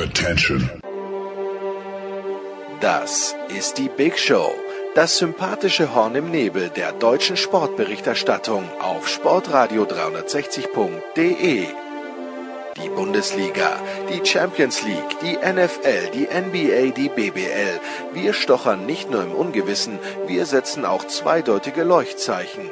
Attention. 0.00 0.70
Das 2.80 3.36
ist 3.54 3.76
die 3.76 3.90
Big 3.90 4.18
Show. 4.18 4.54
Das 4.94 5.18
sympathische 5.18 5.94
Horn 5.94 6.14
im 6.14 6.30
Nebel 6.30 6.70
der 6.70 6.92
deutschen 6.92 7.36
Sportberichterstattung 7.36 8.64
auf 8.80 9.06
sportradio360.de. 9.06 11.66
Die 12.82 12.88
Bundesliga, 12.88 13.78
die 14.10 14.24
Champions 14.26 14.82
League, 14.82 15.18
die 15.20 15.36
NFL, 15.36 16.08
die 16.14 16.26
NBA, 16.26 16.92
die 16.96 17.10
BBL. 17.10 17.78
Wir 18.14 18.32
stochern 18.32 18.86
nicht 18.86 19.10
nur 19.10 19.22
im 19.22 19.32
Ungewissen, 19.32 19.98
wir 20.26 20.46
setzen 20.46 20.86
auch 20.86 21.06
zweideutige 21.06 21.84
Leuchtzeichen. 21.84 22.70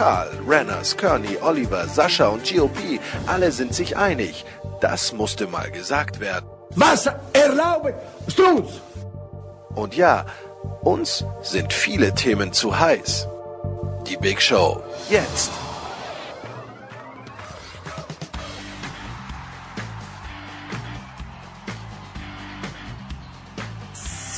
Karl, 0.00 0.30
Renners, 0.48 0.96
Kearney, 0.96 1.36
Oliver, 1.42 1.86
Sascha 1.86 2.28
und 2.28 2.50
GOP, 2.50 2.98
alle 3.26 3.52
sind 3.52 3.74
sich 3.74 3.98
einig. 3.98 4.46
Das 4.80 5.12
musste 5.12 5.46
mal 5.46 5.70
gesagt 5.70 6.20
werden. 6.20 6.48
Was 6.70 7.06
erlauben 7.34 7.92
Strunz? 8.26 8.80
Und 9.74 9.94
ja, 9.94 10.24
uns 10.80 11.26
sind 11.42 11.74
viele 11.74 12.14
Themen 12.14 12.54
zu 12.54 12.80
heiß. 12.80 13.28
Die 14.06 14.16
Big 14.16 14.40
Show. 14.40 14.82
Jetzt. 15.10 15.50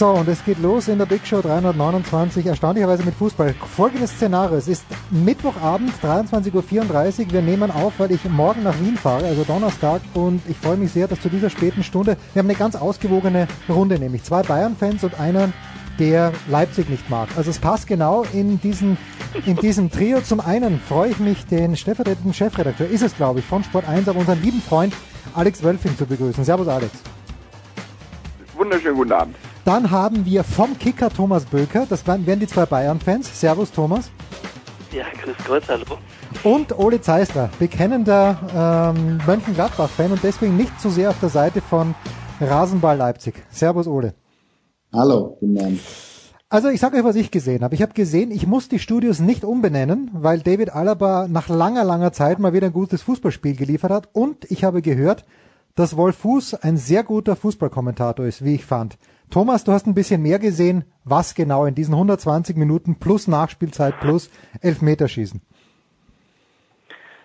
So, 0.02 0.08
und 0.08 0.26
es 0.26 0.44
geht 0.44 0.58
los 0.58 0.88
in 0.88 0.98
der 0.98 1.06
Big 1.06 1.24
Show 1.24 1.40
329, 1.40 2.44
erstaunlicherweise 2.44 3.04
mit 3.04 3.14
Fußball. 3.14 3.54
Folgendes 3.54 4.10
Szenario, 4.10 4.56
es 4.56 4.66
ist 4.66 4.84
Mittwochabend, 5.12 5.92
23.34 6.02 7.26
Uhr. 7.26 7.32
Wir 7.34 7.40
nehmen 7.40 7.70
auf, 7.70 7.92
weil 7.98 8.10
ich 8.10 8.24
morgen 8.24 8.64
nach 8.64 8.76
Wien 8.80 8.96
fahre, 8.96 9.26
also 9.26 9.44
Donnerstag, 9.44 10.02
und 10.14 10.42
ich 10.48 10.56
freue 10.56 10.76
mich 10.76 10.90
sehr, 10.90 11.06
dass 11.06 11.20
zu 11.20 11.28
dieser 11.28 11.50
späten 11.50 11.84
Stunde, 11.84 12.16
wir 12.32 12.40
haben 12.40 12.48
eine 12.48 12.58
ganz 12.58 12.74
ausgewogene 12.74 13.46
Runde, 13.68 13.96
nämlich 13.96 14.24
zwei 14.24 14.42
Bayern-Fans 14.42 15.04
und 15.04 15.20
einen, 15.20 15.52
der 16.00 16.32
Leipzig 16.50 16.88
nicht 16.88 17.08
mag. 17.08 17.28
Also 17.36 17.50
es 17.50 17.60
passt 17.60 17.86
genau 17.86 18.24
in 18.32 18.60
diesen 18.60 18.98
in 19.46 19.54
diesem 19.54 19.88
Trio. 19.88 20.20
Zum 20.20 20.40
einen 20.40 20.80
freue 20.80 21.10
ich 21.10 21.20
mich, 21.20 21.46
den 21.46 21.76
stellvertretenden 21.76 22.34
Chefredakteur, 22.34 22.88
ist 22.88 23.02
es 23.02 23.14
glaube 23.14 23.38
ich, 23.38 23.44
von 23.46 23.62
Sport 23.62 23.86
1, 23.88 24.08
aber 24.08 24.18
unseren 24.18 24.42
lieben 24.42 24.62
Freund 24.62 24.94
Alex 25.32 25.62
Wölfing 25.62 25.96
zu 25.96 26.06
begrüßen. 26.06 26.42
Servus 26.42 26.66
Alex. 26.66 26.90
Wunderschönen 28.56 28.96
guten 28.96 29.12
Abend. 29.12 29.36
Dann 29.64 29.92
haben 29.92 30.26
wir 30.26 30.42
vom 30.42 30.76
Kicker 30.76 31.08
Thomas 31.08 31.44
Böker, 31.44 31.86
das 31.88 32.04
wären 32.06 32.40
die 32.40 32.48
zwei 32.48 32.66
Bayern-Fans. 32.66 33.40
Servus 33.40 33.70
Thomas. 33.70 34.10
Ja, 34.90 35.04
grüß 35.22 35.36
Gott, 35.46 35.62
hallo. 35.68 35.98
Und 36.42 36.76
Ole 36.76 37.00
Zeisler, 37.00 37.48
bekennender 37.60 38.94
ähm, 38.96 39.20
Mönchengladbach-Fan 39.24 40.10
und 40.10 40.22
deswegen 40.24 40.56
nicht 40.56 40.80
zu 40.80 40.90
sehr 40.90 41.10
auf 41.10 41.20
der 41.20 41.28
Seite 41.28 41.60
von 41.60 41.94
Rasenball 42.40 42.96
Leipzig. 42.96 43.34
Servus 43.50 43.86
Ole. 43.86 44.14
Hallo, 44.92 45.36
guten 45.38 45.58
Abend. 45.58 45.80
Also 46.48 46.68
ich 46.68 46.80
sage 46.80 46.98
euch, 46.98 47.04
was 47.04 47.16
ich 47.16 47.30
gesehen 47.30 47.62
habe. 47.62 47.76
Ich 47.76 47.82
habe 47.82 47.94
gesehen, 47.94 48.32
ich 48.32 48.46
muss 48.46 48.68
die 48.68 48.80
Studios 48.80 49.20
nicht 49.20 49.44
umbenennen, 49.44 50.10
weil 50.12 50.40
David 50.40 50.74
Alaba 50.74 51.28
nach 51.28 51.48
langer, 51.48 51.84
langer 51.84 52.12
Zeit 52.12 52.40
mal 52.40 52.52
wieder 52.52 52.66
ein 52.66 52.72
gutes 52.72 53.00
Fußballspiel 53.02 53.56
geliefert 53.56 53.92
hat. 53.92 54.08
Und 54.12 54.50
ich 54.50 54.64
habe 54.64 54.82
gehört, 54.82 55.24
dass 55.76 55.96
Wolf 55.96 56.16
Fuß 56.16 56.54
ein 56.54 56.76
sehr 56.76 57.04
guter 57.04 57.36
Fußballkommentator 57.36 58.26
ist, 58.26 58.44
wie 58.44 58.56
ich 58.56 58.66
fand. 58.66 58.98
Thomas, 59.32 59.64
du 59.64 59.72
hast 59.72 59.86
ein 59.86 59.94
bisschen 59.94 60.22
mehr 60.22 60.38
gesehen. 60.38 60.84
Was 61.04 61.34
genau 61.34 61.64
in 61.64 61.74
diesen 61.74 61.94
120 61.94 62.54
Minuten 62.56 62.98
plus 63.00 63.28
Nachspielzeit 63.28 63.98
plus 63.98 64.30
Elfmeterschießen? 64.60 65.40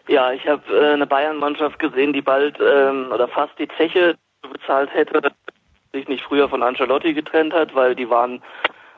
Ja, 0.08 0.32
ich 0.32 0.48
habe 0.48 0.64
äh, 0.74 0.94
eine 0.94 1.06
Bayern-Mannschaft 1.06 1.80
gesehen, 1.80 2.14
die 2.14 2.22
bald 2.22 2.58
ähm, 2.62 3.12
oder 3.14 3.28
fast 3.28 3.60
die 3.60 3.68
Zeche 3.78 4.16
bezahlt 4.42 4.90
hätte, 4.94 5.34
sich 5.92 6.08
nicht 6.08 6.24
früher 6.24 6.48
von 6.48 6.64
Ancelotti 6.64 7.14
getrennt 7.14 7.54
hat, 7.54 7.76
weil 7.76 7.94
die 7.94 8.10
waren 8.10 8.42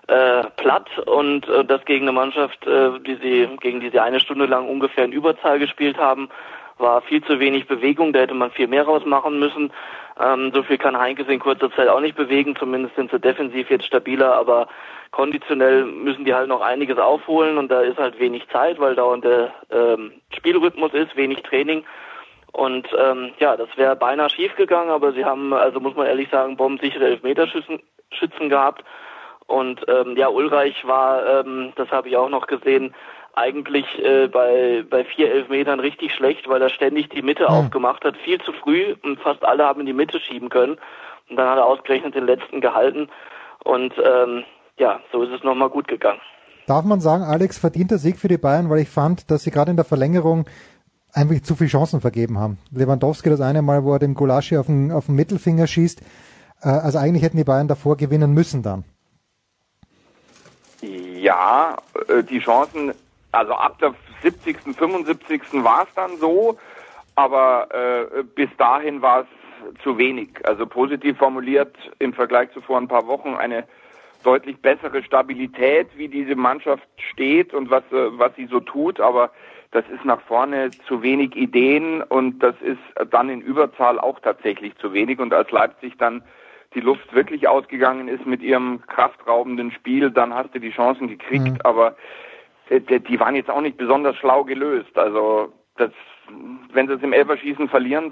äh, 0.08 0.44
platt 0.58 0.90
und 1.08 1.48
äh, 1.50 1.66
das 1.66 1.84
gegen 1.86 2.08
eine 2.08 2.12
Mannschaft, 2.12 2.66
äh, 2.68 3.00
die 3.00 3.16
sie 3.16 3.58
gegen 3.60 3.80
die 3.80 3.90
sie 3.90 4.00
eine 4.00 4.20
Stunde 4.20 4.46
lang 4.46 4.70
ungefähr 4.70 5.06
in 5.06 5.14
Überzahl 5.14 5.58
gespielt 5.58 5.98
haben, 5.98 6.30
war 6.78 7.02
viel 7.02 7.24
zu 7.24 7.40
wenig 7.40 7.68
Bewegung. 7.68 8.14
Da 8.14 8.20
hätte 8.20 8.36
man 8.36 8.52
viel 8.52 8.68
mehr 8.68 8.84
rausmachen 8.84 9.40
müssen. 9.40 9.72
Ähm, 10.20 10.52
so 10.54 10.64
viel 10.64 10.78
kann 10.78 10.98
Heinkes 10.98 11.28
in 11.28 11.40
kurzer 11.40 11.72
Zeit 11.72 11.88
auch 11.88 12.02
nicht 12.02 12.16
bewegen. 12.16 12.56
Zumindest 12.56 12.96
sind 12.96 13.12
sie 13.12 13.20
defensiv 13.20 13.70
jetzt 13.70 13.86
stabiler, 13.86 14.34
aber 14.34 14.68
konditionell 15.12 15.86
müssen 15.86 16.26
die 16.26 16.34
halt 16.34 16.50
noch 16.50 16.62
einiges 16.62 16.98
aufholen 16.98 17.58
und 17.58 17.70
da 17.70 17.82
ist 17.82 17.98
halt 17.98 18.20
wenig 18.20 18.48
Zeit, 18.50 18.80
weil 18.80 18.96
dauernd 18.96 19.24
der 19.24 19.54
ähm, 19.72 20.12
Spielrhythmus 20.36 20.94
ist, 20.94 21.16
wenig 21.16 21.42
Training. 21.44 21.84
Und 22.52 22.88
ähm, 22.98 23.32
ja, 23.40 23.56
das 23.56 23.70
wäre 23.76 23.96
beinahe 23.96 24.30
schief 24.30 24.56
gegangen, 24.56 24.90
aber 24.90 25.14
sie 25.14 25.24
haben, 25.24 25.54
also 25.54 25.80
muss 25.80 25.96
man 25.96 26.08
ehrlich 26.08 26.30
sagen, 26.30 26.58
bombensichere 26.58 27.06
Elfmeterschützen 27.06 27.80
Schützen 28.12 28.50
gehabt. 28.50 28.84
Und 29.48 29.84
ähm, 29.88 30.16
ja, 30.16 30.30
Ulreich 30.30 30.86
war, 30.86 31.42
ähm, 31.42 31.74
das 31.76 31.90
habe 31.90 32.10
ich 32.10 32.18
auch 32.18 32.30
noch 32.30 32.48
gesehen, 32.48 32.94
eigentlich 33.34 33.86
äh, 34.04 34.28
bei, 34.28 34.84
bei 34.90 35.04
vier 35.06 35.32
Elfmetern 35.32 35.80
richtig 35.80 36.14
schlecht, 36.14 36.48
weil 36.48 36.62
er 36.62 36.70
ständig 36.70 37.10
die 37.10 37.22
Mitte 37.22 37.44
mhm. 37.44 37.50
aufgemacht 37.50 38.04
hat, 38.04 38.18
viel 38.18 38.40
zu 38.42 38.52
früh 38.54 38.96
und 39.04 39.20
fast 39.20 39.44
alle 39.44 39.66
haben 39.66 39.80
in 39.82 39.86
die 39.86 39.94
Mitte 39.94 40.20
schieben 40.20 40.50
können. 40.50 40.78
Und 41.30 41.36
dann 41.36 41.50
hat 41.50 41.58
er 41.58 41.66
ausgerechnet 41.66 42.16
den 42.16 42.26
letzten 42.26 42.62
gehalten. 42.62 43.10
Und 43.64 43.94
ähm, 44.04 44.44
ja, 44.78 45.00
so 45.12 45.24
ist 45.24 45.32
es 45.32 45.44
nochmal 45.44 45.70
gut 45.70 45.88
gegangen. 45.88 46.20
Darf 46.66 46.86
man 46.86 47.02
sagen, 47.02 47.24
Alex, 47.24 47.58
verdienter 47.58 47.98
Sieg 47.98 48.18
für 48.18 48.28
die 48.28 48.38
Bayern, 48.38 48.70
weil 48.70 48.80
ich 48.80 48.90
fand, 48.90 49.32
dass 49.32 49.44
sie 49.44 49.52
gerade 49.52 49.72
in 49.72 49.78
der 49.78 49.86
Verlängerung 49.86 50.46
einfach 51.14 51.42
zu 51.42 51.56
viele 51.56 51.70
Chancen 51.70 52.02
vergeben 52.02 52.38
haben. 52.38 52.60
Lewandowski 52.72 53.30
das 53.30 53.42
eine 53.42 53.62
Mal, 53.62 53.84
wo 53.84 53.94
er 53.94 54.00
dem 54.00 54.14
Gulaschi 54.14 54.58
auf 54.58 54.68
den, 54.68 54.92
auf 54.92 55.08
den 55.08 55.16
Mittelfinger 55.16 55.68
schießt. 55.68 56.02
Äh, 56.62 56.70
also 56.70 57.00
eigentlich 57.00 57.24
hätten 57.24 57.38
die 57.38 57.44
Bayern 57.44 57.68
davor 57.68 57.98
gewinnen 57.98 58.34
müssen 58.34 58.64
dann. 58.64 58.84
Ja, 60.82 61.78
äh, 62.08 62.24
die 62.24 62.40
Chancen, 62.40 62.94
also 63.32 63.54
ab 63.54 63.80
der 63.80 63.94
70., 64.22 64.58
75. 64.76 65.42
war 65.64 65.84
es 65.84 65.94
dann 65.96 66.18
so, 66.18 66.58
aber 67.16 67.68
äh, 67.72 68.24
bis 68.24 68.50
dahin 68.58 69.02
war 69.02 69.22
es 69.22 69.28
zu 69.84 69.98
wenig. 69.98 70.30
Also 70.44 70.66
positiv 70.66 71.18
formuliert 71.18 71.76
im 72.00 72.14
Vergleich 72.14 72.52
zu 72.52 72.62
vor 72.62 72.78
ein 72.78 72.88
paar 72.88 73.08
Wochen 73.08 73.36
eine 73.36 73.66
deutlich 74.24 74.58
bessere 74.62 75.04
Stabilität, 75.04 75.88
wie 75.96 76.08
diese 76.08 76.36
Mannschaft 76.36 76.88
steht 76.98 77.54
und 77.54 77.70
was, 77.70 77.84
äh, 77.92 78.18
was 78.18 78.36
sie 78.36 78.48
so 78.48 78.60
tut, 78.60 79.00
aber 79.00 79.32
das 79.72 79.86
ist 79.90 80.04
nach 80.04 80.22
vorne 80.22 80.72
zu 80.88 81.04
wenig 81.04 81.36
Ideen 81.36 82.02
und 82.02 82.40
das 82.40 82.56
ist 82.62 82.80
dann 83.12 83.30
in 83.30 83.42
Überzahl 83.42 84.00
auch 84.00 84.20
tatsächlich 84.20 84.76
zu 84.78 84.94
wenig 84.94 85.20
und 85.20 85.34
als 85.34 85.52
Leipzig 85.52 85.96
dann 85.98 86.24
die 86.74 86.82
Luft 86.82 87.14
wirklich 87.14 87.48
ausgegangen 87.48 88.08
ist 88.08 88.26
mit 88.26 88.42
ihrem 88.42 88.82
kraftraubenden 88.88 89.72
Spiel, 89.72 90.12
dann 90.12 90.34
hast 90.34 90.54
du 90.54 90.60
die 90.60 90.72
Chancen 90.72 91.08
gekriegt, 91.08 91.46
mhm. 91.46 91.62
aber 91.64 91.96
die 92.70 93.20
waren 93.20 93.36
jetzt 93.36 93.50
auch 93.50 93.62
nicht 93.62 93.78
besonders 93.78 94.16
schlau 94.18 94.44
gelöst. 94.44 94.98
Also 94.98 95.52
das, 95.78 95.92
wenn 96.74 96.88
sie 96.88 96.94
es 96.94 97.02
im 97.02 97.14
Elferschießen 97.14 97.70
verlieren, 97.70 98.12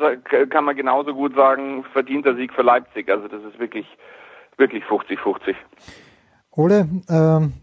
kann 0.50 0.66
man 0.66 0.76
genauso 0.76 1.14
gut 1.14 1.36
sagen, 1.36 1.86
verdienter 1.94 2.36
Sieg 2.36 2.54
für 2.54 2.64
Leipzig. 2.64 3.10
Also 3.10 3.28
das 3.28 3.44
ist 3.44 3.60
wirklich, 3.60 3.86
wirklich 4.58 4.84
50-50. 4.86 5.56
Ole, 6.52 6.88
ähm, 7.10 7.54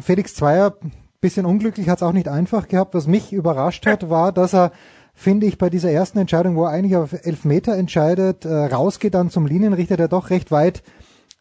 Felix 0.00 0.34
Zweier, 0.34 0.74
bisschen 1.20 1.46
unglücklich, 1.46 1.88
hat 1.88 1.98
es 1.98 2.02
auch 2.02 2.12
nicht 2.12 2.28
einfach 2.28 2.66
gehabt. 2.66 2.94
Was 2.94 3.06
mich 3.06 3.32
überrascht 3.32 3.86
hat, 3.86 4.10
war, 4.10 4.32
dass 4.32 4.54
er 4.54 4.72
finde 5.12 5.46
ich, 5.46 5.58
bei 5.58 5.68
dieser 5.68 5.90
ersten 5.90 6.18
Entscheidung, 6.18 6.56
wo 6.56 6.64
er 6.64 6.70
eigentlich 6.70 6.96
auf 6.96 7.12
Elfmeter 7.12 7.76
entscheidet, 7.76 8.46
äh, 8.46 8.48
rausgeht 8.48 9.14
dann 9.14 9.28
zum 9.28 9.44
Linienrichter, 9.44 9.98
der 9.98 10.08
doch 10.08 10.30
recht 10.30 10.50
weit 10.50 10.82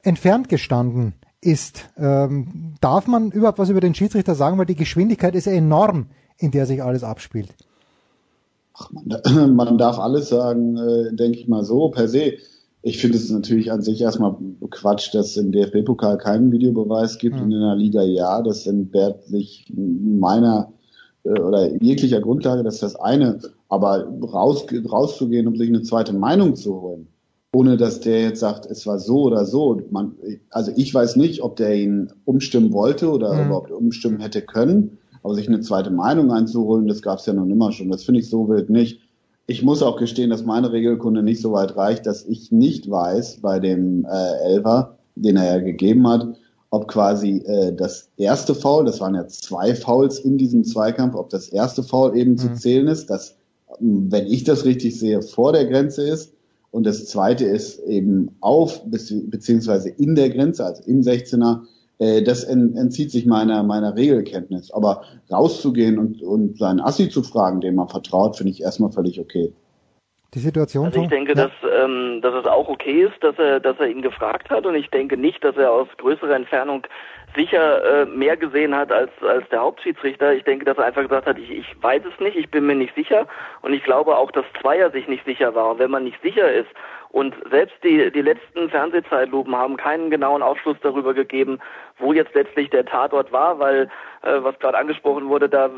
entfernt 0.04 0.50
gestanden 0.50 1.14
ist. 1.42 1.90
Ähm, 1.98 2.76
darf 2.82 3.08
man 3.08 3.32
überhaupt 3.32 3.60
was 3.60 3.70
über 3.70 3.82
den 3.82 3.96
Schiedsrichter 3.96 4.36
sagen, 4.36 4.58
weil 4.58 4.66
die 4.66 4.76
Geschwindigkeit 4.76 5.36
ist 5.36 5.46
ja 5.46 5.54
enorm, 5.54 6.08
in 6.38 6.52
der 6.52 6.66
sich 6.66 6.84
alles 6.84 7.04
abspielt? 7.04 7.50
Ach, 8.74 8.92
man, 8.92 9.56
man 9.56 9.78
darf 9.78 10.00
alles 10.00 10.30
sagen, 10.30 10.78
äh, 10.78 11.16
denke 11.16 11.40
ich 11.40 11.48
mal 11.48 11.64
so, 11.64 11.90
per 11.90 12.08
se. 12.08 12.34
Ich 12.82 13.00
finde 13.00 13.18
es 13.18 13.30
natürlich 13.30 13.72
an 13.74 13.82
sich 13.82 14.00
erstmal 14.00 14.38
Quatsch, 14.70 15.14
dass 15.14 15.32
es 15.32 15.38
im 15.38 15.52
DFB-Pokal 15.52 16.18
keinen 16.18 16.52
Videobeweis 16.52 17.18
gibt 17.18 17.36
mhm. 17.36 17.42
und 17.44 17.52
in 17.52 17.60
der 17.60 17.76
Liga 17.76 18.04
ja. 18.04 18.42
Das 18.42 18.66
entbehrt 18.68 19.26
sich 19.26 19.72
meiner 19.76 20.72
äh, 21.24 21.40
oder 21.40 21.74
jeglicher 21.82 22.22
Grundlage, 22.22 22.64
dass 22.64 22.80
das 22.80 22.96
eine, 22.96 23.40
aber 23.68 24.08
raus, 24.22 24.66
rauszugehen, 24.90 25.48
um 25.48 25.56
sich 25.56 25.70
eine 25.70 25.84
zweite 25.84 26.14
Meinung 26.14 26.56
zu 26.56 26.82
holen, 26.82 27.08
ohne 27.52 27.78
dass 27.78 28.00
der 28.00 28.22
jetzt 28.22 28.40
sagt, 28.40 28.66
es 28.68 28.86
war 28.86 29.00
so 29.00 29.24
oder 29.24 29.46
so. 29.46 29.82
Man, 29.90 30.14
also 30.50 30.72
ich 30.76 30.94
weiß 30.94 31.16
nicht, 31.16 31.42
ob 31.42 31.56
der 31.56 31.76
ihn 31.76 32.12
umstimmen 32.26 32.72
wollte 32.74 33.10
oder 33.10 33.34
mhm. 33.34 33.48
überhaupt 33.48 33.72
umstimmen 33.72 34.20
hätte 34.20 34.42
können, 34.42 34.98
aber 35.24 35.36
sich 35.36 35.48
eine 35.48 35.62
zweite 35.62 35.90
Meinung 35.90 36.32
einzuholen, 36.32 36.88
das 36.88 37.02
gab 37.02 37.20
es 37.20 37.26
ja 37.26 37.34
noch 37.34 37.46
immer 37.46 37.72
schon. 37.72 37.90
Das 37.90 38.04
finde 38.04 38.20
ich 38.20 38.30
so 38.30 38.48
wild 38.48 38.70
nicht. 38.70 39.02
Ich 39.48 39.64
muss 39.64 39.82
auch 39.82 39.98
gestehen, 39.98 40.30
dass 40.30 40.46
meine 40.46 40.72
Regelkunde 40.72 41.24
nicht 41.24 41.42
so 41.42 41.54
weit 41.54 41.76
reicht, 41.76 42.06
dass 42.06 42.24
ich 42.24 42.52
nicht 42.52 42.90
weiß 42.90 43.40
bei 43.42 43.60
dem 43.60 44.06
äh, 44.06 44.54
Elfer, 44.54 44.98
den 45.16 45.38
er 45.38 45.58
ja 45.58 45.60
gegeben 45.60 46.08
hat, 46.08 46.36
ob 46.70 46.88
quasi 46.88 47.38
äh, 47.48 47.74
das 47.74 48.12
erste 48.18 48.54
Foul, 48.54 48.86
das 48.86 49.02
waren 49.02 49.16
ja 49.16 49.28
zwei 49.28 49.74
Fouls 49.74 50.20
in 50.20 50.38
diesem 50.38 50.64
Zweikampf, 50.64 51.16
ob 51.16 51.32
das 51.32 51.48
erste 51.48 51.82
Foul 51.82 52.16
eben 52.16 52.34
mhm. 52.34 52.38
zu 52.38 52.54
zählen 52.54 52.88
ist, 52.88 53.10
das, 53.10 53.38
wenn 53.80 54.28
ich 54.28 54.44
das 54.44 54.66
richtig 54.66 55.00
sehe, 55.00 55.24
vor 55.24 55.52
der 55.52 55.66
Grenze 55.66 56.04
ist. 56.04 56.34
Und 56.72 56.86
das 56.86 57.08
zweite 57.08 57.46
ist 57.46 57.80
eben 57.80 58.36
auf, 58.42 58.82
beziehungsweise 58.86 59.90
in 59.90 60.16
der 60.16 60.30
Grenze, 60.30 60.66
also 60.66 60.84
im 60.86 61.02
16er, 61.02 61.62
äh, 62.00 62.22
das 62.22 62.44
entzieht 62.44 63.12
sich 63.12 63.26
meiner, 63.26 63.64
meiner 63.64 63.96
Regelkenntnis. 63.96 64.72
Aber 64.72 65.04
rauszugehen 65.32 65.98
und, 65.98 66.22
und 66.22 66.58
seinen 66.58 66.80
Assi 66.80 67.10
zu 67.10 67.24
fragen, 67.24 67.62
dem 67.62 67.76
man 67.76 67.90
vertraut, 67.90 68.38
finde 68.38 68.52
ich 68.52 68.62
erstmal 68.62 68.92
völlig 68.92 69.20
okay. 69.20 69.54
Die 70.36 70.40
Situation. 70.40 70.86
Also 70.86 71.02
ich 71.02 71.10
denke, 71.10 71.34
ja. 71.36 71.48
dass, 71.48 71.52
ähm, 71.84 72.20
dass 72.22 72.36
es 72.36 72.46
auch 72.46 72.70
okay 72.70 73.04
ist, 73.06 73.24
dass 73.24 73.38
er, 73.40 73.60
dass 73.60 73.80
er 73.80 73.88
ihn 73.88 74.04
gefragt 74.04 74.52
hat 74.52 74.66
und 74.68 74.76
ich 74.76 74.90
denke 74.92 75.18
nicht, 75.18 75.44
dass 75.44 75.58
er 75.58 75.72
aus 75.72 75.88
größerer 75.98 76.36
Entfernung 76.36 76.86
sicher 77.36 78.02
äh, 78.02 78.06
mehr 78.06 78.38
gesehen 78.38 78.76
hat 78.76 78.92
als 78.92 79.12
als 79.22 79.48
der 79.50 79.62
Hauptschiedsrichter. 79.62 80.34
Ich 80.34 80.44
denke, 80.44 80.66
dass 80.66 80.78
er 80.78 80.86
einfach 80.86 81.04
gesagt 81.04 81.28
hat, 81.28 81.38
ich, 81.38 81.50
ich 81.50 81.76
weiß 81.82 82.04
es 82.06 82.20
nicht, 82.20 82.36
ich 82.36 82.50
bin 82.50 82.66
mir 82.66 82.76
nicht 82.76 82.96
sicher 82.96 83.28
und 83.62 83.74
ich 83.74 83.84
glaube 83.84 84.18
auch, 84.18 84.32
dass 84.32 84.46
Zweier 84.60 84.92
sich 84.92 85.08
nicht 85.08 85.26
sicher 85.26 85.56
war. 85.56 85.72
Und 85.72 85.80
wenn 85.80 85.92
man 85.92 86.04
nicht 86.04 86.22
sicher 86.22 86.52
ist 86.52 86.70
und 87.12 87.34
selbst 87.50 87.76
die, 87.84 88.12
die 88.12 88.22
letzten 88.22 88.70
Fernsehzeitlupen 88.70 89.56
haben 89.56 89.78
keinen 89.78 90.12
genauen 90.12 90.44
Aufschluss 90.44 90.78
darüber 90.82 91.16
gegeben, 91.16 91.60
wo 91.98 92.14
jetzt 92.14 92.36
letztlich 92.36 92.70
der 92.70 92.86
Tatort 92.86 93.32
war, 93.32 93.58
weil, 93.60 93.90
äh, 94.22 94.44
was 94.44 94.58
gerade 94.60 94.78
angesprochen 94.78 95.28
wurde, 95.28 95.50
da, 95.50 95.66
äh, 95.66 95.70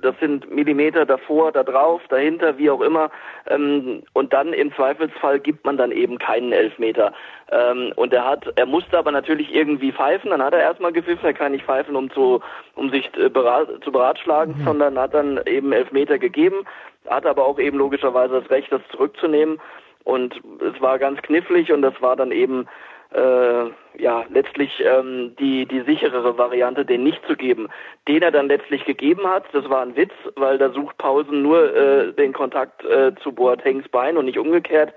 das 0.00 0.14
sind 0.20 0.48
Millimeter 0.48 1.04
davor, 1.04 1.50
da 1.50 1.64
drauf, 1.64 2.02
dahinter, 2.08 2.56
wie 2.58 2.70
auch 2.70 2.80
immer. 2.80 3.10
Ähm, 3.48 4.04
und 4.12 4.32
dann 4.32 4.52
im 4.52 4.72
Zweifelsfall 4.74 5.40
gibt 5.40 5.64
man 5.64 5.76
dann 5.76 5.90
eben 5.90 6.18
keinen 6.18 6.52
Elfmeter. 6.52 7.12
Ähm, 7.50 7.92
und 7.96 8.12
er 8.12 8.24
hat, 8.24 8.52
er 8.54 8.66
musste 8.66 8.96
aber 8.96 9.10
natürlich 9.10 9.52
irgendwie 9.52 9.90
pfeifen, 9.90 10.30
dann 10.30 10.42
hat 10.42 10.54
er 10.54 10.60
erstmal 10.60 10.92
gepfiffen, 10.92 11.26
er 11.26 11.34
kann 11.34 11.50
nicht 11.50 11.64
pfeifen, 11.64 11.96
um 11.96 12.10
zu, 12.10 12.40
um 12.76 12.90
sich 12.90 13.10
äh, 13.16 13.28
berat, 13.28 13.68
zu 13.82 13.90
beratschlagen, 13.90 14.56
mhm. 14.58 14.64
sondern 14.64 14.98
hat 14.98 15.14
dann 15.14 15.40
eben 15.46 15.72
Elfmeter 15.72 16.18
gegeben, 16.18 16.64
hat 17.08 17.26
aber 17.26 17.44
auch 17.44 17.58
eben 17.58 17.76
logischerweise 17.76 18.40
das 18.40 18.50
Recht, 18.50 18.70
das 18.70 18.82
zurückzunehmen. 18.92 19.60
Und 20.06 20.40
es 20.60 20.80
war 20.80 21.00
ganz 21.00 21.20
knifflig 21.22 21.72
und 21.72 21.82
das 21.82 22.00
war 22.00 22.14
dann 22.14 22.30
eben 22.30 22.68
äh, 23.12 23.64
ja 24.00 24.24
letztlich 24.30 24.70
ähm, 24.84 25.34
die 25.36 25.66
die 25.66 25.80
sicherere 25.80 26.38
Variante, 26.38 26.84
den 26.84 27.02
nicht 27.02 27.20
zu 27.26 27.34
geben. 27.34 27.66
Den 28.06 28.22
er 28.22 28.30
dann 28.30 28.46
letztlich 28.46 28.84
gegeben 28.84 29.26
hat, 29.26 29.42
das 29.52 29.68
war 29.68 29.82
ein 29.82 29.96
Witz, 29.96 30.12
weil 30.36 30.58
da 30.58 30.70
sucht 30.70 30.96
Pausen 30.98 31.42
nur 31.42 31.74
äh, 31.74 32.12
den 32.12 32.32
Kontakt 32.32 32.84
äh, 32.84 33.16
zu 33.20 33.32
Boatengs 33.32 33.88
Bein 33.88 34.16
und 34.16 34.26
nicht 34.26 34.38
umgekehrt. 34.38 34.94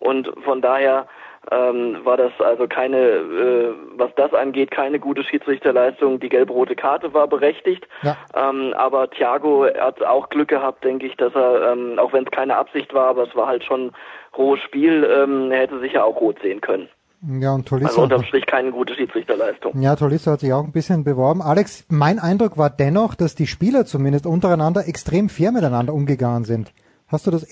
Und 0.00 0.28
von 0.42 0.60
daher 0.60 1.06
ähm, 1.50 1.98
war 2.04 2.16
das 2.16 2.32
also 2.38 2.66
keine, 2.66 2.98
äh, 2.98 3.72
was 3.96 4.10
das 4.16 4.32
angeht, 4.34 4.70
keine 4.70 4.98
gute 4.98 5.24
Schiedsrichterleistung. 5.24 6.20
Die 6.20 6.28
gelb-rote 6.28 6.76
Karte 6.76 7.14
war 7.14 7.26
berechtigt, 7.28 7.86
ja. 8.02 8.16
ähm, 8.34 8.74
aber 8.76 9.10
Thiago 9.10 9.66
hat 9.66 10.02
auch 10.02 10.28
Glück 10.28 10.48
gehabt, 10.48 10.84
denke 10.84 11.06
ich, 11.06 11.16
dass 11.16 11.34
er, 11.34 11.72
ähm, 11.72 11.98
auch 11.98 12.12
wenn 12.12 12.24
es 12.24 12.30
keine 12.30 12.56
Absicht 12.56 12.92
war, 12.94 13.08
aber 13.08 13.24
es 13.24 13.34
war 13.34 13.46
halt 13.46 13.64
schon 13.64 13.92
rohes 14.36 14.60
Spiel, 14.60 15.04
ähm, 15.04 15.50
er 15.50 15.60
hätte 15.60 15.80
sicher 15.80 16.04
auch 16.04 16.20
rot 16.20 16.38
sehen 16.42 16.60
können. 16.60 16.88
Ja, 17.20 17.52
und 17.52 17.66
Tolisso. 17.66 17.88
Also 17.88 18.02
unterm 18.02 18.22
Strich 18.22 18.46
keine 18.46 18.70
gute 18.70 18.94
Schiedsrichterleistung. 18.94 19.80
Ja, 19.80 19.96
Tolisso 19.96 20.30
hat 20.30 20.40
sich 20.40 20.52
auch 20.52 20.62
ein 20.62 20.70
bisschen 20.72 21.02
beworben. 21.02 21.42
Alex, 21.42 21.84
mein 21.88 22.20
Eindruck 22.20 22.56
war 22.56 22.70
dennoch, 22.70 23.16
dass 23.16 23.34
die 23.34 23.48
Spieler 23.48 23.86
zumindest 23.86 24.24
untereinander 24.24 24.86
extrem 24.86 25.28
fair 25.28 25.50
miteinander 25.50 25.94
umgegangen 25.94 26.44
sind. 26.44 26.72
Hast 27.08 27.26
du 27.26 27.32
das 27.32 27.42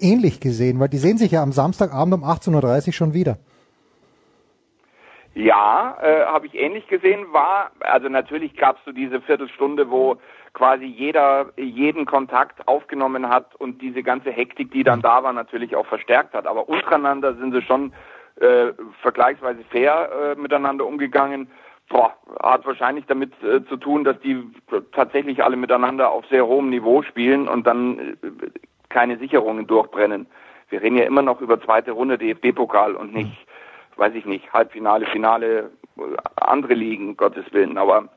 ähnlich 0.00 0.40
gesehen? 0.40 0.80
Weil 0.80 0.88
die 0.88 0.98
sehen 0.98 1.18
sich 1.18 1.32
ja 1.32 1.42
am 1.42 1.52
Samstagabend 1.52 2.14
um 2.14 2.24
18.30 2.24 2.86
Uhr 2.88 2.92
schon 2.92 3.14
wieder. 3.14 3.38
Ja, 5.34 5.98
äh, 6.00 6.24
habe 6.24 6.46
ich 6.46 6.54
ähnlich 6.54 6.86
gesehen. 6.88 7.26
War 7.32 7.70
also 7.80 8.08
natürlich 8.08 8.56
gab 8.56 8.78
es 8.78 8.84
so 8.86 8.92
diese 8.92 9.20
Viertelstunde, 9.20 9.90
wo 9.90 10.16
quasi 10.54 10.86
jeder 10.86 11.52
jeden 11.58 12.06
Kontakt 12.06 12.66
aufgenommen 12.66 13.28
hat 13.28 13.54
und 13.56 13.82
diese 13.82 14.02
ganze 14.02 14.30
Hektik, 14.30 14.70
die 14.72 14.82
dann 14.82 15.02
da 15.02 15.22
war, 15.22 15.34
natürlich 15.34 15.76
auch 15.76 15.86
verstärkt 15.86 16.32
hat. 16.32 16.46
Aber 16.46 16.70
untereinander 16.70 17.34
sind 17.34 17.52
sie 17.52 17.60
schon 17.60 17.92
äh, 18.40 18.72
vergleichsweise 19.02 19.62
fair 19.70 20.08
äh, 20.10 20.40
miteinander 20.40 20.86
umgegangen. 20.86 21.48
Boah, 21.90 22.16
hat 22.42 22.64
wahrscheinlich 22.66 23.04
damit 23.06 23.32
äh, 23.42 23.62
zu 23.66 23.76
tun, 23.76 24.04
dass 24.04 24.18
die 24.20 24.42
tatsächlich 24.92 25.44
alle 25.44 25.56
miteinander 25.56 26.10
auf 26.10 26.24
sehr 26.30 26.46
hohem 26.46 26.70
Niveau 26.70 27.02
spielen 27.02 27.46
und 27.46 27.66
dann 27.66 27.98
äh, 27.98 28.06
keine 28.88 29.18
Sicherungen 29.18 29.66
durchbrennen. 29.66 30.26
Wir 30.68 30.82
reden 30.82 30.96
ja 30.96 31.04
immer 31.04 31.22
noch 31.22 31.40
über 31.40 31.60
zweite 31.60 31.92
Runde 31.92 32.18
DFB-Pokal 32.18 32.94
und 32.94 33.14
nicht 33.14 33.46
weiß 33.96 34.14
ich 34.14 34.26
nicht, 34.26 34.52
Halbfinale, 34.52 35.06
Finale, 35.06 35.70
andere 36.36 36.74
Ligen, 36.74 37.16
Gottes 37.16 37.44
Willen. 37.52 37.78
Aber 37.78 38.08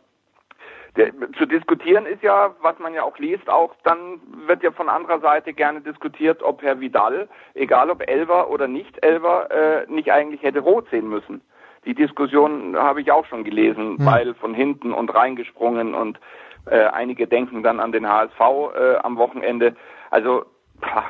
der, 0.96 1.12
zu 1.38 1.46
diskutieren 1.46 2.06
ist 2.06 2.22
ja, 2.22 2.54
was 2.62 2.78
man 2.80 2.94
ja 2.94 3.04
auch 3.04 3.18
liest, 3.18 3.50
auch 3.50 3.74
dann 3.84 4.20
wird 4.48 4.64
ja 4.64 4.72
von 4.72 4.90
anderer 4.90 5.20
Seite 5.20 5.54
gerne 5.54 5.82
diskutiert, 5.82 6.44
ob 6.44 6.62
Herr 6.62 6.80
Vidal, 6.80 7.30
egal 7.54 7.90
ob 7.90 8.08
Elver 8.08 8.50
oder 8.50 8.68
nicht 8.68 9.04
Elver, 9.04 9.50
äh, 9.52 9.92
nicht 9.92 10.12
eigentlich 10.12 10.44
hätte 10.44 10.60
rot 10.60 10.88
sehen 10.92 11.08
müssen. 11.08 11.42
Die 11.86 11.94
Diskussion 11.94 12.76
habe 12.76 13.02
ich 13.02 13.12
auch 13.12 13.26
schon 13.26 13.44
gelesen, 13.44 13.94
mhm. 13.94 14.06
weil 14.06 14.34
von 14.34 14.54
hinten 14.54 14.92
und 14.92 15.14
reingesprungen 15.14 15.94
und 15.94 16.20
äh, 16.66 16.86
einige 16.88 17.26
denken 17.26 17.64
dann 17.64 17.80
an 17.80 17.94
den 17.94 18.08
HSV 18.08 18.40
äh, 18.40 18.96
am 18.98 19.16
Wochenende. 19.18 19.76
Also 20.10 20.46
war, 20.82 21.06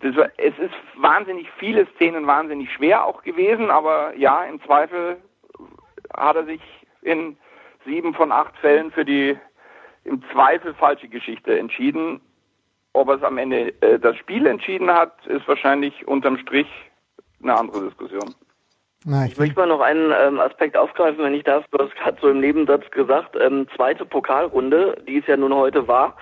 es 0.00 0.58
ist 0.58 0.74
wahnsinnig 0.96 1.48
viele 1.58 1.86
Szenen 1.94 2.26
wahnsinnig 2.26 2.72
schwer 2.72 3.04
auch 3.04 3.22
gewesen, 3.22 3.70
aber 3.70 4.14
ja, 4.16 4.44
im 4.44 4.62
Zweifel 4.62 5.18
hat 6.16 6.36
er 6.36 6.44
sich 6.44 6.60
in 7.02 7.36
sieben 7.84 8.14
von 8.14 8.32
acht 8.32 8.56
Fällen 8.58 8.90
für 8.90 9.04
die 9.04 9.36
im 10.04 10.22
Zweifel 10.32 10.74
falsche 10.74 11.08
Geschichte 11.08 11.58
entschieden. 11.58 12.20
Ob 12.92 13.08
er 13.08 13.16
es 13.16 13.22
am 13.22 13.38
Ende 13.38 13.74
äh, 13.82 13.98
das 13.98 14.16
Spiel 14.16 14.46
entschieden 14.46 14.90
hat, 14.90 15.26
ist 15.26 15.46
wahrscheinlich 15.46 16.08
unterm 16.08 16.38
Strich 16.38 16.68
eine 17.42 17.56
andere 17.56 17.84
Diskussion. 17.84 18.34
Na, 19.04 19.24
ich, 19.24 19.32
ich 19.32 19.38
möchte 19.38 19.58
mal 19.58 19.66
noch 19.66 19.80
einen 19.80 20.12
ähm, 20.18 20.40
Aspekt 20.40 20.76
aufgreifen, 20.76 21.22
wenn 21.22 21.34
ich 21.34 21.44
darf. 21.44 21.64
Du 21.70 21.78
hast 21.78 21.94
gerade 21.96 22.18
so 22.20 22.28
im 22.28 22.40
Nebensatz 22.40 22.90
gesagt, 22.90 23.36
ähm, 23.40 23.66
zweite 23.76 24.04
Pokalrunde, 24.04 25.02
die 25.06 25.18
es 25.18 25.26
ja 25.26 25.36
nun 25.36 25.54
heute 25.54 25.86
war 25.86 26.16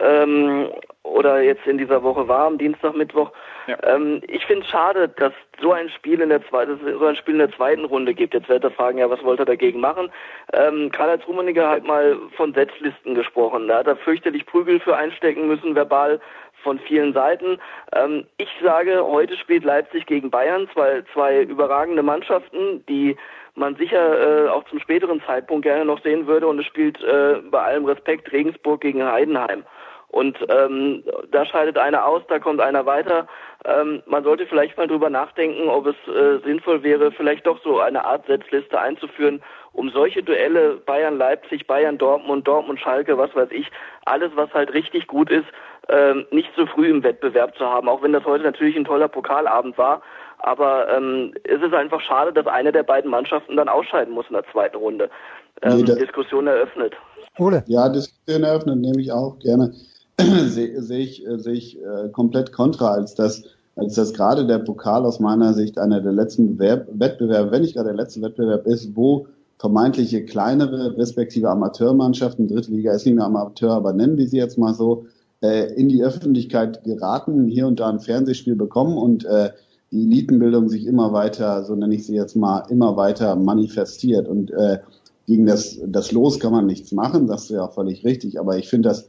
ähm, 0.00 0.68
oder 1.02 1.40
jetzt 1.42 1.66
in 1.66 1.78
dieser 1.78 2.02
Woche 2.02 2.26
war, 2.28 2.46
am 2.46 2.58
Dienstag, 2.58 2.96
Mittwoch. 2.96 3.30
Ja. 3.66 3.76
Ähm, 3.82 4.20
ich 4.28 4.44
finde 4.46 4.64
es 4.64 4.70
schade, 4.70 5.08
dass 5.08 5.32
so 5.60 5.72
ein 5.72 5.88
Spiel 5.90 6.20
in 6.20 6.30
der 6.30 6.46
zweiten, 6.48 6.78
so 6.98 7.06
ein 7.06 7.16
Spiel 7.16 7.34
in 7.34 7.40
der 7.40 7.52
zweiten 7.52 7.84
Runde 7.84 8.14
gibt. 8.14 8.34
Jetzt 8.34 8.48
werdet 8.48 8.70
ihr 8.70 8.74
fragen, 8.74 8.98
ja, 8.98 9.10
was 9.10 9.22
wollte 9.22 9.42
er 9.42 9.46
dagegen 9.46 9.80
machen? 9.80 10.10
Ähm, 10.52 10.90
Karl-Heinz 10.90 11.26
Rummenigge 11.26 11.68
hat 11.68 11.84
mal 11.84 12.16
von 12.36 12.54
Setzlisten 12.54 13.14
gesprochen. 13.14 13.68
Da 13.68 13.78
hat 13.78 13.86
er 13.86 13.96
fürchterlich 13.96 14.46
Prügel 14.46 14.80
für 14.80 14.96
einstecken 14.96 15.46
müssen, 15.46 15.74
verbal 15.74 16.20
von 16.62 16.78
vielen 16.78 17.12
Seiten. 17.12 17.58
Ähm, 17.92 18.26
ich 18.38 18.48
sage, 18.62 19.04
heute 19.04 19.36
spielt 19.36 19.64
Leipzig 19.64 20.06
gegen 20.06 20.30
Bayern, 20.30 20.68
zwei, 20.72 21.02
zwei 21.12 21.42
überragende 21.42 22.02
Mannschaften, 22.02 22.84
die 22.88 23.16
man 23.54 23.76
sicher 23.76 24.46
äh, 24.46 24.48
auch 24.48 24.64
zum 24.64 24.80
späteren 24.80 25.20
Zeitpunkt 25.26 25.64
gerne 25.64 25.84
noch 25.84 26.02
sehen 26.02 26.26
würde. 26.26 26.46
Und 26.46 26.58
es 26.58 26.66
spielt 26.66 27.02
äh, 27.02 27.40
bei 27.50 27.60
allem 27.60 27.84
Respekt 27.84 28.32
Regensburg 28.32 28.80
gegen 28.80 29.04
Heidenheim. 29.04 29.64
Und 30.12 30.36
ähm, 30.50 31.02
da 31.30 31.46
scheidet 31.46 31.78
einer 31.78 32.06
aus, 32.06 32.22
da 32.28 32.38
kommt 32.38 32.60
einer 32.60 32.84
weiter. 32.84 33.26
Ähm, 33.64 34.02
man 34.04 34.22
sollte 34.22 34.46
vielleicht 34.46 34.76
mal 34.76 34.86
drüber 34.86 35.08
nachdenken, 35.08 35.68
ob 35.68 35.86
es 35.86 35.96
äh, 36.06 36.38
sinnvoll 36.44 36.82
wäre, 36.82 37.12
vielleicht 37.12 37.46
doch 37.46 37.58
so 37.64 37.80
eine 37.80 38.04
Art 38.04 38.26
Setzliste 38.26 38.78
einzuführen, 38.78 39.42
um 39.72 39.88
solche 39.88 40.22
Duelle 40.22 40.76
Bayern 40.84 41.16
Leipzig, 41.16 41.66
Bayern 41.66 41.96
Dortmund, 41.96 42.46
Dortmund 42.46 42.78
Schalke, 42.78 43.16
was 43.16 43.34
weiß 43.34 43.48
ich, 43.52 43.70
alles 44.04 44.30
was 44.34 44.52
halt 44.52 44.74
richtig 44.74 45.06
gut 45.06 45.30
ist, 45.30 45.46
ähm, 45.88 46.26
nicht 46.30 46.50
so 46.56 46.66
früh 46.66 46.90
im 46.90 47.02
Wettbewerb 47.02 47.56
zu 47.56 47.64
haben. 47.64 47.88
Auch 47.88 48.02
wenn 48.02 48.12
das 48.12 48.26
heute 48.26 48.44
natürlich 48.44 48.76
ein 48.76 48.84
toller 48.84 49.08
Pokalabend 49.08 49.78
war, 49.78 50.02
aber 50.40 50.94
ähm, 50.94 51.32
es 51.44 51.62
ist 51.62 51.72
einfach 51.72 52.02
schade, 52.02 52.34
dass 52.34 52.46
eine 52.46 52.70
der 52.70 52.82
beiden 52.82 53.10
Mannschaften 53.10 53.56
dann 53.56 53.70
ausscheiden 53.70 54.12
muss 54.12 54.26
in 54.28 54.34
der 54.34 54.44
zweiten 54.52 54.76
Runde. 54.76 55.08
Ähm, 55.62 55.78
nee, 55.78 55.84
Diskussion 55.84 56.48
eröffnet. 56.48 56.94
Ole. 57.38 57.64
Ja, 57.66 57.88
Diskussion 57.88 58.42
eröffnet, 58.42 58.76
nehme 58.76 59.00
ich 59.00 59.10
auch 59.10 59.38
gerne. 59.38 59.72
sehe 60.20 60.82
seh 60.82 60.98
ich, 60.98 61.26
äh, 61.26 61.38
seh 61.38 61.52
ich 61.52 61.78
äh, 61.82 62.08
komplett 62.10 62.52
kontra, 62.52 62.92
als 62.92 63.14
dass 63.14 63.44
als 63.74 63.94
das 63.94 64.12
gerade 64.12 64.46
der 64.46 64.58
Pokal 64.58 65.06
aus 65.06 65.18
meiner 65.18 65.54
Sicht 65.54 65.78
einer 65.78 66.00
der 66.00 66.12
letzten 66.12 66.56
Bewerb 66.56 66.88
Wettbewerbe, 66.92 67.50
wenn 67.50 67.62
nicht 67.62 67.74
gerade 67.74 67.88
der 67.88 67.96
letzte 67.96 68.20
Wettbewerb 68.20 68.66
ist, 68.66 68.94
wo 68.94 69.26
vermeintliche 69.58 70.24
kleinere, 70.24 70.96
respektive 70.98 71.48
Amateurmannschaften, 71.48 72.48
dritte 72.48 72.72
Liga 72.72 72.92
ist 72.92 73.06
nicht 73.06 73.14
mehr 73.14 73.24
Amateur, 73.24 73.70
aber 73.70 73.92
nennen 73.92 74.18
wir 74.18 74.28
sie 74.28 74.36
jetzt 74.36 74.58
mal 74.58 74.74
so, 74.74 75.06
äh, 75.40 75.72
in 75.74 75.88
die 75.88 76.02
Öffentlichkeit 76.02 76.84
geraten, 76.84 77.46
hier 77.48 77.66
und 77.66 77.80
da 77.80 77.88
ein 77.88 78.00
Fernsehspiel 78.00 78.56
bekommen 78.56 78.98
und 78.98 79.24
äh, 79.24 79.50
die 79.90 80.02
Elitenbildung 80.02 80.68
sich 80.68 80.86
immer 80.86 81.12
weiter, 81.12 81.64
so 81.64 81.74
nenne 81.74 81.94
ich 81.94 82.06
sie 82.06 82.14
jetzt 82.14 82.34
mal, 82.34 82.64
immer 82.70 82.96
weiter 82.96 83.36
manifestiert. 83.36 84.26
Und 84.26 84.50
äh, 84.50 84.78
gegen 85.26 85.46
das, 85.46 85.78
das 85.86 86.12
Los 86.12 86.40
kann 86.40 86.52
man 86.52 86.66
nichts 86.66 86.92
machen, 86.92 87.28
sagst 87.28 87.50
du 87.50 87.54
ja 87.54 87.64
auch 87.64 87.74
völlig 87.74 88.04
richtig, 88.04 88.40
aber 88.40 88.56
ich 88.56 88.68
finde 88.68 88.88
das 88.88 89.08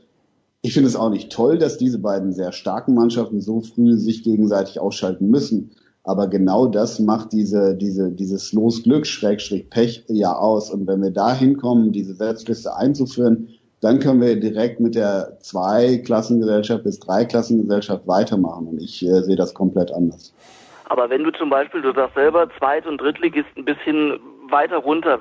ich 0.65 0.73
finde 0.73 0.87
es 0.87 0.95
auch 0.95 1.09
nicht 1.09 1.29
toll, 1.29 1.57
dass 1.57 1.77
diese 1.77 1.99
beiden 1.99 2.31
sehr 2.31 2.53
starken 2.53 2.95
Mannschaften 2.95 3.41
so 3.41 3.59
früh 3.59 3.97
sich 3.97 4.23
gegenseitig 4.23 4.79
ausschalten 4.79 5.29
müssen. 5.29 5.71
Aber 6.05 6.27
genau 6.27 6.67
das 6.67 6.99
macht 6.99 7.33
diese, 7.33 7.75
diese, 7.75 8.11
dieses 8.11 8.53
Losglück, 8.53 9.05
Schrägstrich 9.05 9.69
Pech 9.69 10.05
ja 10.07 10.33
aus. 10.33 10.71
Und 10.71 10.87
wenn 10.87 11.01
wir 11.01 11.11
da 11.11 11.33
hinkommen, 11.33 11.91
diese 11.91 12.13
Setzliste 12.13 12.75
einzuführen, 12.77 13.49
dann 13.81 13.99
können 13.99 14.21
wir 14.21 14.39
direkt 14.39 14.79
mit 14.79 14.95
der 14.95 15.37
Zwei-Klassengesellschaft 15.41 16.85
bis 16.85 16.99
Drei-Klassengesellschaft 17.01 18.07
weitermachen. 18.07 18.67
Und 18.67 18.81
ich 18.81 19.05
äh, 19.05 19.21
sehe 19.21 19.35
das 19.35 19.53
komplett 19.53 19.91
anders. 19.91 20.33
Aber 20.85 21.09
wenn 21.09 21.25
du 21.25 21.31
zum 21.31 21.49
Beispiel, 21.49 21.81
du 21.81 21.93
sagst 21.93 22.15
selber, 22.15 22.47
Zweit- 22.57 22.87
und 22.87 23.01
Drittligist 23.01 23.49
ein 23.57 23.65
bisschen 23.65 24.17
weiter 24.49 24.77
runter, 24.77 25.19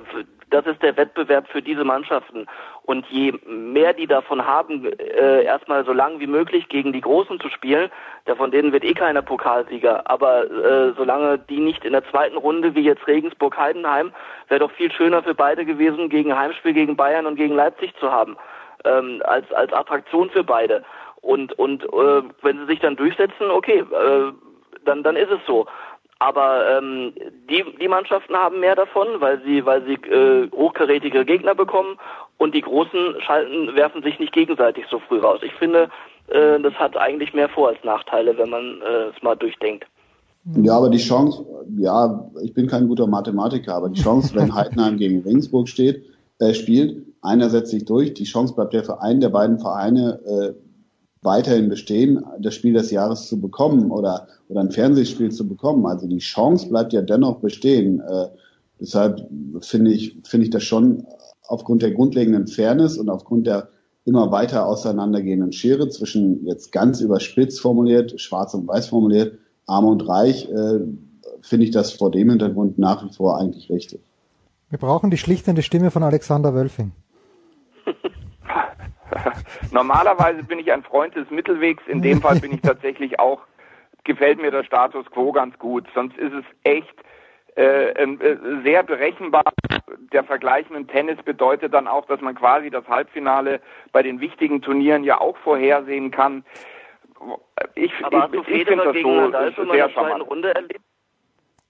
das 0.53 0.67
ist 0.67 0.83
der 0.83 0.97
Wettbewerb 0.97 1.49
für 1.49 1.63
diese 1.63 1.85
Mannschaften. 1.85 2.47
Und 2.83 3.07
je 3.07 3.33
mehr 3.47 3.95
die 3.95 4.07
davon 4.07 4.47
haben, 4.47 4.85
äh, 4.85 5.45
erstmal 5.45 5.85
so 5.85 5.93
lang 5.93 6.21
wie 6.21 6.27
möglich 6.27 6.69
gegen 6.69 6.93
die 6.93 7.01
Großen 7.01 7.41
zu 7.41 7.49
spielen, 7.49 7.91
der 8.27 8.37
von 8.37 8.51
denen 8.51 8.73
wird 8.73 8.85
eh 8.85 8.93
keiner 8.93 9.23
Pokalsieger. 9.23 10.09
Aber 10.11 10.45
äh, 10.51 10.93
solange 10.97 11.39
die 11.39 11.61
nicht 11.61 11.85
in 11.85 11.93
der 11.93 12.09
zweiten 12.11 12.37
Runde, 12.37 12.75
wie 12.75 12.83
jetzt 12.83 13.07
Regensburg-Heidenheim, 13.07 14.13
wäre 14.49 14.61
doch 14.61 14.73
viel 14.73 14.93
schöner 14.93 15.23
für 15.23 15.35
beide 15.35 15.65
gewesen, 15.65 16.09
gegen 16.11 16.37
Heimspiel 16.37 16.75
gegen 16.75 16.97
Bayern 16.97 17.27
und 17.27 17.37
gegen 17.37 17.55
Leipzig 17.55 17.95
zu 17.99 18.13
haben, 18.13 18.37
ähm, 18.85 19.23
als, 19.25 19.51
als 19.53 19.73
Attraktion 19.73 20.29
für 20.31 20.45
beide. 20.45 20.85
Und, 21.23 21.53
und 21.59 21.85
äh, 21.85 22.23
wenn 22.43 22.59
sie 22.59 22.67
sich 22.67 22.81
dann 22.81 22.97
durchsetzen, 22.97 23.51
okay, 23.51 23.79
äh, 23.79 24.33
dann, 24.85 25.03
dann 25.03 25.17
ist 25.17 25.31
es 25.31 25.41
so. 25.47 25.67
Aber 26.23 26.79
ähm, 26.79 27.13
die, 27.51 27.65
die 27.81 27.89
Mannschaften 27.89 28.35
haben 28.35 28.61
mehr 28.61 28.77
davon, 28.77 29.09
weil 29.19 29.43
sie, 29.45 29.67
weil 29.67 29.83
sie 29.85 29.95
äh, 29.95 30.49
hochkarätige 30.53 31.25
Gegner 31.25 31.57
bekommen 31.57 31.99
und 32.39 32.55
die 32.55 32.61
Großen 32.61 33.21
schalten, 33.27 33.75
werfen 33.75 34.05
sich 34.05 34.21
nicht 34.21 34.33
gegenseitig 34.33 34.85
so 34.89 35.01
früh 35.01 35.19
raus. 35.19 35.41
Ich 35.43 35.53
finde, 35.55 35.89
äh, 36.29 36.61
das 36.61 36.75
hat 36.75 36.97
eigentlich 36.97 37.35
mehr 37.35 37.49
Vor- 37.49 37.71
als 37.71 37.83
Nachteile, 37.83 38.39
wenn 38.39 38.51
man 38.51 38.81
äh, 38.83 39.17
es 39.17 39.21
mal 39.21 39.35
durchdenkt. 39.35 39.85
Ja, 40.63 40.77
aber 40.77 40.91
die 40.91 40.99
Chance, 40.99 41.45
ja, 41.77 42.31
ich 42.45 42.55
bin 42.55 42.69
kein 42.69 42.87
guter 42.87 43.09
Mathematiker, 43.09 43.75
aber 43.75 43.89
die 43.89 44.01
Chance, 44.01 44.33
wenn 44.37 44.55
Heidenheim 44.55 44.99
gegen 44.99 45.23
Regensburg 45.23 45.69
steht, 45.69 46.05
äh, 46.39 46.55
spielt, 46.55 47.05
einer 47.21 47.51
setzt 47.51 47.73
sich 47.73 47.85
durch, 47.85 48.15
die 48.15 48.25
Chance 48.25 48.55
bleibt 48.55 48.75
der 48.75 48.85
für 48.85 49.03
einen 49.03 49.21
der 49.21 49.31
beiden 49.31 49.59
Vereine 49.59 50.21
äh, 50.25 50.53
weiterhin 51.23 51.69
bestehen, 51.69 52.25
das 52.41 52.55
Spiel 52.55 52.75
des 52.75 52.91
Jahres 52.91 53.29
zu 53.29 53.41
bekommen 53.41 53.91
oder, 53.91 54.27
oder 54.49 54.61
ein 54.61 54.73
Fernsehspiel 54.73 55.31
zu 55.31 55.49
bekommen. 55.49 55.87
Also 55.87 56.07
die 56.07 56.19
Chance 56.19 56.69
bleibt 56.69 56.93
ja 56.93 57.01
dennoch 57.01 57.39
bestehen. 57.39 58.01
Äh, 58.01 58.29
deshalb 58.81 59.27
finde 59.61 59.93
ich, 59.93 60.17
finde 60.25 60.47
ich 60.47 60.51
das 60.51 60.65
schon 60.65 61.07
aufgrund 61.47 61.83
der 61.83 61.93
grundlegenden 61.93 62.49
Fairness 62.49 62.99
und 62.99 63.09
aufgrund 63.09 63.47
der 63.47 63.69
immer 64.05 64.33
weiter 64.33 64.67
auseinandergehenden 64.67 65.53
Schere 65.53 65.89
zwischen 65.89 66.45
jetzt 66.45 66.73
ganz 66.73 67.01
überspitzt 67.01 67.61
formuliert, 67.61 68.21
schwarz 68.21 68.53
und 68.55 68.67
weiß 68.67 68.89
formuliert, 68.89 69.39
arm 69.67 69.85
und 69.85 70.07
reich, 70.09 70.49
äh, 70.51 70.81
finde 71.41 71.67
ich 71.67 71.71
das 71.71 71.93
vor 71.93 72.11
dem 72.11 72.31
Hintergrund 72.31 72.79
nach 72.79 73.05
wie 73.05 73.15
vor 73.15 73.39
eigentlich 73.39 73.71
richtig. 73.71 74.01
Wir 74.71 74.79
brauchen 74.79 75.11
die 75.11 75.19
schlichtende 75.19 75.63
Stimme 75.63 75.91
von 75.91 76.03
Alexander 76.03 76.55
Wölfing. 76.55 76.93
Normalerweise 79.73 80.43
bin 80.43 80.59
ich 80.59 80.73
ein 80.73 80.83
Freund 80.83 81.15
des 81.15 81.31
Mittelwegs. 81.31 81.83
In 81.87 82.03
dem 82.03 82.21
Fall 82.21 82.41
bin 82.41 82.53
ich 82.53 82.61
tatsächlich 82.61 83.19
auch, 83.19 83.41
gefällt 84.05 84.41
mir 84.41 84.51
der 84.51 84.65
Status 84.65 85.07
quo 85.11 85.33
ganz 85.33 85.59
gut. 85.59 85.87
Sonst 85.95 86.17
ist 86.17 86.33
es 86.33 86.45
echt 86.65 86.95
äh, 87.57 87.91
äh, 87.91 88.39
sehr 88.65 88.83
berechenbar. 88.83 89.45
Der 90.13 90.25
Vergleich 90.25 90.69
mit 90.71 90.79
dem 90.79 90.89
Tennis 90.89 91.23
bedeutet 91.23 91.75
dann 91.75 91.87
auch, 91.87 92.07
dass 92.07 92.21
man 92.21 92.35
quasi 92.35 92.71
das 92.71 92.87
Halbfinale 92.89 93.61
bei 93.93 94.03
den 94.03 94.21
wichtigen 94.21 94.63
Turnieren 94.63 95.05
ja 95.05 95.21
auch 95.21 95.37
vorhersehen 95.39 96.11
kann. 96.11 96.45
Ich, 97.75 97.93
Aber 98.03 98.29
ich, 98.33 98.49
ich 98.49 98.67
finde 98.67 98.85
das 98.85 99.57
so 99.57 99.71
sehr 99.71 99.91
charmant. 99.91 100.27
Runde 100.27 100.55
erlebt? 100.55 100.81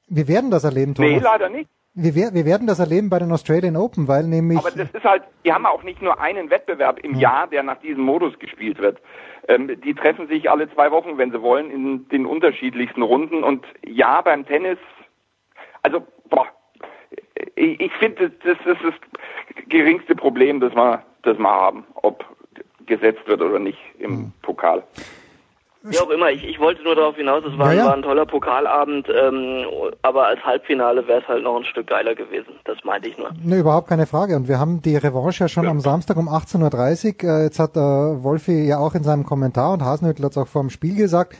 Wir 0.09 0.29
werden 0.29 0.51
das 0.51 0.65
erleben, 0.65 0.95
Thomas. 0.95 1.11
Nee, 1.11 1.19
leider 1.19 1.49
nicht. 1.49 1.69
Wir, 1.95 2.15
wir 2.15 2.47
werden 2.47 2.67
das 2.67 2.79
erleben 2.79 3.11
bei 3.11 3.19
den 3.19 3.31
Australian 3.33 3.77
Open, 3.77 4.09
weil 4.09 4.25
nämlich 4.25 4.59
Aber 4.59 4.71
das 4.71 4.91
ist 4.91 5.05
halt, 5.05 5.25
die 5.45 5.53
haben 5.53 5.67
auch 5.67 5.83
nicht 5.83 6.01
nur 6.01 6.19
einen 6.21 6.49
Wettbewerb 6.49 6.99
im 7.01 7.17
Jahr, 7.17 7.47
der 7.49 7.63
nach 7.63 7.81
diesem 7.81 8.03
Modus 8.03 8.39
gespielt 8.39 8.79
wird. 8.79 8.99
Ähm, 9.47 9.79
die 9.83 9.93
treffen 9.93 10.27
sich 10.27 10.51
alle 10.51 10.73
zwei 10.73 10.91
Wochen, 10.91 11.19
wenn 11.19 11.33
sie 11.33 11.43
wollen, 11.43 11.71
in 11.71 12.09
den 12.09 12.25
unterschiedlichsten 12.25 13.03
Runden. 13.03 13.45
Und 13.45 13.67
ja, 13.85 14.23
beim 14.23 14.47
Tennis, 14.47 14.79
also, 15.83 16.07
boah, 16.31 16.47
ich, 17.57 17.79
ich 17.79 17.93
finde, 17.95 18.31
das, 18.31 18.57
das 18.65 18.77
ist 18.79 18.85
das 18.85 19.65
geringste 19.69 20.15
Problem, 20.15 20.61
das 20.61 20.75
wir, 20.75 21.03
das 21.23 21.37
wir 21.37 21.51
haben, 21.51 21.85
ob 21.95 22.25
gesetzt 22.87 23.27
wird 23.27 23.43
oder 23.43 23.59
nicht 23.59 23.79
im 23.99 24.33
Pokal. 24.41 24.83
Wie 25.85 25.99
auch 25.99 26.11
immer, 26.11 26.31
ich, 26.31 26.45
ich 26.45 26.61
wollte 26.61 26.83
nur 26.85 26.95
darauf 26.95 27.17
hinaus, 27.17 27.43
es 27.45 27.59
war, 27.59 27.73
Ja, 27.73 27.79
ja. 27.79 27.87
war 27.87 27.95
ein 27.95 28.03
toller 28.03 28.25
Pokalabend, 28.27 29.09
ähm, 29.09 29.65
aber 30.03 30.27
als 30.27 30.41
Halbfinale 30.45 31.07
wäre 31.09 31.21
es 31.23 31.29
halt 31.29 31.43
noch 31.43 31.57
ein 31.57 31.65
Stück 31.65 31.89
geiler 31.89 32.15
gewesen. 32.15 32.55
Das 32.65 32.79
meinte 32.85 33.09
ich 33.09 33.19
nur. 33.19 33.31
Ne, 33.43 33.59
überhaupt 33.59 33.89
keine 33.89 34.07
Frage. 34.07 34.37
Und 34.37 34.47
wir 34.47 34.59
haben 34.61 34.81
die 34.83 34.97
Revanche 34.97 35.45
ja 35.45 35.49
schon 35.49 35.67
am 35.67 35.81
Samstag 35.81 36.17
um 36.17 36.29
18.30 36.29 37.25
Uhr. 37.25 37.31
Äh, 37.31 37.43
jetzt 37.45 37.59
hat 37.59 37.77
äh, 37.77 37.81
Wolfi 37.81 38.65
ja 38.67 38.79
auch 38.79 38.95
in 38.95 39.03
seinem 39.03 39.25
Kommentar 39.25 39.73
und 39.73 39.83
Hasenhüttl 39.83 40.23
hat 40.25 40.33
es 40.33 40.39
auch 40.39 40.49
vor 40.49 40.63
dem 40.63 40.71
Spiel 40.71 40.95
gesagt, 40.95 41.37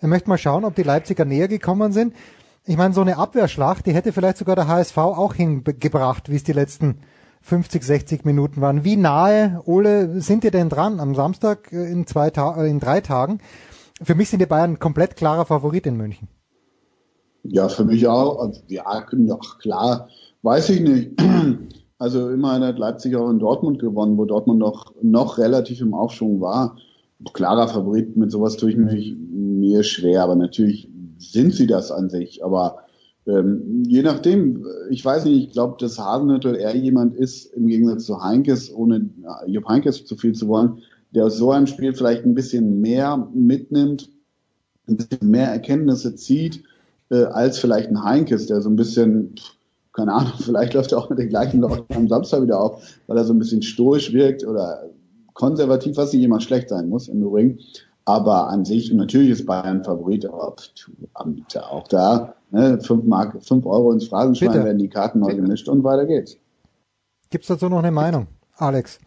er 0.00 0.08
möchte 0.08 0.28
mal 0.28 0.38
schauen, 0.38 0.64
ob 0.64 0.74
die 0.74 0.82
Leipziger 0.82 1.24
näher 1.24 1.48
gekommen 1.48 1.92
sind. 1.92 2.14
Ich 2.66 2.78
meine, 2.78 2.94
so 2.94 3.02
eine 3.02 3.18
Abwehrschlacht, 3.18 3.84
die 3.86 3.92
hätte 3.92 4.12
vielleicht 4.12 4.38
sogar 4.38 4.56
der 4.56 4.68
HSV 4.68 4.96
auch 4.96 5.34
hingebracht, 5.34 6.30
wie 6.30 6.36
es 6.36 6.44
die 6.44 6.52
letzten 6.52 7.00
50, 7.42 7.82
60 7.82 8.24
Minuten 8.24 8.62
waren. 8.62 8.84
Wie 8.84 8.96
nahe, 8.96 9.60
Ole, 9.66 10.20
sind 10.22 10.44
ihr 10.44 10.50
denn 10.50 10.70
dran 10.70 10.98
am 10.98 11.14
Samstag 11.14 11.70
äh, 11.72 11.90
in, 11.92 12.06
zwei 12.06 12.30
Ta 12.30 12.62
äh, 12.62 12.70
in 12.70 12.80
drei 12.80 13.02
Tagen? 13.02 13.40
Für 14.02 14.14
mich 14.14 14.28
sind 14.28 14.40
die 14.40 14.46
Bayern 14.46 14.78
komplett 14.78 15.16
klarer 15.16 15.46
Favorit 15.46 15.86
in 15.86 15.96
München. 15.96 16.28
Ja, 17.44 17.68
für 17.68 17.84
mich 17.84 18.06
auch. 18.06 18.38
Also, 18.38 18.62
ja, 18.68 18.82
ach, 18.86 19.58
klar, 19.58 20.08
weiß 20.42 20.70
ich 20.70 20.80
nicht. 20.80 21.10
Also 21.96 22.28
immerhin 22.28 22.64
hat 22.64 22.78
Leipzig 22.78 23.14
auch 23.14 23.30
in 23.30 23.38
Dortmund 23.38 23.78
gewonnen, 23.78 24.18
wo 24.18 24.24
Dortmund 24.24 24.58
noch, 24.58 24.92
noch 25.00 25.38
relativ 25.38 25.80
im 25.80 25.94
Aufschwung 25.94 26.40
war. 26.40 26.76
Klarer 27.32 27.68
Favorit, 27.68 28.16
mit 28.16 28.32
sowas 28.32 28.56
tue 28.56 28.70
ich 28.70 28.76
mich 28.76 29.16
mir 29.16 29.84
schwer, 29.84 30.24
aber 30.24 30.34
natürlich 30.34 30.90
sind 31.18 31.54
sie 31.54 31.68
das 31.68 31.92
an 31.92 32.10
sich. 32.10 32.44
Aber 32.44 32.80
ähm, 33.26 33.84
je 33.86 34.02
nachdem, 34.02 34.66
ich 34.90 35.04
weiß 35.04 35.24
nicht, 35.24 35.46
ich 35.46 35.52
glaube, 35.52 35.76
dass 35.78 35.98
Hasenhüttl 35.98 36.56
eher 36.56 36.76
jemand 36.76 37.14
ist, 37.14 37.46
im 37.54 37.68
Gegensatz 37.68 38.04
zu 38.04 38.22
Heinkes, 38.22 38.74
ohne 38.74 39.08
Jupp 39.46 39.66
Heinkes 39.68 40.04
zu 40.04 40.16
viel 40.16 40.34
zu 40.34 40.48
wollen, 40.48 40.82
der 41.14 41.26
aus 41.26 41.36
so 41.36 41.50
einem 41.50 41.66
Spiel 41.66 41.94
vielleicht 41.94 42.24
ein 42.24 42.34
bisschen 42.34 42.80
mehr 42.80 43.28
mitnimmt, 43.32 44.10
ein 44.88 44.96
bisschen 44.96 45.30
mehr 45.30 45.48
Erkenntnisse 45.48 46.14
zieht, 46.14 46.64
äh, 47.10 47.24
als 47.24 47.58
vielleicht 47.58 47.90
ein 47.90 48.02
Heinkes, 48.02 48.46
der 48.46 48.60
so 48.60 48.68
ein 48.68 48.76
bisschen, 48.76 49.34
keine 49.92 50.12
Ahnung, 50.12 50.32
vielleicht 50.38 50.74
läuft 50.74 50.92
er 50.92 50.98
auch 50.98 51.10
mit 51.10 51.18
den 51.18 51.28
gleichen 51.28 51.60
Leuten 51.60 51.94
am 51.94 52.08
Samstag 52.08 52.42
wieder 52.42 52.60
auf, 52.60 52.82
weil 53.06 53.16
er 53.16 53.24
so 53.24 53.32
ein 53.32 53.38
bisschen 53.38 53.62
stoisch 53.62 54.12
wirkt 54.12 54.44
oder 54.44 54.90
konservativ, 55.32 55.96
was 55.96 56.12
nicht 56.12 56.22
immer 56.22 56.40
schlecht 56.40 56.68
sein 56.68 56.88
muss 56.88 57.08
im 57.08 57.22
Übrigen. 57.22 57.58
Aber 58.06 58.48
an 58.48 58.66
sich, 58.66 58.92
natürlich 58.92 59.30
ist 59.30 59.46
Bayern 59.46 59.82
Favorit, 59.82 60.26
aber 60.26 60.54
auch 61.70 61.88
da, 61.88 62.34
ne, 62.50 62.78
fünf 62.82 63.04
Mark, 63.04 63.42
fünf 63.42 63.64
Euro 63.64 63.92
ins 63.92 64.08
Phrasenschwein 64.08 64.52
Bitte. 64.52 64.64
werden 64.64 64.78
die 64.78 64.90
Karten 64.90 65.20
neu 65.20 65.34
gemischt 65.34 65.68
und 65.68 65.84
weiter 65.84 66.04
geht's. 66.04 66.36
Gibt's 67.30 67.48
dazu 67.48 67.68
noch 67.68 67.78
eine 67.78 67.90
Meinung, 67.90 68.26
Alex? 68.56 68.98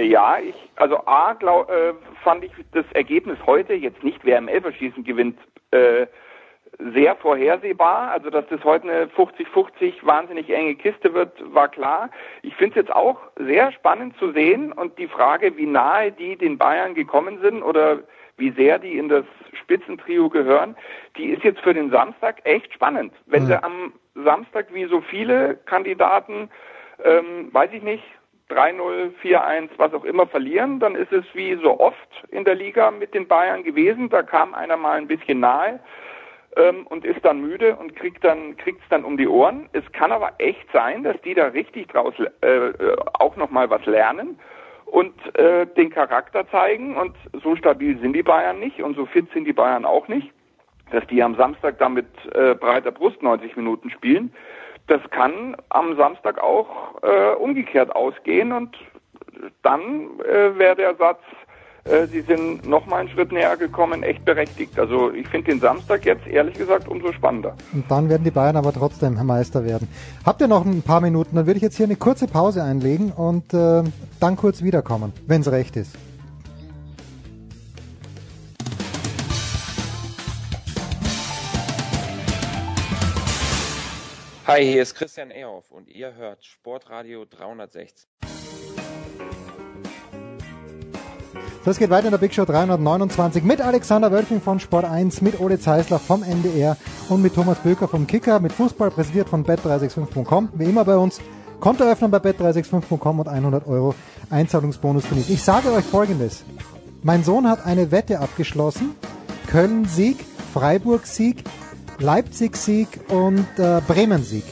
Äh, 0.00 0.06
Ja, 0.06 0.38
ich, 0.38 0.54
also 0.76 1.06
A, 1.06 1.34
glaub, 1.34 1.70
äh, 1.70 1.94
fand 2.24 2.44
ich 2.44 2.52
das 2.72 2.86
Ergebnis 2.92 3.38
heute 3.46 3.74
jetzt 3.74 4.02
nicht, 4.02 4.20
wer 4.24 4.38
im 4.38 4.48
Elferschießen 4.48 5.04
gewinnt, 5.04 5.38
äh, 5.70 6.06
sehr 6.94 7.16
vorhersehbar. 7.16 8.10
Also, 8.10 8.30
dass 8.30 8.46
das 8.48 8.64
heute 8.64 8.90
eine 8.90 9.06
50-50 9.08 10.04
wahnsinnig 10.06 10.48
enge 10.48 10.74
Kiste 10.76 11.12
wird, 11.12 11.32
war 11.54 11.68
klar. 11.68 12.10
Ich 12.42 12.54
finde 12.56 12.80
es 12.80 12.86
jetzt 12.86 12.94
auch 12.94 13.18
sehr 13.36 13.70
spannend 13.72 14.16
zu 14.18 14.32
sehen 14.32 14.72
und 14.72 14.98
die 14.98 15.08
Frage, 15.08 15.56
wie 15.56 15.66
nahe 15.66 16.12
die 16.12 16.36
den 16.36 16.56
Bayern 16.56 16.94
gekommen 16.94 17.38
sind 17.42 17.62
oder 17.62 17.98
wie 18.38 18.50
sehr 18.52 18.78
die 18.78 18.96
in 18.96 19.10
das 19.10 19.26
Spitzentrio 19.52 20.30
gehören, 20.30 20.74
die 21.18 21.26
ist 21.26 21.44
jetzt 21.44 21.60
für 21.60 21.74
den 21.74 21.90
Samstag 21.90 22.40
echt 22.44 22.72
spannend. 22.72 23.12
Wenn 23.26 23.46
sie 23.46 23.62
am 23.62 23.92
Samstag 24.14 24.72
wie 24.72 24.86
so 24.86 25.02
viele 25.02 25.56
Kandidaten, 25.66 26.48
ähm, 27.04 27.52
weiß 27.52 27.70
ich 27.72 27.82
nicht, 27.82 28.04
3-0, 28.50 29.12
4-1, 29.22 29.68
was 29.76 29.94
auch 29.94 30.04
immer 30.04 30.26
verlieren, 30.26 30.80
dann 30.80 30.94
ist 30.94 31.12
es 31.12 31.24
wie 31.34 31.54
so 31.62 31.78
oft 31.78 31.96
in 32.30 32.44
der 32.44 32.54
Liga 32.54 32.90
mit 32.90 33.14
den 33.14 33.28
Bayern 33.28 33.62
gewesen. 33.62 34.08
Da 34.08 34.22
kam 34.22 34.54
einer 34.54 34.76
mal 34.76 34.98
ein 34.98 35.06
bisschen 35.06 35.40
nahe 35.40 35.80
ähm, 36.56 36.86
und 36.88 37.04
ist 37.04 37.24
dann 37.24 37.40
müde 37.40 37.76
und 37.76 37.94
kriegt 37.96 38.24
dann 38.24 38.56
kriegt's 38.56 38.84
dann 38.90 39.04
um 39.04 39.16
die 39.16 39.28
Ohren. 39.28 39.68
Es 39.72 39.84
kann 39.92 40.12
aber 40.12 40.32
echt 40.38 40.66
sein, 40.72 41.04
dass 41.04 41.20
die 41.22 41.34
da 41.34 41.46
richtig 41.48 41.88
draus 41.88 42.14
äh, 42.42 42.46
äh, 42.46 42.96
auch 43.14 43.36
noch 43.36 43.50
mal 43.50 43.70
was 43.70 43.84
lernen 43.86 44.38
und 44.86 45.14
äh, 45.36 45.66
den 45.66 45.90
Charakter 45.90 46.48
zeigen. 46.50 46.96
Und 46.96 47.14
so 47.42 47.54
stabil 47.56 47.98
sind 48.00 48.14
die 48.14 48.22
Bayern 48.22 48.58
nicht 48.58 48.82
und 48.82 48.96
so 48.96 49.06
fit 49.06 49.30
sind 49.32 49.44
die 49.44 49.52
Bayern 49.52 49.84
auch 49.84 50.08
nicht, 50.08 50.30
dass 50.90 51.06
die 51.06 51.22
am 51.22 51.36
Samstag 51.36 51.78
dann 51.78 51.94
mit 51.94 52.08
äh, 52.34 52.54
breiter 52.54 52.90
Brust 52.90 53.22
90 53.22 53.56
Minuten 53.56 53.90
spielen. 53.90 54.32
Das 54.90 55.00
kann 55.10 55.56
am 55.68 55.96
Samstag 55.96 56.42
auch 56.42 56.66
äh, 57.02 57.36
umgekehrt 57.36 57.94
ausgehen 57.94 58.50
und 58.50 58.76
dann 59.62 59.80
äh, 60.28 60.58
wäre 60.58 60.74
der 60.74 60.96
Satz, 60.96 61.20
äh, 61.84 62.08
sie 62.08 62.22
sind 62.22 62.68
noch 62.68 62.86
mal 62.86 62.96
einen 62.96 63.08
Schritt 63.08 63.30
näher 63.30 63.56
gekommen, 63.56 64.02
echt 64.02 64.24
berechtigt. 64.24 64.76
Also 64.80 65.12
ich 65.12 65.28
finde 65.28 65.52
den 65.52 65.60
Samstag 65.60 66.04
jetzt 66.04 66.26
ehrlich 66.26 66.54
gesagt 66.54 66.88
umso 66.88 67.12
spannender. 67.12 67.54
Und 67.72 67.88
dann 67.88 68.08
werden 68.08 68.24
die 68.24 68.32
Bayern 68.32 68.56
aber 68.56 68.72
trotzdem 68.72 69.14
Meister 69.24 69.64
werden. 69.64 69.86
Habt 70.26 70.40
ihr 70.40 70.48
noch 70.48 70.66
ein 70.66 70.82
paar 70.82 71.00
Minuten? 71.00 71.36
Dann 71.36 71.46
würde 71.46 71.58
ich 71.58 71.62
jetzt 71.62 71.76
hier 71.76 71.86
eine 71.86 71.94
kurze 71.94 72.26
Pause 72.26 72.64
einlegen 72.64 73.12
und 73.12 73.54
äh, 73.54 73.84
dann 74.18 74.34
kurz 74.34 74.60
wiederkommen, 74.60 75.12
wenn 75.28 75.42
es 75.42 75.52
recht 75.52 75.76
ist. 75.76 76.09
Hi, 84.50 84.64
hier 84.64 84.82
ist 84.82 84.96
Christian 84.96 85.30
Ehoff 85.30 85.70
und 85.70 85.88
ihr 85.88 86.16
hört 86.16 86.44
Sportradio 86.44 87.24
360. 87.24 88.08
So, 91.64 91.70
es 91.70 91.78
geht 91.78 91.88
weiter 91.88 92.06
in 92.06 92.10
der 92.10 92.18
Big 92.18 92.34
Show 92.34 92.44
329 92.44 93.44
mit 93.44 93.60
Alexander 93.60 94.10
Wölfing 94.10 94.40
von 94.40 94.58
Sport 94.58 94.86
1, 94.86 95.20
mit 95.20 95.38
Ole 95.38 95.60
Zeisler 95.60 96.00
vom 96.00 96.24
NDR 96.24 96.76
und 97.08 97.22
mit 97.22 97.36
Thomas 97.36 97.60
Böker 97.60 97.86
vom 97.86 98.08
Kicker, 98.08 98.40
mit 98.40 98.50
Fußball 98.50 98.90
präsentiert 98.90 99.28
von 99.28 99.46
bet365.com. 99.46 100.48
Wie 100.54 100.64
immer 100.64 100.84
bei 100.84 100.96
uns, 100.96 101.20
Konto 101.60 101.84
öffnen 101.84 102.10
bei 102.10 102.18
bet365.com 102.18 103.20
und 103.20 103.28
100 103.28 103.68
Euro 103.68 103.94
Einzahlungsbonus 104.30 105.08
genießen. 105.08 105.32
Ich 105.32 105.44
sage 105.44 105.70
euch 105.70 105.84
Folgendes. 105.84 106.42
Mein 107.04 107.22
Sohn 107.22 107.48
hat 107.48 107.64
eine 107.64 107.92
Wette 107.92 108.18
abgeschlossen. 108.18 108.96
Köln-Sieg, 109.46 110.16
Freiburg-Sieg, 110.52 111.44
Leipzig-Sieg 112.00 112.88
und 113.08 113.46
äh, 113.58 113.80
Bremen-Sieg. 113.86 114.44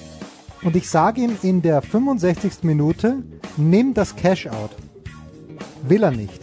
Und 0.62 0.76
ich 0.76 0.88
sage 0.88 1.22
ihm 1.22 1.36
in 1.42 1.62
der 1.62 1.82
65. 1.82 2.62
Minute, 2.62 3.22
nimm 3.56 3.94
das 3.94 4.14
Cash-Out. 4.16 4.70
Will 5.82 6.02
er 6.02 6.10
nicht. 6.10 6.40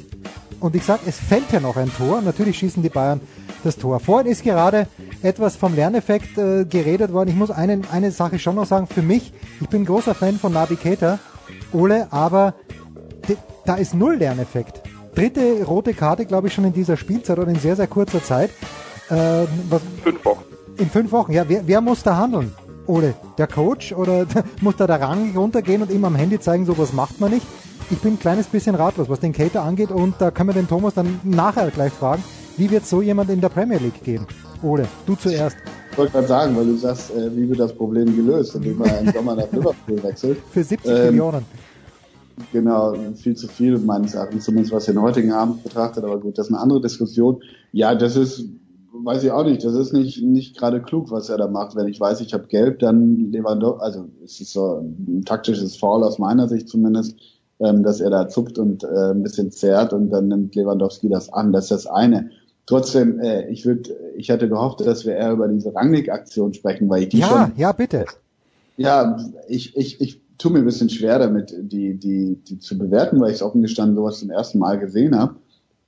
Und 0.59 0.75
ich 0.75 0.83
sage, 0.83 1.01
es 1.05 1.19
fällt 1.19 1.51
ja 1.51 1.59
noch 1.59 1.77
ein 1.77 1.91
Tor. 1.95 2.21
Natürlich 2.21 2.57
schießen 2.57 2.81
die 2.81 2.89
Bayern 2.89 3.21
das 3.63 3.77
Tor. 3.77 3.99
Vorhin 3.99 4.31
ist 4.31 4.43
gerade 4.43 4.87
etwas 5.21 5.55
vom 5.55 5.75
Lerneffekt 5.75 6.37
äh, 6.37 6.65
geredet 6.65 7.11
worden. 7.13 7.29
Ich 7.29 7.35
muss 7.35 7.51
eine, 7.51 7.81
eine 7.91 8.11
Sache 8.11 8.39
schon 8.39 8.55
noch 8.55 8.65
sagen. 8.65 8.87
Für 8.87 9.01
mich, 9.01 9.33
ich 9.61 9.69
bin 9.69 9.85
großer 9.85 10.15
Fan 10.15 10.39
von 10.39 10.53
Nabi 10.53 10.75
Keita, 10.75 11.19
Ole, 11.73 12.07
aber 12.11 12.55
da 13.65 13.75
ist 13.75 13.93
null 13.93 14.15
Lerneffekt. 14.15 14.81
Dritte 15.13 15.63
rote 15.65 15.93
Karte, 15.93 16.25
glaube 16.25 16.47
ich, 16.47 16.53
schon 16.53 16.65
in 16.65 16.73
dieser 16.73 16.97
Spielzeit 16.97 17.39
oder 17.39 17.49
in 17.49 17.59
sehr, 17.59 17.75
sehr 17.75 17.87
kurzer 17.87 18.23
Zeit. 18.23 18.51
Äh, 19.09 19.45
was, 19.69 19.81
Fünf 20.03 20.23
Wochen. 20.25 20.54
In 20.77 20.89
fünf 20.89 21.11
Wochen, 21.13 21.31
ja. 21.31 21.45
Wer, 21.47 21.65
wer 21.65 21.79
muss 21.79 22.03
da 22.03 22.17
handeln? 22.17 22.51
Ole, 22.85 23.15
der 23.37 23.47
Coach 23.47 23.93
oder 23.93 24.25
muss 24.61 24.75
da 24.75 24.85
der 24.87 24.99
Rang 24.99 25.35
runtergehen 25.35 25.81
und 25.81 25.89
ihm 25.89 26.03
am 26.03 26.15
Handy 26.15 26.39
zeigen, 26.39 26.65
sowas 26.65 26.91
macht 26.91 27.19
man 27.21 27.31
nicht? 27.31 27.45
Ich 27.91 27.99
bin 27.99 28.13
ein 28.13 28.19
kleines 28.19 28.47
bisschen 28.47 28.75
ratlos, 28.75 29.07
was 29.09 29.19
den 29.19 29.31
Cater 29.31 29.63
angeht 29.63 29.91
und 29.91 30.15
da 30.19 30.31
können 30.31 30.49
wir 30.49 30.53
den 30.53 30.67
Thomas 30.67 30.93
dann 30.93 31.19
nachher 31.23 31.69
gleich 31.71 31.93
fragen, 31.93 32.23
wie 32.57 32.69
wird 32.69 32.85
so 32.85 33.01
jemand 33.01 33.29
in 33.29 33.39
der 33.39 33.49
Premier 33.49 33.77
League 33.77 34.03
gehen? 34.03 34.25
Ole, 34.63 34.87
du 35.05 35.15
zuerst. 35.15 35.55
Ich 35.91 35.97
wollte 35.97 36.11
gerade 36.11 36.27
sagen, 36.27 36.57
weil 36.57 36.65
du 36.65 36.75
sagst, 36.75 37.11
äh, 37.11 37.33
wie 37.35 37.47
wird 37.47 37.59
das 37.59 37.73
Problem 37.73 38.13
gelöst, 38.13 38.55
indem 38.55 38.81
er 38.81 38.99
im 38.99 39.13
Sommer 39.13 39.35
nach 39.35 39.51
Liverpool 39.51 40.03
wechselt. 40.03 40.39
Für 40.51 40.63
70 40.63 40.91
ähm, 40.91 41.05
Millionen. 41.05 41.45
Genau, 42.51 42.95
viel 43.15 43.35
zu 43.35 43.47
viel 43.47 43.77
meines 43.77 44.13
Erachtens, 44.13 44.43
zumindest 44.43 44.73
was 44.73 44.85
den 44.85 45.01
heutigen 45.01 45.31
Abend 45.31 45.63
betrachtet, 45.63 46.03
aber 46.03 46.19
gut, 46.19 46.37
das 46.37 46.47
ist 46.47 46.53
eine 46.53 46.61
andere 46.61 46.81
Diskussion. 46.81 47.41
Ja, 47.71 47.95
das 47.95 48.17
ist 48.17 48.49
weiß 49.03 49.23
ich 49.23 49.31
auch 49.31 49.43
nicht. 49.43 49.63
Das 49.63 49.73
ist 49.73 49.93
nicht, 49.93 50.21
nicht 50.23 50.57
gerade 50.57 50.81
klug, 50.81 51.11
was 51.11 51.29
er 51.29 51.37
da 51.37 51.47
macht. 51.47 51.75
Wenn 51.75 51.87
ich 51.87 51.99
weiß, 51.99 52.21
ich 52.21 52.33
habe 52.33 52.47
gelb, 52.47 52.79
dann 52.79 53.31
Lewandowski, 53.31 53.83
also 53.83 54.05
es 54.23 54.39
ist 54.39 54.53
so 54.53 54.79
ein 54.79 55.23
taktisches 55.25 55.77
Foul 55.77 56.03
aus 56.03 56.19
meiner 56.19 56.47
Sicht 56.47 56.69
zumindest, 56.69 57.15
ähm, 57.59 57.83
dass 57.83 58.01
er 58.01 58.09
da 58.09 58.27
zupft 58.27 58.57
und 58.57 58.83
äh, 58.83 59.11
ein 59.11 59.23
bisschen 59.23 59.51
zerrt 59.51 59.93
und 59.93 60.09
dann 60.09 60.27
nimmt 60.27 60.55
Lewandowski 60.55 61.09
das 61.09 61.31
an. 61.31 61.53
Das 61.53 61.65
ist 61.65 61.71
das 61.71 61.87
eine. 61.87 62.31
Trotzdem, 62.65 63.19
äh, 63.19 63.47
ich 63.49 63.65
würde, 63.65 63.95
ich 64.17 64.29
hätte 64.29 64.49
gehofft, 64.49 64.81
dass 64.81 65.05
wir 65.05 65.15
eher 65.15 65.31
über 65.31 65.47
diese 65.47 65.73
Rangnick-Aktion 65.73 66.53
sprechen, 66.53 66.89
weil 66.89 67.03
ich 67.03 67.09
die 67.09 67.19
ja, 67.19 67.27
schon. 67.27 67.51
Ja, 67.57 67.71
bitte. 67.71 68.05
Ja, 68.77 69.17
ich, 69.47 69.75
ich, 69.77 70.01
ich 70.01 70.21
tue 70.37 70.51
mir 70.51 70.59
ein 70.59 70.65
bisschen 70.65 70.89
schwer 70.89 71.19
damit, 71.19 71.55
die, 71.57 71.97
die, 71.97 72.35
die 72.35 72.59
zu 72.59 72.77
bewerten, 72.77 73.19
weil 73.19 73.29
ich 73.29 73.35
es 73.35 73.41
offen 73.41 73.61
gestanden 73.61 73.95
sowas 73.95 74.19
zum 74.19 74.31
ersten 74.31 74.59
Mal 74.59 74.79
gesehen 74.79 75.17
habe. 75.17 75.35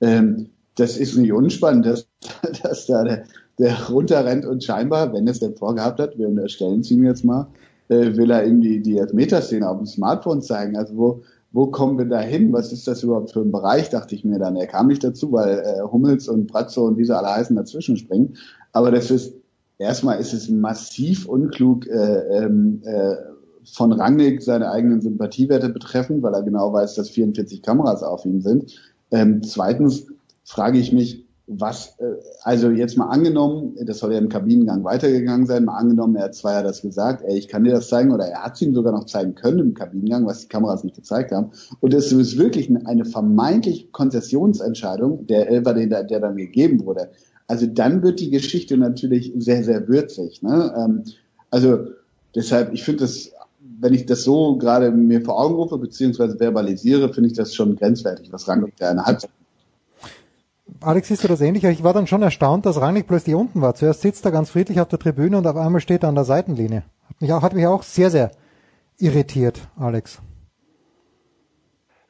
Ähm, 0.00 0.50
das 0.76 0.96
ist 0.96 1.16
nicht 1.16 1.32
unspannend, 1.32 1.86
dass, 1.86 2.07
dass 2.62 2.86
da 2.86 3.04
der, 3.04 3.24
der 3.58 3.88
runterrennt 3.88 4.44
und 4.44 4.64
scheinbar, 4.64 5.12
wenn 5.12 5.28
es 5.28 5.40
denn 5.40 5.56
vorgehabt 5.56 6.00
hat, 6.00 6.18
wir 6.18 6.28
unterstellen 6.28 6.80
es 6.80 6.90
ihm 6.90 7.04
jetzt 7.04 7.24
mal, 7.24 7.48
äh, 7.88 8.16
will 8.16 8.30
er 8.30 8.44
ihm 8.46 8.60
die, 8.60 8.80
die 8.82 8.98
Elfmeterszene 8.98 9.68
auf 9.68 9.78
dem 9.78 9.86
Smartphone 9.86 10.42
zeigen. 10.42 10.76
Also 10.76 10.96
wo, 10.96 11.22
wo 11.52 11.66
kommen 11.66 11.98
wir 11.98 12.04
da 12.04 12.20
hin? 12.20 12.52
Was 12.52 12.72
ist 12.72 12.86
das 12.86 13.02
überhaupt 13.02 13.32
für 13.32 13.40
ein 13.40 13.52
Bereich, 13.52 13.88
dachte 13.90 14.14
ich 14.14 14.24
mir 14.24 14.38
dann. 14.38 14.56
Er 14.56 14.66
kam 14.66 14.88
nicht 14.88 15.04
dazu, 15.04 15.32
weil 15.32 15.60
äh, 15.60 15.82
Hummels 15.90 16.28
und 16.28 16.46
Bratzo 16.46 16.86
und 16.86 16.98
wie 16.98 17.04
sie 17.04 17.16
alle 17.16 17.34
heißen 17.34 17.56
dazwischen 17.56 17.96
springen. 17.96 18.34
Aber 18.72 18.90
das 18.90 19.10
ist, 19.10 19.34
erstmal 19.78 20.20
ist 20.20 20.32
es 20.32 20.48
massiv 20.48 21.26
unklug, 21.26 21.86
äh, 21.86 22.44
ähm, 22.44 22.82
äh, 22.84 23.16
von 23.64 23.92
Rangnick 23.92 24.42
seine 24.42 24.70
eigenen 24.70 25.00
Sympathiewerte 25.00 25.68
betreffen, 25.68 26.22
weil 26.22 26.34
er 26.34 26.42
genau 26.42 26.72
weiß, 26.72 26.94
dass 26.94 27.10
44 27.10 27.62
Kameras 27.62 28.02
auf 28.02 28.24
ihm 28.24 28.40
sind. 28.40 28.74
Ähm, 29.10 29.42
zweitens 29.42 30.06
frage 30.44 30.78
ich 30.78 30.92
mich, 30.92 31.27
was, 31.48 31.98
äh, 31.98 32.04
also 32.42 32.70
jetzt 32.70 32.96
mal 32.96 33.06
angenommen, 33.06 33.74
das 33.84 33.98
soll 33.98 34.12
ja 34.12 34.18
im 34.18 34.28
Kabinengang 34.28 34.84
weitergegangen 34.84 35.46
sein, 35.46 35.64
mal 35.64 35.78
angenommen, 35.78 36.16
er 36.16 36.24
hat 36.24 36.34
zwar 36.34 36.52
ja 36.52 36.62
das 36.62 36.82
gesagt, 36.82 37.24
ey, 37.24 37.38
ich 37.38 37.48
kann 37.48 37.64
dir 37.64 37.72
das 37.72 37.88
zeigen, 37.88 38.12
oder 38.12 38.26
er 38.26 38.44
hat 38.44 38.54
es 38.54 38.62
ihm 38.62 38.74
sogar 38.74 38.92
noch 38.92 39.06
zeigen 39.06 39.34
können 39.34 39.58
im 39.58 39.74
Kabinengang, 39.74 40.26
was 40.26 40.42
die 40.42 40.48
Kameras 40.48 40.84
nicht 40.84 40.96
gezeigt 40.96 41.32
haben. 41.32 41.50
Und 41.80 41.94
es 41.94 42.12
ist 42.12 42.38
wirklich 42.38 42.70
eine 42.86 43.06
vermeintliche 43.06 43.88
Konzessionsentscheidung, 43.88 45.26
der 45.26 45.48
Elfer, 45.48 45.74
der, 45.74 46.04
der 46.04 46.20
dann 46.20 46.36
gegeben 46.36 46.84
wurde. 46.84 47.08
Also 47.46 47.66
dann 47.66 48.02
wird 48.02 48.20
die 48.20 48.30
Geschichte 48.30 48.76
natürlich 48.76 49.32
sehr, 49.38 49.64
sehr 49.64 49.88
würzig. 49.88 50.42
Ne? 50.42 50.74
Ähm, 50.76 51.04
also 51.50 51.86
deshalb, 52.34 52.74
ich 52.74 52.84
finde 52.84 53.00
das, 53.00 53.32
wenn 53.80 53.94
ich 53.94 54.04
das 54.04 54.22
so 54.22 54.58
gerade 54.58 54.90
mir 54.90 55.22
vor 55.22 55.40
Augen 55.40 55.54
rufe, 55.54 55.78
beziehungsweise 55.78 56.36
verbalisiere, 56.36 57.12
finde 57.12 57.30
ich 57.30 57.36
das 57.36 57.54
schon 57.54 57.76
grenzwertig, 57.76 58.30
was 58.32 58.46
Rangnick 58.46 58.76
da 58.76 58.90
in 58.90 58.96
der 58.96 59.06
Halbzeit 59.06 59.30
Alex, 60.80 61.08
siehst 61.08 61.24
du 61.24 61.28
das 61.28 61.40
ähnlich? 61.40 61.64
Ich 61.64 61.82
war 61.82 61.92
dann 61.92 62.06
schon 62.06 62.22
erstaunt, 62.22 62.64
dass 62.64 62.80
Rangnick 62.80 63.08
plötzlich 63.08 63.34
unten 63.34 63.60
war. 63.60 63.74
Zuerst 63.74 64.02
sitzt 64.02 64.24
er 64.24 64.30
ganz 64.30 64.50
friedlich 64.50 64.80
auf 64.80 64.88
der 64.88 64.98
Tribüne 64.98 65.38
und 65.38 65.46
auf 65.46 65.56
einmal 65.56 65.80
steht 65.80 66.04
er 66.04 66.08
an 66.08 66.14
der 66.14 66.24
Seitenlinie. 66.24 66.84
Hat 67.08 67.20
mich 67.20 67.32
auch, 67.32 67.42
hat 67.42 67.52
mich 67.54 67.66
auch 67.66 67.82
sehr, 67.82 68.10
sehr 68.10 68.30
irritiert, 68.98 69.60
Alex. 69.78 70.22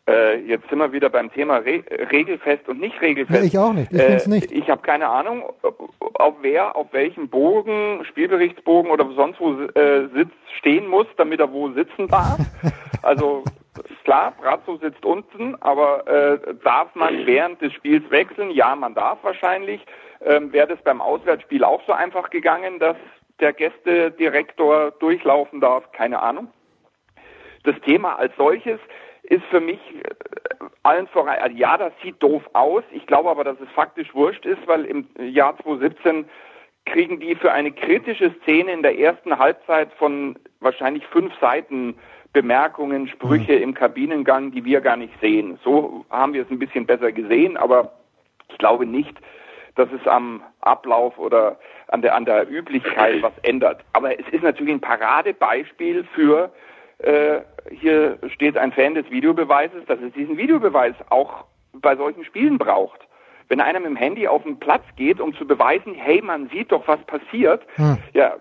Äh, 0.08 0.40
jetzt 0.46 0.68
sind 0.68 0.78
wir 0.78 0.92
wieder 0.92 1.10
beim 1.10 1.30
Thema 1.32 1.58
Re 1.58 1.82
regelfest 2.10 2.68
und 2.68 2.80
nicht 2.80 3.00
regelfest. 3.00 3.38
Ja, 3.38 3.44
ich 3.44 3.58
auch 3.58 3.72
nicht. 3.72 3.92
Ich 3.92 4.00
äh, 4.00 4.28
nicht. 4.28 4.52
Ich 4.52 4.68
habe 4.70 4.80
keine 4.80 5.08
Ahnung, 5.08 5.42
auf 6.14 6.34
wer 6.40 6.76
auf 6.76 6.92
welchem 6.92 7.28
Bogen, 7.28 8.04
Spielberichtsbogen 8.06 8.90
oder 8.90 9.06
sonst 9.14 9.38
wo 9.38 9.52
äh, 9.52 10.08
sitzt, 10.14 10.32
stehen 10.58 10.88
muss, 10.88 11.06
damit 11.16 11.40
er 11.40 11.52
wo 11.52 11.70
sitzen 11.72 12.08
darf. 12.08 12.38
also 13.02 13.44
Klar, 14.04 14.32
Brazzo 14.40 14.76
sitzt 14.76 15.04
unten, 15.04 15.54
aber 15.60 16.06
äh, 16.06 16.54
darf 16.64 16.94
man 16.94 17.26
während 17.26 17.60
des 17.60 17.72
Spiels 17.74 18.08
wechseln? 18.10 18.50
Ja, 18.50 18.74
man 18.74 18.94
darf 18.94 19.18
wahrscheinlich. 19.22 19.84
Ähm, 20.20 20.52
Wäre 20.52 20.68
das 20.68 20.82
beim 20.82 21.00
Auswärtsspiel 21.00 21.62
auch 21.62 21.82
so 21.86 21.92
einfach 21.92 22.30
gegangen, 22.30 22.78
dass 22.78 22.96
der 23.40 23.52
Gästedirektor 23.52 24.92
durchlaufen 24.92 25.60
darf? 25.60 25.92
Keine 25.92 26.20
Ahnung. 26.20 26.48
Das 27.64 27.78
Thema 27.82 28.18
als 28.18 28.34
solches 28.36 28.80
ist 29.22 29.44
für 29.50 29.60
mich 29.60 29.80
äh, 29.94 30.64
allen 30.82 31.06
voran, 31.08 31.36
also 31.40 31.56
ja, 31.56 31.76
das 31.76 31.92
sieht 32.02 32.22
doof 32.22 32.42
aus. 32.54 32.82
Ich 32.92 33.06
glaube 33.06 33.30
aber, 33.30 33.44
dass 33.44 33.60
es 33.60 33.68
faktisch 33.70 34.14
wurscht 34.14 34.46
ist, 34.46 34.66
weil 34.66 34.84
im 34.86 35.06
Jahr 35.18 35.56
2017 35.58 36.28
kriegen 36.86 37.20
die 37.20 37.34
für 37.34 37.52
eine 37.52 37.72
kritische 37.72 38.34
Szene 38.42 38.72
in 38.72 38.82
der 38.82 38.98
ersten 38.98 39.38
Halbzeit 39.38 39.92
von 39.94 40.38
wahrscheinlich 40.60 41.06
fünf 41.08 41.32
Seiten 41.40 41.98
Bemerkungen, 42.40 43.08
Sprüche 43.08 43.56
mhm. 43.56 43.62
im 43.62 43.74
Kabinengang, 43.74 44.52
die 44.52 44.64
wir 44.64 44.80
gar 44.80 44.96
nicht 44.96 45.12
sehen. 45.20 45.58
So 45.64 46.04
haben 46.08 46.34
wir 46.34 46.42
es 46.42 46.50
ein 46.50 46.60
bisschen 46.60 46.86
besser 46.86 47.10
gesehen, 47.10 47.56
aber 47.56 47.94
ich 48.48 48.58
glaube 48.58 48.86
nicht, 48.86 49.16
dass 49.74 49.88
es 49.90 50.06
am 50.06 50.40
Ablauf 50.60 51.18
oder 51.18 51.58
an 51.88 52.00
der, 52.00 52.14
an 52.14 52.24
der 52.24 52.48
Üblichkeit 52.48 53.22
was 53.22 53.32
ändert. 53.42 53.84
Aber 53.92 54.16
es 54.16 54.28
ist 54.30 54.44
natürlich 54.44 54.74
ein 54.74 54.80
Paradebeispiel 54.80 56.04
für, 56.14 56.52
äh, 56.98 57.40
hier 57.72 58.18
steht 58.34 58.56
ein 58.56 58.70
Fan 58.70 58.94
des 58.94 59.10
Videobeweises, 59.10 59.84
dass 59.86 60.00
es 60.00 60.12
diesen 60.12 60.36
Videobeweis 60.36 60.94
auch 61.10 61.44
bei 61.72 61.96
solchen 61.96 62.24
Spielen 62.24 62.56
braucht. 62.56 63.00
Wenn 63.48 63.60
einer 63.60 63.80
mit 63.80 63.88
dem 63.88 63.96
Handy 63.96 64.28
auf 64.28 64.44
den 64.44 64.60
Platz 64.60 64.84
geht, 64.94 65.20
um 65.20 65.34
zu 65.34 65.44
beweisen, 65.44 65.94
hey, 65.94 66.22
man 66.22 66.48
sieht 66.50 66.70
doch, 66.70 66.86
was 66.86 67.00
passiert, 67.04 67.66
hm. 67.74 67.98
ja, 68.12 68.36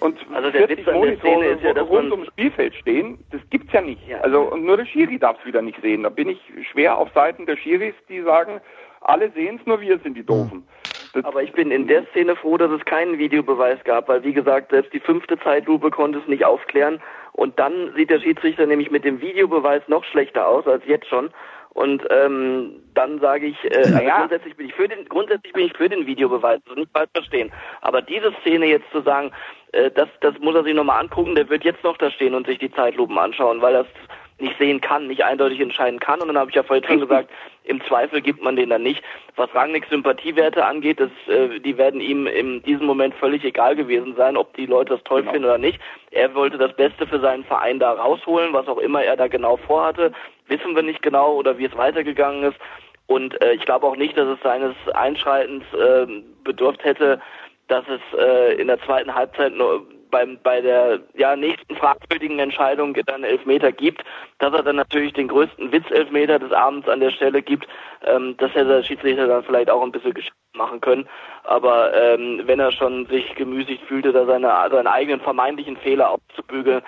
und 0.00 0.18
also 0.34 0.50
der 0.50 0.66
40 0.66 0.86
Witz 0.86 0.94
Monitore 0.94 1.46
ist 1.46 1.62
ja, 1.62 1.72
dass 1.72 1.88
rund 1.88 2.10
ums 2.10 2.26
Spielfeld 2.28 2.74
stehen, 2.74 3.18
das 3.30 3.40
gibt's 3.50 3.72
ja 3.72 3.80
nicht. 3.80 4.06
Ja. 4.08 4.18
Also 4.20 4.40
und 4.40 4.64
nur 4.64 4.76
der 4.76 4.86
Schiri 4.86 5.18
darf 5.18 5.38
es 5.40 5.46
wieder 5.46 5.62
nicht 5.62 5.80
sehen. 5.80 6.02
Da 6.02 6.08
bin 6.08 6.28
ich 6.28 6.40
schwer 6.70 6.98
auf 6.98 7.10
Seiten 7.14 7.46
der 7.46 7.56
Schiris, 7.56 7.94
die 8.08 8.22
sagen, 8.22 8.60
alle 9.00 9.30
sehen 9.32 9.58
es, 9.60 9.66
nur 9.66 9.80
wir 9.80 9.98
sind 9.98 10.16
die 10.16 10.24
Doofen. 10.24 10.66
Das 11.12 11.24
Aber 11.24 11.42
ich 11.42 11.52
bin 11.52 11.70
in 11.70 11.88
der 11.88 12.06
Szene 12.06 12.36
froh, 12.36 12.56
dass 12.56 12.70
es 12.70 12.84
keinen 12.84 13.18
Videobeweis 13.18 13.82
gab, 13.84 14.08
weil 14.08 14.24
wie 14.24 14.32
gesagt, 14.32 14.70
selbst 14.70 14.92
die 14.92 15.00
fünfte 15.00 15.38
Zeitlupe 15.38 15.90
konnte 15.90 16.18
es 16.18 16.26
nicht 16.26 16.44
aufklären. 16.44 17.00
Und 17.32 17.58
dann 17.58 17.92
sieht 17.96 18.10
der 18.10 18.20
Schiedsrichter 18.20 18.66
nämlich 18.66 18.90
mit 18.90 19.04
dem 19.04 19.20
Videobeweis 19.20 19.82
noch 19.88 20.04
schlechter 20.04 20.46
aus 20.46 20.66
als 20.66 20.84
jetzt 20.86 21.06
schon. 21.08 21.30
Und 21.74 22.02
ähm, 22.10 22.82
dann 22.94 23.18
sage 23.20 23.46
ich, 23.46 23.64
äh, 23.64 23.76
also 23.78 23.94
Naja. 23.94 24.18
grundsätzlich 24.18 24.56
bin 24.56 24.66
ich 24.66 24.74
für 24.74 24.88
den 24.88 25.08
grundsätzlich 25.08 25.52
bin 25.54 25.66
ich 25.66 25.76
für 25.76 25.88
den 25.88 26.06
Videobeweis, 26.06 26.60
also 26.66 26.78
nicht 26.78 26.92
falsch 26.92 27.10
verstehen. 27.14 27.50
Aber 27.80 28.02
diese 28.02 28.32
Szene 28.42 28.66
jetzt 28.66 28.90
zu 28.92 29.00
sagen, 29.00 29.30
äh, 29.72 29.90
das 29.90 30.08
das 30.20 30.38
muss 30.40 30.54
er 30.54 30.64
sich 30.64 30.74
nochmal 30.74 31.00
angucken, 31.00 31.34
der 31.34 31.48
wird 31.48 31.64
jetzt 31.64 31.82
noch 31.82 31.96
da 31.96 32.10
stehen 32.10 32.34
und 32.34 32.46
sich 32.46 32.58
die 32.58 32.70
Zeitlupen 32.72 33.18
anschauen, 33.18 33.62
weil 33.62 33.74
es 33.76 33.86
nicht 34.38 34.58
sehen 34.58 34.80
kann, 34.80 35.06
nicht 35.06 35.24
eindeutig 35.24 35.60
entscheiden 35.60 36.00
kann. 36.00 36.20
Und 36.20 36.28
dann 36.28 36.38
habe 36.38 36.50
ich 36.50 36.56
ja 36.56 36.62
vorhin 36.62 36.84
schon 36.84 37.00
gesagt, 37.08 37.30
im 37.64 37.80
Zweifel 37.86 38.20
gibt 38.20 38.42
man 38.42 38.56
den 38.56 38.70
dann 38.70 38.82
nicht. 38.82 39.02
Was 39.36 39.54
Rangnicks 39.54 39.88
Sympathiewerte 39.88 40.64
angeht, 40.64 41.00
das, 41.00 41.10
äh, 41.28 41.60
die 41.60 41.78
werden 41.78 42.00
ihm 42.00 42.26
in 42.26 42.62
diesem 42.62 42.86
Moment 42.86 43.14
völlig 43.14 43.44
egal 43.44 43.76
gewesen 43.76 44.14
sein, 44.16 44.36
ob 44.36 44.54
die 44.56 44.66
Leute 44.66 44.94
das 44.94 45.04
toll 45.04 45.20
Genau. 45.20 45.32
finden 45.32 45.48
oder 45.48 45.58
nicht. 45.58 45.80
Er 46.10 46.34
wollte 46.34 46.58
das 46.58 46.74
Beste 46.74 47.06
für 47.06 47.20
seinen 47.20 47.44
Verein 47.44 47.78
da 47.78 47.92
rausholen, 47.92 48.52
was 48.52 48.66
auch 48.66 48.78
immer 48.78 49.02
er 49.02 49.16
da 49.16 49.28
genau 49.28 49.56
vorhatte. 49.56 50.12
Wissen 50.48 50.74
wir 50.74 50.82
nicht 50.82 51.02
genau 51.02 51.34
oder 51.34 51.56
wie 51.58 51.66
es 51.66 51.76
weitergegangen 51.76 52.42
ist. 52.44 52.58
Und 53.06 53.40
äh, 53.42 53.52
ich 53.52 53.64
glaube 53.64 53.86
auch 53.86 53.96
nicht, 53.96 54.16
dass 54.16 54.26
es 54.28 54.40
seines 54.42 54.74
Einschreitens 54.94 55.64
äh, 55.74 56.06
bedurft 56.44 56.82
hätte, 56.84 57.20
dass 57.68 57.84
es 57.88 58.00
äh, 58.18 58.54
in 58.60 58.66
der 58.68 58.80
zweiten 58.80 59.14
Halbzeit 59.14 59.54
nur 59.54 59.86
beim, 60.12 60.38
bei 60.44 60.60
der 60.60 61.00
ja, 61.14 61.34
nächsten 61.34 61.74
fragwürdigen 61.74 62.38
Entscheidung 62.38 62.94
dann 63.06 63.24
Elfmeter 63.24 63.72
gibt, 63.72 64.04
dass 64.38 64.54
er 64.54 64.62
dann 64.62 64.76
natürlich 64.76 65.14
den 65.14 65.26
größten 65.26 65.72
Witzelfmeter 65.72 66.38
des 66.38 66.52
Abends 66.52 66.88
an 66.88 67.00
der 67.00 67.10
Stelle 67.10 67.42
gibt, 67.42 67.66
ähm, 68.04 68.36
das 68.38 68.54
hätte 68.54 68.68
der 68.68 68.82
Schiedsrichter 68.84 69.26
dann 69.26 69.42
vielleicht 69.42 69.70
auch 69.70 69.82
ein 69.82 69.90
bisschen 69.90 70.14
geschickt 70.14 70.36
machen 70.54 70.80
können. 70.80 71.08
Aber 71.44 71.92
ähm, 71.94 72.42
wenn 72.44 72.60
er 72.60 72.70
schon 72.70 73.06
sich 73.06 73.34
gemüßigt 73.34 73.82
fühlte, 73.86 74.12
da 74.12 74.26
seine, 74.26 74.52
seinen 74.70 74.86
eigenen 74.86 75.20
vermeintlichen 75.20 75.76
Fehler 75.78 76.10
aufzubügeln, 76.10 76.82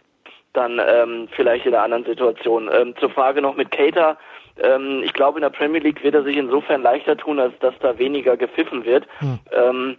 dann 0.53 0.81
ähm, 0.87 1.29
vielleicht 1.35 1.67
in 1.67 1.75
einer 1.75 1.83
anderen 1.83 2.05
Situation. 2.05 2.71
Ähm, 2.73 2.95
zur 2.99 3.11
Frage 3.11 3.43
noch 3.43 3.57
mit 3.57 3.71
Cater. 3.71 4.17
Ähm, 4.63 5.03
ich 5.03 5.13
glaube, 5.13 5.39
in 5.39 5.43
der 5.43 5.51
Premier 5.51 5.81
League 5.81 6.05
wird 6.05 6.15
er 6.15 6.23
sich 6.23 6.37
insofern 6.37 6.83
leichter 6.83 7.17
tun, 7.17 7.41
als 7.41 7.59
dass 7.59 7.75
da 7.81 7.99
weniger 7.99 8.37
gepfiffen 8.37 8.85
wird. 8.85 9.09
Ähm, 9.51 9.97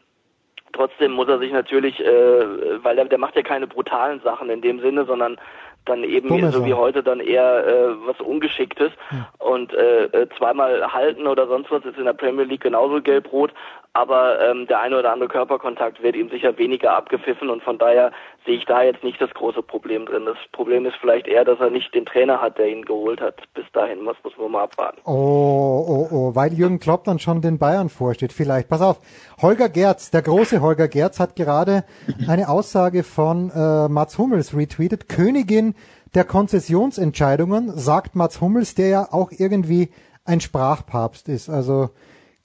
trotzdem 0.75 1.13
muss 1.13 1.27
er 1.27 1.39
sich 1.39 1.51
natürlich, 1.51 1.99
äh, 1.99 2.83
weil 2.83 2.95
der, 2.95 3.05
der 3.05 3.17
macht 3.17 3.35
ja 3.35 3.41
keine 3.41 3.67
brutalen 3.67 4.21
Sachen 4.21 4.49
in 4.49 4.61
dem 4.61 4.79
Sinne, 4.79 5.05
sondern 5.05 5.37
dann 5.85 6.03
eben 6.03 6.29
Dumme 6.29 6.51
so 6.51 6.65
wie 6.65 6.73
heute 6.73 7.03
dann 7.03 7.19
eher 7.19 7.65
äh, 7.65 8.07
was 8.07 8.19
Ungeschicktes. 8.19 8.91
Und 9.37 9.73
äh, 9.73 10.05
äh, 10.05 10.27
zweimal 10.37 10.93
halten 10.93 11.27
oder 11.27 11.47
sonst 11.47 11.71
was 11.71 11.85
ist 11.85 11.97
in 11.97 12.05
der 12.05 12.13
Premier 12.13 12.45
League 12.45 12.61
genauso 12.61 13.01
gelb-rot, 13.01 13.53
aber 13.93 14.41
ähm, 14.41 14.67
der 14.67 14.81
eine 14.81 14.99
oder 14.99 15.13
andere 15.13 15.29
Körperkontakt 15.29 16.03
wird 16.03 16.15
ihm 16.15 16.29
sicher 16.29 16.57
weniger 16.57 16.95
abgepfiffen 16.95 17.49
und 17.49 17.63
von 17.63 17.77
daher 17.77 18.11
sehe 18.45 18.57
ich 18.57 18.65
da 18.65 18.83
jetzt 18.83 19.03
nicht 19.03 19.19
das 19.19 19.31
große 19.33 19.63
Problem 19.63 20.05
drin. 20.05 20.25
Das 20.25 20.37
Problem 20.51 20.85
ist 20.85 20.95
vielleicht 21.01 21.27
eher, 21.27 21.43
dass 21.45 21.59
er 21.59 21.69
nicht 21.69 21.93
den 21.95 22.05
Trainer 22.05 22.41
hat, 22.41 22.57
der 22.57 22.67
ihn 22.67 22.83
geholt 22.85 23.19
hat. 23.21 23.41
Bis 23.53 23.65
dahin 23.73 24.03
muss, 24.03 24.15
muss 24.23 24.37
man 24.37 24.51
mal 24.51 24.63
abwarten. 24.63 24.99
Oh, 25.05 25.85
oh, 25.87 26.07
oh, 26.11 26.35
weil 26.35 26.53
Jürgen 26.53 26.79
Klopp 26.79 27.03
dann 27.05 27.19
schon 27.19 27.41
den 27.41 27.57
Bayern 27.57 27.89
vorsteht. 27.89 28.31
Vielleicht. 28.33 28.69
Pass 28.69 28.81
auf. 28.81 28.99
Holger 29.41 29.69
Gerz, 29.69 30.11
der 30.11 30.21
große 30.21 30.61
Holger 30.61 30.87
Gerz, 30.87 31.19
hat 31.19 31.35
gerade 31.35 31.83
eine 32.27 32.49
Aussage 32.49 33.03
von 33.03 33.49
äh, 33.49 33.87
Mats 33.87 34.17
Hummels 34.17 34.55
retweetet. 34.55 35.09
Königin 35.09 35.73
der 36.13 36.23
Konzessionsentscheidungen, 36.23 37.77
sagt 37.77 38.15
Mats 38.15 38.41
Hummels, 38.41 38.75
der 38.75 38.87
ja 38.87 39.07
auch 39.11 39.31
irgendwie 39.31 39.89
ein 40.23 40.39
Sprachpapst 40.39 41.27
ist. 41.29 41.49
Also 41.49 41.89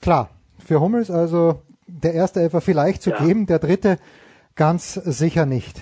klar, 0.01 0.29
für 0.63 0.81
Hummels 0.81 1.09
also 1.11 1.61
der 1.87 2.13
erste 2.13 2.41
Elfer 2.41 2.61
vielleicht 2.61 3.01
zu 3.01 3.11
Ja. 3.11 3.23
geben, 3.23 3.45
der 3.45 3.59
dritte 3.59 3.97
ganz 4.55 4.93
sicher 4.93 5.45
nicht. 5.45 5.81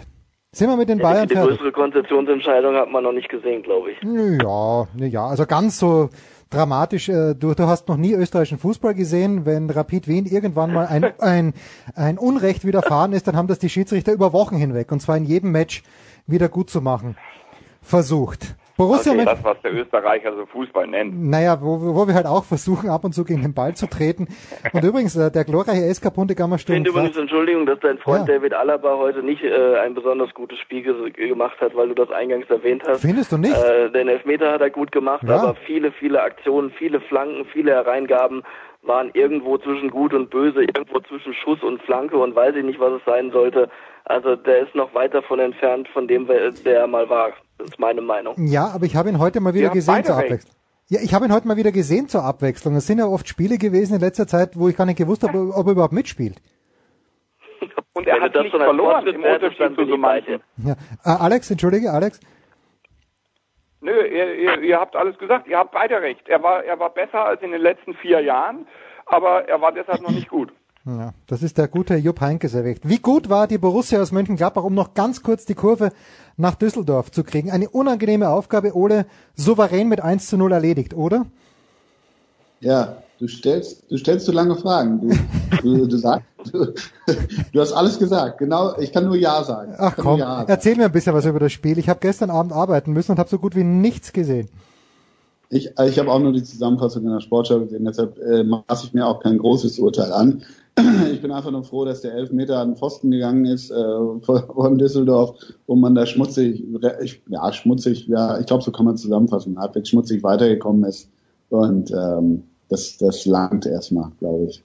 Sind 0.52 0.68
wir 0.68 0.78
mit 0.78 0.90
den 0.90 0.98
Ja, 0.98 1.04
Bayern 1.04 1.28
die 1.28 1.36
fertig? 1.36 1.58
größere 1.58 1.72
Konzessionsentscheidung 1.72 2.76
hat 2.76 2.90
man 2.90 3.04
noch 3.04 3.12
nicht 3.12 3.30
gesehen, 3.30 3.62
glaube 3.62 3.92
ich. 3.92 3.98
Ja, 4.04 4.88
ja, 4.98 5.28
also 5.28 5.46
ganz 5.46 5.78
so 5.78 6.10
dramatisch. 6.50 7.08
Äh, 7.08 7.36
du, 7.36 7.54
du 7.54 7.68
hast 7.68 7.88
noch 7.88 7.98
nie 7.98 8.14
österreichischen 8.14 8.58
Fußball 8.58 8.96
gesehen. 8.96 9.46
Wenn 9.46 9.70
Rapid 9.70 10.08
Wien 10.08 10.26
irgendwann 10.26 10.74
mal 10.74 10.88
ein, 10.88 11.04
ein, 11.20 11.54
ein 11.96 12.18
Unrecht 12.18 12.66
widerfahren 12.66 13.14
ist, 13.14 13.28
dann 13.28 13.36
haben 13.36 13.48
das 13.48 13.60
die 13.60 13.70
Schiedsrichter 13.70 14.12
über 14.12 14.34
Wochen 14.34 14.56
hinweg 14.58 14.92
und 14.92 15.02
zwar 15.02 15.18
in 15.18 15.26
jedem 15.26 15.52
Match 15.52 15.84
wieder 16.26 16.50
gut 16.50 16.70
zu 16.72 16.82
machen 16.82 17.16
versucht. 17.82 18.56
Borussia 18.80 19.13
Mönch- 19.13 19.26
das, 19.26 19.44
was 19.44 19.62
der 19.62 19.74
Österreicher 19.74 20.34
so 20.36 20.46
Fußball 20.48 20.88
nennt. 20.88 21.13
naja, 21.30 21.60
wo, 21.62 21.80
wo 21.96 22.08
wir 22.08 22.15
halt 22.15 22.26
auch 22.26 22.44
versuchen, 22.46 22.89
ab 22.89 23.04
und 23.04 23.13
zu 23.13 23.24
gegen 23.26 23.42
den 23.44 23.54
Ball 23.54 23.76
zu 23.76 23.88
treten. 23.88 24.28
Und 24.74 24.84
übrigens, 24.84 25.15
äh, 25.15 25.30
der 25.30 25.44
glorreiche 25.44 25.84
SK 25.94 26.10
Puntigammer 26.13 26.56
Ich 26.56 26.65
finde 26.65 26.89
übrigens, 26.89 27.18
Entschuldigung, 27.18 27.65
dass 27.65 27.80
dein 27.82 27.98
Freund 28.00 28.28
Ja. 28.28 28.36
David 28.36 28.54
Alaba 28.54 28.98
heute 28.98 29.22
nicht 29.22 29.44
äh, 29.44 29.78
ein 29.80 29.94
besonders 29.94 30.34
gutes 30.34 30.58
Spiel 30.60 30.82
ge 30.82 31.28
gemacht 31.28 31.60
hat, 31.62 31.76
weil 31.76 31.89
du 31.89 31.94
das 31.94 32.10
eingangs 32.10 32.50
erwähnt 32.50 32.84
hast. 32.88 33.02
Findest 33.02 33.32
du 33.32 33.38
nicht? 33.38 33.56
Äh, 33.56 33.92
den 33.92 34.08
Elfmeter 34.08 34.52
hat 34.52 34.62
er 34.62 34.70
gut 34.72 34.92
gemacht, 34.92 35.24
Ja. 35.28 35.36
aber 35.38 35.56
viele, 35.65 35.92
viele 35.92 36.22
Aktionen, 36.24 36.72
viele 36.72 37.02
Flanken, 37.02 37.46
viele 37.52 37.72
Hereingaben 37.74 38.44
waren 38.82 39.12
irgendwo 39.13 39.58
zwischen 39.58 39.89
gut 39.89 40.13
und 40.13 40.30
böse, 40.30 40.62
irgendwo 40.62 41.02
zwischen 41.02 41.34
Schuss 41.34 41.62
und 41.63 41.82
Flanke 41.82 42.18
und 42.18 42.34
weiß 42.34 42.56
ich 42.56 42.63
nicht, 42.63 42.80
was 42.80 42.94
es 42.94 43.02
sein 43.06 43.30
sollte. 43.32 43.70
Also 44.06 44.36
der 44.36 44.60
ist 44.68 44.74
noch 44.76 44.94
weit 44.94 45.14
davon 45.14 45.40
entfernt, 45.40 45.88
von 45.90 46.08
dem 46.08 46.28
wer- 46.28 46.52
der 46.52 46.80
er 46.82 46.88
mal 46.88 47.10
war. 47.10 47.32
Das 47.58 47.70
ist 47.70 47.80
meine 47.80 48.02
Meinung. 48.02 48.36
Ja, 48.48 48.68
aber 48.74 48.86
ich 48.86 48.96
habe 48.96 49.10
ihn 49.10 49.20
heute 49.20 49.40
mal 49.40 49.54
wieder 49.54 49.70
gesehen 49.70 50.04
zur. 50.04 50.16
Abwechslung. 50.16 50.56
Ja, 50.88 51.00
ich 51.04 51.14
habe 51.14 51.26
ihn 51.26 51.34
heute 51.34 51.48
mal 51.48 51.58
wieder 51.58 51.72
gesehen 51.72 52.08
zur 52.08 52.24
Abwechslung. 52.24 52.76
Es 52.76 52.88
sind 52.88 52.98
ja 52.98 53.06
oft 53.06 53.28
Spiele 53.28 53.58
gewesen 53.58 53.96
in 53.96 54.00
letzter 54.02 54.26
Zeit, 54.28 54.58
wo 54.58 54.70
ich 54.70 54.76
gar 54.78 54.86
nicht 54.86 54.98
gewusst 54.98 55.24
habe, 55.24 55.52
ob 55.54 55.66
er 55.68 55.72
überhaupt 55.74 55.94
mitspielt. 55.94 56.42
Und 57.94 58.08
er 58.08 58.16
Wenn 58.16 58.24
hat 58.24 58.36
das 58.36 58.44
nicht 58.44 58.56
verloren 58.56 59.06
im 59.08 59.24
Unterschied 59.24 59.60
dann 59.60 59.76
zu 59.76 59.86
so 59.86 59.98
manchen. 59.98 60.42
Ja. 60.58 60.74
Äh, 61.06 61.10
Alex, 61.20 61.52
entschuldige, 61.52 61.92
Alex. 61.92 62.20
Nö, 63.82 63.92
ihr, 63.92 64.36
ihr, 64.36 64.62
ihr 64.62 64.80
habt 64.80 64.96
alles 64.96 65.18
gesagt. 65.18 65.48
Ihr 65.48 65.58
habt 65.58 65.72
beide 65.72 66.02
recht. 66.02 66.28
Er 66.28 66.42
war, 66.44 66.64
er 66.64 66.80
war 66.80 66.90
besser 66.94 67.24
als 67.26 67.42
in 67.42 67.52
den 67.52 67.62
letzten 67.62 67.94
vier 67.96 68.22
Jahren, 68.22 68.66
aber 69.06 69.48
er 69.48 69.62
war 69.62 69.72
deshalb 69.72 70.02
noch 70.02 70.12
nicht 70.12 70.30
gut. 70.30 70.52
Ja, 70.97 71.13
das 71.28 71.43
ist 71.43 71.60
der 71.60 71.67
gute 71.67 71.95
Jupp 71.97 72.19
Heynckes 72.19 72.56
erweckt. 72.56 72.88
Wie 72.89 72.97
gut 72.97 73.30
war 73.30 73.45
die 73.45 73.60
Borussia 73.60 74.02
aus 74.02 74.12
Mönchengladbach, 74.12 74.63
um 74.63 74.73
noch 74.73 74.95
ganz 74.95 75.21
kurz 75.21 75.45
die 75.45 75.54
Kurve 75.54 75.91
nach 76.36 76.56
Düsseldorf 76.56 77.12
zu 77.12 77.23
kriegen? 77.23 77.52
Eine 77.52 77.69
unangenehme 77.69 78.30
Aufgabe, 78.30 78.75
Ole, 78.75 79.06
souverän 79.36 79.88
mit 79.88 80.02
1 80.02 80.28
zu 80.28 80.38
0 80.38 80.52
erledigt, 80.52 80.95
oder? 80.95 81.28
Ja, 82.60 82.97
du 83.19 83.28
stellst, 83.28 83.84
du 83.91 83.97
stellst 83.97 84.25
zu 84.25 84.32
lange 84.32 84.56
Fragen. 84.56 84.99
Du, 85.62 85.78
du, 85.78 85.88
du 85.88 85.97
sagst, 85.97 86.25
du, 86.52 86.73
du 87.54 87.60
hast 87.60 87.73
alles 87.73 87.99
gesagt. 87.99 88.39
Genau, 88.39 88.75
ich 88.80 88.91
kann 88.91 89.06
nur 89.06 89.15
Ja 89.15 89.43
sagen. 89.43 89.75
Ach 89.78 89.95
komm, 89.95 90.19
ja 90.19 90.38
sagen. 90.38 90.49
erzähl 90.49 90.75
mir 90.75 90.86
ein 90.86 90.91
bisschen 90.91 91.13
was 91.13 91.25
über 91.25 91.39
das 91.39 91.52
Spiel. 91.52 91.78
Ich 91.78 91.88
habe 91.88 91.99
gestern 91.99 92.32
Abend 92.32 92.52
arbeiten 92.52 92.93
müssen 92.93 93.12
und 93.12 93.19
habe 93.19 93.30
so 93.30 93.38
gut 93.38 93.56
wie 93.56 93.63
nichts 93.63 94.12
gesehen. 94.12 94.49
Ich, 95.52 95.71
ich 95.84 95.99
habe 95.99 96.12
auch 96.12 96.19
nur 96.19 96.32
die 96.32 96.43
Zusammenfassung 96.43 97.04
in 97.04 97.12
der 97.12 97.21
Sportschau 97.21 97.60
gesehen, 97.62 97.84
deshalb 97.84 98.19
äh, 98.19 98.43
maße 98.43 98.86
ich 98.86 98.93
mir 98.93 99.08
auch 99.08 99.19
kein 99.19 99.39
großes 99.39 99.80
Urteil 99.80 100.12
an. 100.13 100.43
Ich 101.12 101.22
bin 101.22 101.32
einfach 101.32 101.52
nur 101.52 101.63
froh, 101.63 101.86
dass 101.86 102.02
der 102.02 102.13
Elfmeter 102.13 102.60
an 102.60 102.70
den 102.70 102.78
Pfosten 102.78 103.12
gegangen 103.12 103.46
ist 103.46 103.72
äh, 103.72 103.76
von 104.22 104.78
Düsseldorf, 104.78 105.36
wo 105.68 105.76
man 105.76 105.96
da 105.96 106.06
schmutzig, 106.06 106.63
ja 107.28 107.54
schmutzig, 107.54 108.08
ja, 108.08 108.39
ich 108.39 108.46
glaube, 108.46 108.63
so 108.63 108.72
kann 108.72 108.86
man 108.86 108.98
zusammenfassen, 108.98 109.60
halbwegs 109.60 109.89
schmutzig 109.89 110.24
weitergekommen 110.24 110.84
ist. 110.84 111.10
Und 111.50 111.92
ähm, 111.92 112.44
das, 112.70 112.98
das 112.98 113.26
langt 113.26 113.65
erstmal, 113.65 114.12
glaube 114.20 114.46
ich. 114.46 114.63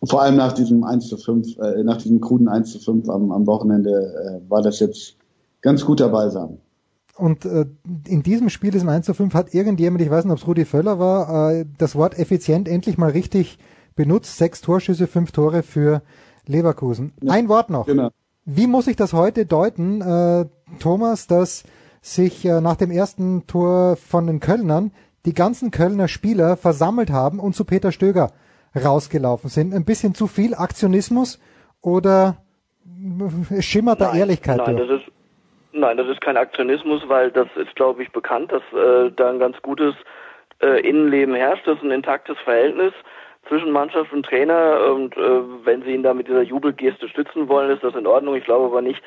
Und 0.00 0.08
vor 0.08 0.22
allem 0.22 0.36
nach 0.36 0.52
diesem 0.52 0.84
1 0.84 1.08
zu 1.08 1.16
5, 1.16 1.58
äh, 1.58 1.82
nach 1.82 1.98
diesem 1.98 2.20
kruden 2.20 2.48
1 2.48 2.72
zu 2.72 2.78
5 2.78 3.08
am, 3.08 3.30
am 3.30 3.46
Wochenende 3.46 4.40
äh, 4.44 4.50
war 4.50 4.62
das 4.62 4.80
jetzt 4.80 5.16
ganz 5.60 5.84
guter 5.84 6.08
Balsam. 6.08 6.58
Und 7.16 7.44
äh, 7.44 7.66
in 8.08 8.22
diesem 8.22 8.48
Spiel, 8.48 8.70
diesem 8.70 8.88
1 8.88 9.06
zu 9.06 9.14
5, 9.14 9.34
hat 9.34 9.54
irgendjemand, 9.54 10.00
ich 10.02 10.10
weiß 10.10 10.24
nicht, 10.24 10.32
ob 10.32 10.38
es 10.38 10.46
Rudi 10.46 10.64
Völler 10.64 10.98
war, 10.98 11.52
äh, 11.52 11.66
das 11.76 11.94
Wort 11.94 12.18
effizient 12.18 12.68
endlich 12.68 12.96
mal 12.96 13.10
richtig 13.10 13.58
benutzt. 14.00 14.38
Sechs 14.38 14.62
Torschüsse, 14.62 15.06
fünf 15.06 15.30
Tore 15.30 15.62
für 15.62 16.00
Leverkusen. 16.46 17.12
Ein 17.28 17.50
Wort 17.50 17.68
noch. 17.68 17.84
Genau. 17.84 18.08
Wie 18.46 18.66
muss 18.66 18.86
ich 18.86 18.96
das 18.96 19.12
heute 19.12 19.44
deuten, 19.44 20.00
äh, 20.00 20.46
Thomas, 20.80 21.26
dass 21.26 21.64
sich 22.00 22.46
äh, 22.46 22.62
nach 22.62 22.76
dem 22.76 22.90
ersten 22.90 23.46
Tor 23.46 23.96
von 23.96 24.26
den 24.26 24.40
Kölnern 24.40 24.92
die 25.26 25.34
ganzen 25.34 25.70
Kölner 25.70 26.08
Spieler 26.08 26.56
versammelt 26.56 27.10
haben 27.10 27.40
und 27.40 27.54
zu 27.54 27.66
Peter 27.66 27.92
Stöger 27.92 28.32
rausgelaufen 28.74 29.50
sind? 29.50 29.74
Ein 29.74 29.84
bisschen 29.84 30.14
zu 30.14 30.26
viel 30.26 30.54
Aktionismus 30.54 31.38
oder 31.82 32.38
schimmert 33.60 34.00
da 34.00 34.14
Ehrlichkeit 34.14 34.56
nein, 34.56 34.76
durch? 34.76 34.88
das 34.88 35.00
ist 35.00 35.12
Nein, 35.72 35.98
das 35.98 36.08
ist 36.08 36.20
kein 36.20 36.36
Aktionismus, 36.36 37.02
weil 37.06 37.30
das 37.30 37.46
ist, 37.54 37.76
glaube 37.76 38.02
ich, 38.02 38.10
bekannt, 38.10 38.50
dass 38.50 38.62
äh, 38.72 39.12
da 39.14 39.30
ein 39.30 39.38
ganz 39.38 39.60
gutes 39.62 39.94
äh, 40.60 40.80
Innenleben 40.80 41.34
herrscht, 41.34 41.64
das 41.66 41.76
ist 41.76 41.84
ein 41.84 41.92
intaktes 41.92 42.36
Verhältnis 42.38 42.92
zwischen 43.48 43.70
Mannschaft 43.70 44.12
und 44.12 44.24
Trainer 44.24 44.92
und 44.94 45.16
äh, 45.16 45.40
wenn 45.64 45.82
sie 45.82 45.92
ihn 45.92 46.02
da 46.02 46.14
mit 46.14 46.28
dieser 46.28 46.42
Jubelgeste 46.42 47.08
stützen 47.08 47.48
wollen, 47.48 47.70
ist 47.70 47.82
das 47.82 47.94
in 47.94 48.06
Ordnung. 48.06 48.36
Ich 48.36 48.44
glaube 48.44 48.66
aber 48.66 48.82
nicht, 48.82 49.02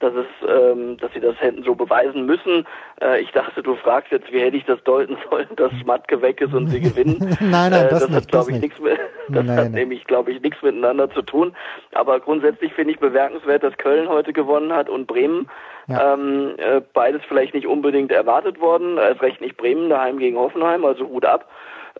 dass 0.00 0.12
es, 0.14 0.26
ähm, 0.48 0.96
dass 0.98 1.12
sie 1.12 1.20
das 1.20 1.40
hätten 1.40 1.62
so 1.62 1.74
beweisen 1.74 2.26
müssen. 2.26 2.66
Äh, 3.00 3.20
ich 3.22 3.30
dachte, 3.32 3.62
du 3.62 3.76
fragst 3.76 4.10
jetzt, 4.10 4.30
wie 4.32 4.40
hätte 4.40 4.56
ich 4.56 4.64
das 4.64 4.82
deuten 4.84 5.16
sollen, 5.30 5.48
dass 5.56 5.72
Schmatke 5.80 6.20
weg 6.20 6.40
ist 6.40 6.52
und 6.52 6.68
sie 6.68 6.80
gewinnen. 6.80 7.16
nein, 7.40 7.70
nein, 7.70 7.86
äh, 7.86 7.88
das, 7.88 8.00
das 8.00 8.08
nicht, 8.08 8.16
hat, 8.16 8.28
glaube 8.28 8.50
ich, 8.50 8.60
nicht. 8.60 8.62
nichts 8.62 8.80
mit, 8.80 8.98
das 9.28 9.44
Nein, 9.44 9.56
hat 9.56 9.64
nein. 9.64 9.72
nämlich, 9.72 10.04
glaube 10.04 10.32
ich, 10.32 10.42
nichts 10.42 10.62
miteinander 10.62 11.10
zu 11.10 11.22
tun. 11.22 11.54
Aber 11.94 12.20
grundsätzlich 12.20 12.72
finde 12.74 12.92
ich 12.92 13.00
bemerkenswert, 13.00 13.62
dass 13.62 13.76
Köln 13.78 14.08
heute 14.08 14.32
gewonnen 14.32 14.72
hat 14.72 14.88
und 14.88 15.06
Bremen. 15.06 15.48
Ja. 15.86 16.14
Ähm, 16.14 16.54
äh, 16.56 16.80
beides 16.92 17.22
vielleicht 17.28 17.54
nicht 17.54 17.66
unbedingt 17.66 18.10
erwartet 18.10 18.60
worden. 18.60 18.98
Erst 18.98 19.22
recht 19.22 19.40
nicht 19.40 19.56
Bremen 19.56 19.90
daheim 19.90 20.18
gegen 20.18 20.36
Hoffenheim, 20.36 20.84
also 20.84 21.06
Hut 21.06 21.24
ab. 21.24 21.48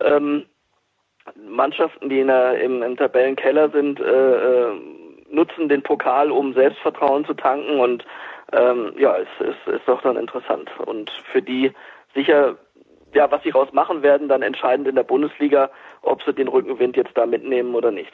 Ähm, 0.01 0.47
Mannschaften, 1.49 2.09
die 2.09 2.21
in 2.21 2.27
der, 2.27 2.61
im, 2.61 2.83
im 2.83 2.97
Tabellenkeller 2.97 3.71
sind, 3.71 4.01
äh, 4.01 4.05
äh, 4.05 4.73
nutzen 5.31 5.69
den 5.69 5.83
Pokal, 5.83 6.31
um 6.31 6.55
Selbstvertrauen 6.55 7.25
zu 7.25 7.35
tanken 7.35 7.81
und 7.81 8.05
ähm, 8.53 8.93
ja, 8.99 9.17
es 9.17 9.47
ist, 9.47 9.75
ist 9.75 9.87
doch 9.87 10.03
dann 10.03 10.17
interessant. 10.17 10.71
Und 10.85 11.11
für 11.33 11.43
die 11.43 11.73
sicher, 12.15 12.57
ja, 13.15 13.31
was 13.31 13.43
sie 13.43 13.51
raus 13.51 13.69
machen 13.73 14.03
werden, 14.03 14.29
dann 14.29 14.43
entscheidend 14.43 14.87
in 14.87 14.95
der 14.95 15.03
Bundesliga, 15.03 15.71
ob 16.03 16.23
sie 16.23 16.35
den 16.35 16.49
Rückenwind 16.49 16.97
jetzt 16.97 17.17
da 17.17 17.27
mitnehmen 17.27 17.75
oder 17.75 17.91
nicht. 17.91 18.13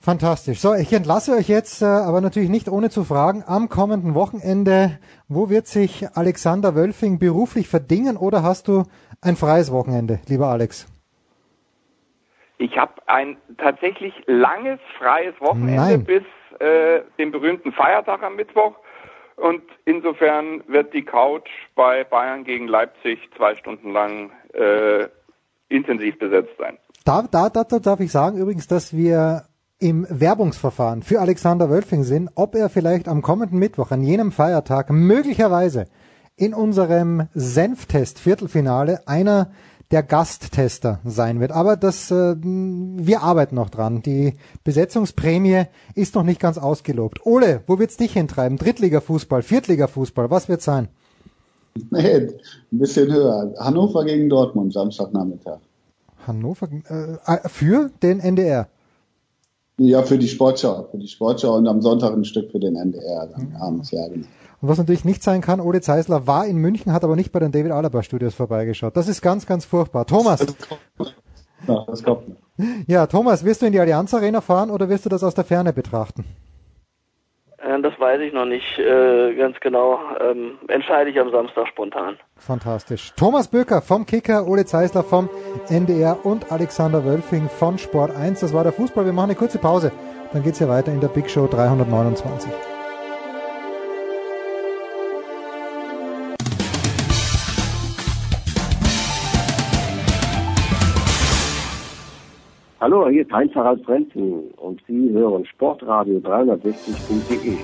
Fantastisch. 0.00 0.60
So, 0.60 0.74
ich 0.74 0.92
entlasse 0.92 1.32
euch 1.32 1.48
jetzt, 1.48 1.82
äh, 1.82 1.86
aber 1.86 2.20
natürlich 2.20 2.50
nicht 2.50 2.68
ohne 2.68 2.88
zu 2.88 3.04
fragen, 3.04 3.44
am 3.46 3.68
kommenden 3.68 4.14
Wochenende, 4.14 4.98
wo 5.28 5.50
wird 5.50 5.66
sich 5.66 6.06
Alexander 6.14 6.74
Wölfing 6.74 7.18
beruflich 7.18 7.68
verdingen 7.68 8.16
oder 8.16 8.42
hast 8.42 8.68
du 8.68 8.84
ein 9.20 9.36
freies 9.36 9.72
Wochenende, 9.72 10.20
lieber 10.28 10.46
Alex? 10.46 10.86
Ich 12.58 12.76
habe 12.76 12.92
ein 13.06 13.36
tatsächlich 13.56 14.12
langes 14.26 14.80
freies 14.98 15.34
Wochenende 15.40 15.76
Nein. 15.76 16.04
bis 16.04 16.22
äh, 16.60 17.02
dem 17.18 17.30
berühmten 17.30 17.72
Feiertag 17.72 18.22
am 18.22 18.36
Mittwoch. 18.36 18.74
Und 19.36 19.62
insofern 19.84 20.64
wird 20.66 20.92
die 20.92 21.04
Couch 21.04 21.48
bei 21.76 22.02
Bayern 22.02 22.42
gegen 22.42 22.66
Leipzig 22.66 23.20
zwei 23.36 23.54
Stunden 23.54 23.92
lang 23.92 24.32
äh, 24.52 25.06
intensiv 25.68 26.18
besetzt 26.18 26.56
sein. 26.58 26.76
Da, 27.04 27.22
da, 27.30 27.48
da, 27.48 27.62
da 27.62 27.78
darf 27.78 28.00
ich 28.00 28.10
sagen 28.10 28.38
übrigens, 28.38 28.66
dass 28.66 28.96
wir 28.96 29.44
im 29.78 30.06
Werbungsverfahren 30.10 31.04
für 31.04 31.20
Alexander 31.20 31.70
Wölfing 31.70 32.02
sind, 32.02 32.30
ob 32.34 32.56
er 32.56 32.68
vielleicht 32.68 33.06
am 33.06 33.22
kommenden 33.22 33.60
Mittwoch, 33.60 33.92
an 33.92 34.02
jenem 34.02 34.32
Feiertag, 34.32 34.90
möglicherweise 34.90 35.86
in 36.36 36.52
unserem 36.52 37.28
Senftest 37.34 38.18
Viertelfinale 38.18 39.06
einer 39.06 39.52
der 39.90 40.02
Gasttester 40.02 41.00
sein 41.04 41.40
wird. 41.40 41.50
Aber 41.50 41.76
das, 41.76 42.10
äh, 42.10 42.36
wir 42.38 43.22
arbeiten 43.22 43.54
noch 43.54 43.70
dran. 43.70 44.02
Die 44.02 44.34
Besetzungsprämie 44.64 45.64
ist 45.94 46.14
noch 46.14 46.24
nicht 46.24 46.40
ganz 46.40 46.58
ausgelobt. 46.58 47.24
Ole, 47.24 47.62
wo 47.66 47.78
wird's 47.78 47.96
dich 47.96 48.12
hintreiben? 48.12 48.58
Drittliga-Fußball, 48.58 49.42
Viertliga-Fußball, 49.42 50.30
was 50.30 50.48
wird's 50.48 50.64
sein? 50.64 50.88
Nee, 51.90 52.28
ein 52.72 52.78
bisschen 52.78 53.12
höher. 53.12 53.54
Hannover 53.58 54.04
gegen 54.04 54.28
Dortmund, 54.28 54.72
Samstagnachmittag. 54.72 55.60
Hannover, 56.26 56.68
äh, 56.88 57.48
für 57.48 57.90
den 58.02 58.20
NDR. 58.20 58.68
Ja, 59.78 60.02
für 60.02 60.18
die 60.18 60.28
Sportschau, 60.28 60.88
für 60.90 60.98
die 60.98 61.06
Sportschau 61.06 61.56
und 61.56 61.68
am 61.68 61.80
Sonntag 61.80 62.12
ein 62.12 62.24
Stück 62.24 62.50
für 62.50 62.58
den 62.58 62.74
NDR 62.74 63.28
dann 63.28 63.54
abends, 63.60 63.92
ja 63.92 64.08
genau. 64.08 64.26
Und 64.60 64.68
was 64.68 64.78
natürlich 64.78 65.04
nicht 65.04 65.22
sein 65.22 65.40
kann, 65.40 65.60
Ole 65.60 65.80
Zeisler 65.80 66.26
war 66.26 66.46
in 66.46 66.56
München, 66.56 66.92
hat 66.92 67.04
aber 67.04 67.14
nicht 67.16 67.30
bei 67.32 67.38
den 67.38 67.52
David 67.52 67.70
Alaba 67.72 68.02
Studios 68.02 68.34
vorbeigeschaut. 68.34 68.96
Das 68.96 69.06
ist 69.08 69.22
ganz, 69.22 69.46
ganz 69.46 69.64
furchtbar. 69.64 70.04
Thomas, 70.06 70.40
Ja, 71.66 71.84
das 71.86 72.02
kommt 72.02 72.28
noch. 72.28 72.36
ja, 72.86 73.06
Thomas, 73.06 73.44
wirst 73.44 73.62
du 73.62 73.66
in 73.66 73.72
die 73.72 73.80
Allianz 73.80 74.14
Arena 74.14 74.40
fahren 74.40 74.70
oder 74.70 74.88
wirst 74.88 75.04
du 75.04 75.08
das 75.08 75.22
aus 75.22 75.34
der 75.34 75.44
Ferne 75.44 75.72
betrachten? 75.72 76.24
Äh, 77.58 77.80
das 77.82 77.92
weiß 77.98 78.20
ich 78.20 78.32
noch 78.32 78.46
nicht 78.46 78.78
äh, 78.78 79.34
ganz 79.36 79.58
genau. 79.60 79.98
Ähm, 80.20 80.58
entscheide 80.68 81.10
ich 81.10 81.18
am 81.20 81.30
Samstag 81.30 81.68
spontan. 81.68 82.16
Fantastisch. 82.36 83.12
Thomas 83.16 83.48
Böker 83.48 83.82
vom 83.82 84.06
Kicker, 84.06 84.46
Ole 84.46 84.64
Zeisler 84.64 85.02
vom 85.04 85.28
NDR 85.68 86.24
und 86.24 86.50
Alexander 86.52 87.04
Wölfing 87.04 87.48
von 87.48 87.78
Sport 87.78 88.14
1. 88.16 88.40
Das 88.40 88.52
war 88.52 88.62
der 88.64 88.72
Fußball. 88.72 89.04
Wir 89.04 89.12
machen 89.12 89.30
eine 89.30 89.38
kurze 89.38 89.58
Pause. 89.58 89.92
Dann 90.32 90.42
geht's 90.42 90.58
hier 90.58 90.68
weiter 90.68 90.92
in 90.92 91.00
der 91.00 91.08
Big 91.08 91.28
Show 91.30 91.46
329. 91.48 92.50
Hallo, 102.80 103.08
hier 103.08 103.22
ist 103.22 103.32
Heinz-Harald 103.32 103.84
Frenzen 103.84 104.52
und 104.52 104.80
Sie 104.86 105.10
hören 105.10 105.44
Sportradio 105.46 106.18
360.de. 106.18 107.56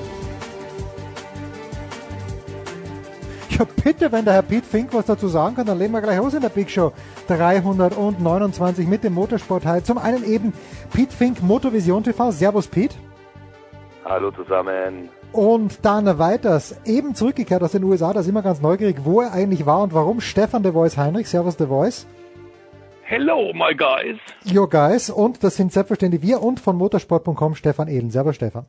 Ja, 3.50 3.64
bitte, 3.84 4.10
wenn 4.10 4.24
der 4.24 4.34
Herr 4.34 4.42
Piet 4.42 4.64
Fink 4.66 4.92
was 4.92 5.06
dazu 5.06 5.28
sagen 5.28 5.54
kann, 5.54 5.66
dann 5.66 5.78
legen 5.78 5.92
wir 5.92 6.00
gleich 6.00 6.18
los 6.18 6.34
in 6.34 6.40
der 6.40 6.48
Big 6.48 6.68
Show 6.68 6.90
329 7.28 8.88
mit 8.88 9.04
dem 9.04 9.14
Motorsportteil. 9.14 9.84
Zum 9.84 9.98
einen 9.98 10.24
eben 10.24 10.52
Piet 10.92 11.12
Fink 11.12 11.40
Motorvision 11.44 12.02
TV. 12.02 12.32
Servus 12.32 12.66
Piet. 12.66 12.98
Hallo 14.04 14.32
zusammen. 14.32 15.10
Und 15.30 15.84
dann 15.84 16.18
weiters, 16.18 16.80
eben 16.84 17.14
zurückgekehrt 17.14 17.62
aus 17.62 17.70
den 17.70 17.84
USA, 17.84 18.12
da 18.12 18.24
sind 18.24 18.34
wir 18.34 18.42
ganz 18.42 18.60
neugierig, 18.60 18.96
wo 19.04 19.20
er 19.20 19.32
eigentlich 19.32 19.64
war 19.64 19.80
und 19.84 19.94
warum. 19.94 20.20
Stefan 20.20 20.64
de 20.64 20.72
Voice 20.72 20.96
Heinrich, 20.96 21.28
Servus 21.28 21.56
de 21.56 21.68
Voice. 21.68 22.04
Hello, 23.06 23.52
my 23.52 23.74
guys. 23.76 24.16
Your 24.50 24.68
Guys 24.70 25.10
und 25.10 25.44
das 25.44 25.56
sind 25.56 25.72
selbstverständlich 25.72 26.22
wir 26.22 26.42
und 26.42 26.58
von 26.58 26.76
motorsport.com 26.76 27.54
Stefan 27.54 27.86
Ehlen. 27.86 28.10
Servus 28.10 28.36
Stefan. 28.36 28.64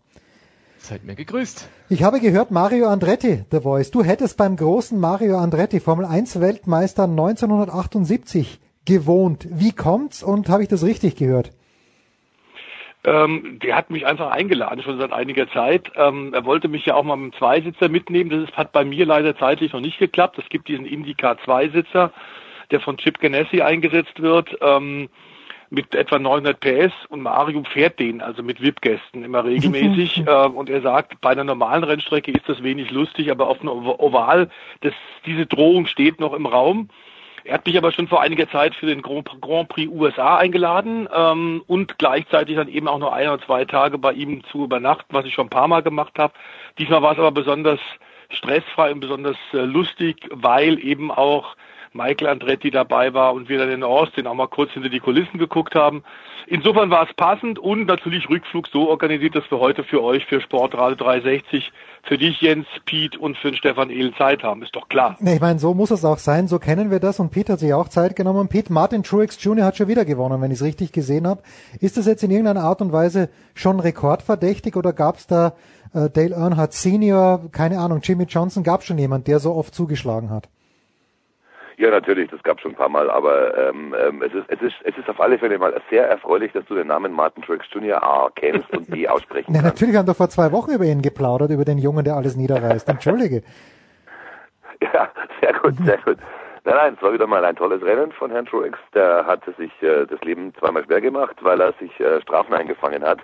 Seid 0.78 1.06
mir 1.06 1.16
gegrüßt. 1.16 1.70
Ich 1.88 2.04
habe 2.04 2.20
gehört, 2.20 2.52
Mario 2.52 2.88
Andretti, 2.88 3.46
The 3.50 3.62
Voice, 3.62 3.92
du 3.92 4.04
hättest 4.04 4.38
beim 4.38 4.58
großen 4.58 5.00
Mario 5.00 5.38
Andretti, 5.38 5.80
Formel 5.80 6.06
1 6.06 6.42
Weltmeister 6.42 7.04
1978 7.04 8.60
gewohnt. 8.84 9.48
Wie 9.50 9.72
kommt's 9.72 10.22
und 10.22 10.50
habe 10.50 10.64
ich 10.64 10.70
das 10.70 10.84
richtig 10.84 11.16
gehört? 11.16 11.52
Ähm, 13.06 13.60
der 13.64 13.78
hat 13.78 13.90
mich 13.90 14.06
einfach 14.06 14.32
eingeladen, 14.32 14.84
schon 14.84 14.98
seit 14.98 15.14
einiger 15.14 15.50
Zeit. 15.52 15.92
Ähm, 15.96 16.34
er 16.34 16.44
wollte 16.44 16.68
mich 16.68 16.86
ja 16.86 16.96
auch 16.96 17.04
mal 17.04 17.16
mit 17.16 17.34
dem 17.34 17.38
Zweisitzer 17.38 17.88
mitnehmen. 17.88 18.30
Das 18.32 18.52
hat 18.58 18.74
bei 18.74 18.84
mir 18.84 19.06
leider 19.06 19.38
zeitlich 19.38 19.72
noch 19.72 19.80
nicht 19.80 19.98
geklappt. 19.98 20.40
Es 20.40 20.50
gibt 20.50 20.68
diesen 20.68 20.86
Indycar 20.86 21.38
Zweisitzer, 21.46 22.12
der 22.72 22.80
von 22.80 22.98
Chip 22.98 23.20
Ganassi 23.20 23.62
eingesetzt 23.62 24.22
wird. 24.22 24.58
Ähm, 24.62 25.10
mit 25.70 25.96
etwa 25.96 26.20
900 26.20 26.60
PS 26.60 26.94
und 27.10 27.22
Mario 27.22 27.64
fährt 27.64 28.00
den, 28.00 28.22
also 28.22 28.44
mit 28.44 28.62
VIP-Gästen 28.62 29.24
immer 29.24 29.44
regelmäßig. 29.46 30.26
äh, 30.26 30.48
und 30.48 30.70
er 30.70 30.82
sagt, 30.82 31.20
bei 31.22 31.32
einer 31.32 31.44
normalen 31.44 31.84
Rennstrecke 31.84 32.32
ist 32.32 32.48
das 32.48 32.64
wenig 32.64 32.92
lustig, 32.92 33.32
aber 33.32 33.48
auf 33.50 33.62
einer 33.62 33.74
Oval, 33.74 34.50
das, 34.82 34.94
diese 35.26 35.46
Drohung 35.46 35.88
steht 35.88 36.20
noch 36.20 36.34
im 36.34 36.46
Raum. 36.46 36.90
Er 37.44 37.56
hat 37.56 37.66
mich 37.68 37.78
aber 37.78 37.92
schon 37.92 38.08
vor 38.08 38.22
einiger 38.22 38.50
Zeit 38.50 38.74
für 38.74 38.88
den 38.88 39.04
Grand, 39.04 39.70
Prix 39.70 39.92
USA 39.92 40.38
eingeladen 40.38 41.08
ähm, 41.14 41.62
und 41.68 42.00
gleichzeitig 42.00 42.56
dann 42.56 42.68
eben 42.68 42.88
auch 42.88 42.98
noch 42.98 43.14
ein 43.14 43.30
oder 43.30 43.46
zwei 43.46 43.66
Tage 43.66 44.00
bei 44.00 44.14
ihm 44.14 44.44
zu 44.46 44.64
übernachten, 44.64 45.14
was 45.14 45.26
ich 45.26 45.36
schon 45.36 45.46
ein 45.46 45.52
paar 45.52 45.68
Mal 45.68 45.84
gemacht 45.84 46.18
habe. 46.18 46.34
Diesmal 46.80 47.04
war 47.04 47.12
es 47.12 47.20
aber 47.20 47.32
besonders 47.32 47.80
stressfrei 48.30 48.92
und 48.92 49.00
besonders 49.00 49.38
äh, 49.54 49.58
lustig, 49.58 50.28
weil 50.32 50.84
eben 50.84 51.12
auch 51.12 51.56
Michael 51.96 52.28
Andretti 52.28 52.72
dabei 52.72 53.14
war 53.14 53.34
und 53.34 53.48
wir 53.48 53.58
dann 53.58 53.72
in 53.72 53.82
Austin 53.82 54.28
auch 54.28 54.34
mal 54.34 54.48
kurz 54.48 54.72
hinter 54.72 54.90
die 54.90 55.00
Kulissen 55.00 55.40
geguckt 55.40 55.76
haben. 55.76 56.04
Insofern 56.48 56.90
war 56.90 57.08
es 57.08 57.14
passend 57.16 57.58
und 57.58 57.88
natürlich 57.88 58.30
Rückflug 58.30 58.68
so 58.68 58.90
organisiert, 58.90 59.34
dass 59.36 59.50
wir 59.50 59.60
heute 59.60 59.84
für 59.84 60.04
euch, 60.04 60.26
für 60.26 60.42
Sportradio 60.42 60.96
360, 60.96 61.72
für 62.04 62.18
dich 62.18 62.42
Jens, 62.42 62.68
Piet 62.86 63.18
und 63.18 63.38
für 63.38 63.50
den 63.50 63.58
Stefan 63.58 63.90
Ehl 63.90 64.14
Zeit 64.16 64.44
haben. 64.44 64.62
Ist 64.62 64.76
doch 64.76 64.90
klar. 64.90 65.18
Ich 65.26 65.40
meine, 65.40 65.58
so 65.58 65.74
muss 65.74 65.90
es 65.90 66.04
auch 66.04 66.18
sein, 66.18 66.48
so 66.48 66.60
kennen 66.60 66.92
wir 66.92 67.00
das 67.00 67.20
und 67.20 67.32
Pete 67.32 67.54
hat 67.54 67.60
sich 67.60 67.74
auch 67.74 67.88
Zeit 67.88 68.16
genommen. 68.16 68.50
Pete, 68.50 68.72
Martin 68.72 69.02
Truex 69.02 69.42
Jr. 69.42 69.66
hat 69.66 69.78
schon 69.78 69.88
wieder 69.88 70.04
gewonnen, 70.04 70.42
wenn 70.42 70.52
ich 70.52 70.58
es 70.58 70.64
richtig 70.64 70.92
gesehen 70.92 71.26
habe. 71.26 71.42
Ist 71.80 71.98
das 71.98 72.06
jetzt 72.06 72.24
in 72.24 72.30
irgendeiner 72.30 72.64
Art 72.64 72.82
und 72.82 72.92
Weise 72.92 73.30
schon 73.54 73.80
rekordverdächtig 73.80 74.76
oder 74.76 74.92
gab 74.92 75.16
es 75.16 75.28
da 75.28 75.54
äh, 75.94 76.10
Dale 76.10 76.36
Earnhardt 76.36 76.74
Senior, 76.74 77.50
keine 77.54 77.80
Ahnung, 77.80 78.02
Jimmy 78.04 78.26
Johnson, 78.26 78.64
gab 78.64 78.82
es 78.82 78.88
schon 78.88 78.98
jemand, 78.98 79.28
der 79.28 79.40
so 79.40 79.56
oft 79.56 79.74
zugeschlagen 79.74 80.30
hat? 80.30 80.50
Ja, 81.78 81.90
natürlich, 81.90 82.30
das 82.32 82.42
gab 82.44 82.62
schon 82.62 82.72
ein 82.72 82.76
paar 82.76 82.90
Mal, 82.90 83.10
aber 83.10 83.58
ähm, 83.58 83.94
ähm, 84.00 84.22
es, 84.22 84.34
ist, 84.34 84.46
es, 84.48 84.62
ist, 84.62 84.76
es 84.84 84.98
ist 84.98 85.10
auf 85.10 85.20
alle 85.20 85.38
Fälle 85.38 85.58
mal 85.58 85.74
sehr 85.90 86.08
erfreulich, 86.08 86.54
dass 86.54 86.66
du 86.66 86.76
den 86.76 86.88
Namen 86.88 87.12
Martin 87.12 87.44
Truex 87.44 87.66
Jr. 87.72 88.02
A 88.02 88.30
kennst 88.36 88.70
und 88.72 88.90
B 88.90 89.08
aussprechen 89.08 89.52
Na, 89.52 89.62
kannst. 89.62 89.76
natürlich 89.76 89.98
haben 89.98 90.08
wir 90.08 90.14
vor 90.14 90.30
zwei 90.30 90.52
Wochen 90.54 90.72
über 90.72 90.86
ihn 90.86 91.02
geplaudert, 91.02 91.52
über 91.52 91.66
den 91.66 91.78
Jungen, 91.78 92.06
der 92.06 92.16
alles 92.16 92.36
niederreißt. 92.36 92.88
Entschuldige. 92.90 93.44
Ja, 94.82 95.10
sehr 95.42 95.54
gut, 95.54 95.74
sehr 95.86 95.98
gut. 96.00 96.18
Nein, 96.66 96.76
nein, 96.76 96.94
es 96.98 97.02
war 97.02 97.14
wieder 97.14 97.28
mal 97.28 97.46
ein 97.46 97.56
tolles 97.56 97.82
Rennen 97.82 98.12
von 98.12 98.30
Herrn 98.30 98.46
Truex. 98.46 98.78
Der 98.94 99.26
hatte 99.26 99.54
sich 99.54 99.72
äh, 99.82 100.06
das 100.06 100.20
Leben 100.22 100.54
zweimal 100.60 100.84
schwer 100.84 101.00
gemacht, 101.00 101.38
weil 101.42 101.62
er 101.62 101.72
sich 101.80 101.98
äh, 102.02 102.20
Strafen 102.22 102.54
eingefangen 102.54 103.02
hat. 103.02 103.20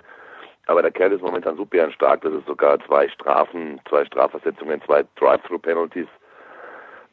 Aber 0.66 0.80
der 0.80 0.92
Kerl 0.92 1.12
ist 1.12 1.22
momentan 1.22 1.56
so 1.56 1.66
stark, 1.90 2.22
dass 2.22 2.32
es 2.32 2.44
sogar 2.46 2.78
zwei 2.86 3.06
Strafen, 3.08 3.80
zwei 3.88 4.04
Strafversetzungen, 4.06 4.80
zwei 4.86 5.04
Drive-Through-Penalties 5.16 6.06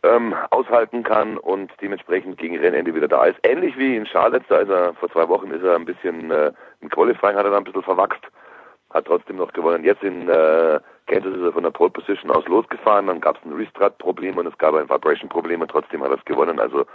ähm, 0.03 0.33
aushalten 0.49 1.03
kann 1.03 1.37
und 1.37 1.71
dementsprechend 1.81 2.37
gegen 2.37 2.57
Rennende 2.57 2.93
wieder 2.95 3.07
da 3.07 3.25
ist. 3.25 3.39
Ähnlich 3.43 3.77
wie 3.77 3.95
in 3.95 4.05
Charlotte, 4.05 4.45
da 4.49 4.59
ist 4.59 4.69
er 4.69 4.93
vor 4.95 5.09
zwei 5.09 5.27
Wochen 5.27 5.51
ist 5.51 5.63
er 5.63 5.75
ein 5.75 5.85
bisschen 5.85 6.31
äh, 6.31 6.51
im 6.81 6.89
Qualifying 6.89 7.35
hat 7.35 7.45
er 7.45 7.51
dann 7.51 7.59
ein 7.59 7.63
bisschen 7.63 7.83
verwachst, 7.83 8.21
hat 8.91 9.05
trotzdem 9.05 9.37
noch 9.37 9.51
gewonnen. 9.53 9.83
Jetzt 9.83 10.03
in 10.03 10.29
äh, 10.29 10.79
Kansas 11.07 11.35
ist 11.35 11.43
er 11.43 11.53
von 11.53 11.63
der 11.63 11.71
Pole 11.71 11.89
Position 11.89 12.31
aus 12.31 12.45
losgefahren, 12.47 13.07
dann 13.07 13.21
gab 13.21 13.37
es 13.37 13.45
ein 13.45 13.53
Restart-Problem 13.53 14.37
und 14.37 14.47
es 14.47 14.57
gab 14.57 14.75
ein 14.75 14.89
Vibration-Problem 14.89 15.61
und 15.61 15.71
trotzdem 15.71 16.03
hat 16.03 16.11
er 16.11 16.17
es 16.17 16.25
gewonnen. 16.25 16.59
Also 16.59 16.85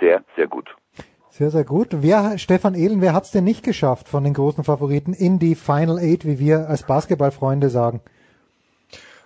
sehr, 0.00 0.22
sehr 0.36 0.46
gut. 0.46 0.74
Sehr, 1.28 1.50
sehr 1.50 1.64
gut. 1.64 1.88
Wer, 1.90 2.38
Stefan 2.38 2.74
Ehlen, 2.74 3.00
wer 3.00 3.12
hat's 3.12 3.32
denn 3.32 3.42
nicht 3.42 3.64
geschafft 3.64 4.08
von 4.08 4.22
den 4.22 4.34
großen 4.34 4.62
Favoriten 4.62 5.12
in 5.12 5.40
die 5.40 5.56
Final 5.56 5.98
Eight, 5.98 6.24
wie 6.24 6.38
wir 6.38 6.68
als 6.68 6.86
Basketballfreunde 6.86 7.70
sagen? 7.70 8.02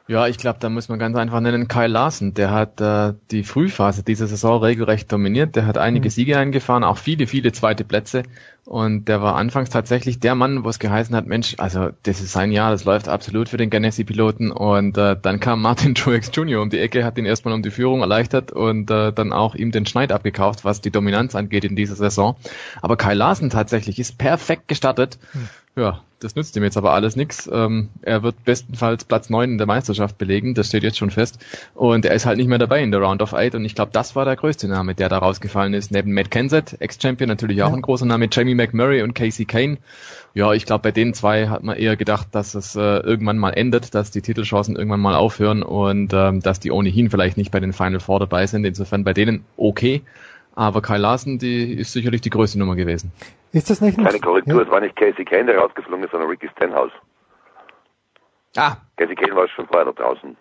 Ja, 0.08 0.26
ich 0.26 0.38
glaube, 0.38 0.58
da 0.58 0.70
muss 0.70 0.88
man 0.88 0.98
ganz 0.98 1.18
einfach 1.18 1.38
nennen 1.40 1.68
Kyle 1.68 1.86
Larsen. 1.86 2.32
Der 2.32 2.50
hat 2.50 2.80
äh, 2.80 3.12
die 3.30 3.44
Frühphase 3.44 4.02
dieser 4.02 4.26
Saison 4.26 4.62
regelrecht 4.62 5.12
dominiert. 5.12 5.54
Der 5.54 5.66
hat 5.66 5.76
einige 5.76 6.08
mhm. 6.08 6.10
Siege 6.10 6.38
eingefahren, 6.38 6.82
auch 6.82 6.96
viele, 6.96 7.26
viele 7.26 7.52
zweite 7.52 7.84
Plätze. 7.84 8.22
Und 8.68 9.06
der 9.06 9.22
war 9.22 9.36
anfangs 9.36 9.70
tatsächlich 9.70 10.20
der 10.20 10.34
Mann, 10.34 10.62
wo 10.62 10.68
es 10.68 10.78
geheißen 10.78 11.16
hat, 11.16 11.26
Mensch, 11.26 11.54
also 11.56 11.88
das 12.02 12.20
ist 12.20 12.32
sein 12.32 12.52
Jahr, 12.52 12.70
das 12.70 12.84
läuft 12.84 13.08
absolut 13.08 13.48
für 13.48 13.56
den 13.56 13.70
Ganassi-Piloten. 13.70 14.50
Und 14.50 14.98
äh, 14.98 15.16
dann 15.18 15.40
kam 15.40 15.62
Martin 15.62 15.94
Truex 15.94 16.30
Jr. 16.34 16.60
um 16.60 16.68
die 16.68 16.78
Ecke, 16.78 17.02
hat 17.02 17.16
ihn 17.16 17.24
erstmal 17.24 17.54
um 17.54 17.62
die 17.62 17.70
Führung 17.70 18.02
erleichtert 18.02 18.52
und 18.52 18.90
äh, 18.90 19.10
dann 19.10 19.32
auch 19.32 19.54
ihm 19.54 19.70
den 19.70 19.86
Schneid 19.86 20.12
abgekauft, 20.12 20.66
was 20.66 20.82
die 20.82 20.90
Dominanz 20.90 21.34
angeht 21.34 21.64
in 21.64 21.76
dieser 21.76 21.96
Saison. 21.96 22.36
Aber 22.82 22.98
Kyle 22.98 23.14
Larsen 23.14 23.48
tatsächlich 23.48 23.98
ist 23.98 24.18
perfekt 24.18 24.68
gestartet. 24.68 25.18
Hm. 25.32 25.48
Ja, 25.78 26.00
das 26.18 26.34
nützt 26.34 26.56
ihm 26.56 26.64
jetzt 26.64 26.76
aber 26.76 26.92
alles 26.92 27.14
nichts. 27.14 27.48
Ähm, 27.52 27.90
er 28.02 28.24
wird 28.24 28.44
bestenfalls 28.44 29.04
Platz 29.04 29.30
neun 29.30 29.52
in 29.52 29.58
der 29.58 29.68
Meisterschaft 29.68 30.18
belegen, 30.18 30.54
das 30.54 30.66
steht 30.66 30.82
jetzt 30.82 30.98
schon 30.98 31.12
fest. 31.12 31.38
Und 31.74 32.04
er 32.04 32.14
ist 32.14 32.26
halt 32.26 32.38
nicht 32.38 32.48
mehr 32.48 32.58
dabei 32.58 32.82
in 32.82 32.90
der 32.90 33.00
Round 33.00 33.22
of 33.22 33.32
Eight. 33.32 33.54
Und 33.54 33.64
ich 33.64 33.76
glaube, 33.76 33.92
das 33.92 34.16
war 34.16 34.24
der 34.24 34.34
größte 34.34 34.66
Name, 34.66 34.96
der 34.96 35.08
da 35.08 35.18
rausgefallen 35.18 35.74
ist. 35.74 35.92
Neben 35.92 36.12
Matt 36.12 36.32
Kenseth, 36.32 36.80
Ex-Champion, 36.80 37.28
natürlich 37.28 37.62
auch 37.62 37.70
ja. 37.70 37.76
ein 37.76 37.82
großer 37.82 38.06
Name, 38.06 38.28
Jamie 38.30 38.56
McMurray 38.58 39.02
und 39.02 39.14
Casey 39.14 39.46
Kane. 39.46 39.78
Ja, 40.34 40.52
ich 40.52 40.66
glaube, 40.66 40.82
bei 40.82 40.90
den 40.90 41.14
zwei 41.14 41.48
hat 41.48 41.62
man 41.62 41.76
eher 41.76 41.96
gedacht, 41.96 42.28
dass 42.32 42.54
es 42.54 42.76
äh, 42.76 42.80
irgendwann 42.80 43.38
mal 43.38 43.50
endet, 43.52 43.94
dass 43.94 44.10
die 44.10 44.20
Titelchancen 44.20 44.76
irgendwann 44.76 45.00
mal 45.00 45.14
aufhören 45.14 45.62
und 45.62 46.12
ähm, 46.12 46.40
dass 46.40 46.60
die 46.60 46.70
ohnehin 46.70 47.10
vielleicht 47.10 47.36
nicht 47.36 47.50
bei 47.50 47.60
den 47.60 47.72
Final 47.72 48.00
Four 48.00 48.20
dabei 48.20 48.46
sind. 48.46 48.64
Insofern 48.66 49.04
bei 49.04 49.14
denen 49.14 49.44
okay. 49.56 50.02
Aber 50.54 50.82
Kyle 50.82 50.98
Larsen, 50.98 51.38
die 51.38 51.72
ist 51.72 51.92
sicherlich 51.92 52.20
die 52.20 52.30
größte 52.30 52.58
Nummer 52.58 52.76
gewesen. 52.76 53.12
Ist 53.52 53.70
das 53.70 53.80
nicht 53.80 53.96
Keine 53.96 54.18
Korrektur, 54.18 54.56
ja. 54.56 54.62
es 54.62 54.70
war 54.70 54.80
nicht 54.80 54.96
Casey 54.96 55.24
Kane, 55.24 55.46
der 55.46 55.58
rausgeflogen 55.58 56.04
ist, 56.04 56.10
sondern 56.10 56.28
Ricky 56.28 56.48
Stenhouse. 56.56 56.92
Ah. 58.56 58.76
Casey 58.96 59.14
Kane 59.14 59.34
war 59.36 59.48
schon 59.48 59.66
vorher 59.66 59.86
noch 59.86 59.94
draußen. 59.94 60.36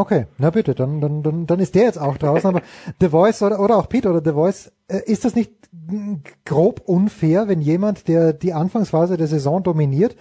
Okay, 0.00 0.26
na 0.38 0.50
bitte, 0.50 0.74
dann, 0.74 1.00
dann, 1.00 1.22
dann, 1.22 1.46
dann 1.46 1.60
ist 1.60 1.74
der 1.74 1.84
jetzt 1.84 1.98
auch 1.98 2.16
draußen. 2.16 2.50
Aber 2.50 2.62
The 3.00 3.08
Voice 3.08 3.42
oder, 3.42 3.60
oder 3.60 3.76
auch 3.76 3.88
Pete 3.88 4.08
oder 4.08 4.22
The 4.24 4.32
Voice, 4.32 4.72
äh, 4.88 5.00
ist 5.06 5.24
das 5.24 5.34
nicht 5.34 5.52
grob 6.44 6.80
unfair, 6.86 7.48
wenn 7.48 7.60
jemand, 7.60 8.08
der 8.08 8.32
die 8.32 8.52
Anfangsphase 8.52 9.16
der 9.16 9.26
Saison 9.26 9.62
dominiert, 9.62 10.16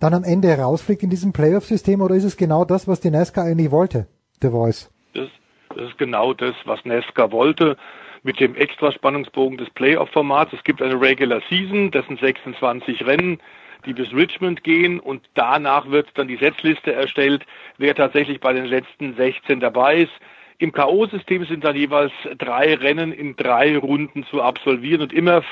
dann 0.00 0.14
am 0.14 0.24
Ende 0.24 0.52
rausfliegt 0.56 1.02
in 1.02 1.10
diesem 1.10 1.32
Playoff-System 1.32 2.00
oder 2.00 2.14
ist 2.14 2.24
es 2.24 2.36
genau 2.36 2.64
das, 2.64 2.88
was 2.88 3.00
die 3.00 3.10
NASCAR 3.10 3.44
eigentlich 3.44 3.70
wollte, 3.70 4.06
The 4.40 4.48
Voice? 4.48 4.90
Das, 5.14 5.28
das 5.76 5.90
ist 5.90 5.98
genau 5.98 6.34
das, 6.34 6.54
was 6.64 6.84
NASCAR 6.84 7.30
wollte 7.30 7.76
mit 8.22 8.40
dem 8.40 8.54
Extraspannungsbogen 8.54 9.58
des 9.58 9.70
Playoff-Formats. 9.70 10.52
Es 10.52 10.64
gibt 10.64 10.80
eine 10.80 11.00
Regular 11.00 11.40
Season, 11.48 11.90
das 11.90 12.06
sind 12.06 12.20
26 12.20 13.04
Rennen 13.04 13.38
die 13.86 13.92
bis 13.92 14.12
Richmond 14.12 14.64
gehen 14.64 15.00
und 15.00 15.22
danach 15.34 15.90
wird 15.90 16.08
dann 16.14 16.28
die 16.28 16.36
Setzliste 16.36 16.92
erstellt, 16.92 17.44
wer 17.78 17.94
tatsächlich 17.94 18.40
bei 18.40 18.52
den 18.52 18.66
letzten 18.66 19.14
16 19.14 19.60
dabei 19.60 19.98
ist. 20.02 20.12
Im 20.58 20.72
K.O.-System 20.72 21.46
sind 21.48 21.64
dann 21.64 21.74
jeweils 21.74 22.12
drei 22.38 22.74
Rennen 22.74 23.12
in 23.12 23.34
drei 23.34 23.76
Runden 23.76 24.24
zu 24.24 24.42
absolvieren 24.42 25.02
und 25.02 25.12
immer 25.12 25.42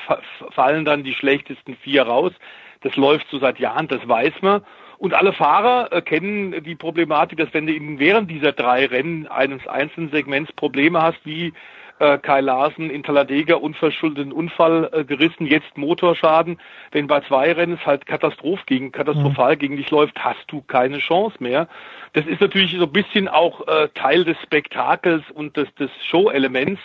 fallen 0.50 0.84
dann 0.84 1.02
die 1.02 1.14
schlechtesten 1.14 1.74
vier 1.76 2.02
raus. 2.04 2.32
Das 2.82 2.94
läuft 2.96 3.26
so 3.28 3.38
seit 3.38 3.58
Jahren, 3.58 3.88
das 3.88 4.06
weiß 4.06 4.34
man. 4.42 4.62
Und 4.98 5.14
alle 5.14 5.32
Fahrer 5.32 5.92
äh, 5.92 6.02
kennen 6.02 6.62
die 6.62 6.74
Problematik, 6.74 7.38
dass 7.38 7.52
wenn 7.54 7.66
du 7.66 7.72
eben 7.72 7.98
während 7.98 8.30
dieser 8.30 8.52
drei 8.52 8.84
Rennen 8.86 9.26
eines 9.26 9.66
einzelnen 9.66 10.10
Segments 10.10 10.52
Probleme 10.52 11.00
hast, 11.00 11.18
wie 11.24 11.54
äh, 12.00 12.18
Kai 12.18 12.40
Larsen 12.40 12.90
in 12.90 13.02
Talladega 13.02 13.54
unverschuldeten 13.54 14.32
Unfall 14.32 14.90
äh, 14.92 15.04
gerissen, 15.04 15.46
jetzt 15.46 15.76
Motorschaden. 15.76 16.58
Wenn 16.90 17.06
bei 17.06 17.20
zwei 17.20 17.52
Rennen 17.52 17.78
es 17.80 17.86
halt 17.86 18.06
Katastroph 18.06 18.66
gegen, 18.66 18.90
katastrophal 18.90 19.54
mhm. 19.54 19.58
gegen 19.58 19.76
dich 19.76 19.90
läuft, 19.90 20.18
hast 20.18 20.44
du 20.48 20.62
keine 20.62 20.98
Chance 20.98 21.36
mehr. 21.38 21.68
Das 22.14 22.26
ist 22.26 22.40
natürlich 22.40 22.76
so 22.76 22.84
ein 22.84 22.92
bisschen 22.92 23.28
auch 23.28 23.66
äh, 23.68 23.88
Teil 23.94 24.24
des 24.24 24.36
Spektakels 24.42 25.22
und 25.32 25.56
des, 25.56 25.72
des 25.76 25.90
Show-Elements 26.06 26.80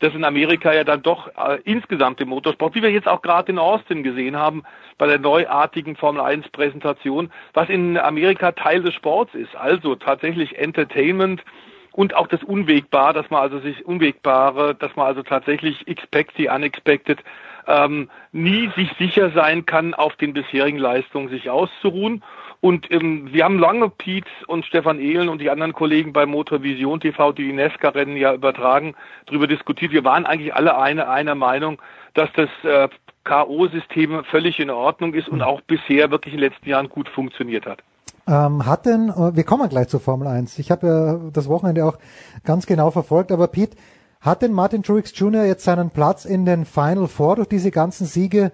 das 0.00 0.14
in 0.14 0.24
Amerika 0.24 0.72
ja 0.72 0.82
dann 0.82 1.02
doch 1.02 1.28
äh, 1.36 1.58
insgesamt 1.64 2.20
im 2.22 2.30
Motorsport, 2.30 2.74
wie 2.74 2.82
wir 2.82 2.90
jetzt 2.90 3.06
auch 3.06 3.20
gerade 3.20 3.52
in 3.52 3.58
Austin 3.58 4.02
gesehen 4.02 4.34
haben, 4.34 4.62
bei 4.96 5.06
der 5.06 5.18
neuartigen 5.18 5.94
Formel 5.94 6.22
1 6.22 6.48
Präsentation, 6.48 7.30
was 7.52 7.68
in 7.68 7.98
Amerika 7.98 8.52
Teil 8.52 8.82
des 8.82 8.94
Sports 8.94 9.34
ist. 9.34 9.54
Also 9.54 9.94
tatsächlich 9.96 10.58
Entertainment, 10.58 11.44
und 11.92 12.14
auch 12.14 12.28
das 12.28 12.42
Unwegbar, 12.42 13.12
dass 13.12 13.28
man 13.30 13.42
also 13.42 13.58
sich 13.60 13.84
Unwegbare, 13.84 14.74
dass 14.74 14.94
man 14.96 15.06
also 15.06 15.22
tatsächlich 15.22 15.86
expect 15.88 16.36
the 16.36 16.48
unexpected 16.48 17.18
ähm, 17.66 18.08
nie 18.32 18.70
sich 18.76 18.90
sicher 18.98 19.30
sein 19.30 19.66
kann, 19.66 19.94
auf 19.94 20.16
den 20.16 20.32
bisherigen 20.32 20.78
Leistungen 20.78 21.28
sich 21.28 21.50
auszuruhen. 21.50 22.22
Und 22.60 22.90
ähm, 22.90 23.32
wir 23.32 23.44
haben 23.44 23.58
lange 23.58 23.88
Piet 23.88 24.26
und 24.46 24.66
Stefan 24.66 25.00
Ehlen 25.00 25.28
und 25.28 25.40
die 25.40 25.50
anderen 25.50 25.72
Kollegen 25.72 26.12
bei 26.12 26.26
Motorvision 26.26 27.00
TV, 27.00 27.32
die 27.32 27.44
die 27.44 27.52
Nesca-Rennen 27.52 28.16
ja 28.16 28.34
übertragen, 28.34 28.94
darüber 29.26 29.46
diskutiert. 29.46 29.92
Wir 29.92 30.04
waren 30.04 30.26
eigentlich 30.26 30.54
alle 30.54 30.76
eine, 30.76 31.08
einer 31.08 31.34
Meinung, 31.34 31.80
dass 32.14 32.30
das 32.34 32.50
äh, 32.64 32.88
K.O.-System 33.24 34.24
völlig 34.24 34.60
in 34.60 34.70
Ordnung 34.70 35.14
ist 35.14 35.28
und 35.28 35.42
auch 35.42 35.60
bisher 35.62 36.10
wirklich 36.10 36.34
in 36.34 36.40
den 36.40 36.50
letzten 36.50 36.68
Jahren 36.68 36.88
gut 36.88 37.08
funktioniert 37.08 37.66
hat. 37.66 37.82
Ähm, 38.30 38.64
hat 38.64 38.86
denn, 38.86 39.08
äh, 39.08 39.34
wir 39.34 39.42
kommen 39.42 39.68
gleich 39.68 39.88
zur 39.88 39.98
Formel 39.98 40.28
1. 40.28 40.60
Ich 40.60 40.70
habe 40.70 40.86
ja 40.86 41.30
das 41.32 41.48
Wochenende 41.48 41.84
auch 41.84 41.98
ganz 42.44 42.66
genau 42.66 42.92
verfolgt, 42.92 43.32
aber 43.32 43.48
Pete, 43.48 43.76
hat 44.20 44.42
denn 44.42 44.52
Martin 44.52 44.84
Truex 44.84 45.18
Jr. 45.18 45.44
jetzt 45.44 45.64
seinen 45.64 45.90
Platz 45.90 46.24
in 46.26 46.44
den 46.44 46.64
Final 46.64 47.08
Four 47.08 47.36
durch 47.36 47.48
diese 47.48 47.72
ganzen 47.72 48.06
Siege 48.06 48.52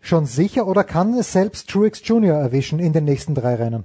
schon 0.00 0.24
sicher 0.24 0.66
oder 0.66 0.82
kann 0.82 1.12
es 1.12 1.32
selbst 1.32 1.68
Truex 1.68 2.06
Jr. 2.08 2.36
erwischen 2.36 2.78
in 2.78 2.94
den 2.94 3.04
nächsten 3.04 3.34
drei 3.34 3.56
Rennen? 3.56 3.84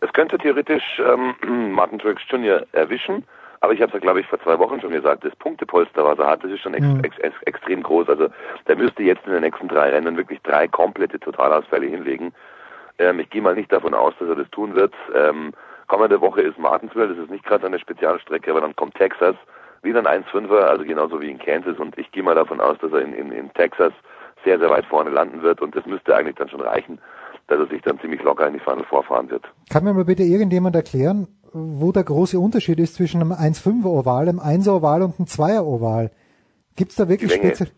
Es 0.00 0.12
könnte 0.14 0.38
theoretisch 0.38 0.84
ähm, 1.00 1.72
Martin 1.74 1.98
Truex 1.98 2.22
Jr. 2.30 2.64
erwischen, 2.72 3.24
aber 3.60 3.74
ich 3.74 3.80
habe 3.82 3.88
es 3.88 3.94
ja, 3.94 4.00
glaube 4.00 4.20
ich, 4.20 4.26
vor 4.26 4.40
zwei 4.40 4.58
Wochen 4.58 4.80
schon 4.80 4.92
gesagt, 4.92 5.24
das 5.24 5.36
Punktepolster, 5.36 6.02
was 6.02 6.18
er 6.18 6.28
hat, 6.28 6.44
das 6.44 6.50
ist 6.50 6.60
schon 6.60 6.74
ex 6.74 6.86
mhm. 6.86 7.04
ex 7.04 7.18
ex 7.18 7.34
extrem 7.42 7.82
groß. 7.82 8.08
Also 8.08 8.28
der 8.68 8.76
müsste 8.76 9.02
jetzt 9.02 9.26
in 9.26 9.32
den 9.32 9.42
nächsten 9.42 9.68
drei 9.68 9.90
Rennen 9.90 10.16
wirklich 10.16 10.40
drei 10.42 10.66
komplette 10.68 11.20
Totalausfälle 11.20 11.86
hinlegen. 11.86 12.32
Ähm, 12.98 13.20
ich 13.20 13.30
gehe 13.30 13.42
mal 13.42 13.54
nicht 13.54 13.72
davon 13.72 13.94
aus, 13.94 14.14
dass 14.18 14.28
er 14.28 14.36
das 14.36 14.50
tun 14.50 14.74
wird. 14.74 14.94
Ähm, 15.14 15.52
kommende 15.86 16.20
Woche 16.20 16.42
ist 16.42 16.58
Martinsville, 16.58 17.08
das 17.08 17.18
ist 17.18 17.30
nicht 17.30 17.44
gerade 17.44 17.66
eine 17.66 17.78
Spezialstrecke, 17.78 18.50
aber 18.50 18.60
dann 18.60 18.76
kommt 18.76 18.94
Texas, 18.94 19.36
wieder 19.82 20.04
ein 20.04 20.24
1,5er, 20.24 20.60
also 20.60 20.84
genauso 20.84 21.20
wie 21.20 21.30
in 21.30 21.38
Kansas 21.38 21.78
und 21.78 21.96
ich 21.98 22.10
gehe 22.12 22.22
mal 22.22 22.34
davon 22.34 22.60
aus, 22.60 22.78
dass 22.80 22.92
er 22.92 23.00
in, 23.00 23.12
in, 23.12 23.32
in 23.32 23.52
Texas 23.52 23.92
sehr, 24.44 24.58
sehr 24.58 24.70
weit 24.70 24.86
vorne 24.86 25.10
landen 25.10 25.42
wird 25.42 25.60
und 25.60 25.76
das 25.76 25.84
müsste 25.86 26.16
eigentlich 26.16 26.36
dann 26.36 26.48
schon 26.48 26.60
reichen, 26.60 26.98
dass 27.48 27.58
er 27.58 27.66
sich 27.66 27.82
dann 27.82 28.00
ziemlich 28.00 28.22
locker 28.22 28.46
in 28.46 28.54
die 28.54 28.60
Final 28.60 28.84
vorfahren 28.84 29.30
wird. 29.30 29.44
Kann 29.70 29.84
mir 29.84 29.92
mal 29.92 30.04
bitte 30.04 30.22
irgendjemand 30.22 30.74
erklären, 30.74 31.28
wo 31.52 31.92
der 31.92 32.04
große 32.04 32.38
Unterschied 32.38 32.78
ist 32.80 32.94
zwischen 32.94 33.20
einem 33.20 33.32
1,5er 33.32 33.86
Oval, 33.86 34.28
einem 34.28 34.40
1er 34.40 34.76
Oval 34.76 35.02
und 35.02 35.18
einem 35.18 35.26
2er 35.26 35.62
Oval? 35.62 36.10
Gibt 36.76 36.90
es 36.90 36.96
da 36.96 37.08
wirklich 37.08 37.32
speziell? 37.32 37.68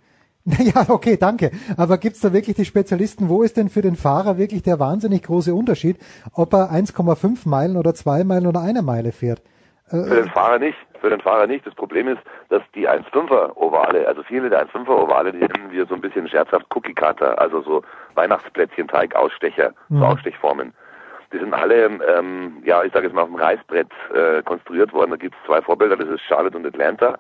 Naja, 0.59 0.87
okay, 0.89 1.17
danke. 1.17 1.51
Aber 1.77 1.99
gibt's 1.99 2.21
da 2.21 2.33
wirklich 2.33 2.55
die 2.55 2.65
Spezialisten? 2.65 3.29
Wo 3.29 3.43
ist 3.43 3.57
denn 3.57 3.69
für 3.69 3.83
den 3.83 3.97
Fahrer 3.97 4.39
wirklich 4.39 4.63
der 4.63 4.79
wahnsinnig 4.79 5.25
große 5.25 5.53
Unterschied, 5.53 5.99
ob 6.35 6.55
er 6.55 6.71
1,5 6.71 7.49
Meilen 7.49 7.77
oder 7.77 7.95
2 7.95 8.23
Meilen 8.23 8.47
oder 8.47 8.61
eine 8.61 8.83
Meile 8.83 9.11
fährt? 9.11 9.43
Äh, 9.91 10.05
für 10.05 10.23
den 10.23 10.31
Fahrer 10.31 10.61
nicht. 10.61 10.79
Für 11.01 11.11
den 11.11 11.21
Fahrer 11.21 11.49
nicht. 11.49 11.67
Das 11.67 11.75
Problem 11.75 12.07
ist, 12.07 12.21
dass 12.49 12.63
die 12.77 12.89
1,5er 12.89 13.57
Ovale, 13.57 14.07
also 14.07 14.23
viele 14.23 14.49
der 14.49 14.67
1,5er 14.69 15.03
Ovale, 15.03 15.33
die 15.33 15.41
nennen 15.41 15.71
wir 15.71 15.85
so 15.87 15.97
ein 15.97 16.01
bisschen 16.01 16.29
scherzhaft 16.29 16.67
Cookie 16.75 16.95
Cutter, 16.95 17.41
also 17.41 17.61
so 17.63 17.83
Weihnachtsplätzchen, 18.15 18.87
Teig, 18.87 19.17
Ausstecher, 19.17 19.73
mhm. 19.89 19.99
so 19.99 20.05
Ausstechformen. 20.05 20.73
Die 21.33 21.39
sind 21.39 21.55
alle, 21.55 21.87
ähm, 21.87 22.63
ja, 22.65 22.85
ich 22.85 22.93
sage 22.93 23.07
jetzt 23.07 23.15
mal 23.15 23.23
auf 23.23 23.29
dem 23.29 23.37
Reißbrett 23.37 23.89
äh, 24.15 24.43
konstruiert 24.45 24.93
worden. 24.93 25.11
Da 25.11 25.17
gibt's 25.17 25.39
zwei 25.45 25.61
Vorbilder, 25.61 25.97
das 25.97 26.09
ist 26.09 26.23
Charlotte 26.23 26.57
und 26.57 26.65
Atlanta. 26.65 27.19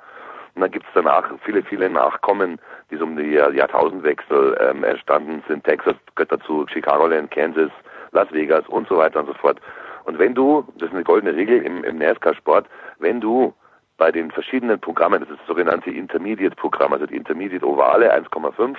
Und 0.55 0.63
dann 0.63 0.71
gibt's 0.71 0.89
danach 0.95 1.29
viele, 1.45 1.63
viele 1.63 1.91
Nachkommen, 1.91 2.59
die 2.91 2.97
so 2.97 3.05
um 3.05 3.17
die 3.17 3.33
Jahrtausendwechsel 3.33 4.57
ähm, 4.61 4.85
entstanden 4.85 5.43
sind. 5.49 5.65
Texas 5.65 5.95
gehört 6.15 6.33
dazu, 6.33 6.67
Chicagoland, 6.69 7.31
Kansas, 7.31 7.71
Las 8.13 8.31
Vegas 8.33 8.67
und 8.69 8.89
so 8.89 8.97
weiter 8.99 9.21
und 9.21 9.27
so 9.27 9.35
fort. 9.35 9.61
Und 10.05 10.19
wenn 10.19 10.35
du, 10.35 10.65
das 10.79 10.89
ist 10.89 10.95
eine 10.95 11.05
goldene 11.05 11.35
Regel 11.35 11.63
im, 11.63 11.83
im 11.83 11.99
NASCAR-Sport, 11.99 12.67
wenn 12.99 13.21
du 13.21 13.53
bei 13.97 14.13
den 14.13 14.31
verschiedenen 14.31 14.79
Programmen, 14.79 15.21
das 15.21 15.31
ist 15.31 15.41
das 15.41 15.47
sogenannte 15.47 15.91
Intermediate-Programm, 15.91 16.93
also 16.93 17.07
die 17.07 17.17
Intermediate-Ovale 17.17 18.15
1,5, 18.15 18.77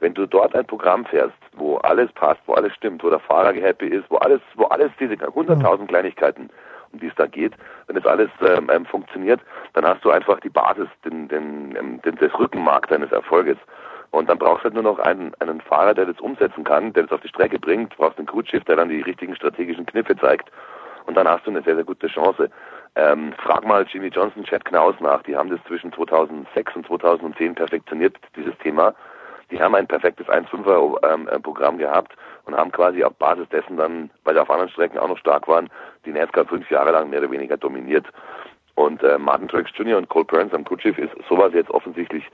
wenn 0.00 0.14
du 0.14 0.26
dort 0.26 0.54
ein 0.54 0.66
Programm 0.66 1.04
fährst, 1.04 1.36
wo 1.56 1.76
alles 1.78 2.10
passt, 2.12 2.40
wo 2.46 2.54
alles 2.54 2.72
stimmt, 2.74 3.04
wo 3.04 3.10
der 3.10 3.20
Fahrer 3.20 3.52
happy 3.52 3.86
ist, 3.86 4.04
wo 4.10 4.16
alles, 4.16 4.40
wo 4.54 4.64
alles 4.64 4.90
diese 4.98 5.14
100.000 5.14 5.86
Kleinigkeiten 5.86 6.48
um 6.92 7.00
die 7.00 7.08
es 7.08 7.14
da 7.16 7.26
geht. 7.26 7.54
Wenn 7.86 7.96
das 7.96 8.06
alles 8.06 8.30
ähm, 8.40 8.70
ähm, 8.72 8.86
funktioniert, 8.86 9.40
dann 9.74 9.84
hast 9.84 10.04
du 10.04 10.10
einfach 10.10 10.40
die 10.40 10.48
Basis, 10.50 10.88
den, 11.04 11.28
den, 11.28 11.76
ähm, 11.76 12.02
den, 12.02 12.16
das 12.16 12.32
Rückenmark 12.38 12.88
deines 12.88 13.12
Erfolges. 13.12 13.58
Und 14.10 14.28
dann 14.28 14.38
brauchst 14.38 14.60
du 14.60 14.64
halt 14.64 14.74
nur 14.74 14.82
noch 14.82 14.98
einen, 14.98 15.32
einen 15.40 15.60
Fahrer, 15.60 15.94
der 15.94 16.06
das 16.06 16.20
umsetzen 16.20 16.64
kann, 16.64 16.92
der 16.92 17.04
das 17.04 17.12
auf 17.12 17.20
die 17.22 17.28
Strecke 17.28 17.58
bringt. 17.58 17.94
Du 17.94 17.96
brauchst 17.96 18.18
einen 18.18 18.26
Crewschiff, 18.26 18.64
der 18.64 18.76
dann 18.76 18.90
die 18.90 19.00
richtigen 19.00 19.34
strategischen 19.34 19.86
Kniffe 19.86 20.16
zeigt. 20.16 20.50
und 21.06 21.16
dann 21.16 21.26
hast 21.26 21.46
du 21.46 21.50
eine 21.50 21.62
sehr, 21.62 21.74
sehr 21.74 21.84
gute 21.84 22.08
Chance. 22.08 22.50
Ähm, 22.94 23.32
frag 23.38 23.66
mal 23.66 23.86
Jimmy 23.90 24.08
Johnson, 24.08 24.44
Chad 24.44 24.64
Knaus 24.66 24.94
nach, 25.00 25.22
die 25.22 25.34
haben 25.34 25.48
das 25.48 25.60
zwischen 25.66 25.92
2006 25.94 26.76
und 26.76 26.86
2010 26.86 27.54
perfektioniert, 27.54 28.16
dieses 28.36 28.56
Thema. 28.58 28.94
Die 29.52 29.60
haben 29.60 29.74
ein 29.74 29.86
perfektes 29.86 30.26
1-5er-Programm 30.28 31.74
ähm, 31.74 31.78
gehabt 31.78 32.16
und 32.46 32.56
haben 32.56 32.72
quasi 32.72 33.04
auf 33.04 33.14
Basis 33.16 33.48
dessen 33.50 33.76
dann, 33.76 34.10
weil 34.24 34.34
sie 34.34 34.40
auf 34.40 34.50
anderen 34.50 34.70
Strecken 34.70 34.98
auch 34.98 35.08
noch 35.08 35.18
stark 35.18 35.46
waren, 35.46 35.68
die 36.06 36.10
NASCAR 36.10 36.46
fünf 36.46 36.68
Jahre 36.70 36.90
lang 36.90 37.10
mehr 37.10 37.20
oder 37.20 37.30
weniger 37.30 37.58
dominiert. 37.58 38.06
Und 38.74 39.02
äh, 39.02 39.18
Martin 39.18 39.48
Truex 39.48 39.70
Jr. 39.74 39.98
und 39.98 40.08
Cole 40.08 40.24
Burns 40.24 40.54
am 40.54 40.64
Kutschiff 40.64 40.96
ist 40.96 41.12
sowas 41.28 41.52
jetzt 41.52 41.70
offensichtlich 41.70 42.24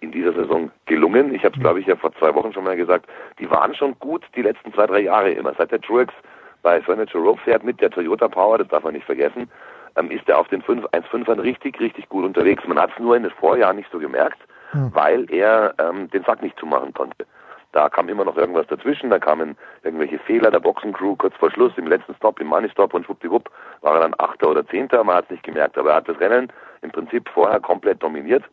in 0.00 0.10
dieser 0.10 0.32
Saison 0.32 0.70
gelungen. 0.86 1.34
Ich 1.34 1.44
habe 1.44 1.54
es, 1.54 1.60
glaube 1.60 1.80
ich, 1.80 1.86
ja 1.86 1.96
vor 1.96 2.14
zwei 2.14 2.34
Wochen 2.34 2.52
schon 2.52 2.64
mal 2.64 2.76
gesagt. 2.76 3.06
Die 3.38 3.50
waren 3.50 3.74
schon 3.74 3.98
gut 3.98 4.24
die 4.34 4.42
letzten 4.42 4.72
zwei, 4.72 4.86
drei 4.86 5.00
Jahre 5.00 5.30
immer. 5.30 5.52
Seit 5.58 5.70
der 5.70 5.80
Truex 5.80 6.14
bei 6.62 6.80
Furniture 6.80 7.22
Row 7.22 7.38
fährt 7.40 7.62
mit 7.62 7.80
der 7.80 7.90
Toyota 7.90 8.28
Power, 8.28 8.58
das 8.58 8.68
darf 8.68 8.84
man 8.84 8.94
nicht 8.94 9.06
vergessen, 9.06 9.50
ähm, 9.96 10.10
ist 10.10 10.28
er 10.28 10.38
auf 10.38 10.48
den 10.48 10.62
1.5ern 10.62 11.42
richtig, 11.42 11.78
richtig 11.80 12.08
gut 12.08 12.24
unterwegs. 12.24 12.62
Man 12.66 12.78
hat 12.78 12.90
es 12.92 12.98
nur 12.98 13.16
in 13.16 13.24
den 13.24 13.32
Vorjahren 13.32 13.76
nicht 13.76 13.90
so 13.92 13.98
gemerkt, 13.98 14.38
hm. 14.72 14.90
weil 14.94 15.30
er 15.32 15.74
ähm, 15.78 16.10
den 16.10 16.24
Sack 16.24 16.42
nicht 16.42 16.58
zumachen 16.58 16.92
konnte. 16.92 17.26
Da 17.72 17.88
kam 17.88 18.08
immer 18.08 18.24
noch 18.24 18.36
irgendwas 18.36 18.66
dazwischen, 18.66 19.10
da 19.10 19.18
kamen 19.18 19.56
irgendwelche 19.82 20.18
Fehler 20.20 20.50
der 20.50 20.60
Boxencrew 20.60 21.16
kurz 21.16 21.36
vor 21.36 21.50
Schluss 21.50 21.72
im 21.76 21.86
letzten 21.86 22.14
Stop, 22.14 22.40
im 22.40 22.46
Money 22.46 22.70
Stop 22.70 22.94
und 22.94 23.04
schwuppdiwupp 23.04 23.50
war 23.82 23.94
er 23.94 24.00
dann 24.00 24.14
Achter 24.18 24.50
oder 24.50 24.66
Zehnter, 24.66 25.04
man 25.04 25.16
hat 25.16 25.24
es 25.24 25.30
nicht 25.32 25.42
gemerkt, 25.42 25.76
aber 25.76 25.90
er 25.90 25.96
hat 25.96 26.08
das 26.08 26.18
Rennen 26.18 26.50
im 26.80 26.90
Prinzip 26.90 27.28
vorher 27.28 27.60
komplett 27.60 28.02
dominiert. 28.02 28.44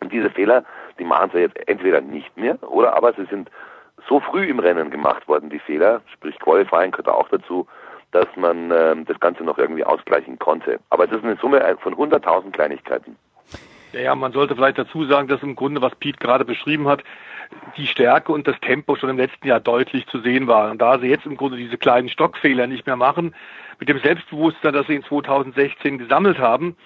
Und 0.00 0.12
diese 0.12 0.30
Fehler, 0.30 0.64
die 1.00 1.04
machen 1.04 1.30
sie 1.32 1.40
jetzt 1.40 1.68
entweder 1.68 2.00
nicht 2.00 2.36
mehr, 2.36 2.56
oder 2.62 2.96
aber 2.96 3.12
sie 3.14 3.24
sind 3.24 3.50
so 4.08 4.20
früh 4.20 4.44
im 4.44 4.60
Rennen 4.60 4.90
gemacht 4.90 5.26
worden, 5.26 5.50
die 5.50 5.58
Fehler, 5.58 6.00
sprich 6.12 6.38
Qualifying 6.38 6.92
gehört 6.92 7.08
auch 7.08 7.28
dazu, 7.28 7.66
dass 8.12 8.26
man 8.36 8.70
ähm, 8.70 9.04
das 9.04 9.18
Ganze 9.20 9.42
noch 9.42 9.58
irgendwie 9.58 9.84
ausgleichen 9.84 10.38
konnte. 10.38 10.78
Aber 10.90 11.04
es 11.04 11.10
ist 11.10 11.24
eine 11.24 11.36
Summe 11.36 11.60
von 11.80 11.94
100.000 11.94 12.52
Kleinigkeiten. 12.52 13.16
Ja, 13.92 14.00
ja, 14.00 14.14
man 14.14 14.32
sollte 14.32 14.54
vielleicht 14.54 14.78
dazu 14.78 15.04
sagen, 15.06 15.28
dass 15.28 15.42
im 15.42 15.56
Grunde, 15.56 15.80
was 15.80 15.94
Pete 15.96 16.18
gerade 16.18 16.44
beschrieben 16.44 16.88
hat, 16.88 17.02
die 17.76 17.86
Stärke 17.86 18.32
und 18.32 18.46
das 18.46 18.60
Tempo 18.60 18.96
schon 18.96 19.08
im 19.10 19.16
letzten 19.16 19.46
Jahr 19.46 19.60
deutlich 19.60 20.06
zu 20.06 20.20
sehen 20.20 20.46
waren. 20.46 20.72
Und 20.72 20.82
da 20.82 20.98
sie 20.98 21.06
jetzt 21.06 21.26
im 21.26 21.36
Grunde 21.36 21.56
diese 21.56 21.78
kleinen 21.78 22.08
Stockfehler 22.08 22.66
nicht 22.66 22.86
mehr 22.86 22.96
machen, 22.96 23.34
mit 23.78 23.88
dem 23.88 23.98
Selbstbewusstsein, 24.00 24.74
das 24.74 24.86
sie 24.86 24.96
in 24.96 25.04
2016 25.04 25.98
gesammelt 25.98 26.38
haben, 26.38 26.76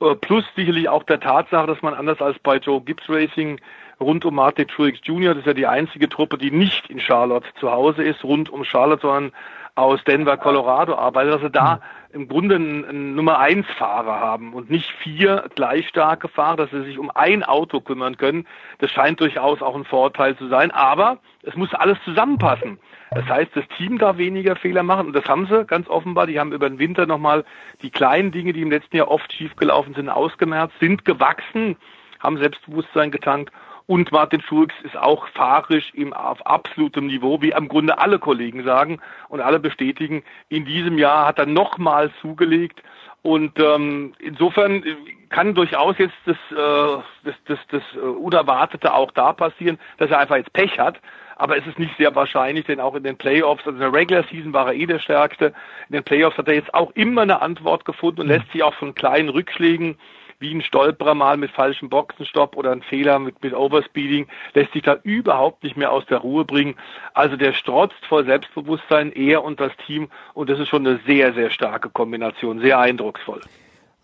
äh, 0.00 0.14
plus 0.16 0.44
sicherlich 0.54 0.88
auch 0.88 1.04
der 1.04 1.20
Tatsache, 1.20 1.66
dass 1.66 1.80
man 1.82 1.94
anders 1.94 2.20
als 2.20 2.38
bei 2.40 2.56
Joe 2.56 2.82
Gibbs 2.82 3.08
Racing 3.08 3.60
rund 4.00 4.24
um 4.24 4.34
Martin 4.34 4.68
Truex 4.68 4.98
Jr., 5.04 5.34
das 5.34 5.42
ist 5.42 5.46
ja 5.46 5.54
die 5.54 5.66
einzige 5.66 6.08
Truppe, 6.08 6.36
die 6.36 6.50
nicht 6.50 6.90
in 6.90 7.00
Charlotte 7.00 7.48
zu 7.60 7.70
Hause 7.70 8.02
ist, 8.02 8.24
rund 8.24 8.50
um 8.50 8.64
Charlotte, 8.64 9.02
sondern 9.02 9.32
aus 9.74 10.04
Denver, 10.04 10.36
Colorado 10.36 10.94
arbeitet, 10.94 11.34
dass 11.34 11.40
sie 11.42 11.50
da 11.50 11.80
im 12.12 12.28
Grunde 12.28 12.56
einen, 12.56 12.84
einen 12.84 13.14
Nummer 13.14 13.38
eins 13.38 13.66
Fahrer 13.78 14.20
haben 14.20 14.52
und 14.52 14.70
nicht 14.70 14.90
vier 15.02 15.48
gleich 15.54 15.88
starke 15.88 16.28
Fahrer, 16.28 16.56
dass 16.56 16.70
sie 16.70 16.84
sich 16.84 16.98
um 16.98 17.10
ein 17.14 17.42
Auto 17.42 17.80
kümmern 17.80 18.18
können. 18.18 18.46
Das 18.78 18.90
scheint 18.90 19.20
durchaus 19.20 19.62
auch 19.62 19.74
ein 19.74 19.84
Vorteil 19.84 20.36
zu 20.36 20.48
sein, 20.48 20.70
aber 20.70 21.18
es 21.42 21.56
muss 21.56 21.72
alles 21.72 21.96
zusammenpassen. 22.04 22.78
Das 23.12 23.26
heißt, 23.26 23.50
das 23.54 23.64
Team 23.78 23.98
darf 23.98 24.18
weniger 24.18 24.56
Fehler 24.56 24.82
machen 24.82 25.06
und 25.06 25.14
das 25.14 25.24
haben 25.24 25.46
sie 25.46 25.64
ganz 25.64 25.88
offenbar. 25.88 26.26
Die 26.26 26.38
haben 26.38 26.52
über 26.52 26.68
den 26.68 26.78
Winter 26.78 27.06
nochmal 27.06 27.44
die 27.80 27.90
kleinen 27.90 28.30
Dinge, 28.30 28.52
die 28.52 28.62
im 28.62 28.70
letzten 28.70 28.96
Jahr 28.96 29.10
oft 29.10 29.32
schiefgelaufen 29.32 29.94
sind, 29.94 30.10
ausgemerzt, 30.10 30.74
sind 30.80 31.04
gewachsen, 31.06 31.76
haben 32.20 32.38
Selbstbewusstsein 32.38 33.10
getankt 33.10 33.52
und 33.86 34.12
Martin 34.12 34.40
Schulz 34.40 34.72
ist 34.84 34.96
auch 34.96 35.26
fahrisch 35.28 35.92
im, 35.94 36.12
auf 36.12 36.44
absolutem 36.46 37.06
Niveau, 37.06 37.42
wie 37.42 37.50
im 37.50 37.68
Grunde 37.68 37.98
alle 37.98 38.18
Kollegen 38.18 38.64
sagen 38.64 39.00
und 39.28 39.40
alle 39.40 39.58
bestätigen. 39.58 40.22
In 40.48 40.64
diesem 40.64 40.98
Jahr 40.98 41.26
hat 41.26 41.38
er 41.38 41.46
nochmal 41.46 42.10
zugelegt. 42.20 42.82
Und 43.22 43.58
ähm, 43.60 44.14
insofern 44.18 44.84
kann 45.28 45.54
durchaus 45.54 45.96
jetzt 45.98 46.14
das, 46.26 46.36
äh, 46.50 47.02
das, 47.24 47.34
das, 47.46 47.58
das 47.70 47.82
äh, 47.94 47.98
Unerwartete 47.98 48.92
auch 48.92 49.12
da 49.12 49.32
passieren, 49.32 49.78
dass 49.98 50.10
er 50.10 50.18
einfach 50.18 50.36
jetzt 50.36 50.52
Pech 50.52 50.78
hat. 50.78 51.00
Aber 51.36 51.56
es 51.56 51.66
ist 51.66 51.78
nicht 51.78 51.96
sehr 51.96 52.14
wahrscheinlich, 52.14 52.66
denn 52.66 52.80
auch 52.80 52.94
in 52.94 53.04
den 53.04 53.16
Playoffs, 53.16 53.64
also 53.66 53.76
in 53.76 53.80
der 53.80 53.92
Regular 53.92 54.24
Season 54.30 54.52
war 54.52 54.68
er 54.68 54.74
eh 54.74 54.86
der 54.86 54.98
Stärkste. 54.98 55.54
In 55.88 55.94
den 55.94 56.04
Playoffs 56.04 56.36
hat 56.36 56.48
er 56.48 56.54
jetzt 56.54 56.74
auch 56.74 56.90
immer 56.92 57.22
eine 57.22 57.42
Antwort 57.42 57.84
gefunden 57.84 58.22
und 58.22 58.28
lässt 58.28 58.50
sich 58.52 58.62
auch 58.62 58.74
von 58.74 58.94
kleinen 58.94 59.28
Rückschlägen 59.28 59.96
wie 60.42 60.54
ein 60.54 60.60
Stolperer 60.60 61.14
mal 61.14 61.38
mit 61.38 61.50
falschem 61.50 61.88
Boxenstopp 61.88 62.56
oder 62.56 62.72
ein 62.72 62.82
Fehler 62.82 63.18
mit, 63.18 63.42
mit 63.42 63.54
Overspeeding, 63.54 64.26
lässt 64.52 64.72
sich 64.74 64.82
da 64.82 64.98
überhaupt 65.02 65.62
nicht 65.64 65.78
mehr 65.78 65.90
aus 65.90 66.04
der 66.06 66.18
Ruhe 66.18 66.44
bringen. 66.44 66.74
Also 67.14 67.36
der 67.36 67.54
strotzt 67.54 68.04
voll 68.06 68.26
Selbstbewusstsein, 68.26 69.12
er 69.12 69.42
und 69.42 69.60
das 69.60 69.72
Team 69.86 70.10
und 70.34 70.50
das 70.50 70.58
ist 70.58 70.68
schon 70.68 70.86
eine 70.86 71.00
sehr, 71.06 71.32
sehr 71.32 71.48
starke 71.48 71.88
Kombination, 71.88 72.60
sehr 72.60 72.78
eindrucksvoll. 72.78 73.40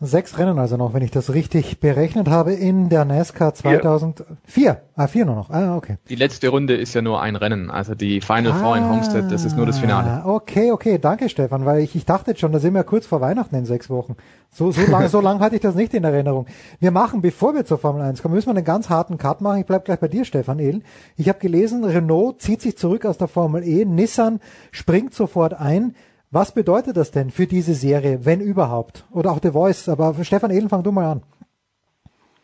Sechs 0.00 0.38
Rennen 0.38 0.60
also 0.60 0.76
noch, 0.76 0.94
wenn 0.94 1.02
ich 1.02 1.10
das 1.10 1.34
richtig 1.34 1.80
berechnet 1.80 2.28
habe, 2.28 2.52
in 2.52 2.88
der 2.88 3.04
NASCAR 3.04 3.52
2004. 3.52 4.80
Ah, 4.94 5.08
vier 5.08 5.24
nur 5.24 5.34
noch. 5.34 5.50
Ah, 5.50 5.76
okay. 5.76 5.96
Die 6.08 6.14
letzte 6.14 6.50
Runde 6.50 6.76
ist 6.76 6.94
ja 6.94 7.02
nur 7.02 7.20
ein 7.20 7.34
Rennen. 7.34 7.68
Also 7.68 7.96
die 7.96 8.20
Final 8.20 8.52
ah, 8.52 8.54
Four 8.54 8.76
in 8.76 8.88
Homestead, 8.88 9.24
das 9.28 9.44
ist 9.44 9.56
nur 9.56 9.66
das 9.66 9.80
Finale. 9.80 10.24
Okay, 10.24 10.70
okay. 10.70 11.00
Danke, 11.00 11.28
Stefan, 11.28 11.66
weil 11.66 11.80
ich, 11.80 11.96
ich 11.96 12.06
dachte 12.06 12.30
jetzt 12.30 12.38
schon, 12.38 12.52
da 12.52 12.60
sind 12.60 12.74
wir 12.74 12.84
kurz 12.84 13.06
vor 13.06 13.20
Weihnachten 13.20 13.56
in 13.56 13.64
sechs 13.64 13.90
Wochen. 13.90 14.14
So, 14.52 14.70
so 14.70 14.82
lange, 14.88 15.08
so 15.08 15.20
lang 15.20 15.40
hatte 15.40 15.56
ich 15.56 15.62
das 15.62 15.74
nicht 15.74 15.92
in 15.94 16.04
Erinnerung. 16.04 16.46
Wir 16.78 16.92
machen, 16.92 17.20
bevor 17.20 17.54
wir 17.54 17.64
zur 17.64 17.78
Formel 17.78 18.02
1 18.02 18.22
kommen, 18.22 18.34
müssen 18.36 18.46
wir 18.46 18.54
einen 18.54 18.64
ganz 18.64 18.88
harten 18.88 19.18
Cut 19.18 19.40
machen. 19.40 19.58
Ich 19.58 19.66
bleib 19.66 19.84
gleich 19.84 19.98
bei 19.98 20.06
dir, 20.06 20.24
Stefan 20.24 20.60
Edel. 20.60 20.82
Ich 21.16 21.28
habe 21.28 21.40
gelesen, 21.40 21.82
Renault 21.82 22.40
zieht 22.40 22.62
sich 22.62 22.78
zurück 22.78 23.04
aus 23.04 23.18
der 23.18 23.26
Formel 23.26 23.64
E. 23.64 23.84
Nissan 23.84 24.38
springt 24.70 25.12
sofort 25.12 25.54
ein. 25.54 25.96
Was 26.30 26.52
bedeutet 26.52 26.96
das 26.96 27.10
denn 27.10 27.30
für 27.30 27.46
diese 27.46 27.74
Serie, 27.74 28.24
wenn 28.24 28.40
überhaupt? 28.40 29.04
Oder 29.10 29.30
auch 29.32 29.40
The 29.42 29.52
Voice, 29.52 29.88
aber 29.88 30.14
Stefan 30.22 30.50
Ehlen, 30.50 30.68
fang 30.68 30.82
du 30.82 30.92
mal 30.92 31.10
an. 31.10 31.22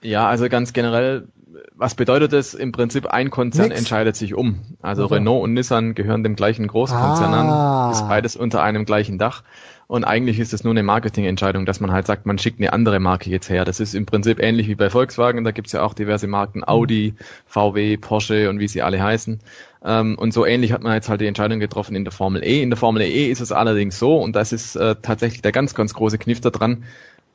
Ja, 0.00 0.26
also 0.26 0.48
ganz 0.48 0.72
generell, 0.72 1.28
was 1.74 1.94
bedeutet 1.94 2.32
das? 2.32 2.54
Im 2.54 2.72
Prinzip 2.72 3.06
ein 3.06 3.30
Konzern 3.30 3.68
Nix. 3.68 3.80
entscheidet 3.80 4.16
sich 4.16 4.34
um. 4.34 4.60
Also 4.80 5.04
okay. 5.04 5.14
Renault 5.14 5.42
und 5.44 5.54
Nissan 5.54 5.94
gehören 5.94 6.22
dem 6.22 6.34
gleichen 6.34 6.66
Großkonzern 6.66 7.34
ah. 7.34 7.86
an, 7.86 7.92
ist 7.92 8.08
beides 8.08 8.36
unter 8.36 8.62
einem 8.62 8.86
gleichen 8.86 9.18
Dach. 9.18 9.42
Und 9.86 10.04
eigentlich 10.04 10.40
ist 10.40 10.54
es 10.54 10.64
nur 10.64 10.72
eine 10.72 10.82
Marketingentscheidung, 10.82 11.66
dass 11.66 11.80
man 11.80 11.92
halt 11.92 12.06
sagt, 12.06 12.24
man 12.24 12.38
schickt 12.38 12.58
eine 12.58 12.72
andere 12.72 13.00
Marke 13.00 13.28
jetzt 13.28 13.50
her. 13.50 13.66
Das 13.66 13.80
ist 13.80 13.94
im 13.94 14.06
Prinzip 14.06 14.42
ähnlich 14.42 14.66
wie 14.66 14.74
bei 14.74 14.88
Volkswagen. 14.88 15.44
Da 15.44 15.50
gibt's 15.50 15.72
ja 15.72 15.82
auch 15.82 15.92
diverse 15.92 16.26
Marken, 16.26 16.66
Audi, 16.66 17.14
VW, 17.46 17.98
Porsche 17.98 18.48
und 18.48 18.60
wie 18.60 18.68
sie 18.68 18.80
alle 18.80 19.02
heißen. 19.02 19.40
Ähm, 19.84 20.16
und 20.18 20.32
so 20.32 20.46
ähnlich 20.46 20.72
hat 20.72 20.82
man 20.82 20.94
jetzt 20.94 21.08
halt 21.08 21.20
die 21.20 21.26
Entscheidung 21.26 21.60
getroffen 21.60 21.94
in 21.94 22.04
der 22.04 22.12
Formel 22.12 22.42
E. 22.42 22.62
In 22.62 22.70
der 22.70 22.76
Formel 22.76 23.02
E 23.02 23.30
ist 23.30 23.40
es 23.40 23.52
allerdings 23.52 23.98
so, 23.98 24.16
und 24.16 24.34
das 24.34 24.52
ist 24.52 24.76
äh, 24.76 24.96
tatsächlich 25.00 25.42
der 25.42 25.52
ganz, 25.52 25.74
ganz 25.74 25.94
große 25.94 26.18
Kniff 26.18 26.40
da 26.40 26.50
dran, 26.50 26.84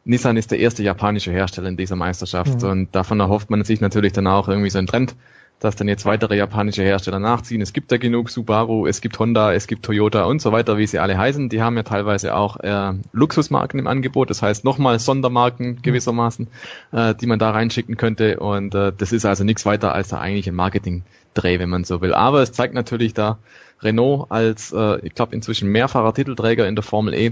Nissan 0.05 0.37
ist 0.37 0.51
der 0.51 0.59
erste 0.59 0.81
japanische 0.81 1.31
Hersteller 1.31 1.69
in 1.69 1.77
dieser 1.77 1.95
Meisterschaft 1.95 2.63
mhm. 2.63 2.69
und 2.69 2.95
davon 2.95 3.19
erhofft 3.19 3.49
man 3.49 3.63
sich 3.63 3.81
natürlich 3.81 4.13
dann 4.13 4.27
auch 4.27 4.47
irgendwie 4.47 4.69
so 4.69 4.77
einen 4.77 4.87
Trend, 4.87 5.15
dass 5.59 5.75
dann 5.75 5.87
jetzt 5.87 6.05
weitere 6.05 6.37
japanische 6.37 6.83
Hersteller 6.83 7.19
nachziehen. 7.19 7.61
Es 7.61 7.73
gibt 7.73 7.91
ja 7.91 7.97
genug 7.97 8.29
Subaru, 8.29 8.87
es 8.87 9.01
gibt 9.01 9.19
Honda, 9.19 9.53
es 9.53 9.67
gibt 9.67 9.83
Toyota 9.83 10.23
und 10.23 10.41
so 10.41 10.51
weiter, 10.51 10.77
wie 10.77 10.87
sie 10.87 10.99
alle 10.99 11.17
heißen. 11.17 11.49
Die 11.49 11.61
haben 11.61 11.75
ja 11.75 11.83
teilweise 11.83 12.35
auch 12.35 12.57
äh, 12.61 12.93
Luxusmarken 13.11 13.79
im 13.79 13.87
Angebot, 13.87 14.29
das 14.29 14.41
heißt 14.41 14.63
nochmal 14.63 14.99
Sondermarken 14.99 15.67
mhm. 15.67 15.81
gewissermaßen, 15.81 16.47
äh, 16.93 17.13
die 17.13 17.27
man 17.27 17.39
da 17.39 17.51
reinschicken 17.51 17.97
könnte. 17.97 18.39
Und 18.39 18.73
äh, 18.73 18.93
das 18.97 19.11
ist 19.11 19.25
also 19.25 19.43
nichts 19.43 19.65
weiter 19.65 19.93
als 19.93 20.07
der 20.07 20.21
eigentliche 20.21 20.53
Marketing 20.53 21.03
Dreh, 21.33 21.59
wenn 21.59 21.69
man 21.69 21.83
so 21.83 22.01
will. 22.01 22.13
Aber 22.13 22.41
es 22.41 22.51
zeigt 22.51 22.73
natürlich 22.73 23.13
da 23.13 23.37
Renault 23.81 24.27
als, 24.29 24.73
äh, 24.73 25.05
ich 25.05 25.13
glaube, 25.13 25.35
inzwischen 25.35 25.69
mehrfacher 25.69 26.13
Titelträger 26.13 26.67
in 26.67 26.75
der 26.75 26.83
Formel 26.83 27.13
E. 27.13 27.31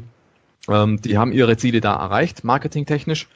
Ähm, 0.70 1.02
die 1.02 1.18
haben 1.18 1.32
ihre 1.32 1.58
Ziele 1.58 1.82
da 1.82 1.96
erreicht, 1.96 2.44
marketingtechnisch. 2.44 3.28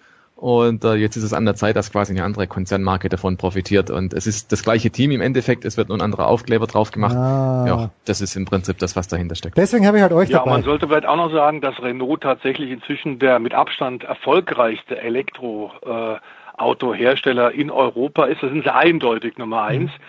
Und 0.42 0.84
äh, 0.84 0.96
jetzt 0.96 1.16
ist 1.18 1.24
es 1.24 1.34
an 1.34 1.46
der 1.46 1.54
Zeit, 1.54 1.76
dass 1.76 1.92
quasi 1.92 2.14
eine 2.14 2.24
andere 2.24 2.48
Konzernmarke 2.48 3.10
davon 3.10 3.38
profitiert. 3.38 3.92
Und 3.92 4.12
es 4.12 4.26
ist 4.26 4.52
das 4.52 4.64
gleiche 4.64 4.90
Team 4.90 5.12
im 5.12 5.22
Endeffekt, 5.22 5.66
es 5.66 5.78
wird 5.78 5.90
nur 5.90 6.00
ein 6.00 6.02
anderer 6.02 6.26
Aufkleber 6.26 6.66
drauf 6.66 6.90
gemacht. 6.90 7.16
Ah. 7.16 7.66
Ja, 7.68 7.92
das 8.06 8.22
ist 8.22 8.36
im 8.36 8.46
Prinzip 8.46 8.80
das, 8.80 8.96
was 8.96 9.08
dahinter 9.08 9.36
steckt. 9.36 9.56
Deswegen 9.56 9.86
habe 9.86 9.98
ich 9.98 10.04
halt 10.04 10.14
euch 10.14 10.30
ja, 10.30 10.40
dabei. 10.40 10.50
Ja, 10.50 10.58
man 10.58 10.64
sollte 10.64 10.88
vielleicht 10.88 11.06
auch 11.06 11.18
noch 11.18 11.32
sagen, 11.32 11.62
dass 11.62 11.80
Renault 11.80 12.22
tatsächlich 12.22 12.72
inzwischen 12.72 13.20
der 13.20 13.38
mit 13.38 13.54
Abstand 13.54 14.04
erfolgreichste 14.04 15.00
Elektroautohersteller 15.00 17.54
äh, 17.54 17.62
in 17.62 17.70
Europa 17.70 18.26
ist. 18.26 18.42
Das 18.42 18.50
sind 18.50 18.64
sie 18.64 18.74
eindeutig 18.74 19.38
Nummer 19.38 19.62
eins. 19.62 19.92
Mhm. 19.92 20.04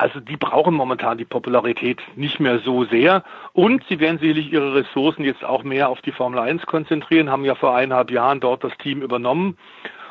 Also 0.00 0.18
die 0.18 0.38
brauchen 0.38 0.72
momentan 0.72 1.18
die 1.18 1.26
Popularität 1.26 2.00
nicht 2.16 2.40
mehr 2.40 2.60
so 2.60 2.86
sehr. 2.86 3.22
Und 3.52 3.84
sie 3.86 4.00
werden 4.00 4.18
sicherlich 4.18 4.50
ihre 4.50 4.74
Ressourcen 4.74 5.24
jetzt 5.24 5.44
auch 5.44 5.62
mehr 5.62 5.90
auf 5.90 6.00
die 6.00 6.10
Formel 6.10 6.38
1 6.38 6.64
konzentrieren, 6.64 7.30
haben 7.30 7.44
ja 7.44 7.54
vor 7.54 7.76
eineinhalb 7.76 8.10
Jahren 8.10 8.40
dort 8.40 8.64
das 8.64 8.72
Team 8.78 9.02
übernommen 9.02 9.58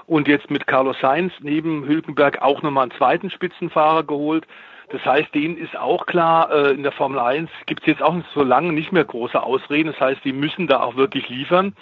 und 0.05 0.27
jetzt 0.27 0.51
mit 0.51 0.67
Carlos 0.67 0.99
Sainz 1.01 1.33
neben 1.41 1.87
Hülkenberg 1.87 2.39
auch 2.39 2.61
nochmal 2.61 2.83
einen 2.83 2.97
zweiten 2.99 3.31
Spitzenfahrer 3.31 4.03
geholt. 4.03 4.45
Das 4.89 5.03
heißt, 5.03 5.33
denen 5.33 5.57
ist 5.57 5.75
auch 5.75 6.05
klar, 6.05 6.51
äh, 6.51 6.69
in 6.69 6.83
der 6.83 6.91
Formel 6.91 7.17
1 7.17 7.49
gibt 7.65 7.81
es 7.81 7.87
jetzt 7.87 8.03
auch 8.03 8.15
so 8.35 8.43
lange 8.43 8.73
nicht 8.73 8.91
mehr 8.91 9.05
große 9.05 9.41
Ausreden. 9.41 9.91
Das 9.91 9.99
heißt, 9.99 10.23
die 10.23 10.33
müssen 10.33 10.67
da 10.67 10.81
auch 10.81 10.97
wirklich 10.97 11.29
liefern 11.29 11.75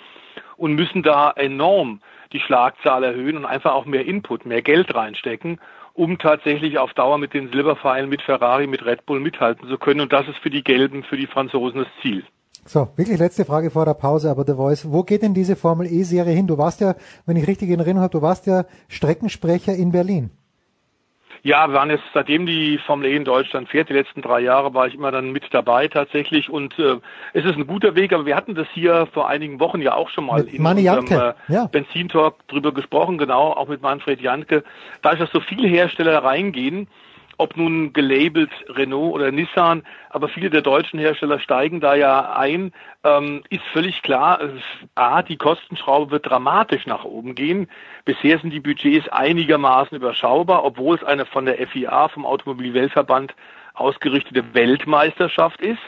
und 0.56 0.76
müssen 0.76 1.04
da 1.04 1.32
enorm 1.32 2.00
die 2.32 2.40
Schlagzahl 2.40 3.04
erhöhen 3.04 3.36
und 3.36 3.46
einfach 3.46 3.74
auch 3.74 3.86
mehr 3.86 4.06
Input, 4.06 4.46
mehr 4.46 4.62
Geld 4.62 4.96
reinstecken 4.96 5.60
um 5.98 6.20
tatsächlich 6.20 6.78
auf 6.78 6.94
Dauer 6.94 7.18
mit 7.18 7.34
den 7.34 7.50
Silbervereinen, 7.52 8.10
mit 8.10 8.22
Ferrari, 8.22 8.68
mit 8.68 8.86
Red 8.86 9.06
Bull 9.06 9.20
mithalten 9.20 9.68
zu 9.68 9.78
können. 9.78 10.00
Und 10.00 10.14
das 10.14 10.28
ist 10.28 10.38
für 10.38 10.52
die 10.52 10.64
Gelben, 10.64 11.04
für 11.04 11.18
die 11.18 11.26
Franzosen 11.26 11.80
das 11.80 11.88
Ziel. 12.02 12.24
So, 12.66 12.90
wirklich 12.96 13.18
letzte 13.18 13.46
Frage 13.46 13.72
vor 13.72 13.86
der 13.86 13.96
Pause, 13.96 14.30
aber 14.30 14.44
The 14.46 14.54
Voice, 14.54 14.92
wo 14.92 15.04
geht 15.04 15.24
denn 15.24 15.34
diese 15.34 15.56
Formel 15.56 15.88
E-Serie 15.88 16.36
hin? 16.36 16.48
Du 16.48 16.58
warst 16.58 16.82
ja, 16.82 16.96
wenn 17.26 17.36
ich 17.36 17.48
richtig 17.48 17.70
in 17.70 17.80
Erinnerung 17.80 18.04
habe, 18.04 18.12
du 18.12 18.22
warst 18.22 18.46
ja 18.46 18.66
Streckensprecher 18.90 19.74
in 19.74 19.92
Berlin. 19.92 20.30
Ja, 21.48 21.66
wir 21.70 21.76
waren 21.76 21.90
jetzt, 21.90 22.04
seitdem 22.14 22.46
die 22.46 22.78
Formel 22.78 23.08
E 23.08 23.16
in 23.16 23.24
Deutschland 23.24 23.70
fährt, 23.70 23.88
die 23.88 23.94
letzten 23.94 24.22
drei 24.22 24.42
Jahre 24.42 24.74
war 24.74 24.86
ich 24.86 24.96
immer 24.96 25.12
dann 25.12 25.32
mit 25.32 25.46
dabei 25.52 25.88
tatsächlich 25.88 26.50
und 26.50 26.78
äh, 26.78 26.98
es 27.32 27.46
ist 27.46 27.56
ein 27.56 27.66
guter 27.66 27.96
Weg, 27.96 28.12
aber 28.12 28.26
wir 28.26 28.36
hatten 28.36 28.54
das 28.54 28.68
hier 28.74 29.08
vor 29.14 29.30
einigen 29.30 29.58
Wochen 29.62 29.82
ja 29.82 29.94
auch 29.94 30.10
schon 30.10 30.26
mal 30.26 30.44
mit 30.44 30.54
in 30.54 30.66
unserem 30.66 31.06
äh, 31.06 31.34
ja. 31.48 31.68
Benzintalk 31.68 32.46
drüber 32.50 32.74
gesprochen, 32.74 33.18
genau, 33.18 33.54
auch 33.54 33.70
mit 33.70 33.82
Manfred 33.82 34.20
Janke. 34.20 34.66
Da 35.02 35.12
ist 35.12 35.22
dass 35.22 35.32
so 35.32 35.40
viele 35.40 35.70
Hersteller 35.70 36.22
reingehen, 36.22 36.90
ob 37.38 37.56
nun 37.56 37.94
gelabelt 37.94 38.52
Renault 38.70 39.14
oder 39.14 39.32
Nissan, 39.32 39.84
aber 40.10 40.28
viele 40.28 40.50
der 40.50 40.62
deutschen 40.62 41.00
Hersteller 41.00 41.40
steigen 41.40 41.80
da 41.80 41.96
ja 41.96 42.34
ein, 42.34 42.74
ähm, 43.04 43.44
ist 43.50 43.64
völlig 43.72 44.02
klar, 44.02 44.42
ist, 44.42 44.64
A, 44.96 45.22
die 45.22 45.38
Kostenschraube 45.38 46.12
wird 46.12 46.30
dramatisch 46.30 46.88
nach 46.88 47.04
oben 47.04 47.36
gehen. 47.36 47.68
Bisher 48.06 48.40
sind 48.40 48.52
die 48.52 48.60
Budgets 48.60 49.08
einigermaßen 49.10 49.96
überschaubar, 49.96 50.64
obwohl 50.64 50.96
es 50.96 51.04
eine 51.04 51.26
von 51.26 51.46
der 51.46 51.66
FIA, 51.68 52.08
vom 52.10 52.26
Automobilweltverband, 52.26 53.36
ausgerichtete 53.76 54.54
Weltmeisterschaft 54.54 55.62
ist. 55.62 55.82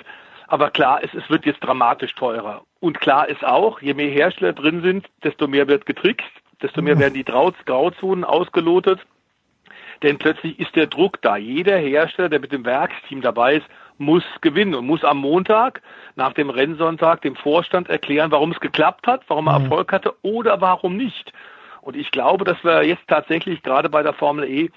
Aber 0.47 0.69
klar, 0.71 1.01
es, 1.03 1.13
es 1.13 1.29
wird 1.29 1.45
jetzt 1.45 1.63
dramatisch 1.63 2.13
teurer. 2.15 2.63
Und 2.79 2.99
klar 2.99 3.27
ist 3.27 3.43
auch, 3.43 3.81
je 3.81 3.93
mehr 3.93 4.09
Hersteller 4.09 4.53
drin 4.53 4.81
sind, 4.81 5.07
desto 5.23 5.47
mehr 5.47 5.67
wird 5.67 5.85
getrickst, 5.85 6.29
desto 6.61 6.81
mehr 6.81 6.99
werden 6.99 7.13
die 7.13 7.25
Grauzonen 7.25 8.23
ausgelotet. 8.23 8.99
Denn 10.03 10.17
plötzlich 10.17 10.59
ist 10.59 10.75
der 10.75 10.87
Druck 10.87 11.21
da. 11.21 11.37
Jeder 11.37 11.77
Hersteller, 11.77 12.29
der 12.29 12.39
mit 12.39 12.51
dem 12.51 12.65
Werksteam 12.65 13.21
dabei 13.21 13.55
ist, 13.55 13.65
muss 13.97 14.23
gewinnen 14.41 14.75
und 14.75 14.87
muss 14.87 15.03
am 15.03 15.17
Montag 15.17 15.81
nach 16.15 16.33
dem 16.33 16.49
Rennsonntag 16.49 17.21
dem 17.21 17.35
Vorstand 17.35 17.89
erklären, 17.89 18.31
warum 18.31 18.51
es 18.51 18.59
geklappt 18.59 19.07
hat, 19.07 19.23
warum 19.27 19.47
er 19.47 19.59
mhm. 19.59 19.65
Erfolg 19.65 19.91
hatte 19.91 20.15
oder 20.21 20.61
warum 20.61 20.95
nicht. 20.95 21.33
Und 21.81 21.95
ich 21.95 22.11
glaube, 22.11 22.45
dass 22.45 22.63
wir 22.63 22.83
jetzt 22.83 23.07
tatsächlich 23.07 23.61
gerade 23.61 23.89
bei 23.89 24.03
der 24.03 24.13
Formel 24.13 24.45
E 24.45 24.69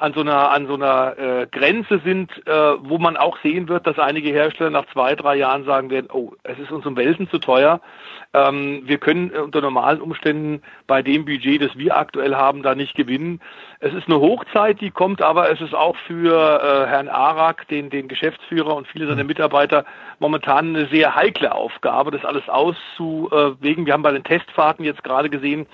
an 0.00 0.14
so 0.14 0.20
einer 0.20 0.50
an 0.50 0.66
so 0.66 0.74
einer 0.74 1.18
äh, 1.18 1.46
Grenze 1.46 2.00
sind, 2.04 2.30
äh, 2.46 2.52
wo 2.52 2.98
man 2.98 3.16
auch 3.16 3.38
sehen 3.42 3.68
wird, 3.68 3.86
dass 3.86 3.98
einige 3.98 4.30
Hersteller 4.30 4.70
nach 4.70 4.86
zwei, 4.92 5.14
drei 5.14 5.36
Jahren 5.36 5.64
sagen 5.64 5.90
werden, 5.90 6.08
oh, 6.12 6.32
es 6.42 6.58
ist 6.58 6.72
uns 6.72 6.86
um 6.86 6.96
Welten 6.96 7.28
zu 7.28 7.38
teuer. 7.38 7.80
Ähm, 8.32 8.82
wir 8.84 8.98
können 8.98 9.30
unter 9.30 9.60
normalen 9.60 10.00
Umständen 10.00 10.62
bei 10.86 11.02
dem 11.02 11.24
Budget, 11.24 11.60
das 11.60 11.76
wir 11.76 11.96
aktuell 11.96 12.34
haben, 12.34 12.62
da 12.62 12.74
nicht 12.74 12.94
gewinnen. 12.94 13.40
Es 13.80 13.92
ist 13.92 14.06
eine 14.06 14.20
Hochzeit, 14.20 14.80
die 14.80 14.90
kommt, 14.90 15.20
aber 15.20 15.50
es 15.50 15.60
ist 15.60 15.74
auch 15.74 15.96
für 16.06 16.34
äh, 16.62 16.86
Herrn 16.86 17.08
Arak, 17.08 17.68
den, 17.68 17.90
den 17.90 18.08
Geschäftsführer 18.08 18.74
und 18.76 18.86
viele 18.86 19.06
seiner 19.06 19.24
Mitarbeiter 19.24 19.84
momentan 20.18 20.76
eine 20.76 20.86
sehr 20.86 21.14
heikle 21.14 21.54
Aufgabe, 21.54 22.10
das 22.10 22.24
alles 22.24 22.48
auszuwägen. 22.48 23.84
Wir 23.84 23.92
haben 23.92 24.02
bei 24.02 24.12
den 24.12 24.24
Testfahrten 24.24 24.84
jetzt 24.84 25.04
gerade 25.04 25.28
gesehen, 25.28 25.66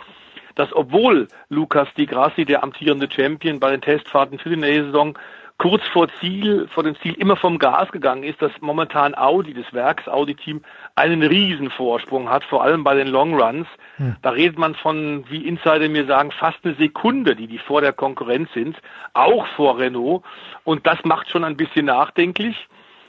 dass 0.56 0.74
obwohl 0.74 1.28
Lukas 1.48 1.88
Di 1.96 2.06
Grassi, 2.06 2.44
der 2.44 2.64
amtierende 2.64 3.08
Champion, 3.10 3.60
bei 3.60 3.70
den 3.70 3.80
Testfahrten 3.80 4.38
für 4.38 4.50
die 4.50 4.56
nächste 4.56 4.86
Saison 4.86 5.16
kurz 5.58 5.82
vor 5.88 6.08
Ziel, 6.20 6.68
vor 6.68 6.82
dem 6.82 6.96
Ziel 6.96 7.14
immer 7.14 7.36
vom 7.36 7.58
Gas 7.58 7.90
gegangen 7.90 8.24
ist, 8.24 8.42
dass 8.42 8.52
momentan 8.60 9.14
Audi, 9.14 9.54
das 9.54 9.72
Werks 9.72 10.06
Audi-Team, 10.06 10.62
einen 10.96 11.22
riesen 11.22 11.70
Vorsprung 11.70 12.28
hat, 12.28 12.44
vor 12.44 12.62
allem 12.62 12.84
bei 12.84 12.94
den 12.94 13.08
Long 13.08 13.40
Runs. 13.40 13.66
Hm. 13.96 14.16
Da 14.22 14.30
redet 14.30 14.58
man 14.58 14.74
von, 14.74 15.24
wie 15.30 15.46
Insider 15.46 15.88
mir 15.88 16.04
sagen, 16.06 16.30
fast 16.30 16.58
eine 16.64 16.74
Sekunde, 16.74 17.36
die 17.36 17.46
die 17.46 17.58
vor 17.58 17.80
der 17.80 17.92
Konkurrenz 17.92 18.52
sind, 18.52 18.76
auch 19.14 19.46
vor 19.56 19.78
Renault. 19.78 20.22
Und 20.64 20.86
das 20.86 21.02
macht 21.04 21.30
schon 21.30 21.44
ein 21.44 21.56
bisschen 21.56 21.86
nachdenklich. 21.86 22.68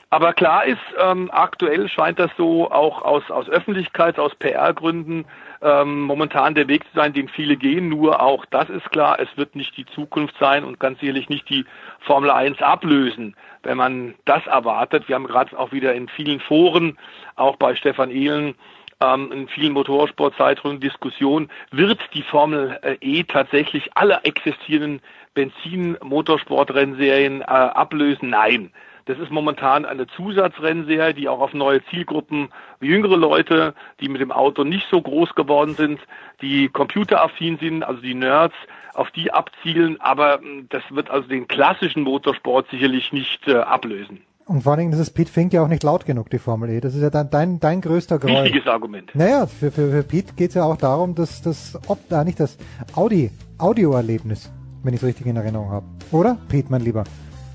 Aber 0.09 0.31
klar 0.31 0.65
ist, 0.65 0.79
ähm, 0.99 1.29
aktuell 1.33 1.89
scheint 1.89 2.17
das 2.17 2.31
so 2.37 2.71
auch 2.71 3.01
aus, 3.01 3.29
aus 3.29 3.49
Öffentlichkeits-, 3.49 4.19
aus 4.19 4.33
PR-Gründen 4.35 5.25
ähm, 5.61 6.01
momentan 6.01 6.55
der 6.55 6.67
Weg 6.67 6.83
zu 6.85 6.95
sein, 6.95 7.13
den 7.13 7.27
viele 7.27 7.57
gehen. 7.57 7.89
Nur 7.89 8.21
auch 8.21 8.45
das 8.45 8.69
ist 8.69 8.89
klar, 8.91 9.19
es 9.19 9.29
wird 9.35 9.55
nicht 9.55 9.75
die 9.77 9.85
Zukunft 9.85 10.35
sein 10.39 10.63
und 10.63 10.79
ganz 10.79 10.99
sicherlich 10.99 11.29
nicht 11.29 11.49
die 11.49 11.65
Formel 11.99 12.29
1 12.29 12.61
ablösen, 12.61 13.35
wenn 13.63 13.77
man 13.77 14.15
das 14.25 14.45
erwartet. 14.47 15.07
Wir 15.07 15.15
haben 15.15 15.27
gerade 15.27 15.57
auch 15.57 15.71
wieder 15.71 15.93
in 15.93 16.07
vielen 16.09 16.39
Foren, 16.39 16.97
auch 17.35 17.55
bei 17.55 17.75
Stefan 17.75 18.11
Ehlen, 18.11 18.55
ähm, 18.99 19.31
in 19.31 19.47
vielen 19.47 19.73
Motorsportzeitungen 19.73 20.79
Diskussion, 20.79 21.49
wird 21.71 21.99
die 22.13 22.23
Formel 22.23 22.79
äh, 22.81 22.97
E 23.01 23.23
tatsächlich 23.23 23.89
alle 23.95 24.21
existierenden 24.23 25.01
Benzin-Motorsportrennserien 25.33 27.41
äh, 27.41 27.45
ablösen? 27.45 28.29
Nein. 28.29 28.71
Das 29.07 29.17
ist 29.19 29.31
momentan 29.31 29.85
eine 29.85 30.05
Zusatzrennserie, 30.05 31.13
die 31.13 31.29
auch 31.29 31.39
auf 31.39 31.53
neue 31.53 31.83
Zielgruppen, 31.85 32.49
wie 32.81 32.87
jüngere 32.87 33.15
Leute, 33.15 33.73
die 34.01 34.09
mit 34.09 34.19
dem 34.19 34.33
Auto 34.33 34.65
nicht 34.65 34.85
so 34.91 35.01
groß 35.01 35.33
geworden 35.33 35.75
sind, 35.75 36.01
die 36.41 36.67
computeraffin 36.67 37.57
sind, 37.57 37.83
also 37.83 38.01
die 38.01 38.13
Nerds, 38.13 38.53
auf 38.93 39.09
die 39.11 39.31
abzielen. 39.31 39.99
Aber 40.01 40.39
hm, 40.39 40.67
das 40.69 40.83
wird 40.89 41.09
also 41.09 41.25
den 41.29 41.47
klassischen 41.47 42.03
Motorsport 42.03 42.69
sicherlich 42.69 43.13
nicht 43.13 43.47
äh, 43.47 43.55
ablösen. 43.55 44.19
Und 44.45 44.63
vor 44.63 44.73
allen 44.73 44.79
Dingen, 44.79 44.91
das 44.91 44.99
ist 44.99 45.11
Pete 45.11 45.31
Fink 45.31 45.53
ja 45.53 45.63
auch 45.63 45.67
nicht 45.69 45.83
laut 45.83 46.05
genug, 46.05 46.29
die 46.29 46.39
Formel 46.39 46.69
E. 46.69 46.81
Das 46.81 46.93
ist 46.93 47.01
ja 47.01 47.09
dein, 47.09 47.29
dein, 47.29 47.59
dein 47.61 47.79
größter 47.79 48.19
Groll. 48.19 48.43
Wichtiges 48.43 48.67
Argument. 48.67 49.09
Naja, 49.13 49.45
für, 49.45 49.71
für, 49.71 49.89
für 49.89 50.03
Pete 50.03 50.33
geht 50.35 50.49
es 50.49 50.55
ja 50.55 50.63
auch 50.63 50.77
darum, 50.77 51.15
dass 51.15 51.41
das, 51.41 51.79
ob, 51.87 51.99
äh, 52.11 52.23
nicht 52.25 52.41
das 52.41 52.57
Audi, 52.95 53.31
Audioerlebnis, 53.57 54.51
wenn 54.83 54.93
ich 54.93 55.01
es 55.01 55.07
richtig 55.07 55.27
in 55.27 55.37
Erinnerung 55.37 55.69
habe. 55.69 55.85
Oder, 56.11 56.37
Pete, 56.49 56.67
mein 56.69 56.81
Lieber? 56.81 57.05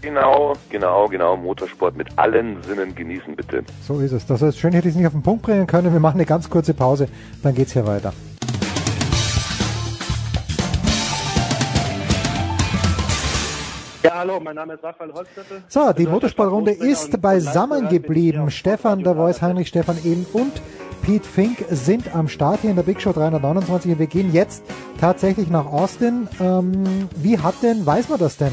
Genau, 0.03 0.55
genau, 0.69 1.07
genau. 1.07 1.37
Motorsport 1.37 1.97
mit 1.97 2.09
allen 2.19 2.61
Sinnen 2.65 2.93
genießen, 2.93 3.37
bitte. 3.37 3.63
So 3.87 4.01
ist 4.01 4.11
es. 4.11 4.27
Das 4.27 4.43
ist 4.43 4.59
schön, 4.59 4.73
hätte 4.73 4.89
ich 4.89 4.95
es 4.95 4.99
nicht 4.99 5.07
auf 5.07 5.13
den 5.13 5.23
Punkt 5.23 5.43
bringen 5.43 5.67
können. 5.69 5.93
Wir 5.93 6.01
machen 6.01 6.17
eine 6.17 6.27
ganz 6.27 6.51
kurze 6.51 6.75
Pause, 6.75 7.09
dann 7.43 7.55
geht's 7.55 7.73
hier 7.73 7.87
weiter. 7.87 8.13
Ja, 14.03 14.15
hallo, 14.17 14.41
mein 14.41 14.57
Name 14.57 14.75
ist 14.75 14.83
Raphael 14.83 15.13
Holzzettel. 15.13 15.63
So, 15.69 15.93
die 15.93 16.09
Motorsportrunde 16.09 16.73
ist 16.73 17.23
beisammen 17.23 17.89
geblieben. 17.89 18.51
Stefan, 18.51 19.05
der 19.05 19.15
Voice, 19.15 19.41
Heinrich, 19.41 19.69
Stefan 19.69 19.97
Ehlen 20.05 20.27
und 20.33 20.61
Pete 21.03 21.25
Fink 21.25 21.65
sind 21.71 22.13
am 22.13 22.27
Start 22.27 22.63
hier 22.63 22.71
in 22.71 22.77
der 22.77 22.83
Big 22.83 23.01
Show 23.01 23.13
329 23.13 23.93
und 23.93 23.99
wir 24.01 24.07
gehen 24.09 24.33
jetzt 24.33 24.65
tatsächlich 25.01 25.49
nach 25.49 25.67
Austin. 25.67 26.29
Ähm, 26.41 27.09
wie 27.15 27.39
hat 27.39 27.55
denn, 27.63 27.87
weiß 27.87 28.09
man 28.09 28.19
das 28.19 28.37
denn? 28.37 28.53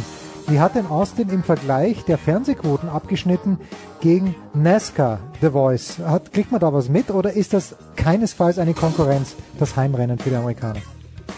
Wie 0.50 0.60
hat 0.60 0.74
denn 0.74 0.88
Austin 0.88 1.30
im 1.30 1.44
Vergleich 1.44 2.06
der 2.06 2.18
Fernsehquoten 2.18 2.90
abgeschnitten 2.90 3.60
gegen 4.02 4.34
NASCAR, 4.56 5.20
The 5.42 5.52
Voice? 5.52 6.00
Hat, 6.00 6.34
kriegt 6.34 6.52
man 6.52 6.60
da 6.60 6.74
was 6.74 6.90
mit 6.90 7.12
oder 7.12 7.34
ist 7.34 7.54
das 7.54 7.76
keinesfalls 7.96 8.58
eine 8.58 8.74
Konkurrenz, 8.74 9.36
das 9.60 9.76
Heimrennen 9.76 10.18
für 10.18 10.32
die 10.32 10.36
Amerikaner? 10.36 10.82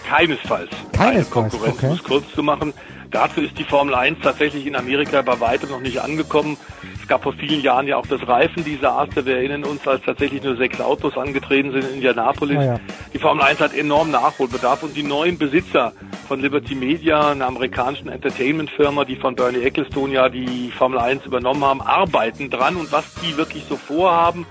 Keinesfalls. 0.07 0.69
Keinesfalls. 0.93 0.99
Eine 0.99 1.23
Konkurrenz, 1.25 1.75
okay. 1.75 1.87
um 1.87 1.93
es 1.95 2.03
kurz 2.03 2.23
zu 2.33 2.41
machen. 2.41 2.73
Dazu 3.11 3.41
ist 3.41 3.59
die 3.59 3.65
Formel 3.65 3.95
1 3.95 4.19
tatsächlich 4.23 4.65
in 4.65 4.77
Amerika 4.77 5.21
bei 5.21 5.37
weitem 5.41 5.71
noch 5.71 5.81
nicht 5.81 5.99
angekommen. 5.99 6.55
Es 7.01 7.07
gab 7.07 7.23
vor 7.23 7.33
vielen 7.33 7.61
Jahren 7.61 7.87
ja 7.87 7.97
auch 7.97 8.05
das 8.05 8.25
Reifendesaster. 8.27 9.25
Wir 9.25 9.37
erinnern 9.37 9.63
uns, 9.63 9.87
als 9.87 10.03
tatsächlich 10.03 10.43
nur 10.43 10.55
sechs 10.55 10.79
Autos 10.79 11.17
angetreten 11.17 11.71
sind 11.71 11.83
in 11.83 11.95
Indianapolis. 11.95 12.57
Oh 12.57 12.61
ja. 12.61 12.79
Die 13.13 13.17
Formel 13.17 13.43
1 13.43 13.59
hat 13.59 13.73
enorm 13.73 14.11
Nachholbedarf 14.11 14.83
und 14.83 14.95
die 14.95 15.03
neuen 15.03 15.37
Besitzer 15.37 15.93
von 16.27 16.39
Liberty 16.39 16.75
Media, 16.75 17.31
einer 17.31 17.47
amerikanischen 17.47 18.07
Entertainment-Firma, 18.07 19.03
die 19.05 19.15
von 19.15 19.35
Bernie 19.35 19.63
Ecclestone 19.63 20.13
ja 20.13 20.29
die 20.29 20.71
Formel 20.71 20.99
1 20.99 21.25
übernommen 21.25 21.65
haben, 21.65 21.81
arbeiten 21.81 22.49
dran 22.49 22.75
und 22.75 22.91
was 22.91 23.05
die 23.15 23.35
wirklich 23.35 23.65
so 23.67 23.75
vorhaben 23.75 24.45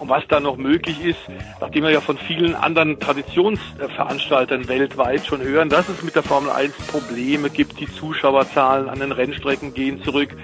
und 0.00 0.08
was 0.08 0.24
da 0.28 0.40
noch 0.40 0.56
möglich 0.56 1.04
ist, 1.04 1.18
nachdem 1.60 1.84
wir 1.84 1.90
ja 1.90 2.00
von 2.00 2.16
vielen 2.16 2.54
anderen 2.54 2.98
Traditionsveranstaltern 2.98 4.66
weltweit 4.66 5.26
schon 5.26 5.42
hören, 5.42 5.68
dass 5.68 5.88
es 5.88 6.02
mit 6.02 6.16
der 6.16 6.22
Formel 6.22 6.50
1 6.50 6.74
Probleme 6.86 7.50
gibt, 7.50 7.78
die 7.78 7.86
Zuschauerzahlen 7.86 8.88
an 8.88 8.98
den 8.98 9.12
Rennstrecken 9.12 9.74
gehen 9.74 10.02
zurück, 10.02 10.34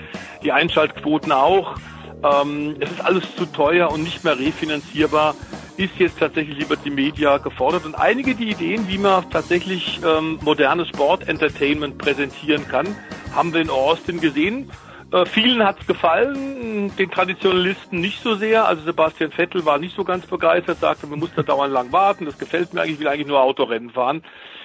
die 0.44 0.52
Einschaltquoten 0.52 1.32
auch. 1.32 1.76
Ähm, 2.22 2.76
es 2.80 2.90
ist 2.90 3.04
alles 3.04 3.24
zu 3.36 3.46
teuer 3.46 3.90
und 3.90 4.02
nicht 4.02 4.24
mehr 4.24 4.38
refinanzierbar, 4.38 5.34
ist 5.78 5.98
jetzt 5.98 6.18
tatsächlich 6.18 6.58
Liberty 6.58 6.90
Media 6.90 7.38
gefordert. 7.38 7.86
Und 7.86 7.94
einige 7.94 8.34
die 8.34 8.50
Ideen, 8.50 8.88
wie 8.88 8.98
man 8.98 9.28
tatsächlich 9.30 10.00
ähm, 10.04 10.38
modernes 10.42 10.88
Sport-Entertainment 10.88 11.98
präsentieren 11.98 12.68
kann, 12.68 12.94
haben 13.34 13.52
wir 13.52 13.60
in 13.60 13.70
Austin 13.70 14.20
gesehen. 14.20 14.70
Äh, 15.12 15.24
vielen 15.24 15.64
hat's 15.64 15.86
gefallen, 15.86 16.90
den 16.96 17.10
Traditionalisten 17.10 18.00
nicht 18.00 18.20
so 18.22 18.34
sehr. 18.34 18.66
Also 18.66 18.82
Sebastian 18.82 19.30
Vettel 19.30 19.64
war 19.64 19.78
nicht 19.78 19.94
so 19.94 20.02
ganz 20.02 20.26
begeistert, 20.26 20.78
sagte, 20.78 21.06
man 21.06 21.20
muss 21.20 21.32
da 21.34 21.42
dauernd 21.42 21.72
lang 21.72 21.92
warten, 21.92 22.24
das 22.24 22.38
gefällt 22.38 22.74
mir 22.74 22.80
eigentlich, 22.80 22.94
ich 22.94 23.00
will 23.00 23.08
eigentlich 23.08 23.28
nur 23.28 23.40
Autorennen 23.40 23.90
fahren. 23.90 24.22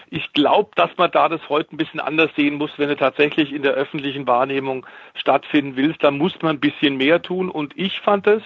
Ich 0.09 0.33
glaube, 0.33 0.71
dass 0.75 0.89
man 0.97 1.11
da 1.11 1.29
das 1.29 1.47
heute 1.47 1.75
ein 1.75 1.77
bisschen 1.77 1.99
anders 1.99 2.31
sehen 2.35 2.55
muss, 2.55 2.71
wenn 2.77 2.89
du 2.89 2.97
tatsächlich 2.97 3.53
in 3.53 3.61
der 3.61 3.73
öffentlichen 3.73 4.27
Wahrnehmung 4.27 4.85
stattfinden 5.13 5.75
willst, 5.75 6.03
dann 6.03 6.17
muss 6.17 6.33
man 6.41 6.57
ein 6.57 6.59
bisschen 6.59 6.97
mehr 6.97 7.21
tun. 7.21 7.49
Und 7.49 7.77
ich 7.77 8.01
fand 8.01 8.27
es, 8.27 8.41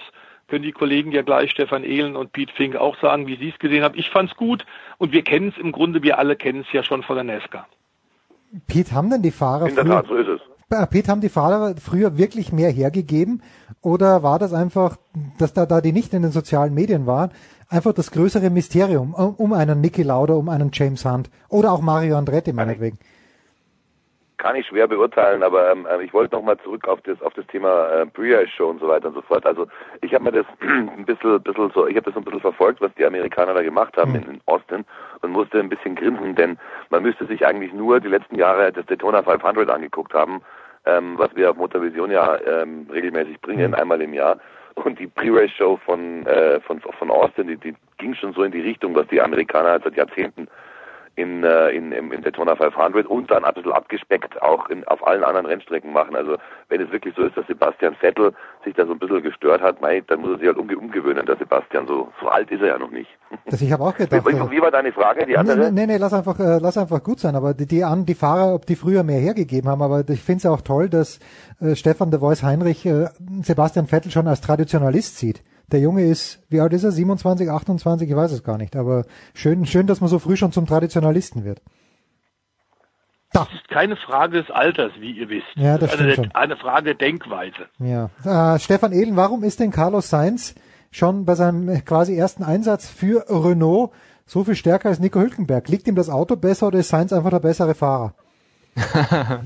können 0.48 0.62
die 0.62 0.72
Kollegen 0.72 1.12
ja 1.12 1.22
gleich 1.22 1.50
Stefan 1.50 1.82
Ehlen 1.82 2.14
und 2.14 2.30
Pete 2.32 2.52
Fink 2.52 2.76
auch 2.76 2.96
sagen, 3.00 3.26
wie 3.26 3.36
sie 3.36 3.48
es 3.48 3.58
gesehen 3.58 3.82
haben. 3.82 3.98
Ich 3.98 4.10
fand 4.10 4.30
es 4.30 4.36
gut 4.36 4.64
und 4.98 5.12
wir 5.12 5.22
kennen 5.22 5.48
es 5.48 5.58
im 5.58 5.72
Grunde, 5.72 6.02
wir 6.02 6.18
alle 6.18 6.36
kennen 6.36 6.60
es 6.60 6.72
ja 6.72 6.84
schon 6.84 7.02
von 7.02 7.16
der 7.16 7.24
Nesca. 7.24 7.66
Pete, 8.68 8.92
haben 8.92 9.10
denn 9.10 9.22
die 9.22 9.32
Fahrer 9.32 9.66
In 9.66 9.74
der 9.74 9.86
Tat, 9.86 10.06
so 10.06 10.14
ist 10.14 10.28
es 10.28 10.40
Äh, 10.68 10.84
Pete, 10.88 11.12
haben 11.12 11.20
die 11.20 11.28
Fahrer 11.28 11.76
früher 11.76 12.18
wirklich 12.18 12.52
mehr 12.52 12.70
hergegeben 12.70 13.40
oder 13.82 14.24
war 14.24 14.40
das 14.40 14.52
einfach, 14.52 14.96
dass 15.38 15.52
da, 15.52 15.64
da 15.64 15.80
die 15.80 15.92
nicht 15.92 16.12
in 16.12 16.22
den 16.22 16.32
sozialen 16.32 16.74
Medien 16.74 17.06
waren, 17.06 17.30
einfach 17.68 17.92
das 17.92 18.10
größere 18.10 18.50
Mysterium 18.50 19.14
um, 19.14 19.34
um 19.36 19.52
einen 19.52 19.80
Niki 19.80 20.02
Lauda, 20.02 20.34
um 20.34 20.48
einen 20.48 20.70
James 20.72 21.04
Hunt 21.04 21.30
oder 21.48 21.70
auch 21.70 21.82
Mario 21.82 22.16
Andretti 22.16 22.52
meinetwegen? 22.52 22.98
kann 24.38 24.56
ich 24.56 24.66
schwer 24.66 24.86
beurteilen, 24.86 25.42
aber 25.42 25.72
ähm, 25.72 25.86
äh, 25.86 26.02
ich 26.04 26.12
wollte 26.12 26.34
nochmal 26.34 26.58
zurück 26.58 26.86
auf 26.86 27.00
das 27.02 27.20
auf 27.22 27.32
das 27.34 27.46
Thema 27.46 27.88
äh, 27.88 28.06
Pre-Show 28.06 28.68
und 28.68 28.80
so 28.80 28.88
weiter 28.88 29.08
und 29.08 29.14
so 29.14 29.22
fort. 29.22 29.46
Also 29.46 29.66
ich 30.02 30.12
habe 30.14 30.24
mir 30.24 30.32
das 30.32 30.46
ein 30.60 31.04
bisschen, 31.04 31.42
bisschen 31.42 31.70
so, 31.74 31.86
ich 31.86 31.96
habe 31.96 32.10
das 32.10 32.16
ein 32.16 32.24
bisschen 32.24 32.40
verfolgt, 32.40 32.80
was 32.80 32.94
die 32.94 33.04
Amerikaner 33.04 33.54
da 33.54 33.62
gemacht 33.62 33.96
haben 33.96 34.10
mhm. 34.10 34.16
in, 34.16 34.22
in 34.34 34.40
Austin 34.46 34.84
und 35.22 35.30
musste 35.30 35.58
ein 35.58 35.68
bisschen 35.68 35.96
grinsen, 35.96 36.34
denn 36.34 36.58
man 36.90 37.02
müsste 37.02 37.26
sich 37.26 37.46
eigentlich 37.46 37.72
nur 37.72 37.98
die 38.00 38.08
letzten 38.08 38.36
Jahre 38.36 38.72
das 38.72 38.86
Daytona 38.86 39.22
500 39.22 39.70
angeguckt 39.70 40.12
haben, 40.12 40.42
ähm, 40.86 41.18
was 41.18 41.34
wir 41.34 41.50
auf 41.50 41.56
Motorvision 41.56 42.10
ja 42.10 42.38
ähm, 42.46 42.86
regelmäßig 42.92 43.40
bringen, 43.40 43.72
mhm. 43.72 43.74
einmal 43.74 44.00
im 44.00 44.14
Jahr. 44.14 44.38
Und 44.74 44.98
die 44.98 45.06
Pre-Race-Show 45.06 45.78
von, 45.84 46.26
äh, 46.26 46.60
von, 46.60 46.80
von 46.80 47.10
Austin, 47.10 47.48
die, 47.48 47.56
die 47.56 47.74
ging 47.98 48.14
schon 48.14 48.34
so 48.34 48.42
in 48.42 48.52
die 48.52 48.60
Richtung, 48.60 48.94
was 48.94 49.06
die 49.08 49.20
Amerikaner 49.20 49.80
seit 49.82 49.96
Jahrzehnten 49.96 50.48
in, 51.16 51.42
äh, 51.44 51.70
in, 51.70 51.92
in, 51.92 52.12
in 52.12 52.22
Daytona 52.22 52.54
500 52.54 53.06
und 53.06 53.30
dann 53.30 53.44
ein 53.44 53.54
bisschen 53.54 53.72
abgespeckt 53.72 54.40
auch 54.42 54.68
in, 54.68 54.86
auf 54.86 55.04
allen 55.06 55.24
anderen 55.24 55.46
Rennstrecken 55.46 55.92
machen. 55.92 56.14
Also 56.14 56.36
wenn 56.68 56.82
es 56.82 56.92
wirklich 56.92 57.14
so 57.16 57.22
ist, 57.22 57.36
dass 57.36 57.46
Sebastian 57.46 57.94
Vettel 57.96 58.32
sich 58.66 58.74
da 58.74 58.84
so 58.84 58.92
ein 58.92 58.98
bisschen 58.98 59.22
gestört 59.22 59.62
hat, 59.62 59.80
mei, 59.80 60.02
dann 60.06 60.20
muss 60.20 60.32
er 60.32 60.38
sich 60.38 60.46
halt 60.48 60.58
umge 60.58 60.76
umgewöhnen, 60.76 61.24
der 61.24 61.36
Sebastian. 61.36 61.86
So, 61.86 62.08
so 62.20 62.28
alt 62.28 62.50
ist 62.50 62.60
er 62.60 62.68
ja 62.68 62.78
noch 62.78 62.90
nicht. 62.90 63.08
Das 63.46 63.62
ich 63.62 63.72
habe 63.72 63.84
auch 63.84 63.94
gedacht. 63.94 64.26
Wie, 64.26 64.50
wie 64.50 64.60
war 64.60 64.70
deine 64.70 64.92
Frage, 64.92 65.24
die 65.24 65.36
andere? 65.36 65.70
Nee, 65.70 65.86
nee, 65.86 65.86
nee 65.86 65.96
lass 65.98 66.12
einfach, 66.12 66.38
äh, 66.40 66.58
lass 66.58 66.76
einfach 66.76 67.02
gut 67.02 67.20
sein. 67.20 67.36
Aber 67.36 67.54
die, 67.54 67.66
die, 67.66 67.84
an, 67.84 68.04
die 68.04 68.14
Fahrer, 68.14 68.54
ob 68.54 68.66
die 68.66 68.76
früher 68.76 69.04
mehr 69.04 69.20
hergegeben 69.20 69.70
haben, 69.70 69.82
aber 69.82 70.00
ich 70.08 70.22
finde 70.22 70.38
es 70.38 70.42
ja 70.42 70.50
auch 70.50 70.62
toll, 70.62 70.88
dass 70.88 71.20
äh, 71.60 71.76
Stefan 71.76 72.10
de 72.10 72.20
Vois 72.20 72.42
Heinrich 72.42 72.84
äh, 72.86 73.06
Sebastian 73.42 73.86
Vettel 73.86 74.10
schon 74.10 74.26
als 74.26 74.40
Traditionalist 74.40 75.18
sieht. 75.18 75.42
Der 75.72 75.80
Junge 75.80 76.04
ist, 76.04 76.44
wie 76.48 76.60
alt 76.60 76.72
ist 76.72 76.84
er? 76.84 76.92
27, 76.92 77.50
28? 77.50 78.08
Ich 78.08 78.16
weiß 78.16 78.32
es 78.32 78.42
gar 78.42 78.58
nicht. 78.58 78.76
Aber 78.76 79.04
schön, 79.34 79.66
schön, 79.66 79.86
dass 79.86 80.00
man 80.00 80.08
so 80.08 80.18
früh 80.18 80.36
schon 80.36 80.52
zum 80.52 80.66
Traditionalisten 80.66 81.44
wird. 81.44 81.60
Da. 83.36 83.44
Das 83.44 83.54
ist 83.54 83.68
keine 83.68 83.96
Frage 83.96 84.42
des 84.42 84.50
Alters, 84.50 84.92
wie 84.98 85.12
ihr 85.12 85.28
wisst. 85.28 85.46
Ja, 85.56 85.76
das, 85.76 85.92
das 85.92 86.00
ist 86.00 86.18
eine, 86.18 86.34
eine 86.34 86.56
Frage 86.56 86.84
der 86.84 86.94
Denkweise. 86.94 87.68
Ja. 87.78 88.10
Äh, 88.24 88.58
Stefan 88.58 88.92
Ehlen, 88.92 89.16
warum 89.16 89.44
ist 89.44 89.60
denn 89.60 89.70
Carlos 89.70 90.08
Sainz 90.08 90.54
schon 90.90 91.24
bei 91.26 91.34
seinem 91.34 91.84
quasi 91.84 92.16
ersten 92.16 92.42
Einsatz 92.42 92.88
für 92.88 93.26
Renault 93.28 93.92
so 94.24 94.44
viel 94.44 94.54
stärker 94.54 94.88
als 94.88 95.00
Nico 95.00 95.20
Hülkenberg? 95.20 95.68
Liegt 95.68 95.86
ihm 95.86 95.96
das 95.96 96.08
Auto 96.08 96.36
besser 96.36 96.68
oder 96.68 96.78
ist 96.78 96.88
Sainz 96.88 97.12
einfach 97.12 97.30
der 97.30 97.40
bessere 97.40 97.74
Fahrer? 97.74 98.14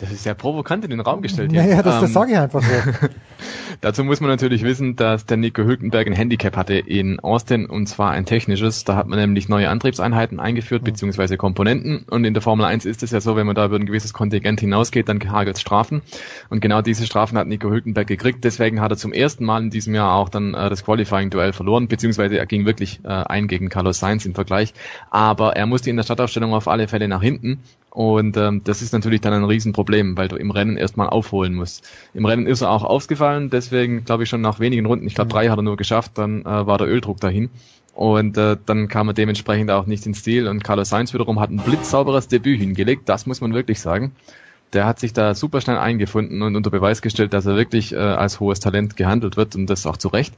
Das 0.00 0.10
ist 0.10 0.24
ja 0.24 0.32
provokant 0.32 0.82
in 0.84 0.90
den 0.90 1.00
Raum 1.00 1.20
gestellt. 1.20 1.52
Naja, 1.52 1.82
das, 1.82 1.96
ähm, 1.96 2.00
das 2.00 2.12
sage 2.14 2.32
ich 2.32 2.38
einfach 2.38 2.62
so. 2.62 2.72
dazu 3.82 4.02
muss 4.02 4.20
man 4.20 4.30
natürlich 4.30 4.62
wissen, 4.62 4.96
dass 4.96 5.26
der 5.26 5.36
Nico 5.36 5.62
Hülkenberg 5.62 6.06
ein 6.06 6.14
Handicap 6.14 6.56
hatte 6.56 6.74
in 6.74 7.20
Austin 7.20 7.66
und 7.66 7.86
zwar 7.86 8.10
ein 8.12 8.24
technisches. 8.24 8.84
Da 8.84 8.96
hat 8.96 9.08
man 9.08 9.18
nämlich 9.18 9.50
neue 9.50 9.68
Antriebseinheiten 9.68 10.40
eingeführt, 10.40 10.82
mhm. 10.82 10.86
beziehungsweise 10.86 11.36
Komponenten. 11.36 12.06
Und 12.08 12.24
in 12.24 12.32
der 12.32 12.42
Formel 12.42 12.64
1 12.64 12.86
ist 12.86 13.02
es 13.02 13.10
ja 13.10 13.20
so, 13.20 13.36
wenn 13.36 13.46
man 13.46 13.54
da 13.54 13.66
über 13.66 13.76
ein 13.76 13.84
gewisses 13.84 14.14
Kontingent 14.14 14.60
hinausgeht, 14.60 15.06
dann 15.10 15.20
hagelt 15.30 15.58
Strafen. 15.58 16.00
Und 16.48 16.60
genau 16.60 16.80
diese 16.80 17.04
Strafen 17.04 17.36
hat 17.36 17.46
Nico 17.46 17.68
Hülkenberg 17.68 18.06
gekriegt. 18.06 18.42
Deswegen 18.42 18.80
hat 18.80 18.90
er 18.90 18.96
zum 18.96 19.12
ersten 19.12 19.44
Mal 19.44 19.62
in 19.62 19.70
diesem 19.70 19.94
Jahr 19.94 20.14
auch 20.14 20.30
dann 20.30 20.54
äh, 20.54 20.70
das 20.70 20.82
Qualifying-Duell 20.82 21.52
verloren, 21.52 21.88
beziehungsweise 21.88 22.38
er 22.38 22.46
ging 22.46 22.64
wirklich 22.64 23.00
äh, 23.04 23.08
ein 23.08 23.48
gegen 23.48 23.68
Carlos 23.68 23.98
Sainz 23.98 24.24
im 24.24 24.34
Vergleich. 24.34 24.72
Aber 25.10 25.56
er 25.56 25.66
musste 25.66 25.90
in 25.90 25.96
der 25.96 26.04
Startaufstellung 26.04 26.54
auf 26.54 26.68
alle 26.68 26.88
Fälle 26.88 27.06
nach 27.06 27.22
hinten. 27.22 27.60
Und 27.90 28.36
ähm, 28.36 28.62
das 28.62 28.82
ist 28.82 28.92
natürlich 28.92 29.20
dann 29.20 29.32
ein 29.32 29.44
Riesenproblem, 29.44 30.16
weil 30.16 30.28
du 30.28 30.36
im 30.36 30.52
Rennen 30.52 30.76
erstmal 30.76 31.08
aufholen 31.08 31.54
musst. 31.54 31.88
Im 32.14 32.24
Rennen 32.24 32.46
ist 32.46 32.60
er 32.60 32.70
auch 32.70 32.84
ausgefallen, 32.84 33.50
deswegen 33.50 34.04
glaube 34.04 34.22
ich 34.22 34.28
schon 34.28 34.40
nach 34.40 34.60
wenigen 34.60 34.86
Runden, 34.86 35.06
ich 35.06 35.14
glaube 35.16 35.28
mhm. 35.28 35.32
drei 35.32 35.48
hat 35.48 35.58
er 35.58 35.62
nur 35.62 35.76
geschafft, 35.76 36.12
dann 36.14 36.42
äh, 36.42 36.66
war 36.66 36.78
der 36.78 36.86
Öldruck 36.86 37.20
dahin. 37.20 37.50
Und 37.92 38.38
äh, 38.38 38.56
dann 38.64 38.88
kam 38.88 39.08
er 39.08 39.14
dementsprechend 39.14 39.70
auch 39.72 39.86
nicht 39.86 40.06
ins 40.06 40.20
Stil. 40.20 40.46
Und 40.46 40.62
Carlos 40.62 40.88
Sainz 40.88 41.12
wiederum 41.12 41.40
hat 41.40 41.50
ein 41.50 41.58
blitzsauberes 41.58 42.28
Debüt 42.28 42.60
hingelegt, 42.60 43.08
das 43.08 43.26
muss 43.26 43.40
man 43.40 43.52
wirklich 43.54 43.80
sagen. 43.80 44.12
Der 44.72 44.86
hat 44.86 45.00
sich 45.00 45.12
da 45.12 45.34
super 45.34 45.60
schnell 45.60 45.78
eingefunden 45.78 46.42
und 46.42 46.54
unter 46.54 46.70
Beweis 46.70 47.02
gestellt, 47.02 47.34
dass 47.34 47.46
er 47.46 47.56
wirklich 47.56 47.92
äh, 47.92 47.96
als 47.96 48.38
hohes 48.38 48.60
Talent 48.60 48.96
gehandelt 48.96 49.36
wird 49.36 49.56
und 49.56 49.66
das 49.66 49.84
auch 49.84 49.96
zu 49.96 50.08
Recht. 50.08 50.32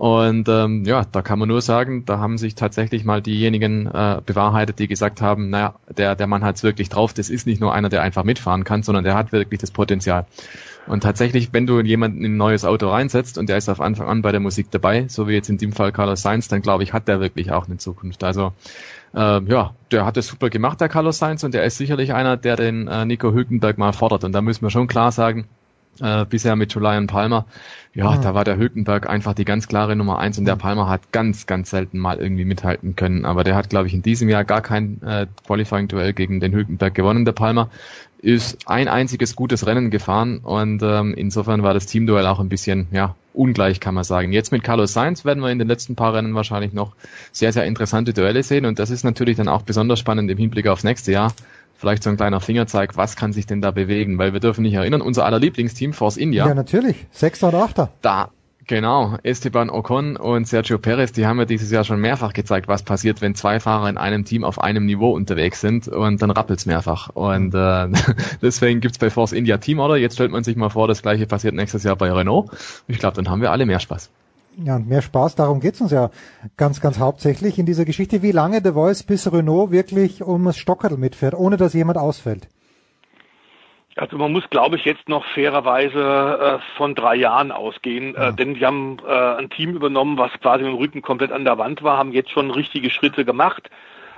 Und 0.00 0.48
ähm, 0.48 0.84
ja, 0.86 1.04
da 1.04 1.20
kann 1.20 1.38
man 1.38 1.48
nur 1.50 1.60
sagen, 1.60 2.06
da 2.06 2.18
haben 2.18 2.38
sich 2.38 2.54
tatsächlich 2.54 3.04
mal 3.04 3.20
diejenigen 3.20 3.86
äh, 3.86 4.22
bewahrheitet, 4.24 4.78
die 4.78 4.88
gesagt 4.88 5.20
haben, 5.20 5.50
naja, 5.50 5.74
der, 5.94 6.16
der 6.16 6.26
Mann 6.26 6.42
hat 6.42 6.56
es 6.56 6.62
wirklich 6.62 6.88
drauf, 6.88 7.12
das 7.12 7.28
ist 7.28 7.46
nicht 7.46 7.60
nur 7.60 7.74
einer, 7.74 7.90
der 7.90 8.00
einfach 8.00 8.24
mitfahren 8.24 8.64
kann, 8.64 8.82
sondern 8.82 9.04
der 9.04 9.14
hat 9.14 9.30
wirklich 9.30 9.60
das 9.60 9.72
Potenzial. 9.72 10.24
Und 10.86 11.02
tatsächlich, 11.02 11.52
wenn 11.52 11.66
du 11.66 11.80
jemanden 11.80 12.24
in 12.24 12.32
ein 12.32 12.36
neues 12.38 12.64
Auto 12.64 12.88
reinsetzt 12.88 13.36
und 13.36 13.50
der 13.50 13.58
ist 13.58 13.68
auf 13.68 13.82
Anfang 13.82 14.08
an 14.08 14.22
bei 14.22 14.32
der 14.32 14.40
Musik 14.40 14.70
dabei, 14.70 15.04
so 15.06 15.28
wie 15.28 15.34
jetzt 15.34 15.50
in 15.50 15.58
dem 15.58 15.72
Fall 15.72 15.92
Carlos 15.92 16.22
Sainz, 16.22 16.48
dann 16.48 16.62
glaube 16.62 16.82
ich, 16.82 16.94
hat 16.94 17.06
der 17.06 17.20
wirklich 17.20 17.52
auch 17.52 17.66
eine 17.66 17.76
Zukunft. 17.76 18.24
Also 18.24 18.54
äh, 19.14 19.42
ja, 19.44 19.74
der 19.90 20.06
hat 20.06 20.16
es 20.16 20.28
super 20.28 20.48
gemacht, 20.48 20.80
der 20.80 20.88
Carlos 20.88 21.18
Sainz, 21.18 21.44
und 21.44 21.52
der 21.52 21.64
ist 21.64 21.76
sicherlich 21.76 22.14
einer, 22.14 22.38
der 22.38 22.56
den 22.56 22.88
äh, 22.88 23.04
Nico 23.04 23.34
Hülkenberg 23.34 23.76
mal 23.76 23.92
fordert. 23.92 24.24
Und 24.24 24.32
da 24.32 24.40
müssen 24.40 24.62
wir 24.62 24.70
schon 24.70 24.86
klar 24.86 25.12
sagen, 25.12 25.46
äh, 26.00 26.24
bisher 26.24 26.56
mit 26.56 26.72
Julian 26.72 27.06
Palmer, 27.06 27.46
ja, 27.92 28.12
mhm. 28.12 28.22
da 28.22 28.34
war 28.34 28.44
der 28.44 28.56
Hülkenberg 28.56 29.08
einfach 29.08 29.34
die 29.34 29.44
ganz 29.44 29.66
klare 29.66 29.96
Nummer 29.96 30.20
eins 30.20 30.38
und 30.38 30.44
der. 30.44 30.54
Palmer 30.54 30.88
hat 30.88 31.10
ganz, 31.10 31.46
ganz 31.46 31.70
selten 31.70 31.98
mal 31.98 32.18
irgendwie 32.18 32.44
mithalten 32.44 32.94
können. 32.94 33.24
Aber 33.24 33.42
der 33.42 33.56
hat, 33.56 33.68
glaube 33.68 33.88
ich, 33.88 33.94
in 33.94 34.02
diesem 34.02 34.28
Jahr 34.28 34.44
gar 34.44 34.60
kein 34.60 35.02
äh, 35.02 35.26
Qualifying-Duell 35.46 36.12
gegen 36.12 36.38
den 36.38 36.52
Hülkenberg 36.52 36.94
gewonnen, 36.94 37.24
der 37.24 37.32
Palmer. 37.32 37.70
Ist 38.22 38.68
ein 38.68 38.86
einziges 38.86 39.34
gutes 39.34 39.66
Rennen 39.66 39.90
gefahren 39.90 40.38
und 40.38 40.82
ähm, 40.82 41.14
insofern 41.16 41.62
war 41.62 41.72
das 41.72 41.86
Teamduell 41.86 42.26
auch 42.26 42.38
ein 42.38 42.50
bisschen, 42.50 42.88
ja, 42.92 43.14
ungleich, 43.32 43.80
kann 43.80 43.94
man 43.94 44.04
sagen. 44.04 44.32
Jetzt 44.32 44.52
mit 44.52 44.62
Carlos 44.62 44.92
Sainz 44.92 45.24
werden 45.24 45.42
wir 45.42 45.50
in 45.50 45.58
den 45.58 45.68
letzten 45.68 45.96
paar 45.96 46.12
Rennen 46.12 46.34
wahrscheinlich 46.34 46.74
noch 46.74 46.94
sehr, 47.32 47.54
sehr 47.54 47.64
interessante 47.64 48.12
Duelle 48.12 48.42
sehen 48.42 48.66
und 48.66 48.78
das 48.78 48.90
ist 48.90 49.04
natürlich 49.04 49.38
dann 49.38 49.48
auch 49.48 49.62
besonders 49.62 49.98
spannend 49.98 50.30
im 50.30 50.36
Hinblick 50.36 50.66
aufs 50.68 50.84
nächste 50.84 51.12
Jahr 51.12 51.32
vielleicht 51.80 52.02
so 52.02 52.10
ein 52.10 52.16
kleiner 52.16 52.40
Fingerzeig, 52.40 52.96
was 52.96 53.16
kann 53.16 53.32
sich 53.32 53.46
denn 53.46 53.62
da 53.62 53.70
bewegen? 53.70 54.18
Weil 54.18 54.34
wir 54.34 54.40
dürfen 54.40 54.62
nicht 54.62 54.74
erinnern, 54.74 55.00
unser 55.00 55.24
aller 55.24 55.38
Lieblingsteam, 55.38 55.94
Force 55.94 56.18
India. 56.18 56.46
Ja, 56.46 56.54
natürlich. 56.54 57.06
Sechster 57.10 57.48
und 57.48 57.54
Achter. 57.54 57.88
Da, 58.02 58.30
genau. 58.66 59.16
Esteban 59.22 59.70
Ocon 59.70 60.16
und 60.16 60.46
Sergio 60.46 60.78
Perez, 60.78 61.12
die 61.12 61.26
haben 61.26 61.38
ja 61.38 61.46
dieses 61.46 61.70
Jahr 61.70 61.84
schon 61.84 61.98
mehrfach 61.98 62.34
gezeigt, 62.34 62.68
was 62.68 62.82
passiert, 62.82 63.22
wenn 63.22 63.34
zwei 63.34 63.60
Fahrer 63.60 63.88
in 63.88 63.96
einem 63.96 64.26
Team 64.26 64.44
auf 64.44 64.60
einem 64.60 64.84
Niveau 64.84 65.12
unterwegs 65.12 65.62
sind 65.62 65.88
und 65.88 66.20
dann 66.20 66.30
rappelt's 66.30 66.66
mehrfach. 66.66 67.08
Und 67.14 67.54
äh, 67.54 67.88
deswegen 68.42 68.80
gibt's 68.80 68.98
bei 68.98 69.08
Force 69.08 69.32
India 69.32 69.56
Teamorder. 69.56 69.96
Jetzt 69.96 70.14
stellt 70.14 70.32
man 70.32 70.44
sich 70.44 70.56
mal 70.56 70.68
vor, 70.68 70.86
das 70.86 71.00
gleiche 71.00 71.26
passiert 71.26 71.54
nächstes 71.54 71.82
Jahr 71.82 71.96
bei 71.96 72.12
Renault. 72.12 72.50
Ich 72.88 72.98
glaube, 72.98 73.16
dann 73.16 73.30
haben 73.30 73.40
wir 73.40 73.52
alle 73.52 73.64
mehr 73.64 73.80
Spaß. 73.80 74.10
Ja, 74.62 74.76
und 74.76 74.88
mehr 74.88 75.00
Spaß, 75.00 75.36
darum 75.36 75.60
geht's 75.60 75.80
uns 75.80 75.90
ja 75.90 76.10
ganz, 76.58 76.82
ganz 76.82 76.98
hauptsächlich 76.98 77.58
in 77.58 77.64
dieser 77.64 77.86
Geschichte. 77.86 78.20
Wie 78.22 78.32
lange 78.32 78.60
The 78.62 78.72
Voice 78.72 79.02
bis 79.04 79.32
Renault 79.32 79.70
wirklich 79.70 80.22
um 80.22 80.44
das 80.44 80.58
Stockerl 80.58 80.98
mitfährt, 80.98 81.34
ohne 81.34 81.56
dass 81.56 81.72
jemand 81.72 81.96
ausfällt? 81.96 82.48
Also 83.96 84.18
man 84.18 84.32
muss, 84.32 84.48
glaube 84.50 84.76
ich, 84.76 84.84
jetzt 84.84 85.08
noch 85.08 85.24
fairerweise 85.34 85.98
äh, 85.98 86.76
von 86.76 86.94
drei 86.94 87.16
Jahren 87.16 87.52
ausgehen, 87.52 88.14
äh, 88.14 88.28
äh, 88.28 88.32
denn 88.34 88.54
die 88.54 88.64
haben 88.64 88.98
äh, 89.06 89.36
ein 89.38 89.50
Team 89.50 89.74
übernommen, 89.74 90.18
was 90.18 90.30
quasi 90.40 90.62
mit 90.62 90.72
dem 90.72 90.78
Rücken 90.78 91.02
komplett 91.02 91.32
an 91.32 91.44
der 91.44 91.58
Wand 91.58 91.82
war, 91.82 91.96
haben 91.96 92.12
jetzt 92.12 92.30
schon 92.30 92.50
richtige 92.50 92.90
Schritte 92.90 93.24
gemacht, 93.24 93.70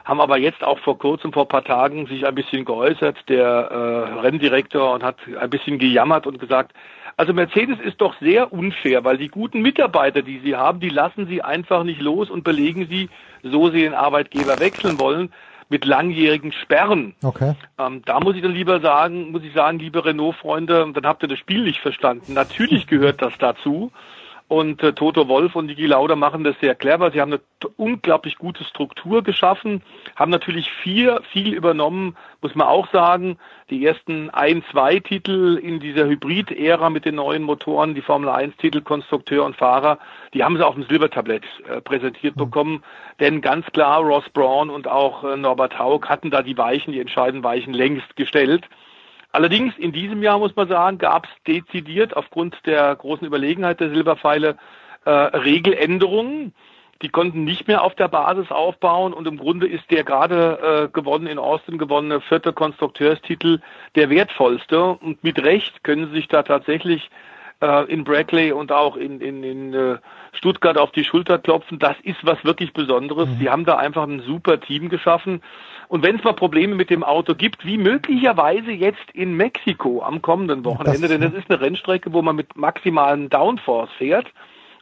haben 0.04 0.20
aber 0.20 0.38
jetzt 0.38 0.64
auch 0.64 0.78
vor 0.80 0.98
kurzem, 0.98 1.32
vor 1.32 1.46
paar 1.46 1.64
Tagen 1.64 2.06
sich 2.06 2.26
ein 2.26 2.34
bisschen 2.34 2.64
geäußert, 2.64 3.28
der 3.28 3.44
äh, 3.44 4.20
Renndirektor, 4.20 4.92
und 4.92 5.04
hat 5.04 5.16
ein 5.40 5.50
bisschen 5.50 5.78
gejammert 5.78 6.26
und 6.26 6.38
gesagt, 6.38 6.72
also 7.16 7.32
Mercedes 7.32 7.78
ist 7.80 8.00
doch 8.00 8.14
sehr 8.20 8.52
unfair, 8.52 9.04
weil 9.04 9.18
die 9.18 9.28
guten 9.28 9.62
Mitarbeiter, 9.62 10.22
die 10.22 10.40
sie 10.40 10.56
haben, 10.56 10.80
die 10.80 10.88
lassen 10.88 11.26
sie 11.26 11.42
einfach 11.42 11.84
nicht 11.84 12.00
los 12.00 12.30
und 12.30 12.44
belegen 12.44 12.86
sie, 12.88 13.08
so 13.42 13.70
sie 13.70 13.82
den 13.82 13.94
Arbeitgeber 13.94 14.58
wechseln 14.58 14.98
wollen, 14.98 15.32
mit 15.68 15.84
langjährigen 15.84 16.52
Sperren. 16.52 17.14
Okay. 17.22 17.54
Ähm, 17.78 18.02
da 18.04 18.20
muss 18.20 18.36
ich 18.36 18.42
dann 18.42 18.52
lieber 18.54 18.80
sagen, 18.80 19.32
muss 19.32 19.42
ich 19.42 19.54
sagen, 19.54 19.78
liebe 19.78 20.04
Renault-Freunde, 20.04 20.92
dann 20.92 21.06
habt 21.06 21.22
ihr 21.22 21.28
das 21.28 21.38
Spiel 21.38 21.64
nicht 21.64 21.80
verstanden. 21.80 22.34
Natürlich 22.34 22.86
gehört 22.86 23.22
das 23.22 23.32
dazu. 23.38 23.90
Und 24.52 24.82
äh, 24.82 24.92
Toto 24.92 25.28
Wolf 25.28 25.56
und 25.56 25.64
Niki 25.64 25.86
Lauda 25.86 26.14
machen 26.14 26.44
das 26.44 26.54
sehr 26.60 26.74
clever. 26.74 27.10
Sie 27.10 27.22
haben 27.22 27.32
eine 27.32 27.40
unglaublich 27.78 28.36
gute 28.36 28.64
Struktur 28.64 29.22
geschaffen, 29.22 29.82
haben 30.14 30.30
natürlich 30.30 30.70
vier, 30.70 31.22
viel 31.32 31.54
übernommen, 31.54 32.18
muss 32.42 32.54
man 32.54 32.66
auch 32.66 32.86
sagen. 32.92 33.38
Die 33.70 33.86
ersten 33.86 34.28
ein, 34.28 34.62
zwei 34.70 34.98
Titel 34.98 35.58
in 35.62 35.80
dieser 35.80 36.04
Hybrid-Ära 36.04 36.90
mit 36.90 37.06
den 37.06 37.14
neuen 37.14 37.44
Motoren, 37.44 37.94
die 37.94 38.02
Formel 38.02 38.28
1-Titel, 38.28 38.82
Konstrukteur 38.82 39.46
und 39.46 39.56
Fahrer, 39.56 39.98
die 40.34 40.44
haben 40.44 40.58
sie 40.58 40.66
auf 40.66 40.74
dem 40.74 40.84
Silbertablett 40.84 41.44
äh, 41.66 41.80
präsentiert 41.80 42.36
mhm. 42.36 42.40
bekommen. 42.40 42.84
Denn 43.20 43.40
ganz 43.40 43.64
klar, 43.72 44.02
Ross 44.02 44.28
Braun 44.34 44.68
und 44.68 44.86
auch 44.86 45.24
äh, 45.24 45.34
Norbert 45.34 45.78
Haug 45.78 46.10
hatten 46.10 46.30
da 46.30 46.42
die 46.42 46.58
Weichen, 46.58 46.92
die 46.92 47.00
entscheidenden 47.00 47.42
Weichen 47.42 47.72
längst 47.72 48.16
gestellt. 48.16 48.68
Allerdings 49.32 49.76
in 49.78 49.92
diesem 49.92 50.22
Jahr 50.22 50.38
muss 50.38 50.54
man 50.54 50.68
sagen, 50.68 50.98
gab 50.98 51.26
es 51.26 51.30
dezidiert 51.46 52.14
aufgrund 52.16 52.54
der 52.66 52.94
großen 52.94 53.26
Überlegenheit 53.26 53.80
der 53.80 53.88
Silberpfeile 53.88 54.56
äh, 55.04 55.10
Regeländerungen. 55.10 56.52
die 57.00 57.08
konnten 57.08 57.42
nicht 57.42 57.66
mehr 57.66 57.82
auf 57.82 57.96
der 57.96 58.08
Basis 58.08 58.50
aufbauen 58.50 59.12
und 59.12 59.26
im 59.26 59.38
Grunde 59.38 59.66
ist 59.66 59.90
der 59.90 60.04
gerade 60.04 60.84
äh, 60.84 60.88
gewonnen 60.92 61.26
in 61.26 61.38
Austin 61.38 61.78
gewonnene 61.78 62.20
vierte 62.20 62.52
Konstrukteurstitel 62.52 63.60
der 63.96 64.08
wertvollste 64.08 64.84
und 64.84 65.24
mit 65.24 65.42
Recht 65.42 65.82
können 65.82 66.08
sie 66.08 66.16
sich 66.16 66.28
da 66.28 66.42
tatsächlich 66.42 67.10
äh, 67.60 67.90
in 67.90 68.04
Brackley 68.04 68.52
und 68.52 68.70
auch 68.70 68.96
in, 68.96 69.20
in, 69.20 69.42
in 69.42 69.74
äh, 69.74 69.98
Stuttgart 70.32 70.78
auf 70.78 70.90
die 70.92 71.04
Schulter 71.04 71.38
klopfen. 71.38 71.78
Das 71.78 71.96
ist 72.02 72.24
was 72.24 72.42
wirklich 72.44 72.72
Besonderes. 72.72 73.28
Mhm. 73.28 73.38
Sie 73.38 73.50
haben 73.50 73.64
da 73.64 73.76
einfach 73.76 74.04
ein 74.04 74.20
super 74.20 74.60
Team 74.60 74.88
geschaffen. 74.88 75.42
Und 75.88 76.02
wenn 76.02 76.16
es 76.16 76.24
mal 76.24 76.32
Probleme 76.32 76.74
mit 76.74 76.88
dem 76.88 77.04
Auto 77.04 77.34
gibt, 77.34 77.66
wie 77.66 77.76
möglicherweise 77.76 78.72
jetzt 78.72 79.10
in 79.12 79.36
Mexiko 79.36 80.02
am 80.02 80.22
kommenden 80.22 80.64
Wochenende, 80.64 81.02
das, 81.02 81.10
denn 81.10 81.20
das 81.20 81.34
ist 81.34 81.50
eine 81.50 81.60
Rennstrecke, 81.60 82.12
wo 82.12 82.22
man 82.22 82.34
mit 82.34 82.56
maximalen 82.56 83.28
Downforce 83.28 83.90
fährt, 83.98 84.26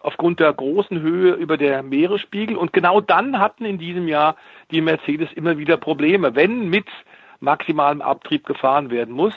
aufgrund 0.01 0.39
der 0.41 0.53
großen 0.53 1.01
Höhe 1.01 1.33
über 1.35 1.57
der 1.57 1.83
Meeresspiegel. 1.83 2.57
Und 2.57 2.73
genau 2.73 3.01
dann 3.01 3.39
hatten 3.41 3.65
in 3.65 3.79
diesem 3.79 4.07
Jahr 4.07 4.37
die 4.71 4.81
Mercedes 4.81 5.33
immer 5.33 5.59
wieder 5.59 5.77
Probleme, 5.77 6.35
wenn 6.37 6.69
mit 6.71 6.87
maximalem 7.41 8.03
Abtrieb 8.03 8.47
gefahren 8.47 8.91
werden 8.91 9.15
muss. 9.15 9.35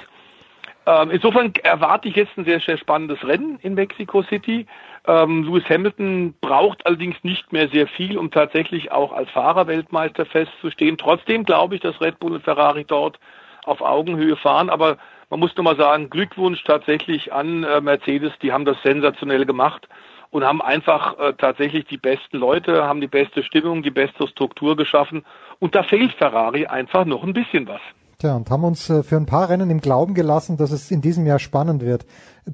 Ähm, 0.86 1.12
insofern 1.12 1.54
erwarte 1.64 2.10
ich 2.10 2.16
jetzt 2.16 2.38
ein 2.38 2.46
sehr, 2.46 2.60
sehr 2.60 2.78
spannendes 2.78 3.26
Rennen 3.26 3.58
in 3.62 3.74
Mexico 3.74 4.22
City. 4.24 4.66
Ähm, 5.06 5.44
Lewis 5.44 5.68
Hamilton 5.70 6.34
braucht 6.40 6.86
allerdings 6.86 7.18
nicht 7.24 7.52
mehr 7.52 7.68
sehr 7.70 7.88
viel, 7.88 8.18
um 8.18 8.32
tatsächlich 8.32 8.92
auch 8.92 9.12
als 9.12 9.30
Fahrerweltmeister 9.32 10.26
festzustehen. 10.26 10.98
Trotzdem 10.98 11.44
glaube 11.44 11.76
ich, 11.76 11.82
dass 11.82 12.00
Red 12.00 12.20
Bull 12.20 12.34
und 12.34 12.44
Ferrari 12.44 12.86
dort 12.86 13.20
auf 13.66 13.82
Augenhöhe 13.82 14.38
fahren. 14.38 14.70
Aber 14.70 14.98
man 15.30 15.40
muss 15.40 15.56
nur 15.56 15.66
mal 15.66 15.76
sagen, 15.76 16.10
Glückwunsch 16.10 16.64
tatsächlich 16.64 17.34
an 17.34 17.64
äh, 17.64 17.82
Mercedes. 17.82 18.32
Die 18.42 18.54
haben 18.54 18.66
das 18.66 18.82
sensationell 18.84 19.46
gemacht 19.46 19.88
und 20.30 20.44
haben 20.44 20.62
einfach 20.62 21.20
äh, 21.20 21.34
tatsächlich 21.34 21.86
die 21.86 21.98
besten 21.98 22.38
Leute, 22.38 22.86
haben 22.86 23.02
die 23.02 23.08
beste 23.08 23.44
Stimmung, 23.44 23.84
die 23.84 23.92
beste 23.92 24.28
Struktur 24.28 24.78
geschaffen. 24.78 25.26
Und 25.60 25.76
da 25.76 25.84
fehlt 25.84 26.14
Ferrari 26.14 26.66
einfach 26.66 27.06
noch 27.06 27.24
ein 27.24 27.34
bisschen 27.34 27.68
was. 27.68 27.82
Tja, 28.24 28.38
und 28.38 28.50
haben 28.50 28.64
uns 28.64 28.90
äh, 28.90 29.04
für 29.04 29.18
ein 29.18 29.26
paar 29.26 29.50
Rennen 29.50 29.70
im 29.70 29.82
Glauben 29.82 30.14
gelassen, 30.14 30.56
dass 30.56 30.72
es 30.72 30.92
in 30.92 31.02
diesem 31.02 31.26
Jahr 31.26 31.40
spannend 31.40 31.82
wird. 31.84 32.06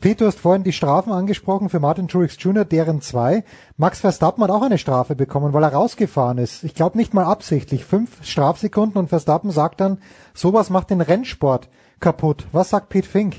Pete, 0.01 0.24
du 0.24 0.26
hast 0.26 0.39
vorhin 0.39 0.63
die 0.63 0.72
Strafen 0.72 1.13
angesprochen 1.13 1.70
für 1.70 1.80
Martin 1.80 2.07
Truex 2.07 2.41
Jr., 2.43 2.65
deren 2.65 3.01
zwei. 3.01 3.43
Max 3.78 4.01
Verstappen 4.01 4.43
hat 4.43 4.49
auch 4.49 4.63
eine 4.63 4.80
Strafe 4.80 5.13
bekommen, 5.13 5.53
weil 5.53 5.61
er 5.61 5.74
rausgefahren 5.74 6.39
ist. 6.39 6.63
Ich 6.63 6.74
glaube 6.74 6.97
nicht 6.97 7.13
mal 7.13 7.26
absichtlich. 7.26 7.86
Fünf 7.86 8.24
Strafsekunden 8.24 8.97
und 8.97 9.09
Verstappen 9.09 9.51
sagt 9.51 9.80
dann, 9.80 10.01
sowas 10.34 10.72
macht 10.72 10.89
den 10.89 11.01
Rennsport 11.01 11.70
kaputt. 11.99 12.47
Was 12.51 12.72
sagt 12.72 12.89
Pete 12.89 13.07
Fink? 13.07 13.36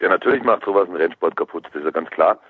Ja, 0.00 0.08
natürlich 0.08 0.42
macht 0.42 0.64
sowas 0.64 0.88
einen 0.88 0.96
Rennsport 0.96 1.36
kaputt, 1.36 1.66
das 1.66 1.82
ist 1.82 1.84
ja 1.84 1.92
ganz 1.92 2.10
klar. 2.10 2.40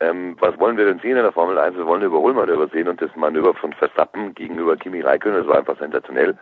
Ähm, 0.00 0.38
was 0.40 0.58
wollen 0.58 0.78
wir 0.78 0.86
denn 0.86 1.00
sehen 1.00 1.18
in 1.18 1.22
der 1.22 1.32
Formel 1.32 1.58
1? 1.58 1.76
Wir 1.76 1.84
wollen 1.84 2.00
eine 2.00 2.06
Überholmanöver 2.06 2.68
sehen 2.68 2.88
und 2.88 3.02
das 3.02 3.14
Manöver 3.14 3.52
von 3.52 3.74
Verstappen 3.74 4.34
gegenüber 4.34 4.74
Kimi 4.78 5.02
Räikkönen, 5.02 5.40
das 5.40 5.46
war 5.46 5.58
einfach 5.58 5.78
sensationell. 5.78 6.38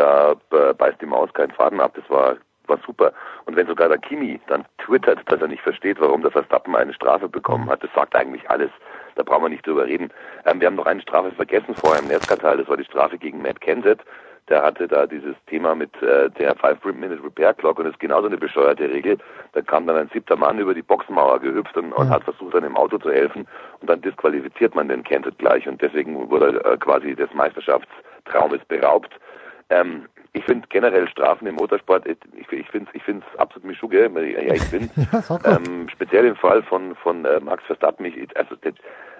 Da 0.00 0.34
äh, 0.52 0.72
beißt 0.72 0.98
die 1.02 1.06
Maus 1.06 1.30
keinen 1.34 1.50
Faden 1.50 1.78
ab. 1.78 1.92
Das 1.94 2.08
war, 2.08 2.36
war 2.66 2.78
super. 2.86 3.12
Und 3.44 3.54
wenn 3.54 3.66
sogar 3.66 3.88
der 3.88 3.98
Kimi 3.98 4.40
dann 4.46 4.64
twittert, 4.78 5.20
dass 5.26 5.42
er 5.42 5.48
nicht 5.48 5.62
versteht, 5.62 6.00
warum 6.00 6.22
der 6.22 6.30
Verstappen 6.30 6.74
eine 6.74 6.94
Strafe 6.94 7.28
bekommen 7.28 7.68
hat, 7.68 7.82
das 7.82 7.92
sagt 7.94 8.16
eigentlich 8.16 8.48
alles. 8.48 8.70
Da 9.16 9.24
brauchen 9.24 9.44
wir 9.44 9.48
nicht 9.50 9.66
drüber 9.66 9.84
reden. 9.84 10.08
Ähm, 10.46 10.58
wir 10.58 10.68
haben 10.68 10.76
noch 10.76 10.86
eine 10.86 11.02
Strafe 11.02 11.32
vergessen 11.32 11.74
vorher 11.74 12.00
im 12.00 12.08
Netzkarteil. 12.08 12.56
Das 12.56 12.68
war 12.68 12.78
die 12.78 12.84
Strafe 12.84 13.18
gegen 13.18 13.42
Matt 13.42 13.60
Kenseth. 13.60 14.00
Der 14.48 14.62
hatte 14.62 14.88
da 14.88 15.06
dieses 15.06 15.36
Thema 15.48 15.74
mit 15.74 15.94
äh, 16.02 16.30
der 16.30 16.56
Five-Minute 16.56 17.22
Repair 17.22 17.52
Clock 17.52 17.78
und 17.78 17.84
das 17.84 17.92
ist 17.92 18.00
genauso 18.00 18.26
eine 18.26 18.38
bescheuerte 18.38 18.88
Regel. 18.88 19.18
Da 19.52 19.60
kam 19.60 19.86
dann 19.86 19.96
ein 19.96 20.10
siebter 20.14 20.36
Mann 20.36 20.58
über 20.58 20.72
die 20.72 20.80
Boxenmauer 20.80 21.40
gehüpft 21.40 21.76
und, 21.76 21.92
und 21.92 22.08
hat 22.08 22.24
versucht, 22.24 22.54
seinem 22.54 22.74
Auto 22.74 22.96
zu 22.96 23.12
helfen 23.12 23.46
und 23.80 23.90
dann 23.90 24.00
disqualifiziert 24.00 24.74
man 24.74 24.88
den 24.88 25.04
Kenseth 25.04 25.38
gleich 25.38 25.68
und 25.68 25.82
deswegen 25.82 26.30
wurde 26.30 26.58
er 26.64 26.72
äh, 26.72 26.76
quasi 26.78 27.14
des 27.14 27.32
Meisterschaftstraumes 27.34 28.64
beraubt. 28.66 29.14
Ähm, 29.70 30.06
ich 30.32 30.44
finde 30.44 30.68
generell 30.68 31.08
Strafen 31.08 31.46
im 31.46 31.56
Motorsport, 31.56 32.06
ich, 32.06 32.16
ich 32.52 32.68
finde 32.68 32.88
es 32.88 32.94
ich 32.94 33.02
find's 33.02 33.26
absolut 33.38 33.66
Mischuge, 33.66 34.08
ja, 34.08 34.54
ich 34.54 34.70
bin. 34.70 34.88
ähm, 35.44 35.88
speziell 35.88 36.24
im 36.24 36.36
Fall 36.36 36.62
von, 36.62 36.94
von 36.96 37.24
äh, 37.24 37.40
Max 37.40 37.64
Verstappen, 37.64 38.06
ich, 38.06 38.36
also 38.36 38.54
das, 38.60 38.74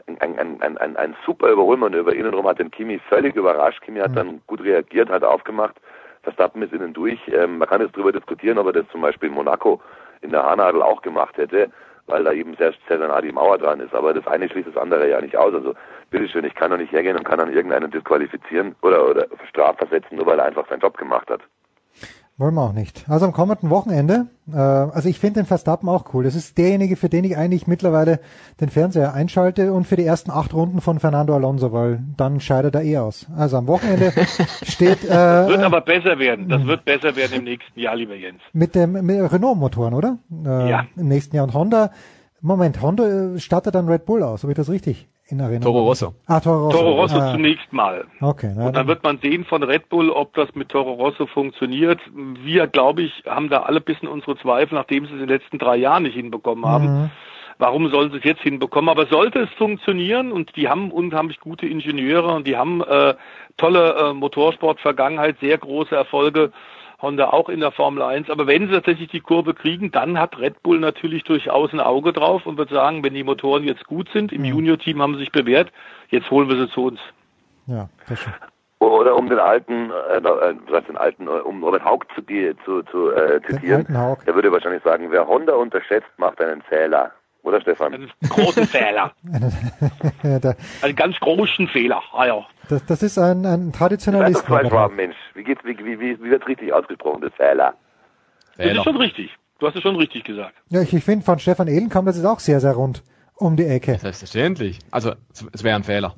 ein, 0.06 0.38
ein, 0.38 0.62
ein, 0.62 0.78
ein, 0.78 0.96
ein 0.96 1.16
super 1.26 1.50
Überholmanöver 1.50 2.14
innenrum 2.14 2.46
hat 2.46 2.58
den 2.58 2.70
Kimi 2.70 3.00
völlig 3.08 3.34
überrascht. 3.34 3.80
Kimi 3.82 4.00
hat 4.00 4.12
mhm. 4.12 4.16
dann 4.16 4.40
gut 4.46 4.62
reagiert, 4.62 5.08
hat 5.08 5.24
aufgemacht. 5.24 5.76
Verstappen 6.22 6.62
ist 6.62 6.72
innen 6.72 6.92
durch. 6.92 7.20
Ähm, 7.28 7.58
man 7.58 7.68
kann 7.68 7.80
jetzt 7.80 7.96
darüber 7.96 8.12
diskutieren, 8.12 8.58
ob 8.58 8.66
er 8.66 8.72
das 8.72 8.88
zum 8.92 9.00
Beispiel 9.00 9.28
in 9.28 9.34
Monaco 9.34 9.80
in 10.20 10.30
der 10.30 10.42
Haarnadel 10.42 10.82
auch 10.82 11.02
gemacht 11.02 11.36
hätte 11.38 11.70
weil 12.06 12.24
da 12.24 12.32
eben 12.32 12.56
sehr, 12.56 12.72
sehr 12.88 12.98
nah 12.98 13.20
die 13.20 13.32
Mauer 13.32 13.58
dran 13.58 13.80
ist. 13.80 13.94
Aber 13.94 14.14
das 14.14 14.26
eine 14.26 14.48
schließt 14.48 14.68
das 14.68 14.76
andere 14.76 15.08
ja 15.08 15.20
nicht 15.20 15.36
aus. 15.36 15.54
Also 15.54 15.74
bitteschön, 16.10 16.44
ich 16.44 16.54
kann 16.54 16.70
doch 16.70 16.78
nicht 16.78 16.92
hergehen 16.92 17.16
und 17.16 17.24
kann 17.24 17.38
dann 17.38 17.52
irgendeinen 17.52 17.90
disqualifizieren 17.90 18.74
oder, 18.82 19.08
oder 19.08 19.26
strafversetzen, 19.48 20.16
nur 20.16 20.26
weil 20.26 20.38
er 20.38 20.46
einfach 20.46 20.68
seinen 20.68 20.80
Job 20.80 20.96
gemacht 20.96 21.30
hat. 21.30 21.42
Wollen 22.40 22.54
wir 22.54 22.62
auch 22.62 22.72
nicht. 22.72 23.04
Also 23.06 23.26
am 23.26 23.32
kommenden 23.32 23.68
Wochenende, 23.68 24.28
äh, 24.50 24.56
also 24.56 25.10
ich 25.10 25.18
finde 25.18 25.40
den 25.40 25.46
Verstappen 25.46 25.90
auch 25.90 26.14
cool. 26.14 26.24
Das 26.24 26.34
ist 26.34 26.56
derjenige, 26.56 26.96
für 26.96 27.10
den 27.10 27.22
ich 27.24 27.36
eigentlich 27.36 27.66
mittlerweile 27.66 28.18
den 28.62 28.70
Fernseher 28.70 29.12
einschalte 29.12 29.74
und 29.74 29.86
für 29.86 29.96
die 29.96 30.06
ersten 30.06 30.30
acht 30.30 30.54
Runden 30.54 30.80
von 30.80 31.00
Fernando 31.00 31.34
Alonso, 31.34 31.70
weil 31.70 32.00
dann 32.16 32.40
scheidet 32.40 32.74
er 32.74 32.82
eh 32.82 32.96
aus. 32.96 33.26
Also 33.36 33.58
am 33.58 33.66
Wochenende 33.66 34.14
steht... 34.62 35.04
Äh, 35.04 35.08
das 35.08 35.48
wird 35.50 35.62
aber 35.64 35.82
besser 35.82 36.18
werden. 36.18 36.48
Das 36.48 36.64
wird 36.64 36.86
besser 36.86 37.14
werden 37.14 37.40
im 37.40 37.44
nächsten 37.44 37.78
Jahr, 37.78 37.94
lieber 37.94 38.14
Jens. 38.14 38.40
Mit 38.54 38.74
dem 38.74 38.92
mit 38.92 39.30
Renault-Motoren, 39.30 39.92
oder? 39.92 40.16
Äh, 40.42 40.70
ja. 40.70 40.86
Im 40.96 41.08
nächsten 41.08 41.36
Jahr. 41.36 41.44
Und 41.44 41.52
Honda, 41.52 41.90
Moment, 42.40 42.80
Honda 42.80 43.38
startet 43.38 43.74
dann 43.74 43.86
Red 43.86 44.06
Bull 44.06 44.22
aus, 44.22 44.44
habe 44.44 44.52
ich 44.52 44.56
das 44.56 44.70
richtig? 44.70 45.08
In 45.30 45.40
Erinnerung? 45.40 45.74
Toro 45.74 45.84
Rosso. 45.84 46.14
Ah, 46.26 46.40
Toro 46.40 46.66
Rosso. 46.66 46.78
Toro 46.78 46.92
Rosso 46.94 47.18
ah. 47.18 47.32
zunächst 47.32 47.72
mal. 47.72 48.04
Okay. 48.20 48.52
Na, 48.56 48.66
und 48.66 48.76
dann 48.76 48.86
wird 48.86 49.02
man 49.02 49.18
sehen 49.18 49.44
von 49.44 49.62
Red 49.62 49.88
Bull, 49.88 50.10
ob 50.10 50.34
das 50.34 50.54
mit 50.54 50.68
Toro 50.68 50.92
Rosso 50.92 51.26
funktioniert. 51.26 52.00
Wir, 52.42 52.66
glaube 52.66 53.02
ich, 53.02 53.24
haben 53.26 53.48
da 53.48 53.62
alle 53.62 53.80
bisschen 53.80 54.08
unsere 54.08 54.36
Zweifel, 54.36 54.74
nachdem 54.74 55.04
sie 55.06 55.14
es 55.14 55.20
in 55.20 55.26
den 55.26 55.28
letzten 55.28 55.58
drei 55.58 55.76
Jahren 55.76 56.04
nicht 56.04 56.14
hinbekommen 56.14 56.66
haben. 56.66 57.02
Mhm. 57.02 57.10
Warum 57.58 57.90
sollen 57.90 58.10
sie 58.10 58.16
es 58.16 58.24
jetzt 58.24 58.42
hinbekommen? 58.42 58.88
Aber 58.88 59.06
sollte 59.06 59.40
es 59.40 59.50
funktionieren 59.58 60.32
und 60.32 60.56
die 60.56 60.68
haben 60.68 60.90
unheimlich 60.90 61.40
gute 61.40 61.66
Ingenieure 61.66 62.34
und 62.34 62.46
die 62.46 62.56
haben 62.56 62.80
äh, 62.80 63.14
tolle 63.58 63.96
äh, 63.96 64.14
Motorsport-Vergangenheit, 64.14 65.36
sehr 65.40 65.58
große 65.58 65.94
Erfolge, 65.94 66.52
Honda 67.02 67.30
auch 67.30 67.48
in 67.48 67.60
der 67.60 67.72
Formel 67.72 68.02
1. 68.02 68.30
Aber 68.30 68.46
wenn 68.46 68.66
sie 68.66 68.72
tatsächlich 68.72 69.08
die 69.10 69.20
Kurve 69.20 69.54
kriegen, 69.54 69.90
dann 69.90 70.18
hat 70.18 70.38
Red 70.38 70.62
Bull 70.62 70.78
natürlich 70.78 71.24
durchaus 71.24 71.72
ein 71.72 71.80
Auge 71.80 72.12
drauf 72.12 72.46
und 72.46 72.58
wird 72.58 72.70
sagen, 72.70 73.02
wenn 73.02 73.14
die 73.14 73.24
Motoren 73.24 73.64
jetzt 73.64 73.86
gut 73.86 74.08
sind, 74.12 74.32
im 74.32 74.44
Junior-Team 74.44 75.00
haben 75.00 75.14
sie 75.14 75.20
sich 75.20 75.32
bewährt, 75.32 75.72
jetzt 76.08 76.30
holen 76.30 76.48
wir 76.48 76.56
sie 76.56 76.70
zu 76.70 76.86
uns. 76.86 77.00
Ja, 77.66 77.88
stimmt. 78.14 78.36
Oder 78.80 79.14
um 79.14 79.28
den 79.28 79.38
alten, 79.38 79.90
äh, 79.90 80.16
äh 80.16 80.54
was 80.70 80.84
den 80.86 80.96
alten, 80.96 81.26
äh, 81.26 81.30
um 81.30 81.62
Robert 81.62 81.84
Haug 81.84 82.06
zu, 82.14 82.22
zu, 82.64 82.82
zu 82.84 83.12
äh, 83.12 83.40
zitieren, 83.42 83.86
der 84.26 84.34
würde 84.34 84.50
wahrscheinlich 84.50 84.82
sagen, 84.82 85.10
wer 85.10 85.26
Honda 85.26 85.54
unterschätzt, 85.54 86.08
macht 86.16 86.40
einen 86.40 86.62
Fehler. 86.62 87.12
Oder 87.42 87.60
Stefan? 87.60 87.94
Einen 87.94 88.10
großen 88.28 88.66
Fehler. 88.66 89.12
einen 90.82 90.96
ganz 90.96 91.18
großen 91.20 91.68
Fehler. 91.68 92.02
Ah, 92.12 92.26
ja. 92.26 92.46
das, 92.68 92.84
das 92.84 93.02
ist 93.02 93.18
ein, 93.18 93.46
ein 93.46 93.72
Traditionalist. 93.72 94.44
Das 94.48 94.62
ist 94.62 94.72
ein 94.72 94.96
Mensch. 94.96 95.16
Wie, 95.34 95.44
geht's, 95.44 95.62
wie, 95.64 95.76
wie, 95.78 95.98
wie, 95.98 96.22
wie 96.22 96.30
wird 96.30 96.46
richtig 96.46 96.72
ausgesprochen, 96.72 97.22
das 97.22 97.32
Fehler? 97.34 97.74
Das 98.56 98.66
ist 98.66 98.84
schon 98.84 98.96
richtig. 98.96 99.30
Du 99.58 99.66
hast 99.66 99.76
es 99.76 99.82
schon 99.82 99.96
richtig 99.96 100.24
gesagt. 100.24 100.54
Ja, 100.68 100.82
ich, 100.82 100.92
ich 100.92 101.04
finde, 101.04 101.24
von 101.24 101.38
Stefan 101.38 101.68
Ehlen 101.68 101.88
kam 101.88 102.06
das 102.06 102.16
jetzt 102.16 102.26
auch 102.26 102.40
sehr, 102.40 102.60
sehr 102.60 102.72
rund 102.72 103.02
um 103.36 103.56
die 103.56 103.66
Ecke. 103.66 103.96
Selbstverständlich. 103.96 104.78
Also, 104.90 105.14
es 105.52 105.64
wäre 105.64 105.76
ein 105.76 105.84
Fehler. 105.84 106.14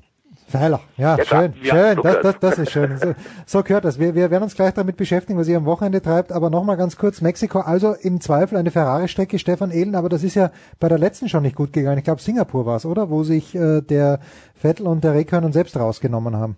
Feiler, 0.48 0.80
ja, 0.96 1.16
ja 1.16 1.24
schön, 1.24 1.54
ja, 1.62 1.74
schön, 1.74 2.02
das, 2.02 2.16
das, 2.22 2.38
das 2.40 2.58
ist 2.58 2.70
schön. 2.70 2.98
So, 2.98 3.14
so 3.46 3.62
gehört 3.62 3.84
das. 3.84 3.98
Wir, 3.98 4.14
wir 4.14 4.30
werden 4.30 4.42
uns 4.42 4.54
gleich 4.54 4.74
damit 4.74 4.96
beschäftigen, 4.96 5.38
was 5.38 5.48
ihr 5.48 5.56
am 5.56 5.64
Wochenende 5.64 6.02
treibt, 6.02 6.30
aber 6.30 6.50
nochmal 6.50 6.76
ganz 6.76 6.96
kurz, 6.96 7.20
Mexiko, 7.20 7.60
also 7.60 7.94
im 7.94 8.20
Zweifel 8.20 8.58
eine 8.58 8.70
Ferrari-Strecke, 8.70 9.38
Stefan 9.38 9.70
Ehlen, 9.70 9.94
aber 9.94 10.08
das 10.08 10.22
ist 10.22 10.34
ja 10.34 10.50
bei 10.78 10.88
der 10.88 10.98
letzten 10.98 11.28
schon 11.28 11.42
nicht 11.42 11.56
gut 11.56 11.72
gegangen. 11.72 11.98
Ich 11.98 12.04
glaube, 12.04 12.20
Singapur 12.20 12.66
war 12.66 12.76
es, 12.76 12.84
oder? 12.84 13.08
Wo 13.08 13.22
sich 13.22 13.54
äh, 13.54 13.80
der 13.80 14.20
Vettel 14.54 14.86
und 14.86 15.04
der 15.04 15.14
Räikkönen 15.14 15.52
selbst 15.52 15.76
rausgenommen 15.76 16.36
haben. 16.36 16.56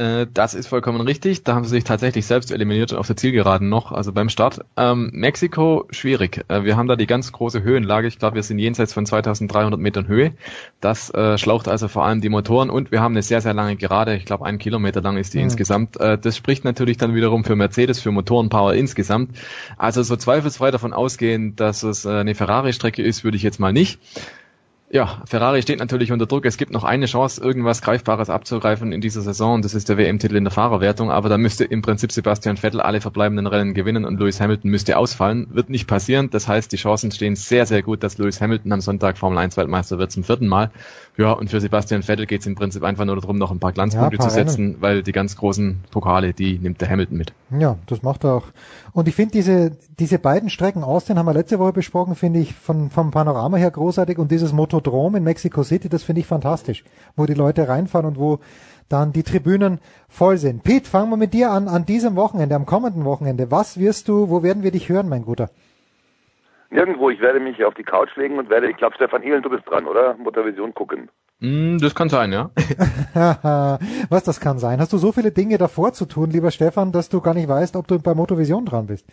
Äh, 0.00 0.26
das 0.32 0.54
ist 0.54 0.66
vollkommen 0.66 1.02
richtig. 1.02 1.44
Da 1.44 1.54
haben 1.54 1.64
sie 1.64 1.70
sich 1.70 1.84
tatsächlich 1.84 2.24
selbst 2.24 2.50
eliminiert 2.50 2.94
auf 2.94 3.06
der 3.06 3.18
Zielgeraden 3.18 3.68
noch, 3.68 3.92
also 3.92 4.12
beim 4.14 4.30
Start. 4.30 4.64
Ähm, 4.78 5.10
Mexiko, 5.12 5.86
schwierig. 5.90 6.42
Äh, 6.48 6.64
wir 6.64 6.78
haben 6.78 6.88
da 6.88 6.96
die 6.96 7.06
ganz 7.06 7.30
große 7.32 7.62
Höhenlage. 7.62 8.08
Ich 8.08 8.18
glaube, 8.18 8.36
wir 8.36 8.42
sind 8.42 8.58
jenseits 8.58 8.94
von 8.94 9.04
2300 9.04 9.78
Metern 9.78 10.08
Höhe. 10.08 10.32
Das 10.80 11.12
äh, 11.12 11.36
schlaucht 11.36 11.68
also 11.68 11.86
vor 11.88 12.06
allem 12.06 12.22
die 12.22 12.30
Motoren 12.30 12.70
und 12.70 12.90
wir 12.90 13.02
haben 13.02 13.12
eine 13.12 13.22
sehr, 13.22 13.42
sehr 13.42 13.52
lange 13.52 13.76
Gerade. 13.76 14.16
Ich 14.16 14.24
glaube, 14.24 14.46
ein 14.46 14.58
Kilometer 14.58 15.02
lang 15.02 15.18
ist 15.18 15.34
die 15.34 15.38
mhm. 15.38 15.44
insgesamt. 15.44 16.00
Äh, 16.00 16.16
das 16.16 16.34
spricht 16.34 16.64
natürlich 16.64 16.96
dann 16.96 17.14
wiederum 17.14 17.44
für 17.44 17.54
Mercedes, 17.54 18.00
für 18.00 18.10
Motorenpower 18.10 18.72
insgesamt. 18.72 19.36
Also 19.76 20.02
so 20.02 20.16
zweifelsfrei 20.16 20.70
davon 20.70 20.94
ausgehen, 20.94 21.56
dass 21.56 21.82
es 21.82 22.06
äh, 22.06 22.10
eine 22.10 22.34
Ferrari-Strecke 22.34 23.02
ist, 23.02 23.22
würde 23.22 23.36
ich 23.36 23.42
jetzt 23.42 23.60
mal 23.60 23.74
nicht. 23.74 24.00
Ja, 24.92 25.22
Ferrari 25.24 25.62
steht 25.62 25.78
natürlich 25.78 26.10
unter 26.10 26.26
Druck. 26.26 26.44
Es 26.44 26.56
gibt 26.56 26.72
noch 26.72 26.82
eine 26.82 27.06
Chance, 27.06 27.40
irgendwas 27.40 27.80
Greifbares 27.80 28.28
abzugreifen 28.28 28.90
in 28.90 29.00
dieser 29.00 29.20
Saison. 29.20 29.62
Das 29.62 29.72
ist 29.72 29.88
der 29.88 29.96
WM-Titel 29.96 30.34
in 30.34 30.42
der 30.42 30.50
Fahrerwertung. 30.50 31.12
Aber 31.12 31.28
da 31.28 31.38
müsste 31.38 31.64
im 31.64 31.80
Prinzip 31.80 32.10
Sebastian 32.10 32.56
Vettel 32.56 32.80
alle 32.80 33.00
verbleibenden 33.00 33.46
Rennen 33.46 33.72
gewinnen 33.72 34.04
und 34.04 34.18
Lewis 34.18 34.40
Hamilton 34.40 34.68
müsste 34.68 34.98
ausfallen. 34.98 35.46
Wird 35.50 35.70
nicht 35.70 35.86
passieren. 35.86 36.28
Das 36.30 36.48
heißt, 36.48 36.72
die 36.72 36.76
Chancen 36.76 37.12
stehen 37.12 37.36
sehr, 37.36 37.66
sehr 37.66 37.82
gut, 37.82 38.02
dass 38.02 38.18
Lewis 38.18 38.40
Hamilton 38.40 38.72
am 38.72 38.80
Sonntag 38.80 39.16
Formel 39.16 39.38
1 39.38 39.56
Weltmeister 39.56 40.00
wird 40.00 40.10
zum 40.10 40.24
vierten 40.24 40.48
Mal. 40.48 40.72
Ja, 41.20 41.32
und 41.32 41.50
für 41.50 41.60
Sebastian 41.60 42.02
Vettel 42.02 42.24
geht 42.24 42.40
es 42.40 42.46
im 42.46 42.54
Prinzip 42.54 42.82
einfach 42.82 43.04
nur 43.04 43.14
darum, 43.20 43.36
noch 43.36 43.50
ein 43.50 43.58
paar 43.58 43.72
Glanzpunkte 43.72 44.16
ja, 44.16 44.20
paar 44.20 44.30
zu 44.30 44.34
setzen, 44.34 44.64
Rennen. 44.68 44.76
weil 44.80 45.02
die 45.02 45.12
ganz 45.12 45.36
großen 45.36 45.84
Pokale, 45.90 46.32
die 46.32 46.58
nimmt 46.58 46.80
der 46.80 46.88
Hamilton 46.88 47.18
mit. 47.18 47.34
Ja, 47.58 47.76
das 47.88 48.02
macht 48.02 48.24
er 48.24 48.36
auch. 48.36 48.44
Und 48.92 49.06
ich 49.06 49.14
finde 49.14 49.32
diese, 49.32 49.72
diese 49.98 50.18
beiden 50.18 50.48
Strecken, 50.48 50.82
Austin 50.82 51.18
haben 51.18 51.26
wir 51.26 51.34
letzte 51.34 51.58
Woche 51.58 51.74
besprochen, 51.74 52.14
finde 52.14 52.40
ich 52.40 52.54
von, 52.54 52.88
vom 52.88 53.10
Panorama 53.10 53.58
her 53.58 53.70
großartig 53.70 54.16
und 54.16 54.30
dieses 54.30 54.54
Motodrom 54.54 55.14
in 55.14 55.22
Mexico 55.22 55.62
City, 55.62 55.90
das 55.90 56.04
finde 56.04 56.20
ich 56.20 56.26
fantastisch, 56.26 56.84
wo 57.16 57.26
die 57.26 57.34
Leute 57.34 57.68
reinfahren 57.68 58.06
und 58.06 58.18
wo 58.18 58.38
dann 58.88 59.12
die 59.12 59.22
Tribünen 59.22 59.78
voll 60.08 60.38
sind. 60.38 60.62
Pete, 60.64 60.88
fangen 60.88 61.10
wir 61.10 61.18
mit 61.18 61.34
dir 61.34 61.50
an, 61.50 61.68
an 61.68 61.84
diesem 61.84 62.16
Wochenende, 62.16 62.54
am 62.54 62.64
kommenden 62.64 63.04
Wochenende. 63.04 63.50
Was 63.50 63.78
wirst 63.78 64.08
du, 64.08 64.30
wo 64.30 64.42
werden 64.42 64.62
wir 64.62 64.70
dich 64.70 64.88
hören, 64.88 65.10
mein 65.10 65.26
Guter? 65.26 65.50
Nirgendwo, 66.70 67.10
ich 67.10 67.20
werde 67.20 67.40
mich 67.40 67.64
auf 67.64 67.74
die 67.74 67.82
Couch 67.82 68.14
legen 68.16 68.38
und 68.38 68.48
werde, 68.48 68.70
ich 68.70 68.76
glaube, 68.76 68.94
Stefan 68.94 69.22
Ehlen, 69.22 69.42
du 69.42 69.50
bist 69.50 69.68
dran, 69.68 69.86
oder? 69.86 70.14
Motorvision 70.14 70.72
gucken. 70.72 71.10
Mm, 71.40 71.78
das 71.78 71.94
kann 71.94 72.08
sein, 72.08 72.32
ja. 72.32 72.50
Was 74.08 74.24
das 74.24 74.40
kann 74.40 74.58
sein? 74.58 74.78
Hast 74.78 74.92
du 74.92 74.98
so 74.98 75.10
viele 75.10 75.32
Dinge 75.32 75.58
davor 75.58 75.92
zu 75.92 76.06
tun, 76.06 76.30
lieber 76.30 76.50
Stefan, 76.52 76.92
dass 76.92 77.08
du 77.08 77.20
gar 77.20 77.34
nicht 77.34 77.48
weißt, 77.48 77.74
ob 77.74 77.88
du 77.88 77.98
bei 77.98 78.14
Motorvision 78.14 78.66
dran 78.66 78.86
bist? 78.86 79.06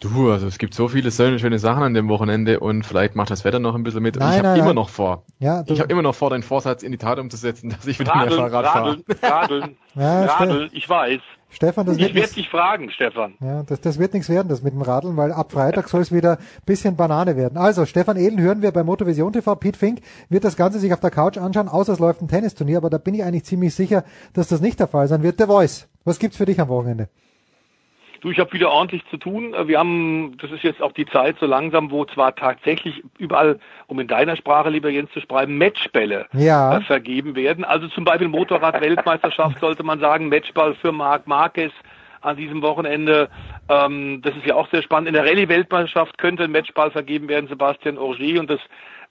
Du, 0.00 0.32
also 0.32 0.48
es 0.48 0.58
gibt 0.58 0.74
so 0.74 0.88
viele 0.88 1.12
schöne, 1.12 1.38
schöne 1.38 1.60
Sachen 1.60 1.84
an 1.84 1.94
dem 1.94 2.08
Wochenende 2.08 2.58
und 2.58 2.84
vielleicht 2.84 3.14
macht 3.14 3.30
das 3.30 3.44
Wetter 3.44 3.60
noch 3.60 3.76
ein 3.76 3.84
bisschen 3.84 4.02
mit. 4.02 4.16
Nein, 4.16 4.28
und 4.28 4.34
ich 4.34 4.44
habe 4.44 4.58
immer 4.58 4.66
nein. 4.66 4.74
noch 4.74 4.88
vor. 4.88 5.24
Ja, 5.38 5.62
ich 5.64 5.78
habe 5.78 5.92
immer 5.92 6.02
noch 6.02 6.16
vor, 6.16 6.30
deinen 6.30 6.42
Vorsatz 6.42 6.82
in 6.82 6.90
die 6.90 6.98
Tat 6.98 7.20
umzusetzen, 7.20 7.70
dass 7.76 7.86
ich 7.86 8.00
wieder 8.00 8.10
radeln, 8.10 8.40
mehr 8.40 8.50
Fahrrad 8.50 8.74
radeln, 8.74 9.04
fahre. 9.20 9.42
Radeln, 9.42 9.76
ja, 9.94 10.24
radeln, 10.24 10.70
ich 10.72 10.88
weiß. 10.88 11.20
Stefan, 11.52 11.86
das 11.86 11.98
ich 11.98 12.14
werde 12.14 12.32
dich 12.32 12.48
fragen, 12.48 12.90
Stefan. 12.90 13.34
Ja, 13.40 13.62
das, 13.62 13.80
das 13.80 13.98
wird 13.98 14.14
nichts 14.14 14.28
werden, 14.28 14.48
das 14.48 14.62
mit 14.62 14.72
dem 14.72 14.82
Radeln, 14.82 15.16
weil 15.16 15.32
ab 15.32 15.52
Freitag 15.52 15.88
soll 15.88 16.00
es 16.00 16.10
wieder 16.10 16.38
bisschen 16.64 16.96
Banane 16.96 17.36
werden. 17.36 17.58
Also, 17.58 17.84
Stefan 17.84 18.16
Ehlen 18.16 18.40
hören 18.40 18.62
wir 18.62 18.72
bei 18.72 18.82
Motorvision 18.82 19.32
TV. 19.32 19.54
Pete 19.56 19.78
Fink 19.78 20.00
wird 20.30 20.44
das 20.44 20.56
Ganze 20.56 20.78
sich 20.78 20.92
auf 20.92 21.00
der 21.00 21.10
Couch 21.10 21.36
anschauen, 21.36 21.68
außer 21.68 21.92
es 21.92 21.98
läuft 21.98 22.22
ein 22.22 22.28
Tennisturnier, 22.28 22.78
aber 22.78 22.90
da 22.90 22.98
bin 22.98 23.14
ich 23.14 23.22
eigentlich 23.22 23.44
ziemlich 23.44 23.74
sicher, 23.74 24.04
dass 24.32 24.48
das 24.48 24.60
nicht 24.60 24.80
der 24.80 24.88
Fall 24.88 25.08
sein 25.08 25.22
wird. 25.22 25.38
The 25.38 25.44
Voice, 25.44 25.88
was 26.04 26.18
gibt's 26.18 26.38
für 26.38 26.46
dich 26.46 26.60
am 26.60 26.68
Wochenende? 26.68 27.08
Du, 28.22 28.30
ich 28.30 28.38
habe 28.38 28.52
wieder 28.52 28.70
ordentlich 28.70 29.02
zu 29.10 29.16
tun. 29.16 29.52
Wir 29.66 29.80
haben, 29.80 30.36
das 30.40 30.52
ist 30.52 30.62
jetzt 30.62 30.80
auch 30.80 30.92
die 30.92 31.06
Zeit 31.06 31.36
so 31.40 31.46
langsam, 31.46 31.90
wo 31.90 32.04
zwar 32.04 32.36
tatsächlich 32.36 33.02
überall, 33.18 33.58
um 33.88 33.98
in 33.98 34.06
deiner 34.06 34.36
Sprache, 34.36 34.70
lieber 34.70 34.90
Jens, 34.90 35.10
zu 35.10 35.20
schreiben, 35.20 35.58
Matchbälle 35.58 36.26
ja. 36.32 36.78
äh, 36.78 36.80
vergeben 36.82 37.34
werden. 37.34 37.64
Also 37.64 37.88
zum 37.88 38.04
Beispiel 38.04 38.28
Motorrad-Weltmeisterschaft 38.28 39.58
sollte 39.60 39.82
man 39.82 39.98
sagen, 39.98 40.28
Matchball 40.28 40.76
für 40.76 40.92
Marc 40.92 41.26
Marquez 41.26 41.72
an 42.20 42.36
diesem 42.36 42.62
Wochenende. 42.62 43.28
Ähm, 43.68 44.22
das 44.22 44.36
ist 44.36 44.46
ja 44.46 44.54
auch 44.54 44.70
sehr 44.70 44.82
spannend. 44.82 45.08
In 45.08 45.14
der 45.14 45.24
Rallye-Weltmeisterschaft 45.24 46.16
könnte 46.16 46.44
ein 46.44 46.52
Matchball 46.52 46.92
vergeben 46.92 47.28
werden, 47.28 47.48
Sebastian 47.48 47.98
Auger 47.98 48.38
und 48.38 48.48
das 48.48 48.60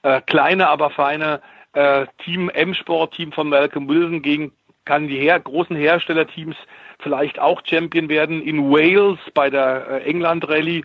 äh, 0.04 0.22
kleine, 0.22 0.70
aber 0.70 0.90
feine 0.90 1.42
äh, 1.74 2.06
Team 2.24 2.48
M-Sport-Team 2.48 3.34
von 3.34 3.50
Malcolm 3.50 3.90
Wilson 3.90 4.22
gegen 4.22 4.54
kann 4.86 5.08
die 5.08 5.18
her 5.18 5.40
großen 5.40 5.76
Herstellerteams 5.76 6.56
vielleicht 7.02 7.40
auch 7.40 7.62
Champion 7.66 8.10
werden 8.10 8.42
in 8.42 8.72
Wales 8.72 9.20
bei 9.34 9.50
der 9.50 9.88
äh, 9.90 10.10
England 10.10 10.48
Rallye. 10.48 10.84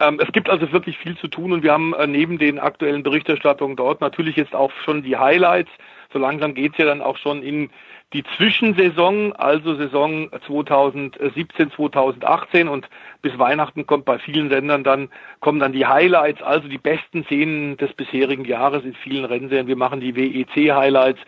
Ähm, 0.00 0.18
es 0.20 0.32
gibt 0.32 0.48
also 0.48 0.72
wirklich 0.72 0.98
viel 0.98 1.16
zu 1.16 1.28
tun 1.28 1.52
und 1.52 1.62
wir 1.62 1.72
haben 1.72 1.94
äh, 1.94 2.06
neben 2.06 2.38
den 2.38 2.58
aktuellen 2.58 3.02
Berichterstattungen 3.02 3.76
dort 3.76 4.00
natürlich 4.00 4.36
jetzt 4.36 4.54
auch 4.54 4.72
schon 4.84 5.02
die 5.02 5.16
Highlights. 5.16 5.70
So 6.12 6.18
langsam 6.18 6.54
geht's 6.54 6.78
ja 6.78 6.86
dann 6.86 7.02
auch 7.02 7.16
schon 7.18 7.42
in 7.42 7.70
die 8.12 8.24
Zwischensaison, 8.36 9.32
also 9.34 9.76
Saison 9.76 10.28
2017, 10.46 11.70
2018 11.70 12.66
und 12.66 12.88
bis 13.22 13.38
Weihnachten 13.38 13.86
kommt 13.86 14.04
bei 14.04 14.18
vielen 14.18 14.48
Ländern 14.48 14.82
dann, 14.82 15.10
kommen 15.38 15.60
dann 15.60 15.72
die 15.72 15.86
Highlights, 15.86 16.42
also 16.42 16.66
die 16.66 16.78
besten 16.78 17.24
Szenen 17.24 17.76
des 17.76 17.92
bisherigen 17.92 18.44
Jahres 18.44 18.84
in 18.84 18.94
vielen 18.94 19.24
Rennserien. 19.24 19.68
Wir 19.68 19.76
machen 19.76 20.00
die 20.00 20.16
WEC 20.16 20.72
Highlights. 20.74 21.20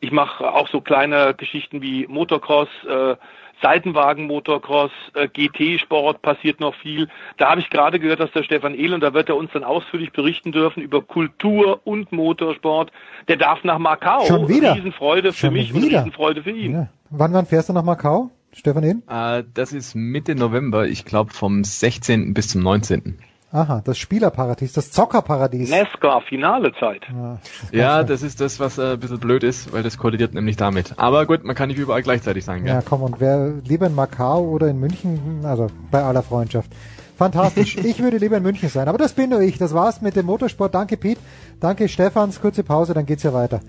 Ich 0.00 0.12
mache 0.12 0.50
auch 0.52 0.68
so 0.68 0.80
kleine 0.80 1.34
Geschichten 1.34 1.82
wie 1.82 2.06
Motocross, 2.06 2.68
äh, 2.88 3.16
Seitenwagen, 3.62 4.26
Motocross, 4.26 4.90
äh, 5.14 5.28
GT-Sport 5.28 6.22
passiert 6.22 6.60
noch 6.60 6.74
viel. 6.74 7.08
Da 7.36 7.50
habe 7.50 7.60
ich 7.60 7.68
gerade 7.68 8.00
gehört, 8.00 8.20
dass 8.20 8.32
der 8.32 8.42
Stefan 8.42 8.74
Ehl, 8.74 8.94
und 8.94 9.00
da 9.02 9.12
wird 9.12 9.28
er 9.28 9.36
uns 9.36 9.50
dann 9.52 9.64
ausführlich 9.64 10.12
berichten 10.12 10.52
dürfen 10.52 10.82
über 10.82 11.02
Kultur 11.02 11.80
und 11.84 12.12
Motorsport. 12.12 12.90
Der 13.28 13.36
darf 13.36 13.62
nach 13.64 13.78
Macau. 13.78 14.24
Schon 14.24 14.48
wieder? 14.48 14.74
Riesenfreude 14.74 15.32
für 15.32 15.46
Schon 15.46 15.52
mich 15.52 15.74
wieder? 15.74 15.84
und 15.84 15.94
Riesenfreude 15.94 16.42
für 16.42 16.50
ihn. 16.50 16.72
Ja. 16.72 16.88
Wann, 17.10 17.34
wann 17.34 17.44
fährst 17.46 17.68
du 17.68 17.72
nach 17.74 17.82
Macau, 17.82 18.30
Stefan 18.52 18.84
Ehl? 18.84 19.02
Äh, 19.08 19.44
das 19.52 19.72
ist 19.74 19.94
Mitte 19.94 20.34
November, 20.34 20.86
ich 20.86 21.04
glaube 21.04 21.32
vom 21.32 21.62
16. 21.62 22.32
bis 22.32 22.48
zum 22.48 22.62
19. 22.62 23.18
Aha, 23.52 23.82
das 23.84 23.98
Spielerparadies, 23.98 24.74
das 24.74 24.92
Zockerparadies. 24.92 25.70
NASCAR, 25.70 26.20
Finalezeit. 26.22 27.02
Ja, 27.12 27.38
ja, 27.72 28.04
das 28.04 28.22
ist 28.22 28.40
das, 28.40 28.60
was 28.60 28.78
äh, 28.78 28.92
ein 28.92 29.00
bisschen 29.00 29.18
blöd 29.18 29.42
ist, 29.42 29.72
weil 29.72 29.82
das 29.82 29.98
kollidiert 29.98 30.34
nämlich 30.34 30.56
damit. 30.56 30.94
Aber 30.98 31.26
gut, 31.26 31.42
man 31.42 31.56
kann 31.56 31.68
nicht 31.68 31.78
überall 31.78 32.02
gleichzeitig 32.02 32.44
sein. 32.44 32.64
Ja, 32.64 32.74
ja 32.74 32.82
komm, 32.82 33.02
und 33.02 33.18
wer 33.18 33.54
lieber 33.64 33.86
in 33.86 33.96
Macau 33.96 34.44
oder 34.44 34.68
in 34.68 34.78
München, 34.78 35.40
also 35.42 35.66
bei 35.90 36.00
aller 36.00 36.22
Freundschaft. 36.22 36.70
Fantastisch. 37.16 37.76
ich 37.84 38.00
würde 38.00 38.18
lieber 38.18 38.36
in 38.36 38.44
München 38.44 38.68
sein, 38.68 38.86
aber 38.86 38.98
das 38.98 39.14
bin 39.14 39.30
nur 39.30 39.40
ich. 39.40 39.58
Das 39.58 39.74
war's 39.74 40.00
mit 40.00 40.14
dem 40.14 40.26
Motorsport. 40.26 40.72
Danke 40.72 40.96
Pete, 40.96 41.20
danke 41.58 41.88
Stefans. 41.88 42.40
Kurze 42.40 42.62
Pause, 42.62 42.94
dann 42.94 43.04
geht's 43.04 43.24
ja 43.24 43.34
weiter. 43.34 43.60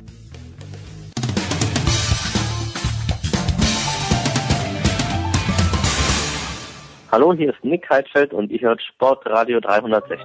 Hallo, 7.11 7.33
hier 7.33 7.49
ist 7.49 7.61
Nick 7.61 7.89
Heidfeld 7.89 8.33
und 8.33 8.53
ich 8.53 8.61
höre 8.61 8.79
Sportradio 8.79 9.59
360. 9.59 10.17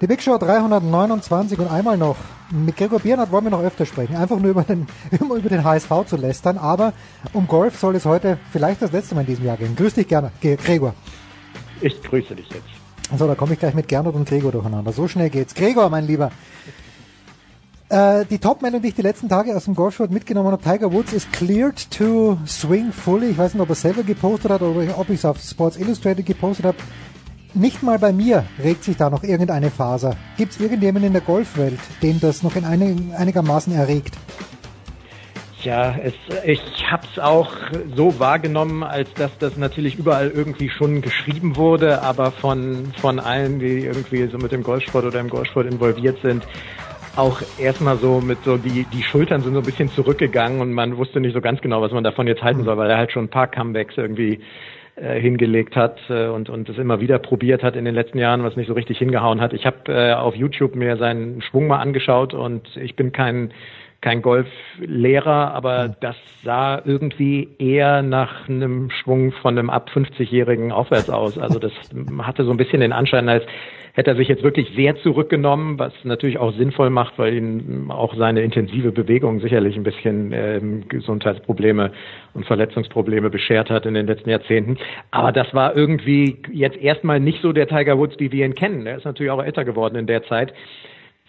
Die 0.00 0.06
Big 0.06 0.22
Show 0.22 0.38
329 0.38 1.58
und 1.58 1.70
einmal 1.70 1.98
noch. 1.98 2.16
Mit 2.50 2.78
Gregor 2.78 3.00
Biernat 3.00 3.30
wollen 3.30 3.44
wir 3.44 3.50
noch 3.50 3.62
öfter 3.62 3.84
sprechen. 3.84 4.16
Einfach 4.16 4.38
nur 4.38 4.52
über 4.52 4.62
den, 4.62 4.86
über 5.20 5.50
den 5.50 5.64
HSV 5.64 5.90
zu 6.06 6.16
lästern. 6.16 6.56
Aber 6.56 6.94
um 7.34 7.46
Golf 7.46 7.76
soll 7.76 7.94
es 7.94 8.06
heute 8.06 8.38
vielleicht 8.52 8.80
das 8.80 8.92
letzte 8.92 9.14
Mal 9.14 9.22
in 9.22 9.26
diesem 9.26 9.44
Jahr 9.44 9.58
gehen. 9.58 9.76
Grüß 9.76 9.92
dich 9.92 10.08
gerne, 10.08 10.32
Gregor. 10.40 10.94
Ich 11.82 12.02
grüße 12.02 12.34
dich 12.34 12.48
jetzt. 12.48 12.64
Also 13.12 13.26
da 13.26 13.34
komme 13.34 13.52
ich 13.52 13.58
gleich 13.58 13.74
mit 13.74 13.88
Gernot 13.88 14.14
und 14.14 14.26
Gregor 14.26 14.50
durcheinander. 14.50 14.92
So 14.92 15.08
schnell 15.08 15.28
geht's. 15.28 15.54
Gregor, 15.54 15.90
mein 15.90 16.06
Lieber. 16.06 16.30
Äh, 17.88 18.24
die 18.24 18.38
Top-Meldung, 18.38 18.82
die 18.82 18.88
ich 18.88 18.94
die 18.94 19.02
letzten 19.02 19.28
Tage 19.28 19.54
aus 19.54 19.66
dem 19.66 19.74
Golfsport 19.76 20.10
mitgenommen 20.10 20.50
habe, 20.50 20.62
Tiger 20.62 20.92
Woods 20.92 21.12
ist 21.12 21.32
cleared 21.32 21.88
to 21.90 22.36
swing 22.44 22.90
fully. 22.90 23.30
Ich 23.30 23.38
weiß 23.38 23.54
nicht, 23.54 23.62
ob 23.62 23.68
er 23.68 23.76
selber 23.76 24.02
gepostet 24.02 24.50
hat 24.50 24.62
oder 24.62 24.98
ob 24.98 25.08
ich 25.08 25.16
es 25.16 25.24
auf 25.24 25.38
Sports 25.38 25.76
Illustrated 25.76 26.26
gepostet 26.26 26.66
habe. 26.66 26.78
Nicht 27.54 27.84
mal 27.84 27.98
bei 27.98 28.12
mir 28.12 28.44
regt 28.62 28.82
sich 28.82 28.96
da 28.96 29.08
noch 29.08 29.22
irgendeine 29.22 29.70
Faser. 29.70 30.16
Gibt 30.36 30.52
es 30.52 30.60
irgendjemanden 30.60 31.06
in 31.06 31.12
der 31.12 31.22
Golfwelt, 31.22 31.78
den 32.02 32.18
das 32.18 32.42
noch 32.42 32.56
in 32.56 32.64
einig, 32.64 32.98
einigermaßen 33.16 33.72
erregt? 33.72 34.16
Ja, 35.62 35.96
es, 35.96 36.12
ich 36.44 36.60
habe 36.90 37.06
es 37.12 37.18
auch 37.18 37.50
so 37.94 38.18
wahrgenommen, 38.18 38.82
als 38.82 39.12
dass 39.14 39.30
das 39.38 39.56
natürlich 39.56 39.96
überall 39.96 40.30
irgendwie 40.30 40.70
schon 40.70 41.02
geschrieben 41.02 41.56
wurde, 41.56 42.02
aber 42.02 42.30
von, 42.30 42.92
von 43.00 43.18
allen, 43.18 43.58
die 43.58 43.84
irgendwie 43.86 44.26
so 44.28 44.38
mit 44.38 44.52
dem 44.52 44.62
Golfsport 44.62 45.04
oder 45.04 45.18
im 45.18 45.28
Golfsport 45.28 45.66
involviert 45.66 46.18
sind, 46.22 46.46
auch 47.16 47.40
erstmal 47.58 47.98
so 47.98 48.20
mit 48.20 48.38
so 48.44 48.56
die, 48.56 48.84
die 48.84 49.02
Schultern 49.02 49.42
sind 49.42 49.54
so 49.54 49.60
ein 49.60 49.64
bisschen 49.64 49.88
zurückgegangen 49.88 50.60
und 50.60 50.72
man 50.72 50.96
wusste 50.96 51.20
nicht 51.20 51.34
so 51.34 51.40
ganz 51.40 51.60
genau, 51.60 51.80
was 51.80 51.92
man 51.92 52.04
davon 52.04 52.26
jetzt 52.26 52.42
halten 52.42 52.64
soll, 52.64 52.76
weil 52.76 52.90
er 52.90 52.98
halt 52.98 53.12
schon 53.12 53.24
ein 53.24 53.30
paar 53.30 53.48
Comebacks 53.48 53.96
irgendwie 53.96 54.40
äh, 54.96 55.20
hingelegt 55.20 55.76
hat 55.76 55.98
äh, 56.08 56.26
und 56.28 56.48
und 56.48 56.68
es 56.68 56.78
immer 56.78 57.00
wieder 57.00 57.18
probiert 57.18 57.62
hat 57.62 57.76
in 57.76 57.84
den 57.84 57.94
letzten 57.94 58.18
Jahren, 58.18 58.44
was 58.44 58.56
nicht 58.56 58.68
so 58.68 58.74
richtig 58.74 58.98
hingehauen 58.98 59.40
hat. 59.40 59.52
Ich 59.52 59.66
habe 59.66 59.92
äh, 59.92 60.14
auf 60.14 60.34
YouTube 60.34 60.74
mir 60.74 60.96
seinen 60.96 61.42
Schwung 61.42 61.66
mal 61.66 61.78
angeschaut 61.78 62.34
und 62.34 62.76
ich 62.76 62.96
bin 62.96 63.12
kein 63.12 63.52
kein 64.00 64.22
Golflehrer, 64.22 65.54
aber 65.54 65.88
das 66.00 66.16
sah 66.44 66.80
irgendwie 66.84 67.48
eher 67.58 68.02
nach 68.02 68.48
einem 68.48 68.90
Schwung 68.90 69.32
von 69.32 69.58
einem 69.58 69.70
ab 69.70 69.90
50-Jährigen 69.92 70.70
aufwärts 70.70 71.10
aus. 71.10 71.38
Also 71.38 71.58
das 71.58 71.72
hatte 72.22 72.44
so 72.44 72.50
ein 72.50 72.56
bisschen 72.56 72.80
den 72.80 72.92
Anschein, 72.92 73.28
als 73.28 73.44
hätte 73.96 74.10
er 74.10 74.16
sich 74.16 74.28
jetzt 74.28 74.42
wirklich 74.42 74.70
sehr 74.76 74.94
zurückgenommen, 74.96 75.78
was 75.78 75.92
natürlich 76.04 76.38
auch 76.38 76.52
sinnvoll 76.52 76.90
macht, 76.90 77.18
weil 77.18 77.34
ihn 77.34 77.86
auch 77.88 78.14
seine 78.14 78.42
intensive 78.42 78.92
Bewegung 78.92 79.40
sicherlich 79.40 79.74
ein 79.74 79.84
bisschen 79.84 80.32
ähm, 80.34 80.88
Gesundheitsprobleme 80.88 81.92
und 82.34 82.44
Verletzungsprobleme 82.44 83.30
beschert 83.30 83.70
hat 83.70 83.86
in 83.86 83.94
den 83.94 84.06
letzten 84.06 84.28
Jahrzehnten. 84.28 84.76
Aber 85.10 85.32
das 85.32 85.52
war 85.54 85.74
irgendwie 85.74 86.36
jetzt 86.52 86.76
erstmal 86.76 87.20
nicht 87.20 87.40
so 87.40 87.52
der 87.52 87.68
Tiger 87.68 87.96
Woods, 87.96 88.16
wie 88.18 88.30
wir 88.30 88.44
ihn 88.44 88.54
kennen. 88.54 88.86
Er 88.86 88.98
ist 88.98 89.06
natürlich 89.06 89.32
auch 89.32 89.42
älter 89.42 89.64
geworden 89.64 89.96
in 89.96 90.06
der 90.06 90.22
Zeit 90.24 90.52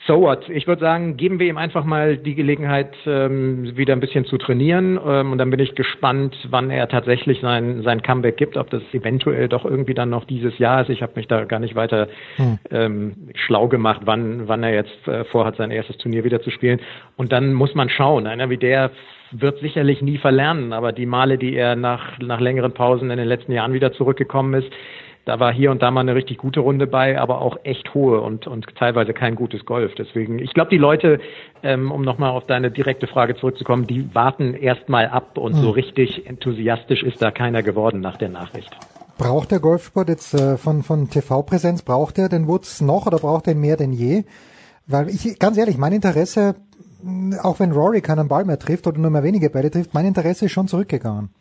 so 0.07 0.21
what? 0.21 0.47
Ich 0.49 0.65
würde 0.67 0.79
sagen, 0.79 1.17
geben 1.17 1.37
wir 1.39 1.47
ihm 1.47 1.57
einfach 1.57 1.83
mal 1.83 2.17
die 2.17 2.33
Gelegenheit, 2.33 2.95
ähm, 3.05 3.75
wieder 3.75 3.93
ein 3.93 3.99
bisschen 3.99 4.25
zu 4.25 4.37
trainieren. 4.37 4.97
Ähm, 5.05 5.33
und 5.33 5.37
dann 5.37 5.49
bin 5.49 5.59
ich 5.59 5.75
gespannt, 5.75 6.35
wann 6.49 6.69
er 6.69 6.87
tatsächlich 6.87 7.41
sein, 7.41 7.83
sein 7.83 8.01
Comeback 8.01 8.37
gibt, 8.37 8.55
ob 8.55 8.69
das 8.69 8.81
eventuell 8.93 9.49
doch 9.49 9.65
irgendwie 9.65 9.93
dann 9.93 10.09
noch 10.09 10.23
dieses 10.23 10.57
Jahr 10.57 10.81
ist. 10.81 10.89
Ich 10.89 11.01
habe 11.01 11.13
mich 11.15 11.27
da 11.27 11.43
gar 11.43 11.59
nicht 11.59 11.75
weiter 11.75 12.07
hm. 12.37 12.57
ähm, 12.71 13.15
schlau 13.35 13.67
gemacht, 13.67 14.01
wann, 14.05 14.47
wann 14.47 14.63
er 14.63 14.73
jetzt 14.73 15.07
äh, 15.07 15.25
vorhat, 15.25 15.57
sein 15.57 15.71
erstes 15.71 15.97
Turnier 15.97 16.23
wieder 16.23 16.41
zu 16.41 16.51
spielen. 16.51 16.79
Und 17.17 17.33
dann 17.33 17.53
muss 17.53 17.75
man 17.75 17.89
schauen. 17.89 18.27
Einer 18.27 18.49
wie 18.49 18.57
der 18.57 18.91
wird 19.31 19.59
sicherlich 19.59 20.01
nie 20.01 20.17
verlernen, 20.17 20.71
aber 20.71 20.93
die 20.93 21.05
Male, 21.05 21.37
die 21.37 21.53
er 21.53 21.75
nach, 21.75 22.17
nach 22.19 22.39
längeren 22.39 22.73
Pausen 22.73 23.11
in 23.11 23.17
den 23.17 23.27
letzten 23.27 23.51
Jahren 23.51 23.73
wieder 23.73 23.91
zurückgekommen 23.91 24.53
ist, 24.53 24.71
da 25.27 25.41
war 25.41 25.53
hier 25.53 25.71
und 25.71 25.81
da 25.81 25.91
mal 25.91 26.01
eine 26.01 26.15
richtig 26.15 26.37
gute 26.37 26.61
Runde 26.61 26.87
bei, 26.87 27.19
aber 27.19 27.41
auch 27.41 27.57
echt 27.63 27.93
hohe 27.93 28.21
und, 28.21 28.47
und 28.47 28.65
teilweise 28.77 29.13
kein 29.13 29.35
gutes 29.35 29.65
Golf. 29.65 29.93
Deswegen, 29.97 30.39
ich 30.39 30.53
glaube, 30.53 30.69
die 30.69 30.77
Leute, 30.77 31.19
ähm, 31.63 31.91
um 31.91 32.01
nochmal 32.01 32.31
auf 32.31 32.45
deine 32.45 32.71
direkte 32.71 33.07
Frage 33.07 33.35
zurückzukommen, 33.35 33.87
die 33.87 34.15
warten 34.15 34.53
erstmal 34.53 35.09
ab 35.09 35.37
und 35.37 35.53
hm. 35.55 35.61
so 35.61 35.69
richtig 35.71 36.25
enthusiastisch 36.25 37.03
ist 37.03 37.21
da 37.21 37.31
keiner 37.31 37.61
geworden 37.61 37.99
nach 37.99 38.17
der 38.17 38.29
Nachricht. 38.29 38.69
Braucht 39.17 39.51
der 39.51 39.59
Golfsport 39.59 40.07
jetzt 40.07 40.33
äh, 40.33 40.57
von, 40.57 40.83
von 40.83 41.09
TV-Präsenz, 41.09 41.81
braucht 41.81 42.17
er 42.17 42.29
den 42.29 42.47
Woods 42.47 42.79
noch 42.79 43.05
oder 43.05 43.17
braucht 43.17 43.47
er 43.47 43.53
ihn 43.53 43.59
mehr 43.59 43.75
denn 43.75 43.91
je? 43.91 44.23
Weil 44.85 45.09
ich, 45.09 45.37
ganz 45.39 45.57
ehrlich, 45.57 45.77
mein 45.77 45.91
Interesse, 45.91 46.55
auch 47.43 47.59
wenn 47.59 47.73
Rory 47.73 47.99
keinen 47.99 48.29
Ball 48.29 48.45
mehr 48.45 48.59
trifft 48.59 48.87
oder 48.87 48.97
nur 48.97 49.11
mehr 49.11 49.23
wenige 49.23 49.49
Bälle 49.49 49.71
trifft, 49.71 49.93
mein 49.93 50.05
Interesse 50.05 50.45
ist 50.45 50.51
schon 50.53 50.69
zurückgegangen. 50.69 51.31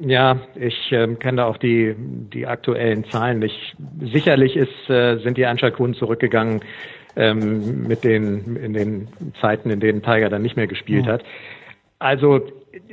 Ja, 0.00 0.40
ich 0.54 0.92
ähm, 0.92 1.18
kenne 1.18 1.38
da 1.38 1.46
auch 1.46 1.56
die, 1.56 1.94
die 1.96 2.46
aktuellen 2.46 3.04
Zahlen 3.10 3.40
nicht. 3.40 3.76
Sicherlich 4.00 4.56
ist, 4.56 4.88
äh, 4.88 5.18
sind 5.18 5.36
die 5.36 5.46
Einschaltquoten 5.46 5.94
zurückgegangen 5.94 6.60
ähm, 7.16 7.86
mit 7.88 8.04
den, 8.04 8.56
in 8.56 8.72
den 8.74 9.08
Zeiten, 9.40 9.70
in 9.70 9.80
denen 9.80 10.02
Tiger 10.02 10.28
dann 10.28 10.42
nicht 10.42 10.56
mehr 10.56 10.68
gespielt 10.68 11.06
ja. 11.06 11.14
hat. 11.14 11.24
Also 11.98 12.46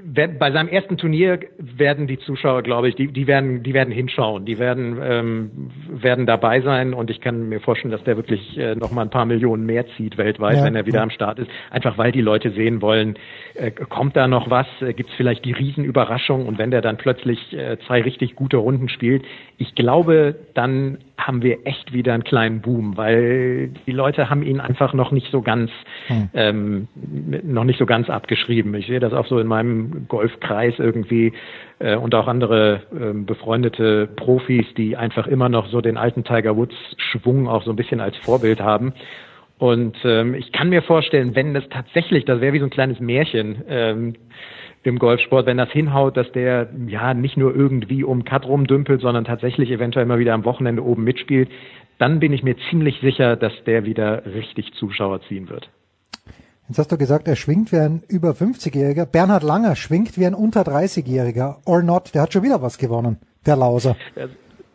bei 0.04 0.52
seinem 0.52 0.70
ersten 0.70 0.98
Turnier 0.98 1.40
werden 1.58 2.08
die 2.08 2.18
Zuschauer, 2.18 2.64
glaube 2.64 2.90
ich, 2.90 2.96
die, 2.96 3.08
die 3.08 3.28
werden, 3.28 3.62
die 3.64 3.74
werden 3.74 3.94
hinschauen, 3.94 4.46
die 4.46 4.58
werden, 4.58 4.98
ähm, 5.02 5.72
werden 5.90 6.26
dabei 6.26 6.62
sein 6.62 6.94
und 6.94 7.10
ich 7.10 7.22
kann 7.22 7.50
mir 7.50 7.60
vorstellen, 7.60 7.92
dass 7.92 8.04
der 8.04 8.16
wirklich 8.16 8.58
äh, 8.58 8.76
noch 8.76 8.92
mal 8.92 9.04
ein 9.04 9.10
paar 9.10 9.26
Millionen 9.26 9.66
mehr 9.66 9.86
zieht 9.96 10.18
weltweit, 10.18 10.58
ja, 10.58 10.64
wenn 10.64 10.76
er 10.76 10.86
wieder 10.86 11.02
am 11.02 11.10
Start 11.10 11.40
ist, 11.40 11.50
einfach 11.72 11.98
weil 11.98 12.12
die 12.12 12.22
Leute 12.22 12.52
sehen 12.52 12.82
wollen, 12.82 13.18
äh, 13.56 13.72
kommt 13.72 14.16
da 14.16 14.28
noch 14.28 14.50
was, 14.50 14.68
äh, 14.82 14.94
gibt 14.94 15.10
es 15.10 15.16
vielleicht 15.16 15.46
die 15.46 15.52
Riesenüberraschung 15.52 16.46
und 16.46 16.58
wenn 16.58 16.72
der 16.72 16.82
dann 16.82 16.98
plötzlich 16.98 17.54
äh, 17.54 17.78
zwei 17.86 18.02
richtig 18.02 18.36
gute 18.36 18.58
Runden 18.58 18.90
spielt, 18.90 19.24
ich 19.58 19.76
glaube, 19.76 20.36
dann 20.54 20.98
haben 21.18 21.42
wir 21.42 21.66
echt 21.66 21.94
wieder 21.94 22.14
einen 22.14 22.24
kleinen 22.24 22.62
Boom, 22.62 22.98
weil 22.98 23.70
die 23.88 23.92
Leute 23.92 24.30
haben 24.30 24.44
ihn 24.44 24.60
einfach 24.60 24.94
noch 24.94 25.12
nicht 25.12 25.32
so 25.32 25.42
ganz, 25.42 25.72
hm. 26.08 26.30
ähm, 26.34 26.88
noch 27.44 27.64
nicht 27.64 27.80
so 27.80 27.86
ganz 27.86 28.10
abgeschrieben. 28.10 28.74
Ich 28.76 28.88
sehe 28.88 29.00
das 29.00 29.14
auch 29.14 29.26
so 29.26 29.40
in 29.40 29.48
meinem 29.48 30.08
Golfkreis 30.08 30.76
irgendwie 30.78 31.34
äh, 31.80 31.96
und 31.96 32.14
auch 32.16 32.28
andere 32.28 32.82
äh, 32.94 33.14
befreundete 33.14 34.08
Profis, 34.16 34.66
die 34.76 34.98
einfach 34.98 35.28
immer 35.28 35.50
noch 35.50 35.68
so 35.68 35.82
den 35.82 35.98
alten 35.98 36.24
Tiger 36.24 36.58
Woods 36.58 36.76
Schwung 36.98 37.48
auch 37.48 37.64
so 37.64 37.72
ein 37.72 37.76
bisschen 37.76 38.02
als 38.02 38.18
Vorbild 38.18 38.60
haben. 38.60 38.94
Und 39.58 39.96
ähm, 40.04 40.34
ich 40.34 40.52
kann 40.52 40.70
mir 40.70 40.82
vorstellen, 40.82 41.36
wenn 41.36 41.54
das 41.54 41.64
tatsächlich, 41.70 42.26
das 42.26 42.42
wäre 42.42 42.54
wie 42.54 42.60
so 42.60 42.66
ein 42.66 42.72
kleines 42.72 43.00
Märchen, 43.00 43.64
ähm, 43.68 44.16
im 44.84 45.00
Golfsport, 45.00 45.48
wenn 45.48 45.58
das 45.58 45.72
hinhaut, 45.72 46.16
dass 46.16 46.32
der 46.32 46.70
ja 46.88 47.14
nicht 47.14 47.38
nur 47.38 47.56
irgendwie 47.56 48.04
um 48.04 48.24
Cut 48.24 48.46
rumdümpelt, 48.46 49.02
sondern 49.02 49.26
tatsächlich 49.26 49.72
eventuell 49.72 50.06
immer 50.06 50.20
wieder 50.20 50.34
am 50.34 50.46
Wochenende 50.46 50.84
oben 50.84 51.04
mitspielt, 51.04 51.50
dann 51.98 52.20
bin 52.20 52.34
ich 52.34 52.44
mir 52.44 52.56
ziemlich 52.70 53.00
sicher, 53.02 53.36
dass 53.36 53.54
der 53.66 53.86
wieder 53.86 54.26
richtig 54.26 54.74
Zuschauer 54.74 55.22
ziehen 55.28 55.50
wird. 55.50 55.70
Jetzt 56.68 56.80
hast 56.80 56.92
du 56.92 56.98
gesagt, 56.98 57.28
er 57.28 57.36
schwingt 57.36 57.72
wie 57.72 57.78
ein 57.78 58.04
über 58.08 58.32
50-Jähriger. 58.32 59.06
Bernhard 59.06 59.44
Langer 59.44 59.76
schwingt 59.76 60.18
wie 60.18 60.26
ein 60.26 60.34
unter 60.34 60.62
30-Jähriger. 60.62 61.58
Or 61.66 61.84
not, 61.84 62.14
der 62.14 62.24
hat 62.24 62.34
schon 62.34 62.44
wieder 62.44 62.62
was 62.62 62.78
gewonnen, 62.78 63.18
der 63.46 63.56
Lauser. 63.56 63.96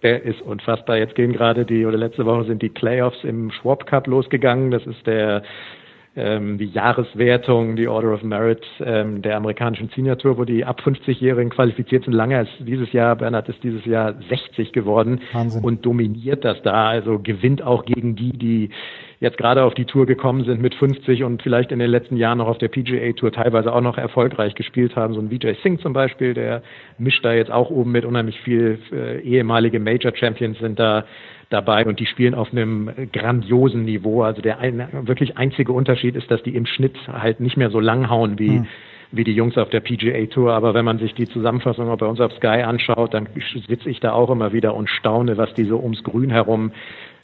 Der 0.03 0.22
ist 0.22 0.40
unfassbar. 0.40 0.96
Jetzt 0.96 1.14
gehen 1.14 1.32
gerade 1.32 1.64
die, 1.64 1.84
oder 1.84 1.98
letzte 1.98 2.24
Woche 2.24 2.44
sind 2.44 2.62
die 2.62 2.68
Playoffs 2.70 3.22
im 3.24 3.51
Schwab 3.51 3.86
Cup 3.86 4.07
losgegangen. 4.07 4.70
Das 4.70 4.86
ist 4.86 5.07
der 5.07 5.42
ähm, 6.16 6.58
die 6.58 6.66
Jahreswertung, 6.66 7.76
die 7.76 7.86
Order 7.86 8.12
of 8.12 8.22
Merit 8.22 8.64
ähm, 8.84 9.22
der 9.22 9.36
amerikanischen 9.36 9.90
Senior 9.94 10.18
Tour, 10.18 10.38
wo 10.38 10.44
die 10.44 10.64
ab 10.64 10.80
50-Jährigen 10.84 11.50
qualifiziert 11.50 12.04
sind. 12.04 12.14
Lange 12.14 12.42
ist 12.42 12.50
dieses 12.61 12.92
Jahr, 12.92 13.14
Bernhard 13.14 13.48
ist 13.48 13.62
dieses 13.62 13.84
Jahr 13.84 14.14
60 14.28 14.72
geworden 14.72 15.20
Wahnsinn. 15.32 15.62
und 15.62 15.86
dominiert 15.86 16.44
das 16.44 16.61
da. 16.62 16.88
Also 16.88 17.20
gewinnt 17.20 17.62
auch 17.62 17.84
gegen 17.84 18.16
die, 18.16 18.32
die 18.32 18.70
jetzt 19.20 19.38
gerade 19.38 19.62
auf 19.62 19.74
die 19.74 19.84
Tour 19.84 20.06
gekommen 20.06 20.44
sind 20.44 20.61
mit 20.61 20.74
50 20.74 21.22
und 21.22 21.42
vielleicht 21.42 21.70
in 21.70 21.78
den 21.78 21.90
letzten 21.90 22.16
Jahren 22.16 22.38
noch 22.38 22.48
auf 22.48 22.58
der 22.58 22.68
PGA 22.68 23.12
Tour 23.12 23.30
teilweise 23.30 23.72
auch 23.72 23.82
noch 23.82 23.96
erfolgreich 23.96 24.54
gespielt 24.56 24.96
haben. 24.96 25.14
So 25.14 25.20
ein 25.20 25.30
Vijay 25.30 25.56
Singh 25.62 25.80
zum 25.80 25.92
Beispiel, 25.92 26.34
der 26.34 26.62
mischt 26.98 27.24
da 27.24 27.32
jetzt 27.32 27.52
auch 27.52 27.70
oben 27.70 27.92
mit 27.92 28.04
unheimlich 28.04 28.40
viel 28.40 28.80
äh, 28.90 29.20
ehemalige 29.20 29.78
Major 29.78 30.12
Champions 30.16 30.58
sind 30.58 30.78
da 30.80 31.04
dabei 31.51 31.84
und 31.84 32.01
die 32.01 32.07
spielen 32.07 32.34
auf 32.34 32.53
einem 32.53 32.90
grandiosen 33.12 33.84
Niveau. 33.84 34.22
Also 34.22 34.40
der 34.40 34.59
ein, 34.59 34.88
wirklich 35.03 35.36
einzige 35.36 35.72
Unterschied 35.72 36.16
ist, 36.16 36.30
dass 36.30 36.42
die 36.42 36.57
im 36.57 36.66
Schnitt 36.66 36.96
halt 37.09 37.40
nicht 37.40 37.57
mehr 37.57 37.70
so 37.70 37.80
lang 37.80 38.09
hauen 38.09 38.38
wie 38.38 38.59
hm 38.59 38.66
wie 39.12 39.24
die 39.24 39.34
Jungs 39.34 39.59
auf 39.59 39.70
der 39.70 39.80
PGA 39.80 40.26
Tour. 40.26 40.53
Aber 40.53 40.74
wenn 40.74 40.84
man 40.84 40.98
sich 40.98 41.14
die 41.14 41.28
Zusammenfassung 41.28 41.88
auch 41.88 41.98
bei 41.98 42.07
uns 42.07 42.20
auf 42.20 42.32
Sky 42.34 42.62
anschaut, 42.62 43.14
dann 43.14 43.28
sitze 43.66 43.90
ich 43.90 44.01
da 44.01 44.12
auch 44.12 44.30
immer 44.30 44.53
wieder 44.53 44.74
und 44.74 44.88
staune, 44.88 45.36
was 45.36 45.53
die 45.55 45.64
so 45.64 45.80
ums 45.80 46.03
Grün 46.05 46.30
herum 46.30 46.72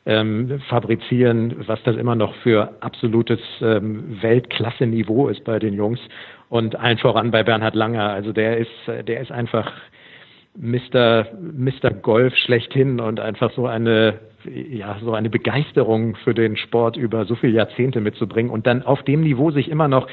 ähm, 0.04 0.60
fabrizieren, 0.68 1.54
was 1.66 1.82
das 1.84 1.96
immer 1.96 2.14
noch 2.14 2.34
für 2.36 2.76
absolutes 2.80 3.40
ähm, 3.60 4.18
Weltklasse-Niveau 4.20 5.28
ist 5.28 5.44
bei 5.44 5.58
den 5.58 5.74
Jungs 5.74 6.00
und 6.48 6.76
allen 6.76 6.98
voran 6.98 7.30
bei 7.30 7.42
Bernhard 7.42 7.74
Langer. 7.74 8.10
Also 8.10 8.32
der 8.32 8.58
ist, 8.58 8.70
der 8.86 9.20
ist 9.20 9.32
einfach 9.32 9.72
Mr. 10.58 11.26
Mr. 11.40 11.90
Golf 11.90 12.34
schlechthin 12.36 13.00
und 13.00 13.20
einfach 13.20 13.52
so 13.52 13.66
eine 13.66 14.20
ja 14.48 14.96
so 15.02 15.12
eine 15.12 15.28
Begeisterung 15.28 16.16
für 16.16 16.34
den 16.34 16.56
Sport 16.56 16.96
über 16.96 17.24
so 17.24 17.34
viele 17.34 17.54
Jahrzehnte 17.54 18.00
mitzubringen 18.00 18.50
und 18.50 18.66
dann 18.66 18.82
auf 18.82 19.02
dem 19.02 19.22
Niveau 19.22 19.50
sich 19.50 19.68
immer 19.68 19.88
noch 19.88 20.06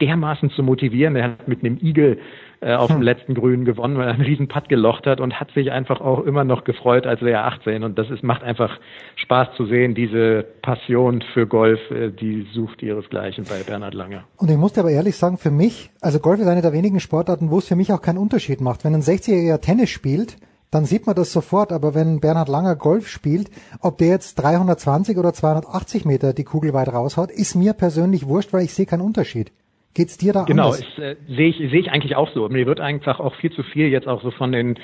dermaßen 0.00 0.50
zu 0.50 0.62
motivieren. 0.62 1.16
Er 1.16 1.24
hat 1.24 1.48
mit 1.48 1.64
einem 1.64 1.78
Igel 1.82 2.18
äh, 2.60 2.74
auf 2.74 2.88
dem 2.88 2.96
hm. 2.96 3.02
letzten 3.02 3.34
Grün 3.34 3.64
gewonnen, 3.64 3.96
weil 3.96 4.08
er 4.08 4.14
einen 4.14 4.22
riesen 4.22 4.48
Putt 4.48 4.68
gelocht 4.68 5.06
hat 5.06 5.20
und 5.20 5.40
hat 5.40 5.50
sich 5.52 5.70
einfach 5.70 6.00
auch 6.00 6.24
immer 6.24 6.44
noch 6.44 6.64
gefreut, 6.64 7.06
als 7.06 7.22
wäre 7.22 7.38
er 7.38 7.46
18. 7.46 7.84
Und 7.84 7.98
das 7.98 8.10
ist, 8.10 8.22
macht 8.22 8.42
einfach 8.42 8.78
Spaß 9.16 9.48
zu 9.56 9.66
sehen, 9.66 9.94
diese 9.94 10.44
Passion 10.62 11.22
für 11.32 11.46
Golf, 11.46 11.80
äh, 11.90 12.10
die 12.10 12.46
sucht 12.52 12.82
ihresgleichen 12.82 13.44
bei 13.44 13.62
Bernhard 13.62 13.94
Langer. 13.94 14.24
Und 14.36 14.50
ich 14.50 14.58
muss 14.58 14.74
dir 14.74 14.80
aber 14.80 14.90
ehrlich 14.90 15.16
sagen, 15.16 15.38
für 15.38 15.50
mich, 15.50 15.90
also 16.00 16.18
Golf 16.18 16.40
ist 16.40 16.48
eine 16.48 16.62
der 16.62 16.72
wenigen 16.72 17.00
Sportarten, 17.00 17.50
wo 17.50 17.58
es 17.58 17.68
für 17.68 17.76
mich 17.76 17.92
auch 17.92 18.02
keinen 18.02 18.18
Unterschied 18.18 18.60
macht. 18.60 18.84
Wenn 18.84 18.94
ein 18.94 19.02
60-jähriger 19.02 19.60
Tennis 19.60 19.90
spielt, 19.90 20.36
dann 20.70 20.84
sieht 20.84 21.06
man 21.06 21.16
das 21.16 21.32
sofort. 21.32 21.72
Aber 21.72 21.94
wenn 21.94 22.20
Bernhard 22.20 22.48
Langer 22.48 22.76
Golf 22.76 23.08
spielt, 23.08 23.50
ob 23.80 23.98
der 23.98 24.08
jetzt 24.08 24.34
320 24.36 25.18
oder 25.18 25.32
280 25.32 26.04
Meter 26.04 26.32
die 26.32 26.44
Kugel 26.44 26.72
weit 26.72 26.92
raushaut, 26.92 27.30
ist 27.30 27.54
mir 27.54 27.72
persönlich 27.72 28.26
wurscht, 28.26 28.52
weil 28.52 28.64
ich 28.64 28.74
sehe 28.74 28.86
keinen 28.86 29.00
Unterschied. 29.00 29.52
Geht's 29.94 30.18
dir 30.18 30.32
da 30.32 30.44
genau, 30.44 30.70
anders? 30.70 30.86
Genau, 30.94 31.08
äh, 31.08 31.16
sehe 31.26 31.48
ich, 31.48 31.56
sehe 31.56 31.80
ich 31.80 31.90
eigentlich 31.90 32.14
auch 32.14 32.30
so. 32.32 32.48
Mir 32.48 32.66
wird 32.66 32.80
einfach 32.80 33.18
auch 33.18 33.34
viel 33.36 33.50
zu 33.50 33.62
viel 33.64 33.88
jetzt 33.88 34.06
auch 34.06 34.22
so 34.22 34.30
von 34.30 34.52
den, 34.52 34.78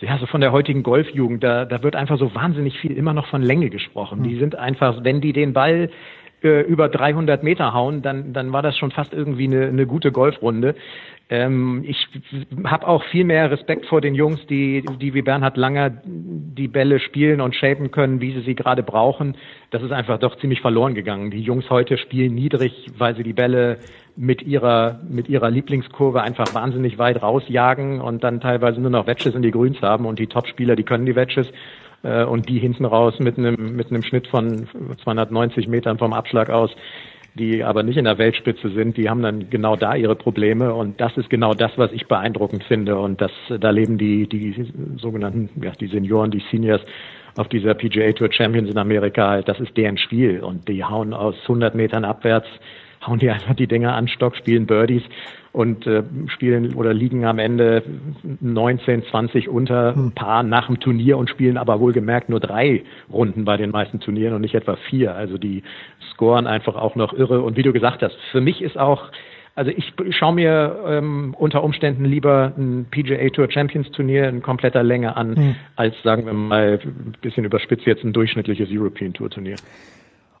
ja, 0.00 0.18
so 0.18 0.26
von 0.26 0.40
der 0.40 0.52
heutigen 0.52 0.82
Golfjugend, 0.84 1.42
da, 1.42 1.64
da 1.64 1.82
wird 1.82 1.96
einfach 1.96 2.18
so 2.18 2.34
wahnsinnig 2.34 2.78
viel 2.78 2.92
immer 2.92 3.12
noch 3.12 3.26
von 3.26 3.42
Länge 3.42 3.70
gesprochen. 3.70 4.18
Hm. 4.18 4.28
Die 4.28 4.38
sind 4.38 4.56
einfach, 4.56 5.02
wenn 5.02 5.20
die 5.20 5.32
den 5.32 5.52
Ball 5.52 5.90
äh, 6.42 6.62
über 6.62 6.88
300 6.88 7.42
Meter 7.42 7.72
hauen, 7.72 8.02
dann, 8.02 8.32
dann 8.32 8.52
war 8.52 8.62
das 8.62 8.76
schon 8.76 8.90
fast 8.90 9.12
irgendwie 9.12 9.44
eine, 9.44 9.66
eine 9.66 9.86
gute 9.86 10.12
Golfrunde. 10.12 10.74
Ähm, 11.30 11.84
ich 11.86 12.08
habe 12.64 12.86
auch 12.86 13.02
viel 13.04 13.24
mehr 13.24 13.50
Respekt 13.50 13.86
vor 13.86 14.00
den 14.00 14.14
Jungs, 14.14 14.44
die, 14.48 14.84
die 15.00 15.14
wie 15.14 15.22
Bernhard 15.22 15.56
Langer 15.56 15.90
die 16.04 16.68
Bälle 16.68 17.00
spielen 17.00 17.40
und 17.40 17.54
shapen 17.54 17.90
können, 17.90 18.20
wie 18.20 18.32
sie 18.32 18.42
sie 18.42 18.54
gerade 18.54 18.82
brauchen. 18.82 19.36
Das 19.70 19.82
ist 19.82 19.92
einfach 19.92 20.18
doch 20.18 20.36
ziemlich 20.38 20.60
verloren 20.60 20.94
gegangen. 20.94 21.30
Die 21.30 21.40
Jungs 21.40 21.70
heute 21.70 21.96
spielen 21.96 22.34
niedrig, 22.34 22.88
weil 22.98 23.16
sie 23.16 23.22
die 23.22 23.32
Bälle 23.32 23.78
mit 24.14 24.42
ihrer, 24.42 25.00
mit 25.08 25.28
ihrer 25.28 25.50
Lieblingskurve 25.50 26.22
einfach 26.22 26.54
wahnsinnig 26.54 26.98
weit 26.98 27.22
rausjagen 27.22 28.00
und 28.00 28.22
dann 28.24 28.40
teilweise 28.40 28.80
nur 28.80 28.90
noch 28.90 29.06
Wedges 29.06 29.34
in 29.34 29.42
die 29.42 29.52
Grüns 29.52 29.80
haben 29.80 30.04
und 30.04 30.18
die 30.18 30.26
Topspieler, 30.26 30.76
die 30.76 30.82
können 30.82 31.06
die 31.06 31.16
Wedges 31.16 31.50
äh, 32.02 32.24
und 32.24 32.48
die 32.48 32.58
hinten 32.58 32.84
raus 32.84 33.14
mit 33.18 33.38
einem, 33.38 33.76
mit 33.76 33.90
einem 33.90 34.02
Schnitt 34.02 34.26
von 34.28 34.68
290 35.02 35.68
Metern 35.68 35.98
vom 35.98 36.12
Abschlag 36.12 36.50
aus 36.50 36.70
die 37.34 37.64
aber 37.64 37.82
nicht 37.82 37.96
in 37.96 38.04
der 38.04 38.18
Weltspitze 38.18 38.70
sind, 38.70 38.96
die 38.96 39.08
haben 39.08 39.22
dann 39.22 39.48
genau 39.48 39.76
da 39.76 39.94
ihre 39.94 40.16
Probleme. 40.16 40.74
Und 40.74 41.00
das 41.00 41.16
ist 41.16 41.30
genau 41.30 41.54
das, 41.54 41.72
was 41.76 41.90
ich 41.92 42.06
beeindruckend 42.06 42.62
finde. 42.64 42.98
Und 42.98 43.20
das, 43.20 43.30
da 43.48 43.70
leben 43.70 43.96
die, 43.96 44.28
die 44.28 44.70
sogenannten, 44.98 45.48
ja, 45.62 45.72
die 45.72 45.86
Senioren, 45.86 46.30
die 46.30 46.42
Seniors 46.50 46.82
auf 47.36 47.48
dieser 47.48 47.72
PGA 47.72 48.12
Tour 48.12 48.30
Champions 48.30 48.70
in 48.70 48.76
Amerika, 48.76 49.40
das 49.40 49.58
ist 49.60 49.74
deren 49.78 49.96
Spiel. 49.96 50.40
Und 50.40 50.68
die 50.68 50.84
hauen 50.84 51.14
aus 51.14 51.34
100 51.42 51.74
Metern 51.74 52.04
abwärts 52.04 52.48
hauen 53.06 53.18
die 53.18 53.30
einfach 53.30 53.54
die 53.54 53.66
Dinger 53.66 53.94
an 53.94 54.08
Stock, 54.08 54.36
spielen 54.36 54.66
Birdies 54.66 55.02
und 55.52 55.86
äh, 55.86 56.02
spielen 56.28 56.74
oder 56.74 56.94
liegen 56.94 57.24
am 57.24 57.38
Ende 57.38 57.82
19, 58.40 59.04
20 59.04 59.48
unter 59.48 59.94
hm. 59.94 60.12
Paar 60.12 60.42
nach 60.42 60.66
dem 60.66 60.80
Turnier 60.80 61.18
und 61.18 61.28
spielen 61.28 61.58
aber 61.58 61.78
wohlgemerkt 61.80 62.28
nur 62.30 62.40
drei 62.40 62.84
Runden 63.12 63.44
bei 63.44 63.56
den 63.56 63.70
meisten 63.70 64.00
Turnieren 64.00 64.34
und 64.34 64.40
nicht 64.40 64.54
etwa 64.54 64.76
vier. 64.88 65.14
Also 65.14 65.36
die 65.36 65.62
scoren 66.12 66.46
einfach 66.46 66.76
auch 66.76 66.96
noch 66.96 67.12
irre. 67.12 67.42
Und 67.42 67.56
wie 67.56 67.62
du 67.62 67.72
gesagt 67.72 68.02
hast, 68.02 68.16
für 68.30 68.40
mich 68.40 68.62
ist 68.62 68.78
auch 68.78 69.10
also 69.54 69.70
ich 69.70 69.92
schaue 70.16 70.34
mir 70.34 70.82
ähm, 70.86 71.34
unter 71.38 71.62
Umständen 71.62 72.06
lieber 72.06 72.54
ein 72.56 72.86
PGA 72.90 73.28
Tour 73.28 73.50
Champions 73.50 73.90
Turnier 73.90 74.28
in 74.30 74.40
kompletter 74.40 74.82
Länge 74.82 75.14
an, 75.14 75.34
mhm. 75.34 75.56
als 75.76 75.94
sagen 76.02 76.24
wir 76.24 76.32
mal 76.32 76.80
ein 76.82 77.14
bisschen 77.20 77.44
überspitzt 77.44 77.84
jetzt 77.84 78.02
ein 78.02 78.14
durchschnittliches 78.14 78.70
European 78.70 79.12
Tour 79.12 79.28
Turnier. 79.28 79.56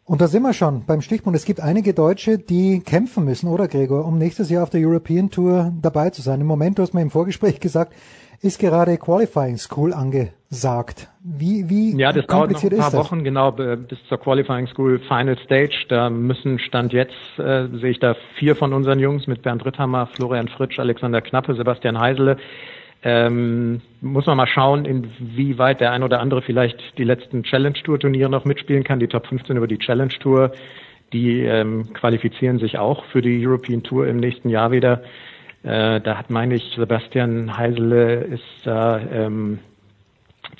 Und 0.04 0.20
da 0.20 0.26
sind 0.26 0.42
wir 0.42 0.52
schon 0.52 0.84
beim 0.84 1.00
Stichpunkt. 1.00 1.36
Es 1.36 1.44
gibt 1.44 1.60
einige 1.60 1.94
Deutsche, 1.94 2.36
die 2.38 2.80
kämpfen 2.80 3.24
müssen, 3.24 3.48
oder 3.48 3.68
Gregor, 3.68 4.04
um 4.04 4.18
nächstes 4.18 4.50
Jahr 4.50 4.64
auf 4.64 4.70
der 4.70 4.80
European 4.80 5.30
Tour 5.30 5.72
dabei 5.80 6.10
zu 6.10 6.22
sein. 6.22 6.40
Im 6.40 6.48
Moment, 6.48 6.78
du 6.78 6.82
hast 6.82 6.92
mir 6.92 7.02
im 7.02 7.10
Vorgespräch 7.10 7.60
gesagt, 7.60 7.94
ist 8.40 8.58
gerade 8.58 8.98
Qualifying 8.98 9.56
School 9.56 9.94
angesagt. 9.94 11.08
Wie, 11.22 11.70
wie 11.70 11.96
ja, 11.96 12.12
das 12.12 12.26
kompliziert 12.26 12.72
dauert 12.72 12.80
noch 12.80 12.86
ein 12.86 12.92
paar 12.92 13.04
Wochen, 13.04 13.22
genau, 13.22 13.52
bis 13.52 13.98
zur 14.08 14.18
Qualifying 14.18 14.66
School 14.66 14.98
Final 15.06 15.38
Stage. 15.44 15.86
Da 15.88 16.10
müssen 16.10 16.58
Stand 16.58 16.92
jetzt, 16.92 17.14
äh, 17.38 17.68
sehe 17.68 17.90
ich 17.90 18.00
da 18.00 18.16
vier 18.40 18.56
von 18.56 18.72
unseren 18.72 18.98
Jungs 18.98 19.28
mit 19.28 19.42
Bernd 19.42 19.64
Ritthammer, 19.64 20.08
Florian 20.08 20.48
Fritsch, 20.48 20.80
Alexander 20.80 21.20
Knappe, 21.20 21.54
Sebastian 21.54 22.00
Heisele. 22.00 22.38
Ähm, 23.04 23.80
muss 24.00 24.26
man 24.26 24.36
mal 24.36 24.46
schauen, 24.46 24.84
inwieweit 24.84 25.80
der 25.80 25.90
ein 25.90 26.04
oder 26.04 26.20
andere 26.20 26.42
vielleicht 26.42 26.98
die 26.98 27.04
letzten 27.04 27.42
Challenge 27.42 27.74
Tour 27.82 27.98
Turniere 27.98 28.30
noch 28.30 28.44
mitspielen 28.44 28.84
kann. 28.84 29.00
Die 29.00 29.08
Top 29.08 29.26
15 29.26 29.56
über 29.56 29.66
die 29.66 29.78
Challenge 29.78 30.12
Tour, 30.20 30.52
die 31.12 31.40
ähm, 31.40 31.92
qualifizieren 31.94 32.58
sich 32.58 32.78
auch 32.78 33.04
für 33.06 33.20
die 33.20 33.44
European 33.44 33.82
Tour 33.82 34.06
im 34.06 34.18
nächsten 34.18 34.48
Jahr 34.48 34.70
wieder. 34.70 35.02
Äh, 35.64 36.00
da 36.00 36.16
hat, 36.16 36.30
meine 36.30 36.54
ich, 36.54 36.74
Sebastian 36.76 37.56
Heisele 37.56 38.14
ist 38.24 38.44
da 38.64 39.00
ähm, 39.00 39.58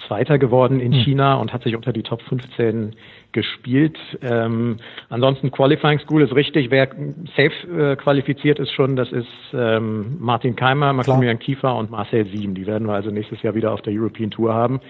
Zweiter 0.07 0.39
geworden 0.39 0.81
in 0.81 0.93
hm. 0.93 1.01
China 1.01 1.35
und 1.35 1.53
hat 1.53 1.63
sich 1.63 1.77
unter 1.77 1.93
die 1.93 2.03
Top 2.03 2.23
15 2.23 2.97
gespielt. 3.33 3.99
Ähm, 4.23 4.77
ansonsten 5.09 5.51
Qualifying 5.51 5.99
School 6.01 6.23
ist 6.23 6.35
richtig. 6.35 6.71
Wer 6.71 6.89
safe 7.37 7.93
äh, 7.93 7.97
qualifiziert 7.97 8.59
ist 8.59 8.73
schon, 8.73 8.97
das 8.97 9.11
ist 9.13 9.27
ähm, 9.53 10.17
Martin 10.21 10.57
Keimer, 10.57 10.93
Maximilian 10.93 11.39
Kiefer 11.39 11.77
und 11.77 11.91
Marcel 11.91 12.27
Sieben. 12.27 12.55
Die 12.55 12.67
werden 12.67 12.87
wir 12.87 12.95
also 12.95 13.11
nächstes 13.11 13.43
Jahr 13.43 13.55
wieder 13.55 13.73
auf 13.73 13.83
der 13.83 13.93
European 13.93 14.31
Tour 14.31 14.55
haben. 14.55 14.81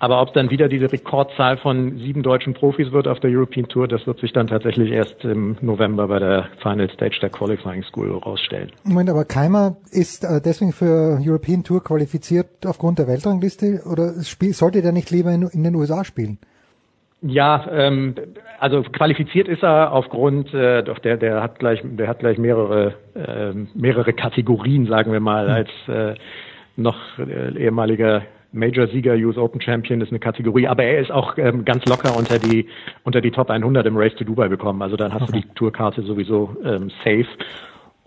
Aber 0.00 0.22
ob 0.22 0.32
dann 0.32 0.50
wieder 0.50 0.68
diese 0.68 0.92
Rekordzahl 0.92 1.56
von 1.56 1.98
sieben 1.98 2.22
deutschen 2.22 2.54
Profis 2.54 2.92
wird 2.92 3.08
auf 3.08 3.18
der 3.18 3.30
European 3.30 3.66
Tour, 3.66 3.88
das 3.88 4.06
wird 4.06 4.20
sich 4.20 4.32
dann 4.32 4.46
tatsächlich 4.46 4.92
erst 4.92 5.24
im 5.24 5.56
November 5.60 6.06
bei 6.06 6.20
der 6.20 6.48
Final 6.62 6.88
Stage 6.90 7.18
der 7.20 7.30
Qualifying 7.30 7.82
School 7.82 8.12
rausstellen. 8.12 8.70
Moment, 8.84 9.10
aber 9.10 9.24
Keimer 9.24 9.76
ist 9.90 10.22
äh, 10.22 10.40
deswegen 10.40 10.72
für 10.72 11.18
European 11.20 11.64
Tour 11.64 11.82
qualifiziert 11.82 12.64
aufgrund 12.64 13.00
der 13.00 13.08
Weltrangliste 13.08 13.82
oder 13.90 14.12
sollte 14.12 14.82
der 14.82 14.92
nicht 14.92 15.10
lieber 15.10 15.32
in, 15.32 15.42
in 15.42 15.64
den 15.64 15.74
USA 15.74 16.04
spielen? 16.04 16.38
Ja, 17.20 17.66
ähm, 17.70 18.14
also 18.60 18.82
qualifiziert 18.82 19.48
ist 19.48 19.62
er 19.62 19.92
aufgrund, 19.92 20.54
äh, 20.54 20.82
doch 20.84 21.00
der, 21.00 21.16
der 21.16 21.42
hat 21.42 21.58
gleich, 21.58 21.80
der 21.82 22.06
hat 22.08 22.20
gleich 22.20 22.38
mehrere, 22.38 22.94
äh, 23.14 23.52
mehrere 23.74 24.12
Kategorien, 24.12 24.86
sagen 24.86 25.12
wir 25.12 25.20
mal, 25.20 25.46
hm. 25.46 25.54
als 25.54 25.70
äh, 25.88 26.14
noch 26.76 26.96
äh, 27.18 27.58
ehemaliger 27.58 28.22
Major-Sieger, 28.52 29.14
US 29.14 29.36
Open 29.36 29.60
Champion 29.60 30.00
ist 30.00 30.10
eine 30.10 30.20
Kategorie, 30.20 30.68
aber 30.68 30.84
er 30.84 31.00
ist 31.00 31.10
auch 31.10 31.36
ähm, 31.36 31.64
ganz 31.64 31.84
locker 31.84 32.16
unter 32.16 32.38
die 32.38 32.66
unter 33.04 33.20
die 33.20 33.30
Top 33.30 33.50
100 33.50 33.84
im 33.86 33.96
Race 33.96 34.14
to 34.14 34.24
Dubai 34.24 34.48
bekommen. 34.48 34.80
Also 34.80 34.96
dann 34.96 35.12
hast 35.12 35.22
okay. 35.22 35.32
du 35.32 35.40
die 35.40 35.54
Tourkarte 35.54 36.02
sowieso 36.02 36.56
ähm, 36.64 36.90
safe. 37.04 37.26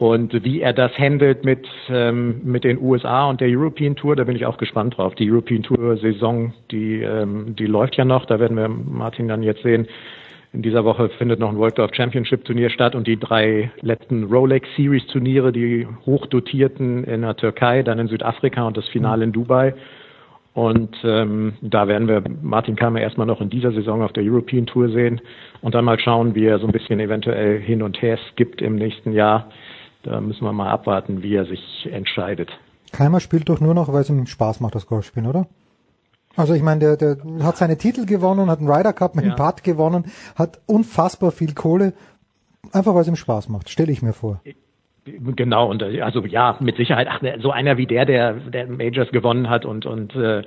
Und 0.02 0.44
wie 0.44 0.62
er 0.62 0.74
das 0.74 0.98
handelt 0.98 1.46
mit 1.46 1.68
ähm, 1.88 2.42
mit 2.44 2.64
den 2.64 2.82
USA 2.82 3.30
und 3.30 3.40
der 3.40 3.50
European 3.50 3.96
Tour, 3.96 4.16
da 4.16 4.24
bin 4.24 4.36
ich 4.36 4.48
auch 4.48 4.58
gespannt 4.58 4.98
drauf. 4.98 5.14
Die 5.14 5.32
European 5.32 5.62
Tour 5.62 5.96
Saison, 5.98 6.56
die 6.72 7.04
ähm, 7.04 7.56
die 7.56 7.68
läuft 7.68 7.98
ja 7.98 8.04
noch. 8.04 8.26
Da 8.26 8.40
werden 8.40 8.58
wir 8.58 8.68
Martin 8.68 9.28
dann 9.28 9.44
jetzt 9.44 9.62
sehen. 9.62 9.88
In 10.54 10.64
dieser 10.64 10.86
Woche 10.86 11.10
findet 11.20 11.40
noch 11.40 11.52
ein 11.52 11.58
World 11.60 11.76
Golf 11.76 11.92
Championship 11.94 12.44
Turnier 12.46 12.72
statt 12.72 12.96
und 12.96 13.06
die 13.06 13.20
drei 13.20 13.70
letzten 13.82 14.24
Rolex 14.24 14.68
Series 14.76 15.06
Turniere, 15.06 15.52
die 15.52 15.88
hochdotierten 16.08 17.04
in 17.04 17.22
der 17.22 17.38
Türkei, 17.38 17.84
dann 17.84 18.00
in 18.00 18.08
Südafrika 18.08 18.66
und 18.66 18.78
das 18.78 18.88
Finale 18.88 19.24
in 19.26 19.32
Dubai. 19.32 19.76
Und 20.56 20.98
ähm, 21.04 21.54
da 21.62 21.88
werden 21.88 22.08
wir 22.08 22.24
Martin 22.42 22.76
Keimer 22.76 23.02
erstmal 23.02 23.28
noch 23.28 23.40
in 23.40 23.52
dieser 23.52 23.72
Saison 23.72 24.02
auf 24.02 24.14
der 24.14 24.24
European 24.24 24.66
Tour 24.66 24.90
sehen 24.90 25.22
und 25.62 25.76
dann 25.76 25.86
mal 25.86 26.00
schauen, 26.00 26.34
wie 26.34 26.46
er 26.46 26.58
so 26.58 26.66
ein 26.66 26.74
bisschen 26.74 27.00
eventuell 27.00 27.60
hin 27.60 27.84
und 27.84 28.02
her 28.02 28.18
skippt 28.32 28.64
im 28.64 28.78
nächsten 28.78 29.12
Jahr. 29.14 29.52
Da 30.04 30.20
müssen 30.22 30.44
wir 30.44 30.54
mal 30.54 30.70
abwarten, 30.70 31.22
wie 31.22 31.36
er 31.36 31.46
sich 31.46 31.88
entscheidet. 31.92 32.50
Keimer 32.92 33.20
spielt 33.20 33.50
doch 33.50 33.60
nur 33.60 33.74
noch, 33.74 33.92
weil 33.94 34.02
es 34.02 34.10
ihm 34.10 34.26
Spaß 34.26 34.60
macht, 34.60 34.76
das 34.76 34.88
Golfspielen, 34.88 35.30
oder? 35.30 35.48
Also 36.36 36.54
ich 36.54 36.62
meine, 36.62 36.80
der, 36.80 36.98
der 36.98 37.18
hat 37.44 37.58
seine 37.58 37.78
Titel 37.78 38.06
gewonnen, 38.06 38.50
hat 38.50 38.60
einen 38.60 38.70
Ryder 38.70 38.94
Cup 38.94 39.16
mit 39.16 39.26
ja. 39.26 39.32
dem 39.32 39.36
Putt 39.36 39.64
gewonnen, 39.64 40.06
hat 40.36 40.62
unfassbar 40.66 41.32
viel 41.32 41.54
Kohle, 41.54 41.94
einfach 42.72 42.94
weil 42.94 43.02
es 43.02 43.08
ihm 43.08 43.16
Spaß 43.16 43.50
macht, 43.50 43.70
stelle 43.70 43.92
ich 43.92 44.02
mir 44.02 44.14
vor. 44.14 44.42
Genau, 45.04 45.70
und 45.70 45.82
äh, 45.82 46.02
also 46.02 46.26
ja, 46.26 46.58
mit 46.60 46.78
Sicherheit, 46.78 47.08
ach, 47.10 47.22
so 47.40 47.52
einer 47.52 47.78
wie 47.78 47.88
der, 47.88 48.06
der, 48.06 48.34
der 48.34 48.68
Majors 48.68 49.12
gewonnen 49.12 49.50
hat 49.50 49.66
und, 49.66 49.86
und, 49.86 50.16
äh, 50.16 50.44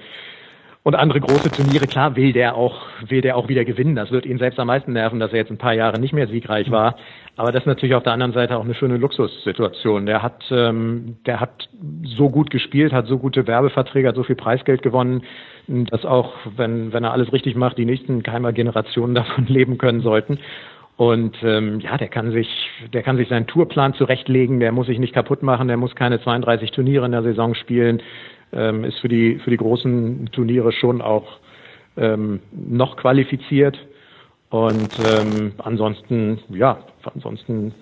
und 0.85 0.95
andere 0.95 1.18
große 1.18 1.51
Turniere, 1.51 1.87
klar 1.87 2.14
will 2.14 2.35
der 2.35 2.57
auch, 2.57 2.82
will 3.09 3.22
der 3.22 3.39
auch 3.39 3.49
wieder 3.49 3.64
gewinnen. 3.64 3.97
Das 3.97 4.11
wird 4.11 4.26
ihn 4.26 4.37
selbst 4.37 4.61
am 4.61 4.66
meisten 4.66 4.93
nerven, 4.93 5.18
dass 5.18 5.32
er 5.32 5.39
jetzt 5.39 5.51
ein 5.51 5.57
paar 5.57 5.72
Jahre 5.72 5.99
nicht 5.99 6.12
mehr 6.12 6.26
siegreich 6.28 6.70
war. 6.70 6.97
Aber 7.37 7.53
das 7.53 7.62
ist 7.62 7.66
natürlich 7.66 7.95
auf 7.95 8.03
der 8.03 8.12
anderen 8.12 8.35
Seite 8.35 8.59
auch 8.59 8.64
eine 8.64 8.74
schöne 8.74 8.99
Luxussituation. 8.99 10.05
Der 10.05 10.22
hat, 10.22 10.45
ähm, 10.51 11.16
der 11.24 11.41
hat 11.41 11.70
so 12.05 12.28
gut 12.28 12.51
gespielt, 12.51 12.93
hat 12.93 13.07
so 13.07 13.18
gute 13.18 13.47
Werbeverträge, 13.47 14.09
hat 14.09 14.14
so 14.14 14.24
viel 14.24 14.37
Preisgeld 14.37 14.82
gewonnen, 14.82 15.22
dass 15.66 16.05
auch, 16.05 16.35
wenn, 16.55 16.93
wenn 16.93 17.03
er 17.03 17.12
alles 17.12 17.32
richtig 17.32 17.57
macht, 17.57 17.78
die 17.78 17.87
nächsten 17.87 18.22
Keimer 18.22 18.53
Generationen 18.53 19.14
davon 19.14 19.47
leben 19.47 19.78
können 19.78 20.03
sollten. 20.03 20.39
Und 20.97 21.37
ähm, 21.43 21.80
ja, 21.80 21.97
der 21.97 22.09
kann 22.09 22.30
sich, 22.30 22.49
der 22.93 23.03
kann 23.03 23.16
sich 23.16 23.28
seinen 23.28 23.49
Tourplan 23.49 23.95
zurechtlegen, 23.95 24.61
der 24.61 24.70
muss 24.70 24.87
sich 24.87 25.01
nicht 25.01 25.14
kaputt 25.14 25.43
machen, 25.43 25.66
der 25.66 25.76
muss 25.76 25.97
keine 25.97 26.22
32 26.22 26.70
Turniere 26.70 27.07
in 27.07 27.12
der 27.12 27.24
Saison 27.24 27.55
spielen, 27.55 28.01
ähm, 28.53 28.84
ist 28.84 28.99
für 28.99 29.09
die 29.09 29.38
für 29.42 29.51
die 29.51 29.57
großen 29.57 30.30
Turniere 30.32 30.72
schon 30.72 31.01
auch 31.01 31.38
ähm, 31.97 32.40
noch 32.53 32.97
qualifiziert. 32.97 33.78
Und 34.51 34.90
ähm, 35.05 35.53
ansonsten, 35.59 36.38
ja, 36.51 36.78
ansonsten 37.12 37.74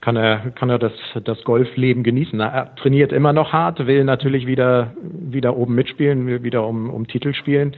kann 0.00 0.16
er 0.16 0.50
kann 0.54 0.70
er 0.70 0.78
das 0.78 0.92
das 1.24 1.42
Golfleben 1.44 2.04
genießen. 2.04 2.38
Er 2.40 2.74
trainiert 2.76 3.12
immer 3.12 3.32
noch 3.32 3.52
hart, 3.52 3.86
will 3.86 4.04
natürlich 4.04 4.46
wieder 4.46 4.94
wieder 5.02 5.56
oben 5.56 5.74
mitspielen, 5.74 6.26
will 6.26 6.42
wieder 6.42 6.66
um 6.66 6.90
um 6.90 7.06
Titel 7.06 7.34
spielen. 7.34 7.74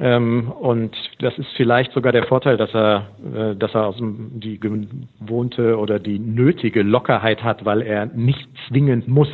Ähm, 0.00 0.52
und 0.52 0.96
das 1.18 1.36
ist 1.38 1.48
vielleicht 1.56 1.92
sogar 1.92 2.12
der 2.12 2.24
Vorteil, 2.24 2.56
dass 2.56 2.72
er, 2.72 3.08
äh, 3.34 3.56
dass 3.56 3.74
er 3.74 3.86
aus 3.86 3.96
dem, 3.96 4.38
die 4.38 4.60
gewohnte 4.60 5.76
oder 5.76 5.98
die 5.98 6.20
nötige 6.20 6.82
Lockerheit 6.82 7.42
hat, 7.42 7.64
weil 7.64 7.82
er 7.82 8.06
nicht 8.06 8.48
zwingend 8.68 9.08
muss. 9.08 9.30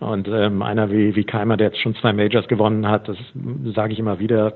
Und 0.00 0.28
ähm, 0.28 0.62
einer 0.62 0.90
wie, 0.92 1.16
wie 1.16 1.24
Keimer, 1.24 1.56
der 1.56 1.68
jetzt 1.68 1.80
schon 1.80 1.96
zwei 1.96 2.12
Majors 2.12 2.46
gewonnen 2.46 2.86
hat, 2.88 3.08
das 3.08 3.16
sage 3.74 3.92
ich 3.92 3.98
immer 3.98 4.20
wieder, 4.20 4.54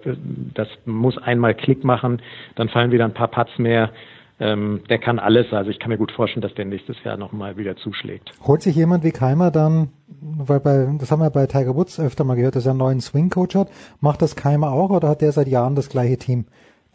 das 0.54 0.68
muss 0.84 1.18
einmal 1.18 1.54
Klick 1.54 1.82
machen, 1.82 2.22
dann 2.54 2.68
fallen 2.68 2.92
wieder 2.92 3.04
ein 3.04 3.14
paar 3.14 3.28
Putts 3.28 3.58
mehr. 3.58 3.90
Ähm, 4.38 4.82
der 4.88 4.98
kann 4.98 5.18
alles, 5.18 5.52
also 5.52 5.70
ich 5.70 5.78
kann 5.78 5.90
mir 5.90 5.98
gut 5.98 6.12
vorstellen, 6.12 6.42
dass 6.42 6.54
der 6.54 6.64
nächstes 6.64 6.96
Jahr 7.04 7.16
nochmal 7.16 7.56
wieder 7.56 7.76
zuschlägt. 7.76 8.30
Holt 8.46 8.62
sich 8.62 8.74
jemand 8.76 9.04
wie 9.04 9.10
Keimer 9.10 9.50
dann, 9.50 9.90
weil 10.08 10.60
bei, 10.60 10.88
das 10.98 11.10
haben 11.10 11.20
wir 11.20 11.30
bei 11.30 11.46
Tiger 11.46 11.74
Woods 11.76 12.00
öfter 12.00 12.24
mal 12.24 12.34
gehört, 12.34 12.56
dass 12.56 12.66
er 12.66 12.70
einen 12.70 12.78
neuen 12.78 13.00
Swing-Coach 13.00 13.56
hat, 13.56 13.68
macht 14.00 14.22
das 14.22 14.36
Keimer 14.36 14.72
auch 14.72 14.90
oder 14.90 15.08
hat 15.08 15.22
der 15.22 15.32
seit 15.32 15.48
Jahren 15.48 15.74
das 15.74 15.88
gleiche 15.88 16.18
Team? 16.18 16.46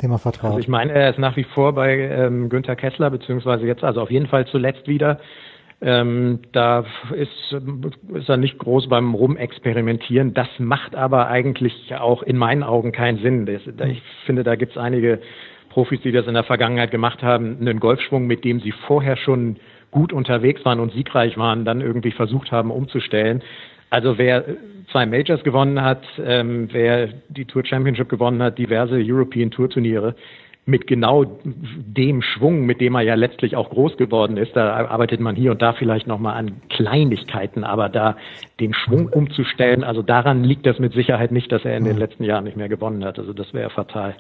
dem 0.02 0.12
er 0.12 0.20
vertraut. 0.20 0.52
Also 0.52 0.60
ich 0.60 0.68
meine, 0.68 0.94
er 0.94 1.10
ist 1.10 1.18
nach 1.18 1.36
wie 1.38 1.44
vor 1.44 1.74
bei 1.74 1.98
ähm, 1.98 2.50
Günther 2.50 2.76
Kessler, 2.76 3.10
beziehungsweise 3.10 3.66
jetzt, 3.66 3.84
also 3.84 4.02
auf 4.02 4.12
jeden 4.12 4.28
Fall 4.28 4.46
zuletzt 4.46 4.88
wieder. 4.88 5.20
Ähm, 5.80 6.40
da 6.54 6.86
ist, 7.16 7.56
ist 8.16 8.30
er 8.30 8.38
nicht 8.38 8.58
groß 8.58 8.90
beim 8.90 9.14
Rumexperimentieren. 9.14 10.34
Das 10.34 10.48
macht 10.58 10.96
aber 10.96 11.28
eigentlich 11.28 11.94
auch 11.96 12.24
in 12.24 12.38
meinen 12.38 12.64
Augen 12.64 12.92
keinen 12.92 13.20
Sinn. 13.20 13.46
Das, 13.46 13.62
ich 13.88 14.02
finde, 14.26 14.44
da 14.44 14.56
gibt 14.56 14.72
es 14.72 14.78
einige 14.78 15.20
Profis, 15.70 16.02
die 16.02 16.12
das 16.12 16.26
in 16.26 16.34
der 16.34 16.44
Vergangenheit 16.44 16.90
gemacht 16.90 17.22
haben, 17.22 17.58
einen 17.62 17.80
Golfschwung, 17.80 18.26
mit 18.26 18.44
dem 18.44 18.60
sie 18.60 18.72
vorher 18.72 19.18
schon 19.18 19.58
gut 19.92 20.12
unterwegs 20.12 20.66
waren 20.66 20.80
und 20.80 20.94
siegreich 20.94 21.38
waren, 21.38 21.66
dann 21.66 21.82
irgendwie 21.82 22.12
versucht 22.12 22.52
haben 22.52 22.72
umzustellen. 22.72 23.44
Also 23.90 24.18
wer 24.18 24.44
zwei 24.92 25.06
Majors 25.06 25.44
gewonnen 25.44 25.82
hat, 25.82 26.04
ähm, 26.24 26.70
wer 26.72 27.08
die 27.30 27.46
Tour 27.46 27.64
Championship 27.66 28.10
gewonnen 28.10 28.42
hat, 28.42 28.58
diverse 28.58 28.96
European 29.00 29.52
Tour 29.52 29.70
Turniere, 29.70 30.16
mit 30.68 30.86
genau 30.86 31.24
dem 31.24 32.22
Schwung, 32.22 32.66
mit 32.66 32.82
dem 32.82 32.96
er 32.96 33.02
ja 33.02 33.16
letztlich 33.16 33.56
auch 33.56 33.70
groß 33.70 33.96
geworden 33.96 34.36
ist, 34.36 34.54
da 34.54 34.76
arbeitet 34.88 35.22
man 35.22 35.36
hier 35.36 35.52
und 35.52 35.62
da 35.62 35.72
vielleicht 35.72 36.08
nochmal 36.08 36.38
an 36.38 36.62
Kleinigkeiten, 36.70 37.64
aber 37.64 37.88
da 37.88 38.18
den 38.60 38.74
Schwung 38.74 39.08
umzustellen, 39.08 39.86
also 39.86 40.02
daran 40.02 40.44
liegt 40.44 40.66
das 40.66 40.78
mit 40.78 40.92
Sicherheit 40.92 41.32
nicht, 41.32 41.54
dass 41.54 41.64
er 41.64 41.78
in 41.78 41.86
den 41.86 41.98
letzten 41.98 42.26
Jahren 42.26 42.44
nicht 42.44 42.58
mehr 42.58 42.68
gewonnen 42.68 43.06
hat. 43.06 43.18
Also 43.18 43.32
das 43.32 43.54
wäre 43.54 43.70
fatal. 43.70 44.16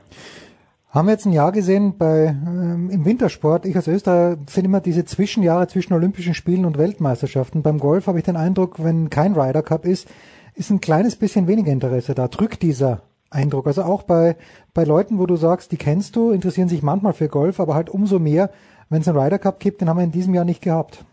Haben 0.89 1.07
wir 1.09 1.11
jetzt 1.11 1.25
ein 1.25 1.33
Jahr 1.33 1.51
gesehen 1.51 1.97
bei 1.97 2.27
ähm, 2.27 2.89
im 2.91 3.03
Wintersport. 3.03 3.65
Ich 3.65 3.75
als 3.75 3.89
Österreicher 3.89 4.39
finde 4.47 4.69
immer 4.69 4.79
diese 4.79 5.03
Zwischenjahre 5.03 5.67
zwischen 5.67 5.93
Olympischen 5.93 6.33
Spielen 6.33 6.63
und 6.63 6.77
Weltmeisterschaften. 6.77 7.61
Beim 7.61 7.77
Golf 7.77 8.07
habe 8.07 8.19
ich 8.19 8.23
den 8.23 8.37
Eindruck, 8.37 8.81
wenn 8.81 9.09
kein 9.09 9.33
Ryder 9.33 9.63
Cup 9.63 9.85
ist, 9.85 10.09
ist 10.55 10.71
ein 10.71 10.79
kleines 10.79 11.17
bisschen 11.17 11.45
weniger 11.45 11.73
Interesse 11.73 12.15
da. 12.15 12.29
Drückt 12.29 12.61
dieser 12.61 13.01
Eindruck. 13.29 13.67
Also 13.67 13.83
auch 13.83 14.03
bei, 14.03 14.35
bei 14.73 14.83
Leuten, 14.83 15.19
wo 15.19 15.25
du 15.25 15.35
sagst, 15.35 15.71
die 15.71 15.77
kennst 15.77 16.15
du, 16.15 16.31
interessieren 16.31 16.69
sich 16.69 16.81
manchmal 16.81 17.13
für 17.13 17.27
Golf, 17.27 17.59
aber 17.59 17.75
halt 17.75 17.89
umso 17.89 18.19
mehr, 18.19 18.49
wenn 18.89 19.01
es 19.01 19.07
einen 19.07 19.17
Ryder 19.17 19.39
Cup 19.39 19.59
gibt, 19.59 19.81
den 19.81 19.89
haben 19.89 19.97
wir 19.97 20.03
in 20.03 20.11
diesem 20.11 20.33
Jahr 20.33 20.45
nicht 20.45 20.61
gehabt. 20.61 21.03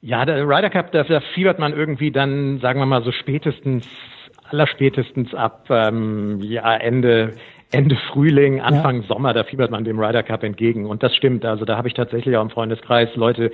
Ja, 0.00 0.24
der 0.24 0.46
Ryder 0.46 0.70
Cup, 0.70 0.92
da, 0.92 1.02
da 1.04 1.20
fiebert 1.34 1.58
man 1.58 1.72
irgendwie 1.72 2.10
dann, 2.10 2.60
sagen 2.60 2.78
wir 2.78 2.86
mal 2.86 3.02
so 3.02 3.12
spätestens, 3.12 3.86
allerspätestens 4.50 5.34
ab 5.34 5.66
ähm, 5.70 6.40
ja, 6.42 6.76
Ende, 6.76 7.32
Ende 7.72 7.96
Frühling, 8.12 8.60
Anfang 8.60 9.02
ja. 9.02 9.08
Sommer, 9.08 9.32
da 9.32 9.44
fiebert 9.44 9.70
man 9.70 9.84
dem 9.84 9.98
Ryder 9.98 10.22
Cup 10.22 10.44
entgegen. 10.44 10.86
Und 10.86 11.02
das 11.02 11.16
stimmt. 11.16 11.44
Also 11.44 11.64
da 11.64 11.76
habe 11.76 11.88
ich 11.88 11.94
tatsächlich 11.94 12.36
auch 12.36 12.42
im 12.42 12.50
Freundeskreis 12.50 13.16
Leute, 13.16 13.50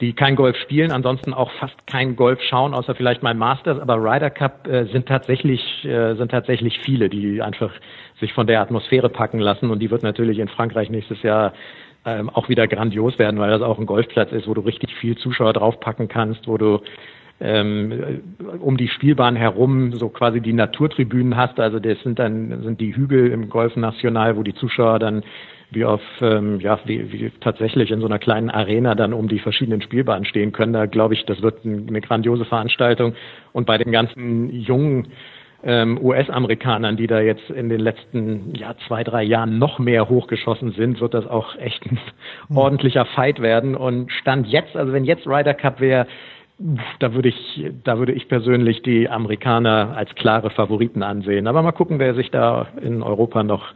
die 0.00 0.12
kein 0.12 0.36
Golf 0.36 0.56
spielen, 0.58 0.92
ansonsten 0.92 1.34
auch 1.34 1.50
fast 1.52 1.86
kein 1.86 2.14
Golf 2.14 2.40
schauen, 2.42 2.72
außer 2.72 2.94
vielleicht 2.94 3.22
mal 3.22 3.34
Masters. 3.34 3.80
Aber 3.80 3.96
Ryder 3.96 4.30
Cup 4.30 4.66
äh, 4.68 4.84
sind 4.86 5.06
tatsächlich 5.06 5.84
äh, 5.84 6.14
sind 6.14 6.30
tatsächlich 6.30 6.78
viele, 6.80 7.08
die 7.08 7.42
einfach 7.42 7.72
sich 8.20 8.32
von 8.32 8.46
der 8.46 8.60
Atmosphäre 8.60 9.08
packen 9.08 9.40
lassen. 9.40 9.70
Und 9.70 9.80
die 9.80 9.90
wird 9.90 10.02
natürlich 10.02 10.38
in 10.38 10.48
Frankreich 10.48 10.88
nächstes 10.88 11.22
Jahr 11.22 11.52
ähm, 12.06 12.30
auch 12.30 12.48
wieder 12.48 12.68
grandios 12.68 13.18
werden, 13.18 13.40
weil 13.40 13.50
das 13.50 13.62
auch 13.62 13.78
ein 13.78 13.86
Golfplatz 13.86 14.30
ist, 14.32 14.46
wo 14.46 14.54
du 14.54 14.60
richtig 14.60 14.94
viel 14.94 15.16
Zuschauer 15.16 15.52
draufpacken 15.52 16.08
kannst, 16.08 16.46
wo 16.46 16.56
du 16.56 16.80
ähm, 17.40 18.22
um 18.60 18.76
die 18.76 18.88
Spielbahn 18.88 19.36
herum 19.36 19.92
so 19.92 20.08
quasi 20.08 20.40
die 20.40 20.52
Naturtribünen 20.52 21.36
hast. 21.36 21.58
Also 21.58 21.80
das 21.80 22.00
sind 22.02 22.18
dann 22.18 22.62
sind 22.62 22.80
die 22.80 22.94
Hügel 22.94 23.30
im 23.30 23.48
Golf 23.48 23.74
National, 23.76 24.36
wo 24.36 24.42
die 24.42 24.54
Zuschauer 24.54 24.98
dann 25.00 25.22
wie 25.70 25.84
auf 25.84 26.00
ähm, 26.20 26.60
ja 26.60 26.78
wie, 26.84 27.12
wie 27.12 27.30
tatsächlich 27.40 27.90
in 27.90 28.00
so 28.00 28.06
einer 28.06 28.18
kleinen 28.18 28.50
Arena 28.50 28.94
dann 28.94 29.12
um 29.12 29.28
die 29.28 29.38
verschiedenen 29.38 29.82
Spielbahnen 29.82 30.24
stehen 30.24 30.52
können. 30.52 30.72
Da 30.72 30.86
glaube 30.86 31.14
ich, 31.14 31.24
das 31.26 31.42
wird 31.42 31.64
eine 31.64 32.00
grandiose 32.00 32.44
Veranstaltung. 32.44 33.14
Und 33.52 33.66
bei 33.66 33.78
den 33.78 33.92
ganzen 33.92 34.50
jungen 34.50 35.08
ähm, 35.62 35.98
US-Amerikanern, 36.02 36.96
die 36.96 37.06
da 37.06 37.20
jetzt 37.20 37.50
in 37.50 37.68
den 37.68 37.80
letzten 37.80 38.54
ja, 38.54 38.74
zwei, 38.86 39.02
drei 39.02 39.22
Jahren 39.24 39.58
noch 39.58 39.78
mehr 39.78 40.08
hochgeschossen 40.08 40.72
sind, 40.72 41.00
wird 41.00 41.14
das 41.14 41.26
auch 41.26 41.56
echt 41.56 41.84
ein 41.86 41.98
mhm. 42.48 42.56
ordentlicher 42.56 43.04
Fight 43.06 43.40
werden. 43.40 43.74
Und 43.74 44.12
Stand 44.12 44.46
jetzt, 44.46 44.76
also 44.76 44.92
wenn 44.92 45.04
jetzt 45.04 45.26
Ryder 45.26 45.54
Cup 45.54 45.80
wäre, 45.80 46.06
da 46.98 47.14
würde 47.14 47.28
ich, 47.28 47.64
da 47.84 47.98
würde 47.98 48.12
ich 48.12 48.28
persönlich 48.28 48.82
die 48.82 49.08
Amerikaner 49.08 49.94
als 49.96 50.12
klare 50.16 50.50
Favoriten 50.50 51.02
ansehen. 51.02 51.46
Aber 51.46 51.62
mal 51.62 51.72
gucken, 51.72 51.98
wer 51.98 52.14
sich 52.14 52.30
da 52.30 52.68
in 52.82 53.02
Europa 53.02 53.42
noch 53.42 53.74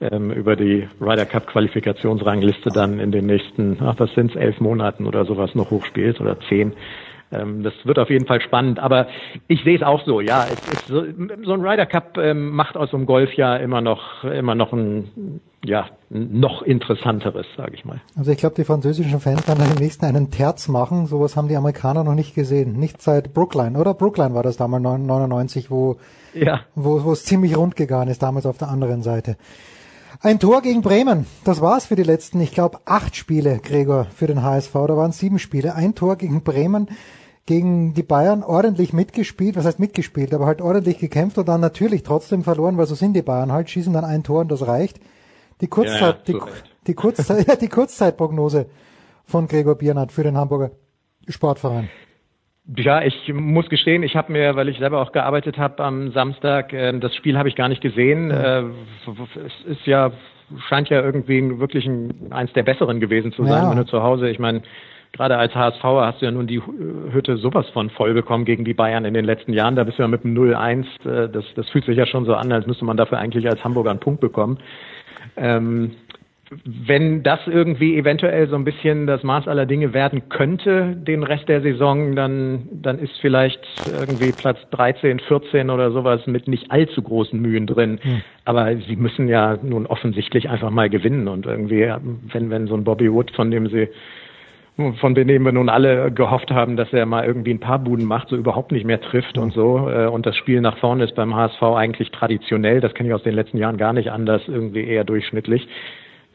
ähm, 0.00 0.30
über 0.30 0.56
die 0.56 0.88
Ryder 1.00 1.26
Cup 1.26 1.46
Qualifikationsrangliste 1.46 2.70
dann 2.70 2.98
in 3.00 3.12
den 3.12 3.26
nächsten, 3.26 3.78
ach, 3.80 3.94
was 3.98 4.12
sind's, 4.14 4.34
elf 4.34 4.60
Monaten 4.60 5.06
oder 5.06 5.24
sowas 5.24 5.54
noch 5.54 5.70
hochspielt 5.70 6.20
oder 6.20 6.38
zehn. 6.48 6.72
Ähm, 7.32 7.62
das 7.62 7.72
wird 7.84 7.98
auf 7.98 8.10
jeden 8.10 8.26
Fall 8.26 8.40
spannend, 8.40 8.78
aber 8.78 9.08
ich 9.48 9.62
sehe 9.64 9.76
es 9.76 9.82
auch 9.82 10.04
so, 10.04 10.20
ja. 10.20 10.46
So, 10.86 11.04
so 11.42 11.52
ein 11.52 11.60
Ryder 11.60 11.86
Cup 11.86 12.18
ähm, 12.18 12.50
macht 12.50 12.76
aus 12.76 12.90
so 12.90 12.96
einem 12.96 13.06
Golfjahr 13.06 13.60
immer 13.60 13.80
noch, 13.80 14.24
immer 14.24 14.54
noch 14.54 14.72
ein, 14.72 15.40
ja, 15.64 15.88
noch 16.10 16.62
interessanteres, 16.62 17.46
sage 17.56 17.72
ich 17.74 17.84
mal. 17.84 18.00
Also 18.16 18.30
ich 18.30 18.38
glaube, 18.38 18.54
die 18.54 18.64
französischen 18.64 19.20
Fans 19.20 19.48
werden 19.48 19.64
im 19.64 19.82
nächsten 19.82 20.04
einen 20.04 20.30
Terz 20.30 20.68
machen. 20.68 21.06
Sowas 21.06 21.36
haben 21.36 21.48
die 21.48 21.56
Amerikaner 21.56 22.04
noch 22.04 22.14
nicht 22.14 22.34
gesehen. 22.34 22.78
Nicht 22.78 23.00
seit 23.02 23.32
Brookline, 23.32 23.78
oder? 23.78 23.94
Brookline 23.94 24.34
war 24.34 24.42
das 24.42 24.56
damals 24.56 24.82
99, 24.82 25.70
wo, 25.70 25.96
ja. 26.34 26.60
wo, 26.74 27.04
wo 27.04 27.12
es 27.12 27.24
ziemlich 27.24 27.56
rund 27.56 27.74
gegangen 27.74 28.10
ist, 28.10 28.22
damals 28.22 28.46
auf 28.46 28.58
der 28.58 28.68
anderen 28.68 29.02
Seite. 29.02 29.36
Ein 30.20 30.38
Tor 30.38 30.62
gegen 30.62 30.82
Bremen. 30.82 31.26
Das 31.44 31.60
war's 31.60 31.86
für 31.86 31.96
die 31.96 32.02
letzten, 32.02 32.40
ich 32.40 32.52
glaube, 32.52 32.78
acht 32.84 33.16
Spiele, 33.16 33.58
Gregor, 33.58 34.06
für 34.14 34.26
den 34.26 34.42
HSV. 34.42 34.72
Da 34.72 34.96
waren 34.96 35.12
sieben 35.12 35.38
Spiele. 35.38 35.74
Ein 35.74 35.94
Tor 35.94 36.16
gegen 36.16 36.42
Bremen, 36.42 36.88
gegen 37.46 37.94
die 37.94 38.02
Bayern 38.02 38.42
ordentlich 38.42 38.92
mitgespielt. 38.92 39.56
Was 39.56 39.64
heißt 39.64 39.78
mitgespielt? 39.78 40.32
Aber 40.32 40.46
halt 40.46 40.62
ordentlich 40.62 40.98
gekämpft 40.98 41.38
und 41.38 41.48
dann 41.48 41.60
natürlich 41.60 42.02
trotzdem 42.02 42.44
verloren, 42.44 42.76
weil 42.76 42.86
so 42.86 42.94
sind 42.94 43.14
die 43.14 43.22
Bayern 43.22 43.52
halt. 43.52 43.70
Schießen 43.70 43.92
dann 43.92 44.04
ein 44.04 44.22
Tor 44.22 44.42
und 44.42 44.50
das 44.50 44.66
reicht. 44.66 45.00
Die 45.60 45.68
Kurzzeit, 45.68 46.00
ja, 46.00 46.08
ja, 46.08 46.18
die, 46.26 46.38
die, 46.86 46.94
Kurzzeit, 46.94 47.46
ja, 47.48 47.56
die 47.56 47.68
Kurzzeitprognose 47.68 48.66
von 49.24 49.48
Gregor 49.48 49.74
Biernat 49.74 50.12
für 50.12 50.22
den 50.22 50.36
Hamburger 50.36 50.70
Sportverein. 51.28 51.88
Ja, 52.76 53.02
ich 53.02 53.32
muss 53.32 53.68
gestehen, 53.68 54.02
ich 54.02 54.16
habe 54.16 54.32
mir, 54.32 54.56
weil 54.56 54.70
ich 54.70 54.78
selber 54.78 55.02
auch 55.02 55.12
gearbeitet 55.12 55.58
habe 55.58 55.84
am 55.84 56.12
Samstag, 56.12 56.72
äh, 56.72 56.98
das 56.98 57.14
Spiel 57.14 57.36
habe 57.36 57.48
ich 57.48 57.56
gar 57.56 57.68
nicht 57.68 57.82
gesehen. 57.82 58.30
Äh, 58.30 58.62
es 59.46 59.66
ist 59.66 59.86
ja 59.86 60.12
scheint 60.68 60.88
ja 60.88 61.02
irgendwie 61.02 61.58
wirklich 61.58 61.86
ein, 61.86 62.32
eins 62.32 62.52
der 62.52 62.62
besseren 62.62 63.00
gewesen 63.00 63.32
zu 63.32 63.44
sein, 63.44 63.64
ja. 63.64 63.70
wenn 63.70 63.78
du 63.78 63.86
zu 63.86 64.02
Hause, 64.02 64.28
ich 64.28 64.38
meine, 64.38 64.62
gerade 65.12 65.36
als 65.36 65.54
HSV 65.54 65.82
hast 65.82 66.20
du 66.20 66.26
ja 66.26 66.30
nun 66.30 66.46
die 66.46 66.60
Hütte 66.60 67.36
sowas 67.36 67.68
von 67.70 67.90
voll 67.90 68.14
bekommen 68.14 68.44
gegen 68.44 68.64
die 68.64 68.74
Bayern 68.74 69.04
in 69.04 69.14
den 69.14 69.24
letzten 69.24 69.52
Jahren. 69.52 69.76
Da 69.76 69.84
bist 69.84 69.98
du 69.98 70.02
ja 70.02 70.08
mit 70.08 70.24
dem 70.24 70.36
0-1, 70.36 70.84
äh, 71.04 71.28
das, 71.28 71.44
das 71.54 71.68
fühlt 71.70 71.84
sich 71.84 71.96
ja 71.96 72.06
schon 72.06 72.24
so 72.24 72.34
an, 72.34 72.50
als 72.52 72.66
müsste 72.66 72.84
man 72.84 72.96
dafür 72.96 73.18
eigentlich 73.18 73.48
als 73.48 73.62
Hamburger 73.62 73.90
einen 73.90 74.00
Punkt 74.00 74.20
bekommen. 74.20 74.58
Ähm, 75.36 75.92
wenn 76.64 77.22
das 77.22 77.40
irgendwie 77.46 77.96
eventuell 77.96 78.48
so 78.48 78.56
ein 78.56 78.64
bisschen 78.64 79.06
das 79.06 79.22
Maß 79.22 79.48
aller 79.48 79.66
Dinge 79.66 79.94
werden 79.94 80.28
könnte, 80.28 80.94
den 80.96 81.22
Rest 81.22 81.48
der 81.48 81.62
Saison, 81.62 82.14
dann, 82.14 82.68
dann 82.70 82.98
ist 82.98 83.18
vielleicht 83.20 83.60
irgendwie 83.86 84.32
Platz 84.32 84.58
13, 84.70 85.20
14 85.20 85.70
oder 85.70 85.90
sowas 85.90 86.26
mit 86.26 86.46
nicht 86.48 86.70
allzu 86.70 87.02
großen 87.02 87.40
Mühen 87.40 87.66
drin. 87.66 87.98
Hm. 88.02 88.22
Aber 88.44 88.76
sie 88.76 88.96
müssen 88.96 89.28
ja 89.28 89.56
nun 89.62 89.86
offensichtlich 89.86 90.50
einfach 90.50 90.70
mal 90.70 90.90
gewinnen 90.90 91.28
und 91.28 91.46
irgendwie, 91.46 91.90
wenn, 92.32 92.50
wenn 92.50 92.66
so 92.66 92.74
ein 92.74 92.84
Bobby 92.84 93.10
Wood, 93.10 93.30
von 93.32 93.50
dem 93.50 93.68
sie 93.68 93.88
von 94.98 95.14
dem 95.14 95.44
wir 95.44 95.52
nun 95.52 95.68
alle 95.68 96.10
gehofft 96.10 96.50
haben, 96.50 96.76
dass 96.76 96.92
er 96.92 97.06
mal 97.06 97.24
irgendwie 97.24 97.52
ein 97.52 97.60
paar 97.60 97.78
Buden 97.78 98.04
macht, 98.06 98.30
so 98.30 98.36
überhaupt 98.36 98.72
nicht 98.72 98.84
mehr 98.84 99.00
trifft 99.00 99.38
und 99.38 99.52
so. 99.52 99.88
Äh, 99.88 100.08
und 100.08 100.26
das 100.26 100.34
Spiel 100.36 100.60
nach 100.60 100.78
vorne 100.78 101.04
ist 101.04 101.14
beim 101.14 101.32
HSV 101.32 101.62
eigentlich 101.62 102.10
traditionell, 102.10 102.80
das 102.80 102.92
kenne 102.92 103.08
ich 103.08 103.14
aus 103.14 103.22
den 103.22 103.36
letzten 103.36 103.58
Jahren 103.58 103.76
gar 103.76 103.92
nicht 103.92 104.10
anders, 104.10 104.42
irgendwie 104.48 104.82
eher 104.82 105.04
durchschnittlich 105.04 105.68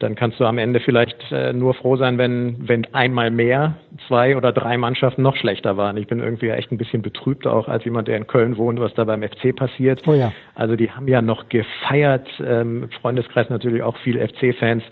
dann 0.00 0.14
kannst 0.14 0.40
du 0.40 0.46
am 0.46 0.58
Ende 0.58 0.80
vielleicht 0.80 1.30
äh, 1.30 1.52
nur 1.52 1.74
froh 1.74 1.96
sein, 1.96 2.16
wenn, 2.18 2.56
wenn 2.66 2.86
einmal 2.94 3.30
mehr 3.30 3.74
zwei 4.08 4.36
oder 4.36 4.50
drei 4.50 4.78
Mannschaften 4.78 5.22
noch 5.22 5.36
schlechter 5.36 5.76
waren. 5.76 5.96
Ich 5.98 6.06
bin 6.06 6.20
irgendwie 6.20 6.48
echt 6.48 6.72
ein 6.72 6.78
bisschen 6.78 7.02
betrübt 7.02 7.46
auch 7.46 7.68
als 7.68 7.84
jemand, 7.84 8.08
der 8.08 8.16
in 8.16 8.26
Köln 8.26 8.56
wohnt, 8.56 8.80
was 8.80 8.94
da 8.94 9.04
beim 9.04 9.22
FC 9.22 9.54
passiert. 9.54 10.02
Oh 10.06 10.14
ja. 10.14 10.32
Also 10.54 10.74
die 10.74 10.90
haben 10.90 11.06
ja 11.06 11.20
noch 11.20 11.48
gefeiert, 11.50 12.28
ähm, 12.44 12.88
Freundeskreis 13.00 13.50
natürlich 13.50 13.82
auch 13.82 13.96
viel 13.98 14.18
FC-Fans, 14.18 14.82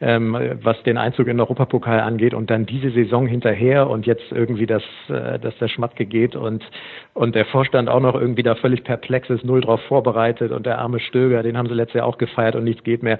ähm, 0.00 0.36
was 0.62 0.80
den 0.84 0.98
Einzug 0.98 1.26
in 1.26 1.36
den 1.36 1.40
Europapokal 1.40 1.98
angeht 2.00 2.32
und 2.32 2.48
dann 2.48 2.64
diese 2.64 2.90
Saison 2.90 3.26
hinterher 3.26 3.90
und 3.90 4.06
jetzt 4.06 4.30
irgendwie, 4.30 4.66
dass, 4.66 4.82
äh, 5.08 5.38
dass 5.40 5.56
der 5.58 5.68
Schmatke 5.68 6.06
geht 6.06 6.36
und, 6.36 6.64
und 7.12 7.34
der 7.34 7.46
Vorstand 7.46 7.88
auch 7.88 8.00
noch 8.00 8.14
irgendwie 8.14 8.42
da 8.44 8.54
völlig 8.54 8.84
perplexes 8.84 9.42
Null 9.42 9.62
drauf 9.62 9.80
vorbereitet 9.88 10.52
und 10.52 10.64
der 10.64 10.78
arme 10.78 11.00
Stöger, 11.00 11.42
den 11.42 11.58
haben 11.58 11.68
sie 11.68 11.74
letztes 11.74 11.98
Jahr 11.98 12.06
auch 12.06 12.18
gefeiert 12.18 12.54
und 12.54 12.64
nichts 12.64 12.84
geht 12.84 13.02
mehr 13.02 13.18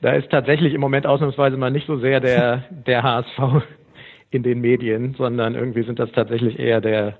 da 0.00 0.12
ist 0.12 0.30
tatsächlich 0.30 0.74
im 0.74 0.80
Moment 0.80 1.06
ausnahmsweise 1.06 1.56
mal 1.56 1.70
nicht 1.70 1.86
so 1.86 1.98
sehr 1.98 2.20
der, 2.20 2.64
der 2.86 3.02
HSV 3.02 3.64
in 4.30 4.42
den 4.42 4.60
Medien, 4.60 5.14
sondern 5.16 5.54
irgendwie 5.54 5.82
sind 5.82 5.98
das 5.98 6.12
tatsächlich 6.12 6.58
eher 6.58 6.80
der 6.80 7.18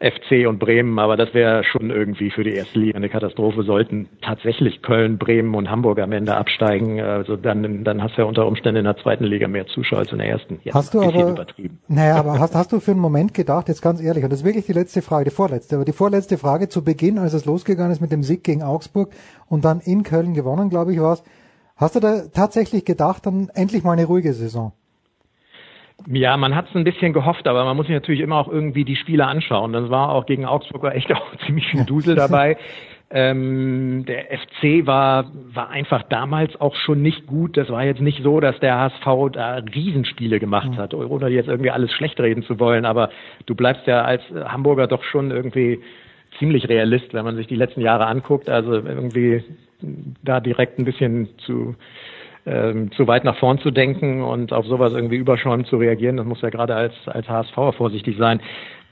FC 0.00 0.46
und 0.46 0.58
Bremen, 0.58 0.98
aber 0.98 1.16
das 1.16 1.32
wäre 1.34 1.64
schon 1.64 1.90
irgendwie 1.90 2.30
für 2.30 2.44
die 2.44 2.52
erste 2.52 2.78
Liga 2.78 2.96
eine 2.96 3.08
Katastrophe, 3.08 3.62
sollten 3.62 4.08
tatsächlich 4.22 4.82
Köln, 4.82 5.18
Bremen 5.18 5.54
und 5.54 5.70
Hamburg 5.70 6.00
am 6.00 6.12
Ende 6.12 6.36
absteigen. 6.36 7.00
Also 7.00 7.36
dann, 7.36 7.84
dann 7.84 8.02
hast 8.02 8.16
du 8.16 8.22
ja 8.22 8.28
unter 8.28 8.46
Umständen 8.46 8.80
in 8.80 8.84
der 8.84 8.96
zweiten 8.96 9.24
Liga 9.24 9.48
mehr 9.48 9.66
Zuschauer 9.66 10.00
als 10.00 10.12
in 10.12 10.18
der 10.18 10.28
ersten. 10.28 10.58
Jetzt 10.62 10.74
hast 10.74 10.94
du 10.94 11.00
aber, 11.00 11.30
übertrieben. 11.30 11.78
Naja, 11.88 12.16
aber 12.18 12.38
hast, 12.38 12.54
hast 12.54 12.72
du 12.72 12.80
für 12.80 12.90
einen 12.90 13.00
Moment 13.00 13.34
gedacht, 13.34 13.68
jetzt 13.68 13.82
ganz 13.82 14.02
ehrlich, 14.02 14.24
und 14.24 14.30
das 14.30 14.40
ist 14.40 14.44
wirklich 14.44 14.66
die 14.66 14.72
letzte 14.72 15.00
Frage, 15.00 15.24
die 15.24 15.34
vorletzte, 15.34 15.76
aber 15.76 15.84
die 15.84 15.92
vorletzte 15.92 16.38
Frage 16.38 16.68
zu 16.68 16.84
Beginn, 16.84 17.18
als 17.18 17.32
es 17.32 17.44
losgegangen 17.44 17.92
ist 17.92 18.00
mit 18.00 18.12
dem 18.12 18.22
Sieg 18.22 18.44
gegen 18.44 18.62
Augsburg 18.62 19.10
und 19.48 19.64
dann 19.64 19.80
in 19.80 20.02
Köln 20.02 20.34
gewonnen, 20.34 20.70
glaube 20.70 20.92
ich, 20.92 21.00
war 21.00 21.14
es, 21.14 21.24
Hast 21.76 21.96
du 21.96 22.00
da 22.00 22.22
tatsächlich 22.32 22.84
gedacht, 22.84 23.26
dann 23.26 23.50
endlich 23.54 23.82
mal 23.82 23.92
eine 23.92 24.04
ruhige 24.04 24.32
Saison? 24.32 24.72
Ja, 26.06 26.36
man 26.36 26.54
hat 26.54 26.68
es 26.68 26.74
ein 26.74 26.84
bisschen 26.84 27.12
gehofft, 27.12 27.46
aber 27.46 27.64
man 27.64 27.76
muss 27.76 27.86
sich 27.86 27.94
natürlich 27.94 28.20
immer 28.20 28.36
auch 28.36 28.48
irgendwie 28.48 28.84
die 28.84 28.96
Spiele 28.96 29.26
anschauen. 29.26 29.72
Das 29.72 29.90
war 29.90 30.10
auch 30.10 30.26
gegen 30.26 30.44
Augsburg 30.44 30.84
echt 30.94 31.12
auch 31.14 31.36
ziemlich 31.46 31.66
viel 31.68 31.84
Dusel 31.84 32.14
dabei. 32.14 32.56
Ähm, 33.10 34.06
der 34.06 34.24
FC 34.24 34.86
war, 34.86 35.30
war 35.52 35.70
einfach 35.70 36.02
damals 36.08 36.60
auch 36.60 36.74
schon 36.74 37.00
nicht 37.00 37.26
gut. 37.28 37.56
Das 37.56 37.68
war 37.68 37.84
jetzt 37.84 38.00
nicht 38.00 38.24
so, 38.24 38.40
dass 38.40 38.58
der 38.58 38.76
HSV 38.76 39.30
da 39.32 39.56
Riesenspiele 39.56 40.40
gemacht 40.40 40.76
hat, 40.76 40.94
ohne 40.94 41.28
jetzt 41.28 41.48
irgendwie 41.48 41.70
alles 41.70 41.92
schlecht 41.92 42.18
reden 42.18 42.42
zu 42.42 42.58
wollen. 42.58 42.84
Aber 42.84 43.10
du 43.46 43.54
bleibst 43.54 43.86
ja 43.86 44.02
als 44.02 44.22
Hamburger 44.32 44.88
doch 44.88 45.04
schon 45.04 45.30
irgendwie 45.30 45.80
ziemlich 46.40 46.68
Realist, 46.68 47.14
wenn 47.14 47.24
man 47.24 47.36
sich 47.36 47.46
die 47.46 47.54
letzten 47.54 47.82
Jahre 47.82 48.06
anguckt. 48.06 48.48
Also 48.48 48.72
irgendwie 48.72 49.44
da 50.22 50.40
direkt 50.40 50.78
ein 50.78 50.84
bisschen 50.84 51.28
zu 51.38 51.74
ähm, 52.46 52.92
zu 52.92 53.06
weit 53.06 53.24
nach 53.24 53.38
vorn 53.38 53.58
zu 53.58 53.70
denken 53.70 54.22
und 54.22 54.52
auf 54.52 54.66
sowas 54.66 54.92
irgendwie 54.92 55.16
überschäumend 55.16 55.66
zu 55.66 55.76
reagieren, 55.78 56.18
das 56.18 56.26
muss 56.26 56.42
ja 56.42 56.50
gerade 56.50 56.74
als, 56.74 56.92
als 57.06 57.26
HSV 57.28 57.54
vorsichtig 57.76 58.16
sein. 58.18 58.40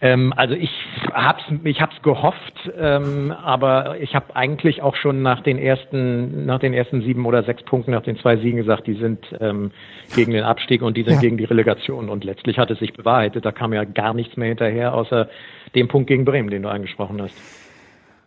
Ähm, 0.00 0.32
also 0.36 0.54
ich 0.54 0.70
hab's, 1.12 1.44
ich 1.62 1.80
hab's 1.80 2.00
gehofft, 2.02 2.70
ähm, 2.76 3.32
aber 3.42 4.00
ich 4.00 4.14
habe 4.14 4.34
eigentlich 4.34 4.82
auch 4.82 4.96
schon 4.96 5.22
nach 5.22 5.42
den 5.42 5.58
ersten, 5.58 6.44
nach 6.44 6.58
den 6.58 6.72
ersten 6.74 7.02
sieben 7.02 7.24
oder 7.24 7.44
sechs 7.44 7.62
Punkten, 7.62 7.92
nach 7.92 8.02
den 8.02 8.16
zwei 8.16 8.36
Siegen 8.36 8.56
gesagt, 8.56 8.86
die 8.86 8.94
sind 8.94 9.24
ähm, 9.40 9.70
gegen 10.12 10.32
den 10.32 10.42
Abstieg 10.42 10.82
und 10.82 10.96
die 10.96 11.04
sind 11.04 11.14
Ja. 11.14 11.20
gegen 11.20 11.36
die 11.36 11.44
Relegation. 11.44 12.08
Und 12.08 12.24
letztlich 12.24 12.58
hat 12.58 12.70
es 12.70 12.80
sich 12.80 12.94
bewahrheitet. 12.94 13.44
Da 13.44 13.52
kam 13.52 13.72
ja 13.72 13.84
gar 13.84 14.12
nichts 14.12 14.36
mehr 14.36 14.48
hinterher, 14.48 14.94
außer 14.94 15.28
dem 15.76 15.86
Punkt 15.86 16.08
gegen 16.08 16.24
Bremen, 16.24 16.50
den 16.50 16.62
du 16.62 16.68
angesprochen 16.68 17.22
hast. 17.22 17.40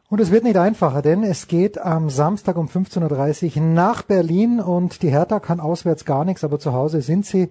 Und 0.07 0.22
es 0.22 0.32
wird 0.32 0.44
nicht 0.44 0.57
einfacher, 0.57 1.02
denn 1.02 1.23
es 1.23 1.48
geht 1.48 1.80
am 1.80 2.10
Samstag 2.10 2.57
um 2.57 2.68
15.30 2.68 3.57
Uhr 3.57 3.64
nach 3.64 4.03
Berlin 4.03 4.60
und 4.60 5.02
die 5.02 5.10
Hertha 5.10 5.40
kann 5.40 5.60
auswärts 5.60 6.06
gar 6.06 6.26
nichts, 6.26 6.44
aber 6.44 6.60
zu 6.60 6.73
Hause 6.73 7.02
sind 7.02 7.26
sie 7.26 7.49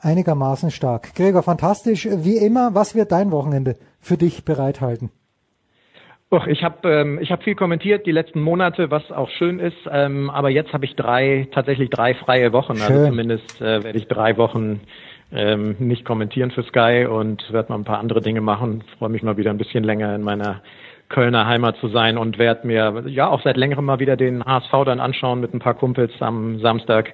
einigermaßen 0.00 0.70
stark. 0.70 1.14
Gregor, 1.14 1.42
fantastisch. 1.42 2.06
Wie 2.10 2.36
immer, 2.36 2.74
was 2.74 2.94
wird 2.94 3.10
dein 3.10 3.30
Wochenende 3.30 3.76
für 4.00 4.18
dich 4.18 4.44
bereithalten? 4.44 5.10
Och, 6.30 6.46
ich 6.46 6.62
habe 6.62 6.90
ähm, 6.90 7.18
ich 7.22 7.30
hab 7.30 7.42
viel 7.42 7.54
kommentiert 7.54 8.06
die 8.06 8.12
letzten 8.12 8.40
Monate, 8.42 8.90
was 8.90 9.10
auch 9.10 9.30
schön 9.30 9.58
ist. 9.58 9.76
Ähm, 9.90 10.28
aber 10.28 10.50
jetzt 10.50 10.72
habe 10.74 10.84
ich 10.84 10.96
drei 10.96 11.48
tatsächlich 11.54 11.88
drei 11.88 12.14
freie 12.14 12.52
Wochen. 12.52 12.72
Also 12.72 12.86
Schön. 12.86 13.06
zumindest 13.06 13.62
äh, 13.62 13.82
werde 13.82 13.98
ich 13.98 14.08
drei 14.08 14.36
Wochen 14.36 14.80
ähm, 15.32 15.76
nicht 15.78 16.04
kommentieren 16.04 16.50
für 16.50 16.64
Sky 16.64 17.06
und 17.08 17.50
werde 17.52 17.72
mal 17.72 17.78
ein 17.78 17.84
paar 17.84 17.98
andere 17.98 18.20
Dinge 18.20 18.40
machen. 18.40 18.84
Freue 18.98 19.10
mich 19.10 19.22
mal 19.22 19.36
wieder 19.36 19.50
ein 19.50 19.58
bisschen 19.58 19.84
länger 19.84 20.14
in 20.14 20.22
meiner 20.22 20.60
Kölner 21.08 21.46
Heimat 21.46 21.76
zu 21.76 21.88
sein 21.88 22.18
und 22.18 22.38
werde 22.38 22.66
mir 22.66 23.04
ja 23.06 23.28
auch 23.28 23.42
seit 23.42 23.56
längerem 23.56 23.84
mal 23.84 23.98
wieder 23.98 24.16
den 24.16 24.44
HSV 24.44 24.72
dann 24.84 25.00
anschauen 25.00 25.40
mit 25.40 25.54
ein 25.54 25.58
paar 25.58 25.74
Kumpels 25.74 26.12
am 26.20 26.60
Samstag 26.60 27.12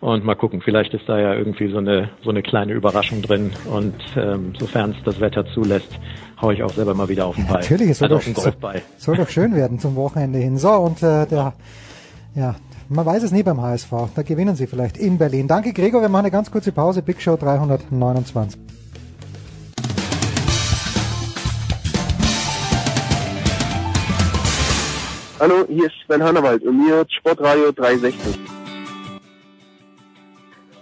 und 0.00 0.24
mal 0.24 0.34
gucken. 0.34 0.60
Vielleicht 0.60 0.94
ist 0.94 1.08
da 1.08 1.18
ja 1.18 1.34
irgendwie 1.34 1.70
so 1.70 1.78
eine 1.78 2.10
so 2.22 2.30
eine 2.30 2.42
kleine 2.42 2.72
Überraschung 2.72 3.22
drin 3.22 3.52
und 3.72 3.94
ähm, 4.16 4.52
sofern 4.58 4.94
es 4.96 5.02
das 5.04 5.20
Wetter 5.20 5.46
zulässt, 5.46 5.98
hau 6.40 6.50
ich 6.50 6.62
auch 6.62 6.70
selber 6.70 6.94
mal 6.94 7.08
wieder 7.08 7.26
auf 7.26 7.36
den 7.36 7.46
Ball. 7.46 7.60
Natürlich, 7.60 7.90
es 7.90 7.98
soll, 7.98 8.12
also 8.12 8.32
doch, 8.32 8.42
soll, 8.42 8.82
soll 8.96 9.16
doch 9.16 9.28
schön 9.28 9.54
werden 9.54 9.78
zum 9.78 9.96
Wochenende 9.96 10.38
hin. 10.38 10.58
So, 10.58 10.70
und 10.70 11.02
äh, 11.02 11.26
der, 11.26 11.54
ja, 12.34 12.54
man 12.88 13.04
weiß 13.04 13.22
es 13.22 13.32
nie 13.32 13.42
beim 13.42 13.60
HSV. 13.60 13.90
Da 14.14 14.22
gewinnen 14.22 14.56
sie 14.56 14.66
vielleicht 14.66 14.96
in 14.96 15.18
Berlin. 15.18 15.48
Danke, 15.48 15.72
Gregor. 15.72 16.00
Wir 16.00 16.08
machen 16.08 16.26
eine 16.26 16.30
ganz 16.30 16.50
kurze 16.50 16.72
Pause. 16.72 17.02
Big 17.02 17.20
Show 17.20 17.36
329. 17.36 18.77
Hallo, 25.40 25.64
hier 25.68 25.86
ist 25.86 25.94
Sven 26.04 26.20
Hannawald 26.20 26.64
und 26.64 26.84
mir 26.84 27.06
Sportradio 27.08 27.70
360. 27.70 28.40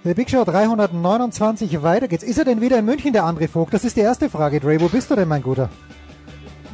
Der 0.03 0.15
Big 0.15 0.31
Show 0.31 0.45
329, 0.45 1.83
weiter 1.83 2.09
geht's. 2.09 2.25
Ist 2.25 2.39
er 2.39 2.47
denn 2.47 2.63
wieder 2.63 2.79
in 2.79 2.87
München, 2.87 3.13
der 3.13 3.25
André 3.25 3.49
Vogt? 3.49 3.75
Das 3.75 3.85
ist 3.85 3.99
die 3.99 4.01
erste 4.01 4.31
Frage, 4.31 4.59
Dre. 4.59 4.81
Wo 4.81 4.89
bist 4.89 5.11
du 5.11 5.15
denn, 5.15 5.29
mein 5.29 5.43
Guter? 5.43 5.69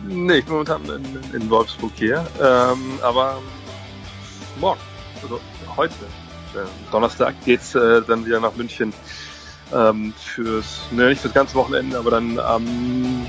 Nee, 0.06 0.38
ich 0.38 0.44
bin 0.44 0.52
momentan 0.52 0.82
in, 0.84 1.40
in 1.40 1.50
Wolfsburg 1.50 1.90
hier. 1.96 2.24
Ähm, 2.40 3.00
aber 3.02 3.42
morgen, 4.60 4.80
also 5.20 5.40
heute, 5.76 5.94
äh, 6.54 6.92
Donnerstag, 6.92 7.34
geht's 7.44 7.74
äh, 7.74 8.02
dann 8.02 8.24
wieder 8.24 8.38
nach 8.38 8.54
München 8.54 8.92
ähm, 9.74 10.14
fürs, 10.16 10.82
ne, 10.92 11.08
nicht 11.08 11.20
fürs 11.20 11.34
ganze 11.34 11.56
Wochenende, 11.56 11.98
aber 11.98 12.12
dann 12.12 12.38
am 12.38 13.26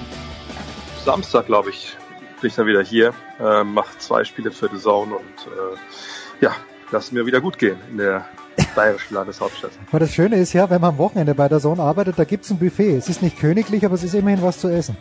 Samstag, 1.03 1.47
glaube 1.47 1.71
ich, 1.71 1.97
bin 2.43 2.49
ich 2.49 2.55
dann 2.55 2.67
wieder 2.67 2.83
hier, 2.83 3.13
äh, 3.39 3.63
mache 3.63 3.97
zwei 3.99 4.25
Spiele 4.25 4.51
für 4.51 4.67
die 4.67 4.77
Zone 4.77 5.15
und 5.15 5.47
äh, 5.47 6.43
ja, 6.43 6.51
lass 6.91 7.13
mir 7.13 7.25
wieder 7.25 7.39
gut 7.39 7.57
gehen 7.57 7.77
in 7.89 7.97
der 7.97 8.25
bayerischen 8.75 9.13
Landeshauptstadt. 9.13 9.71
Weil 9.91 10.01
das 10.01 10.13
Schöne 10.13 10.35
ist 10.35 10.51
ja, 10.51 10.69
wenn 10.69 10.81
man 10.81 10.89
am 10.89 10.97
Wochenende 10.97 11.35
bei 11.35 11.47
der 11.47 11.61
Zone 11.61 11.81
arbeitet, 11.81 12.19
da 12.19 12.25
gibt's 12.25 12.51
ein 12.51 12.59
Buffet. 12.59 12.97
Es 12.97 13.07
ist 13.07 13.21
nicht 13.21 13.39
königlich, 13.39 13.85
aber 13.85 13.95
es 13.95 14.03
ist 14.03 14.13
immerhin 14.13 14.41
was 14.41 14.59
zu 14.59 14.67
essen. 14.67 14.97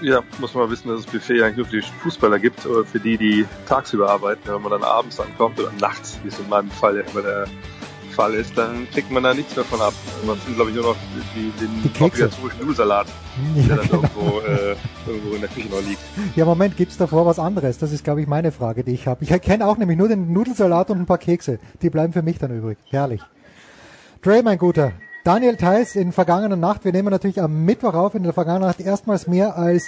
Ja, 0.00 0.22
muss 0.38 0.54
man 0.54 0.70
wissen, 0.70 0.88
dass 0.88 1.00
es 1.00 1.06
Buffet 1.06 1.42
eigentlich 1.42 1.56
nur 1.58 1.66
für 1.66 1.76
die 1.76 1.86
Fußballer 2.02 2.38
gibt 2.38 2.64
oder 2.64 2.86
für 2.86 3.00
die, 3.00 3.18
die 3.18 3.44
tagsüber 3.68 4.08
arbeiten. 4.08 4.40
Wenn 4.46 4.62
man 4.62 4.70
dann 4.70 4.82
abends 4.82 5.20
ankommt 5.20 5.60
oder 5.60 5.72
nachts, 5.78 6.18
wie 6.22 6.28
es 6.28 6.38
in 6.38 6.48
meinem 6.48 6.70
Fall 6.70 6.96
ja 6.96 7.02
immer 7.02 7.20
der 7.20 7.44
Fall 8.18 8.34
ist, 8.34 8.58
dann 8.58 8.88
kriegt 8.90 9.12
man 9.12 9.22
da 9.22 9.32
nichts 9.32 9.54
mehr 9.54 9.64
von 9.64 9.80
ab. 9.80 9.94
Man 10.26 10.36
findet, 10.38 10.56
glaube 10.56 10.70
ich, 10.70 10.76
nur 10.76 10.86
noch 10.86 10.96
die, 11.36 11.52
den 11.60 12.04
obligatorischen 12.04 12.60
Nudelsalat, 12.60 13.06
Ja, 13.54 13.62
der 13.62 13.76
dann 13.76 13.86
genau. 13.86 14.02
irgendwo, 14.02 14.40
äh, 14.40 14.76
irgendwo 15.06 15.34
in 15.36 15.40
der 15.40 15.48
Küche 15.50 15.68
noch 15.68 15.80
liegt. 15.86 16.00
Ja, 16.34 16.44
Moment, 16.44 16.76
gibt's 16.76 16.96
davor 16.96 17.26
was 17.26 17.38
anderes? 17.38 17.78
Das 17.78 17.92
ist, 17.92 18.02
glaube 18.02 18.20
ich, 18.20 18.26
meine 18.26 18.50
Frage, 18.50 18.82
die 18.82 18.90
ich 18.90 19.06
habe. 19.06 19.22
Ich 19.22 19.30
erkenne 19.30 19.68
auch 19.68 19.76
nämlich 19.76 19.96
nur 19.96 20.08
den 20.08 20.32
Nudelsalat 20.32 20.90
und 20.90 20.98
ein 20.98 21.06
paar 21.06 21.18
Kekse. 21.18 21.60
Die 21.80 21.90
bleiben 21.90 22.12
für 22.12 22.22
mich 22.22 22.38
dann 22.38 22.50
übrig. 22.50 22.76
Herrlich. 22.90 23.20
Dre, 24.20 24.42
mein 24.42 24.58
Guter. 24.58 24.90
Daniel 25.22 25.56
Theiss 25.56 25.94
in 25.94 26.10
vergangener 26.10 26.56
Nacht. 26.56 26.84
Wir 26.84 26.90
nehmen 26.90 27.10
natürlich 27.10 27.40
am 27.40 27.64
Mittwoch 27.64 27.94
auf. 27.94 28.16
In 28.16 28.24
der 28.24 28.32
vergangenen 28.32 28.66
Nacht 28.66 28.80
erstmals 28.80 29.28
mehr 29.28 29.56
als 29.56 29.84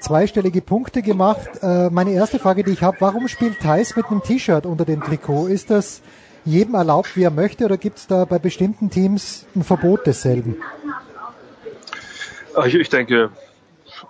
zweistellige 0.00 0.60
Punkte 0.60 1.02
gemacht. 1.02 1.48
Äh, 1.60 1.90
meine 1.90 2.12
erste 2.12 2.38
Frage, 2.38 2.62
die 2.62 2.70
ich 2.70 2.82
habe, 2.82 2.98
warum 3.00 3.26
spielt 3.26 3.58
Theiss 3.58 3.96
mit 3.96 4.06
einem 4.06 4.22
T-Shirt 4.22 4.64
unter 4.64 4.84
dem 4.84 5.02
Trikot? 5.02 5.48
Ist 5.48 5.70
das 5.70 6.02
jedem 6.44 6.74
erlaubt, 6.74 7.16
wie 7.16 7.22
er 7.22 7.30
möchte, 7.30 7.64
oder 7.64 7.76
gibt's 7.76 8.06
da 8.06 8.24
bei 8.24 8.38
bestimmten 8.38 8.90
Teams 8.90 9.46
ein 9.54 9.64
Verbot 9.64 10.06
desselben? 10.06 10.56
Aber 12.54 12.66
Ich, 12.66 12.74
ich 12.74 12.88
denke, 12.88 13.30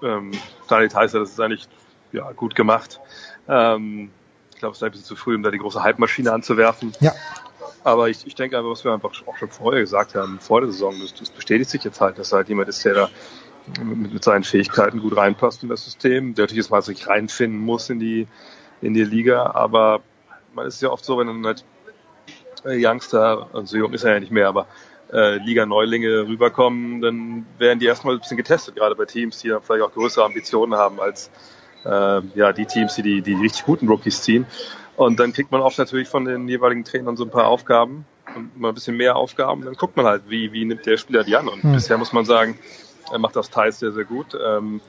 ähm, 0.02 0.32
Daniel 0.68 0.88
Theiser, 0.88 1.20
das 1.20 1.30
ist 1.30 1.40
eigentlich 1.40 1.68
ja, 2.12 2.30
gut 2.32 2.54
gemacht. 2.54 3.00
Ähm, 3.48 4.10
ich 4.52 4.58
glaube, 4.58 4.72
es 4.72 4.78
ist 4.78 4.82
ein 4.82 4.90
bisschen 4.90 5.06
zu 5.06 5.16
früh, 5.16 5.34
um 5.34 5.42
da 5.42 5.50
die 5.50 5.58
große 5.58 5.82
Hype-Maschine 5.82 6.32
anzuwerfen. 6.32 6.92
Ja. 7.00 7.12
Aber 7.82 8.08
ich, 8.08 8.26
ich 8.26 8.34
denke 8.34 8.56
einfach, 8.56 8.70
was 8.70 8.84
wir 8.84 8.92
einfach 8.92 9.12
auch 9.26 9.36
schon 9.36 9.50
vorher 9.50 9.80
gesagt 9.80 10.14
haben, 10.14 10.38
vor 10.40 10.60
der 10.60 10.70
Saison, 10.70 10.94
das, 11.00 11.14
das 11.14 11.30
bestätigt 11.30 11.70
sich 11.70 11.84
jetzt 11.84 12.00
halt, 12.00 12.18
dass 12.18 12.32
halt 12.32 12.48
jemand 12.48 12.68
ist, 12.68 12.84
der 12.84 12.94
da 12.94 13.10
mit, 13.82 14.14
mit 14.14 14.24
seinen 14.24 14.44
Fähigkeiten 14.44 15.00
gut 15.00 15.16
reinpasst 15.16 15.62
in 15.62 15.68
das 15.68 15.84
System, 15.84 16.34
der 16.34 16.44
natürlich 16.44 16.64
jetzt 16.64 16.70
mal 16.70 16.82
sich 16.82 17.06
reinfinden 17.06 17.60
muss 17.60 17.90
in 17.90 17.98
die, 17.98 18.26
in 18.80 18.94
die 18.94 19.04
Liga, 19.04 19.52
aber 19.54 20.00
man 20.54 20.66
ist 20.66 20.80
ja 20.82 20.90
oft 20.90 21.04
so, 21.04 21.18
wenn 21.18 21.26
dann 21.26 21.44
halt 21.44 21.60
äh, 21.60 21.73
Youngster, 22.64 23.48
also 23.52 23.66
so 23.66 23.76
jung 23.76 23.92
ist 23.92 24.04
er 24.04 24.14
ja 24.14 24.20
nicht 24.20 24.32
mehr, 24.32 24.48
aber 24.48 24.66
äh, 25.12 25.36
Liga-Neulinge 25.38 26.26
rüberkommen, 26.26 27.00
dann 27.00 27.46
werden 27.58 27.78
die 27.78 27.86
erstmal 27.86 28.14
ein 28.14 28.20
bisschen 28.20 28.36
getestet, 28.36 28.76
gerade 28.76 28.94
bei 28.94 29.04
Teams, 29.04 29.38
die 29.38 29.48
dann 29.48 29.62
vielleicht 29.62 29.82
auch 29.82 29.92
größere 29.92 30.24
Ambitionen 30.24 30.74
haben 30.74 31.00
als 31.00 31.30
äh, 31.84 32.20
ja, 32.34 32.52
die 32.52 32.66
Teams, 32.66 32.94
die, 32.94 33.02
die 33.02 33.22
die 33.22 33.34
richtig 33.34 33.64
guten 33.64 33.88
Rookies 33.88 34.22
ziehen. 34.22 34.46
Und 34.96 35.20
dann 35.20 35.32
kriegt 35.32 35.50
man 35.50 35.60
oft 35.60 35.78
natürlich 35.78 36.08
von 36.08 36.24
den 36.24 36.48
jeweiligen 36.48 36.84
Trainern 36.84 37.16
so 37.16 37.24
ein 37.24 37.30
paar 37.30 37.48
Aufgaben 37.48 38.06
und 38.34 38.58
mal 38.58 38.68
ein 38.68 38.74
bisschen 38.74 38.96
mehr 38.96 39.16
Aufgaben. 39.16 39.64
Dann 39.64 39.74
guckt 39.74 39.96
man 39.96 40.06
halt, 40.06 40.22
wie, 40.28 40.52
wie 40.52 40.64
nimmt 40.64 40.86
der 40.86 40.96
Spieler 40.96 41.24
die 41.24 41.36
an. 41.36 41.48
Und 41.48 41.62
Hm. 41.62 41.72
bisher 41.72 41.98
muss 41.98 42.12
man 42.12 42.24
sagen, 42.24 42.58
er 43.12 43.18
macht 43.18 43.36
das 43.36 43.50
Thais 43.50 43.78
sehr, 43.78 43.92
sehr 43.92 44.04
gut. 44.04 44.38
Ähm, 44.40 44.80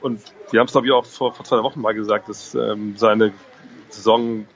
und 0.00 0.22
wir 0.50 0.60
haben 0.60 0.66
es, 0.66 0.72
glaube 0.72 0.86
ich, 0.86 0.92
auch 0.92 1.04
vor, 1.04 1.34
vor 1.34 1.44
zwei 1.44 1.62
Wochen 1.62 1.80
mal 1.80 1.94
gesagt, 1.94 2.28
dass 2.28 2.54
ähm, 2.54 2.94
seine 2.96 3.32
Saison 3.90 4.46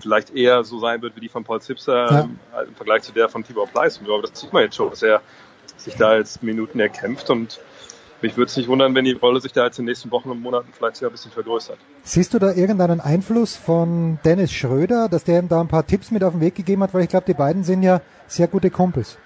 vielleicht 0.00 0.34
eher 0.34 0.64
so 0.64 0.78
sein 0.78 1.02
wird 1.02 1.16
wie 1.16 1.20
die 1.20 1.28
von 1.28 1.44
Paul 1.44 1.60
Zipser 1.60 2.10
Ja. 2.12 2.20
ähm, 2.20 2.38
im 2.68 2.74
Vergleich 2.74 3.02
zu 3.02 3.12
der 3.12 3.28
von 3.28 3.44
Tibor 3.44 3.66
Pleiss. 3.66 4.00
Aber 4.02 4.22
das 4.22 4.38
sieht 4.40 4.52
man 4.52 4.62
jetzt 4.62 4.76
schon, 4.76 4.90
dass 4.90 5.02
er 5.02 5.20
sich 5.76 5.94
da 5.96 6.16
jetzt 6.16 6.42
Minuten 6.42 6.80
erkämpft 6.80 7.30
und 7.30 7.60
mich 8.20 8.36
würde 8.36 8.48
es 8.48 8.56
nicht 8.56 8.68
wundern, 8.68 8.96
wenn 8.96 9.04
die 9.04 9.12
Rolle 9.12 9.40
sich 9.40 9.52
da 9.52 9.66
jetzt 9.66 9.78
in 9.78 9.84
den 9.84 9.90
nächsten 9.90 10.10
Wochen 10.10 10.28
und 10.30 10.40
Monaten 10.42 10.72
vielleicht 10.76 10.96
sogar 10.96 11.10
ein 11.10 11.12
bisschen 11.12 11.30
vergrößert. 11.30 11.78
Siehst 12.02 12.34
du 12.34 12.40
da 12.40 12.52
irgendeinen 12.52 13.00
Einfluss 13.00 13.54
von 13.54 14.18
Dennis 14.24 14.50
Schröder, 14.52 15.08
dass 15.08 15.22
der 15.22 15.38
ihm 15.38 15.48
da 15.48 15.60
ein 15.60 15.68
paar 15.68 15.86
Tipps 15.86 16.10
mit 16.10 16.24
auf 16.24 16.32
den 16.32 16.40
Weg 16.40 16.56
gegeben 16.56 16.82
hat? 16.82 16.92
Weil 16.94 17.02
ich 17.02 17.10
glaube, 17.10 17.26
die 17.26 17.34
beiden 17.34 17.62
sind 17.62 17.84
ja 17.84 18.00
sehr 18.26 18.48
gute 18.48 18.70
Kumpels. 18.70 19.18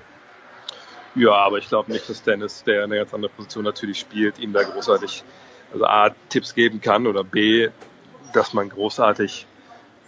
Ja, 1.14 1.32
aber 1.32 1.58
ich 1.58 1.68
glaube 1.68 1.90
nicht, 1.92 2.08
dass 2.08 2.22
Dennis, 2.22 2.64
der 2.64 2.84
eine 2.84 2.96
ganz 2.96 3.12
andere 3.14 3.30
Position 3.30 3.64
natürlich 3.64 3.98
spielt, 3.98 4.38
ihm 4.38 4.52
da 4.52 4.62
großartig, 4.62 5.24
also 5.72 5.84
A, 5.86 6.10
Tipps 6.28 6.54
geben 6.54 6.80
kann 6.80 7.06
oder 7.06 7.24
B, 7.24 7.68
dass 8.34 8.52
man 8.52 8.68
großartig 8.68 9.46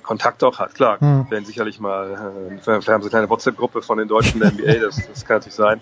Kontakt 0.05 0.45
auch 0.45 0.59
hat. 0.59 0.75
Klar, 0.75 1.01
Hm. 1.01 1.31
werden 1.31 1.45
sicherlich 1.45 1.81
mal, 1.81 2.13
äh, 2.13 2.59
vielleicht 2.63 2.69
haben 2.69 2.83
sie 2.83 2.93
eine 2.93 3.11
kleine 3.11 3.31
WhatsApp-Gruppe 3.31 3.83
von 3.83 3.99
den 3.99 4.07
Deutschen 4.09 4.41
der 4.41 4.53
NBA, 4.53 4.75
das, 4.75 5.07
das 5.09 5.25
kann 5.25 5.37
natürlich 5.39 5.55
sein. 5.55 5.81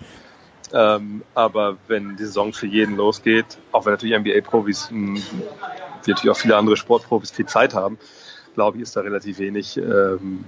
Ähm, 0.73 1.21
aber 1.35 1.77
wenn 1.87 2.15
die 2.15 2.25
Saison 2.25 2.51
für 2.51 2.65
jeden 2.65 2.95
losgeht, 2.95 3.45
auch 3.71 3.85
wenn 3.85 3.93
natürlich 3.93 4.17
NBA-Profis, 4.17 4.89
wie 4.91 5.21
natürlich 6.07 6.29
auch 6.29 6.37
viele 6.37 6.57
andere 6.57 6.77
Sportprofis 6.77 7.29
viel 7.31 7.45
Zeit 7.45 7.75
haben, 7.75 7.99
glaube 8.55 8.77
ich, 8.77 8.83
ist 8.83 8.95
da 8.95 9.01
relativ 9.01 9.39
wenig 9.39 9.77
ähm, 9.77 10.45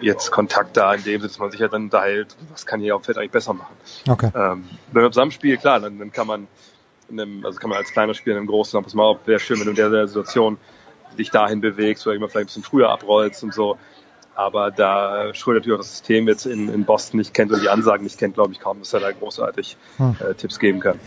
jetzt 0.00 0.30
Kontakt 0.30 0.76
da, 0.76 0.94
in 0.94 1.04
dem 1.04 1.22
dass 1.22 1.38
man 1.38 1.50
sich 1.50 1.60
ja 1.60 1.68
dann 1.68 1.84
unterhält, 1.84 2.36
was 2.50 2.66
kann 2.66 2.80
hier 2.80 2.96
auf 2.96 3.02
dem 3.02 3.06
Feld 3.06 3.18
eigentlich 3.18 3.30
besser 3.30 3.52
machen. 3.52 3.74
Okay. 4.08 4.30
Ähm, 4.34 4.64
wenn 4.92 5.02
man 5.02 5.12
zusammenspielt, 5.12 5.60
klar, 5.60 5.80
dann, 5.80 5.98
dann 5.98 6.12
kann 6.12 6.26
man 6.26 6.48
in 7.08 7.20
einem, 7.20 7.44
also 7.44 7.58
kann 7.58 7.70
man 7.70 7.78
als 7.78 7.92
kleiner 7.92 8.14
Spieler 8.14 8.36
in 8.36 8.40
einem 8.40 8.48
großen, 8.48 8.80
mal 8.94 9.02
auf, 9.04 9.18
wäre 9.26 9.38
schön, 9.38 9.58
wenn 9.58 9.66
du 9.66 9.70
in 9.70 9.76
der, 9.76 9.90
der 9.90 10.08
Situation 10.08 10.56
dich 11.18 11.30
dahin 11.30 11.60
bewegst 11.60 12.06
oder 12.06 12.16
vielleicht 12.16 12.36
ein 12.36 12.46
bisschen 12.46 12.62
früher 12.62 12.90
abrollst 12.90 13.42
und 13.42 13.52
so. 13.54 13.76
Aber 14.34 14.70
da 14.70 15.34
Schröder 15.34 15.58
natürlich 15.58 15.74
auch 15.74 15.82
das 15.82 15.90
System 15.90 16.26
jetzt 16.26 16.46
in, 16.46 16.68
in 16.72 16.84
Boston 16.84 17.18
nicht 17.18 17.34
kennt 17.34 17.52
oder 17.52 17.60
die 17.60 17.68
Ansagen 17.68 18.04
nicht 18.04 18.18
kennt, 18.18 18.34
glaube 18.34 18.52
ich 18.52 18.60
kaum, 18.60 18.78
dass 18.78 18.92
er 18.94 19.00
da 19.00 19.12
großartig 19.12 19.76
Hm. 19.98 20.16
äh, 20.20 20.34
Tipps 20.34 20.58
geben 20.58 20.80
kann. 20.80 20.98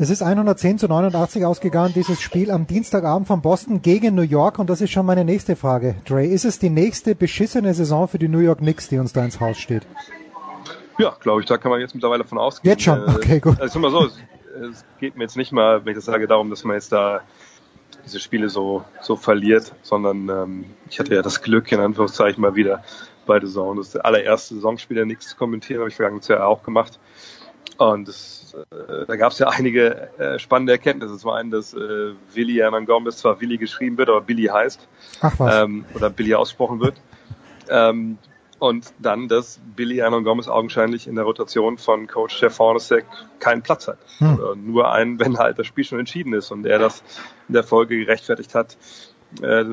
Es 0.00 0.10
ist 0.10 0.22
110 0.22 0.78
zu 0.78 0.86
89 0.86 1.44
ausgegangen, 1.44 1.92
dieses 1.92 2.20
Spiel 2.20 2.52
am 2.52 2.66
Dienstagabend 2.68 3.26
von 3.26 3.42
Boston 3.42 3.82
gegen 3.82 4.14
New 4.14 4.22
York. 4.22 4.58
Und 4.60 4.70
das 4.70 4.80
ist 4.80 4.90
schon 4.90 5.04
meine 5.06 5.24
nächste 5.24 5.56
Frage. 5.56 5.96
Dre, 6.04 6.24
ist 6.24 6.44
es 6.44 6.60
die 6.60 6.70
nächste 6.70 7.16
beschissene 7.16 7.74
Saison 7.74 8.06
für 8.06 8.18
die 8.18 8.28
New 8.28 8.38
York 8.38 8.58
Knicks, 8.58 8.88
die 8.88 8.98
uns 8.98 9.12
da 9.12 9.24
ins 9.24 9.40
Haus 9.40 9.58
steht? 9.58 9.82
Ja, 10.98 11.16
glaube 11.20 11.40
ich, 11.40 11.46
da 11.46 11.58
kann 11.58 11.70
man 11.72 11.80
jetzt 11.80 11.94
mittlerweile 11.94 12.24
von 12.24 12.38
ausgehen. 12.38 12.70
Jetzt 12.72 12.82
schon? 12.84 13.00
Äh, 13.08 13.10
Okay, 13.14 13.40
gut. 13.40 13.54
Also 13.60 13.66
ich 13.66 13.72
sag 13.72 13.82
mal 13.82 13.90
so, 13.90 14.06
es 14.70 14.84
geht 15.00 15.16
mir 15.16 15.24
jetzt 15.24 15.36
nicht 15.36 15.52
mal, 15.52 15.84
wenn 15.84 15.92
ich 15.92 15.96
das 15.98 16.04
sage, 16.06 16.26
darum, 16.28 16.50
dass 16.50 16.64
man 16.64 16.74
jetzt 16.74 16.92
da 16.92 17.20
diese 18.04 18.20
Spiele 18.20 18.48
so, 18.48 18.84
so 19.00 19.16
verliert, 19.16 19.74
sondern 19.82 20.28
ähm, 20.28 20.64
ich 20.88 20.98
hatte 20.98 21.14
ja 21.14 21.22
das 21.22 21.42
Glück, 21.42 21.70
in 21.72 21.80
Anführungszeichen 21.80 22.40
mal 22.40 22.54
wieder 22.54 22.82
bei 23.26 23.40
The 23.40 23.46
Zone, 23.46 23.80
das 23.80 23.96
allererste 23.96 24.54
Saisonspiel 24.54 24.96
der 24.96 25.04
Knicks 25.04 25.28
zu 25.28 25.36
kommentieren, 25.36 25.80
habe 25.80 25.90
ich 25.90 25.96
vergangenes 25.96 26.28
Jahr 26.28 26.46
auch 26.46 26.62
gemacht. 26.62 26.98
Und 27.76 28.08
das, 28.08 28.56
äh, 28.70 29.06
da 29.06 29.16
gab 29.16 29.32
es 29.32 29.38
ja 29.38 29.48
einige 29.48 30.08
äh, 30.18 30.38
spannende 30.38 30.72
Erkenntnisse. 30.72 31.16
Zum 31.16 31.30
einen, 31.30 31.50
dass 31.50 31.74
äh, 31.74 32.12
Willi 32.34 32.54
Hernan 32.54 32.86
Gomez 32.86 33.18
zwar 33.18 33.40
Willi 33.40 33.56
geschrieben 33.56 33.98
wird, 33.98 34.08
aber 34.08 34.20
Billy 34.20 34.46
heißt. 34.46 34.88
Ach 35.20 35.38
was. 35.38 35.62
Ähm, 35.62 35.84
oder 35.94 36.10
Billy 36.10 36.34
ausgesprochen 36.34 36.80
wird. 36.80 36.94
Ähm, 37.68 38.18
und 38.58 38.92
dann, 38.98 39.28
dass 39.28 39.60
Billy 39.76 39.96
Hernan 39.96 40.24
Gomez 40.24 40.48
augenscheinlich 40.48 41.06
in 41.06 41.14
der 41.14 41.24
Rotation 41.24 41.78
von 41.78 42.06
Coach 42.06 42.40
Jeff 42.40 42.58
Hornacek 42.58 43.04
keinen 43.38 43.62
Platz 43.62 43.88
hat. 43.88 43.98
Hm. 44.18 44.38
Nur 44.66 44.92
einen, 44.92 45.20
wenn 45.20 45.38
halt 45.38 45.58
das 45.58 45.66
Spiel 45.66 45.84
schon 45.84 45.98
entschieden 45.98 46.32
ist 46.32 46.50
und 46.50 46.66
er 46.66 46.78
das 46.78 47.02
in 47.48 47.54
der 47.54 47.62
Folge 47.62 47.98
gerechtfertigt 47.98 48.54
hat, 48.54 48.76
äh, 49.42 49.64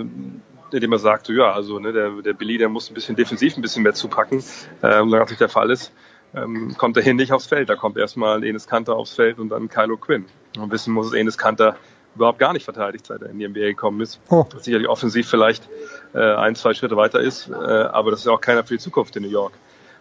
indem 0.72 0.92
er 0.92 1.00
sagte, 1.00 1.34
ja, 1.34 1.52
also 1.52 1.80
ne, 1.80 1.94
der, 1.94 2.22
der 2.22 2.34
Billy, 2.34 2.58
der 2.58 2.70
muss 2.70 2.90
ein 2.90 2.94
bisschen 2.94 3.16
defensiv 3.16 3.56
ein 3.58 3.62
bisschen 3.62 3.84
mehr 3.84 3.94
zupacken. 3.94 4.44
Äh, 4.82 5.00
und 5.02 5.12
dann 5.12 5.24
nicht 5.24 5.40
der 5.40 5.50
Fall 5.50 5.72
ist, 5.72 5.92
ähm, 6.36 6.76
kommt 6.78 6.98
er 6.98 7.04
hin 7.04 7.16
nicht 7.16 7.32
aufs 7.32 7.48
Feld. 7.48 7.70
Da 7.70 7.76
kommt 7.76 7.98
erstmal 7.98 8.44
Enes 8.44 8.68
Kanter 8.68 8.96
aufs 8.96 9.14
Feld 9.14 9.40
und 9.40 9.50
dann 9.50 9.70
Kylo 9.70 9.98
Quinn. 9.98 10.26
Und 10.58 10.72
wissen 10.72 10.94
muss, 10.94 11.08
dass 11.08 11.20
Enes 11.20 11.38
Kanter 11.38 11.76
überhaupt 12.16 12.40
gar 12.40 12.54
nicht 12.54 12.64
verteidigt, 12.64 13.06
seit 13.06 13.22
er 13.22 13.30
in 13.30 13.40
die 13.40 13.48
NBA 13.48 13.68
gekommen 13.68 14.02
ist. 14.02 14.20
Oh. 14.30 14.46
Sicherlich 14.58 14.88
offensiv 14.88 15.30
vielleicht 15.30 15.68
äh, 16.16 16.36
ein, 16.36 16.56
zwei 16.56 16.74
Schritte 16.74 16.96
weiter 16.96 17.20
ist, 17.20 17.50
äh, 17.50 17.54
aber 17.54 18.12
das 18.12 18.22
ist 18.22 18.28
auch 18.28 18.42
keiner 18.42 18.64
für 18.64 18.76
die 18.76 18.80
Zukunft 18.80 19.16
in 19.18 19.24
New 19.24 19.30
York. 19.30 19.54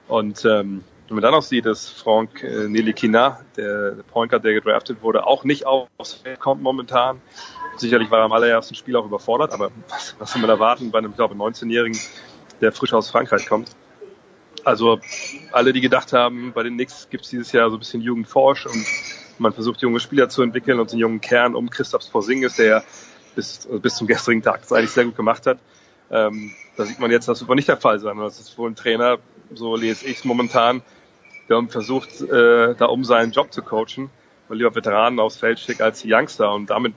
Und 0.07 0.45
ähm, 0.45 0.85
wenn 1.09 1.17
man 1.17 1.23
dann 1.23 1.35
auch 1.35 1.43
sieht, 1.43 1.67
dass 1.67 1.89
Frank 1.89 2.43
äh, 2.43 2.69
Nelikina, 2.69 3.41
der, 3.57 3.93
der 3.93 4.03
Point 4.05 4.31
Guard, 4.31 4.45
der 4.45 4.55
gedraftet 4.55 5.03
wurde, 5.03 5.27
auch 5.27 5.45
nicht 5.45 5.67
aufs 5.67 6.15
Feld 6.15 6.41
kommt 6.41 6.63
momentan. 6.63 7.21
Sicherlich 7.77 8.11
war 8.11 8.21
er 8.21 8.25
am 8.27 8.33
allerersten 8.33 8.75
Spiel 8.75 8.97
auch 8.97 9.05
überfordert, 9.05 9.53
aber 9.53 9.71
was, 9.89 10.15
was 10.19 10.33
soll 10.33 10.41
man 10.41 10.51
erwarten 10.51 10.91
bei 10.91 10.99
einem, 10.99 11.11
ich 11.11 11.17
glaube, 11.17 11.35
19-Jährigen, 11.35 11.99
der 12.61 12.73
frisch 12.73 12.93
aus 12.93 13.11
Frankreich 13.11 13.47
kommt? 13.47 13.71
Also 14.63 15.01
alle, 15.53 15.73
die 15.73 15.81
gedacht 15.81 16.13
haben, 16.13 16.53
bei 16.55 16.63
den 16.63 16.75
Knicks 16.75 17.09
gibt 17.11 17.25
es 17.25 17.31
dieses 17.31 17.53
Jahr 17.53 17.69
so 17.69 17.77
ein 17.77 17.81
bisschen 17.81 18.01
Jugendforsch 18.01 18.67
und 18.67 18.87
man 19.39 19.53
versucht 19.53 19.83
junge 19.83 20.01
Spieler 20.01 20.29
zu 20.29 20.43
entwickeln 20.43 20.79
und 20.79 20.93
den 20.93 21.01
jungen 21.01 21.21
Kern 21.21 21.55
um 21.55 21.69
Christoph 21.69 22.11
Porzingis, 22.11 22.57
der 22.57 22.85
bis, 23.35 23.69
bis 23.83 23.97
zum 23.97 24.07
gestrigen 24.07 24.43
Tag 24.43 24.61
das 24.63 24.73
eigentlich 24.73 24.93
sehr 24.93 25.05
gut 25.05 25.17
gemacht 25.17 25.47
hat. 25.47 25.59
Ähm, 26.11 26.53
da 26.77 26.85
sieht 26.85 26.99
man 26.99 27.11
jetzt, 27.11 27.29
das 27.29 27.47
wird 27.47 27.57
nicht 27.57 27.69
der 27.69 27.77
Fall 27.77 27.99
sein. 27.99 28.19
Das 28.19 28.39
ist 28.39 28.57
wohl 28.59 28.71
ein 28.71 28.77
Trainer, 28.77 29.19
so 29.53 29.77
lese 29.77 30.07
ich 30.07 30.19
es 30.19 30.25
momentan, 30.25 30.83
der 31.49 31.63
versucht, 31.69 32.21
äh, 32.21 32.75
da 32.75 32.87
um 32.87 33.05
seinen 33.05 33.33
Job 33.33 33.53
zu 33.53 33.63
coachen 33.63 34.11
und 34.49 34.57
lieber 34.57 34.75
Veteranen 34.75 35.21
aufs 35.21 35.37
Feld 35.37 35.59
schickt 35.59 35.83
als 35.83 36.01
die 36.03 36.13
Youngster. 36.13 36.53
Und 36.53 36.71
damit 36.71 36.95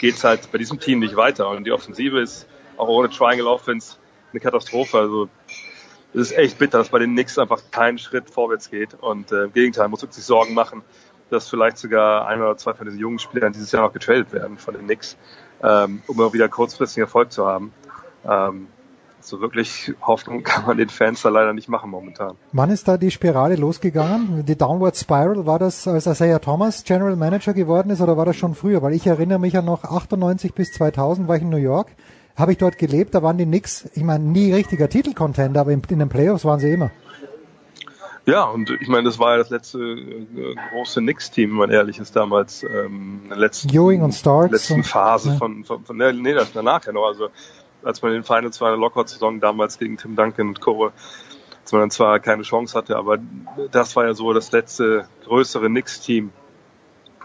geht's 0.00 0.24
halt 0.24 0.50
bei 0.52 0.58
diesem 0.58 0.80
Team 0.80 0.98
nicht 0.98 1.16
weiter. 1.16 1.48
Und 1.48 1.64
die 1.64 1.72
Offensive 1.72 2.20
ist 2.20 2.46
auch 2.76 2.88
ohne 2.88 3.08
Triangle 3.08 3.46
Offense 3.46 3.96
eine 4.32 4.40
Katastrophe. 4.40 4.98
Also 4.98 5.28
es 6.14 6.30
ist 6.30 6.32
echt 6.32 6.58
bitter, 6.58 6.78
dass 6.78 6.90
bei 6.90 6.98
den 6.98 7.12
Knicks 7.12 7.38
einfach 7.38 7.62
kein 7.70 7.98
Schritt 7.98 8.30
vorwärts 8.30 8.70
geht. 8.70 8.94
Und 8.94 9.32
äh, 9.32 9.44
im 9.44 9.52
Gegenteil, 9.52 9.88
muss 9.88 10.00
sich 10.00 10.24
Sorgen 10.24 10.54
machen, 10.54 10.82
dass 11.30 11.48
vielleicht 11.48 11.78
sogar 11.78 12.26
ein 12.26 12.40
oder 12.40 12.56
zwei 12.56 12.74
von 12.74 12.84
diesen 12.86 13.00
jungen 13.00 13.18
Spielern 13.18 13.52
dieses 13.52 13.72
Jahr 13.72 13.82
noch 13.82 13.92
getradet 13.92 14.32
werden 14.32 14.58
von 14.58 14.74
den 14.74 14.84
Knicks, 14.84 15.16
ähm, 15.62 16.02
um 16.06 16.20
auch 16.20 16.32
wieder 16.32 16.48
kurzfristigen 16.48 17.04
Erfolg 17.04 17.32
zu 17.32 17.46
haben. 17.46 17.72
Ähm, 18.24 18.68
so 19.20 19.40
wirklich 19.40 19.92
Hoffnung 20.00 20.42
kann 20.44 20.66
man 20.66 20.76
den 20.76 20.88
Fans 20.88 21.22
da 21.22 21.28
leider 21.28 21.52
nicht 21.52 21.68
machen 21.68 21.90
momentan. 21.90 22.36
Wann 22.52 22.70
ist 22.70 22.88
da 22.88 22.96
die 22.96 23.10
Spirale 23.10 23.56
losgegangen? 23.56 24.44
Die 24.44 24.56
Downward 24.56 24.96
Spiral, 24.96 25.46
war 25.46 25.58
das, 25.58 25.86
als 25.86 26.06
Isaiah 26.06 26.40
Thomas 26.40 26.84
General 26.84 27.16
Manager 27.16 27.54
geworden 27.54 27.90
ist 27.90 28.00
oder 28.00 28.16
war 28.16 28.26
das 28.26 28.36
schon 28.36 28.54
früher? 28.54 28.82
Weil 28.82 28.94
ich 28.94 29.06
erinnere 29.06 29.38
mich 29.38 29.54
ja 29.54 29.62
noch 29.62 29.84
98 29.84 30.54
bis 30.54 30.72
2000 30.72 31.28
war 31.28 31.36
ich 31.36 31.42
in 31.42 31.50
New 31.50 31.56
York, 31.56 31.88
habe 32.36 32.52
ich 32.52 32.58
dort 32.58 32.78
gelebt, 32.78 33.14
da 33.14 33.22
waren 33.22 33.38
die 33.38 33.44
Knicks, 33.44 33.88
ich 33.94 34.02
meine, 34.02 34.24
nie 34.24 34.52
richtiger 34.52 34.88
Titelcontender, 34.88 35.60
aber 35.60 35.72
in, 35.72 35.82
in 35.88 35.98
den 35.98 36.08
Playoffs 36.08 36.44
waren 36.44 36.60
sie 36.60 36.72
immer. 36.72 36.90
Ja, 38.24 38.44
und 38.44 38.70
ich 38.80 38.86
meine, 38.86 39.02
das 39.04 39.18
war 39.18 39.32
ja 39.32 39.38
das 39.38 39.50
letzte 39.50 39.78
äh, 39.80 40.54
große 40.70 41.00
Knicks-Team, 41.00 41.50
wenn 41.50 41.56
man 41.56 41.70
ehrlich 41.70 41.98
ist, 41.98 42.14
damals 42.14 42.62
ähm, 42.62 43.22
in 43.24 43.28
der 43.30 43.38
letzten, 43.38 43.68
Ewing 43.70 44.02
und 44.02 44.12
Starks 44.12 44.52
letzten 44.52 44.74
und- 44.74 44.86
Phase 44.86 45.30
ja. 45.30 45.36
von, 45.36 45.64
von, 45.64 45.84
von 45.84 45.96
nee, 45.96 46.12
nee, 46.12 46.32
das 46.32 46.52
danach 46.52 46.86
ja 46.86 46.92
noch. 46.92 47.06
Also 47.06 47.30
als 47.84 48.02
man 48.02 48.12
in 48.12 48.18
den 48.18 48.24
Finals 48.24 48.60
war 48.60 48.68
in 48.68 48.74
der 48.74 48.80
Lockout-Saison 48.80 49.40
damals 49.40 49.78
gegen 49.78 49.96
Tim 49.96 50.16
Duncan 50.16 50.48
und 50.48 50.60
Co., 50.60 50.92
als 51.62 51.72
man 51.72 51.82
dann 51.82 51.90
zwar 51.90 52.18
keine 52.18 52.42
Chance 52.42 52.76
hatte, 52.76 52.96
aber 52.96 53.18
das 53.70 53.94
war 53.94 54.04
ja 54.04 54.14
so 54.14 54.32
das 54.32 54.50
letzte 54.50 55.06
größere 55.24 55.68
Knicks-Team. 55.68 56.32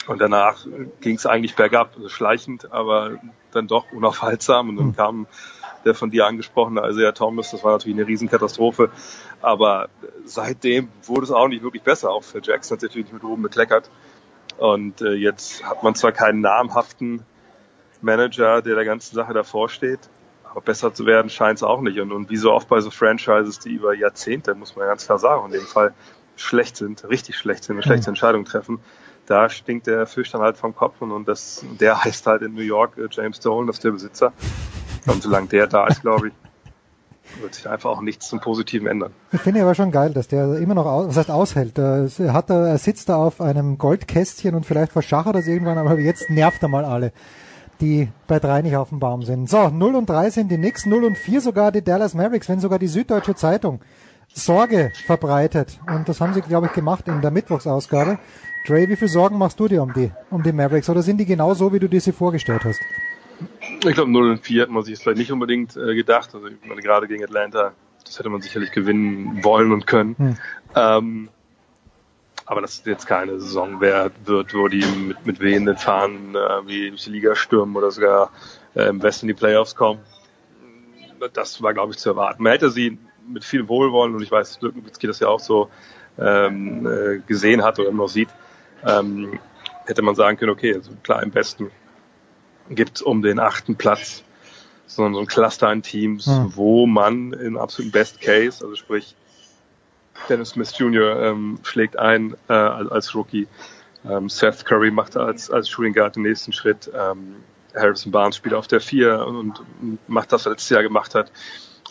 Und 0.07 0.21
danach 0.21 0.65
ging 1.01 1.15
es 1.15 1.25
eigentlich 1.25 1.55
bergab, 1.55 1.93
also 1.95 2.07
schleichend, 2.07 2.71
aber 2.71 3.19
dann 3.51 3.67
doch 3.67 3.91
unaufhaltsam. 3.91 4.69
Und 4.69 4.77
dann 4.77 4.95
kam 4.95 5.27
der 5.83 5.95
von 5.95 6.11
dir 6.11 6.27
angesprochene 6.27 6.87
Isaiah 6.87 7.11
Thomas, 7.11 7.51
das 7.51 7.63
war 7.63 7.73
natürlich 7.73 7.97
eine 7.97 8.07
Riesenkatastrophe. 8.07 8.89
Aber 9.41 9.89
seitdem 10.23 10.89
wurde 11.03 11.23
es 11.23 11.31
auch 11.31 11.49
nicht 11.49 11.63
wirklich 11.63 11.83
besser. 11.83 12.11
Auch 12.11 12.23
für 12.23 12.41
Jackson 12.41 12.77
hat 12.77 12.83
natürlich 12.83 13.11
mit 13.11 13.23
oben 13.23 13.41
bekleckert. 13.41 13.89
Und 14.57 15.01
äh, 15.01 15.13
jetzt 15.13 15.63
hat 15.65 15.83
man 15.83 15.93
zwar 15.93 16.13
keinen 16.13 16.41
namhaften 16.41 17.25
Manager, 18.01 18.61
der 18.61 18.75
der 18.75 18.85
ganzen 18.85 19.15
Sache 19.15 19.33
davor 19.33 19.69
steht, 19.69 19.99
aber 20.51 20.61
besser 20.61 20.93
zu 20.93 21.05
werden 21.05 21.29
scheint 21.29 21.57
es 21.57 21.63
auch 21.63 21.81
nicht. 21.81 21.99
Und, 21.99 22.11
und 22.11 22.29
wie 22.29 22.37
so 22.37 22.51
oft 22.53 22.67
bei 22.67 22.81
so 22.81 22.91
Franchises, 22.91 23.59
die 23.59 23.73
über 23.73 23.93
Jahrzehnte, 23.93 24.55
muss 24.55 24.75
man 24.75 24.87
ganz 24.87 25.05
klar 25.05 25.19
sagen, 25.19 25.45
in 25.45 25.51
dem 25.51 25.65
Fall 25.65 25.93
schlecht 26.35 26.77
sind, 26.77 27.07
richtig 27.09 27.35
schlecht 27.35 27.63
sind 27.63 27.77
und 27.77 27.83
schlechte 27.83 28.09
Entscheidungen 28.09 28.45
treffen, 28.45 28.79
da 29.25 29.49
stinkt 29.49 29.87
der 29.87 30.07
Fisch 30.07 30.31
dann 30.31 30.41
halt 30.41 30.57
vom 30.57 30.75
Kopf 30.75 31.01
und, 31.01 31.11
und 31.11 31.27
das, 31.27 31.65
der 31.79 32.03
heißt 32.03 32.25
halt 32.27 32.41
in 32.41 32.53
New 32.53 32.61
York 32.61 32.97
äh, 32.97 33.07
James 33.11 33.39
Dolan, 33.39 33.67
das 33.67 33.77
ist 33.77 33.83
der 33.83 33.91
Besitzer. 33.91 34.33
Und 35.05 35.21
solange 35.23 35.47
der 35.47 35.67
da 35.67 35.87
ist, 35.87 36.01
glaube 36.01 36.29
ich, 36.29 36.33
wird 37.41 37.53
sich 37.53 37.69
einfach 37.69 37.89
auch 37.89 38.01
nichts 38.01 38.29
zum 38.29 38.39
Positiven 38.39 38.87
ändern. 38.87 39.11
Ich 39.31 39.41
finde 39.41 39.61
aber 39.61 39.75
schon 39.75 39.91
geil, 39.91 40.11
dass 40.11 40.27
der 40.27 40.57
immer 40.57 40.73
noch 40.73 40.85
aus, 40.85 41.07
was 41.07 41.17
heißt 41.17 41.31
aushält. 41.31 41.77
Er 41.77 42.09
hat 42.33 42.49
er 42.49 42.77
sitzt 42.77 43.09
da 43.09 43.17
auf 43.17 43.41
einem 43.41 43.77
Goldkästchen 43.77 44.55
und 44.55 44.65
vielleicht 44.65 44.91
verschachert 44.91 45.35
er 45.35 45.39
das 45.39 45.47
irgendwann, 45.47 45.77
aber 45.77 45.99
jetzt 45.99 46.29
nervt 46.29 46.61
er 46.63 46.69
mal 46.69 46.85
alle, 46.85 47.11
die 47.81 48.09
bei 48.27 48.39
drei 48.39 48.61
nicht 48.61 48.75
auf 48.75 48.89
dem 48.89 48.99
Baum 48.99 49.23
sind. 49.23 49.49
So, 49.49 49.69
0 49.69 49.95
und 49.95 50.09
3 50.09 50.29
sind 50.29 50.51
die 50.51 50.57
Knicks, 50.57 50.85
0 50.85 51.03
und 51.03 51.17
4 51.17 51.41
sogar 51.41 51.71
die 51.71 51.83
Dallas 51.83 52.13
Mavericks, 52.13 52.49
wenn 52.49 52.59
sogar 52.59 52.79
die 52.79 52.87
Süddeutsche 52.87 53.35
Zeitung 53.35 53.81
Sorge 54.33 54.91
verbreitet. 55.05 55.79
Und 55.87 56.07
das 56.09 56.21
haben 56.21 56.33
sie, 56.33 56.41
glaube 56.41 56.67
ich, 56.67 56.73
gemacht 56.73 57.07
in 57.07 57.21
der 57.21 57.31
Mittwochsausgabe. 57.31 58.19
Dre, 58.67 58.89
wie 58.89 58.95
viel 58.95 59.07
Sorgen 59.07 59.37
machst 59.37 59.59
du 59.59 59.67
dir 59.67 59.81
um 59.81 59.93
die, 59.93 60.11
um 60.29 60.43
die 60.43 60.51
Mavericks? 60.51 60.89
Oder 60.89 61.01
sind 61.01 61.17
die 61.17 61.25
genau 61.25 61.53
so, 61.53 61.71
wie 61.73 61.79
du 61.79 61.87
dir 61.87 62.01
sie 62.01 62.11
vorgestellt 62.11 62.63
hast? 62.65 62.79
Ich 63.85 63.93
glaube, 63.93 64.11
0 64.11 64.31
und 64.31 64.45
4 64.45 64.63
hat 64.63 64.69
man 64.69 64.83
sich 64.83 64.93
jetzt 64.93 65.03
vielleicht 65.03 65.19
nicht 65.19 65.31
unbedingt 65.31 65.77
äh, 65.77 65.95
gedacht. 65.95 66.33
Also 66.33 66.47
ich 66.47 66.55
meine, 66.67 66.81
gerade 66.81 67.07
gegen 67.07 67.23
Atlanta, 67.23 67.73
das 68.03 68.19
hätte 68.19 68.29
man 68.29 68.41
sicherlich 68.41 68.71
gewinnen 68.71 69.43
wollen 69.43 69.71
und 69.71 69.87
können. 69.87 70.15
Hm. 70.17 70.37
Ähm, 70.75 71.29
aber 72.47 72.61
das 72.61 72.75
ist 72.75 72.85
jetzt 72.87 73.05
keine 73.05 73.39
Saison 73.39 73.79
wer 73.81 74.09
wird, 74.25 74.55
wo 74.55 74.67
die 74.67 74.85
mit, 74.85 75.25
mit 75.25 75.39
wehenden 75.39 75.77
Fahnen 75.77 76.33
äh, 76.33 76.65
wie 76.65 76.89
durch 76.89 77.03
die 77.03 77.11
Liga 77.11 77.35
stürmen 77.35 77.75
oder 77.75 77.91
sogar 77.91 78.31
äh, 78.73 78.87
im 78.87 79.03
Westen 79.03 79.25
in 79.25 79.35
die 79.35 79.39
Playoffs 79.39 79.75
kommen. 79.75 79.99
Das 81.33 81.61
war, 81.61 81.73
glaube 81.73 81.91
ich, 81.91 81.99
zu 81.99 82.09
erwarten. 82.09 82.43
Man 82.43 82.53
hätte 82.53 82.69
sie 82.69 82.97
mit 83.27 83.43
viel 83.43 83.67
Wohlwollen, 83.67 84.15
und 84.15 84.23
ich 84.23 84.31
weiß, 84.31 84.59
Dirk 84.59 84.75
Nowitzki 84.75 85.07
das 85.07 85.19
ja 85.19 85.27
auch 85.27 85.39
so 85.39 85.69
ähm, 86.17 86.87
äh, 86.87 87.19
gesehen 87.27 87.63
hat 87.63 87.79
oder 87.79 87.89
immer 87.89 88.03
noch 88.03 88.09
sieht, 88.09 88.29
ähm, 88.85 89.39
hätte 89.85 90.01
man 90.01 90.15
sagen 90.15 90.37
können, 90.37 90.51
okay, 90.51 90.73
also 90.73 90.91
klar, 91.03 91.21
im 91.23 91.31
Besten 91.31 91.69
gibt 92.69 93.01
um 93.01 93.21
den 93.21 93.39
achten 93.39 93.75
Platz 93.75 94.23
sondern 94.87 95.15
so 95.15 95.19
ein 95.19 95.27
Cluster 95.27 95.67
an 95.67 95.83
Teams, 95.83 96.25
Hm. 96.25 96.55
wo 96.55 96.87
man 96.87 97.33
im 97.33 97.57
absoluten 97.57 97.91
Best 97.91 98.21
Case, 98.21 98.63
also 98.63 98.75
sprich 98.75 99.15
Dennis 100.29 100.49
Smith 100.49 100.77
Jr. 100.77 101.21
Ähm, 101.21 101.59
schlägt 101.63 101.97
ein 101.97 102.35
äh, 102.49 102.53
als, 102.53 103.15
Rookie, 103.15 103.47
ähm, 104.05 104.29
Seth 104.29 104.65
Curry 104.65 104.91
macht 104.91 105.17
als, 105.17 105.49
als 105.49 105.69
Shooting 105.69 105.93
Guard 105.93 106.15
den 106.15 106.23
nächsten 106.23 106.53
Schritt, 106.53 106.89
ähm, 106.93 107.35
Harrison 107.75 108.11
Barnes 108.11 108.35
spielt 108.35 108.53
auf 108.53 108.67
der 108.67 108.81
4 108.81 109.25
und, 109.25 109.59
und 109.81 110.09
macht 110.09 110.31
das, 110.31 110.41
was 110.41 110.45
er 110.47 110.51
letztes 110.51 110.69
Jahr 110.69 110.83
gemacht 110.83 111.15
hat. 111.15 111.31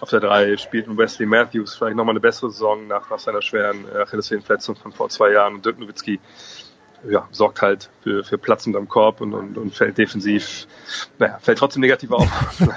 Auf 0.01 0.11
der 0.11 0.21
3 0.21 0.57
spielt 0.59 0.95
Wesley 0.95 1.27
Matthews 1.27 1.77
vielleicht 1.77 1.97
nochmal 1.97 2.13
eine 2.13 2.21
bessere 2.21 2.51
Saison 2.51 2.87
nach, 2.87 3.09
nach 3.09 3.19
seiner 3.19 3.41
schweren 3.41 3.87
äh, 3.95 3.99
Achillessehnenverletzung 3.99 4.77
von 4.77 4.93
vor 4.93 5.09
zwei 5.09 5.33
Jahren. 5.33 5.55
Und 5.55 5.65
Dirk 5.65 5.79
Nowitzki 5.79 6.21
ja, 7.09 7.29
sorgt 7.31 7.63
halt 7.63 7.89
für, 8.03 8.25
für 8.25 8.37
Platz 8.37 8.67
unterm 8.67 8.89
Korb 8.89 9.21
und, 9.21 9.33
und, 9.33 9.57
und 9.57 9.75
fällt 9.75 9.97
defensiv, 9.97 10.67
naja, 11.19 11.39
fällt 11.41 11.59
trotzdem 11.59 11.81
negativ 11.81 12.11
auf. 12.11 12.29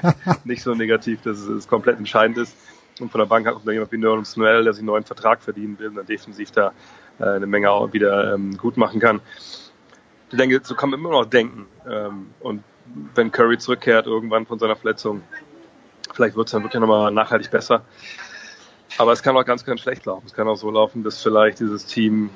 Nicht 0.44 0.64
so 0.64 0.76
negativ, 0.76 1.22
dass 1.24 1.40
es, 1.40 1.48
es 1.48 1.68
komplett 1.68 1.98
entscheidend 1.98 2.38
ist. 2.38 2.56
Und 3.00 3.12
von 3.12 3.20
der 3.20 3.26
Bank 3.26 3.48
hat 3.48 3.66
noch 3.66 3.72
jemand 3.72 3.92
wie 3.92 3.98
Nerlens 3.98 4.32
Snoell, 4.32 4.64
der 4.64 4.74
sich 4.74 4.82
einen 4.82 4.88
neuen 4.88 5.04
Vertrag 5.04 5.42
verdienen 5.42 5.78
will 5.80 5.90
und 5.90 5.96
dann 5.96 6.06
defensiv 6.06 6.52
da 6.52 6.74
äh, 7.20 7.26
eine 7.26 7.48
Menge 7.48 7.72
auch 7.72 7.94
wieder 7.94 8.34
ähm, 8.34 8.58
gut 8.58 8.78
machen 8.78 9.00
kann. 9.00 9.22
Ich 10.32 10.38
denke, 10.38 10.60
so 10.64 10.76
kann 10.76 10.90
man 10.90 11.00
immer 11.00 11.12
noch 11.12 11.26
denken. 11.26 11.66
Ähm, 11.90 12.28
und 12.40 12.64
wenn 13.16 13.32
Curry 13.32 13.58
zurückkehrt 13.58 14.06
irgendwann 14.06 14.46
von 14.46 14.60
seiner 14.60 14.76
Verletzung, 14.76 15.24
vielleicht 16.14 16.36
wird 16.36 16.48
es 16.48 16.52
dann 16.52 16.64
wirklich 16.64 16.80
nochmal 16.80 17.12
nachhaltig 17.12 17.52
besser. 17.52 17.84
Aber 18.98 19.12
es 19.12 19.24
kann 19.24 19.36
auch 19.38 19.46
ganz, 19.46 19.64
ganz 19.66 19.82
schlecht 19.82 20.06
laufen. 20.06 20.26
Es 20.26 20.34
kann 20.34 20.48
auch 20.48 20.56
so 20.56 20.70
laufen, 20.70 21.04
dass 21.04 21.22
vielleicht 21.22 21.60
dieses 21.60 21.86
Team 21.86 22.30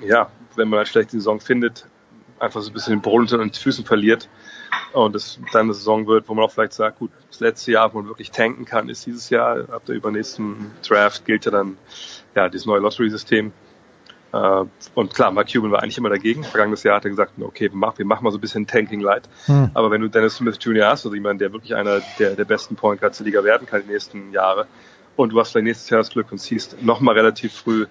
ja 0.00 0.30
wenn 0.56 0.68
man 0.68 0.80
eine 0.80 0.86
schlechte 0.86 1.12
Saison 1.12 1.40
findet, 1.40 1.86
einfach 2.38 2.60
so 2.60 2.70
ein 2.70 2.72
bisschen 2.72 2.94
den 2.94 3.02
Boden 3.02 3.22
unter 3.22 3.38
den 3.38 3.52
Füßen 3.52 3.84
verliert 3.84 4.28
und 4.92 5.14
es 5.14 5.38
dann 5.52 5.66
eine 5.66 5.74
Saison 5.74 6.06
wird, 6.06 6.28
wo 6.28 6.34
man 6.34 6.44
auch 6.44 6.50
vielleicht 6.50 6.72
sagt, 6.72 6.98
gut, 6.98 7.10
das 7.30 7.40
letzte 7.40 7.72
Jahr, 7.72 7.92
wo 7.92 7.98
man 7.98 8.08
wirklich 8.08 8.30
tanken 8.30 8.64
kann, 8.64 8.88
ist 8.88 9.06
dieses 9.06 9.30
Jahr. 9.30 9.68
Ab 9.70 9.84
der 9.86 9.94
übernächsten 9.94 10.72
Draft 10.86 11.24
gilt 11.24 11.44
ja 11.44 11.50
dann 11.50 11.76
ja 12.34 12.48
dieses 12.48 12.66
neue 12.66 12.80
Lottery-System. 12.80 13.52
Äh, 14.32 14.64
und 14.94 15.14
klar, 15.14 15.30
Mark 15.30 15.52
Cuban 15.52 15.70
war 15.70 15.82
eigentlich 15.82 15.98
immer 15.98 16.10
dagegen. 16.10 16.44
Vergangenes 16.44 16.82
Jahr 16.82 16.96
hat 16.96 17.04
er 17.04 17.10
gesagt, 17.10 17.32
okay, 17.40 17.70
wir 17.70 17.76
machen, 17.76 17.98
wir 17.98 18.06
machen 18.06 18.24
mal 18.24 18.30
so 18.30 18.38
ein 18.38 18.40
bisschen 18.40 18.66
Tanking 18.66 19.00
Light. 19.00 19.28
Hm. 19.46 19.70
Aber 19.74 19.90
wenn 19.90 20.00
du 20.00 20.08
Dennis 20.08 20.36
Smith 20.36 20.58
Jr. 20.60 20.86
hast, 20.86 21.04
also 21.04 21.14
jemand, 21.14 21.40
der 21.40 21.52
wirklich 21.52 21.74
einer 21.74 22.00
der, 22.18 22.34
der 22.34 22.44
besten 22.44 22.76
Point 22.76 23.00
Guards 23.00 23.18
der 23.18 23.26
Liga 23.26 23.44
werden 23.44 23.66
kann 23.66 23.82
die 23.86 23.92
nächsten 23.92 24.32
Jahre, 24.32 24.66
und 25.16 25.32
du 25.32 25.40
hast 25.40 25.52
vielleicht 25.52 25.64
nächstes 25.64 25.90
Jahr 25.90 26.00
das 26.00 26.10
Glück 26.10 26.30
und 26.30 26.38
ziehst 26.38 26.82
nochmal 26.82 27.14
relativ 27.14 27.54
früh 27.54 27.86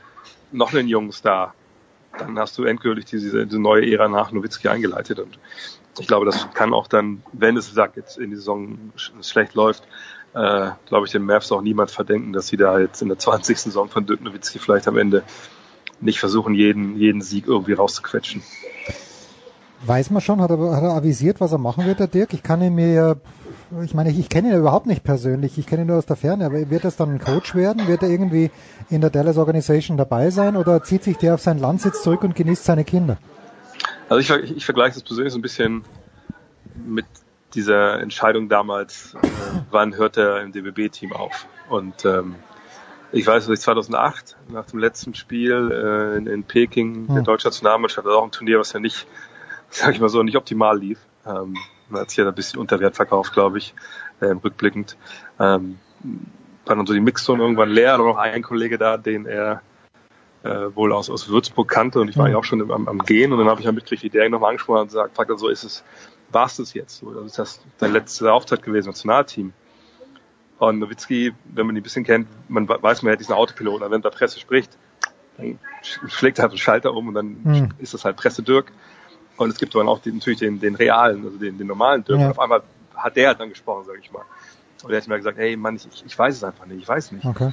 noch 0.51 0.73
einen 0.73 0.87
jungen 0.87 1.11
Star, 1.11 1.53
dann 2.17 2.37
hast 2.39 2.57
du 2.57 2.63
endgültig 2.63 3.05
diese, 3.05 3.45
diese 3.45 3.59
neue 3.59 3.91
Ära 3.91 4.07
nach 4.07 4.31
Nowitzki 4.31 4.67
eingeleitet. 4.67 5.19
Und 5.19 5.39
ich 5.99 6.07
glaube, 6.07 6.25
das 6.25 6.47
kann 6.53 6.73
auch 6.73 6.87
dann, 6.87 7.23
wenn 7.33 7.57
es 7.57 7.71
sagt, 7.73 7.97
jetzt 7.97 8.17
in 8.17 8.29
die 8.29 8.35
Saison 8.35 8.77
schlecht 9.21 9.53
läuft, 9.53 9.83
äh, 10.33 10.71
glaube 10.87 11.05
ich, 11.05 11.11
den 11.11 11.23
Mavs 11.23 11.51
auch 11.51 11.61
niemand 11.61 11.91
verdenken, 11.91 12.33
dass 12.33 12.47
sie 12.47 12.57
da 12.57 12.79
jetzt 12.79 13.01
in 13.01 13.07
der 13.07 13.17
20. 13.17 13.57
Saison 13.57 13.87
von 13.87 14.05
Dirk 14.05 14.21
Nowitzki 14.21 14.59
vielleicht 14.59 14.87
am 14.87 14.97
Ende 14.97 15.23
nicht 16.01 16.19
versuchen, 16.19 16.53
jeden, 16.53 16.97
jeden 16.97 17.21
Sieg 17.21 17.47
irgendwie 17.47 17.73
rauszuquetschen. 17.73 18.43
Weiß 19.85 20.09
man 20.09 20.21
schon, 20.21 20.41
hat 20.41 20.49
er, 20.49 20.75
hat 20.75 20.83
er 20.83 20.93
avisiert, 20.93 21.39
was 21.39 21.51
er 21.51 21.57
machen 21.57 21.85
wird, 21.85 21.99
der 21.99 22.07
Dirk? 22.07 22.33
Ich 22.33 22.43
kann 22.43 22.61
ihn 22.61 22.75
mir 22.75 22.93
ja, 22.93 23.15
ich 23.83 23.93
meine, 23.93 24.09
ich, 24.09 24.19
ich 24.19 24.29
kenne 24.29 24.49
ihn 24.49 24.59
überhaupt 24.59 24.87
nicht 24.87 25.03
persönlich, 25.03 25.57
ich 25.57 25.67
kenne 25.67 25.83
ihn 25.83 25.87
nur 25.87 25.97
aus 25.97 26.05
der 26.05 26.15
Ferne, 26.15 26.45
aber 26.45 26.69
wird 26.69 26.83
das 26.83 26.97
dann 26.97 27.11
ein 27.11 27.19
Coach 27.19 27.55
werden? 27.55 27.87
Wird 27.87 28.03
er 28.03 28.09
irgendwie 28.09 28.51
in 28.89 29.01
der 29.01 29.09
Dallas 29.09 29.37
Organization 29.37 29.95
dabei 29.95 30.31
sein 30.31 30.57
oder 30.57 30.83
zieht 30.83 31.03
sich 31.03 31.17
der 31.17 31.35
auf 31.35 31.41
seinen 31.41 31.59
Landsitz 31.59 32.03
zurück 32.03 32.23
und 32.23 32.35
genießt 32.35 32.65
seine 32.65 32.83
Kinder? 32.83 33.17
Also 34.09 34.19
ich, 34.19 34.43
ich, 34.43 34.57
ich 34.57 34.65
vergleiche 34.65 34.93
das 34.95 35.03
persönlich 35.03 35.33
so 35.33 35.39
ein 35.39 35.41
bisschen 35.41 35.83
mit 36.85 37.05
dieser 37.53 37.99
Entscheidung 38.01 38.49
damals, 38.49 39.15
äh, 39.15 39.27
wann 39.71 39.95
hört 39.95 40.17
er 40.17 40.41
im 40.41 40.51
DBB-Team 40.51 41.13
auf? 41.13 41.47
Und 41.69 42.05
ähm, 42.05 42.35
ich 43.11 43.25
weiß, 43.25 43.45
dass 43.45 43.57
ich 43.57 43.61
2008 43.61 44.35
nach 44.49 44.65
dem 44.65 44.79
letzten 44.79 45.15
Spiel 45.15 45.71
äh, 45.71 46.17
in, 46.17 46.27
in 46.27 46.43
Peking 46.43 47.07
hm. 47.07 47.15
der 47.15 47.23
deutsche 47.23 47.47
Nationalmannschaft 47.47 48.05
hatte 48.05 48.15
auch 48.15 48.23
ein 48.23 48.31
Turnier, 48.31 48.59
was 48.59 48.73
ja 48.73 48.79
nicht, 48.79 49.07
sag 49.69 49.93
ich 49.93 50.01
mal 50.01 50.09
so, 50.09 50.21
nicht 50.21 50.37
optimal 50.37 50.77
lief. 50.77 50.99
Ähm, 51.25 51.55
man 51.89 52.01
hat 52.01 52.09
sich 52.09 52.17
ja 52.17 52.27
ein 52.27 52.35
bisschen 52.35 52.59
unter 52.59 52.79
Wert 52.79 52.95
verkauft, 52.95 53.33
glaube 53.33 53.57
ich, 53.57 53.73
äh, 54.19 54.25
rückblickend. 54.25 54.97
Ähm, 55.39 55.79
war 56.65 56.75
dann 56.75 56.85
so 56.85 56.93
die 56.93 56.99
Mixzone 56.99 57.41
irgendwann 57.41 57.69
leer, 57.69 57.99
und 57.99 58.07
noch 58.07 58.17
ein 58.17 58.41
Kollege 58.41 58.77
da, 58.77 58.97
den 58.97 59.25
er 59.25 59.61
äh, 60.45 60.75
wohl 60.75 60.93
aus, 60.93 61.09
aus 61.09 61.27
Würzburg 61.27 61.67
kannte 61.67 61.99
und 61.99 62.07
ich 62.07 62.17
war 62.17 62.29
ja 62.29 62.37
auch 62.37 62.43
schon 62.43 62.61
am, 62.71 62.87
am 62.87 62.99
Gehen 62.99 63.33
und 63.33 63.39
dann 63.39 63.47
habe 63.47 63.59
ich 63.59 63.65
ja 63.65 63.71
mitgekriegt, 63.71 64.03
wie 64.03 64.09
der 64.09 64.25
ihn 64.25 64.31
nochmal 64.31 64.51
angesprochen 64.51 64.77
hat 64.77 64.83
und 64.83 64.91
sagt, 64.91 65.15
fragt 65.15 65.31
er 65.31 65.37
so, 65.37 65.49
ist 65.49 65.63
es, 65.63 65.83
war 66.31 66.45
es 66.45 66.57
das 66.57 66.73
jetzt? 66.73 67.03
Das 67.03 67.25
ist 67.25 67.39
das 67.39 67.61
dein 67.79 67.91
letzter 67.91 68.33
Auftritt 68.33 68.61
gewesen, 68.61 68.89
Nationalteam. 68.89 69.53
Und 70.57 70.79
Nowitzki, 70.79 71.33
wenn 71.45 71.65
man 71.65 71.75
ihn 71.75 71.79
ein 71.79 71.83
bisschen 71.83 72.05
kennt, 72.05 72.27
man 72.47 72.69
weiß, 72.69 73.01
man 73.01 73.11
hat 73.11 73.19
diesen 73.19 73.33
Autopilot, 73.33 73.81
und 73.81 73.91
wenn 73.91 74.01
der 74.01 74.09
Presse 74.09 74.39
spricht, 74.39 74.77
dann 75.37 75.59
schlägt 75.81 76.39
er 76.39 76.43
halt 76.43 76.51
einen 76.51 76.59
Schalter 76.59 76.93
um 76.93 77.09
und 77.09 77.13
dann 77.15 77.37
hm. 77.43 77.69
ist 77.79 77.93
das 77.93 78.05
halt 78.05 78.15
Presse 78.15 78.41
Dirk. 78.41 78.71
Und 79.37 79.49
es 79.49 79.57
gibt 79.57 79.75
dann 79.75 79.89
auch 79.89 79.99
den, 79.99 80.15
natürlich 80.15 80.39
den, 80.39 80.61
den 80.61 80.75
realen, 80.75 81.25
also 81.25 81.37
den, 81.37 81.57
den 81.57 81.67
normalen 81.67 82.05
Dirk. 82.05 82.19
Ja. 82.19 82.27
Und 82.27 82.31
auf 82.31 82.39
einmal 82.39 82.63
hat 82.95 83.17
der 83.17 83.29
halt 83.29 83.39
dann 83.39 83.49
gesprochen, 83.49 83.83
sage 83.83 83.99
ich 84.01 84.11
mal. 84.11 84.23
Und 84.83 84.91
er 84.91 84.97
hat 84.97 85.07
mir 85.07 85.17
gesagt, 85.17 85.37
hey 85.37 85.57
Mann, 85.57 85.75
ich, 85.75 86.05
ich 86.05 86.17
weiß 86.17 86.35
es 86.35 86.43
einfach 86.43 86.65
nicht, 86.67 86.81
ich 86.81 86.87
weiß 86.87 87.11
nicht. 87.11 87.25
Okay. 87.25 87.51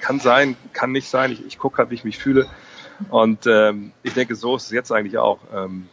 Kann 0.00 0.20
sein, 0.20 0.56
kann 0.72 0.92
nicht 0.92 1.08
sein, 1.08 1.32
ich, 1.32 1.44
ich 1.44 1.58
gucke 1.58 1.78
halt, 1.78 1.90
wie 1.90 1.94
ich 1.94 2.04
mich 2.04 2.18
fühle. 2.18 2.46
Und 3.08 3.46
ähm, 3.46 3.92
ich 4.02 4.14
denke, 4.14 4.34
so 4.34 4.56
ist 4.56 4.64
es 4.64 4.70
jetzt 4.70 4.92
eigentlich 4.92 5.18
auch. 5.18 5.38
Ähm, 5.54 5.88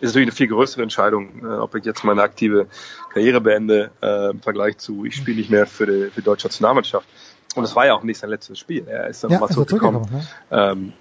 ist 0.00 0.10
natürlich 0.10 0.28
eine 0.28 0.36
viel 0.36 0.48
größere 0.48 0.82
Entscheidung, 0.82 1.44
äh, 1.44 1.46
ob 1.46 1.74
ich 1.76 1.84
jetzt 1.84 2.02
meine 2.02 2.22
aktive 2.22 2.66
Karriere 3.12 3.40
beende 3.40 3.92
äh, 4.02 4.30
im 4.30 4.40
Vergleich 4.40 4.78
zu, 4.78 5.04
ich 5.04 5.14
spiele 5.14 5.36
nicht 5.36 5.50
mehr 5.50 5.66
für 5.66 5.86
die, 5.86 6.10
für 6.10 6.20
die 6.20 6.24
deutsche 6.24 6.48
Nationalmannschaft. 6.48 7.06
Und 7.54 7.64
es 7.64 7.76
war 7.76 7.86
ja 7.86 7.94
auch 7.94 8.02
nicht 8.02 8.18
sein 8.18 8.30
letztes 8.30 8.58
Spiel. 8.58 8.86
Er 8.88 9.08
ist 9.08 9.22
dann 9.22 9.30
ja, 9.30 9.36
nochmal 9.36 9.54
zurückgekommen, 9.54 10.02
ne? 10.10 10.26
ähm, 10.50 10.92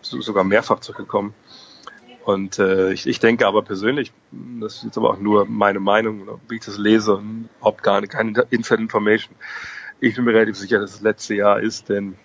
so, 0.00 0.20
sogar 0.20 0.44
mehrfach 0.44 0.80
zurückgekommen. 0.80 1.34
Und 2.24 2.58
äh, 2.58 2.92
ich, 2.92 3.06
ich 3.06 3.20
denke 3.20 3.46
aber 3.46 3.62
persönlich, 3.62 4.10
das 4.60 4.76
ist 4.76 4.84
jetzt 4.84 4.96
aber 4.96 5.10
auch 5.10 5.18
nur 5.18 5.44
meine 5.44 5.80
Meinung, 5.80 6.26
wie 6.48 6.54
ich 6.54 6.64
das 6.64 6.78
lese 6.78 7.20
überhaupt 7.58 7.82
gar 7.82 8.00
nicht, 8.00 8.10
keine 8.10 8.46
Inside 8.48 8.80
Information. 8.80 9.34
Ich 10.00 10.16
bin 10.16 10.24
mir 10.24 10.34
relativ 10.34 10.56
sicher, 10.56 10.80
dass 10.80 10.90
es 10.90 10.96
das 10.96 11.02
letzte 11.02 11.34
Jahr 11.34 11.60
ist, 11.60 11.88
denn 11.88 12.16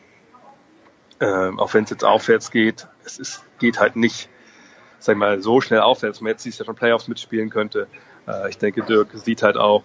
äh, 1.20 1.26
auch 1.26 1.74
wenn 1.74 1.84
es 1.84 1.90
jetzt 1.90 2.04
aufwärts 2.04 2.52
geht, 2.52 2.88
es 3.06 3.20
ist, 3.20 3.44
geht 3.60 3.80
halt 3.80 3.96
nicht 3.96 4.30
sag 5.00 5.14
ich 5.14 5.20
mal, 5.20 5.42
so 5.42 5.62
schnell 5.62 5.80
aufwärts, 5.80 6.18
dass 6.18 6.22
man 6.22 6.32
jetzt 6.32 6.46
Jahr 6.46 6.66
schon 6.66 6.76
Playoffs 6.76 7.08
mitspielen 7.08 7.50
könnte. 7.50 7.88
Äh, 8.28 8.50
ich 8.50 8.58
denke, 8.58 8.84
Dirk 8.84 9.10
sieht 9.14 9.42
halt 9.42 9.58
auch, 9.58 9.84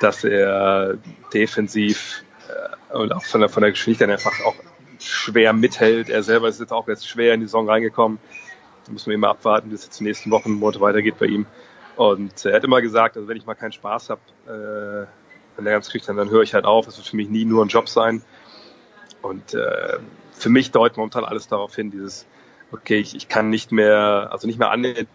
dass 0.00 0.24
er 0.24 0.98
defensiv 1.32 2.24
äh, 2.48 2.96
und 2.96 3.12
auch 3.12 3.24
von 3.24 3.40
der, 3.40 3.50
von 3.50 3.62
der 3.62 3.70
Geschwindigkeit 3.70 4.10
einfach 4.10 4.44
auch 4.44 4.56
schwer 4.98 5.52
mithält. 5.52 6.08
Er 6.08 6.22
selber 6.22 6.48
ist 6.48 6.58
jetzt 6.58 6.72
auch 6.72 6.88
jetzt 6.88 7.06
schwer 7.06 7.34
in 7.34 7.40
die 7.40 7.46
Saison 7.46 7.68
reingekommen. 7.68 8.18
Da 8.86 8.92
müssen 8.92 9.06
wir 9.06 9.14
immer 9.14 9.28
abwarten, 9.28 9.70
bis 9.70 9.80
es 9.80 9.86
jetzt 9.86 10.00
die 10.00 10.04
nächsten 10.04 10.30
Wochen, 10.30 10.52
Monate 10.52 10.80
weitergeht 10.80 11.18
bei 11.18 11.26
ihm. 11.26 11.46
Und 11.96 12.44
er 12.44 12.54
hat 12.54 12.64
immer 12.64 12.80
gesagt, 12.80 13.16
also 13.16 13.28
wenn 13.28 13.36
ich 13.36 13.46
mal 13.46 13.54
keinen 13.54 13.72
Spaß 13.72 14.10
habe, 14.10 14.20
äh, 14.46 15.06
wenn 15.56 15.64
der 15.64 15.74
ganz 15.74 15.88
kriegt, 15.90 16.08
dann, 16.08 16.30
höre 16.30 16.42
ich 16.42 16.54
halt 16.54 16.64
auf. 16.64 16.86
Es 16.86 16.96
wird 16.96 17.06
für 17.06 17.16
mich 17.16 17.28
nie 17.28 17.44
nur 17.44 17.64
ein 17.64 17.68
Job 17.68 17.88
sein. 17.88 18.22
Und 19.22 19.54
äh, 19.54 19.98
für 20.32 20.50
mich 20.50 20.70
deutet 20.70 20.96
momentan 20.96 21.24
alles 21.24 21.48
darauf 21.48 21.74
hin, 21.74 21.90
dieses 21.90 22.26
okay, 22.72 22.98
ich, 22.98 23.14
ich 23.14 23.28
kann 23.28 23.50
nicht 23.50 23.72
mehr, 23.72 24.28
also 24.30 24.46
nicht 24.46 24.58
mehr 24.58 24.70
annähernd 24.70 25.08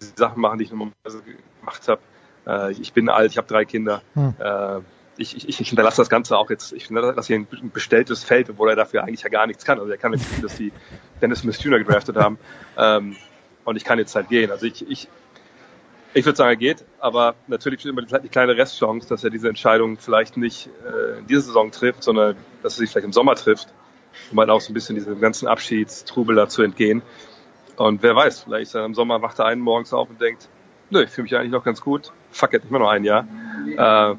die 0.00 0.06
Sachen 0.16 0.40
machen, 0.40 0.58
die 0.58 0.64
ich 0.64 0.70
normalerweise 0.70 1.22
gemacht 1.60 1.88
habe. 1.88 2.00
Äh, 2.46 2.72
ich 2.72 2.92
bin 2.92 3.08
alt, 3.08 3.30
ich 3.30 3.38
habe 3.38 3.46
drei 3.46 3.64
Kinder. 3.64 4.02
Hm. 4.14 4.34
Äh, 4.38 4.80
ich, 5.16 5.36
ich, 5.36 5.60
ich 5.60 5.68
hinterlasse 5.68 5.98
das 5.98 6.08
Ganze 6.08 6.36
auch 6.38 6.50
jetzt, 6.50 6.72
ich 6.72 6.86
hinterlasse 6.86 7.26
hier 7.26 7.36
ein 7.36 7.70
bestelltes 7.70 8.24
Feld, 8.24 8.48
obwohl 8.50 8.70
er 8.70 8.76
dafür 8.76 9.04
eigentlich 9.04 9.22
ja 9.22 9.28
gar 9.28 9.46
nichts 9.46 9.64
kann. 9.64 9.78
Also 9.78 9.90
er 9.90 9.98
kann 9.98 10.12
nicht, 10.12 10.24
dass 10.42 10.56
die 10.56 10.72
Dennis 11.20 11.42
Jr. 11.42 11.78
gedraftet 11.78 12.16
haben. 12.16 12.38
Ähm, 12.76 13.16
und 13.64 13.76
ich 13.76 13.84
kann 13.84 13.98
jetzt 13.98 14.14
halt 14.14 14.28
gehen. 14.28 14.50
Also 14.50 14.66
ich, 14.66 14.88
ich, 14.90 15.08
ich 16.14 16.24
würde 16.24 16.36
sagen, 16.36 16.50
er 16.50 16.56
geht, 16.56 16.84
aber 16.98 17.34
natürlich 17.46 17.84
immer 17.86 18.02
die 18.02 18.28
kleine 18.28 18.56
Restchance, 18.56 19.08
dass 19.08 19.24
er 19.24 19.30
diese 19.30 19.48
Entscheidung 19.48 19.98
vielleicht 19.98 20.36
nicht 20.36 20.68
äh, 20.86 21.18
in 21.18 21.26
dieser 21.26 21.42
Saison 21.42 21.70
trifft, 21.70 22.02
sondern 22.02 22.36
dass 22.62 22.74
er 22.74 22.80
sich 22.80 22.90
vielleicht 22.90 23.06
im 23.06 23.12
Sommer 23.12 23.34
trifft 23.34 23.68
um 24.30 24.38
halt 24.38 24.50
auch 24.50 24.60
so 24.60 24.70
ein 24.70 24.74
bisschen 24.74 24.96
diesem 24.96 25.20
ganzen 25.20 25.48
Abschiedstrubel 25.48 26.36
da 26.36 26.48
zu 26.48 26.62
entgehen. 26.62 27.02
Und 27.76 28.02
wer 28.02 28.14
weiß, 28.14 28.40
vielleicht 28.44 28.74
dann 28.74 28.84
im 28.86 28.94
Sommer 28.94 29.22
wacht 29.22 29.38
er 29.38 29.46
einen 29.46 29.60
morgens 29.60 29.92
auf 29.92 30.10
und 30.10 30.20
denkt, 30.20 30.48
nö, 30.90 31.02
ich 31.02 31.10
fühle 31.10 31.24
mich 31.24 31.36
eigentlich 31.36 31.52
noch 31.52 31.64
ganz 31.64 31.80
gut, 31.80 32.12
fuck 32.30 32.52
it, 32.54 32.62
immer 32.68 32.78
noch 32.78 32.90
ein 32.90 33.04
Jahr. 33.04 33.26
Äh, 33.66 34.16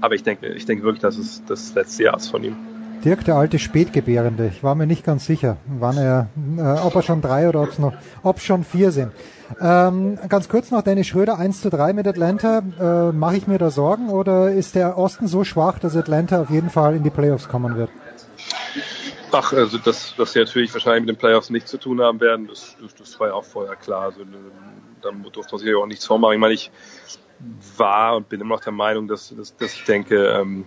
aber 0.00 0.14
ich 0.14 0.22
denke, 0.22 0.48
ich 0.48 0.66
denke 0.66 0.84
wirklich, 0.84 1.02
dass 1.02 1.16
es 1.16 1.44
das 1.44 1.74
letzte 1.74 2.04
Jahr 2.04 2.16
ist 2.16 2.28
von 2.28 2.44
ihm. 2.44 2.71
Dirk, 3.04 3.24
der 3.24 3.34
alte 3.34 3.58
Spätgebärende. 3.58 4.52
Ich 4.54 4.62
war 4.62 4.74
mir 4.74 4.86
nicht 4.86 5.04
ganz 5.04 5.26
sicher, 5.26 5.56
wann 5.66 5.96
er, 5.96 6.28
äh, 6.56 6.86
ob 6.86 6.94
er 6.94 7.02
schon 7.02 7.20
drei 7.20 7.48
oder 7.48 7.62
ob 7.62 7.70
es 7.70 7.78
noch, 7.78 7.92
ob 8.22 8.40
schon 8.40 8.64
vier 8.64 8.92
sind. 8.92 9.12
Ähm, 9.60 10.18
ganz 10.28 10.48
kurz 10.48 10.70
noch, 10.70 10.82
Dennis 10.82 11.08
Schröder 11.08 11.38
1 11.38 11.60
zu 11.60 11.70
3 11.70 11.92
mit 11.92 12.06
Atlanta. 12.06 12.62
Äh, 12.80 13.12
Mache 13.12 13.36
ich 13.36 13.46
mir 13.46 13.58
da 13.58 13.70
Sorgen 13.70 14.08
oder 14.08 14.52
ist 14.52 14.76
der 14.76 14.96
Osten 14.96 15.26
so 15.26 15.42
schwach, 15.42 15.78
dass 15.78 15.96
Atlanta 15.96 16.40
auf 16.40 16.50
jeden 16.50 16.70
Fall 16.70 16.94
in 16.94 17.02
die 17.02 17.10
Playoffs 17.10 17.48
kommen 17.48 17.76
wird? 17.76 17.90
Ach, 19.32 19.52
also 19.52 19.78
dass, 19.78 20.14
dass 20.16 20.32
sie 20.32 20.38
natürlich 20.38 20.72
wahrscheinlich 20.72 21.06
mit 21.06 21.16
den 21.16 21.18
Playoffs 21.18 21.50
nichts 21.50 21.70
zu 21.70 21.78
tun 21.78 22.00
haben 22.00 22.20
werden, 22.20 22.46
das, 22.46 22.76
das, 22.98 23.18
war 23.18 23.28
ja 23.28 23.34
auch 23.34 23.44
vorher 23.44 23.76
klar. 23.76 24.02
Also, 24.02 24.20
da 25.00 25.10
durfte 25.10 25.54
man 25.54 25.58
sich 25.58 25.68
ja 25.68 25.76
auch 25.76 25.86
nichts 25.86 26.04
vormachen. 26.04 26.34
Ich 26.34 26.40
meine, 26.40 26.54
ich 26.54 26.70
war 27.76 28.16
und 28.16 28.28
bin 28.28 28.40
immer 28.40 28.56
noch 28.56 28.62
der 28.62 28.72
Meinung, 28.72 29.08
dass, 29.08 29.34
dass, 29.34 29.56
dass 29.56 29.74
ich 29.74 29.84
denke, 29.84 30.16
ähm, 30.16 30.66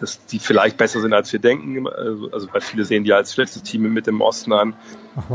dass 0.00 0.24
die 0.26 0.38
vielleicht 0.38 0.76
besser 0.76 1.00
sind, 1.00 1.12
als 1.12 1.32
wir 1.32 1.40
denken. 1.40 1.88
Also, 1.88 2.30
also 2.30 2.48
weil 2.52 2.60
viele 2.60 2.84
sehen 2.84 3.04
die 3.04 3.12
als 3.12 3.36
letztes 3.36 3.62
Team 3.62 3.92
mit 3.92 4.06
dem 4.06 4.20
Osten 4.20 4.52
an. 4.52 4.76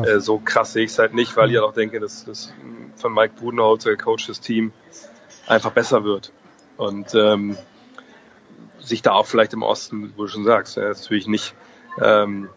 Äh, 0.05 0.19
so 0.19 0.39
krass 0.39 0.73
sehe 0.73 0.85
ich 0.85 0.91
es 0.91 0.99
halt 0.99 1.13
nicht, 1.13 1.35
weil 1.35 1.51
ich 1.51 1.59
auch 1.59 1.73
denke, 1.73 1.99
dass 1.99 2.25
das 2.25 2.53
von 2.95 3.13
Mike 3.13 3.33
Budenholzer 3.39 3.91
gecoachtes 3.91 4.39
Team 4.39 4.71
einfach 5.47 5.71
besser 5.71 6.03
wird. 6.03 6.31
Und 6.77 7.13
ähm, 7.13 7.57
sich 8.79 9.01
da 9.01 9.11
auch 9.11 9.25
vielleicht 9.25 9.53
im 9.53 9.63
Osten, 9.63 10.13
wo 10.15 10.23
du 10.23 10.27
schon 10.29 10.45
sagst, 10.45 10.77
ja, 10.77 10.89
natürlich 10.89 11.27
nicht 11.27 11.53
ähm, 12.01 12.49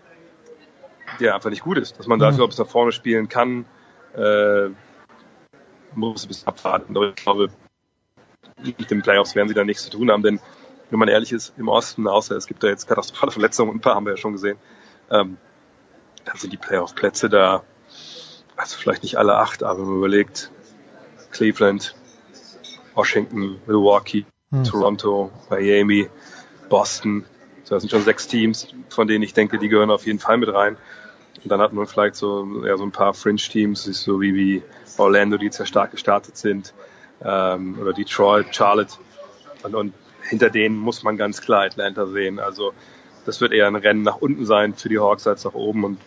der 1.20 1.34
einfach 1.34 1.50
nicht 1.50 1.62
gut 1.62 1.78
ist. 1.78 1.98
Dass 1.98 2.06
man 2.06 2.18
dafür, 2.18 2.44
ob 2.44 2.50
es 2.50 2.58
nach 2.58 2.66
vorne 2.66 2.92
spielen 2.92 3.28
kann, 3.28 3.64
äh, 4.16 4.68
muss 5.94 6.24
ein 6.24 6.28
bisschen 6.28 6.48
abwarten. 6.48 6.96
Aber 6.96 7.10
ich 7.10 7.14
glaube, 7.16 7.48
mit 8.62 8.90
den 8.90 9.02
Playoffs 9.02 9.34
werden 9.34 9.48
sie 9.48 9.54
da 9.54 9.64
nichts 9.64 9.84
zu 9.84 9.90
tun 9.90 10.10
haben, 10.10 10.22
denn 10.22 10.40
wenn 10.90 10.98
man 10.98 11.08
ehrlich 11.08 11.32
ist, 11.32 11.54
im 11.56 11.68
Osten, 11.68 12.06
außer 12.06 12.36
es 12.36 12.46
gibt 12.46 12.62
da 12.62 12.68
jetzt 12.68 12.86
katastrophale 12.86 13.32
Verletzungen, 13.32 13.72
ein 13.72 13.80
paar 13.80 13.94
haben 13.94 14.06
wir 14.06 14.12
ja 14.12 14.16
schon 14.16 14.32
gesehen, 14.32 14.58
ähm, 15.10 15.36
dann 16.24 16.36
sind 16.36 16.52
die 16.52 16.56
Playoff-Plätze 16.56 17.28
da, 17.28 17.62
also 18.56 18.76
vielleicht 18.78 19.02
nicht 19.02 19.16
alle 19.16 19.36
acht, 19.36 19.62
aber 19.62 19.80
wenn 19.80 19.86
man 19.86 19.98
überlegt, 19.98 20.50
Cleveland, 21.30 21.94
Washington, 22.94 23.60
Milwaukee, 23.66 24.24
hm. 24.50 24.64
Toronto, 24.64 25.30
Miami, 25.50 26.08
Boston, 26.68 27.24
das 27.68 27.82
sind 27.82 27.90
schon 27.90 28.02
sechs 28.02 28.28
Teams, 28.28 28.68
von 28.88 29.08
denen 29.08 29.24
ich 29.24 29.34
denke, 29.34 29.58
die 29.58 29.68
gehören 29.68 29.90
auf 29.90 30.06
jeden 30.06 30.18
Fall 30.18 30.38
mit 30.38 30.52
rein. 30.52 30.76
Und 31.42 31.50
dann 31.50 31.60
hat 31.60 31.72
man 31.72 31.86
vielleicht 31.86 32.16
so, 32.16 32.64
ja, 32.64 32.76
so 32.76 32.84
ein 32.84 32.92
paar 32.92 33.12
Fringe-Teams, 33.12 33.84
so 33.84 34.20
wie, 34.20 34.34
wie 34.34 34.62
Orlando, 34.98 35.36
die 35.36 35.50
ja 35.52 35.66
stark 35.66 35.90
gestartet 35.90 36.36
sind, 36.36 36.74
ähm, 37.22 37.78
oder 37.80 37.92
Detroit, 37.92 38.54
Charlotte. 38.54 38.94
Und, 39.62 39.74
und 39.74 39.94
hinter 40.28 40.50
denen 40.50 40.76
muss 40.76 41.02
man 41.02 41.16
ganz 41.16 41.40
klar 41.40 41.64
Atlanta 41.64 42.06
sehen. 42.06 42.38
Also 42.38 42.72
das 43.24 43.40
wird 43.40 43.52
eher 43.52 43.66
ein 43.66 43.76
Rennen 43.76 44.02
nach 44.02 44.16
unten 44.16 44.46
sein 44.46 44.74
für 44.74 44.88
die 44.88 44.98
Hawks 44.98 45.26
als 45.26 45.44
nach 45.44 45.54
oben. 45.54 45.84
Und 45.84 45.98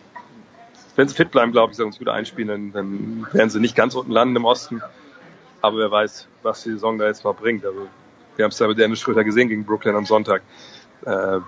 wenn 0.96 1.08
sie 1.08 1.14
fit 1.14 1.30
bleiben, 1.30 1.52
glaube 1.52 1.72
ich, 1.72 1.76
sagen 1.76 1.92
sie 1.92 1.98
gut 1.98 2.08
einspielen, 2.08 2.48
dann, 2.48 2.72
dann 2.72 3.26
werden 3.32 3.50
sie 3.50 3.60
nicht 3.60 3.76
ganz 3.76 3.94
unten 3.94 4.12
landen 4.12 4.36
im 4.36 4.44
Osten. 4.44 4.82
Aber 5.60 5.78
wer 5.78 5.90
weiß, 5.90 6.26
was 6.42 6.62
die 6.62 6.70
Saison 6.70 6.98
da 6.98 7.06
jetzt 7.06 7.24
noch 7.24 7.36
bringt. 7.36 7.64
Also 7.64 7.88
wir 8.36 8.44
haben 8.44 8.50
es 8.50 8.58
ja 8.58 8.66
mit 8.66 8.78
Dennis 8.78 9.00
Schröter 9.00 9.24
gesehen 9.24 9.48
gegen 9.48 9.64
Brooklyn 9.64 9.94
am 9.94 10.06
Sonntag. 10.06 10.42
Äh, 11.04 11.40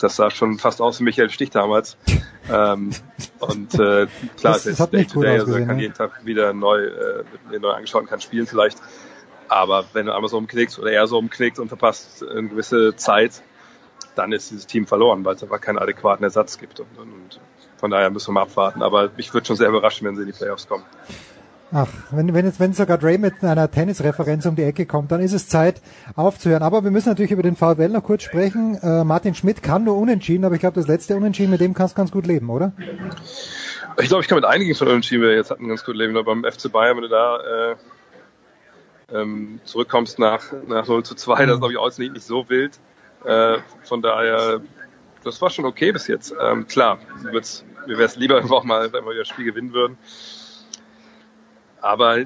das 0.00 0.16
sah 0.16 0.30
schon 0.30 0.58
fast 0.58 0.80
aus 0.80 1.00
wie 1.00 1.04
Michael 1.04 1.30
Stich 1.30 1.50
damals. 1.50 1.96
ähm, 2.50 2.90
und 3.40 3.74
äh, 3.74 4.06
klar, 4.36 4.54
das, 4.54 4.64
das 4.64 4.66
ist 4.66 4.92
Day 4.92 5.04
to 5.04 5.20
Day, 5.20 5.38
also 5.38 5.54
er 5.54 5.66
kann 5.66 5.76
ne? 5.76 5.82
jeden 5.82 5.94
Tag 5.94 6.24
wieder 6.24 6.52
neu, 6.52 6.84
äh, 6.84 7.24
neu 7.60 7.70
angeschaut 7.70 8.02
und 8.02 8.08
kann 8.08 8.20
spielen 8.20 8.46
vielleicht. 8.46 8.78
Aber 9.50 9.84
wenn 9.94 10.06
du 10.06 10.14
einmal 10.14 10.30
so 10.30 10.38
umknickst 10.38 10.78
oder 10.78 10.92
er 10.92 11.08
so 11.08 11.18
umknickt 11.18 11.58
und 11.58 11.66
verpasst 11.66 12.24
eine 12.24 12.48
gewisse 12.48 12.94
Zeit, 12.94 13.42
dann 14.14 14.30
ist 14.30 14.52
dieses 14.52 14.68
Team 14.68 14.86
verloren, 14.86 15.24
weil 15.24 15.34
es 15.34 15.42
einfach 15.42 15.60
keinen 15.60 15.78
adäquaten 15.78 16.22
Ersatz 16.22 16.56
gibt. 16.56 16.78
Und, 16.78 16.86
und, 16.96 17.12
und 17.12 17.40
von 17.76 17.90
daher 17.90 18.10
müssen 18.10 18.28
wir 18.28 18.34
mal 18.34 18.42
abwarten. 18.42 18.80
Aber 18.80 19.10
mich 19.16 19.34
würde 19.34 19.48
schon 19.48 19.56
sehr 19.56 19.68
überraschen, 19.68 20.06
wenn 20.06 20.14
sie 20.14 20.22
in 20.22 20.28
die 20.28 20.32
Playoffs 20.32 20.68
kommen. 20.68 20.84
Ach, 21.72 21.88
wenn, 22.12 22.32
wenn, 22.32 22.46
jetzt, 22.46 22.60
wenn 22.60 22.72
sogar 22.74 22.96
Dre 22.96 23.18
mit 23.18 23.42
einer 23.42 23.68
Tennisreferenz 23.68 24.46
um 24.46 24.54
die 24.54 24.62
Ecke 24.62 24.86
kommt, 24.86 25.10
dann 25.10 25.20
ist 25.20 25.32
es 25.32 25.48
Zeit 25.48 25.82
aufzuhören. 26.14 26.62
Aber 26.62 26.84
wir 26.84 26.92
müssen 26.92 27.08
natürlich 27.08 27.32
über 27.32 27.42
den 27.42 27.56
VfL 27.56 27.88
noch 27.88 28.04
kurz 28.04 28.22
sprechen. 28.22 28.78
Äh, 28.80 29.02
Martin 29.02 29.34
Schmidt 29.34 29.64
kann 29.64 29.82
nur 29.82 29.96
unentschieden, 29.96 30.44
aber 30.44 30.54
ich 30.54 30.60
glaube, 30.60 30.74
das 30.76 30.86
letzte 30.86 31.16
Unentschieden, 31.16 31.50
mit 31.50 31.60
dem 31.60 31.74
kannst 31.74 31.96
du 31.96 31.96
ganz 31.96 32.12
gut 32.12 32.26
leben, 32.28 32.50
oder? 32.50 32.72
Ich 34.00 34.08
glaube, 34.08 34.22
ich 34.22 34.28
kann 34.28 34.36
mit 34.36 34.44
einigen 34.44 34.76
von 34.76 34.86
Unentschieden, 34.86 35.22
wir 35.22 35.34
jetzt 35.34 35.50
hatten, 35.50 35.66
ganz 35.66 35.84
gut 35.84 35.96
leben. 35.96 36.16
Aber 36.16 36.34
beim 36.34 36.44
FC 36.44 36.70
Bayern, 36.70 36.96
wenn 36.96 37.02
du 37.02 37.08
da 37.08 37.72
äh, 37.72 37.76
ähm, 39.12 39.60
zurückkommst 39.64 40.18
nach, 40.18 40.52
nach 40.66 40.86
0 40.86 41.04
zu 41.04 41.14
2, 41.14 41.46
das 41.46 41.54
ist, 41.54 41.58
glaube 41.60 41.72
ich, 41.72 41.78
auch 41.78 41.98
nicht, 41.98 42.12
nicht 42.12 42.26
so 42.26 42.48
wild. 42.48 42.78
Äh, 43.24 43.58
von 43.84 44.02
daher, 44.02 44.60
das 45.24 45.40
war 45.42 45.50
schon 45.50 45.64
okay 45.64 45.92
bis 45.92 46.06
jetzt. 46.06 46.34
Ähm, 46.40 46.66
klar, 46.66 46.98
mir 47.22 47.32
wäre 47.32 48.04
es 48.04 48.16
lieber 48.16 48.42
auch 48.50 48.64
mal, 48.64 48.92
wenn 48.92 49.04
wir 49.04 49.14
das 49.14 49.28
Spiel 49.28 49.44
gewinnen 49.44 49.72
würden. 49.72 49.98
Aber 51.80 52.18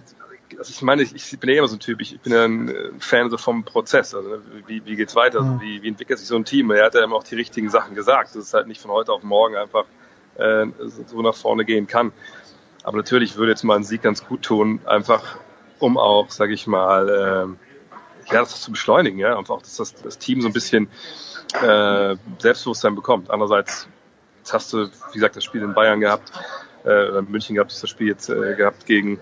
also 0.58 0.70
ich 0.70 0.82
meine, 0.82 1.02
ich, 1.02 1.14
ich 1.14 1.38
bin 1.38 1.50
ja 1.50 1.56
immer 1.58 1.68
so 1.68 1.76
ein 1.76 1.80
Typ, 1.80 2.00
ich, 2.00 2.14
ich 2.14 2.20
bin 2.20 2.32
ja 2.32 2.44
ein 2.44 2.68
äh, 2.68 2.90
Fan 2.98 3.30
so 3.30 3.38
vom 3.38 3.64
Prozess. 3.64 4.14
Also, 4.14 4.28
ne, 4.28 4.42
wie, 4.66 4.84
wie 4.84 4.96
geht's 4.96 5.16
weiter? 5.16 5.40
Also, 5.40 5.60
wie, 5.60 5.82
wie 5.82 5.88
entwickelt 5.88 6.18
sich 6.18 6.28
so 6.28 6.36
ein 6.36 6.44
Team? 6.44 6.70
Er 6.70 6.86
hat 6.86 6.94
ja 6.94 7.02
immer 7.02 7.16
auch 7.16 7.24
die 7.24 7.34
richtigen 7.34 7.70
Sachen 7.70 7.94
gesagt, 7.94 8.30
dass 8.30 8.36
es 8.36 8.54
halt 8.54 8.66
nicht 8.66 8.80
von 8.80 8.90
heute 8.90 9.12
auf 9.12 9.22
morgen 9.22 9.56
einfach 9.56 9.84
äh, 10.36 10.66
so 11.06 11.22
nach 11.22 11.34
vorne 11.34 11.64
gehen 11.64 11.86
kann. 11.86 12.12
Aber 12.82 12.98
natürlich 12.98 13.36
würde 13.36 13.52
jetzt 13.52 13.64
mal 13.64 13.76
ein 13.76 13.84
Sieg 13.84 14.02
ganz 14.02 14.26
gut 14.26 14.42
tun, 14.42 14.80
einfach 14.84 15.38
um 15.78 15.98
auch, 15.98 16.30
sage 16.30 16.54
ich 16.54 16.66
mal, 16.66 17.08
äh, 17.08 18.32
ja, 18.32 18.40
das 18.40 18.60
zu 18.60 18.70
beschleunigen, 18.70 19.18
ja, 19.18 19.36
einfach, 19.36 19.60
dass 19.60 19.76
das, 19.76 19.94
das 19.94 20.18
Team 20.18 20.40
so 20.40 20.48
ein 20.48 20.52
bisschen 20.52 20.88
äh, 21.62 22.16
Selbstbewusstsein 22.38 22.94
bekommt. 22.94 23.30
Andererseits 23.30 23.88
jetzt 24.38 24.52
hast 24.52 24.72
du, 24.72 24.86
wie 24.86 25.14
gesagt, 25.14 25.36
das 25.36 25.44
Spiel 25.44 25.62
in 25.62 25.74
Bayern 25.74 26.00
gehabt, 26.00 26.32
äh, 26.84 26.88
oder 26.88 27.20
in 27.20 27.30
München 27.30 27.54
gehabt, 27.54 27.70
das 27.70 27.88
Spiel 27.88 28.08
jetzt 28.08 28.28
äh, 28.28 28.54
gehabt 28.56 28.86
gegen 28.86 29.18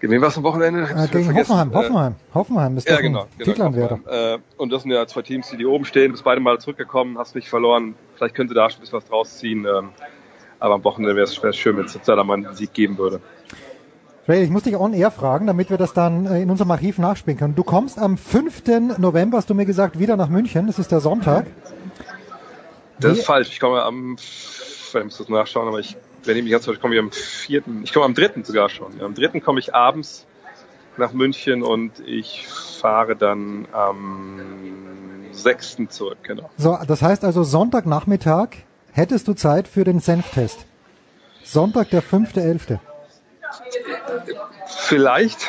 gegen 0.00 0.14
wen 0.14 0.22
war 0.22 0.28
es 0.28 0.38
am 0.38 0.44
Wochenende? 0.44 0.84
Äh, 0.84 1.08
gegen 1.08 1.34
Hoffenheim, 1.34 1.74
Hoffenheim, 1.74 2.14
Hoffenheim 2.32 2.76
ist 2.78 2.88
ja, 2.88 3.02
genau, 3.02 3.26
genau, 3.36 3.44
Titelanwärter. 3.44 4.34
Äh, 4.34 4.38
und 4.56 4.72
das 4.72 4.82
sind 4.82 4.92
ja 4.92 5.06
zwei 5.06 5.20
Teams, 5.20 5.50
die, 5.50 5.58
die 5.58 5.66
oben 5.66 5.84
stehen, 5.84 6.12
bist 6.12 6.24
beide 6.24 6.40
mal 6.40 6.58
zurückgekommen, 6.58 7.18
hast 7.18 7.34
nicht 7.34 7.50
verloren. 7.50 7.94
Vielleicht 8.14 8.34
könnte 8.34 8.54
da 8.54 8.70
schon 8.70 8.78
ein 8.78 8.80
bisschen 8.80 8.96
was 8.96 9.04
draus 9.04 9.36
ziehen. 9.36 9.66
Ähm, 9.66 9.90
aber 10.58 10.74
am 10.74 10.84
Wochenende 10.84 11.16
wäre 11.16 11.26
es 11.26 11.56
schön, 11.56 11.76
wenn 11.76 11.84
es 11.84 11.98
da 12.02 12.24
mal 12.24 12.34
einen 12.34 12.54
Sieg 12.54 12.72
geben 12.72 12.96
würde. 12.96 13.20
Ray, 14.30 14.44
ich 14.44 14.50
muss 14.50 14.62
dich 14.62 14.76
on 14.76 14.92
air 14.92 15.10
fragen, 15.10 15.48
damit 15.48 15.70
wir 15.70 15.76
das 15.76 15.92
dann 15.92 16.24
äh, 16.26 16.40
in 16.40 16.50
unserem 16.50 16.70
Archiv 16.70 16.98
nachspielen 16.98 17.36
können. 17.36 17.56
Du 17.56 17.64
kommst 17.64 17.98
am 17.98 18.16
5. 18.16 18.98
November, 18.98 19.38
hast 19.38 19.50
du 19.50 19.54
mir 19.54 19.66
gesagt, 19.66 19.98
wieder 19.98 20.16
nach 20.16 20.28
München. 20.28 20.68
Das 20.68 20.78
ist 20.78 20.92
der 20.92 21.00
Sonntag. 21.00 21.46
Das 23.00 23.14
Wie? 23.14 23.18
ist 23.18 23.26
falsch. 23.26 23.48
Ich 23.48 23.58
komme 23.58 23.82
am, 23.82 24.14
ich 24.16 24.94
muss 24.94 25.18
das 25.18 25.28
nachschauen, 25.28 25.66
aber 25.66 25.80
ich 25.80 25.96
wenn 26.24 26.36
ich 26.36 26.44
mich 26.44 26.52
ganz 26.52 26.68
ich 26.68 26.80
komme 26.80 26.96
am 26.98 27.10
vierten, 27.10 27.82
ich 27.82 27.92
komme 27.92 28.06
am 28.06 28.14
dritten 28.14 28.44
sogar 28.44 28.68
schon. 28.68 29.00
Am 29.00 29.14
dritten 29.14 29.42
komme 29.42 29.58
ich 29.58 29.74
abends 29.74 30.26
nach 30.96 31.12
München 31.12 31.64
und 31.64 31.98
ich 32.06 32.46
fahre 32.46 33.16
dann 33.16 33.66
am 33.72 34.40
sechsten 35.32 35.90
zurück, 35.90 36.18
genau. 36.22 36.50
So, 36.56 36.78
das 36.86 37.02
heißt 37.02 37.24
also 37.24 37.42
Sonntagnachmittag 37.42 38.50
hättest 38.92 39.26
du 39.26 39.34
Zeit 39.34 39.66
für 39.66 39.82
den 39.82 39.98
Senftest. 39.98 40.66
Sonntag, 41.42 41.90
der 41.90 42.02
fünfte, 42.02 42.42
elfte. 42.42 42.80
Vielleicht, 44.66 45.48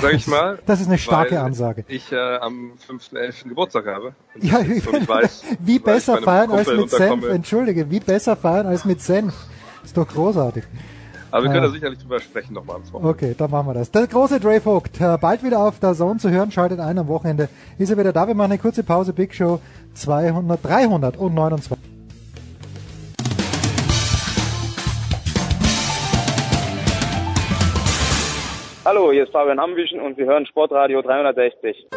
sag 0.00 0.14
ich 0.14 0.26
mal. 0.26 0.58
Das 0.66 0.80
ist 0.80 0.88
eine 0.88 0.98
starke 0.98 1.40
Ansage. 1.40 1.84
Ich 1.88 2.12
äh, 2.12 2.16
am 2.16 2.72
5.11. 2.88 3.48
Geburtstag 3.48 3.86
habe. 3.86 4.14
Ja, 4.40 4.66
wie, 4.66 4.84
weiß, 5.08 5.44
wie 5.60 5.78
besser 5.78 6.18
feiern 6.18 6.50
als 6.50 6.68
mit 6.68 6.90
Senf, 6.90 7.24
entschuldige, 7.26 7.90
wie 7.90 8.00
besser 8.00 8.36
feiern 8.36 8.66
als 8.66 8.84
mit 8.84 9.00
Senf. 9.00 9.34
Ist 9.84 9.96
doch 9.96 10.08
großartig. 10.08 10.64
Aber 11.30 11.44
wir 11.44 11.50
können 11.50 11.64
äh, 11.64 11.66
da 11.66 11.72
sicherlich 11.72 11.98
drüber 11.98 12.20
sprechen 12.20 12.54
nochmal 12.54 12.76
am 12.76 12.84
Vormittag. 12.84 13.14
Okay, 13.14 13.34
dann 13.36 13.50
machen 13.50 13.68
wir 13.68 13.74
das. 13.74 13.90
Der 13.90 14.06
große 14.06 14.40
Dre 14.40 14.60
Vogt, 14.60 15.00
äh, 15.00 15.18
bald 15.18 15.42
wieder 15.44 15.60
auf 15.60 15.78
der 15.80 15.94
Zone 15.94 16.18
zu 16.18 16.30
hören, 16.30 16.50
schaltet 16.50 16.80
ein 16.80 16.98
am 16.98 17.08
Wochenende. 17.08 17.48
Ist 17.78 17.90
er 17.90 17.98
wieder 17.98 18.12
da? 18.12 18.26
Wir 18.26 18.34
machen 18.34 18.52
eine 18.52 18.58
kurze 18.58 18.82
Pause. 18.82 19.12
Big 19.12 19.34
Show 19.34 19.60
200, 19.94 20.64
329. 20.64 21.95
Hallo, 28.86 29.10
hier 29.10 29.24
ist 29.24 29.32
Fabian 29.32 29.58
Ambüchen 29.58 30.00
und 30.00 30.16
Sie 30.16 30.22
hören 30.22 30.46
Sportradio 30.46 31.02
360. 31.02 31.88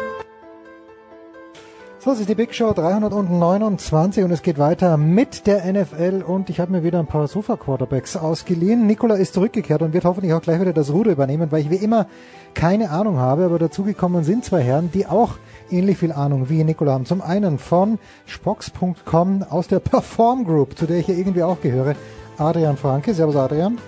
So, 2.00 2.10
es 2.10 2.18
ist 2.18 2.28
die 2.28 2.34
Big 2.34 2.52
Show 2.52 2.72
329 2.72 4.24
und 4.24 4.32
es 4.32 4.42
geht 4.42 4.58
weiter 4.58 4.96
mit 4.96 5.46
der 5.46 5.72
NFL 5.72 6.24
und 6.26 6.50
ich 6.50 6.58
habe 6.58 6.72
mir 6.72 6.82
wieder 6.82 6.98
ein 6.98 7.06
paar 7.06 7.28
Sofa-Quarterbacks 7.28 8.16
ausgeliehen. 8.16 8.88
Nikola 8.88 9.14
ist 9.14 9.34
zurückgekehrt 9.34 9.82
und 9.82 9.92
wird 9.92 10.04
hoffentlich 10.04 10.32
auch 10.32 10.42
gleich 10.42 10.60
wieder 10.60 10.72
das 10.72 10.92
Ruder 10.92 11.12
übernehmen, 11.12 11.52
weil 11.52 11.60
ich 11.60 11.70
wie 11.70 11.76
immer 11.76 12.08
keine 12.54 12.90
Ahnung 12.90 13.18
habe, 13.18 13.44
aber 13.44 13.60
dazugekommen 13.60 14.24
sind 14.24 14.44
zwei 14.44 14.62
Herren, 14.62 14.90
die 14.92 15.06
auch 15.06 15.34
ähnlich 15.70 15.96
viel 15.96 16.10
Ahnung 16.10 16.50
wie 16.50 16.64
Nikola 16.64 16.94
haben. 16.94 17.06
Zum 17.06 17.22
einen 17.22 17.58
von 17.58 18.00
Spox.com 18.26 19.44
aus 19.48 19.68
der 19.68 19.78
Perform 19.78 20.44
Group, 20.44 20.76
zu 20.76 20.86
der 20.86 20.98
ich 20.98 21.06
ja 21.06 21.14
irgendwie 21.14 21.44
auch 21.44 21.60
gehöre, 21.60 21.94
Adrian 22.36 22.76
Franke. 22.76 23.14
Servus 23.14 23.36
Adrian. 23.36 23.78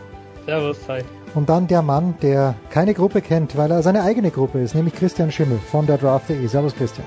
Servus, 0.47 0.89
hi. 0.89 1.03
Und 1.35 1.49
dann 1.49 1.67
der 1.67 1.83
Mann, 1.83 2.15
der 2.21 2.55
keine 2.71 2.93
Gruppe 2.93 3.23
kennt, 3.23 3.57
weil 3.57 3.71
er 3.71 3.83
seine 3.83 4.03
eigene 4.03 4.31
Gruppe 4.31 4.61
ist, 4.61 4.75
nämlich 4.75 4.95
Christian 4.95 5.33
Schimmel 5.33 5.59
von 5.71 5.87
der 5.87 5.97
Draft.de. 5.97 6.47
Servus 6.47 6.75
Christian. 6.75 7.07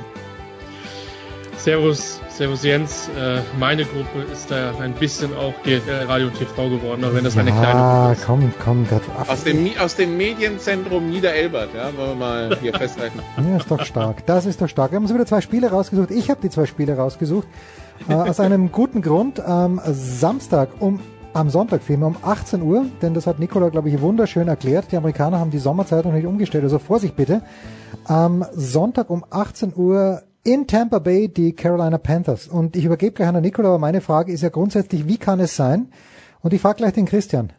Servus, 1.58 2.20
Servus 2.30 2.64
Jens. 2.64 3.10
Äh, 3.18 3.40
meine 3.60 3.86
Gruppe 3.86 4.22
ist 4.32 4.52
da 4.52 4.76
ein 4.80 4.94
bisschen 4.94 5.36
auch 5.36 5.54
GFL 5.64 6.06
Radio 6.08 6.28
und 6.28 6.38
TV 6.38 6.70
geworden, 6.70 7.04
auch 7.04 7.14
wenn 7.14 7.24
das 7.24 7.34
ja, 7.34 7.42
eine 7.42 7.52
kleine 7.52 7.80
Gruppe 7.82 8.12
ist. 8.14 8.26
komm, 8.26 8.54
komm. 8.64 8.88
Gott. 8.88 9.02
Aus 9.28 9.44
dem, 9.44 9.72
aus 9.80 9.96
dem 9.96 10.16
Medienzentrum 10.16 11.10
Niederelbert, 11.10 11.70
ja, 11.74 11.96
wollen 11.98 12.10
wir 12.10 12.16
mal 12.16 12.58
hier 12.62 12.74
festhalten. 12.78 13.20
Ja, 13.38 13.58
ist 13.58 13.72
doch 13.72 13.84
stark. 13.84 14.26
Das 14.28 14.46
ist 14.46 14.62
doch 14.62 14.70
stark. 14.70 14.92
Wir 14.92 14.98
haben 14.98 15.06
uns 15.06 15.14
wieder 15.14 15.26
zwei 15.26 15.42
Spiele 15.42 15.72
rausgesucht. 15.72 16.12
Ich 16.12 16.30
habe 16.30 16.40
die 16.42 16.52
zwei 16.52 16.68
Spiele 16.68 16.96
rausgesucht. 16.96 17.48
Äh, 18.08 18.14
aus 18.14 18.40
einem 18.40 18.72
guten 18.72 19.02
Grund. 19.02 19.40
Am 19.40 19.82
Samstag 19.86 20.70
um 20.80 21.00
am 21.36 21.50
Sonntag 21.50 21.84
vielmehr 21.84 22.08
um 22.08 22.16
18 22.22 22.62
Uhr, 22.62 22.86
denn 23.02 23.14
das 23.14 23.28
hat 23.28 23.40
Nikola, 23.40 23.68
glaube 23.68 23.90
ich, 23.90 24.00
wunderschön 24.00 24.48
erklärt. 24.48 24.94
Die 24.94 24.98
Amerikaner 24.98 25.38
haben 25.38 25.52
die 25.52 25.58
Sommerzeit 25.58 26.06
noch 26.06 26.14
nicht 26.14 26.26
umgestellt, 26.26 26.64
also 26.64 26.80
Vorsicht 26.80 27.18
bitte. 27.18 27.42
Am 28.06 28.46
Sonntag 28.54 29.10
um 29.10 29.26
18 29.30 29.74
Uhr 29.76 30.24
in 30.46 30.66
Tampa 30.66 31.00
Bay 31.00 31.28
die 31.28 31.52
Carolina 31.52 31.98
Panthers. 31.98 32.48
Und 32.48 32.78
ich 32.78 32.86
übergebe 32.86 33.12
gleich 33.12 33.28
an 33.28 33.42
Nikola, 33.42 33.68
aber 33.68 33.80
meine 33.80 34.00
Frage 34.00 34.32
ist 34.32 34.44
ja 34.44 34.50
grundsätzlich, 34.50 35.10
wie 35.10 35.18
kann 35.18 35.42
es 35.42 35.58
sein? 35.58 35.90
Und 36.42 36.54
ich 36.54 36.62
frage 36.62 36.78
gleich 36.78 36.94
den 36.94 37.06
Christian. 37.06 37.52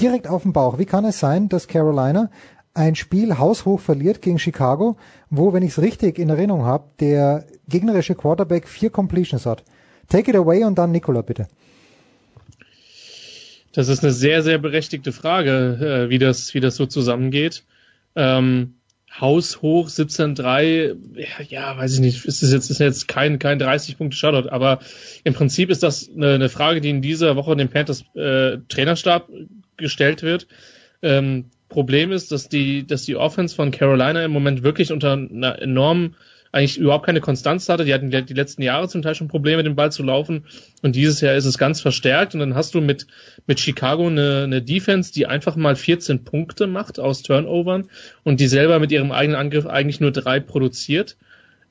Direkt 0.00 0.26
auf 0.26 0.44
den 0.44 0.54
Bauch. 0.54 0.78
Wie 0.78 0.86
kann 0.86 1.04
es 1.04 1.20
sein, 1.20 1.50
dass 1.50 1.68
Carolina 1.68 2.30
ein 2.72 2.94
Spiel 2.94 3.38
haushoch 3.38 3.80
verliert 3.80 4.22
gegen 4.22 4.38
Chicago, 4.38 4.96
wo, 5.28 5.52
wenn 5.52 5.62
ich 5.62 5.72
es 5.72 5.82
richtig 5.82 6.18
in 6.18 6.30
Erinnerung 6.30 6.64
habe, 6.64 6.84
der 6.98 7.44
gegnerische 7.68 8.14
Quarterback 8.14 8.66
vier 8.66 8.88
Completions 8.88 9.44
hat? 9.44 9.64
Take 10.08 10.30
it 10.30 10.36
away 10.36 10.64
und 10.64 10.78
dann 10.78 10.92
Nikola, 10.92 11.20
bitte. 11.20 11.46
Das 13.72 13.88
ist 13.88 14.02
eine 14.02 14.12
sehr, 14.12 14.42
sehr 14.42 14.58
berechtigte 14.58 15.12
Frage, 15.12 16.06
äh, 16.06 16.10
wie 16.10 16.18
das, 16.18 16.54
wie 16.54 16.60
das 16.60 16.76
so 16.76 16.86
zusammengeht. 16.86 17.64
Ähm, 18.16 18.74
haushoch 19.18 19.88
17-3, 19.88 20.96
ja, 21.48 21.76
weiß 21.76 21.94
ich 21.94 22.00
nicht, 22.00 22.24
ist 22.24 22.42
das 22.42 22.52
jetzt, 22.52 22.70
ist 22.70 22.78
jetzt 22.78 23.08
kein, 23.08 23.38
kein 23.38 23.58
30 23.58 23.98
Punkte 23.98 24.16
Shoutout, 24.16 24.48
aber 24.48 24.80
im 25.24 25.34
Prinzip 25.34 25.70
ist 25.70 25.82
das 25.82 26.08
eine, 26.14 26.34
eine 26.34 26.48
Frage, 26.48 26.80
die 26.80 26.90
in 26.90 27.02
dieser 27.02 27.36
Woche 27.36 27.56
dem 27.56 27.68
Panthers 27.68 28.04
äh, 28.14 28.58
Trainerstab 28.68 29.28
gestellt 29.76 30.22
wird. 30.22 30.46
Ähm, 31.02 31.46
Problem 31.68 32.12
ist, 32.12 32.32
dass 32.32 32.48
die, 32.48 32.86
dass 32.86 33.04
die 33.04 33.16
Offense 33.16 33.54
von 33.54 33.70
Carolina 33.70 34.24
im 34.24 34.32
Moment 34.32 34.62
wirklich 34.62 34.92
unter 34.92 35.12
einer 35.12 35.60
enormen 35.60 36.16
eigentlich 36.52 36.78
überhaupt 36.78 37.06
keine 37.06 37.20
Konstanz 37.20 37.68
hatte. 37.68 37.84
Die 37.84 37.94
hatten 37.94 38.10
die 38.10 38.34
letzten 38.34 38.62
Jahre 38.62 38.88
zum 38.88 39.02
Teil 39.02 39.14
schon 39.14 39.28
Probleme, 39.28 39.62
den 39.62 39.76
Ball 39.76 39.92
zu 39.92 40.02
laufen. 40.02 40.44
Und 40.82 40.96
dieses 40.96 41.20
Jahr 41.20 41.34
ist 41.34 41.44
es 41.44 41.58
ganz 41.58 41.80
verstärkt. 41.80 42.34
Und 42.34 42.40
dann 42.40 42.54
hast 42.54 42.74
du 42.74 42.80
mit, 42.80 43.06
mit 43.46 43.60
Chicago 43.60 44.06
eine, 44.06 44.42
eine 44.44 44.62
Defense, 44.62 45.12
die 45.12 45.26
einfach 45.26 45.56
mal 45.56 45.76
14 45.76 46.24
Punkte 46.24 46.66
macht 46.66 46.98
aus 46.98 47.22
Turnovern 47.22 47.88
und 48.24 48.40
die 48.40 48.48
selber 48.48 48.78
mit 48.78 48.90
ihrem 48.90 49.12
eigenen 49.12 49.40
Angriff 49.40 49.66
eigentlich 49.66 50.00
nur 50.00 50.10
drei 50.10 50.40
produziert. 50.40 51.16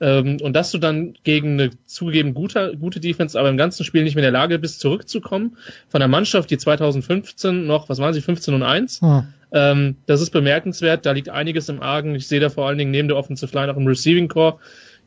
Ähm, 0.02 0.38
und 0.42 0.54
dass 0.54 0.72
du 0.72 0.78
dann 0.78 1.14
gegen 1.24 1.60
eine 1.60 1.72
zugegeben 1.86 2.34
gute, 2.34 2.78
gute 2.80 3.02
Defense, 3.02 3.38
aber 3.38 3.50
im 3.50 3.58
ganzen 3.58 3.84
Spiel 3.84 4.04
nicht 4.04 4.16
mehr 4.16 4.24
in 4.24 4.32
der 4.34 4.40
Lage 4.40 4.60
bist, 4.60 4.80
zurückzukommen. 4.80 5.58
Von 5.90 6.00
der 6.00 6.08
Mannschaft, 6.08 6.50
die 6.52 6.58
2015 6.58 7.66
noch, 7.66 7.90
was 7.90 8.00
waren 8.00 8.14
sie, 8.14 8.22
15 8.22 8.54
und 8.54 8.64
1. 8.64 9.02
Hm. 9.02 9.28
Ähm, 9.52 9.98
das 10.06 10.22
ist 10.22 10.32
bemerkenswert. 10.32 11.06
Da 11.06 11.12
liegt 11.12 11.30
einiges 11.30 11.70
im 11.70 11.82
Argen. 11.82 12.16
Ich 12.16 12.28
sehe 12.28 12.40
da 12.40 12.50
vor 12.50 12.68
allen 12.68 12.78
Dingen 12.78 12.92
neben 12.92 13.08
der 13.08 13.18
Offensive 13.18 13.56
Line 13.56 13.72
auch 13.72 13.78
im 13.78 13.88
Receiving 13.88 14.28
Core 14.28 14.60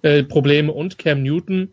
äh, 0.02 0.24
Probleme 0.24 0.72
und 0.72 0.98
Cam 0.98 1.22
Newton, 1.22 1.68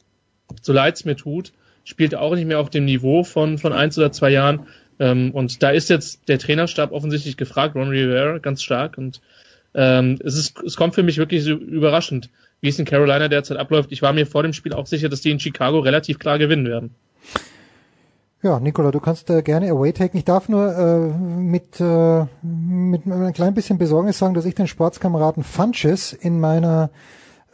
so 0.61 0.71
leid 0.71 0.95
es 0.95 1.05
mir 1.05 1.15
tut, 1.15 1.51
spielt 1.83 2.15
auch 2.15 2.35
nicht 2.35 2.45
mehr 2.45 2.59
auf 2.59 2.69
dem 2.69 2.85
Niveau 2.85 3.23
von, 3.23 3.57
von 3.57 3.73
eins 3.73 3.97
oder 3.97 4.11
zwei 4.11 4.29
Jahren. 4.29 4.67
Ähm, 4.99 5.31
und 5.31 5.63
da 5.63 5.71
ist 5.71 5.89
jetzt 5.89 6.27
der 6.27 6.39
Trainerstab 6.39 6.91
offensichtlich 6.91 7.37
gefragt, 7.37 7.75
Ron 7.75 7.89
Rivera, 7.89 8.37
ganz 8.37 8.61
stark. 8.61 8.97
Und 8.97 9.21
ähm, 9.73 10.19
es, 10.23 10.35
ist, 10.35 10.61
es 10.61 10.75
kommt 10.75 10.95
für 10.95 11.03
mich 11.03 11.17
wirklich 11.17 11.43
so 11.43 11.53
überraschend, 11.53 12.29
wie 12.61 12.69
es 12.69 12.79
in 12.79 12.85
Carolina 12.85 13.27
derzeit 13.27 13.57
abläuft. 13.57 13.91
Ich 13.91 14.01
war 14.01 14.13
mir 14.13 14.25
vor 14.25 14.43
dem 14.43 14.53
Spiel 14.53 14.73
auch 14.73 14.85
sicher, 14.85 15.09
dass 15.09 15.21
die 15.21 15.31
in 15.31 15.39
Chicago 15.39 15.79
relativ 15.79 16.19
klar 16.19 16.37
gewinnen 16.37 16.67
werden. 16.67 16.95
Ja, 18.41 18.57
Nicola, 18.61 18.91
du 18.91 19.01
kannst 19.01 19.29
äh, 19.29 19.41
gerne 19.41 19.69
away 19.69 19.91
taken. 19.91 20.17
Ich 20.17 20.23
darf 20.23 20.47
nur 20.47 20.73
äh, 20.73 21.07
mit, 21.09 21.81
äh, 21.81 22.25
mit 22.41 23.05
ein 23.05 23.33
klein 23.33 23.53
bisschen 23.53 23.77
Besorgnis 23.77 24.17
sagen, 24.17 24.33
dass 24.33 24.45
ich 24.45 24.55
den 24.55 24.67
Sportskameraden 24.67 25.43
Funches 25.43 26.13
in 26.13 26.39
meiner 26.39 26.89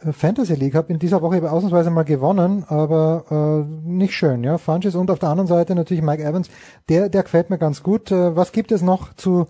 äh, 0.00 0.12
Fantasy 0.12 0.54
League 0.54 0.76
habe 0.76 0.92
in 0.92 1.00
dieser 1.00 1.22
Woche 1.22 1.42
ausnahmsweise 1.50 1.90
mal 1.90 2.04
gewonnen, 2.04 2.64
aber 2.68 3.66
äh, 3.66 3.88
nicht 3.88 4.14
schön, 4.14 4.44
ja. 4.44 4.58
Funches 4.58 4.94
und 4.94 5.10
auf 5.10 5.18
der 5.18 5.30
anderen 5.30 5.48
Seite 5.48 5.74
natürlich 5.74 6.04
Mike 6.04 6.22
Evans, 6.22 6.50
der, 6.88 7.08
der 7.08 7.24
gefällt 7.24 7.50
mir 7.50 7.58
ganz 7.58 7.82
gut. 7.82 8.12
Äh, 8.12 8.36
was 8.36 8.52
gibt 8.52 8.70
es 8.70 8.82
noch 8.82 9.12
zu 9.14 9.46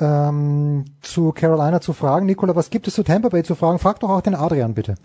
ähm, 0.00 0.84
zu 1.00 1.30
Carolina 1.30 1.80
zu 1.80 1.92
fragen? 1.92 2.26
Nicola, 2.26 2.56
was 2.56 2.70
gibt 2.70 2.88
es 2.88 2.94
zu 2.94 3.04
Tampa 3.04 3.28
Bay 3.28 3.44
zu 3.44 3.54
fragen? 3.54 3.78
Frag 3.78 4.00
doch 4.00 4.10
auch 4.10 4.20
den 4.20 4.34
Adrian 4.34 4.74
bitte. 4.74 4.96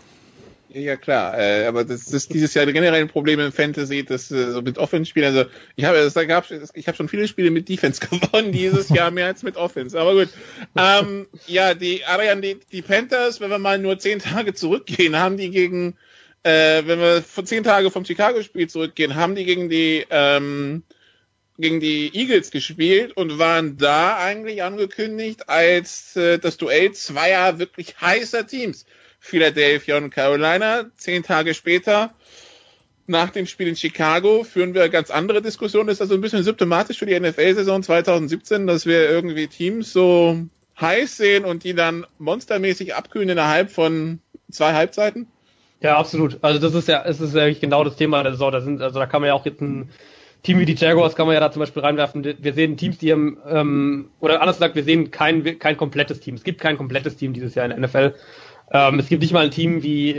Ja 0.74 0.96
klar, 0.96 1.38
äh, 1.38 1.66
aber 1.66 1.84
das 1.84 2.06
ist 2.12 2.32
dieses 2.32 2.54
Jahr 2.54 2.64
generell 2.64 3.02
ein 3.02 3.08
Problem 3.08 3.40
im 3.40 3.52
Fantasy, 3.52 4.04
das 4.04 4.30
äh, 4.30 4.52
so 4.52 4.62
mit 4.62 4.78
Offense-Spielen. 4.78 5.36
Also 5.36 5.50
ich 5.76 5.84
habe, 5.84 5.98
es 5.98 6.14
gab, 6.14 6.46
ich 6.50 6.86
habe 6.86 6.96
schon 6.96 7.08
viele 7.08 7.28
Spiele 7.28 7.50
mit 7.50 7.68
Defense 7.68 8.00
gewonnen 8.10 8.52
dieses 8.52 8.88
Jahr 8.88 9.10
mehr 9.10 9.26
als 9.26 9.42
mit 9.42 9.56
Offense. 9.56 10.00
Aber 10.00 10.14
gut, 10.14 10.30
ähm, 10.76 11.26
ja, 11.46 11.74
die 11.74 12.04
Arian, 12.04 12.40
die, 12.40 12.58
die 12.70 12.80
Panthers, 12.80 13.40
wenn 13.40 13.50
wir 13.50 13.58
mal 13.58 13.78
nur 13.78 13.98
zehn 13.98 14.18
Tage 14.18 14.54
zurückgehen, 14.54 15.16
haben 15.16 15.36
die 15.36 15.50
gegen, 15.50 15.98
äh, 16.42 16.82
wenn 16.86 17.00
wir 17.00 17.22
zehn 17.44 17.64
Tage 17.64 17.90
vom 17.90 18.06
Chicago-Spiel 18.06 18.68
zurückgehen, 18.70 19.14
haben 19.14 19.34
die 19.34 19.44
gegen 19.44 19.68
die 19.68 20.06
ähm, 20.08 20.84
gegen 21.58 21.80
die 21.80 22.14
Eagles 22.14 22.50
gespielt 22.50 23.14
und 23.16 23.38
waren 23.38 23.76
da 23.76 24.16
eigentlich 24.16 24.62
angekündigt 24.62 25.48
als 25.50 26.16
äh, 26.16 26.38
das 26.38 26.56
Duell 26.56 26.92
zweier 26.92 27.58
wirklich 27.58 28.00
heißer 28.00 28.46
Teams. 28.46 28.86
Philadelphia 29.22 29.96
und 29.96 30.10
Carolina. 30.10 30.86
Zehn 30.96 31.22
Tage 31.22 31.54
später, 31.54 32.12
nach 33.06 33.30
dem 33.30 33.46
Spiel 33.46 33.68
in 33.68 33.76
Chicago, 33.76 34.42
führen 34.42 34.74
wir 34.74 34.88
ganz 34.88 35.12
andere 35.12 35.40
Diskussionen. 35.40 35.86
Das 35.86 35.98
ist 35.98 36.02
also 36.02 36.14
ein 36.14 36.20
bisschen 36.20 36.42
symptomatisch 36.42 36.98
für 36.98 37.06
die 37.06 37.18
NFL-Saison 37.18 37.84
2017, 37.84 38.66
dass 38.66 38.84
wir 38.84 39.08
irgendwie 39.08 39.46
Teams 39.46 39.92
so 39.92 40.38
heiß 40.80 41.16
sehen 41.16 41.44
und 41.44 41.62
die 41.62 41.72
dann 41.72 42.04
monstermäßig 42.18 42.96
abkühlen 42.96 43.28
innerhalb 43.28 43.70
von 43.70 44.18
zwei 44.50 44.72
Halbzeiten. 44.72 45.28
Ja, 45.80 45.96
absolut. 45.98 46.38
Also 46.42 46.58
das 46.58 46.74
ist 46.74 46.88
ja, 46.88 47.04
es 47.04 47.20
ist 47.20 47.34
ja 47.34 47.50
genau 47.52 47.84
das 47.84 47.94
Thema 47.96 48.24
der 48.24 48.32
Saison. 48.32 48.50
Da 48.50 48.60
sind, 48.60 48.82
also 48.82 48.98
da 48.98 49.06
kann 49.06 49.20
man 49.20 49.28
ja 49.28 49.34
auch 49.34 49.46
jetzt 49.46 49.60
ein 49.60 49.90
Team 50.42 50.58
wie 50.58 50.64
die 50.64 50.74
Jaguars 50.74 51.14
kann 51.14 51.26
man 51.26 51.34
ja 51.34 51.40
da 51.40 51.52
zum 51.52 51.60
Beispiel 51.60 51.82
reinwerfen. 51.82 52.24
Wir 52.24 52.52
sehen 52.52 52.76
Teams, 52.76 52.98
die 52.98 53.12
haben, 53.12 53.38
ähm, 53.48 54.10
oder 54.18 54.40
anders 54.40 54.56
gesagt, 54.56 54.74
wir 54.74 54.82
sehen 54.82 55.12
kein, 55.12 55.60
kein 55.60 55.76
komplettes 55.76 56.18
Team. 56.18 56.34
Es 56.34 56.42
gibt 56.42 56.60
kein 56.60 56.76
komplettes 56.76 57.16
Team 57.16 57.32
dieses 57.32 57.54
Jahr 57.54 57.64
in 57.64 57.70
der 57.70 57.78
NFL. 57.78 58.14
Ähm, 58.72 58.98
es 58.98 59.08
gibt 59.08 59.22
nicht 59.22 59.32
mal 59.32 59.44
ein 59.44 59.50
Team 59.50 59.82
wie, 59.82 60.14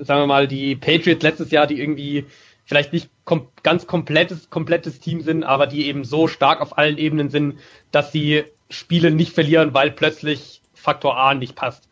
sagen 0.00 0.22
wir 0.22 0.26
mal, 0.26 0.46
die 0.46 0.76
Patriots 0.76 1.22
letztes 1.22 1.50
Jahr, 1.50 1.66
die 1.66 1.80
irgendwie 1.80 2.26
vielleicht 2.64 2.92
nicht 2.92 3.10
kom 3.24 3.48
ganz 3.62 3.86
komplettes, 3.86 4.50
komplettes 4.50 5.00
Team 5.00 5.22
sind, 5.22 5.44
aber 5.44 5.66
die 5.66 5.86
eben 5.86 6.04
so 6.04 6.28
stark 6.28 6.60
auf 6.60 6.76
allen 6.78 6.98
Ebenen 6.98 7.30
sind, 7.30 7.58
dass 7.90 8.12
sie 8.12 8.44
Spiele 8.70 9.10
nicht 9.10 9.32
verlieren, 9.32 9.74
weil 9.74 9.90
plötzlich 9.90 10.62
Faktor 10.74 11.18
A 11.18 11.34
nicht 11.34 11.56
passt. 11.56 11.88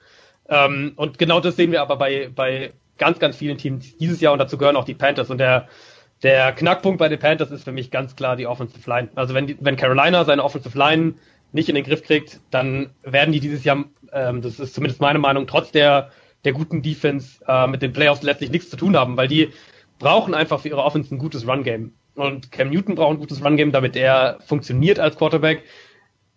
Ähm, 0.49 0.93
und 0.97 1.19
genau 1.19 1.41
das 1.41 1.57
sehen 1.57 1.73
wir 1.73 1.83
aber 1.83 1.97
bei, 1.97 2.31
bei 2.35 2.73
ganz, 2.99 3.19
ganz 3.19 3.37
vielen 3.37 3.59
Teams 3.59 3.97
dieses 3.97 4.21
Jahr 4.21 4.33
und 4.33 4.39
dazu 4.39 4.59
gehören 4.59 4.77
auch 4.77 4.85
die 4.85 4.95
Panthers. 4.95 5.31
Und 5.31 5.39
der, 5.39 5.69
der 6.23 6.53
Knackpunkt 6.53 6.99
bei 6.99 7.09
den 7.09 7.19
Panthers 7.19 7.51
ist 7.51 7.65
für 7.65 7.73
mich 7.73 7.91
ganz 7.91 8.17
klar 8.17 8.37
die 8.37 8.47
Offensive 8.47 8.89
Line. 8.89 9.09
Also 9.15 9.35
wenn, 9.35 9.57
wenn 9.61 9.77
Carolina 9.77 10.25
seine 10.25 10.45
Offensive 10.45 10.77
Line 10.77 11.15
nicht 11.53 11.69
in 11.69 11.75
den 11.75 11.85
Griff 11.85 12.03
kriegt, 12.03 12.41
dann 12.51 12.91
werden 13.03 13.33
die 13.33 13.41
dieses 13.41 13.65
Jahr 13.65 13.85
ähm, 14.13 14.43
das 14.43 14.61
ist 14.61 14.75
zumindest 14.75 15.01
meine 15.01 15.19
Meinung, 15.19 15.47
trotz 15.47 15.73
der, 15.73 16.11
der 16.45 16.53
guten 16.53 16.83
Defense 16.83 17.41
äh, 17.47 17.67
mit 17.67 17.83
den 17.83 17.93
Playoffs 17.93 18.23
letztlich 18.23 18.51
nichts 18.51 18.71
zu 18.71 18.77
tun 18.77 18.97
haben, 18.97 19.17
weil 19.17 19.29
die 19.29 19.51
brauchen 19.99 20.35
einfach 20.35 20.61
für 20.61 20.69
ihre 20.69 20.85
Offense 20.85 21.15
ein 21.15 21.19
gutes 21.19 21.47
Run-Game. 21.47 21.95
Und 22.15 22.53
Cam 22.53 22.71
Newton 22.71 22.95
braucht 22.95 23.15
ein 23.17 23.21
gutes 23.21 23.43
Run-Game, 23.43 23.73
damit 23.73 23.97
er 23.97 24.39
funktioniert 24.45 24.99
als 24.99 25.17
Quarterback. 25.17 25.63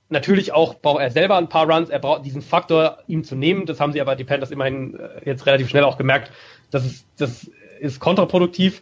Natürlich 0.08 0.54
auch 0.54 0.76
braucht 0.76 1.02
er 1.02 1.12
selber 1.12 1.38
ein 1.38 1.50
paar 1.50 1.70
Runs, 1.70 1.90
er 1.90 2.00
braucht 2.00 2.26
diesen 2.26 2.42
Faktor, 2.42 3.00
ihm 3.08 3.24
zu 3.24 3.36
nehmen. 3.36 3.66
Das 3.66 3.80
haben 3.80 3.92
sie 3.92 4.00
aber 4.00 4.16
die 4.16 4.24
Panthers 4.24 4.52
immerhin 4.52 4.98
äh, 4.98 5.22
jetzt 5.26 5.46
relativ 5.46 5.70
schnell 5.70 5.84
auch 5.84 5.98
gemerkt. 5.98 6.32
Das 6.72 6.86
ist, 6.86 7.08
das 7.18 7.50
ist 7.80 8.00
kontraproduktiv. 8.00 8.82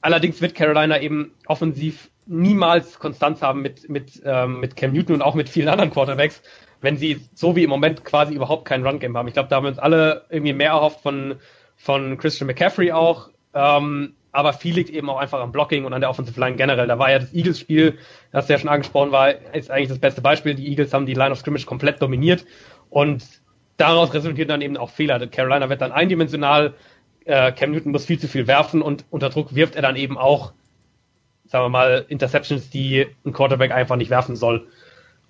Allerdings 0.00 0.40
wird 0.40 0.54
Carolina 0.54 1.00
eben 1.00 1.32
offensiv 1.46 2.10
niemals 2.26 2.98
Konstanz 2.98 3.42
haben 3.42 3.62
mit, 3.62 3.88
mit, 3.88 4.22
ähm, 4.24 4.60
mit 4.60 4.76
Cam 4.76 4.92
Newton 4.92 5.16
und 5.16 5.22
auch 5.22 5.34
mit 5.34 5.48
vielen 5.48 5.68
anderen 5.68 5.90
Quarterbacks 5.90 6.42
wenn 6.80 6.96
sie 6.96 7.20
so 7.34 7.56
wie 7.56 7.64
im 7.64 7.70
Moment 7.70 8.04
quasi 8.04 8.34
überhaupt 8.34 8.64
kein 8.64 8.86
Run-Game 8.86 9.16
haben. 9.16 9.28
Ich 9.28 9.34
glaube, 9.34 9.48
da 9.48 9.56
haben 9.56 9.64
wir 9.64 9.70
uns 9.70 9.78
alle 9.78 10.24
irgendwie 10.28 10.52
mehr 10.52 10.70
erhofft 10.70 11.00
von, 11.00 11.36
von 11.76 12.18
Christian 12.18 12.46
McCaffrey 12.46 12.92
auch. 12.92 13.30
Ähm, 13.54 14.14
aber 14.32 14.52
viel 14.52 14.74
liegt 14.74 14.90
eben 14.90 15.08
auch 15.08 15.18
einfach 15.18 15.40
am 15.40 15.50
Blocking 15.50 15.86
und 15.86 15.94
an 15.94 16.00
der 16.02 16.10
Offensive 16.10 16.38
Line 16.38 16.56
generell. 16.56 16.86
Da 16.86 16.98
war 16.98 17.10
ja 17.10 17.18
das 17.18 17.32
Eagles-Spiel, 17.32 17.98
das 18.32 18.48
ja 18.48 18.58
schon 18.58 18.68
angesprochen 18.68 19.10
war, 19.10 19.30
ist 19.54 19.70
eigentlich 19.70 19.88
das 19.88 19.98
beste 19.98 20.20
Beispiel. 20.20 20.54
Die 20.54 20.68
Eagles 20.68 20.92
haben 20.92 21.06
die 21.06 21.14
Line 21.14 21.30
of 21.30 21.38
Scrimmage 21.38 21.64
komplett 21.64 22.02
dominiert 22.02 22.44
und 22.90 23.24
daraus 23.78 24.12
resultieren 24.12 24.48
dann 24.48 24.60
eben 24.60 24.76
auch 24.76 24.90
Fehler. 24.90 25.26
Carolina 25.26 25.70
wird 25.70 25.80
dann 25.80 25.92
eindimensional, 25.92 26.74
äh, 27.24 27.50
Cam 27.52 27.72
Newton 27.72 27.92
muss 27.92 28.04
viel 28.04 28.18
zu 28.18 28.28
viel 28.28 28.46
werfen 28.46 28.82
und 28.82 29.06
unter 29.10 29.30
Druck 29.30 29.54
wirft 29.54 29.74
er 29.74 29.82
dann 29.82 29.96
eben 29.96 30.18
auch, 30.18 30.52
sagen 31.46 31.64
wir 31.64 31.68
mal, 31.68 32.04
Interceptions, 32.08 32.70
die 32.70 33.06
ein 33.24 33.32
Quarterback 33.32 33.72
einfach 33.72 33.96
nicht 33.96 34.10
werfen 34.10 34.36
soll. 34.36 34.66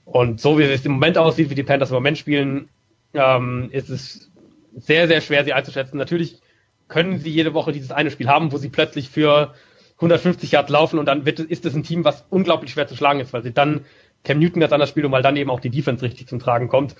Und 0.04 0.40
so 0.40 0.58
wie 0.58 0.62
es 0.62 0.84
im 0.84 0.92
Moment 0.92 1.18
aussieht, 1.18 1.50
wie 1.50 1.54
die 1.54 1.62
Panthers 1.62 1.90
im 1.90 1.94
Moment 1.96 2.18
spielen, 2.18 2.68
ähm, 3.12 3.68
ist 3.72 3.90
es 3.90 4.30
sehr, 4.76 5.08
sehr 5.08 5.20
schwer, 5.20 5.44
sie 5.44 5.52
einzuschätzen. 5.52 5.98
Natürlich 5.98 6.40
können 6.88 7.18
sie 7.18 7.30
jede 7.30 7.54
Woche 7.54 7.72
dieses 7.72 7.90
eine 7.90 8.10
Spiel 8.10 8.28
haben, 8.28 8.52
wo 8.52 8.58
sie 8.58 8.68
plötzlich 8.68 9.08
für 9.08 9.54
150 9.96 10.52
Yards 10.52 10.70
laufen 10.70 10.98
und 10.98 11.06
dann 11.06 11.26
wird, 11.26 11.40
ist 11.40 11.64
es 11.64 11.74
ein 11.74 11.82
Team, 11.82 12.04
was 12.04 12.24
unglaublich 12.30 12.72
schwer 12.72 12.86
zu 12.86 12.96
schlagen 12.96 13.20
ist, 13.20 13.32
weil 13.32 13.42
sie 13.42 13.52
dann 13.52 13.84
Cam 14.24 14.38
Newton 14.38 14.60
ganz 14.60 14.72
anders 14.72 14.90
spielen 14.90 15.06
und 15.06 15.12
weil 15.12 15.22
dann 15.22 15.36
eben 15.36 15.50
auch 15.50 15.60
die 15.60 15.70
Defense 15.70 16.04
richtig 16.04 16.28
zum 16.28 16.38
Tragen 16.38 16.68
kommt. 16.68 16.94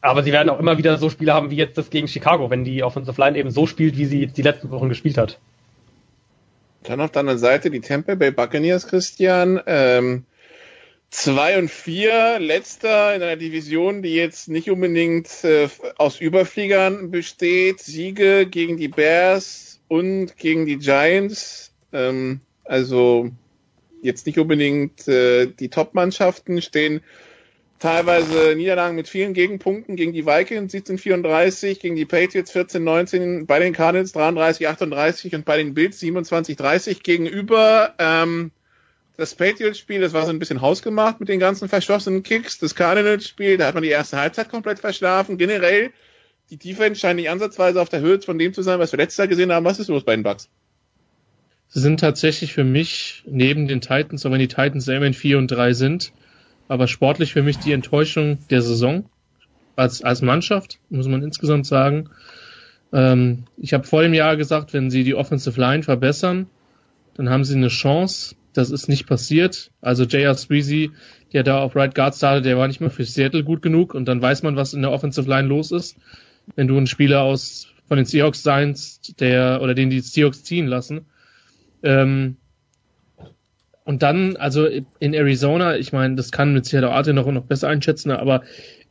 Aber 0.00 0.22
sie 0.22 0.32
werden 0.32 0.50
auch 0.50 0.58
immer 0.58 0.78
wieder 0.78 0.96
so 0.98 1.10
Spiele 1.10 1.32
haben 1.32 1.50
wie 1.50 1.56
jetzt 1.56 1.78
das 1.78 1.90
gegen 1.90 2.08
Chicago, 2.08 2.50
wenn 2.50 2.64
die 2.64 2.82
Offensive 2.82 3.20
Line 3.20 3.38
eben 3.38 3.50
so 3.50 3.66
spielt, 3.66 3.96
wie 3.96 4.06
sie 4.06 4.26
die 4.26 4.42
letzten 4.42 4.70
Wochen 4.70 4.88
gespielt 4.88 5.18
hat. 5.18 5.38
Dann 6.82 7.00
auf 7.00 7.12
der 7.12 7.20
anderen 7.20 7.38
Seite 7.38 7.70
die 7.70 7.80
Tampa 7.80 8.14
Bay 8.14 8.30
Buccaneers, 8.30 8.88
Christian. 8.88 9.60
Ähm, 9.66 10.24
2 11.10 11.58
und 11.58 11.70
4, 11.70 12.38
letzter 12.40 13.14
in 13.14 13.22
einer 13.22 13.36
Division, 13.36 14.02
die 14.02 14.14
jetzt 14.14 14.48
nicht 14.48 14.70
unbedingt 14.70 15.44
äh, 15.44 15.68
aus 15.98 16.20
Überfliegern 16.20 17.10
besteht. 17.10 17.80
Siege 17.80 18.46
gegen 18.46 18.78
die 18.78 18.88
Bears 18.88 19.80
und 19.88 20.38
gegen 20.38 20.64
die 20.64 20.78
Giants. 20.78 21.74
Ähm, 21.92 22.40
also 22.64 23.30
jetzt 24.00 24.26
nicht 24.26 24.38
unbedingt 24.38 25.06
äh, 25.06 25.46
die 25.46 25.68
Top-Mannschaften 25.68 26.62
stehen 26.62 27.02
teilweise 27.82 28.54
Niederlagen 28.54 28.94
mit 28.94 29.08
vielen 29.08 29.34
Gegenpunkten 29.34 29.96
gegen 29.96 30.12
die 30.12 30.24
Vikings 30.24 30.72
17-34, 30.72 31.80
gegen 31.80 31.96
die 31.96 32.04
Patriots 32.04 32.54
14-19, 32.54 33.46
bei 33.46 33.58
den 33.58 33.72
Cardinals 33.72 34.14
33-38 34.14 35.34
und 35.34 35.44
bei 35.44 35.56
den 35.56 35.74
Bills 35.74 36.00
27-30 36.00 37.02
gegenüber. 37.02 37.94
Ähm, 37.98 38.52
das 39.16 39.34
Patriots-Spiel, 39.34 40.00
das 40.00 40.12
war 40.12 40.24
so 40.24 40.30
ein 40.30 40.38
bisschen 40.38 40.60
hausgemacht 40.60 41.18
mit 41.18 41.28
den 41.28 41.40
ganzen 41.40 41.68
verschossenen 41.68 42.22
Kicks. 42.22 42.58
Das 42.58 42.76
Cardinals-Spiel, 42.76 43.58
da 43.58 43.66
hat 43.66 43.74
man 43.74 43.82
die 43.82 43.88
erste 43.88 44.16
Halbzeit 44.16 44.48
komplett 44.48 44.78
verschlafen. 44.78 45.36
Generell, 45.36 45.90
die 46.50 46.58
Defense 46.58 47.00
scheint 47.00 47.16
nicht 47.16 47.30
ansatzweise 47.30 47.82
auf 47.82 47.88
der 47.88 48.00
Höhe 48.00 48.22
von 48.22 48.38
dem 48.38 48.54
zu 48.54 48.62
sein, 48.62 48.78
was 48.78 48.92
wir 48.92 48.98
letztes 48.98 49.18
Jahr 49.18 49.28
gesehen 49.28 49.50
haben. 49.50 49.64
Was 49.66 49.80
ist 49.80 49.88
los 49.88 50.04
bei 50.04 50.14
den 50.14 50.22
Bucks? 50.22 50.48
Sie 51.66 51.80
sind 51.80 51.98
tatsächlich 51.98 52.52
für 52.52 52.64
mich 52.64 53.24
neben 53.26 53.66
den 53.66 53.80
Titans, 53.80 54.24
auch 54.24 54.30
wenn 54.30 54.38
die 54.38 54.48
Titans 54.48 54.86
immerhin 54.86 55.14
4 55.14 55.38
und 55.38 55.48
3 55.48 55.72
sind, 55.72 56.12
aber 56.68 56.86
sportlich 56.88 57.32
für 57.32 57.42
mich 57.42 57.58
die 57.58 57.72
Enttäuschung 57.72 58.38
der 58.50 58.62
Saison 58.62 59.04
als, 59.76 60.02
als 60.02 60.22
Mannschaft, 60.22 60.78
muss 60.90 61.08
man 61.08 61.22
insgesamt 61.22 61.66
sagen. 61.66 62.10
Ähm, 62.92 63.44
ich 63.56 63.72
habe 63.72 63.84
vor 63.84 64.02
dem 64.02 64.14
Jahr 64.14 64.36
gesagt, 64.36 64.72
wenn 64.72 64.90
sie 64.90 65.04
die 65.04 65.14
Offensive 65.14 65.60
Line 65.60 65.82
verbessern, 65.82 66.46
dann 67.14 67.30
haben 67.30 67.44
sie 67.44 67.56
eine 67.56 67.68
Chance. 67.68 68.36
Das 68.52 68.70
ist 68.70 68.88
nicht 68.88 69.06
passiert. 69.06 69.70
Also 69.80 70.04
J.R. 70.04 70.34
Sweezy, 70.34 70.90
der 71.32 71.42
da 71.42 71.60
auf 71.60 71.74
Right 71.74 71.94
Guard 71.94 72.14
startet, 72.14 72.44
der 72.44 72.58
war 72.58 72.68
nicht 72.68 72.80
mal 72.80 72.90
für 72.90 73.04
Seattle 73.04 73.44
gut 73.44 73.62
genug 73.62 73.94
und 73.94 74.06
dann 74.06 74.20
weiß 74.20 74.42
man, 74.42 74.56
was 74.56 74.74
in 74.74 74.82
der 74.82 74.92
Offensive 74.92 75.28
Line 75.28 75.48
los 75.48 75.70
ist. 75.72 75.96
Wenn 76.54 76.68
du 76.68 76.76
einen 76.76 76.86
Spieler 76.86 77.22
aus 77.22 77.68
von 77.88 77.96
den 77.96 78.06
Seahawks 78.06 78.42
seinst, 78.42 79.20
der 79.20 79.60
oder 79.62 79.74
den 79.74 79.90
die 79.90 80.00
Seahawks 80.00 80.44
ziehen 80.44 80.66
lassen. 80.66 81.06
Ähm, 81.82 82.36
und 83.84 84.02
dann, 84.02 84.36
also 84.36 84.66
in 85.00 85.14
Arizona, 85.14 85.76
ich 85.76 85.92
meine, 85.92 86.14
das 86.14 86.30
kann 86.30 86.52
mit 86.52 86.72
auch 86.74 86.92
Arte 86.92 87.12
noch, 87.12 87.30
noch 87.30 87.44
besser 87.44 87.68
einschätzen, 87.68 88.12
aber 88.12 88.42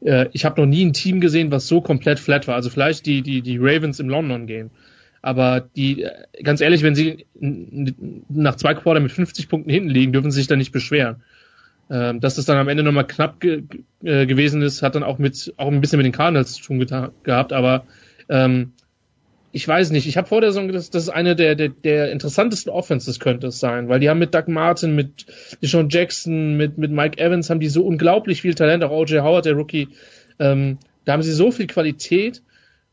äh, 0.01 0.27
ich 0.33 0.43
habe 0.43 0.59
noch 0.59 0.67
nie 0.67 0.85
ein 0.85 0.93
Team 0.93 1.21
gesehen, 1.21 1.51
was 1.51 1.67
so 1.67 1.81
komplett 1.81 2.19
flat 2.19 2.47
war. 2.47 2.55
Also 2.55 2.69
vielleicht 2.69 3.05
die, 3.05 3.21
die, 3.21 3.41
die 3.41 3.57
Ravens 3.57 3.99
im 3.99 4.09
London 4.09 4.47
Game. 4.47 4.69
Aber 5.21 5.61
die, 5.75 6.03
äh, 6.03 6.11
ganz 6.43 6.61
ehrlich, 6.61 6.83
wenn 6.83 6.95
sie 6.95 7.25
nach 7.39 8.55
zwei 8.55 8.73
Quarter 8.73 8.99
mit 8.99 9.11
50 9.11 9.47
Punkten 9.47 9.69
hinten 9.69 9.89
liegen, 9.89 10.11
dürfen 10.11 10.31
sie 10.31 10.39
sich 10.39 10.47
dann 10.47 10.59
nicht 10.59 10.71
beschweren. 10.71 11.23
Ähm, 11.89 12.19
dass 12.19 12.35
das 12.35 12.45
dann 12.45 12.57
am 12.57 12.67
Ende 12.67 12.83
nochmal 12.83 13.07
knapp 13.07 13.39
ge 13.39 13.63
äh, 14.03 14.25
gewesen 14.25 14.61
ist, 14.61 14.81
hat 14.81 14.95
dann 14.95 15.03
auch 15.03 15.19
mit 15.19 15.53
auch 15.57 15.67
ein 15.67 15.81
bisschen 15.81 15.97
mit 15.97 16.05
den 16.05 16.13
Cardinals 16.13 16.53
zu 16.53 16.63
tun 16.63 16.79
gehabt, 17.23 17.53
aber 17.53 17.85
ähm, 18.29 18.73
ich 19.51 19.67
weiß 19.67 19.91
nicht, 19.91 20.07
ich 20.07 20.17
habe 20.17 20.27
vor 20.27 20.41
der 20.41 20.51
Saison 20.51 20.67
gedacht, 20.67 20.93
das 20.93 21.03
ist 21.03 21.09
eine 21.09 21.35
der, 21.35 21.55
der, 21.55 21.69
der 21.69 22.11
interessantesten 22.11 22.71
Offenses 22.71 23.19
könnte 23.19 23.47
es 23.47 23.59
sein, 23.59 23.89
weil 23.89 23.99
die 23.99 24.09
haben 24.09 24.19
mit 24.19 24.33
Doug 24.33 24.47
Martin, 24.47 24.95
mit 24.95 25.25
Deshaun 25.61 25.89
Jackson, 25.89 26.55
mit, 26.55 26.77
mit 26.77 26.91
Mike 26.91 27.19
Evans 27.19 27.49
haben 27.49 27.59
die 27.59 27.67
so 27.67 27.83
unglaublich 27.83 28.41
viel 28.41 28.55
Talent, 28.55 28.83
auch 28.83 28.91
O.J. 28.91 29.23
Howard, 29.23 29.45
der 29.45 29.53
Rookie, 29.53 29.89
ähm, 30.39 30.77
da 31.05 31.13
haben 31.13 31.23
sie 31.23 31.33
so 31.33 31.51
viel 31.51 31.67
Qualität 31.67 32.41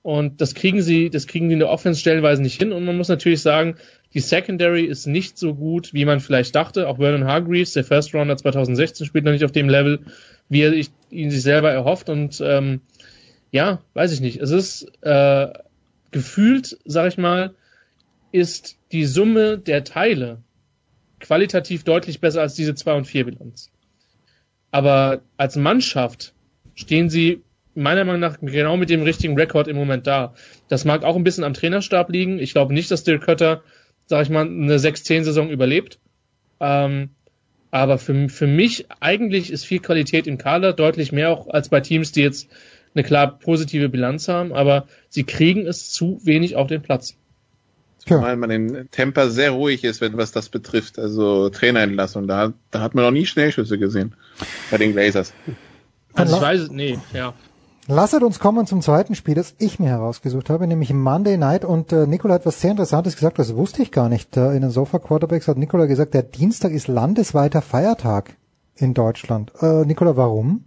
und 0.03 0.41
das 0.41 0.55
kriegen 0.55 0.83
sie, 0.83 1.11
das 1.11 1.27
kriegen 1.27 1.49
die 1.49 1.55
in 1.55 1.59
der 1.59 1.69
Offense 1.69 2.01
stellenweise 2.01 2.43
nicht 2.43 2.59
hin 2.59 2.73
und 2.73 2.85
man 2.85 2.97
muss 2.97 3.09
natürlich 3.09 3.43
sagen, 3.43 3.77
die 4.15 4.21
Secondary 4.21 4.85
ist 4.85 5.07
nicht 5.07 5.39
so 5.39 5.55
gut, 5.55 5.93
wie 5.93 6.07
man 6.07 6.21
vielleicht 6.21 6.55
dachte. 6.55 6.89
Auch 6.89 6.97
Vernon 6.97 7.27
Hargreaves, 7.27 7.75
der 7.75 7.85
First 7.85 8.15
Rounder 8.15 8.37
2016, 8.39 9.07
spielt 9.07 9.25
noch 9.25 9.33
nicht 9.33 9.45
auf 9.45 9.53
dem 9.53 9.69
Level, 9.69 10.01
wie 10.49 10.63
er 10.63 10.73
ihn 11.11 11.31
sich 11.31 11.43
selber 11.43 11.71
erhofft 11.71 12.09
und 12.09 12.43
ähm, 12.43 12.81
ja, 13.51 13.83
weiß 13.95 14.13
ich 14.13 14.21
nicht. 14.21 14.41
Es 14.41 14.51
ist 14.51 14.87
äh, 15.03 15.49
gefühlt, 16.11 16.79
sag 16.85 17.09
ich 17.09 17.19
mal, 17.19 17.55
ist 18.33 18.79
die 18.93 19.05
Summe 19.05 19.59
der 19.59 19.85
Teile 19.85 20.43
qualitativ 21.21 21.85
deutlich 21.85 22.21
besser 22.21 22.41
als 22.41 22.55
diese 22.55 22.75
2 22.75 22.95
und 22.95 23.05
4 23.07 23.25
Bilanz. 23.25 23.71
Aber 24.71 25.23
als 25.37 25.57
Mannschaft 25.57 26.35
stehen 26.75 27.09
sie 27.11 27.43
meiner 27.75 28.05
Meinung 28.05 28.21
nach 28.21 28.39
genau 28.41 28.77
mit 28.77 28.91
dem 28.91 29.03
richtigen 29.03 29.37
Rekord 29.37 29.69
im 29.69 29.77
Moment 29.77 30.07
da. 30.07 30.35
Das 30.69 30.85
mag 30.85 31.05
auch 31.05 31.17
ein 31.17 31.25
bisschen 31.25 31.45
am 31.45 31.55
Trainerstab 31.55 32.11
liegen. 32.11 32.39
Ich 32.39 32.53
glaube 32.53 32.75
nicht, 32.75 32.91
dass 32.91 33.05
Dirk 33.05 33.23
Kötter, 33.23 33.63
sag 34.07 34.23
ich 34.23 34.31
mal, 34.31 34.47
eine 34.47 34.77
6-10-Saison 34.77 35.49
überlebt. 35.49 35.99
Ähm, 36.61 37.11
aber 37.71 37.99
für, 37.99 38.29
für 38.29 38.47
mich 38.47 38.87
eigentlich 39.01 39.53
ist 39.53 39.65
viel 39.65 39.81
Qualität 39.81 40.27
im 40.27 40.39
Kader, 40.39 40.73
deutlich 40.73 41.13
mehr 41.13 41.31
auch 41.31 41.49
als 41.49 41.69
bei 41.69 41.81
Teams, 41.81 42.13
die 42.13 42.23
jetzt 42.23 42.49
eine 42.95 43.05
klar 43.05 43.39
positive 43.39 43.89
Bilanz 43.89 44.29
haben, 44.29 44.53
aber 44.53 44.87
sie 45.09 45.25
kriegen 45.25 45.67
es 45.67 45.91
zu 45.91 46.21
wenig 46.25 46.57
auf 46.57 46.69
den 46.69 46.83
Platz. 46.83 47.15
Zumal 47.99 48.37
man 48.37 48.51
in 48.51 48.89
Temper 48.91 49.31
sehr 49.31 49.51
ruhig 49.51 49.85
ist, 49.85 50.01
wenn 50.01 50.17
was 50.17 50.33
das 50.33 50.49
betrifft, 50.49 50.99
also 50.99 51.51
Trainerentlassung. 51.51 52.27
Da, 52.27 52.53
da 52.71 52.81
hat 52.81 52.95
man 52.95 53.05
noch 53.05 53.11
nie 53.11 53.27
Schnellschüsse 53.27 53.79
gesehen 53.79 54.15
bei 54.71 54.79
den 54.79 54.93
Glazers. 54.93 55.35
Also 56.15 56.37
ich 56.37 56.43
weiß, 56.43 56.71
nee, 56.71 56.99
ja. 57.13 57.35
Lasset 57.87 58.23
uns 58.23 58.39
kommen 58.39 58.67
zum 58.67 58.83
zweiten 58.83 59.15
Spiel, 59.15 59.35
das 59.35 59.55
ich 59.59 59.79
mir 59.79 59.89
herausgesucht 59.89 60.51
habe, 60.51 60.67
nämlich 60.67 60.93
Monday 60.93 61.39
Night. 61.39 61.65
Und 61.65 61.91
äh, 61.93 62.07
Nikola 62.07 62.35
hat 62.35 62.45
was 62.45 62.61
sehr 62.61 62.71
Interessantes 62.71 63.15
gesagt, 63.15 63.39
das 63.39 63.57
wusste 63.57 63.83
ich 63.83 63.93
gar 63.93 64.11
nicht. 64.11 64.37
Äh, 64.37 64.55
in 64.55 64.61
den 64.61 64.71
Sofa 64.71 64.99
Quarterbacks 64.99 65.49
hat 65.49 65.57
Nikola 65.57 65.87
gesagt, 65.87 66.13
der 66.13 66.23
Dienstag 66.23 66.73
ist 66.73 66.87
landesweiter 66.87 67.63
Feiertag 67.63 68.37
in 68.75 68.93
Deutschland. 68.93 69.53
Äh, 69.63 69.87
Nikola, 69.87 70.17
warum? 70.17 70.65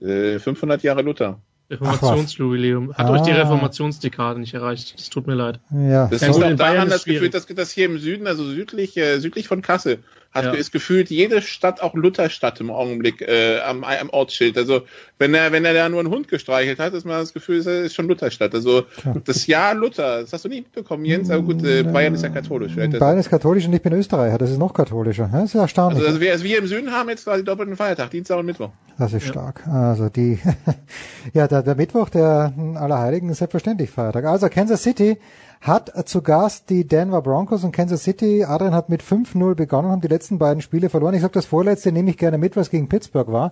500 0.00 0.82
äh, 0.82 0.86
Jahre 0.86 1.02
Luther. 1.02 1.40
Reformationsjubiläum. 1.70 2.94
Hat 2.94 3.06
ah. 3.06 3.12
euch 3.12 3.22
die 3.22 3.30
Reformationsdekade 3.30 4.38
nicht 4.38 4.54
erreicht. 4.54 4.98
Das 4.98 5.08
tut 5.08 5.26
mir 5.26 5.34
leid. 5.34 5.60
Ja. 5.70 6.08
Das 6.08 6.22
ist 6.22 6.28
auch 6.28 6.56
daran 6.56 6.90
das 6.90 7.04
Gefühl, 7.04 7.30
dass 7.30 7.46
das 7.46 7.70
hier 7.70 7.86
im 7.86 7.98
Süden, 7.98 8.26
also 8.26 8.44
südlich, 8.44 8.96
äh, 8.96 9.18
südlich 9.18 9.48
von 9.48 9.62
Kassel, 9.62 10.02
hat, 10.34 10.44
ja. 10.44 10.52
ist 10.52 10.72
gefühlt 10.72 11.10
jede 11.10 11.40
Stadt 11.40 11.80
auch 11.80 11.94
Lutherstadt 11.94 12.60
im 12.60 12.70
Augenblick 12.70 13.22
äh, 13.22 13.60
am, 13.60 13.84
am 13.84 14.10
Ortsschild. 14.10 14.58
Also 14.58 14.82
wenn 15.18 15.32
er 15.32 15.52
wenn 15.52 15.64
er 15.64 15.74
da 15.74 15.88
nur 15.88 16.00
einen 16.00 16.10
Hund 16.10 16.26
gestreichelt 16.26 16.80
hat, 16.80 16.92
ist 16.92 17.06
man 17.06 17.20
das 17.20 17.32
Gefühl, 17.32 17.58
es 17.58 17.66
ist 17.66 17.94
schon 17.94 18.08
Lutherstadt. 18.08 18.52
Also 18.52 18.84
ja. 19.04 19.14
das 19.24 19.46
Jahr 19.46 19.74
Luther, 19.74 20.22
das 20.22 20.32
hast 20.32 20.44
du 20.44 20.48
nicht 20.48 20.64
mitbekommen, 20.64 21.04
Jens. 21.04 21.30
Aber 21.30 21.42
gut, 21.42 21.64
äh, 21.64 21.84
Bayern 21.84 22.14
ist 22.14 22.22
ja 22.22 22.30
katholisch. 22.30 22.74
Bayern 22.74 23.18
ist 23.18 23.30
katholisch 23.30 23.64
und 23.66 23.72
ich 23.72 23.82
bin 23.82 23.92
Österreicher. 23.92 24.38
Das 24.38 24.50
ist 24.50 24.58
noch 24.58 24.74
katholischer. 24.74 25.30
Das 25.32 25.44
ist 25.44 25.54
ja 25.54 25.62
erstaunlich. 25.62 25.98
Also, 25.98 26.08
also 26.08 26.20
wir, 26.20 26.32
also 26.32 26.44
wir 26.44 26.58
im 26.58 26.66
Süden 26.66 26.90
haben 26.90 27.08
jetzt 27.08 27.24
quasi 27.24 27.44
doppelten 27.44 27.76
Feiertag, 27.76 28.10
Dienstag 28.10 28.38
und 28.38 28.46
Mittwoch. 28.46 28.70
Das 28.98 29.12
ist 29.12 29.26
ja. 29.26 29.32
stark. 29.32 29.66
Also 29.68 30.08
die, 30.08 30.38
ja, 31.32 31.46
der, 31.46 31.62
der 31.62 31.76
Mittwoch, 31.76 32.08
der 32.08 32.52
Allerheiligen 32.74 33.28
ist 33.28 33.38
selbstverständlich 33.38 33.90
Feiertag. 33.90 34.24
Also 34.24 34.48
Kansas 34.48 34.82
City 34.82 35.16
hat 35.64 35.90
zu 36.06 36.20
Gast 36.20 36.68
die 36.68 36.86
Denver 36.86 37.22
Broncos 37.22 37.64
und 37.64 37.72
Kansas 37.72 38.04
City. 38.04 38.44
Adrian 38.44 38.74
hat 38.74 38.90
mit 38.90 39.02
5-0 39.02 39.54
begonnen, 39.54 39.90
haben 39.90 40.02
die 40.02 40.08
letzten 40.08 40.38
beiden 40.38 40.60
Spiele 40.60 40.90
verloren. 40.90 41.14
Ich 41.14 41.22
sage, 41.22 41.32
das 41.32 41.46
vorletzte 41.46 41.90
nehme 41.90 42.10
ich 42.10 42.18
gerne 42.18 42.36
mit, 42.36 42.54
was 42.54 42.68
gegen 42.68 42.90
Pittsburgh 42.90 43.32
war. 43.32 43.50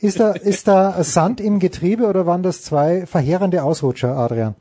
Ist 0.00 0.18
da, 0.18 0.32
ist 0.32 0.66
da 0.66 1.04
Sand 1.04 1.40
im 1.40 1.60
Getriebe 1.60 2.08
oder 2.08 2.26
waren 2.26 2.42
das 2.42 2.62
zwei 2.62 3.06
verheerende 3.06 3.62
Ausrutscher, 3.62 4.16
Adrian? 4.16 4.56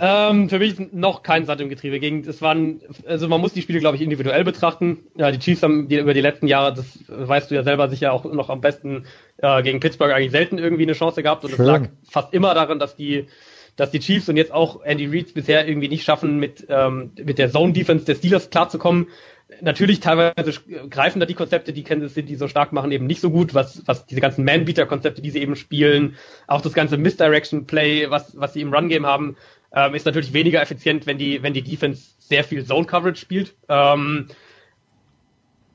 Ähm, 0.00 0.48
für 0.48 0.60
mich 0.60 0.76
noch 0.92 1.24
kein 1.24 1.44
Sand 1.44 1.60
im 1.60 1.68
Getriebe. 1.68 1.98
Gegen, 1.98 2.20
es 2.20 2.40
waren, 2.40 2.80
also 3.04 3.26
man 3.26 3.40
muss 3.40 3.52
die 3.52 3.60
Spiele, 3.60 3.80
glaube 3.80 3.96
ich, 3.96 4.02
individuell 4.02 4.44
betrachten. 4.44 4.98
Ja, 5.16 5.32
die 5.32 5.40
Chiefs 5.40 5.64
haben 5.64 5.88
die, 5.88 5.96
über 5.96 6.14
die 6.14 6.20
letzten 6.20 6.46
Jahre, 6.46 6.72
das 6.72 6.86
weißt 7.08 7.50
du 7.50 7.56
ja 7.56 7.64
selber 7.64 7.88
sicher 7.88 8.12
auch 8.12 8.24
noch 8.24 8.48
am 8.48 8.60
besten, 8.60 9.06
äh, 9.38 9.60
gegen 9.64 9.80
Pittsburgh 9.80 10.12
eigentlich 10.12 10.30
selten 10.30 10.58
irgendwie 10.58 10.84
eine 10.84 10.92
Chance 10.92 11.24
gehabt. 11.24 11.44
Und 11.44 11.52
es 11.52 11.58
lag 11.58 11.88
fast 12.08 12.32
immer 12.32 12.54
daran, 12.54 12.78
dass 12.78 12.94
die 12.94 13.26
dass 13.80 13.90
die 13.90 13.98
Chiefs 13.98 14.28
und 14.28 14.36
jetzt 14.36 14.52
auch 14.52 14.82
Andy 14.82 15.06
Reid 15.06 15.32
bisher 15.32 15.66
irgendwie 15.66 15.88
nicht 15.88 16.04
schaffen, 16.04 16.38
mit, 16.38 16.66
ähm, 16.68 17.12
mit 17.16 17.38
der 17.38 17.50
Zone-Defense 17.50 18.04
der 18.04 18.14
Steelers 18.14 18.50
klarzukommen. 18.50 19.08
Natürlich 19.62 20.00
teilweise 20.00 20.52
greifen 20.90 21.18
da 21.18 21.24
die 21.24 21.34
Konzepte, 21.34 21.72
die 21.72 21.82
Kansas 21.82 22.12
City 22.12 22.36
so 22.36 22.46
stark 22.46 22.72
machen, 22.74 22.92
eben 22.92 23.06
nicht 23.06 23.22
so 23.22 23.30
gut, 23.30 23.54
was, 23.54 23.82
was 23.86 24.04
diese 24.04 24.20
ganzen 24.20 24.44
Man-Beater-Konzepte, 24.44 25.22
die 25.22 25.30
sie 25.30 25.40
eben 25.40 25.56
spielen, 25.56 26.16
auch 26.46 26.60
das 26.60 26.74
ganze 26.74 26.98
Misdirection-Play, 26.98 28.10
was, 28.10 28.38
was 28.38 28.52
sie 28.52 28.60
im 28.60 28.74
Run-Game 28.74 29.06
haben, 29.06 29.38
ähm, 29.74 29.94
ist 29.94 30.04
natürlich 30.04 30.34
weniger 30.34 30.60
effizient, 30.60 31.06
wenn 31.06 31.16
die, 31.16 31.42
wenn 31.42 31.54
die 31.54 31.62
Defense 31.62 32.10
sehr 32.18 32.44
viel 32.44 32.66
Zone-Coverage 32.66 33.18
spielt. 33.18 33.54
Ähm, 33.70 34.28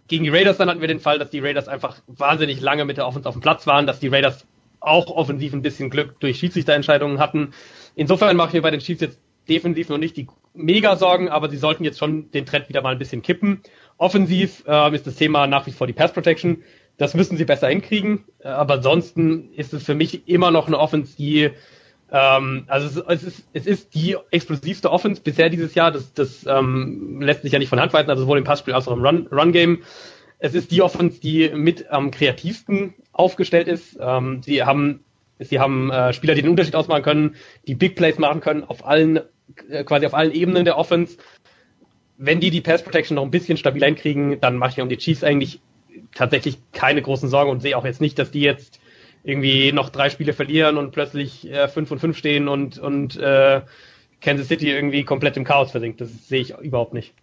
gegen 0.07 0.25
die 0.25 0.29
Raiders 0.29 0.57
dann 0.57 0.69
hatten 0.69 0.81
wir 0.81 0.87
den 0.87 0.99
Fall, 0.99 1.17
dass 1.17 1.31
die 1.31 1.39
Raiders 1.39 1.67
einfach 1.67 1.97
wahnsinnig 2.05 2.61
lange 2.61 2.85
mit 2.85 2.97
der 2.97 3.07
Offense 3.07 3.27
auf 3.27 3.33
dem 3.33 3.41
Platz 3.41 3.65
waren, 3.65 3.87
dass 3.87 3.99
die 3.99 4.09
Raiders 4.09 4.45
auch 4.85 5.07
offensiv 5.07 5.53
ein 5.53 5.61
bisschen 5.61 5.89
Glück 5.89 6.19
durch 6.19 6.37
Schiedsrichterentscheidungen 6.37 7.19
hatten. 7.19 7.53
Insofern 7.95 8.35
mache 8.35 8.49
ich 8.49 8.53
mir 8.53 8.61
bei 8.61 8.71
den 8.71 8.79
Chiefs 8.79 9.01
jetzt 9.01 9.19
defensiv 9.47 9.89
noch 9.89 9.97
nicht 9.97 10.17
die 10.17 10.27
mega 10.53 10.95
Sorgen, 10.95 11.29
aber 11.29 11.49
sie 11.49 11.57
sollten 11.57 11.83
jetzt 11.83 11.99
schon 11.99 12.31
den 12.31 12.45
Trend 12.45 12.69
wieder 12.69 12.81
mal 12.81 12.91
ein 12.91 12.99
bisschen 12.99 13.21
kippen. 13.21 13.61
Offensiv 13.97 14.63
äh, 14.67 14.93
ist 14.95 15.07
das 15.07 15.15
Thema 15.15 15.47
nach 15.47 15.67
wie 15.67 15.71
vor 15.71 15.87
die 15.87 15.93
Pass 15.93 16.13
Protection. 16.13 16.63
Das 16.97 17.13
müssen 17.13 17.37
sie 17.37 17.45
besser 17.45 17.67
hinkriegen. 17.67 18.25
Äh, 18.39 18.49
aber 18.49 18.75
ansonsten 18.75 19.53
ist 19.53 19.73
es 19.73 19.83
für 19.83 19.95
mich 19.95 20.27
immer 20.27 20.51
noch 20.51 20.67
eine 20.67 20.79
Offense, 20.79 21.15
die 21.15 21.51
ähm, 22.11 22.65
also 22.67 23.01
es, 23.01 23.21
es, 23.21 23.23
ist, 23.23 23.47
es 23.53 23.65
ist 23.65 23.95
die 23.95 24.15
explosivste 24.31 24.91
Offense 24.91 25.21
bisher 25.21 25.49
dieses 25.49 25.75
Jahr. 25.75 25.91
Das, 25.91 26.13
das 26.13 26.45
ähm, 26.45 27.21
lässt 27.21 27.41
sich 27.41 27.51
ja 27.51 27.59
nicht 27.59 27.69
von 27.69 27.79
Hand 27.79 27.93
weisen, 27.93 28.09
also 28.09 28.23
sowohl 28.23 28.37
im 28.37 28.43
Passspiel 28.43 28.73
als 28.73 28.87
auch 28.87 28.93
im 28.93 29.05
Run, 29.05 29.27
Run 29.31 29.51
Game. 29.51 29.83
Es 30.37 30.53
ist 30.53 30.71
die 30.71 30.81
Offense, 30.81 31.19
die 31.19 31.49
mit 31.49 31.89
am 31.91 32.11
kreativsten 32.11 32.93
aufgestellt 33.11 33.67
ist. 33.67 33.97
Ähm, 33.99 34.43
sie 34.43 34.63
haben 34.63 35.04
Sie 35.39 35.59
haben 35.59 35.91
äh, 35.91 36.13
Spieler, 36.13 36.35
die 36.35 36.41
den 36.41 36.51
Unterschied 36.51 36.75
ausmachen 36.75 37.03
können, 37.03 37.35
die 37.67 37.75
Big 37.75 37.95
Plays 37.95 38.17
machen 38.17 38.41
können 38.41 38.63
auf 38.63 38.85
allen, 38.85 39.19
äh, 39.69 39.83
quasi 39.83 40.05
auf 40.05 40.13
allen 40.13 40.31
Ebenen 40.31 40.65
der 40.65 40.77
Offense. 40.77 41.17
Wenn 42.17 42.39
die 42.39 42.49
die 42.49 42.61
Pass 42.61 42.83
Protection 42.83 43.15
noch 43.15 43.23
ein 43.23 43.31
bisschen 43.31 43.57
stabiler 43.57 43.87
hinkriegen, 43.87 44.39
dann 44.39 44.57
mache 44.57 44.71
ich 44.71 44.77
mir 44.77 44.83
um 44.83 44.89
die 44.89 44.97
Chiefs 44.97 45.23
eigentlich 45.23 45.59
tatsächlich 46.13 46.57
keine 46.71 47.01
großen 47.01 47.29
Sorgen 47.29 47.51
und 47.51 47.61
sehe 47.61 47.77
auch 47.77 47.85
jetzt 47.85 48.01
nicht, 48.01 48.17
dass 48.17 48.31
die 48.31 48.41
jetzt 48.41 48.79
irgendwie 49.23 49.71
noch 49.71 49.89
drei 49.89 50.09
Spiele 50.09 50.33
verlieren 50.33 50.77
und 50.77 50.91
plötzlich 50.91 51.49
äh, 51.51 51.67
5 51.67 51.91
und 51.91 51.99
5 51.99 52.17
stehen 52.17 52.47
und, 52.47 52.77
und 52.77 53.17
äh, 53.17 53.61
Kansas 54.21 54.47
City 54.47 54.71
irgendwie 54.71 55.03
komplett 55.03 55.35
im 55.35 55.43
Chaos 55.43 55.71
versinkt. 55.71 55.99
Das 55.99 56.27
sehe 56.27 56.41
ich 56.41 56.57
überhaupt 56.57 56.93
nicht. 56.93 57.13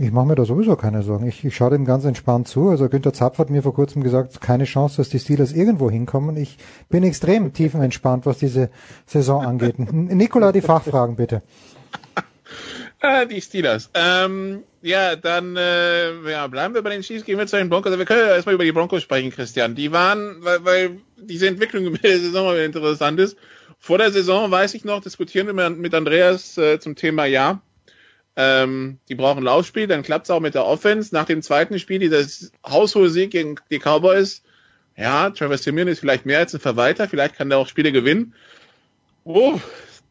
Ich 0.00 0.12
mache 0.12 0.26
mir 0.26 0.36
da 0.36 0.44
sowieso 0.44 0.76
keine 0.76 1.02
Sorgen. 1.02 1.26
Ich, 1.26 1.44
ich 1.44 1.56
schaue 1.56 1.70
dem 1.70 1.84
ganz 1.84 2.04
entspannt 2.04 2.46
zu. 2.46 2.68
Also 2.68 2.88
Günther 2.88 3.12
Zapf 3.12 3.38
hat 3.38 3.50
mir 3.50 3.64
vor 3.64 3.74
kurzem 3.74 4.04
gesagt, 4.04 4.40
keine 4.40 4.64
Chance, 4.64 4.98
dass 4.98 5.08
die 5.08 5.18
Steelers 5.18 5.52
irgendwo 5.52 5.90
hinkommen. 5.90 6.36
Ich 6.36 6.56
bin 6.88 7.02
extrem 7.02 7.52
tiefenentspannt, 7.52 8.24
was 8.24 8.38
diese 8.38 8.70
Saison 9.06 9.44
angeht. 9.44 9.78
Nikola, 9.78 10.52
die 10.52 10.60
Fachfragen 10.60 11.16
bitte. 11.16 11.42
Ah, 13.00 13.26
die 13.26 13.40
Steelers. 13.40 13.90
Ähm, 13.94 14.64
ja, 14.82 15.14
dann 15.14 15.56
äh, 15.56 16.28
ja, 16.28 16.48
bleiben 16.48 16.74
wir 16.74 16.82
bei 16.82 16.90
den 16.90 17.02
Chiefs, 17.02 17.24
gehen 17.24 17.38
wir 17.38 17.46
zu 17.46 17.56
den 17.56 17.68
Broncos. 17.68 17.92
Also 17.92 17.98
wir 18.00 18.06
können 18.06 18.26
ja 18.26 18.34
erstmal 18.34 18.56
über 18.56 18.64
die 18.64 18.72
Broncos 18.72 19.02
sprechen, 19.02 19.30
Christian. 19.30 19.76
Die 19.76 19.92
waren, 19.92 20.38
weil, 20.40 20.64
weil 20.64 20.98
diese 21.16 21.46
Entwicklung 21.46 21.86
in 21.86 21.94
der 21.94 22.18
Saison 22.18 22.56
interessant 22.56 23.20
ist. 23.20 23.36
vor 23.78 23.98
der 23.98 24.10
Saison, 24.10 24.50
weiß 24.50 24.74
ich 24.74 24.84
noch, 24.84 25.00
diskutieren 25.00 25.46
wir 25.46 25.70
mit 25.70 25.94
Andreas 25.94 26.58
äh, 26.58 26.80
zum 26.80 26.96
Thema 26.96 27.24
Ja. 27.26 27.60
Ähm, 28.40 28.98
die 29.08 29.16
brauchen 29.16 29.42
Laufspiel, 29.42 29.88
dann 29.88 30.04
klappt 30.04 30.26
es 30.26 30.30
auch 30.30 30.38
mit 30.38 30.54
der 30.54 30.64
Offense. 30.64 31.12
Nach 31.12 31.24
dem 31.24 31.42
zweiten 31.42 31.80
Spiel, 31.80 31.98
dieses 31.98 32.52
haushohe 32.64 33.10
Sieg 33.10 33.32
gegen 33.32 33.56
die 33.68 33.80
Cowboys, 33.80 34.44
ja, 34.96 35.30
Travis 35.30 35.64
Simeon 35.64 35.88
ist 35.88 35.98
vielleicht 35.98 36.24
mehr 36.24 36.38
als 36.38 36.54
ein 36.54 36.60
Verwalter, 36.60 37.08
vielleicht 37.08 37.34
kann 37.34 37.48
der 37.48 37.58
auch 37.58 37.66
Spiele 37.66 37.90
gewinnen. 37.90 38.34
Oh, 39.24 39.58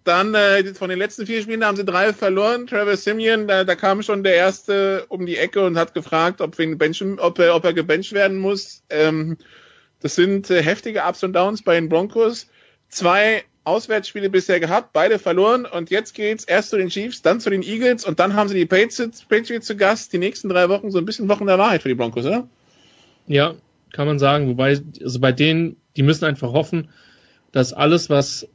dann 0.04 0.36
äh, 0.36 0.74
von 0.74 0.90
den 0.90 1.00
letzten 1.00 1.26
vier 1.26 1.42
Spielen 1.42 1.64
haben 1.64 1.78
sie 1.78 1.86
drei 1.86 2.12
verloren. 2.12 2.68
Travis 2.68 3.06
Simeon, 3.06 3.48
da, 3.48 3.64
da 3.64 3.76
kam 3.76 4.04
schon 4.04 4.24
der 4.24 4.36
erste 4.36 5.06
um 5.08 5.26
die 5.26 5.38
Ecke 5.38 5.66
und 5.66 5.78
hat 5.78 5.94
gefragt, 5.94 6.42
ob, 6.42 6.58
wegen 6.58 6.78
Benchen, 6.78 7.20
ob, 7.20 7.40
er, 7.40 7.56
ob 7.56 7.64
er 7.64 7.74
gebencht 7.74 8.12
werden 8.12 8.38
muss. 8.38 8.84
Ähm, 8.90 9.38
das 10.02 10.16
sind 10.16 10.50
äh, 10.50 10.62
heftige 10.62 11.04
Ups 11.04 11.24
und 11.24 11.32
Downs 11.32 11.62
bei 11.62 11.76
den 11.76 11.88
Broncos. 11.88 12.48
Zwei 12.90 13.46
Auswärtsspiele 13.68 14.30
bisher 14.30 14.60
gehabt, 14.60 14.94
beide 14.94 15.20
verloren 15.20 15.66
und 15.66 15.90
jetzt 15.90 16.16
geht's 16.16 16.46
erst 16.46 16.70
zu 16.70 16.78
den 16.78 16.88
Chiefs, 16.88 17.22
dann 17.22 17.40
zu 17.40 17.50
den 17.50 17.62
Eagles 17.62 18.06
und 18.06 18.20
dann 18.20 18.34
haben 18.34 18.48
sie 18.48 18.56
die 18.56 18.66
Patriots, 18.66 19.26
Patriots 19.26 19.68
zu 19.68 19.76
Gast. 19.76 20.14
Die 20.14 20.18
nächsten 20.18 20.48
drei 20.48 20.70
Wochen 20.70 20.90
so 20.90 20.98
ein 20.98 21.06
bisschen 21.06 21.28
Wochen 21.28 21.46
der 21.46 21.58
Wahrheit 21.58 21.82
für 21.82 21.90
die 21.90 21.96
Broncos, 21.96 22.26
oder? 22.26 22.48
Ja, 23.28 23.56
kann 23.92 24.08
man 24.08 24.20
sagen. 24.20 24.48
Wobei, 24.48 24.80
also 25.04 25.20
bei 25.20 25.34
denen, 25.34 25.76
die 25.98 26.04
müssen 26.04 26.26
einfach 26.26 26.54
hoffen, 26.54 26.90
dass 27.52 27.74
alles, 27.74 28.10
was 28.10 28.48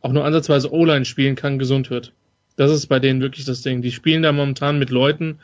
auch 0.00 0.12
nur 0.12 0.24
ansatzweise 0.24 0.72
O-Line 0.72 1.04
spielen 1.04 1.36
kann, 1.36 1.58
gesund 1.58 1.90
wird. 1.90 2.12
Das 2.56 2.70
ist 2.70 2.86
bei 2.86 2.98
denen 2.98 3.20
wirklich 3.20 3.44
das 3.44 3.62
Ding. 3.62 3.82
Die 3.82 3.92
spielen 3.92 4.22
da 4.22 4.32
momentan 4.32 4.78
mit 4.78 4.90
Leuten 4.90 5.38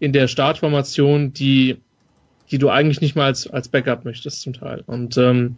in 0.00 0.12
der 0.12 0.26
Startformation, 0.26 1.32
die, 1.32 1.76
die 2.50 2.58
du 2.58 2.68
eigentlich 2.68 3.00
nicht 3.00 3.14
mal 3.14 3.26
als, 3.26 3.46
als 3.46 3.68
Backup 3.68 4.04
möchtest 4.04 4.42
zum 4.42 4.52
Teil. 4.52 4.82
Und 4.86 5.16
ähm, 5.16 5.56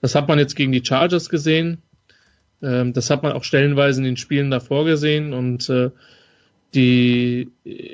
das 0.00 0.14
hat 0.14 0.28
man 0.28 0.38
jetzt 0.38 0.54
gegen 0.54 0.72
die 0.72 0.84
Chargers 0.84 1.28
gesehen. 1.28 1.82
Ähm, 2.62 2.92
das 2.92 3.10
hat 3.10 3.22
man 3.22 3.32
auch 3.32 3.44
stellenweise 3.44 4.00
in 4.00 4.04
den 4.04 4.16
Spielen 4.16 4.50
davor 4.50 4.84
gesehen. 4.84 5.32
Und 5.32 5.68
äh, 5.68 5.90
die 6.74 7.50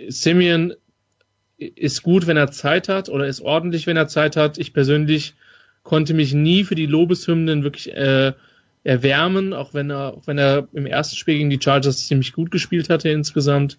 Simeon 0.09 0.75
ist 1.59 2.03
gut, 2.03 2.27
wenn 2.27 2.37
er 2.37 2.51
Zeit 2.51 2.89
hat 2.89 3.09
oder 3.09 3.27
ist 3.27 3.41
ordentlich, 3.41 3.87
wenn 3.87 3.97
er 3.97 4.09
Zeit 4.09 4.37
hat. 4.37 4.59
Ich 4.59 4.73
persönlich 4.73 5.35
konnte 5.83 6.15
mich 6.15 6.35
nie 6.35 6.65
für 6.65 6.75
die 6.75 6.87
Lobeshymnen 6.87 7.63
wirklich 7.63 7.95
äh, 7.95 8.33
erwärmen, 8.85 9.53
auch 9.53 9.75
wenn 9.75 9.91
er, 9.91 10.15
auch 10.15 10.27
wenn 10.27 10.39
er 10.39 10.69
im 10.73 10.87
ersten 10.87 11.17
Spiel 11.17 11.39
gegen 11.39 11.51
die 11.51 11.61
Chargers 11.63 12.07
ziemlich 12.07 12.33
gut 12.33 12.51
gespielt 12.51 12.89
hatte 12.89 13.09
insgesamt. 13.11 13.79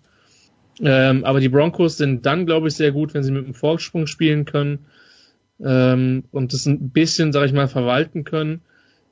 Ähm, 0.82 1.24
aber 1.24 1.40
die 1.40 1.50
Broncos 1.50 1.98
sind 1.98 2.26
dann, 2.26 2.46
glaube 2.46 2.68
ich, 2.68 2.76
sehr 2.76 2.92
gut, 2.92 3.14
wenn 3.14 3.24
sie 3.24 3.32
mit 3.32 3.46
dem 3.46 3.54
Vorsprung 3.54 4.08
spielen 4.08 4.46
können 4.46 4.86
ähm, 5.64 6.24
und 6.32 6.54
das 6.54 6.66
ein 6.66 6.90
bisschen, 6.90 7.32
sag 7.32 7.46
ich 7.46 7.54
mal, 7.54 7.68
verwalten 7.68 8.24
können. 8.24 8.62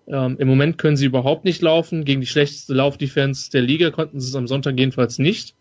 Ähm, 0.08 0.38
Im 0.40 0.48
Moment 0.48 0.78
können 0.78 0.98
sie 0.98 1.06
überhaupt 1.06 1.46
nicht 1.46 1.62
laufen. 1.62 2.06
Gegen 2.06 2.22
die 2.22 2.28
schlechteste 2.28 2.74
Laufdefense 2.74 3.52
der 3.52 3.62
Liga 3.62 3.92
konnten 3.92 4.20
sie 4.20 4.28
es 4.28 4.36
am 4.36 4.48
Sonntag 4.48 4.78
jedenfalls 4.78 5.20
nicht. 5.20 5.56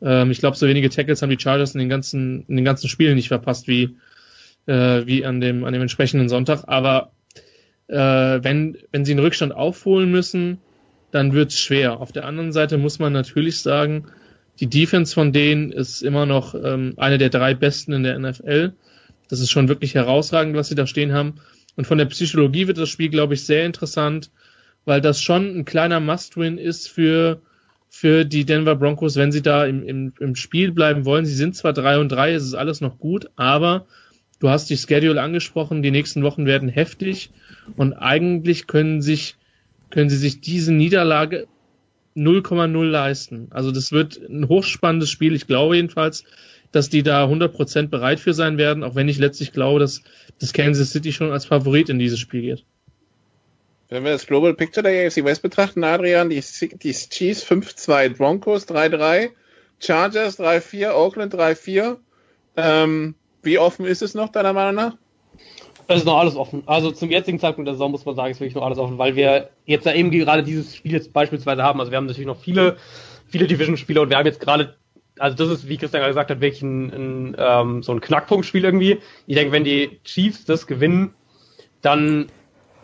Ähm, 0.00 0.30
ich 0.30 0.38
glaube, 0.38 0.56
so 0.56 0.66
wenige 0.66 0.90
Tackles 0.90 1.22
haben 1.22 1.30
die 1.30 1.40
Chargers 1.40 1.74
in 1.74 1.80
den 1.80 1.88
ganzen, 1.88 2.44
in 2.48 2.56
den 2.56 2.64
ganzen 2.64 2.88
Spielen 2.88 3.16
nicht 3.16 3.28
verpasst 3.28 3.68
wie, 3.68 3.96
äh, 4.66 5.06
wie 5.06 5.24
an 5.24 5.40
dem, 5.40 5.64
an 5.64 5.72
dem 5.72 5.82
entsprechenden 5.82 6.28
Sonntag. 6.28 6.64
Aber 6.66 7.12
äh, 7.88 7.96
wenn, 7.96 8.78
wenn 8.92 9.04
sie 9.04 9.12
einen 9.12 9.20
Rückstand 9.20 9.54
aufholen 9.54 10.10
müssen, 10.10 10.58
dann 11.10 11.32
wird's 11.32 11.58
schwer. 11.58 12.00
Auf 12.00 12.12
der 12.12 12.26
anderen 12.26 12.52
Seite 12.52 12.78
muss 12.78 12.98
man 12.98 13.12
natürlich 13.12 13.60
sagen, 13.60 14.06
die 14.60 14.68
Defense 14.68 15.14
von 15.14 15.32
denen 15.32 15.72
ist 15.72 16.02
immer 16.02 16.26
noch 16.26 16.54
ähm, 16.54 16.94
eine 16.96 17.18
der 17.18 17.30
drei 17.30 17.54
besten 17.54 17.92
in 17.92 18.02
der 18.02 18.18
NFL. 18.18 18.72
Das 19.28 19.40
ist 19.40 19.50
schon 19.50 19.68
wirklich 19.68 19.94
herausragend, 19.94 20.56
was 20.56 20.68
sie 20.68 20.74
da 20.74 20.86
stehen 20.86 21.12
haben. 21.12 21.34
Und 21.78 21.86
von 21.86 21.98
der 21.98 22.06
Psychologie 22.06 22.66
wird 22.66 22.76
das 22.76 22.88
Spiel, 22.88 23.08
glaube 23.08 23.34
ich, 23.34 23.46
sehr 23.46 23.64
interessant, 23.64 24.32
weil 24.84 25.00
das 25.00 25.22
schon 25.22 25.56
ein 25.56 25.64
kleiner 25.64 26.00
Must-Win 26.00 26.58
ist 26.58 26.88
für, 26.88 27.40
für 27.88 28.24
die 28.24 28.44
Denver 28.44 28.74
Broncos, 28.74 29.14
wenn 29.14 29.30
sie 29.30 29.42
da 29.42 29.64
im, 29.64 29.84
im, 29.84 30.12
im 30.18 30.34
Spiel 30.34 30.72
bleiben 30.72 31.04
wollen. 31.04 31.24
Sie 31.24 31.36
sind 31.36 31.54
zwar 31.54 31.72
drei 31.72 32.00
und 32.00 32.08
drei, 32.08 32.32
es 32.32 32.42
ist 32.42 32.54
alles 32.54 32.80
noch 32.80 32.98
gut, 32.98 33.30
aber 33.36 33.86
du 34.40 34.48
hast 34.48 34.68
die 34.70 34.76
Schedule 34.76 35.22
angesprochen, 35.22 35.84
die 35.84 35.92
nächsten 35.92 36.24
Wochen 36.24 36.46
werden 36.46 36.68
heftig 36.68 37.30
und 37.76 37.92
eigentlich 37.92 38.66
können 38.66 39.00
sich, 39.00 39.36
können 39.90 40.10
sie 40.10 40.16
sich 40.16 40.40
diese 40.40 40.72
Niederlage 40.72 41.46
0,0 42.16 42.84
leisten. 42.86 43.46
Also 43.50 43.70
das 43.70 43.92
wird 43.92 44.20
ein 44.28 44.48
hochspannendes 44.48 45.10
Spiel, 45.10 45.32
ich 45.32 45.46
glaube 45.46 45.76
jedenfalls, 45.76 46.24
dass 46.72 46.90
die 46.90 47.02
da 47.02 47.24
100% 47.26 47.88
bereit 47.88 48.20
für 48.20 48.34
sein 48.34 48.58
werden, 48.58 48.84
auch 48.84 48.94
wenn 48.94 49.08
ich 49.08 49.18
letztlich 49.18 49.52
glaube, 49.52 49.80
dass 49.80 50.02
das 50.40 50.52
Kansas 50.52 50.90
City 50.90 51.12
schon 51.12 51.32
als 51.32 51.46
Favorit 51.46 51.88
in 51.88 51.98
dieses 51.98 52.18
Spiel 52.18 52.42
geht. 52.42 52.64
Wenn 53.88 54.04
wir 54.04 54.12
das 54.12 54.26
Global 54.26 54.52
Picture 54.52 54.82
der 54.82 55.06
AFC 55.06 55.24
West 55.24 55.42
betrachten, 55.42 55.82
Adrian, 55.82 56.28
die, 56.28 56.42
die 56.82 56.92
Chiefs 56.92 57.44
5-2, 57.44 58.16
Broncos 58.16 58.68
3-3, 58.68 59.30
Chargers 59.80 60.38
3-4, 60.38 60.92
Oakland 60.92 61.34
3-4. 61.34 61.96
Ähm, 62.56 63.14
wie 63.42 63.58
offen 63.58 63.86
ist 63.86 64.02
es 64.02 64.14
noch, 64.14 64.28
deiner 64.28 64.52
Meinung 64.52 64.74
nach? 64.74 64.96
Es 65.86 66.00
ist 66.00 66.04
noch 66.04 66.18
alles 66.18 66.36
offen. 66.36 66.64
Also 66.66 66.90
zum 66.90 67.10
jetzigen 67.10 67.40
Zeitpunkt 67.40 67.66
der 67.66 67.74
Saison 67.74 67.90
muss 67.90 68.04
man 68.04 68.14
sagen, 68.14 68.30
ist 68.30 68.40
wirklich 68.40 68.56
noch 68.56 68.64
alles 68.64 68.76
offen, 68.76 68.98
weil 68.98 69.16
wir 69.16 69.48
jetzt 69.64 69.86
ja 69.86 69.94
eben 69.94 70.10
gerade 70.10 70.42
dieses 70.42 70.76
Spiel 70.76 70.92
jetzt 70.92 71.14
beispielsweise 71.14 71.62
haben. 71.62 71.80
Also 71.80 71.90
wir 71.90 71.96
haben 71.96 72.04
natürlich 72.04 72.26
noch 72.26 72.38
viele, 72.38 72.76
viele 73.26 73.46
Division-Spiele 73.46 74.02
und 74.02 74.10
wir 74.10 74.18
haben 74.18 74.26
jetzt 74.26 74.40
gerade 74.40 74.76
also 75.18 75.36
das 75.36 75.58
ist, 75.58 75.68
wie 75.68 75.76
Christian 75.76 76.00
gerade 76.00 76.10
gesagt 76.10 76.30
hat, 76.30 76.40
wirklich 76.40 76.62
ein, 76.62 76.92
ein 76.92 77.36
ähm, 77.38 77.82
so 77.82 77.92
ein 77.92 78.00
Knackpunktspiel 78.00 78.64
irgendwie. 78.64 78.98
Ich 79.26 79.36
denke, 79.36 79.52
wenn 79.52 79.64
die 79.64 80.00
Chiefs 80.04 80.44
das 80.44 80.66
gewinnen, 80.66 81.14
dann 81.82 82.28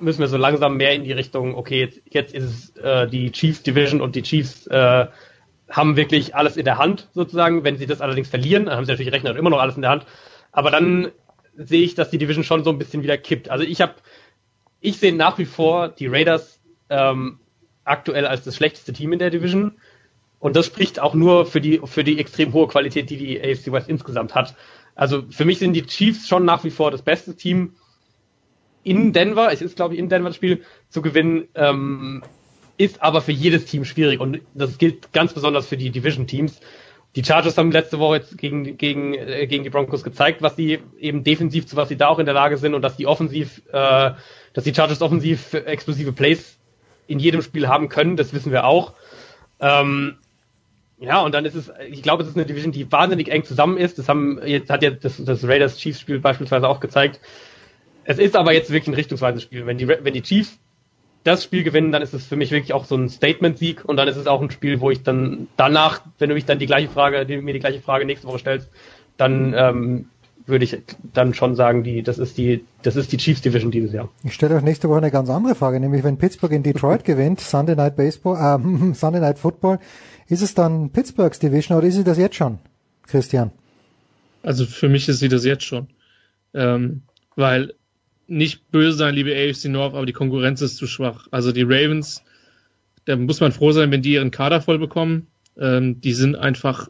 müssen 0.01 0.21
wir 0.21 0.29
so 0.29 0.37
langsam 0.37 0.77
mehr 0.77 0.95
in 0.95 1.05
die 1.05 1.13
Richtung, 1.13 1.55
okay, 1.55 1.81
jetzt, 1.81 2.03
jetzt 2.11 2.35
ist 2.35 2.45
es 2.45 2.77
äh, 2.77 3.07
die 3.09 3.31
Chiefs 3.33 3.63
Division 3.63 4.01
und 4.01 4.17
die 4.17 4.23
Chiefs 4.23 4.67
äh, 4.67 5.07
haben 5.71 5.97
wirklich 5.97 6.35
alles 6.35 6.57
in 6.57 6.65
der 6.65 6.79
Hand 6.79 7.09
sozusagen. 7.13 7.65
Wenn 7.65 7.77
sie 7.77 7.87
das 7.87 8.01
allerdings 8.01 8.29
verlieren, 8.29 8.67
dann 8.67 8.77
haben 8.77 8.85
sie 8.85 8.93
natürlich 8.93 9.13
rechnet 9.13 9.37
immer 9.37 9.51
noch 9.51 9.61
alles 9.61 9.77
in 9.77 9.83
der 9.83 9.91
Hand. 9.91 10.07
Aber 10.53 10.71
dann 10.71 11.11
sehe 11.57 11.83
ich, 11.83 11.95
dass 11.95 12.11
die 12.11 12.19
Division 12.19 12.45
schon 12.45 12.65
so 12.65 12.71
ein 12.71 12.79
bisschen 12.79 13.03
wieder 13.03 13.17
kippt. 13.17 13.51
Also 13.51 13.65
ich 13.65 13.81
habe, 13.81 13.95
ich 14.81 14.99
sehe 14.99 15.15
nach 15.15 15.39
wie 15.39 15.45
vor 15.45 15.89
die 15.89 16.07
Raiders 16.07 16.61
ähm, 16.91 17.41
aktuell 17.85 18.27
als 18.27 18.45
das 18.45 18.57
schlechteste 18.57 18.93
Team 18.93 19.13
in 19.13 19.19
der 19.19 19.31
Division. 19.31 19.73
Und 20.45 20.57
das 20.57 20.67
spricht 20.67 21.01
auch 21.01 21.15
nur 21.15 21.47
für 21.47 21.63
die, 21.63 21.81
für 21.87 22.05
die 22.05 22.19
extrem 22.19 22.53
hohe 22.53 22.69
Qualität, 22.69 23.09
die 23.09 23.17
die 23.17 23.41
AFC 23.41 23.73
West 23.73 23.89
insgesamt 23.89 24.35
hat. 24.35 24.55
Also 24.95 25.23
für 25.31 25.47
mich 25.47 25.59
sind 25.59 25.73
die 25.73 25.87
Chiefs 25.87 26.29
schon 26.29 26.45
nach 26.45 26.65
wie 26.65 26.71
vor 26.71 26.91
das 26.91 27.01
beste 27.01 27.35
Team 27.35 27.77
in 28.83 29.15
Denver. 29.15 29.51
Es 29.51 29.63
ist, 29.63 29.75
glaube 29.75 29.95
ich, 29.95 30.01
in 30.01 30.11
Denver 30.11 30.29
das 30.29 30.37
Spiel 30.37 30.61
zu 30.91 31.01
gewinnen, 31.01 31.49
ähm, 31.55 32.23
ist 32.77 33.03
aber 33.03 33.23
für 33.23 33.33
jedes 33.33 33.65
Team 33.65 33.87
schwierig. 33.87 34.21
Und 34.21 34.43
das 34.53 34.77
gilt 34.77 35.15
ganz 35.15 35.33
besonders 35.33 35.67
für 35.67 35.79
die 35.79 35.89
Division-Teams. 35.89 36.61
Die 37.17 37.25
Chargers 37.25 37.57
haben 37.57 37.73
letzte 37.73 37.99
Woche 37.99 38.17
jetzt 38.17 38.37
gegen, 38.37 38.77
gegen, 38.77 39.15
äh, 39.15 39.47
gegen 39.47 39.65
die 39.65 39.71
Broncos 39.71 40.05
gezeigt, 40.05 40.43
was 40.43 40.57
sie 40.57 40.81
eben 41.01 41.25
defensiv, 41.25 41.67
zu 41.67 41.77
was 41.77 41.89
sie 41.89 41.97
da 41.97 42.09
auch 42.09 42.19
in 42.19 42.27
der 42.27 42.35
Lage 42.35 42.59
sind 42.59 42.75
und 42.75 42.83
dass 42.83 42.99
die 42.99 43.07
offensiv, 43.07 43.63
äh, 43.73 44.11
dass 44.53 44.65
die 44.65 44.75
Chargers 44.75 45.01
offensiv 45.01 45.55
explosive 45.55 46.13
Plays 46.13 46.59
in 47.07 47.19
jedem 47.19 47.41
Spiel 47.41 47.67
haben 47.67 47.89
können, 47.89 48.19
das 48.19 48.35
wissen 48.35 48.53
wir 48.53 48.67
auch. 48.67 48.93
Ähm, 49.59 50.19
ja, 51.05 51.21
und 51.21 51.35
dann 51.35 51.45
ist 51.45 51.55
es, 51.55 51.71
ich 51.91 52.03
glaube, 52.03 52.23
es 52.23 52.29
ist 52.29 52.37
eine 52.37 52.47
Division, 52.47 52.73
die 52.73 52.91
wahnsinnig 52.91 53.29
eng 53.29 53.45
zusammen 53.45 53.77
ist. 53.77 53.99
Das 53.99 54.09
haben, 54.09 54.41
jetzt 54.45 54.71
hat 54.71 54.83
ja 54.83 54.91
das, 54.91 55.23
das 55.23 55.47
Raiders 55.47 55.77
Chiefs 55.77 56.01
Spiel 56.01 56.19
beispielsweise 56.19 56.69
auch 56.69 56.81
gezeigt. 56.81 57.21
Es 58.05 58.19
ist 58.19 58.37
aber 58.37 58.53
jetzt 58.53 58.71
wirklich 58.71 58.89
ein 58.89 58.95
richtungsweisendes 58.95 59.45
Spiel. 59.45 59.67
Wenn 59.67 59.79
die, 59.79 59.89
wenn 59.89 60.13
die 60.13 60.23
Chiefs 60.23 60.59
das 61.25 61.43
Spiel 61.43 61.63
gewinnen, 61.63 61.91
dann 61.91 62.03
ist 62.03 62.13
es 62.13 62.27
für 62.27 62.37
mich 62.37 62.51
wirklich 62.51 62.75
auch 62.75 62.85
so 62.85 62.97
ein 62.97 63.09
Statement-Sieg 63.09 63.85
und 63.85 63.97
dann 63.97 64.09
ist 64.09 64.17
es 64.17 64.27
auch 64.27 64.43
ein 64.43 64.51
Spiel, 64.51 64.81
wo 64.81 64.91
ich 64.91 65.03
dann 65.03 65.49
danach, 65.57 66.01
wenn 66.19 66.29
du 66.29 66.35
mich 66.35 66.45
dann 66.45 66.59
die 66.59 66.67
gleiche 66.67 66.89
Frage, 66.89 67.25
mir 67.41 67.55
die 67.55 67.61
gleiche 67.61 67.81
Frage 67.81 68.05
nächste 68.05 68.27
Woche 68.27 68.39
stellst, 68.39 68.71
dann 69.17 69.55
ähm, 69.57 70.09
würde 70.47 70.65
ich 70.65 70.79
dann 71.13 71.33
schon 71.35 71.55
sagen, 71.55 71.85
die, 71.85 72.03
das 72.03 72.19
ist 72.19 72.37
die, 72.37 72.65
das 72.83 72.97
ist 72.97 73.13
die 73.13 73.17
Chiefs 73.17 73.41
Division 73.41 73.71
dieses 73.71 73.93
Jahr. 73.93 74.11
Ich 74.25 74.35
stelle 74.35 74.57
euch 74.57 74.63
nächste 74.63 74.89
Woche 74.89 74.99
eine 74.99 75.11
ganz 75.11 75.31
andere 75.31 75.55
Frage, 75.55 75.81
nämlich 75.81 76.05
wenn 76.05 76.19
Pittsburgh 76.19 76.53
in 76.53 76.63
Detroit 76.63 77.05
gewinnt, 77.05 77.41
Sunday 77.41 77.77
Night 77.77 77.97
Baseball, 77.97 78.37
äh, 78.37 78.95
Sunday 78.95 79.21
Night 79.21 79.39
Football, 79.39 79.79
ist 80.29 80.43
es 80.43 80.55
dann 80.55 80.91
Pittsburghs 80.91 81.39
Division 81.39 81.79
oder 81.79 81.87
ist 81.87 81.95
sie 81.95 82.05
das 82.05 82.19
jetzt 82.19 82.37
schon, 82.37 82.59
Christian? 83.07 83.53
Also 84.43 84.67
für 84.67 84.89
mich 84.89 85.09
ist 85.09 85.21
sie 85.21 85.29
das 85.29 85.45
jetzt 85.45 85.65
schon. 85.65 85.89
Ähm, 86.53 87.03
weil 87.37 87.75
nicht 88.27 88.71
böse 88.71 88.97
sein, 88.97 89.15
liebe 89.15 89.35
AFC 89.35 89.67
North, 89.67 89.95
aber 89.95 90.07
die 90.07 90.13
Konkurrenz 90.13 90.61
ist 90.63 90.77
zu 90.77 90.87
schwach. 90.87 91.27
Also 91.31 91.53
die 91.53 91.63
Ravens, 91.63 92.23
da 93.05 93.17
muss 93.17 93.41
man 93.41 93.53
froh 93.53 93.73
sein, 93.73 93.91
wenn 93.91 94.03
die 94.03 94.13
ihren 94.13 94.31
Kader 94.31 94.61
voll 94.61 94.79
bekommen. 94.79 95.27
Ähm, 95.59 96.01
die 96.01 96.13
sind 96.13 96.37
einfach 96.37 96.89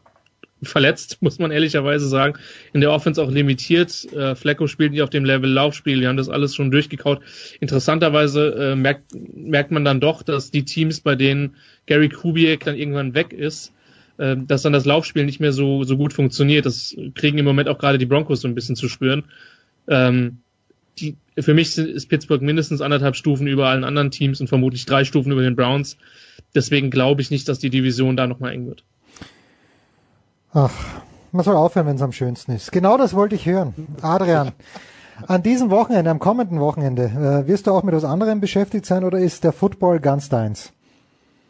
verletzt, 0.67 1.17
muss 1.21 1.39
man 1.39 1.51
ehrlicherweise 1.51 2.07
sagen. 2.07 2.39
In 2.73 2.81
der 2.81 2.91
Offense 2.91 3.21
auch 3.21 3.31
limitiert. 3.31 4.11
Äh, 4.13 4.35
Flecko 4.35 4.67
spielt 4.67 4.91
nicht 4.91 5.01
auf 5.01 5.09
dem 5.09 5.25
Level 5.25 5.49
Laufspiel. 5.49 6.01
Wir 6.01 6.09
haben 6.09 6.17
das 6.17 6.29
alles 6.29 6.55
schon 6.55 6.71
durchgekaut. 6.71 7.21
Interessanterweise 7.59 8.55
äh, 8.55 8.75
merkt, 8.75 9.13
merkt 9.13 9.71
man 9.71 9.85
dann 9.85 9.99
doch, 9.99 10.23
dass 10.23 10.51
die 10.51 10.65
Teams, 10.65 11.01
bei 11.01 11.15
denen 11.15 11.55
Gary 11.85 12.09
Kubiak 12.09 12.63
dann 12.63 12.75
irgendwann 12.75 13.13
weg 13.13 13.33
ist, 13.33 13.73
äh, 14.17 14.35
dass 14.37 14.61
dann 14.61 14.73
das 14.73 14.85
Laufspiel 14.85 15.25
nicht 15.25 15.39
mehr 15.39 15.53
so, 15.53 15.83
so 15.83 15.97
gut 15.97 16.13
funktioniert. 16.13 16.65
Das 16.65 16.95
kriegen 17.15 17.37
im 17.37 17.45
Moment 17.45 17.69
auch 17.69 17.77
gerade 17.77 17.97
die 17.97 18.05
Broncos 18.05 18.41
so 18.41 18.47
ein 18.47 18.55
bisschen 18.55 18.75
zu 18.75 18.89
spüren. 18.89 19.23
Ähm, 19.87 20.37
die, 20.99 21.17
für 21.37 21.53
mich 21.53 21.77
ist 21.77 22.07
Pittsburgh 22.07 22.41
mindestens 22.41 22.81
anderthalb 22.81 23.15
Stufen 23.15 23.47
über 23.47 23.67
allen 23.67 23.83
anderen 23.83 24.11
Teams 24.11 24.39
und 24.39 24.47
vermutlich 24.47 24.85
drei 24.85 25.03
Stufen 25.03 25.31
über 25.31 25.41
den 25.41 25.55
Browns. 25.55 25.97
Deswegen 26.53 26.89
glaube 26.89 27.21
ich 27.21 27.31
nicht, 27.31 27.47
dass 27.49 27.59
die 27.59 27.69
Division 27.69 28.15
da 28.15 28.27
nochmal 28.27 28.53
eng 28.53 28.67
wird. 28.67 28.83
Ach, 30.55 30.71
man 31.33 31.43
soll 31.43 31.57
aufhören, 31.57 31.85
wenn 31.85 31.97
es 31.97 32.01
am 32.01 32.13
schönsten 32.13 32.53
ist. 32.53 32.71
Genau 32.71 32.97
das 32.97 33.13
wollte 33.13 33.35
ich 33.35 33.45
hören. 33.45 33.73
Adrian, 34.01 34.53
an 35.27 35.43
diesem 35.43 35.69
Wochenende, 35.69 36.09
am 36.09 36.19
kommenden 36.19 36.61
Wochenende, 36.61 37.03
äh, 37.03 37.47
wirst 37.47 37.67
du 37.67 37.71
auch 37.71 37.83
mit 37.83 37.93
was 37.93 38.05
anderem 38.05 38.39
beschäftigt 38.39 38.85
sein 38.85 39.03
oder 39.03 39.19
ist 39.19 39.43
der 39.43 39.51
Football 39.51 39.99
ganz 39.99 40.29
deins? 40.29 40.71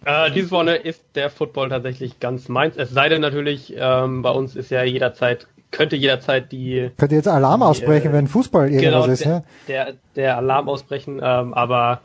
Äh, 0.06 0.32
dieses 0.32 0.52
Wochenende 0.52 0.82
ist 0.82 1.04
der 1.14 1.30
Football 1.30 1.70
tatsächlich 1.70 2.20
ganz 2.20 2.50
meins. 2.50 2.78
Es 2.78 2.90
sei 2.90 3.08
denn 3.10 3.22
natürlich, 3.22 3.76
ähm, 3.78 4.24
bei 4.24 4.32
uns 4.32 4.56
ist 4.56 4.72
ja 4.72 4.84
jederzeit, 4.84 5.46
könnte 5.70 5.96
jederzeit 5.96 6.52
die. 6.52 6.90
Könnte 6.98 7.14
jetzt 7.14 7.28
Alarm 7.28 7.60
die, 7.60 7.66
ausbrechen, 7.68 8.10
äh, 8.10 8.14
wenn 8.14 8.28
Fußball 8.28 8.72
irgendwas 8.72 9.04
genau, 9.04 9.14
ist, 9.14 9.24
der, 9.24 9.32
ja? 9.32 9.44
Der, 9.68 9.94
der 10.16 10.38
Alarm 10.38 10.68
ausbrechen, 10.68 11.22
ähm, 11.24 11.54
aber 11.54 12.02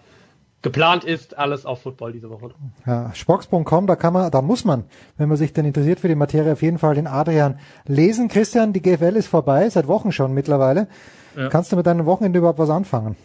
geplant 0.63 1.05
ist 1.05 1.39
alles 1.39 1.65
auf 1.67 1.83
Football 1.83 2.13
diese 2.13 2.31
Woche. 2.31 2.51
Ja, 2.87 3.13
Spox.com, 3.15 3.87
da 3.87 3.97
kann 3.97 4.13
man, 4.13 4.31
da 4.31 4.43
muss 4.43 4.65
man, 4.65 4.85
wenn 5.17 5.29
man 5.29 5.37
sich 5.37 5.53
denn 5.53 5.65
interessiert 5.65 6.01
für 6.01 6.09
die 6.09 6.15
Materie, 6.15 6.53
auf 6.53 6.63
jeden 6.63 6.79
Fall 6.79 6.95
den 6.95 7.07
Adrian 7.07 7.59
lesen. 7.87 8.29
Christian, 8.29 8.73
die 8.73 8.83
GFL 8.83 9.17
ist 9.17 9.29
vorbei, 9.29 9.69
seit 9.71 9.87
Wochen 9.87 10.13
schon 10.13 10.35
mittlerweile. 10.35 10.89
Ja. 11.37 11.49
Kannst 11.49 11.73
du 11.73 11.77
mit 11.77 11.87
deinem 11.87 12.07
Wochenende 12.07 12.39
überhaupt 12.39 12.59
was 12.59 12.71
anfangen? 12.71 13.17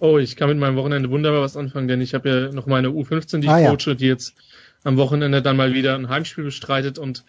Oh, 0.00 0.18
ich 0.18 0.36
kann 0.36 0.48
mit 0.48 0.58
meinem 0.58 0.76
Wochenende 0.76 1.10
wunderbar 1.10 1.40
was 1.40 1.56
anfangen, 1.56 1.88
denn 1.88 2.00
ich 2.00 2.14
habe 2.14 2.28
ja 2.28 2.52
noch 2.52 2.66
meine 2.66 2.88
U15, 2.88 3.38
die 3.38 3.46
ich 3.46 3.50
ah, 3.50 3.70
coache, 3.70 3.90
ja. 3.90 3.94
die 3.94 4.06
jetzt 4.06 4.34
am 4.82 4.96
Wochenende 4.96 5.40
dann 5.40 5.56
mal 5.56 5.72
wieder 5.72 5.94
ein 5.94 6.08
Heimspiel 6.08 6.44
bestreitet 6.44 6.98
und 6.98 7.24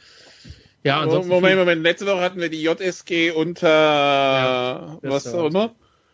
ja, 0.84 1.00
ansonsten. 1.00 1.32
Moment, 1.32 1.58
Moment, 1.58 1.82
letzte 1.82 2.06
Woche 2.06 2.22
hatten 2.22 2.40
wir 2.40 2.50
die 2.50 2.62
JSG 2.62 3.32
unter 3.32 3.68
ja, 3.68 4.98
was 5.02 5.34
auch 5.34 5.48
immer. 5.48 5.72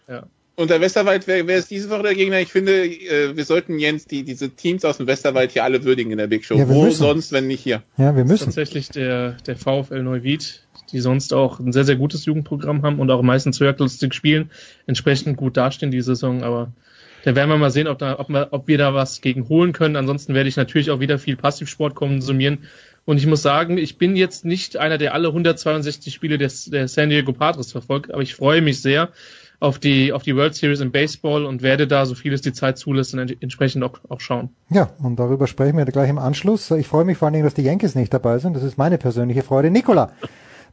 Ja. 0.07 0.23
Und 0.61 0.69
der 0.69 0.79
Westerwald, 0.79 1.25
wer, 1.25 1.47
wer 1.47 1.57
ist 1.57 1.71
diese 1.71 1.89
Woche 1.89 2.03
der 2.03 2.13
Gegner? 2.13 2.39
Ich 2.39 2.51
finde, 2.51 2.85
äh, 2.85 3.35
wir 3.35 3.45
sollten 3.45 3.79
Jens 3.79 4.05
die, 4.05 4.23
diese 4.23 4.51
Teams 4.51 4.85
aus 4.85 4.97
dem 4.97 5.07
Westerwald 5.07 5.51
hier 5.51 5.63
alle 5.63 5.83
würdigen 5.83 6.11
in 6.11 6.19
der 6.19 6.27
Big 6.27 6.45
Show. 6.45 6.55
Ja, 6.55 6.69
Wo 6.69 6.83
müssen. 6.83 6.99
sonst, 6.99 7.31
wenn 7.31 7.47
nicht 7.47 7.61
hier? 7.61 7.81
Ja, 7.97 8.15
wir 8.15 8.25
müssen. 8.25 8.45
Tatsächlich 8.45 8.89
der, 8.89 9.37
der 9.47 9.55
VfL 9.55 10.03
Neuwied, 10.03 10.61
die 10.91 10.99
sonst 10.99 11.33
auch 11.33 11.59
ein 11.59 11.73
sehr, 11.73 11.83
sehr 11.83 11.95
gutes 11.95 12.25
Jugendprogramm 12.25 12.83
haben 12.83 12.99
und 12.99 13.09
auch 13.09 13.23
meistens 13.23 13.59
höherklassig 13.59 14.13
spielen, 14.13 14.51
entsprechend 14.85 15.35
gut 15.35 15.57
dastehen 15.57 15.89
die 15.89 16.01
Saison, 16.01 16.43
aber 16.43 16.71
da 17.23 17.35
werden 17.35 17.49
wir 17.49 17.57
mal 17.57 17.71
sehen, 17.71 17.87
ob, 17.87 17.97
da, 17.97 18.19
ob, 18.19 18.29
wir, 18.29 18.49
ob 18.51 18.67
wir 18.67 18.77
da 18.77 18.93
was 18.93 19.21
gegen 19.21 19.49
holen 19.49 19.73
können. 19.73 19.95
Ansonsten 19.95 20.35
werde 20.35 20.49
ich 20.49 20.57
natürlich 20.57 20.91
auch 20.91 20.99
wieder 20.99 21.17
viel 21.17 21.37
Passivsport 21.37 21.95
konsumieren. 21.95 22.59
Und 23.05 23.17
ich 23.17 23.25
muss 23.25 23.41
sagen, 23.41 23.77
ich 23.77 23.97
bin 23.97 24.15
jetzt 24.15 24.45
nicht 24.45 24.77
einer, 24.77 24.97
der 24.97 25.15
alle 25.15 25.29
162 25.29 26.13
Spiele 26.13 26.37
des, 26.37 26.65
der 26.65 26.87
San 26.87 27.09
Diego 27.09 27.33
Padres 27.33 27.71
verfolgt, 27.71 28.11
aber 28.11 28.21
ich 28.21 28.35
freue 28.35 28.61
mich 28.61 28.81
sehr, 28.81 29.09
auf 29.61 29.77
die, 29.77 30.11
auf 30.11 30.23
die 30.23 30.35
World 30.35 30.55
Series 30.55 30.81
im 30.81 30.91
Baseball 30.91 31.45
und 31.45 31.61
werde 31.61 31.87
da, 31.87 32.05
so 32.05 32.15
viel 32.15 32.33
es 32.33 32.41
die 32.41 32.51
Zeit 32.51 32.79
zulässt, 32.79 33.13
entsprechend 33.13 33.83
auch, 33.83 33.99
auch 34.09 34.19
schauen. 34.19 34.49
Ja, 34.69 34.89
und 35.01 35.17
darüber 35.17 35.45
sprechen 35.47 35.77
wir 35.77 35.85
gleich 35.85 36.09
im 36.09 36.17
Anschluss. 36.17 36.71
Ich 36.71 36.87
freue 36.87 37.05
mich 37.05 37.19
vor 37.19 37.27
allen 37.27 37.33
Dingen, 37.33 37.45
dass 37.45 37.53
die 37.53 37.61
Yankees 37.61 37.93
nicht 37.93 38.11
dabei 38.13 38.39
sind. 38.39 38.55
Das 38.55 38.63
ist 38.63 38.77
meine 38.77 38.97
persönliche 38.97 39.43
Freude. 39.43 39.69
Nikola, 39.69 40.11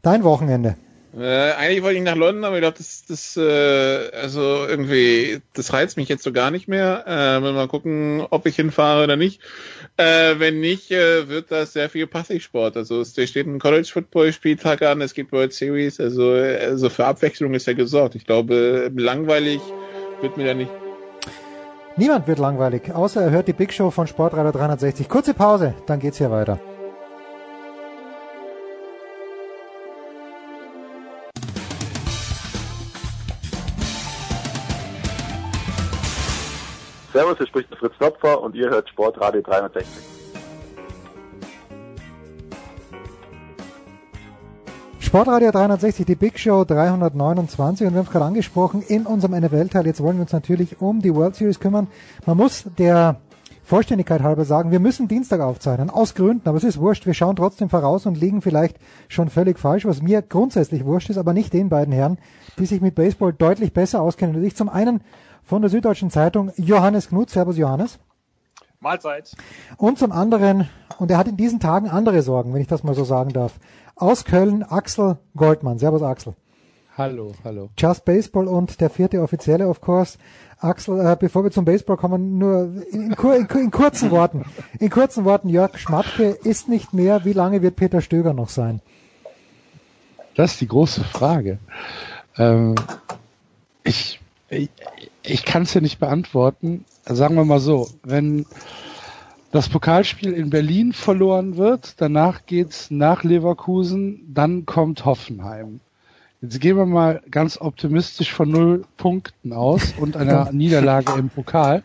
dein 0.03 0.25
Wochenende. 0.25 0.77
Äh, 1.17 1.53
eigentlich 1.53 1.83
wollte 1.83 1.99
ich 1.99 2.05
nach 2.05 2.17
London, 2.17 2.45
aber 2.45 2.57
ich 2.57 2.63
glaube, 2.63 2.79
das, 2.79 3.05
das, 3.07 3.37
äh, 3.37 4.11
also 4.13 4.67
irgendwie, 4.67 5.41
das 5.55 5.73
reizt 5.73 5.97
mich 5.97 6.09
jetzt 6.09 6.23
so 6.23 6.33
gar 6.33 6.51
nicht 6.51 6.69
mehr. 6.69 7.05
Äh, 7.07 7.41
mal 7.41 7.69
gucken, 7.69 8.27
ob 8.31 8.47
ich 8.47 8.57
hinfahre 8.57 9.05
oder 9.05 9.17
nicht. 9.17 9.41
Äh, 9.99 10.39
wenn 10.39 10.61
nicht, 10.61 10.93
äh, 10.93 11.29
wird 11.29 11.51
das 11.51 11.73
sehr 11.73 11.91
viel 11.91 12.07
Passivsport. 12.07 12.77
Also 12.77 13.01
es 13.01 13.11
steht 13.11 13.49
ein 13.49 13.59
College 13.59 13.89
Football 13.93 14.33
Spieltag 14.33 14.81
an, 14.83 15.01
es 15.01 15.13
gibt 15.13 15.33
World 15.33 15.53
Series, 15.53 15.99
also, 15.99 16.31
also 16.31 16.89
für 16.89 17.05
Abwechslung 17.05 17.53
ist 17.55 17.67
ja 17.67 17.73
gesorgt. 17.73 18.15
Ich 18.15 18.25
glaube, 18.25 18.93
langweilig 18.95 19.61
wird 20.21 20.37
mir 20.37 20.47
da 20.47 20.55
nicht. 20.55 20.71
Niemand 21.97 22.29
wird 22.29 22.39
langweilig, 22.39 22.95
außer 22.95 23.23
er 23.23 23.31
hört 23.31 23.49
die 23.49 23.53
Big 23.53 23.73
Show 23.73 23.91
von 23.91 24.07
Sportradar 24.07 24.53
360. 24.53 25.09
Kurze 25.09 25.35
Pause, 25.35 25.75
dann 25.87 25.99
geht's 25.99 26.19
hier 26.19 26.31
weiter. 26.31 26.61
Servus, 37.19 37.37
hier 37.37 37.49
spricht 37.49 37.75
Fritz 37.75 37.95
Topfer 37.99 38.41
und 38.41 38.55
ihr 38.55 38.71
hört 38.71 38.89
Sportradio 38.89 39.43
360. 39.43 39.89
Sportradio 45.01 45.51
360, 45.51 46.07
die 46.07 46.15
Big 46.15 46.39
Show 46.39 46.63
329 46.63 47.89
und 47.89 47.93
wir 47.93 47.99
haben 47.99 48.07
es 48.07 48.13
gerade 48.13 48.25
angesprochen 48.25 48.83
in 48.83 49.05
unserem 49.05 49.35
NFL-Teil. 49.35 49.85
Jetzt 49.87 50.01
wollen 50.01 50.19
wir 50.19 50.23
uns 50.23 50.33
natürlich 50.33 50.81
um 50.81 51.03
die 51.03 51.13
World 51.13 51.35
Series 51.35 51.59
kümmern. 51.59 51.89
Man 52.25 52.37
muss 52.37 52.67
der 52.79 53.17
Vollständigkeit 53.65 54.23
halber 54.23 54.45
sagen, 54.45 54.71
wir 54.71 54.79
müssen 54.79 55.09
Dienstag 55.09 55.41
aufzeichnen, 55.41 55.91
aus 55.91 56.15
Gründen, 56.15 56.49
aber 56.49 56.57
es 56.57 56.65
ist 56.65 56.79
wurscht. 56.79 57.05
Wir 57.05 57.15
schauen 57.15 57.35
trotzdem 57.35 57.69
voraus 57.69 58.07
und 58.07 58.17
liegen 58.17 58.43
vielleicht 58.43 58.77
schon 59.09 59.29
völlig 59.29 59.59
falsch, 59.59 59.85
was 59.87 60.03
mir 60.03 60.23
grundsätzlich 60.23 60.85
wurscht 60.85 61.11
ist, 61.11 61.19
aber 61.19 61.33
nicht 61.33 61.53
den 61.53 61.69
beiden 61.69 61.93
Herren, 61.93 62.19
die 62.59 62.67
sich 62.67 62.81
mit 62.81 62.95
Baseball 62.95 63.33
deutlich 63.33 63.73
besser 63.73 64.03
auskennen 64.03 64.37
als 64.37 64.45
ich. 64.47 64.55
Zum 64.55 64.69
einen 64.69 65.01
von 65.49 65.63
der 65.63 65.71
Süddeutschen 65.71 66.11
Zeitung 66.11 66.53
Johannes 66.57 67.09
Knut. 67.09 67.31
Servus 67.31 67.57
Johannes. 67.57 67.99
Mahlzeit. 68.81 69.35
Und 69.79 69.99
zum 69.99 70.13
anderen, 70.13 70.69
und 70.99 71.11
er 71.11 71.17
hat 71.17 71.27
in 71.27 71.39
diesen 71.39 71.59
Tagen 71.59 71.89
andere 71.89 72.23
Sorgen, 72.23 72.53
wenn 72.53 72.61
ich 72.61 72.69
das 72.69 72.85
mal 72.85 72.95
so 72.95 73.03
sagen 73.03 73.33
darf. 73.33 73.59
Aus 73.97 74.25
Köln 74.25 74.63
Axel 74.63 75.17
Goldmann. 75.35 75.79
Servus 75.79 76.03
Axel. 76.03 76.35
Hallo, 76.99 77.33
hallo. 77.45 77.71
Just 77.79 78.05
Baseball 78.05 78.47
und 78.47 78.81
der 78.81 78.91
vierte 78.91 79.23
Offizielle, 79.23 79.69
of 79.69 79.81
course. 79.81 80.19
Axel, 80.59 81.01
äh, 81.01 81.17
bevor 81.19 81.45
wir 81.45 81.51
zum 81.51 81.65
Baseball 81.65 81.97
kommen, 81.97 82.39
nur 82.39 82.83
in, 82.91 83.13
in, 83.13 83.47
in, 83.47 83.71
kurzen 83.71 84.11
Worten. 84.11 84.45
In 84.79 84.91
kurzen 84.91 85.25
Worten, 85.25 85.49
Jörg 85.49 85.79
Schmatke 85.79 86.25
ist 86.25 86.69
nicht 86.69 86.93
mehr. 86.93 87.25
Wie 87.25 87.33
lange 87.33 87.63
wird 87.63 87.77
Peter 87.77 88.03
Stöger 88.03 88.35
noch 88.35 88.51
sein? 88.51 88.81
Das 90.35 90.53
ist 90.53 90.61
die 90.61 90.69
große 90.69 91.05
Frage. 91.05 91.59
Ähm, 92.37 92.75
ich, 93.83 94.21
ich, 94.51 94.71
ich 95.29 95.45
kann 95.45 95.63
es 95.63 95.75
ja 95.75 95.81
nicht 95.81 95.99
beantworten. 95.99 96.85
Sagen 97.05 97.37
wir 97.37 97.45
mal 97.45 97.61
so, 97.61 97.89
wenn 98.03 98.47
das 99.51 99.69
Pokalspiel 99.69 100.33
in 100.33 100.51
Berlin 100.51 100.93
verloren 100.93 101.57
wird, 101.57 102.01
danach 102.01 102.47
geht's 102.47 102.91
nach 102.91 103.25
Leverkusen, 103.25 104.21
dann 104.33 104.67
kommt 104.67 105.05
Hoffenheim. 105.05 105.81
Jetzt 106.41 106.61
gehen 106.61 106.77
wir 106.77 106.87
mal 106.87 107.23
ganz 107.31 107.61
optimistisch 107.61 108.33
von 108.33 108.51
null 108.51 108.85
Punkten 108.97 109.53
aus 109.53 109.95
und 109.99 110.17
einer 110.17 110.53
Niederlage 110.53 111.13
im 111.19 111.31
Pokal. 111.31 111.83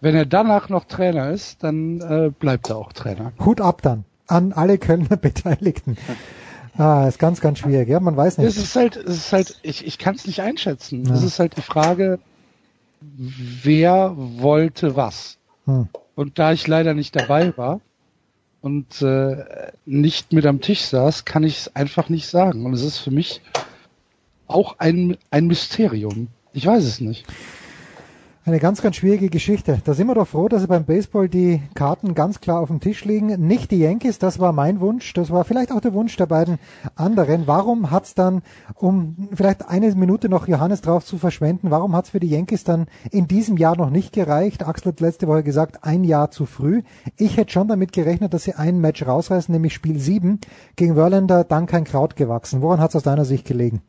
Wenn 0.00 0.14
er 0.14 0.26
danach 0.26 0.68
noch 0.68 0.84
Trainer 0.84 1.30
ist, 1.30 1.62
dann 1.62 2.00
äh, 2.00 2.30
bleibt 2.30 2.70
er 2.70 2.76
auch 2.76 2.92
Trainer. 2.92 3.32
Hut 3.44 3.60
ab 3.60 3.82
dann 3.82 4.04
an 4.26 4.52
alle 4.52 4.78
Kölner 4.78 5.16
Beteiligten. 5.16 5.96
Ah, 6.76 7.08
ist 7.08 7.18
ganz, 7.18 7.40
ganz 7.40 7.58
schwierig, 7.58 7.88
ja, 7.88 7.98
man 7.98 8.16
weiß 8.16 8.38
nicht. 8.38 8.46
Es 8.46 8.56
ist 8.56 8.76
halt, 8.76 8.96
es 8.96 9.16
ist 9.16 9.32
halt, 9.32 9.58
ich, 9.62 9.84
ich 9.84 9.98
kann 9.98 10.14
es 10.14 10.26
nicht 10.26 10.42
einschätzen. 10.42 11.10
Es 11.10 11.24
ist 11.24 11.40
halt 11.40 11.56
die 11.56 11.62
Frage, 11.62 12.20
wer 13.00 14.14
wollte 14.16 14.96
was. 14.96 15.38
Hm. 15.64 15.88
Und 16.14 16.38
da 16.38 16.52
ich 16.52 16.66
leider 16.66 16.94
nicht 16.94 17.14
dabei 17.14 17.56
war 17.56 17.80
und 18.60 19.02
äh, 19.02 19.72
nicht 19.86 20.32
mit 20.32 20.46
am 20.46 20.60
Tisch 20.60 20.82
saß, 20.82 21.24
kann 21.24 21.44
ich 21.44 21.58
es 21.58 21.76
einfach 21.76 22.08
nicht 22.08 22.26
sagen. 22.26 22.66
Und 22.66 22.74
es 22.74 22.82
ist 22.82 22.98
für 22.98 23.10
mich 23.10 23.40
auch 24.46 24.78
ein, 24.78 25.16
ein 25.30 25.46
Mysterium. 25.46 26.28
Ich 26.52 26.66
weiß 26.66 26.84
es 26.84 27.00
nicht. 27.00 27.24
Eine 28.48 28.60
ganz, 28.60 28.80
ganz 28.80 28.96
schwierige 28.96 29.28
Geschichte. 29.28 29.78
Da 29.84 29.92
sind 29.92 30.06
wir 30.06 30.14
doch 30.14 30.26
froh, 30.26 30.48
dass 30.48 30.66
beim 30.66 30.86
Baseball 30.86 31.28
die 31.28 31.60
Karten 31.74 32.14
ganz 32.14 32.40
klar 32.40 32.60
auf 32.60 32.68
dem 32.68 32.80
Tisch 32.80 33.04
liegen. 33.04 33.46
Nicht 33.46 33.70
die 33.70 33.80
Yankees, 33.80 34.18
das 34.18 34.38
war 34.38 34.52
mein 34.54 34.80
Wunsch. 34.80 35.12
Das 35.12 35.30
war 35.30 35.44
vielleicht 35.44 35.70
auch 35.70 35.82
der 35.82 35.92
Wunsch 35.92 36.16
der 36.16 36.24
beiden 36.24 36.58
anderen. 36.96 37.46
Warum 37.46 37.90
hat's 37.90 38.14
dann, 38.14 38.40
um 38.74 39.28
vielleicht 39.34 39.68
eine 39.68 39.94
Minute 39.94 40.30
noch 40.30 40.48
Johannes 40.48 40.80
drauf 40.80 41.04
zu 41.04 41.18
verschwenden, 41.18 41.70
warum 41.70 41.94
hat's 41.94 42.08
für 42.08 42.20
die 42.20 42.30
Yankees 42.30 42.64
dann 42.64 42.86
in 43.10 43.28
diesem 43.28 43.58
Jahr 43.58 43.76
noch 43.76 43.90
nicht 43.90 44.14
gereicht? 44.14 44.66
Axel 44.66 44.92
hat 44.92 45.00
letzte 45.00 45.28
Woche 45.28 45.42
gesagt, 45.42 45.84
ein 45.84 46.02
Jahr 46.02 46.30
zu 46.30 46.46
früh. 46.46 46.80
Ich 47.18 47.36
hätte 47.36 47.52
schon 47.52 47.68
damit 47.68 47.92
gerechnet, 47.92 48.32
dass 48.32 48.44
sie 48.44 48.54
ein 48.54 48.80
Match 48.80 49.06
rausreißen, 49.06 49.52
nämlich 49.52 49.74
Spiel 49.74 49.98
7 49.98 50.40
gegen 50.74 50.94
Verlander, 50.94 51.44
dann 51.44 51.66
kein 51.66 51.84
Kraut 51.84 52.16
gewachsen. 52.16 52.62
Woran 52.62 52.80
hat's 52.80 52.96
aus 52.96 53.02
deiner 53.02 53.26
Sicht 53.26 53.46
gelegen? 53.46 53.82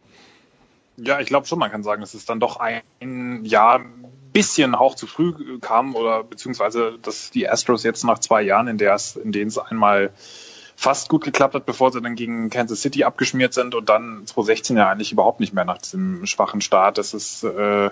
Ja, 0.98 1.22
ich 1.22 1.28
glaube 1.28 1.48
schon, 1.48 1.60
man 1.60 1.72
kann 1.72 1.82
sagen, 1.82 2.04
es 2.04 2.14
ist 2.14 2.30
dann 2.30 2.42
doch 2.42 2.60
ein 2.60 3.46
Jahr 3.46 3.86
bisschen 4.32 4.76
auch 4.76 4.96
zu 4.96 5.08
früh 5.08 5.60
kam 5.60 5.96
oder 5.96 6.24
beziehungsweise 6.24 6.98
dass 7.02 7.32
die 7.32 7.50
Astros 7.50 7.84
jetzt 7.84 8.04
nach 8.04 8.20
zwei 8.20 8.42
Jahren, 8.42 8.68
in, 8.68 8.78
der 8.78 8.94
es, 8.94 9.16
in 9.16 9.32
denen 9.32 9.48
es 9.48 9.58
einmal 9.58 10.12
fast 10.80 11.10
gut 11.10 11.26
geklappt 11.26 11.56
hat, 11.56 11.66
bevor 11.66 11.92
sie 11.92 12.02
dann 12.02 12.16
gegen 12.16 12.50
Kansas 12.50 12.82
City 12.82 13.04
abgeschmiert 13.04 13.54
sind 13.54 13.76
und 13.76 13.90
dann 13.90 14.22
2016 14.26 14.78
ja 14.78 14.90
eigentlich 14.90 15.12
überhaupt 15.12 15.42
nicht 15.42 15.54
mehr 15.54 15.66
nach 15.66 15.80
diesem 15.80 16.26
schwachen 16.26 16.62
Start. 16.62 16.98
Das 16.98 17.14
ist, 17.14 17.44
äh, 17.44 17.90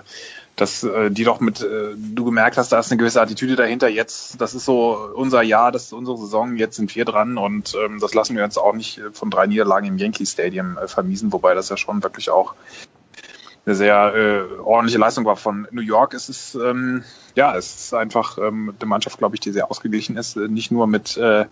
dass 0.56 0.84
äh, 0.84 1.10
die 1.10 1.24
doch 1.24 1.40
mit, 1.40 1.60
äh, 1.60 1.94
du 1.94 2.24
gemerkt 2.24 2.56
hast, 2.56 2.72
da 2.72 2.78
ist 2.78 2.90
eine 2.90 2.96
gewisse 2.96 3.20
Attitüde 3.20 3.56
dahinter. 3.56 3.88
Jetzt, 3.88 4.40
das 4.40 4.54
ist 4.54 4.64
so 4.64 5.10
unser 5.14 5.42
Jahr, 5.42 5.70
das 5.70 5.84
ist 5.84 5.92
unsere 5.92 6.16
Saison. 6.16 6.56
Jetzt 6.56 6.76
sind 6.76 6.96
wir 6.96 7.04
dran 7.04 7.36
und 7.36 7.74
ähm, 7.74 8.00
das 8.00 8.14
lassen 8.14 8.34
wir 8.34 8.44
uns 8.44 8.56
auch 8.56 8.72
nicht 8.72 9.02
von 9.12 9.28
drei 9.28 9.46
Niederlagen 9.46 9.86
im 9.86 9.98
Yankee 9.98 10.24
Stadium 10.24 10.78
äh, 10.78 10.88
vermiesen, 10.88 11.30
wobei 11.30 11.52
das 11.52 11.68
ja 11.68 11.76
schon 11.76 12.02
wirklich 12.02 12.30
auch 12.30 12.54
eine 13.68 13.76
sehr 13.76 14.14
äh, 14.14 14.60
ordentliche 14.60 14.98
Leistung 14.98 15.24
war. 15.26 15.36
Von 15.36 15.68
New 15.70 15.82
York 15.82 16.14
ist 16.14 16.28
es 16.28 16.54
ähm, 16.54 17.04
ja, 17.34 17.54
es 17.54 17.74
ist 17.74 17.94
einfach 17.94 18.38
ähm, 18.38 18.74
eine 18.78 18.88
Mannschaft, 18.88 19.18
glaube 19.18 19.36
ich, 19.36 19.40
die 19.40 19.52
sehr 19.52 19.70
ausgeglichen 19.70 20.16
ist, 20.16 20.36
äh, 20.36 20.48
nicht 20.48 20.70
nur 20.70 20.86
mit 20.86 21.16
äh, 21.18 21.44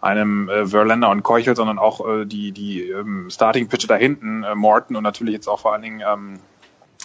einem 0.00 0.48
äh, 0.48 0.66
Verlander 0.66 1.10
und 1.10 1.24
Keuchel, 1.24 1.56
sondern 1.56 1.78
auch 1.78 2.06
äh, 2.08 2.24
die 2.24 2.52
die 2.52 2.88
ähm, 2.88 3.28
Starting 3.28 3.68
Pitcher 3.68 3.88
da 3.88 3.96
hinten, 3.96 4.44
äh, 4.44 4.54
Morton 4.54 4.94
und 4.96 5.02
natürlich 5.02 5.34
jetzt 5.34 5.48
auch 5.48 5.58
vor 5.58 5.72
allen 5.72 5.82
Dingen 5.82 6.02
ähm, 6.06 6.38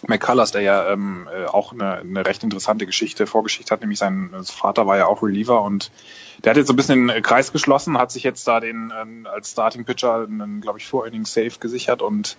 McCullers, 0.07 0.51
der 0.51 0.61
ja 0.61 0.89
ähm, 0.89 1.27
äh, 1.33 1.45
auch 1.45 1.73
eine, 1.73 1.97
eine 1.97 2.25
recht 2.25 2.43
interessante 2.43 2.85
Geschichte, 2.85 3.25
Vorgeschichte 3.25 3.71
hat, 3.73 3.81
nämlich 3.81 3.99
sein 3.99 4.29
Vater 4.43 4.85
war 4.85 4.97
ja 4.97 5.07
auch 5.07 5.23
Reliever 5.23 5.61
und 5.63 5.91
der 6.43 6.51
hat 6.51 6.57
jetzt 6.57 6.67
so 6.67 6.73
ein 6.73 6.75
bisschen 6.75 7.07
den 7.07 7.23
Kreis 7.23 7.51
geschlossen, 7.51 7.97
hat 7.97 8.11
sich 8.11 8.23
jetzt 8.23 8.47
da 8.47 8.59
den 8.59 8.91
äh, 8.91 9.27
als 9.29 9.51
Starting 9.51 9.85
Pitcher 9.85 10.27
einen, 10.27 10.61
glaube 10.61 10.77
ich, 10.77 10.85
Four-Inning 10.85 11.25
Safe 11.25 11.57
gesichert 11.59 12.01
und 12.01 12.37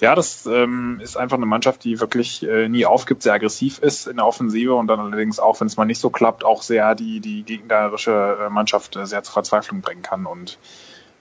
ja, 0.00 0.14
das 0.14 0.46
ähm, 0.46 1.00
ist 1.02 1.16
einfach 1.16 1.36
eine 1.36 1.46
Mannschaft, 1.46 1.82
die 1.84 1.98
wirklich 1.98 2.46
äh, 2.46 2.68
nie 2.68 2.86
aufgibt, 2.86 3.22
sehr 3.22 3.32
aggressiv 3.32 3.78
ist 3.80 4.06
in 4.06 4.16
der 4.16 4.26
Offensive 4.26 4.74
und 4.74 4.86
dann 4.86 5.00
allerdings 5.00 5.40
auch, 5.40 5.60
wenn 5.60 5.66
es 5.66 5.76
mal 5.76 5.86
nicht 5.86 6.00
so 6.00 6.10
klappt, 6.10 6.44
auch 6.44 6.62
sehr 6.62 6.94
die, 6.94 7.20
die 7.20 7.42
gegnerische 7.42 8.38
äh, 8.46 8.48
Mannschaft 8.48 8.96
äh, 8.96 9.06
sehr 9.06 9.22
zur 9.24 9.32
Verzweiflung 9.32 9.80
bringen 9.80 10.02
kann. 10.02 10.26
Und 10.26 10.58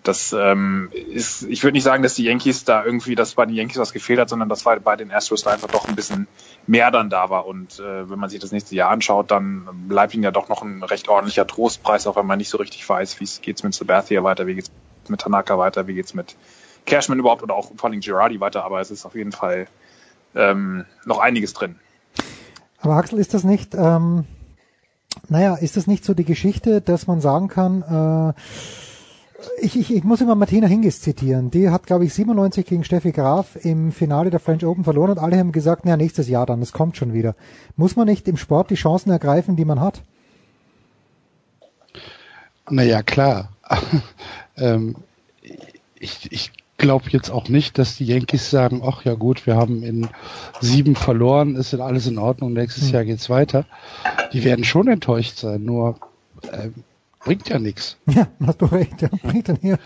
das 0.03 0.31
ähm, 0.31 0.89
ist, 0.91 1.43
ich 1.43 1.63
würde 1.63 1.73
nicht 1.73 1.83
sagen, 1.83 2.03
dass 2.03 2.13
die 2.13 2.23
Yankees 2.23 2.65
da 2.65 2.85
irgendwie, 2.85 3.15
dass 3.15 3.33
bei 3.33 3.45
den 3.45 3.55
Yankees 3.55 3.79
was 3.79 3.93
gefehlt 3.93 4.19
hat, 4.19 4.29
sondern 4.29 4.47
dass 4.47 4.63
bei 4.63 4.95
den 4.95 5.11
Astros 5.11 5.43
da 5.43 5.51
einfach 5.51 5.69
doch 5.69 5.87
ein 5.87 5.95
bisschen 5.95 6.27
mehr 6.67 6.91
dann 6.91 7.09
da 7.09 7.31
war. 7.31 7.47
Und 7.47 7.79
äh, 7.79 8.09
wenn 8.09 8.19
man 8.19 8.29
sich 8.29 8.39
das 8.39 8.51
nächste 8.51 8.75
Jahr 8.75 8.91
anschaut, 8.91 9.31
dann 9.31 9.67
bleibt 9.87 10.13
ihnen 10.13 10.23
ja 10.23 10.31
doch 10.31 10.49
noch 10.49 10.61
ein 10.61 10.83
recht 10.83 11.09
ordentlicher 11.09 11.47
Trostpreis, 11.47 12.05
auch 12.05 12.15
wenn 12.15 12.27
man 12.27 12.37
nicht 12.37 12.49
so 12.49 12.57
richtig 12.59 12.87
weiß, 12.87 13.19
wie 13.19 13.23
es 13.23 13.41
geht's 13.41 13.63
mit 13.63 13.73
Sabathia 13.73 14.23
weiter, 14.23 14.45
wie 14.45 14.55
geht's 14.55 14.71
mit 15.07 15.19
Tanaka 15.19 15.57
weiter, 15.57 15.87
wie 15.87 15.95
geht's 15.95 16.13
mit 16.13 16.35
Cashman 16.87 17.19
überhaupt 17.19 17.43
oder 17.43 17.53
auch 17.53 17.71
vor 17.75 17.89
allem 17.89 17.99
Girardi 17.99 18.39
weiter, 18.39 18.63
aber 18.63 18.81
es 18.81 18.89
ist 18.89 19.05
auf 19.05 19.13
jeden 19.13 19.31
Fall 19.31 19.67
ähm, 20.35 20.85
noch 21.05 21.19
einiges 21.19 21.53
drin. 21.53 21.75
Aber 22.79 22.95
Axel, 22.95 23.19
ist 23.19 23.33
das 23.33 23.43
nicht, 23.43 23.75
ähm, 23.75 24.25
naja, 25.29 25.55
ist 25.55 25.77
das 25.77 25.87
nicht 25.87 26.03
so 26.05 26.13
die 26.13 26.25
Geschichte, 26.25 26.81
dass 26.81 27.07
man 27.07 27.21
sagen 27.21 27.47
kann, 27.47 28.33
äh, 28.35 28.41
ich, 29.59 29.77
ich, 29.77 29.93
ich 29.93 30.03
muss 30.03 30.21
immer 30.21 30.35
Martina 30.35 30.67
Hingis 30.67 31.01
zitieren. 31.01 31.51
Die 31.51 31.69
hat, 31.69 31.85
glaube 31.85 32.05
ich, 32.05 32.13
97 32.13 32.65
gegen 32.65 32.83
Steffi 32.83 33.11
Graf 33.11 33.55
im 33.63 33.91
Finale 33.91 34.29
der 34.29 34.39
French 34.39 34.65
Open 34.65 34.83
verloren 34.83 35.11
und 35.11 35.19
alle 35.19 35.37
haben 35.37 35.51
gesagt, 35.51 35.85
naja, 35.85 35.97
nächstes 35.97 36.27
Jahr 36.27 36.45
dann, 36.45 36.61
es 36.61 36.73
kommt 36.73 36.97
schon 36.97 37.13
wieder. 37.13 37.35
Muss 37.75 37.95
man 37.95 38.07
nicht 38.07 38.27
im 38.27 38.37
Sport 38.37 38.71
die 38.71 38.75
Chancen 38.75 39.11
ergreifen, 39.11 39.55
die 39.55 39.65
man 39.65 39.79
hat? 39.79 40.01
Naja, 42.69 43.03
klar. 43.03 43.49
ähm, 44.57 44.95
ich, 45.99 46.31
ich 46.31 46.51
glaube 46.77 47.05
jetzt 47.09 47.29
auch 47.29 47.49
nicht, 47.49 47.77
dass 47.77 47.97
die 47.97 48.05
Yankees 48.05 48.49
sagen, 48.49 48.81
ach 48.85 49.03
ja 49.03 49.15
gut, 49.15 49.45
wir 49.45 49.55
haben 49.55 49.83
in 49.83 50.09
sieben 50.61 50.95
verloren, 50.95 51.55
ist 51.55 51.73
denn 51.73 51.81
alles 51.81 52.07
in 52.07 52.17
Ordnung, 52.17 52.53
nächstes 52.53 52.85
hm. 52.85 52.93
Jahr 52.93 53.05
geht's 53.05 53.29
weiter. 53.29 53.65
Die 54.33 54.43
werden 54.43 54.63
schon 54.63 54.87
enttäuscht 54.87 55.37
sein, 55.37 55.63
nur 55.63 55.97
äh, 56.51 56.69
bringt 57.23 57.49
ja 57.49 57.59
nichts. 57.59 57.97
Ja, 58.05 58.27
hast 58.45 58.61
du 58.61 58.65
recht, 58.65 59.01
ja, 59.01 59.09
bringt 59.23 59.49
dann 59.49 59.57
hier, 59.61 59.79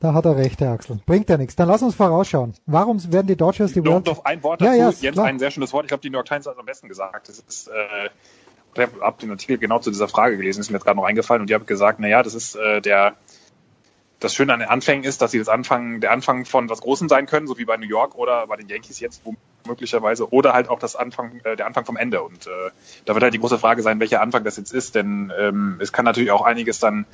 da 0.00 0.14
hat 0.14 0.24
er 0.24 0.36
recht, 0.36 0.60
Herr 0.60 0.72
Axel. 0.72 0.98
Bringt 1.06 1.28
ja 1.28 1.36
nichts. 1.36 1.56
Dann 1.56 1.68
lass 1.68 1.82
uns 1.82 1.94
vorausschauen. 1.94 2.54
Warum 2.66 3.00
werden 3.12 3.26
die 3.26 3.36
Dodgers 3.36 3.72
die 3.72 3.84
World... 3.84 4.06
Noch 4.06 4.24
ein 4.24 4.42
Wort 4.42 4.60
dazu, 4.60 4.72
ja, 4.72 4.76
ja, 4.76 4.90
Jens, 4.90 5.14
klar. 5.14 5.26
ein 5.26 5.38
sehr 5.38 5.50
schönes 5.50 5.72
Wort. 5.72 5.84
Ich 5.84 5.88
glaube, 5.88 6.00
die 6.00 6.10
New 6.10 6.16
York 6.16 6.26
Times 6.26 6.46
hat 6.46 6.54
es 6.54 6.58
am 6.58 6.66
besten 6.66 6.88
gesagt. 6.88 7.28
Das 7.28 7.38
ist, 7.38 7.68
äh, 7.68 8.08
ich 8.74 8.80
habe 9.00 9.16
den 9.20 9.30
Artikel 9.30 9.58
genau 9.58 9.78
zu 9.78 9.90
dieser 9.90 10.08
Frage 10.08 10.36
gelesen, 10.36 10.60
ist 10.60 10.70
mir 10.70 10.76
jetzt 10.76 10.84
gerade 10.84 10.96
noch 10.96 11.04
eingefallen 11.04 11.42
und 11.42 11.50
die 11.50 11.54
haben 11.54 11.66
gesagt, 11.66 12.00
na 12.00 12.08
ja, 12.08 12.22
das 12.22 12.34
ist 12.34 12.56
äh, 12.56 12.80
der 12.80 13.14
das 14.20 14.34
Schöne 14.34 14.52
an 14.52 14.60
den 14.60 14.68
Anfängen 14.68 15.04
ist, 15.04 15.22
dass 15.22 15.30
sie 15.30 15.38
das 15.38 15.48
Anfang, 15.48 16.00
der 16.00 16.12
Anfang 16.12 16.44
von 16.44 16.68
was 16.68 16.82
Großem 16.82 17.08
sein 17.08 17.26
können, 17.26 17.46
so 17.46 17.56
wie 17.56 17.64
bei 17.64 17.78
New 17.78 17.86
York 17.86 18.14
oder 18.14 18.46
bei 18.46 18.56
den 18.56 18.68
Yankees 18.68 19.00
jetzt 19.00 19.22
möglicherweise, 19.66 20.30
oder 20.30 20.52
halt 20.52 20.68
auch 20.68 20.78
das 20.78 20.94
Anfang, 20.94 21.40
äh, 21.44 21.56
der 21.56 21.66
Anfang 21.66 21.86
vom 21.86 21.96
Ende. 21.96 22.22
Und 22.22 22.46
äh, 22.46 22.70
da 23.06 23.14
wird 23.14 23.22
halt 23.22 23.34
die 23.34 23.38
große 23.38 23.58
Frage 23.58 23.82
sein, 23.82 23.98
welcher 23.98 24.20
Anfang 24.20 24.44
das 24.44 24.58
jetzt 24.58 24.72
ist, 24.72 24.94
denn 24.94 25.32
ähm, 25.38 25.78
es 25.80 25.92
kann 25.92 26.04
natürlich 26.04 26.30
auch 26.30 26.42
einiges 26.42 26.78
dann 26.78 27.06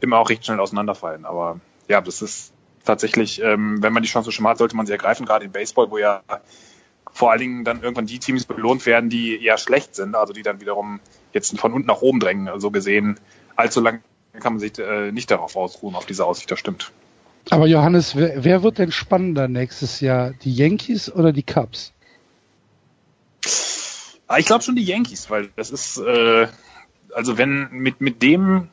immer 0.00 0.18
auch 0.18 0.28
recht 0.28 0.44
schnell 0.44 0.60
auseinanderfallen. 0.60 1.24
Aber 1.24 1.60
ja, 1.88 2.02
das 2.02 2.20
ist 2.20 2.52
tatsächlich, 2.84 3.42
ähm, 3.42 3.82
wenn 3.82 3.94
man 3.94 4.02
die 4.02 4.08
Chance 4.08 4.30
schon 4.30 4.46
hat, 4.46 4.58
sollte 4.58 4.76
man 4.76 4.84
sie 4.84 4.92
ergreifen, 4.92 5.24
gerade 5.24 5.46
im 5.46 5.52
Baseball, 5.52 5.90
wo 5.90 5.96
ja 5.96 6.22
vor 7.12 7.30
allen 7.30 7.40
Dingen 7.40 7.64
dann 7.64 7.82
irgendwann 7.82 8.06
die 8.06 8.18
Teams 8.18 8.44
belohnt 8.44 8.84
werden, 8.84 9.08
die 9.08 9.42
eher 9.42 9.56
schlecht 9.56 9.94
sind, 9.94 10.14
also 10.14 10.32
die 10.32 10.42
dann 10.42 10.60
wiederum 10.60 11.00
jetzt 11.32 11.58
von 11.58 11.72
unten 11.72 11.88
nach 11.88 12.02
oben 12.02 12.20
drängen, 12.20 12.60
so 12.60 12.70
gesehen 12.70 13.18
allzu 13.56 13.80
lange 13.80 14.00
kann 14.38 14.54
man 14.54 14.60
sich 14.60 14.78
äh, 14.78 15.12
nicht 15.12 15.30
darauf 15.30 15.56
ausruhen, 15.56 15.94
auf 15.94 16.06
diese 16.06 16.24
Aussicht, 16.24 16.50
das 16.50 16.58
stimmt. 16.58 16.92
Aber 17.48 17.66
Johannes, 17.66 18.14
wer, 18.16 18.44
wer 18.44 18.62
wird 18.62 18.78
denn 18.78 18.92
spannender 18.92 19.48
nächstes 19.48 20.00
Jahr? 20.00 20.32
Die 20.44 20.54
Yankees 20.54 21.12
oder 21.12 21.32
die 21.32 21.42
Cubs? 21.42 21.92
Ah, 24.28 24.38
ich 24.38 24.46
glaube 24.46 24.62
schon 24.62 24.76
die 24.76 24.84
Yankees, 24.84 25.30
weil 25.30 25.48
das 25.56 25.70
ist, 25.70 25.98
äh, 25.98 26.46
also 27.14 27.38
wenn 27.38 27.68
mit, 27.72 28.00
mit 28.00 28.22
dem, 28.22 28.68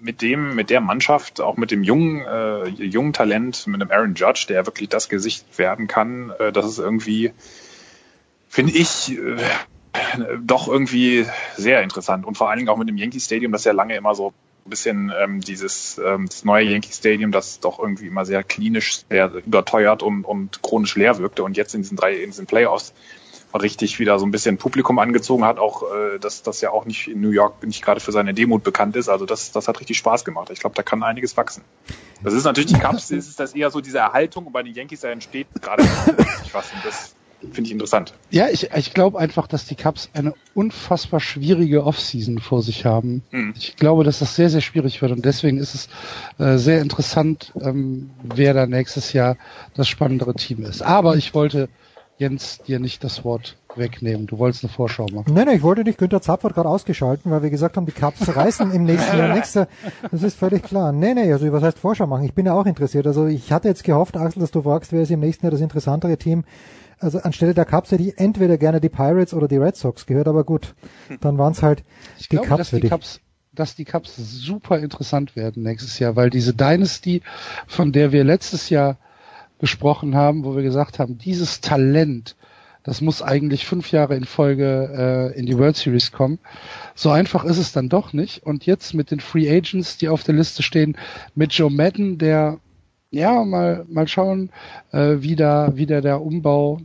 mit 0.00 0.22
dem, 0.22 0.54
mit 0.54 0.70
der 0.70 0.80
Mannschaft, 0.80 1.40
auch 1.40 1.56
mit 1.56 1.70
dem 1.70 1.82
jungen, 1.82 2.22
äh, 2.22 2.68
jungen 2.68 3.12
Talent, 3.12 3.66
mit 3.66 3.80
dem 3.80 3.90
Aaron 3.90 4.14
Judge, 4.14 4.46
der 4.48 4.64
wirklich 4.66 4.88
das 4.88 5.08
Gesicht 5.08 5.58
werden 5.58 5.86
kann, 5.86 6.30
äh, 6.38 6.52
das 6.52 6.66
ist 6.66 6.78
irgendwie, 6.78 7.32
finde 8.48 8.72
ich, 8.72 9.18
äh, 9.18 9.36
doch 10.40 10.68
irgendwie 10.68 11.26
sehr 11.56 11.82
interessant. 11.82 12.24
Und 12.24 12.36
vor 12.36 12.48
allen 12.48 12.58
Dingen 12.58 12.68
auch 12.68 12.78
mit 12.78 12.88
dem 12.88 12.96
Yankee 12.96 13.20
Stadium, 13.20 13.52
das 13.52 13.64
ja 13.64 13.72
lange 13.72 13.96
immer 13.96 14.14
so 14.14 14.32
bisschen 14.70 15.12
ähm, 15.18 15.40
dieses 15.40 16.00
ähm, 16.04 16.26
das 16.26 16.44
neue 16.44 16.64
Yankee 16.64 16.92
Stadium, 16.92 17.32
das 17.32 17.60
doch 17.60 17.78
irgendwie 17.78 18.06
immer 18.06 18.24
sehr 18.24 18.42
klinisch, 18.42 19.02
sehr 19.08 19.32
überteuert 19.46 20.02
und, 20.02 20.24
und 20.24 20.62
chronisch 20.62 20.96
leer 20.96 21.18
wirkte 21.18 21.44
und 21.44 21.56
jetzt 21.56 21.74
in 21.74 21.82
diesen 21.82 21.96
drei 21.96 22.14
in 22.14 22.30
diesen 22.30 22.46
Playoffs 22.46 22.94
richtig 23.54 24.00
wieder 24.00 24.18
so 24.18 24.26
ein 24.26 24.30
bisschen 24.30 24.58
Publikum 24.58 24.98
angezogen 24.98 25.44
hat, 25.44 25.58
auch 25.58 25.82
äh, 25.82 26.18
dass 26.18 26.42
das 26.42 26.60
ja 26.60 26.70
auch 26.70 26.86
nicht 26.86 27.08
in 27.08 27.20
New 27.20 27.30
York 27.30 27.62
nicht 27.64 27.84
gerade 27.84 28.00
für 28.00 28.10
seine 28.10 28.34
Demut 28.34 28.64
bekannt 28.64 28.96
ist. 28.96 29.08
Also 29.08 29.26
das, 29.26 29.52
das 29.52 29.68
hat 29.68 29.80
richtig 29.80 29.96
Spaß 29.98 30.24
gemacht. 30.24 30.50
Ich 30.50 30.58
glaube, 30.58 30.74
da 30.74 30.82
kann 30.82 31.02
einiges 31.02 31.36
wachsen. 31.36 31.62
Das 32.22 32.34
ist 32.34 32.44
natürlich 32.44 32.72
die 32.72 32.80
Cubs, 32.80 33.10
ist 33.10 33.38
das 33.38 33.54
eher 33.54 33.70
so 33.70 33.80
diese 33.80 33.98
Erhaltung 33.98 34.46
und 34.46 34.52
bei 34.52 34.62
den 34.62 34.74
Yankees 34.74 35.00
da 35.00 35.10
entsteht 35.10 35.46
gerade 35.60 35.84
was. 36.52 36.72
Und 36.72 36.84
das 36.84 37.14
finde 37.52 37.68
ich 37.68 37.72
interessant. 37.72 38.14
Ja, 38.30 38.48
ich, 38.50 38.70
ich 38.74 38.94
glaube 38.94 39.18
einfach, 39.18 39.46
dass 39.46 39.66
die 39.66 39.76
Cubs 39.76 40.10
eine 40.14 40.34
unfassbar 40.54 41.20
schwierige 41.20 41.84
Offseason 41.84 42.38
vor 42.38 42.62
sich 42.62 42.84
haben. 42.84 43.22
Mhm. 43.30 43.54
Ich 43.56 43.76
glaube, 43.76 44.04
dass 44.04 44.18
das 44.18 44.36
sehr, 44.36 44.50
sehr 44.50 44.60
schwierig 44.60 45.02
wird 45.02 45.12
und 45.12 45.24
deswegen 45.24 45.58
ist 45.58 45.74
es 45.74 45.88
äh, 46.38 46.58
sehr 46.58 46.80
interessant, 46.80 47.52
ähm, 47.60 48.10
wer 48.22 48.54
da 48.54 48.66
nächstes 48.66 49.12
Jahr 49.12 49.36
das 49.74 49.88
spannendere 49.88 50.34
Team 50.34 50.64
ist. 50.64 50.82
Aber 50.82 51.16
ich 51.16 51.34
wollte 51.34 51.68
Jens 52.16 52.58
dir 52.58 52.78
nicht 52.78 53.02
das 53.02 53.24
Wort 53.24 53.56
wegnehmen. 53.74 54.26
Du 54.28 54.38
wolltest 54.38 54.62
eine 54.62 54.72
Vorschau 54.72 55.06
machen. 55.12 55.34
Nein, 55.34 55.46
nein, 55.46 55.56
ich 55.56 55.62
wollte 55.62 55.82
nicht. 55.82 55.98
Günther 55.98 56.22
Zapp 56.22 56.44
hat 56.44 56.54
gerade 56.54 56.68
ausgeschalten, 56.68 57.30
weil 57.32 57.42
wir 57.42 57.50
gesagt 57.50 57.76
haben, 57.76 57.86
die 57.86 57.92
Cups 57.92 58.36
reißen 58.36 58.70
im 58.70 58.84
nächsten 58.84 59.18
Jahr. 59.18 59.34
Nächste, 59.34 59.66
das 60.12 60.22
ist 60.22 60.38
völlig 60.38 60.62
klar. 60.62 60.92
Nee, 60.92 61.14
nee, 61.14 61.32
also 61.32 61.52
was 61.52 61.64
heißt 61.64 61.78
Vorschau 61.80 62.06
machen? 62.06 62.24
Ich 62.24 62.32
bin 62.32 62.46
ja 62.46 62.54
auch 62.54 62.66
interessiert. 62.66 63.08
Also 63.08 63.26
ich 63.26 63.50
hatte 63.50 63.66
jetzt 63.66 63.82
gehofft, 63.82 64.16
Axel, 64.16 64.40
dass 64.40 64.52
du 64.52 64.62
fragst, 64.62 64.92
wer 64.92 65.02
ist 65.02 65.10
im 65.10 65.20
nächsten 65.20 65.44
Jahr 65.44 65.50
das 65.50 65.60
interessantere 65.60 66.16
Team 66.16 66.44
also 66.98 67.18
anstelle 67.20 67.54
der 67.54 67.64
Cubs 67.64 67.90
hätte 67.90 68.02
ich 68.02 68.18
entweder 68.18 68.58
gerne 68.58 68.80
die 68.80 68.88
Pirates 68.88 69.34
oder 69.34 69.48
die 69.48 69.56
Red 69.56 69.76
Sox 69.76 70.06
gehört, 70.06 70.28
aber 70.28 70.44
gut, 70.44 70.74
dann 71.20 71.38
waren 71.38 71.52
es 71.52 71.62
halt 71.62 71.84
ich 72.18 72.28
die 72.28 72.36
glaube, 72.36 72.48
Cubs 72.48 72.68
für 72.70 72.80
dich. 72.80 72.90
Cubs, 72.90 73.20
dass 73.52 73.76
die 73.76 73.84
Cubs 73.84 74.16
super 74.16 74.78
interessant 74.78 75.36
werden 75.36 75.62
nächstes 75.62 75.98
Jahr, 75.98 76.16
weil 76.16 76.30
diese 76.30 76.54
Dynasty, 76.54 77.22
von 77.66 77.92
der 77.92 78.12
wir 78.12 78.24
letztes 78.24 78.70
Jahr 78.70 78.98
gesprochen 79.58 80.14
haben, 80.14 80.44
wo 80.44 80.56
wir 80.56 80.62
gesagt 80.62 80.98
haben, 80.98 81.18
dieses 81.18 81.60
Talent, 81.60 82.36
das 82.82 83.00
muss 83.00 83.22
eigentlich 83.22 83.64
fünf 83.64 83.90
Jahre 83.92 84.14
in 84.14 84.24
Folge 84.24 85.32
äh, 85.34 85.38
in 85.38 85.46
die 85.46 85.56
World 85.56 85.76
Series 85.76 86.12
kommen. 86.12 86.38
So 86.94 87.10
einfach 87.10 87.44
ist 87.44 87.56
es 87.56 87.72
dann 87.72 87.88
doch 87.88 88.12
nicht. 88.12 88.42
Und 88.44 88.66
jetzt 88.66 88.92
mit 88.92 89.10
den 89.10 89.20
Free 89.20 89.50
Agents, 89.50 89.96
die 89.96 90.10
auf 90.10 90.22
der 90.22 90.34
Liste 90.34 90.62
stehen, 90.62 90.96
mit 91.34 91.54
Joe 91.54 91.70
Madden, 91.70 92.18
der 92.18 92.58
ja, 93.14 93.44
mal, 93.44 93.84
mal 93.88 94.08
schauen, 94.08 94.50
äh, 94.92 95.16
wie 95.20 95.36
da, 95.36 95.76
wie 95.76 95.86
da 95.86 96.00
der 96.00 96.20
Umbau, 96.20 96.80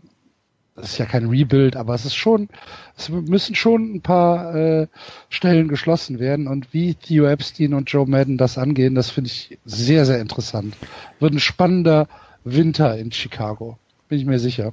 das 0.76 0.92
ist 0.92 0.98
ja 0.98 1.06
kein 1.06 1.28
Rebuild, 1.28 1.76
aber 1.76 1.94
es 1.96 2.06
ist 2.06 2.16
schon, 2.16 2.48
es 2.96 3.10
müssen 3.10 3.56
schon 3.56 3.96
ein 3.96 4.02
paar 4.02 4.56
äh, 4.56 4.88
Stellen 5.30 5.68
geschlossen 5.68 6.20
werden 6.20 6.48
und 6.48 6.74
wie 6.74 6.94
Theo 6.96 7.26
Epstein 7.26 7.74
und 7.74 7.92
Joe 7.92 8.08
Madden 8.08 8.38
das 8.38 8.58
angehen, 8.58 8.96
das 8.96 9.10
finde 9.10 9.30
ich 9.30 9.58
sehr, 9.66 10.06
sehr 10.06 10.22
interessant. 10.22 10.76
Wird 11.20 11.34
ein 11.34 11.40
spannender 11.40 12.08
Winter 12.44 12.98
in 12.98 13.12
Chicago, 13.12 13.78
bin 14.08 14.20
ich 14.20 14.26
mir 14.26 14.40
sicher. 14.40 14.72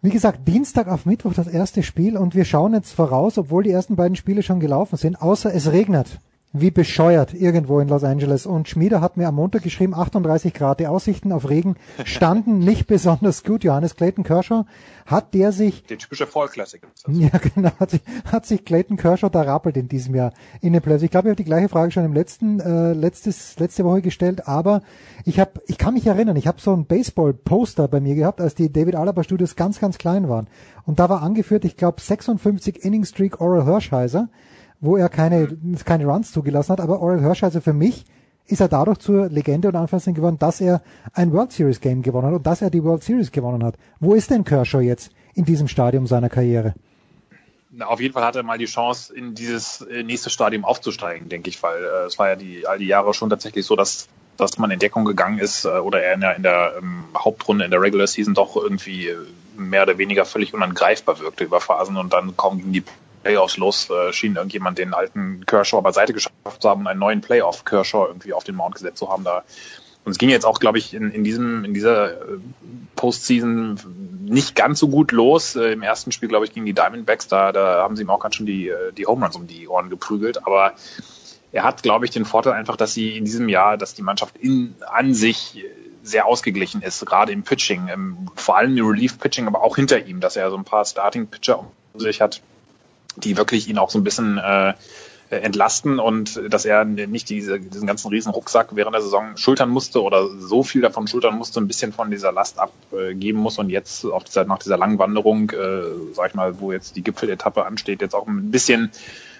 Wie 0.00 0.10
gesagt, 0.10 0.48
Dienstag 0.48 0.88
auf 0.88 1.06
Mittwoch 1.06 1.34
das 1.34 1.46
erste 1.46 1.84
Spiel 1.84 2.16
und 2.16 2.34
wir 2.34 2.44
schauen 2.44 2.74
jetzt 2.74 2.92
voraus, 2.92 3.38
obwohl 3.38 3.62
die 3.62 3.70
ersten 3.70 3.94
beiden 3.94 4.16
Spiele 4.16 4.42
schon 4.42 4.58
gelaufen 4.58 4.96
sind, 4.96 5.22
außer 5.22 5.54
es 5.54 5.70
regnet 5.70 6.18
wie 6.52 6.70
bescheuert 6.70 7.32
irgendwo 7.32 7.80
in 7.80 7.88
Los 7.88 8.04
Angeles. 8.04 8.44
Und 8.44 8.68
Schmieder 8.68 9.00
hat 9.00 9.16
mir 9.16 9.28
am 9.28 9.36
Montag 9.36 9.62
geschrieben, 9.62 9.94
38 9.94 10.52
Grad, 10.52 10.80
die 10.80 10.86
Aussichten 10.86 11.32
auf 11.32 11.48
Regen 11.48 11.76
standen 12.04 12.58
nicht 12.60 12.86
besonders 12.86 13.42
gut. 13.42 13.64
Johannes 13.64 13.96
Clayton 13.96 14.22
Kershaw, 14.22 14.64
hat 15.06 15.32
der 15.32 15.52
sich... 15.52 15.84
Die 15.84 15.96
typische 15.96 16.26
Fall 16.26 16.48
Classic. 16.48 16.82
Ja, 17.08 17.30
genau, 17.54 17.70
hat 17.80 17.90
sich, 17.90 18.02
hat 18.30 18.46
sich 18.46 18.64
Clayton 18.64 18.96
Kershaw 18.96 19.30
da 19.30 19.42
rappelt 19.42 19.76
in 19.76 19.88
diesem 19.88 20.14
Jahr 20.14 20.32
in 20.60 20.74
den 20.74 20.82
Playoffs. 20.82 21.02
Ich 21.02 21.10
glaube, 21.10 21.28
ich 21.28 21.30
habe 21.30 21.42
die 21.42 21.44
gleiche 21.44 21.68
Frage 21.70 21.90
schon 21.90 22.04
im 22.04 22.12
letzten, 22.12 22.60
äh, 22.60 22.92
letztes, 22.92 23.58
letzte 23.58 23.84
Woche 23.84 24.02
gestellt, 24.02 24.46
aber 24.46 24.82
ich 25.24 25.40
habe, 25.40 25.52
ich 25.66 25.78
kann 25.78 25.94
mich 25.94 26.06
erinnern, 26.06 26.36
ich 26.36 26.46
habe 26.46 26.60
so 26.60 26.74
ein 26.74 26.84
Baseball-Poster 26.84 27.88
bei 27.88 28.00
mir 28.00 28.14
gehabt, 28.14 28.40
als 28.40 28.54
die 28.54 28.70
David 28.70 28.96
Alaba 28.96 29.24
Studios 29.24 29.56
ganz, 29.56 29.80
ganz 29.80 29.96
klein 29.96 30.28
waren. 30.28 30.48
Und 30.84 30.98
da 30.98 31.08
war 31.08 31.22
angeführt, 31.22 31.64
ich 31.64 31.76
glaube, 31.76 32.00
56 32.00 32.84
Inning 32.84 33.04
Streak 33.04 33.40
Oral 33.40 33.64
Hirschheiser 33.64 34.28
wo 34.82 34.96
er 34.96 35.08
keine, 35.08 35.48
keine 35.86 36.04
Runs 36.04 36.32
zugelassen 36.32 36.72
hat. 36.72 36.80
Aber 36.80 37.00
Oral 37.00 37.20
Hirsch, 37.20 37.42
also 37.42 37.60
für 37.60 37.72
mich, 37.72 38.04
ist 38.46 38.60
er 38.60 38.68
dadurch 38.68 38.98
zur 38.98 39.28
Legende 39.28 39.68
und 39.68 39.76
Anfassung 39.76 40.12
geworden, 40.12 40.36
dass 40.38 40.60
er 40.60 40.82
ein 41.14 41.32
World 41.32 41.52
Series 41.52 41.80
Game 41.80 42.02
gewonnen 42.02 42.26
hat 42.26 42.34
und 42.34 42.46
dass 42.46 42.60
er 42.60 42.68
die 42.68 42.82
World 42.82 43.02
Series 43.02 43.30
gewonnen 43.30 43.64
hat. 43.64 43.76
Wo 44.00 44.12
ist 44.12 44.30
denn 44.30 44.44
Kershaw 44.44 44.80
jetzt 44.80 45.10
in 45.34 45.44
diesem 45.44 45.68
Stadium 45.68 46.06
seiner 46.06 46.28
Karriere? 46.28 46.74
Na, 47.70 47.86
auf 47.86 48.00
jeden 48.00 48.12
Fall 48.12 48.24
hat 48.24 48.36
er 48.36 48.42
mal 48.42 48.58
die 48.58 48.66
Chance, 48.66 49.14
in 49.14 49.34
dieses 49.34 49.80
äh, 49.82 50.02
nächste 50.02 50.28
Stadium 50.28 50.64
aufzusteigen, 50.64 51.30
denke 51.30 51.48
ich, 51.48 51.62
weil 51.62 51.82
äh, 51.82 52.06
es 52.06 52.18
war 52.18 52.28
ja 52.28 52.36
die, 52.36 52.66
all 52.66 52.78
die 52.78 52.86
Jahre 52.86 53.14
schon 53.14 53.30
tatsächlich 53.30 53.64
so, 53.64 53.76
dass 53.76 54.08
dass 54.36 54.58
man 54.58 54.70
in 54.70 54.78
Deckung 54.78 55.04
gegangen 55.04 55.38
ist 55.38 55.64
äh, 55.64 55.68
oder 55.68 56.02
er 56.02 56.14
in 56.14 56.20
der, 56.20 56.36
in 56.36 56.42
der 56.42 56.74
ähm, 56.78 57.04
Hauptrunde 57.16 57.64
in 57.64 57.70
der 57.70 57.80
Regular 57.80 58.06
Season 58.06 58.34
doch 58.34 58.56
irgendwie 58.56 59.08
äh, 59.08 59.16
mehr 59.56 59.82
oder 59.82 59.98
weniger 59.98 60.24
völlig 60.24 60.54
unangreifbar 60.54 61.20
wirkte 61.20 61.44
über 61.44 61.60
Phasen 61.60 61.96
und 61.96 62.12
dann 62.12 62.36
kaum 62.36 62.58
gegen 62.58 62.72
die 62.72 62.82
Playoffs 63.22 63.56
los, 63.56 63.88
äh, 63.90 64.12
schien 64.12 64.36
irgendjemand 64.36 64.78
den 64.78 64.94
alten 64.94 65.46
Kershaw 65.46 65.80
beiseite 65.80 66.12
geschafft 66.12 66.60
zu 66.60 66.68
haben, 66.68 66.86
einen 66.86 67.00
neuen 67.00 67.20
Playoff-Kershaw 67.20 68.06
irgendwie 68.06 68.32
auf 68.32 68.44
den 68.44 68.56
Mount 68.56 68.74
gesetzt 68.74 68.98
zu 68.98 69.08
haben. 69.08 69.24
Da 69.24 69.44
und 70.04 70.12
es 70.12 70.18
ging 70.18 70.30
jetzt 70.30 70.44
auch, 70.44 70.58
glaube 70.58 70.78
ich, 70.78 70.94
in, 70.94 71.10
in 71.12 71.22
diesem, 71.22 71.64
in 71.64 71.74
dieser 71.74 72.12
äh, 72.12 72.38
Postseason 72.96 73.78
nicht 74.24 74.56
ganz 74.56 74.80
so 74.80 74.88
gut 74.88 75.12
los. 75.12 75.54
Äh, 75.54 75.72
Im 75.72 75.82
ersten 75.82 76.10
Spiel, 76.10 76.28
glaube 76.28 76.44
ich, 76.44 76.52
gegen 76.52 76.66
die 76.66 76.72
Diamondbacks, 76.72 77.28
da, 77.28 77.52
da 77.52 77.82
haben 77.82 77.94
sie 77.94 78.02
ihm 78.02 78.10
auch 78.10 78.18
ganz 78.18 78.34
schön 78.34 78.46
die, 78.46 78.68
äh, 78.68 78.92
die 78.92 79.06
Home 79.06 79.24
Runs 79.24 79.36
um 79.36 79.46
die 79.46 79.68
Ohren 79.68 79.90
geprügelt. 79.90 80.44
Aber 80.44 80.72
er 81.52 81.62
hat, 81.62 81.82
glaube 81.82 82.04
ich, 82.04 82.10
den 82.10 82.24
Vorteil 82.24 82.54
einfach, 82.54 82.76
dass 82.76 82.94
sie 82.94 83.16
in 83.16 83.24
diesem 83.24 83.48
Jahr, 83.48 83.76
dass 83.76 83.94
die 83.94 84.02
Mannschaft 84.02 84.36
in, 84.38 84.74
an 84.90 85.14
sich 85.14 85.64
sehr 86.02 86.26
ausgeglichen 86.26 86.82
ist, 86.82 87.06
gerade 87.06 87.30
im 87.30 87.44
Pitching, 87.44 87.86
im, 87.86 88.28
vor 88.34 88.56
allem 88.56 88.76
im 88.76 88.86
Relief-Pitching, 88.86 89.46
aber 89.46 89.62
auch 89.62 89.76
hinter 89.76 90.04
ihm, 90.04 90.18
dass 90.18 90.34
er 90.34 90.50
so 90.50 90.56
ein 90.56 90.64
paar 90.64 90.84
Starting-Pitcher 90.84 91.60
um 91.60 91.70
sich 91.94 92.20
hat, 92.20 92.42
die 93.16 93.36
wirklich 93.36 93.68
ihn 93.68 93.78
auch 93.78 93.90
so 93.90 93.98
ein 93.98 94.04
bisschen 94.04 94.38
äh, 94.38 94.74
entlasten 95.30 95.98
und 95.98 96.40
dass 96.52 96.66
er 96.66 96.84
nicht 96.84 97.30
diese, 97.30 97.58
diesen 97.58 97.86
ganzen 97.86 98.08
riesen 98.08 98.32
Rucksack 98.32 98.76
während 98.76 98.94
der 98.94 99.02
Saison 99.02 99.36
schultern 99.36 99.70
musste 99.70 100.02
oder 100.02 100.28
so 100.28 100.62
viel 100.62 100.82
davon 100.82 101.06
schultern 101.08 101.36
musste, 101.38 101.60
ein 101.60 101.68
bisschen 101.68 101.92
von 101.92 102.10
dieser 102.10 102.32
Last 102.32 102.58
abgeben 102.58 103.38
muss 103.38 103.58
und 103.58 103.70
jetzt 103.70 104.04
auf 104.04 104.24
dieser, 104.24 104.44
nach 104.44 104.58
dieser 104.58 104.76
langen 104.76 104.98
Wanderung, 104.98 105.50
äh, 105.50 106.12
sag 106.12 106.28
ich 106.28 106.34
mal, 106.34 106.60
wo 106.60 106.70
jetzt 106.70 106.96
die 106.96 107.02
Gipfeletappe 107.02 107.64
ansteht, 107.64 108.02
jetzt 108.02 108.14
auch 108.14 108.26
ein 108.26 108.50
bisschen 108.50 108.90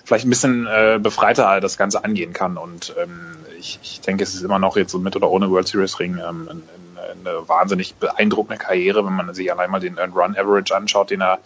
vielleicht 0.05 0.27
ein 0.27 0.31
bisschen 0.31 0.67
äh, 0.67 0.99
befreiter 1.01 1.61
das 1.61 1.77
Ganze 1.77 2.05
angehen 2.05 2.33
kann. 2.33 2.57
Und 2.57 2.95
ähm, 3.01 3.37
ich, 3.59 3.79
ich 3.83 4.01
denke, 4.01 4.25
es 4.25 4.35
ist 4.35 4.43
immer 4.43 4.59
noch 4.59 4.77
jetzt 4.77 4.93
so 4.93 4.99
mit 4.99 5.15
oder 5.15 5.31
ohne 5.31 5.51
World 5.51 5.69
Series 5.69 6.01
Ring 6.01 6.19
ähm, 6.19 6.49
eine, 6.49 7.31
eine 7.31 7.49
wahnsinnig 7.49 7.95
beeindruckende 7.95 8.59
Karriere, 8.59 9.05
wenn 9.05 9.13
man 9.13 9.33
sich 9.35 9.53
allein 9.53 9.71
mal 9.71 9.81
den 9.81 9.99
Run 9.99 10.37
Average 10.37 10.75
anschaut, 10.75 11.11
den 11.11 11.21
er 11.21 11.39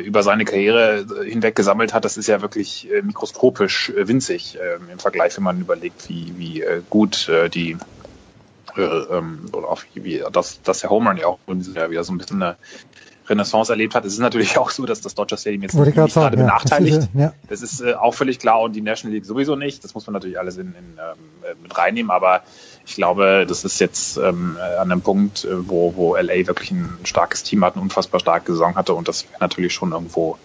über 0.00 0.22
seine 0.22 0.44
Karriere 0.44 1.06
äh, 1.20 1.30
hinweg 1.30 1.54
gesammelt 1.54 1.94
hat, 1.94 2.04
das 2.04 2.16
ist 2.16 2.26
ja 2.26 2.42
wirklich 2.42 2.90
äh, 2.90 3.02
mikroskopisch 3.02 3.92
winzig 3.96 4.58
ähm, 4.60 4.88
im 4.90 4.98
Vergleich, 4.98 5.36
wenn 5.36 5.44
man 5.44 5.60
überlegt, 5.60 6.08
wie, 6.08 6.34
wie 6.36 6.64
gut 6.90 7.30
die 7.54 7.76
ähm, 8.76 9.50
oder 9.52 9.68
auch 9.68 9.82
wie, 9.92 10.04
wie 10.04 10.24
das, 10.32 10.62
dass 10.62 10.80
der 10.80 10.90
Home 10.90 11.10
Run 11.10 11.18
ja 11.18 11.26
auch 11.26 11.38
wieder 11.46 12.04
so 12.04 12.12
ein 12.12 12.18
bisschen 12.18 12.42
eine 12.42 12.56
Renaissance 13.28 13.72
erlebt 13.72 13.94
hat. 13.94 14.04
Es 14.04 14.14
ist 14.14 14.18
natürlich 14.18 14.58
auch 14.58 14.70
so, 14.70 14.86
dass 14.86 15.00
das 15.00 15.14
Dodger 15.14 15.36
Stadium 15.36 15.62
jetzt 15.62 15.74
nicht, 15.74 15.94
gerade 15.94 16.36
benachteiligt. 16.36 16.96
Das 16.96 17.04
ist, 17.04 17.14
ja. 17.14 17.32
das 17.48 17.62
ist 17.62 17.80
äh, 17.80 17.94
auch 17.94 18.14
völlig 18.14 18.38
klar 18.38 18.60
und 18.60 18.74
die 18.74 18.80
National 18.80 19.14
League 19.14 19.26
sowieso 19.26 19.56
nicht. 19.56 19.82
Das 19.84 19.94
muss 19.94 20.06
man 20.06 20.14
natürlich 20.14 20.38
alles 20.38 20.56
in, 20.56 20.68
in, 20.68 20.98
ähm, 20.98 21.62
mit 21.62 21.76
reinnehmen, 21.76 22.10
aber 22.10 22.42
ich 22.84 22.94
glaube, 22.96 23.46
das 23.48 23.64
ist 23.64 23.78
jetzt 23.80 24.16
ähm, 24.16 24.56
an 24.78 24.90
einem 24.90 25.02
Punkt, 25.02 25.44
äh, 25.44 25.68
wo, 25.68 25.94
wo 25.96 26.16
LA 26.16 26.46
wirklich 26.46 26.70
ein 26.70 26.98
starkes 27.04 27.42
Team 27.42 27.64
hat, 27.64 27.74
eine 27.74 27.82
unfassbar 27.82 28.20
starke 28.20 28.52
Saison 28.52 28.74
hatte 28.74 28.94
und 28.94 29.08
das 29.08 29.24
wäre 29.24 29.40
natürlich 29.40 29.72
schon 29.72 29.92
irgendwo 29.92 30.38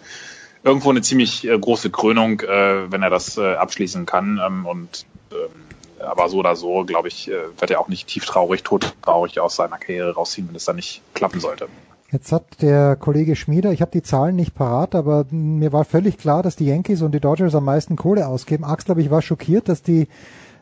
irgendwo 0.63 0.89
eine 0.89 1.01
ziemlich 1.01 1.47
äh, 1.47 1.57
große 1.57 1.89
Krönung, 1.89 2.41
äh, 2.41 2.91
wenn 2.91 3.03
er 3.03 3.09
das 3.09 3.37
äh, 3.37 3.55
abschließen 3.55 4.05
kann. 4.05 4.39
Ähm, 4.45 4.65
und 4.65 5.05
ähm, 5.31 5.67
aber 5.99 6.29
so 6.29 6.37
oder 6.37 6.55
so, 6.55 6.83
glaube 6.85 7.07
ich, 7.07 7.29
äh, 7.29 7.35
wird 7.57 7.71
er 7.71 7.79
auch 7.79 7.87
nicht 7.87 8.07
tief 8.07 8.25
traurig, 8.25 8.63
tot 8.63 8.93
traurig 9.01 9.39
aus 9.39 9.55
seiner 9.55 9.77
Karriere 9.77 10.13
rausziehen, 10.13 10.47
wenn 10.47 10.55
es 10.55 10.65
dann 10.65 10.75
nicht 10.75 11.01
klappen 11.13 11.39
sollte. 11.39 11.67
Jetzt 12.11 12.31
hat 12.31 12.61
der 12.61 12.95
Kollege 12.95 13.35
Schmieder, 13.35 13.71
ich 13.73 13.81
habe 13.81 13.91
die 13.91 14.01
Zahlen 14.03 14.35
nicht 14.35 14.55
parat, 14.55 14.95
aber 14.95 15.25
mir 15.29 15.73
war 15.73 15.83
völlig 15.83 16.17
klar, 16.17 16.41
dass 16.41 16.55
die 16.55 16.65
Yankees 16.65 17.01
und 17.01 17.11
die 17.11 17.19
Dodgers 17.19 17.53
am 17.53 17.65
meisten 17.65 17.97
Kohle 17.97 18.27
ausgeben. 18.27 18.63
Axel, 18.63 18.85
glaube 18.85 19.01
ich, 19.01 19.11
war 19.11 19.21
schockiert, 19.21 19.67
dass 19.67 19.81
die, 19.81 20.07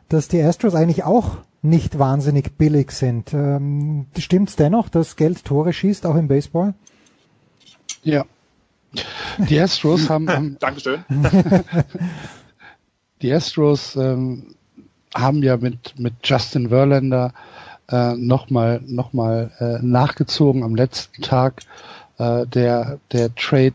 dass 0.10 0.28
die 0.28 0.42
Astros 0.42 0.76
eigentlich 0.76 1.04
auch 1.04 1.38
nicht 1.62 1.98
wahnsinnig 1.98 2.58
billig 2.58 2.92
sind. 2.92 3.34
Ähm, 3.34 4.08
stimmt's 4.18 4.56
dennoch, 4.56 4.90
dass 4.90 5.16
Geld 5.16 5.46
Tore 5.46 5.74
schießt, 5.74 6.06
auch 6.06 6.16
im 6.16 6.28
Baseball? 6.28 6.74
Ja. 8.04 8.26
Die 9.50 9.60
Astros 9.60 10.10
haben. 10.10 10.30
haben 10.30 10.58
Dankeschön. 10.60 11.04
die 13.22 13.34
Astros 13.34 13.96
ähm, 13.96 14.56
haben 15.14 15.44
ja 15.44 15.58
mit, 15.58 16.00
mit 16.00 16.14
Justin 16.24 16.70
Verlander 16.70 17.34
äh, 17.90 18.16
nochmal 18.16 18.82
noch 18.86 19.14
mal, 19.14 19.52
äh, 19.60 19.86
nachgezogen 19.86 20.64
am 20.64 20.76
letzten 20.76 21.22
Tag 21.22 21.62
äh, 22.18 22.46
der, 22.48 23.00
der 23.12 23.34
Trade, 23.36 23.74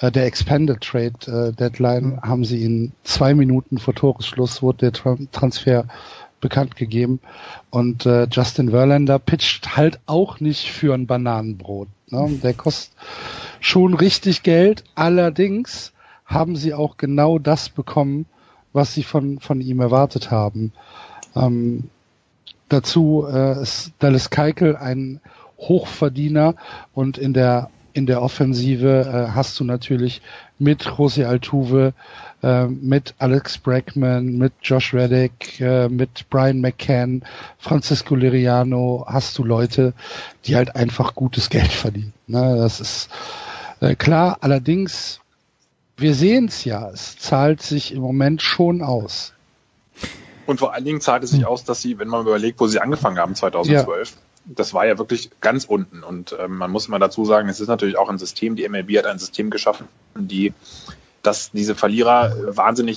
äh, 0.00 0.10
der 0.10 0.26
Expanded 0.26 0.80
Trade 0.80 1.12
äh, 1.26 1.52
Deadline, 1.52 2.04
mhm. 2.04 2.22
haben 2.22 2.44
sie 2.44 2.64
in 2.64 2.92
zwei 3.04 3.34
Minuten 3.34 3.78
vor 3.78 3.94
Toresschluss 3.94 4.62
wurde 4.62 4.90
der 4.90 5.28
Transfer 5.30 5.84
bekannt 6.40 6.74
gegeben. 6.76 7.20
Und 7.68 8.06
äh, 8.06 8.26
Justin 8.30 8.70
Verlander 8.70 9.18
pitcht 9.18 9.76
halt 9.76 10.00
auch 10.06 10.40
nicht 10.40 10.70
für 10.70 10.94
ein 10.94 11.06
Bananenbrot. 11.06 11.88
Ne? 12.08 12.38
Der 12.42 12.54
kostet 12.54 12.96
schon 13.60 13.94
richtig 13.94 14.42
Geld. 14.42 14.84
Allerdings 14.94 15.92
haben 16.24 16.56
sie 16.56 16.74
auch 16.74 16.96
genau 16.96 17.38
das 17.38 17.68
bekommen, 17.68 18.26
was 18.72 18.94
sie 18.94 19.02
von, 19.02 19.38
von 19.40 19.60
ihm 19.60 19.80
erwartet 19.80 20.30
haben. 20.30 20.72
Ähm, 21.36 21.90
dazu 22.68 23.26
äh, 23.30 23.60
ist 23.60 23.92
Dallas 23.98 24.30
Keikel 24.30 24.76
ein 24.76 25.20
Hochverdiener 25.58 26.54
und 26.94 27.18
in 27.18 27.34
der 27.34 27.68
in 27.92 28.06
der 28.06 28.22
Offensive 28.22 29.06
äh, 29.06 29.34
hast 29.34 29.58
du 29.60 29.64
natürlich 29.64 30.22
mit 30.58 30.84
José 30.84 31.24
Altuve 31.24 31.94
äh, 32.42 32.66
mit 32.66 33.14
Alex 33.18 33.58
Bregman, 33.58 34.38
mit 34.38 34.52
Josh 34.62 34.94
Reddick, 34.94 35.60
äh, 35.60 35.88
mit 35.88 36.28
Brian 36.30 36.60
McCann, 36.60 37.22
Francisco 37.58 38.14
Liriano 38.14 39.04
hast 39.06 39.36
du 39.38 39.44
Leute, 39.44 39.92
die 40.44 40.56
halt 40.56 40.74
einfach 40.76 41.14
gutes 41.14 41.50
Geld 41.50 41.72
verdienen. 41.72 42.14
Ne? 42.26 42.56
Das 42.56 42.80
ist 42.80 43.10
äh, 43.80 43.94
klar. 43.94 44.38
Allerdings, 44.40 45.20
wir 45.96 46.14
sehen 46.14 46.46
es 46.46 46.64
ja, 46.64 46.88
es 46.90 47.18
zahlt 47.18 47.60
sich 47.62 47.92
im 47.92 48.00
Moment 48.00 48.42
schon 48.42 48.82
aus. 48.82 49.34
Und 50.46 50.58
vor 50.58 50.72
allen 50.74 50.84
Dingen 50.84 51.00
zahlt 51.00 51.22
es 51.22 51.30
sich 51.30 51.46
aus, 51.46 51.64
dass 51.64 51.80
sie, 51.82 51.98
wenn 51.98 52.08
man 52.08 52.22
überlegt, 52.22 52.58
wo 52.58 52.66
sie 52.66 52.80
angefangen 52.80 53.18
haben, 53.18 53.34
2012, 53.34 54.10
ja. 54.10 54.16
Das 54.44 54.74
war 54.74 54.86
ja 54.86 54.98
wirklich 54.98 55.30
ganz 55.40 55.64
unten. 55.64 56.02
Und 56.02 56.34
ähm, 56.38 56.56
man 56.56 56.70
muss 56.70 56.88
immer 56.88 56.98
dazu 56.98 57.24
sagen, 57.24 57.48
es 57.48 57.60
ist 57.60 57.68
natürlich 57.68 57.98
auch 57.98 58.08
ein 58.08 58.18
System, 58.18 58.56
die 58.56 58.68
MLB 58.68 58.98
hat 58.98 59.06
ein 59.06 59.18
System 59.18 59.50
geschaffen, 59.50 59.88
die 60.14 60.52
dass 61.22 61.50
diese 61.50 61.74
Verlierer 61.74 62.56
wahnsinnig 62.56 62.96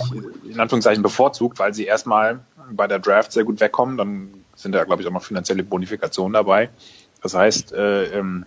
in 0.49 0.59
Anführungszeichen 0.59 1.03
bevorzugt, 1.03 1.59
weil 1.59 1.73
sie 1.73 1.85
erstmal 1.85 2.39
bei 2.71 2.87
der 2.87 2.99
Draft 2.99 3.31
sehr 3.33 3.43
gut 3.43 3.59
wegkommen. 3.59 3.97
Dann 3.97 4.45
sind 4.55 4.73
da, 4.73 4.83
glaube 4.85 5.01
ich, 5.01 5.07
auch 5.07 5.11
noch 5.11 5.23
finanzielle 5.23 5.63
Bonifikationen 5.63 6.33
dabei. 6.33 6.69
Das 7.21 7.33
heißt, 7.33 7.73
äh, 7.73 8.17
ähm, 8.17 8.45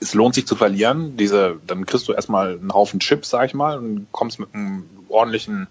es 0.00 0.14
lohnt 0.14 0.34
sich 0.34 0.46
zu 0.46 0.54
verlieren. 0.54 1.16
Diese, 1.16 1.56
dann 1.66 1.86
kriegst 1.86 2.06
du 2.06 2.12
erstmal 2.12 2.52
einen 2.52 2.72
Haufen 2.72 3.00
Chips, 3.00 3.30
sag 3.30 3.46
ich 3.46 3.54
mal, 3.54 3.78
und 3.78 4.06
kommst 4.12 4.38
mit 4.38 4.54
einem 4.54 4.84
ordentlichen 5.08 5.66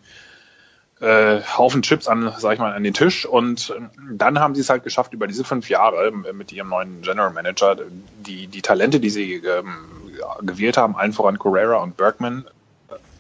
äh, 1.00 1.42
Haufen 1.42 1.82
Chips 1.82 2.08
an, 2.08 2.34
sag 2.38 2.54
ich 2.54 2.60
mal, 2.60 2.74
an 2.74 2.84
den 2.84 2.94
Tisch. 2.94 3.26
Und 3.26 3.74
dann 4.12 4.40
haben 4.40 4.56
sie 4.56 4.62
es 4.62 4.70
halt 4.70 4.84
geschafft, 4.84 5.14
über 5.14 5.28
diese 5.28 5.44
fünf 5.44 5.70
Jahre 5.70 6.12
mit 6.12 6.52
ihrem 6.52 6.70
neuen 6.70 7.02
General 7.02 7.32
Manager 7.32 7.78
die, 8.26 8.48
die 8.48 8.62
Talente, 8.62 9.00
die 9.00 9.10
sie 9.10 9.36
ähm, 9.36 9.76
gewählt 10.42 10.78
haben, 10.78 10.96
allen 10.96 11.14
voran 11.14 11.40
Correra 11.40 11.78
und 11.78 11.98
Bergman, 11.98 12.46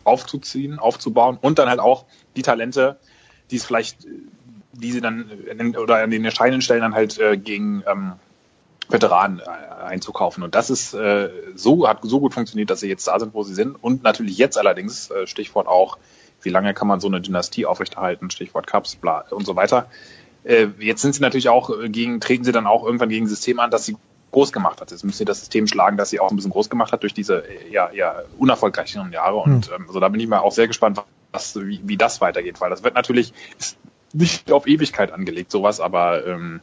aufzuziehen, 0.03 0.79
aufzubauen 0.79 1.37
und 1.39 1.59
dann 1.59 1.69
halt 1.69 1.79
auch 1.79 2.05
die 2.35 2.41
Talente, 2.41 2.97
die 3.51 3.57
es 3.57 3.65
vielleicht, 3.65 4.07
die 4.73 4.91
sie 4.91 5.01
dann 5.01 5.29
den, 5.57 5.77
oder 5.77 5.97
an 5.97 6.09
den 6.09 6.25
entscheidenden 6.25 6.61
Stellen 6.61 6.81
dann 6.81 6.95
halt 6.95 7.19
äh, 7.19 7.37
gegen 7.37 7.83
ähm, 7.87 8.13
Veteranen 8.89 9.39
äh, 9.39 9.83
einzukaufen. 9.83 10.43
Und 10.43 10.55
das 10.55 10.69
ist 10.69 10.93
äh, 10.93 11.29
so, 11.55 11.87
hat 11.87 11.99
so 12.03 12.19
gut 12.19 12.33
funktioniert, 12.33 12.69
dass 12.69 12.79
sie 12.79 12.89
jetzt 12.89 13.07
da 13.07 13.19
sind, 13.19 13.33
wo 13.33 13.43
sie 13.43 13.53
sind. 13.53 13.75
Und 13.75 14.03
natürlich 14.03 14.37
jetzt 14.37 14.57
allerdings, 14.57 15.11
äh, 15.11 15.27
Stichwort 15.27 15.67
auch 15.67 15.97
wie 16.41 16.49
lange 16.49 16.73
kann 16.73 16.87
man 16.87 16.99
so 16.99 17.07
eine 17.07 17.21
Dynastie 17.21 17.65
aufrechterhalten, 17.65 18.29
Stichwort 18.29 18.67
Cups, 18.67 18.95
bla 18.95 19.25
und 19.29 19.45
so 19.45 19.55
weiter. 19.55 19.89
Äh, 20.43 20.67
jetzt 20.79 21.01
sind 21.01 21.13
sie 21.15 21.21
natürlich 21.21 21.49
auch 21.49 21.69
äh, 21.69 21.89
gegen, 21.89 22.19
treten 22.19 22.43
sie 22.43 22.51
dann 22.51 22.67
auch 22.67 22.83
irgendwann 22.83 23.09
gegen 23.09 23.25
ein 23.25 23.29
System 23.29 23.59
an, 23.59 23.71
das 23.71 23.85
sie 23.85 23.97
groß 24.31 24.51
gemacht 24.51 24.79
hat. 24.81 24.91
Jetzt 24.91 25.03
müssen 25.03 25.17
sie 25.17 25.25
das 25.25 25.39
System 25.39 25.67
schlagen, 25.67 25.97
das 25.97 26.09
sie 26.09 26.19
auch 26.19 26.29
ein 26.29 26.35
bisschen 26.35 26.51
groß 26.51 26.69
gemacht 26.69 26.91
hat 26.91 27.03
durch 27.03 27.13
diese 27.13 27.47
äh, 27.47 27.69
ja, 27.71 27.91
ja 27.91 28.23
unerfolgreichen 28.37 29.11
Jahre. 29.11 29.37
Und 29.37 29.69
ähm, 29.75 29.85
also 29.87 29.99
da 29.99 30.09
bin 30.09 30.19
ich 30.19 30.27
mal 30.27 30.39
auch 30.39 30.51
sehr 30.51 30.67
gespannt, 30.67 31.01
was, 31.31 31.55
wie, 31.55 31.81
wie 31.83 31.97
das 31.97 32.21
weitergeht, 32.21 32.61
weil 32.61 32.69
das 32.69 32.83
wird 32.83 32.95
natürlich 32.95 33.33
nicht 34.13 34.51
auf 34.51 34.67
Ewigkeit 34.67 35.11
angelegt, 35.11 35.51
sowas, 35.51 35.79
aber 35.79 36.25
ähm, 36.25 36.61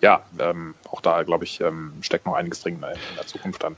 ja, 0.00 0.22
ähm, 0.38 0.74
auch 0.90 1.00
da, 1.00 1.22
glaube 1.22 1.44
ich, 1.44 1.60
ähm, 1.60 1.92
steckt 2.00 2.26
noch 2.26 2.34
einiges 2.34 2.62
drin 2.62 2.74
in 2.74 3.16
der 3.16 3.26
Zukunft 3.26 3.64
an. 3.64 3.76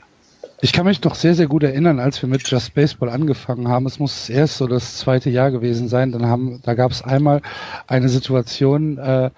Ich 0.63 0.71
kann 0.71 0.85
mich 0.85 1.03
noch 1.03 1.15
sehr, 1.15 1.35
sehr 1.35 1.47
gut 1.47 1.63
erinnern, 1.63 1.99
als 1.99 2.21
wir 2.21 2.29
mit 2.29 2.49
Just 2.49 2.73
Baseball 2.73 3.09
angefangen 3.09 3.67
haben. 3.67 3.85
Es 3.85 3.99
muss 3.99 4.29
erst 4.29 4.55
so 4.55 4.65
das 4.65 4.95
zweite 4.95 5.29
Jahr 5.29 5.51
gewesen 5.51 5.89
sein. 5.89 6.13
Dann 6.13 6.27
haben, 6.27 6.61
da 6.63 6.73
gab 6.73 6.89
es 6.91 7.01
einmal 7.01 7.41
eine 7.85 8.07
Situation, 8.07 8.97
äh, 8.97 9.29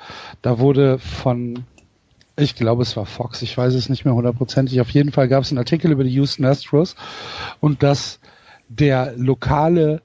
da 0.44 0.60
wurde 0.60 1.00
von, 1.00 1.64
ich 2.36 2.54
glaube, 2.54 2.84
es 2.84 2.96
war 2.96 3.08
Fox, 3.08 3.42
ich 3.42 3.58
weiß 3.58 3.74
es 3.74 3.90
nicht 3.90 4.06
mehr 4.06 4.14
hundertprozentig. 4.14 4.80
Auf 4.82 4.92
jeden 4.92 5.12
Fall 5.12 5.28
gab 5.28 5.42
es 5.42 5.50
einen 5.50 5.58
Artikel 5.58 5.92
über 5.92 6.04
die 6.04 6.12
Houston 6.12 6.46
Astros 6.46 6.96
und 7.60 7.82
dass 7.82 8.20
der 8.70 9.14
lokale 9.18 10.04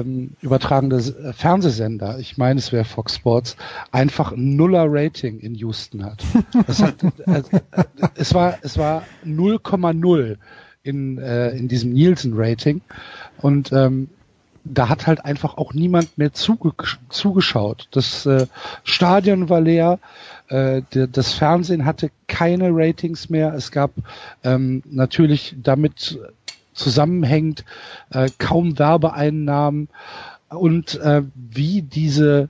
ähm, 0.00 0.36
übertragende 0.40 0.96
äh, 0.96 1.32
Fernsehsender, 1.32 2.18
ich 2.18 2.38
meine 2.38 2.58
es 2.58 2.72
wäre 2.72 2.84
Fox 2.84 3.16
Sports, 3.16 3.56
einfach 3.90 4.32
ein 4.32 4.56
Nuller 4.56 4.86
Rating 4.88 5.38
in 5.40 5.54
Houston 5.54 6.04
hat. 6.04 6.22
hat 6.54 7.02
äh, 7.26 7.38
äh, 7.38 7.42
es 8.14 8.34
war 8.34 8.58
es 8.62 8.78
war 8.78 9.04
0,0 9.24 10.36
in 10.82 11.18
äh, 11.18 11.50
in 11.50 11.68
diesem 11.68 11.92
Nielsen 11.92 12.32
Rating 12.34 12.80
und 13.40 13.72
ähm, 13.72 14.08
da 14.64 14.88
hat 14.88 15.06
halt 15.06 15.24
einfach 15.24 15.56
auch 15.56 15.74
niemand 15.74 16.16
mehr 16.18 16.32
zuge 16.32 16.72
zugeschaut. 17.08 17.88
Das 17.90 18.26
äh, 18.26 18.46
Stadion 18.84 19.48
war 19.48 19.60
leer, 19.60 19.98
äh, 20.48 20.82
das 20.90 21.32
Fernsehen 21.32 21.84
hatte 21.84 22.10
keine 22.28 22.68
Ratings 22.70 23.28
mehr. 23.28 23.54
Es 23.54 23.72
gab 23.72 23.90
ähm, 24.44 24.82
natürlich 24.86 25.56
damit 25.60 26.20
zusammenhängt, 26.72 27.64
äh, 28.10 28.28
kaum 28.38 28.78
Werbeeinnahmen 28.78 29.88
und 30.48 30.94
äh, 31.00 31.22
wie 31.34 31.82
diese 31.82 32.48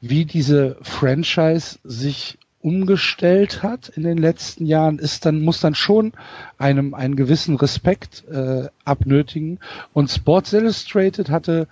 wie 0.00 0.24
diese 0.24 0.76
Franchise 0.82 1.78
sich 1.84 2.38
umgestellt 2.62 3.62
hat 3.62 3.88
in 3.88 4.02
den 4.02 4.18
letzten 4.18 4.66
Jahren, 4.66 4.98
ist 4.98 5.24
dann 5.24 5.40
muss 5.40 5.60
dann 5.60 5.74
schon 5.74 6.12
einem 6.58 6.94
einen 6.94 7.16
gewissen 7.16 7.56
Respekt 7.56 8.24
äh, 8.28 8.68
abnötigen. 8.84 9.58
Und 9.94 10.10
Sports 10.10 10.52
Illustrated 10.52 11.30
hatte, 11.30 11.68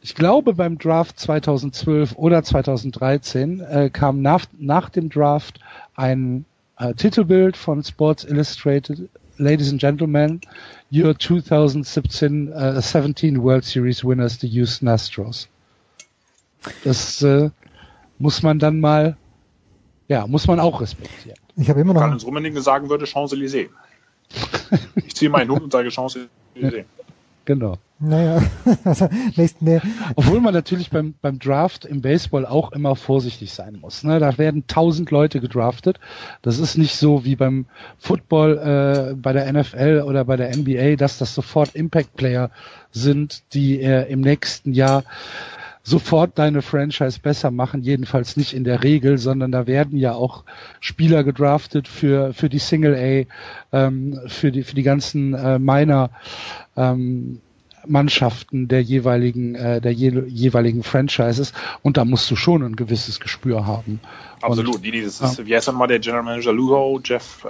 ich 0.00 0.16
glaube 0.16 0.54
beim 0.54 0.78
Draft 0.78 1.20
2012 1.20 2.16
oder 2.16 2.42
2013 2.42 3.60
äh, 3.60 3.90
kam 3.92 4.22
nach, 4.22 4.46
nach 4.58 4.88
dem 4.88 5.08
Draft 5.08 5.60
ein 5.94 6.46
äh, 6.78 6.94
Titelbild 6.94 7.56
von 7.56 7.84
Sports 7.84 8.24
Illustrated 8.24 9.08
ladies 9.42 9.70
and 9.70 9.80
gentlemen, 9.80 10.40
your 10.90 11.14
2017 11.14 12.52
uh, 12.52 12.80
17 12.80 13.42
World 13.42 13.64
Series 13.64 14.04
winners, 14.04 14.38
the 14.38 14.48
Houston 14.48 14.88
Astros. 14.88 15.48
Das 16.84 17.22
äh, 17.22 17.50
muss 18.18 18.42
man 18.42 18.58
dann 18.58 18.80
mal, 18.80 19.16
ja, 20.08 20.26
muss 20.26 20.46
man 20.46 20.60
auch 20.60 20.80
respektieren. 20.80 21.38
Ich 21.56 21.68
habe 21.68 21.80
immer 21.80 21.92
noch. 21.92 22.00
Karl-Heinz 22.00 22.24
Rummenigge 22.24 22.62
sagen 22.62 22.88
würde 22.88 23.04
Champs-Élysées. 23.06 23.68
ich 24.96 25.14
ziehe 25.14 25.30
meinen 25.30 25.50
Hut 25.50 25.62
und 25.62 25.72
sage 25.72 25.90
Champs-Élysées. 25.90 26.84
Genau. 27.44 27.78
Naja, 28.04 28.42
also 28.84 29.08
nächsten, 29.36 29.64
nee. 29.64 29.80
Obwohl 30.16 30.40
man 30.40 30.52
natürlich 30.52 30.90
beim, 30.90 31.14
beim 31.22 31.38
Draft 31.38 31.84
im 31.84 32.02
Baseball 32.02 32.46
auch 32.46 32.72
immer 32.72 32.96
vorsichtig 32.96 33.52
sein 33.52 33.78
muss. 33.80 34.02
Ne? 34.02 34.18
Da 34.18 34.38
werden 34.38 34.66
tausend 34.66 35.12
Leute 35.12 35.40
gedraftet. 35.40 36.00
Das 36.42 36.58
ist 36.58 36.76
nicht 36.76 36.96
so 36.96 37.24
wie 37.24 37.36
beim 37.36 37.66
Football, 37.98 38.58
äh, 38.58 39.14
bei 39.14 39.32
der 39.32 39.52
NFL 39.52 40.02
oder 40.04 40.24
bei 40.24 40.36
der 40.36 40.54
NBA, 40.56 40.96
dass 40.96 41.18
das 41.18 41.32
sofort 41.32 41.76
Impact-Player 41.76 42.50
sind, 42.90 43.54
die 43.54 43.80
äh, 43.80 44.10
im 44.10 44.20
nächsten 44.20 44.72
Jahr 44.72 45.04
sofort 45.82 46.38
deine 46.38 46.62
Franchise 46.62 47.18
besser 47.20 47.50
machen, 47.50 47.82
jedenfalls 47.82 48.36
nicht 48.36 48.52
in 48.54 48.64
der 48.64 48.82
Regel, 48.82 49.18
sondern 49.18 49.50
da 49.50 49.66
werden 49.66 49.98
ja 49.98 50.14
auch 50.14 50.44
Spieler 50.80 51.24
gedraftet 51.24 51.88
für 51.88 52.32
für 52.34 52.48
die 52.48 52.58
Single 52.58 52.94
A, 53.72 53.76
ähm, 53.76 54.20
für 54.26 54.52
die 54.52 54.62
für 54.62 54.74
die 54.74 54.84
ganzen 54.84 55.34
äh, 55.34 55.58
Minor 55.58 56.10
ähm, 56.76 57.40
Mannschaften 57.84 58.68
der 58.68 58.82
jeweiligen 58.82 59.56
äh, 59.56 59.80
der 59.80 59.92
je, 59.92 60.22
jeweiligen 60.28 60.84
Franchises 60.84 61.52
und 61.82 61.96
da 61.96 62.04
musst 62.04 62.30
du 62.30 62.36
schon 62.36 62.62
ein 62.62 62.76
gewisses 62.76 63.18
Gespür 63.18 63.66
haben. 63.66 64.00
Absolut. 64.40 64.76
Und, 64.76 64.82
nee, 64.82 65.02
das 65.02 65.20
ist, 65.20 65.38
ja. 65.38 65.46
wie 65.46 65.56
heißt 65.56 65.72
mal 65.72 65.88
der 65.88 65.98
General 65.98 66.22
Manager 66.22 66.52
Lugo, 66.52 67.00
Jeff? 67.04 67.44
Äh, 67.44 67.48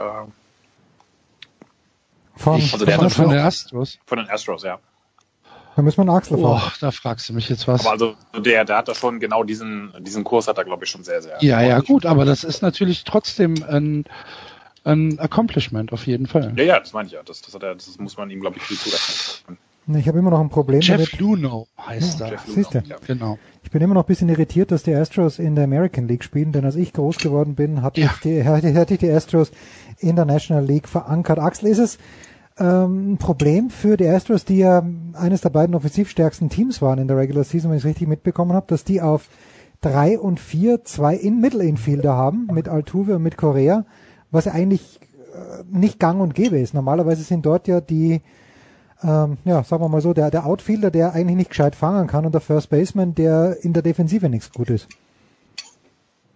von, 2.34 2.54
also 2.54 2.84
der 2.84 2.98
von, 2.98 3.10
von 3.10 3.28
den 3.28 3.40
Astros. 3.40 3.98
Von 4.06 4.18
den 4.18 4.30
Astros, 4.30 4.62
ja. 4.62 4.78
Da 5.74 5.82
müssen 5.82 5.98
wir 5.98 6.02
einen 6.02 6.10
Axel 6.10 6.36
oh, 6.38 6.60
da 6.80 6.90
fragst 6.90 7.28
du 7.28 7.32
mich 7.32 7.48
jetzt 7.48 7.66
was. 7.66 7.80
Aber 7.80 7.92
also 7.92 8.14
der, 8.38 8.64
der 8.64 8.76
hat 8.76 8.88
da 8.88 8.94
schon 8.94 9.20
genau 9.20 9.42
diesen, 9.42 9.92
diesen 10.00 10.22
Kurs 10.22 10.46
hat 10.46 10.58
er, 10.58 10.64
glaube 10.64 10.84
ich, 10.84 10.90
schon 10.90 11.02
sehr, 11.02 11.22
sehr. 11.22 11.38
Ja, 11.40 11.62
ja, 11.62 11.80
gut, 11.80 12.04
aber 12.04 12.24
das 12.24 12.44
ist 12.44 12.62
natürlich 12.62 13.04
trotzdem 13.04 13.54
ein, 13.66 14.04
ein 14.84 15.18
Accomplishment 15.18 15.92
auf 15.92 16.06
jeden 16.06 16.26
Fall. 16.26 16.52
Ja, 16.56 16.64
ja, 16.64 16.80
das 16.80 16.92
meine 16.92 17.06
ich 17.06 17.14
ja. 17.14 17.22
Das, 17.22 17.40
das, 17.40 17.54
hat 17.54 17.62
er, 17.62 17.74
das 17.74 17.98
muss 17.98 18.16
man 18.18 18.30
ihm, 18.30 18.40
glaube 18.40 18.58
ich, 18.58 18.62
viel 18.62 18.76
zurechnen. 18.76 19.58
Ich 19.96 20.06
habe 20.06 20.18
immer 20.18 20.30
noch 20.30 20.40
ein 20.40 20.48
Problem 20.48 20.80
Jeff 20.80 20.96
damit. 20.96 21.18
Luno 21.18 21.66
heißt 21.80 22.20
ja, 22.20 22.28
er. 22.28 22.38
Siehst 22.46 22.74
du? 22.74 22.82
Ja. 22.86 22.96
Genau. 23.04 23.38
Ich 23.64 23.70
bin 23.70 23.82
immer 23.82 23.94
noch 23.94 24.04
ein 24.04 24.06
bisschen 24.06 24.28
irritiert, 24.28 24.70
dass 24.70 24.84
die 24.84 24.94
Astros 24.94 25.38
in 25.38 25.56
der 25.56 25.64
American 25.64 26.06
League 26.06 26.22
spielen, 26.22 26.52
denn 26.52 26.64
als 26.64 26.76
ich 26.76 26.92
groß 26.92 27.16
geworden 27.16 27.56
bin, 27.56 27.82
hatte, 27.82 28.00
ja. 28.00 28.10
ich, 28.14 28.20
die, 28.20 28.44
hatte, 28.44 28.74
hatte 28.78 28.94
ich 28.94 29.00
die 29.00 29.10
Astros 29.10 29.50
in 29.98 30.16
der 30.16 30.24
National 30.24 30.64
League 30.64 30.86
verankert. 30.86 31.38
Axel, 31.38 31.68
ist 31.68 31.78
es 31.78 31.98
ähm, 32.58 33.12
ein 33.12 33.18
Problem 33.18 33.70
für 33.70 33.96
die 33.96 34.08
Astros, 34.08 34.44
die 34.44 34.58
ja 34.58 34.84
eines 35.14 35.40
der 35.40 35.50
beiden 35.50 35.74
offensivstärksten 35.74 36.48
Teams 36.48 36.82
waren 36.82 36.98
in 36.98 37.08
der 37.08 37.16
Regular 37.16 37.44
Season, 37.44 37.70
wenn 37.70 37.78
ich 37.78 37.84
es 37.84 37.88
richtig 37.88 38.08
mitbekommen 38.08 38.52
habe, 38.52 38.66
dass 38.68 38.84
die 38.84 39.00
auf 39.00 39.28
drei 39.80 40.18
und 40.18 40.40
vier 40.40 40.84
zwei 40.84 41.14
in 41.14 41.40
Middle 41.40 41.64
Infielder 41.64 42.14
haben, 42.14 42.48
mit 42.52 42.68
Altuve 42.68 43.16
und 43.16 43.22
mit 43.22 43.36
Korea, 43.36 43.84
was 44.30 44.46
eigentlich 44.46 45.00
äh, 45.34 45.64
nicht 45.70 45.98
gang 45.98 46.20
und 46.20 46.34
gäbe 46.34 46.58
ist. 46.58 46.74
Normalerweise 46.74 47.22
sind 47.22 47.46
dort 47.46 47.68
ja 47.68 47.80
die 47.80 48.22
ähm, 49.04 49.38
ja, 49.44 49.64
sagen 49.64 49.82
wir 49.82 49.88
mal 49.88 50.00
so, 50.00 50.12
der, 50.12 50.30
der 50.30 50.46
Outfielder, 50.46 50.90
der 50.90 51.12
eigentlich 51.12 51.36
nicht 51.36 51.50
gescheit 51.50 51.74
fangen 51.74 52.06
kann 52.06 52.24
und 52.24 52.32
der 52.32 52.40
First 52.40 52.70
Baseman, 52.70 53.14
der 53.14 53.56
in 53.62 53.72
der 53.72 53.82
Defensive 53.82 54.28
nichts 54.28 54.52
gut 54.52 54.70
ist. 54.70 54.88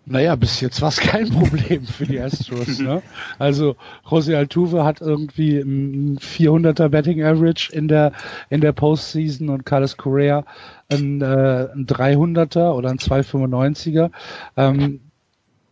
Naja, 0.09 0.37
bis 0.37 0.61
jetzt 0.61 0.81
war 0.83 0.89
es 0.91 1.01
kein 1.01 1.29
Problem 1.31 1.85
für 1.85 2.07
die 2.07 2.21
Astros. 2.21 2.79
ne? 2.79 3.03
Also 3.41 3.75
José 4.09 4.37
Altuve 4.37 4.85
hat 4.85 5.01
irgendwie 5.01 5.59
ein 5.59 6.19
400er 6.19 6.89
Betting 6.89 7.25
Average 7.25 7.73
in 7.73 7.89
der 7.89 8.13
in 8.49 8.61
der 8.61 8.73
Postseason 8.73 9.49
und 9.49 9.67
Carlos 9.67 9.97
Correa 9.97 10.45
ein, 10.89 11.21
äh, 11.21 11.69
ein 11.75 11.87
300er 11.87 12.71
oder 12.71 12.91
ein 12.91 12.99
295er. 12.99 14.13
Ähm, 14.57 15.01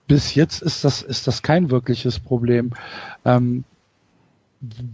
bis 0.09 0.35
jetzt 0.35 0.63
ist 0.63 0.85
das 0.85 1.03
ist 1.03 1.29
das 1.29 1.43
kein 1.43 1.71
wirkliches 1.71 2.19
Problem. 2.19 2.73
Ähm, 3.25 3.63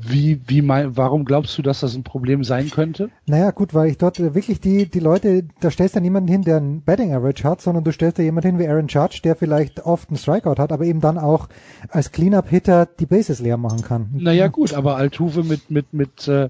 wie, 0.01 0.41
wie 0.47 0.63
mein, 0.63 0.97
warum 0.97 1.25
glaubst 1.25 1.57
du, 1.57 1.63
dass 1.63 1.81
das 1.81 1.95
ein 1.95 2.03
Problem 2.03 2.45
sein 2.45 2.71
könnte? 2.71 3.11
Naja, 3.27 3.51
gut, 3.51 3.75
weil 3.75 3.91
ich 3.91 3.99
dort 3.99 4.19
wirklich 4.19 4.61
die, 4.61 4.91
die 4.91 5.01
Leute, 5.01 5.45
da 5.61 5.71
stellst 5.71 5.97
du 5.97 6.01
niemanden 6.01 6.29
hin, 6.29 6.43
der 6.43 6.59
ein 6.59 6.83
Betting 6.83 7.15
Average 7.15 7.45
hat, 7.45 7.61
sondern 7.61 7.85
du 7.85 7.93
stellst 7.93 8.19
da 8.19 8.23
jemanden 8.23 8.51
hin 8.51 8.59
wie 8.59 8.69
Aaron 8.69 8.89
Judge, 8.89 9.21
der 9.23 9.37
vielleicht 9.37 9.85
oft 9.85 10.09
einen 10.09 10.19
Strikeout 10.19 10.57
hat, 10.59 10.73
aber 10.73 10.85
eben 10.85 11.01
dann 11.01 11.19
auch 11.19 11.49
als 11.89 12.13
Cleanup-Hitter 12.13 12.87
die 12.87 13.07
Bases 13.07 13.41
leer 13.41 13.57
machen 13.57 13.83
kann. 13.83 14.11
Naja, 14.15 14.49
gut, 14.49 14.73
aber 14.75 14.97
Altuve 14.97 15.45
mit, 15.45 15.71
mit, 15.71 15.93
mit, 15.93 16.29
äh, 16.29 16.49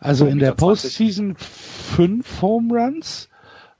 also 0.00 0.26
in 0.26 0.38
der 0.38 0.52
Postseason 0.52 1.36
fünf 1.36 2.42
Home 2.42 2.74
Runs, 2.74 3.28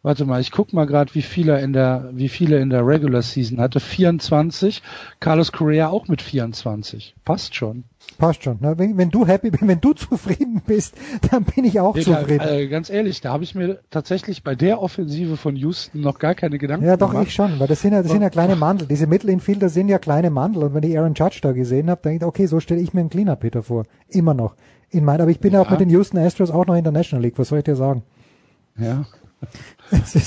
Warte 0.05 0.25
mal, 0.25 0.41
ich 0.41 0.51
guck 0.51 0.73
mal 0.73 0.85
gerade, 0.85 1.15
wie 1.15 1.23
viele 1.23 1.61
in 1.61 1.73
der, 1.73 2.11
wie 2.13 2.29
viele 2.29 2.59
in 2.59 2.71
der 2.71 2.85
Regular 2.85 3.23
Season 3.23 3.61
hatte. 3.61 3.79
24. 3.79 4.83
Carlos 5.21 5.53
Correa 5.53 5.89
auch 5.89 6.09
mit 6.09 6.21
24. 6.21 7.15
Passt 7.25 7.55
schon. 7.55 7.85
Passt 8.19 8.43
schon. 8.43 8.59
Ne? 8.61 8.75
Wenn, 8.77 8.97
wenn 8.99 9.11
du 9.11 9.27
happy 9.27 9.51
bist, 9.51 9.67
wenn 9.67 9.81
du 9.81 9.93
zufrieden 9.95 10.63
bist, 10.67 10.95
dann 11.31 11.45
bin 11.45 11.65
ich 11.65 11.81
auch 11.81 11.95
nee, 11.95 12.03
zufrieden. 12.03 12.39
Da, 12.39 12.51
äh, 12.51 12.69
ganz 12.69 12.91
ehrlich, 12.91 13.21
da 13.21 13.33
habe 13.33 13.45
ich 13.45 13.55
mir 13.55 13.81
tatsächlich 13.91 14.43
bei 14.43 14.55
der 14.55 14.83
Offensive 14.83 15.37
von 15.37 15.57
Houston 15.57 16.01
noch 16.01 16.19
gar 16.19 16.35
keine 16.35 16.59
Gedanken 16.59 16.85
gemacht. 16.85 17.01
Ja, 17.01 17.07
doch, 17.07 17.13
gemacht. 17.13 17.29
ich 17.29 17.35
schon, 17.35 17.59
weil 17.59 17.69
das 17.69 17.81
sind 17.81 17.93
ja, 17.93 18.03
das 18.03 18.13
sind 18.13 18.23
ja 18.23 18.31
kleine 18.31 18.57
Mandel. 18.57 18.87
Diese 18.89 19.07
Middle-Infielder 19.07 19.69
sind 19.69 19.89
ja 19.89 19.99
kleine 19.99 20.31
Mandel. 20.31 20.65
Und 20.65 20.75
wenn 20.75 20.83
ich 20.83 20.99
Aaron 20.99 21.15
Judge 21.15 21.39
da 21.43 21.53
gesehen 21.53 21.91
habe, 21.91 22.01
denke 22.03 22.25
ich, 22.25 22.29
okay, 22.29 22.47
so 22.47 22.61
stelle 22.61 22.81
ich 22.81 22.95
mir 22.95 23.01
einen 23.01 23.11
Cleaner-Peter 23.11 23.63
vor. 23.63 23.85
Immer 24.09 24.35
noch. 24.35 24.55
In 24.91 25.05
mein, 25.05 25.21
aber 25.21 25.31
ich 25.31 25.41
bin 25.41 25.55
ja. 25.55 25.63
auch 25.63 25.71
mit 25.71 25.81
den 25.81 25.89
Houston 25.91 26.19
Astros 26.19 26.51
auch 26.51 26.67
noch 26.67 26.75
in 26.75 26.85
der 26.85 26.93
National 26.93 27.23
League. 27.23 27.39
Was 27.39 27.49
soll 27.49 27.59
ich 27.59 27.65
dir 27.65 27.77
sagen? 27.77 28.03
Ja. 28.79 29.07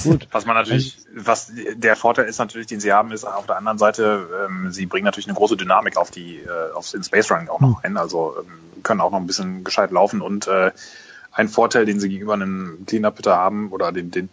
Gut. 0.04 0.28
Was 0.32 0.46
man 0.46 0.56
natürlich, 0.56 0.98
was 1.14 1.52
der 1.56 1.96
Vorteil 1.96 2.26
ist 2.26 2.38
natürlich, 2.38 2.68
den 2.68 2.80
sie 2.80 2.94
haben, 2.94 3.12
ist 3.12 3.26
auf 3.26 3.48
der 3.48 3.58
anderen 3.58 3.78
Seite, 3.78 4.28
ähm, 4.46 4.72
sie 4.72 4.86
bringen 4.86 5.06
natürlich 5.06 5.28
eine 5.28 5.36
große 5.36 5.58
Dynamik 5.58 5.98
auf 5.98 6.12
die, 6.12 6.38
äh, 6.38 6.74
aufs 6.74 6.94
in 6.94 7.04
Space 7.04 7.32
Running 7.32 7.50
auch 7.50 7.60
noch 7.60 7.84
hm. 7.84 7.92
ein. 7.92 7.98
Also 7.98 8.36
ähm, 8.40 8.84
können 8.84 9.02
auch 9.02 9.12
noch 9.12 9.20
ein 9.20 9.28
bisschen 9.28 9.64
gescheit 9.64 9.92
laufen 9.92 10.22
und 10.22 10.48
äh, 10.48 10.72
ein 11.32 11.50
Vorteil, 11.50 11.86
den 11.86 12.00
sie 12.00 12.10
gegenüber 12.10 12.34
einem 12.34 12.86
Cleanup-Hitter 12.86 13.36
haben 13.36 13.72
oder 13.72 13.92
den, 13.92 14.12
den 14.12 14.30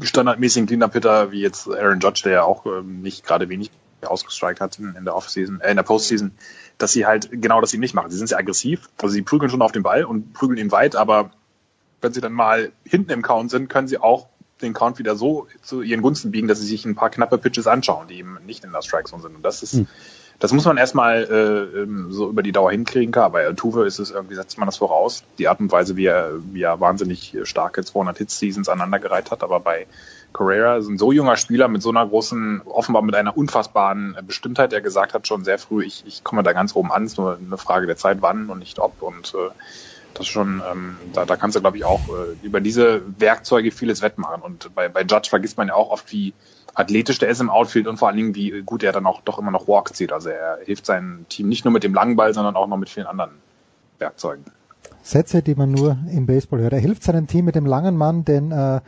standardmäßigen 0.00 0.66
Cleanup-Hitter 0.66 1.32
wie 1.32 1.40
jetzt 1.40 1.68
Aaron 1.68 2.00
Judge, 2.00 2.22
der 2.24 2.32
ja 2.32 2.42
auch 2.42 2.66
ähm, 2.66 3.02
nicht 3.02 3.24
gerade 3.24 3.48
wenig 3.48 3.70
ausgestrikt 4.02 4.60
hat 4.60 4.78
in, 4.78 4.94
in 4.94 5.04
der 5.04 5.16
Offseason, 5.16 5.60
äh, 5.60 5.70
in 5.70 5.76
der 5.76 5.82
Postseason, 5.82 6.32
dass 6.78 6.92
sie 6.92 7.06
halt 7.06 7.30
genau 7.32 7.60
das 7.60 7.72
eben 7.72 7.80
nicht 7.80 7.94
machen. 7.94 8.10
Sie 8.10 8.18
sind 8.18 8.28
sehr 8.28 8.38
aggressiv, 8.38 8.88
also 8.98 9.12
sie 9.12 9.22
prügeln 9.22 9.50
schon 9.50 9.62
auf 9.62 9.72
den 9.72 9.82
Ball 9.82 10.04
und 10.04 10.34
prügeln 10.34 10.58
ihn 10.58 10.70
weit, 10.70 10.96
aber 10.96 11.30
wenn 12.00 12.12
sie 12.12 12.20
dann 12.20 12.32
mal 12.32 12.72
hinten 12.84 13.10
im 13.10 13.22
Count 13.22 13.50
sind, 13.50 13.68
können 13.68 13.88
sie 13.88 13.98
auch 13.98 14.28
den 14.62 14.72
Count 14.72 14.98
wieder 14.98 15.16
so 15.16 15.48
zu 15.62 15.82
ihren 15.82 16.02
Gunsten 16.02 16.30
biegen, 16.30 16.48
dass 16.48 16.60
sie 16.60 16.66
sich 16.66 16.84
ein 16.84 16.94
paar 16.94 17.10
knappe 17.10 17.38
Pitches 17.38 17.66
anschauen, 17.66 18.08
die 18.08 18.18
eben 18.18 18.38
nicht 18.46 18.64
in 18.64 18.72
der 18.72 18.82
Strike 18.82 19.08
Zone 19.08 19.22
sind. 19.22 19.36
Und 19.36 19.42
das 19.42 19.62
ist, 19.62 19.74
hm. 19.74 19.86
das 20.38 20.52
muss 20.52 20.64
man 20.64 20.78
erstmal 20.78 21.24
äh, 21.24 21.80
ähm, 21.82 22.10
so 22.10 22.28
über 22.30 22.42
die 22.42 22.52
Dauer 22.52 22.70
hinkriegen. 22.70 23.12
Klar, 23.12 23.30
bei 23.30 23.44
Altuve 23.44 23.86
ist 23.86 23.98
es 23.98 24.10
irgendwie, 24.10 24.34
setzt 24.34 24.56
man 24.56 24.66
das 24.66 24.78
voraus. 24.78 25.24
Die 25.38 25.48
Art 25.48 25.60
und 25.60 25.70
Weise, 25.72 25.96
wie 25.96 26.06
er, 26.06 26.32
wie 26.52 26.62
er 26.62 26.80
wahnsinnig 26.80 27.36
starke 27.42 27.84
200 27.84 28.16
Hits 28.16 28.38
Seasons 28.38 28.68
aneinandergereiht 28.68 29.30
hat, 29.30 29.42
aber 29.42 29.60
bei 29.60 29.86
Correa 30.32 30.76
ist 30.76 30.88
ein 30.88 30.98
so 30.98 31.12
junger 31.12 31.36
Spieler 31.36 31.68
mit 31.68 31.82
so 31.82 31.90
einer 31.90 32.06
großen, 32.06 32.62
offenbar 32.66 33.02
mit 33.02 33.14
einer 33.14 33.36
unfassbaren 33.36 34.16
Bestimmtheit, 34.26 34.72
der 34.72 34.80
gesagt 34.80 35.14
hat 35.14 35.26
schon 35.26 35.44
sehr 35.44 35.58
früh, 35.58 35.84
ich, 35.84 36.04
ich 36.06 36.24
komme 36.24 36.42
da 36.42 36.52
ganz 36.52 36.76
oben 36.76 36.92
an, 36.92 37.04
es 37.04 37.12
ist 37.12 37.18
nur 37.18 37.38
eine 37.38 37.56
Frage 37.56 37.86
der 37.86 37.96
Zeit, 37.96 38.18
wann 38.20 38.50
und 38.50 38.58
nicht 38.58 38.78
ob. 38.78 39.00
Und 39.00 39.34
äh, 39.34 39.50
das 40.18 40.26
schon, 40.26 40.62
ähm, 40.70 40.96
da, 41.12 41.24
da 41.24 41.36
kannst 41.36 41.56
du, 41.56 41.60
glaube 41.60 41.76
ich, 41.76 41.84
auch 41.84 42.08
äh, 42.08 42.46
über 42.46 42.60
diese 42.60 43.02
Werkzeuge 43.18 43.70
vieles 43.70 44.02
wettmachen. 44.02 44.42
Und 44.42 44.74
bei, 44.74 44.88
bei 44.88 45.02
Judge 45.02 45.28
vergisst 45.28 45.56
man 45.56 45.68
ja 45.68 45.74
auch 45.74 45.90
oft, 45.90 46.12
wie 46.12 46.34
athletisch 46.74 47.18
der 47.18 47.28
ist 47.28 47.40
im 47.40 47.50
Outfield 47.50 47.86
und 47.86 47.96
vor 47.96 48.08
allen 48.08 48.16
Dingen, 48.16 48.34
wie 48.34 48.62
gut 48.62 48.82
er 48.82 48.92
dann 48.92 49.06
auch 49.06 49.22
doch 49.22 49.38
immer 49.38 49.50
noch 49.50 49.66
Walks 49.66 49.92
zieht. 49.92 50.12
Also 50.12 50.28
er 50.28 50.58
hilft 50.64 50.86
seinem 50.86 51.26
Team 51.28 51.48
nicht 51.48 51.64
nur 51.64 51.72
mit 51.72 51.84
dem 51.84 51.94
langen 51.94 52.16
Ball, 52.16 52.34
sondern 52.34 52.56
auch 52.56 52.66
noch 52.66 52.76
mit 52.76 52.90
vielen 52.90 53.06
anderen 53.06 53.32
Werkzeugen. 53.98 54.44
Sätze, 55.02 55.42
die 55.42 55.54
man 55.54 55.70
nur 55.70 55.96
im 56.10 56.26
Baseball 56.26 56.60
hört. 56.60 56.72
Er 56.72 56.80
hilft 56.80 57.02
seinem 57.02 57.26
Team 57.26 57.44
mit 57.44 57.54
dem 57.54 57.66
langen 57.66 57.96
Mann, 57.96 58.24
denn 58.24 58.50
äh, 58.50 58.80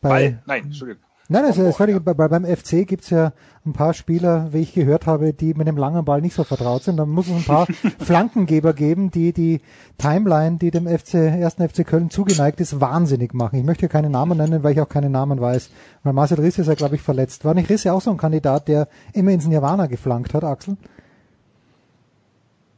bei 0.00 0.08
Ball? 0.08 0.42
Nein, 0.46 0.64
Entschuldigung. 0.64 1.02
Nein, 1.28 1.44
also, 1.44 1.62
ist 1.62 1.76
völlig, 1.76 2.04
bei, 2.04 2.12
beim 2.14 2.44
FC 2.44 2.86
gibt's 2.86 3.10
ja 3.10 3.32
ein 3.64 3.72
paar 3.72 3.94
Spieler, 3.94 4.52
wie 4.52 4.58
ich 4.58 4.74
gehört 4.74 5.06
habe, 5.06 5.32
die 5.32 5.54
mit 5.54 5.68
dem 5.68 5.76
langen 5.76 6.04
Ball 6.04 6.20
nicht 6.20 6.34
so 6.34 6.42
vertraut 6.42 6.82
sind. 6.82 6.96
Da 6.96 7.06
muss 7.06 7.28
es 7.28 7.32
ein 7.32 7.44
paar 7.44 7.66
Flankengeber 8.00 8.72
geben, 8.72 9.10
die 9.10 9.32
die 9.32 9.60
Timeline, 9.98 10.58
die 10.58 10.70
dem 10.70 10.86
FC, 10.86 11.14
ersten 11.14 11.66
FC 11.68 11.86
Köln 11.86 12.10
zugeneigt 12.10 12.60
ist, 12.60 12.80
wahnsinnig 12.80 13.34
machen. 13.34 13.58
Ich 13.58 13.64
möchte 13.64 13.88
keine 13.88 14.10
Namen 14.10 14.36
nennen, 14.36 14.64
weil 14.64 14.72
ich 14.72 14.80
auch 14.80 14.88
keine 14.88 15.10
Namen 15.10 15.40
weiß. 15.40 15.70
Weil 16.02 16.12
Marcel 16.12 16.40
Risse 16.40 16.62
ist 16.62 16.68
ja, 16.68 16.74
glaube 16.74 16.96
ich, 16.96 17.02
verletzt. 17.02 17.44
War 17.44 17.54
nicht 17.54 17.70
Risse 17.70 17.92
auch 17.92 18.02
so 18.02 18.10
ein 18.10 18.16
Kandidat, 18.16 18.66
der 18.66 18.88
immer 19.12 19.30
ins 19.30 19.46
Nirvana 19.46 19.86
geflankt 19.86 20.34
hat, 20.34 20.42
Axel? 20.42 20.76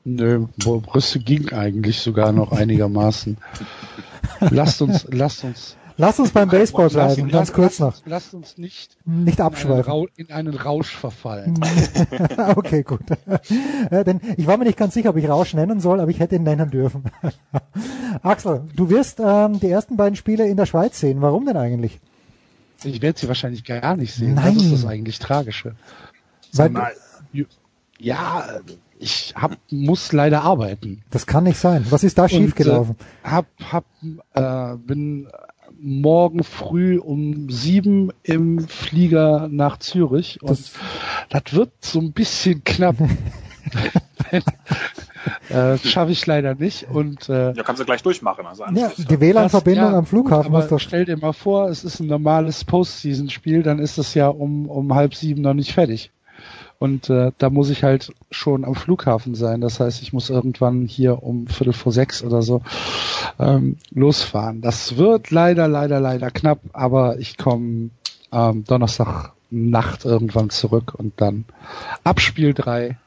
Nö, 0.05 0.47
Risse 0.95 1.19
ging 1.19 1.51
eigentlich 1.51 2.01
sogar 2.01 2.33
noch 2.33 2.53
einigermaßen. 2.53 3.39
lasst 4.41 4.83
uns, 4.83 5.07
lasst 5.11 5.45
uns 5.45 5.77
Lass 5.97 6.19
uns 6.19 6.33
beim 6.33 6.49
Baseball 6.49 6.89
bleiben, 6.89 7.29
ganz 7.29 7.53
kurz 7.53 7.79
noch. 7.79 7.95
Lasst 8.05 8.35
uns 8.35 8.59
nicht, 8.59 8.97
nicht 9.05 9.41
abschweifen. 9.41 9.93
In 9.93 9.93
einen, 9.93 10.09
in 10.16 10.31
einen 10.31 10.55
Rausch 10.55 10.97
verfallen. 10.97 11.59
okay, 12.57 12.83
gut. 12.83 13.03
Äh, 13.91 14.05
denn 14.05 14.21
ich 14.37 14.47
war 14.47 14.57
mir 14.57 14.65
nicht 14.65 14.79
ganz 14.79 14.95
sicher, 14.95 15.11
ob 15.11 15.16
ich 15.16 15.29
Rausch 15.29 15.55
nennen 15.55 15.81
soll, 15.81 16.01
aber 16.01 16.11
ich 16.11 16.19
hätte 16.19 16.35
ihn 16.37 16.43
nennen 16.43 16.71
dürfen. 16.71 17.05
Axel, 18.23 18.62
du 18.75 18.91
wirst 18.91 19.21
ähm, 19.25 19.61
die 19.61 19.71
ersten 19.71 19.97
beiden 19.97 20.16
Spiele 20.16 20.49
in 20.49 20.57
der 20.57 20.66
Schweiz 20.66 20.99
sehen. 20.99 21.23
Warum 21.23 21.47
denn 21.47 21.57
eigentlich? 21.57 22.01
Ich 22.83 23.01
werde 23.01 23.19
sie 23.19 23.29
wahrscheinlich 23.29 23.65
gar 23.65 23.97
nicht 23.97 24.15
sehen. 24.15 24.35
Nein. 24.35 24.55
Das 24.55 24.65
ist 24.65 24.73
das 24.73 24.87
eigentlich 24.87 25.19
Tragische. 25.21 25.77
Weil, 26.53 26.73
ja, 27.99 28.61
ich 28.99 29.35
hab, 29.37 29.57
muss 29.71 30.12
leider 30.12 30.43
arbeiten. 30.43 31.03
Das 31.11 31.27
kann 31.27 31.45
nicht 31.45 31.59
sein. 31.59 31.87
Was 31.91 32.05
ist 32.05 32.19
da 32.19 32.29
schiefgelaufen? 32.29 32.97
Äh, 33.23 33.29
hab, 33.29 33.47
hab, 33.71 33.85
äh, 34.35 34.77
bin 34.77 35.29
morgen 35.85 36.43
früh 36.44 36.98
um 36.98 37.51
sieben 37.51 38.11
im 38.23 38.66
Flieger 38.66 39.48
nach 39.51 39.78
Zürich. 39.78 40.40
Und 40.43 40.51
das, 40.51 40.73
das 41.28 41.52
wird 41.52 41.73
so 41.81 42.01
ein 42.01 42.12
bisschen 42.12 42.65
knapp. 42.65 42.97
äh, 45.51 45.78
schaffe 45.78 46.12
ich 46.12 46.24
leider 46.27 46.55
nicht. 46.55 46.89
Und 46.90 47.28
äh, 47.28 47.52
ja 47.52 47.62
kannst 47.62 47.81
du 47.81 47.85
gleich 47.85 48.02
durchmachen 48.02 48.47
also 48.47 48.65
ja, 48.74 48.90
die 48.97 49.20
WLAN-Verbindung 49.20 49.93
ja, 49.93 49.98
am 49.98 50.06
Flughafen 50.06 50.52
gut, 50.52 50.62
aber 50.65 50.78
stell 50.78 51.05
dir 51.05 51.16
mal 51.16 51.32
vor 51.32 51.69
es 51.69 51.85
ist 51.85 52.01
ein 52.01 52.06
normales 52.06 52.65
Postseason-Spiel 52.65 53.62
dann 53.62 53.78
ist 53.78 53.98
es 53.98 54.15
ja 54.15 54.28
um 54.28 54.69
um 54.69 54.94
halb 54.94 55.15
sieben 55.15 55.43
noch 55.43 55.55
nicht 55.55 55.73
fertig 55.73 56.11
und 56.79 57.11
äh, 57.11 57.33
da 57.39 57.51
muss 57.51 57.71
ich 57.71 57.83
halt 57.83 58.13
schon 58.31 58.65
am 58.65 58.75
Flughafen 58.75 59.35
sein. 59.35 59.61
Das 59.61 59.81
heißt, 59.81 60.03
ich 60.03 60.13
muss 60.13 60.31
irgendwann 60.31 60.87
hier 60.87 61.23
um 61.23 61.47
Viertel 61.47 61.73
vor 61.73 61.93
sechs 61.93 62.23
oder 62.23 62.43
so 62.43 62.63
ähm, 63.39 63.77
losfahren. 63.91 64.61
Das 64.61 64.97
wird 64.97 65.31
leider, 65.31 65.69
leider, 65.69 66.01
leider 66.01 66.31
knapp, 66.31 66.61
aber 66.73 67.19
ich 67.19 67.37
komme 67.37 67.91
ähm, 68.33 68.65
Donnerstag 68.65 69.33
Nacht 69.51 70.05
irgendwann 70.05 70.51
zurück 70.51 70.95
und 70.97 71.21
dann 71.21 71.45
ab 72.03 72.21
Spiel 72.21 72.55
drei 72.55 72.99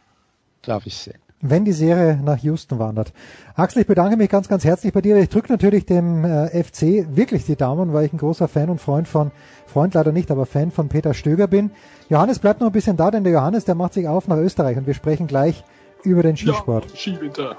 darf 0.61 0.85
ich 0.85 0.95
sehen 0.95 1.19
wenn 1.41 1.65
die 1.65 1.73
Serie 1.73 2.19
nach 2.23 2.39
Houston 2.39 2.79
wandert. 2.79 3.13
Axel, 3.55 3.81
ich 3.81 3.87
bedanke 3.87 4.17
mich 4.17 4.29
ganz, 4.29 4.47
ganz 4.47 4.65
herzlich 4.65 4.91
bei 4.91 5.01
dir. 5.01 5.17
Ich 5.17 5.29
drücke 5.29 5.51
natürlich 5.51 5.85
dem 5.85 6.25
äh, 6.25 6.63
FC 6.63 7.15
wirklich 7.15 7.45
die 7.45 7.55
Daumen, 7.55 7.93
weil 7.93 8.05
ich 8.05 8.13
ein 8.13 8.17
großer 8.17 8.47
Fan 8.47 8.69
und 8.69 8.81
Freund 8.81 9.07
von, 9.07 9.31
Freund 9.77 9.93
leider 9.93 10.11
nicht, 10.11 10.31
aber 10.31 10.47
Fan 10.47 10.71
von 10.71 10.89
Peter 10.89 11.13
Stöger 11.13 11.45
bin. 11.45 11.69
Johannes 12.09 12.39
bleibt 12.39 12.61
noch 12.61 12.65
ein 12.65 12.73
bisschen 12.73 12.97
da, 12.97 13.11
denn 13.11 13.23
der 13.23 13.33
Johannes, 13.33 13.63
der 13.63 13.75
macht 13.75 13.93
sich 13.93 14.07
auf 14.07 14.27
nach 14.27 14.37
Österreich 14.37 14.75
und 14.75 14.87
wir 14.87 14.95
sprechen 14.95 15.27
gleich 15.27 15.63
über 16.03 16.23
den 16.23 16.35
Skisport. 16.35 16.85
Ja, 16.89 16.95
Skiwinter. 16.95 17.55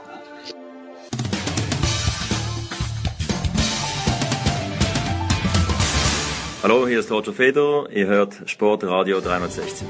Hallo, 6.64 6.88
hier 6.88 6.98
ist 6.98 7.12
Roger 7.12 7.32
Feder, 7.32 7.88
ihr 7.92 8.08
hört 8.08 8.34
Sportradio 8.46 9.20
360. 9.20 9.86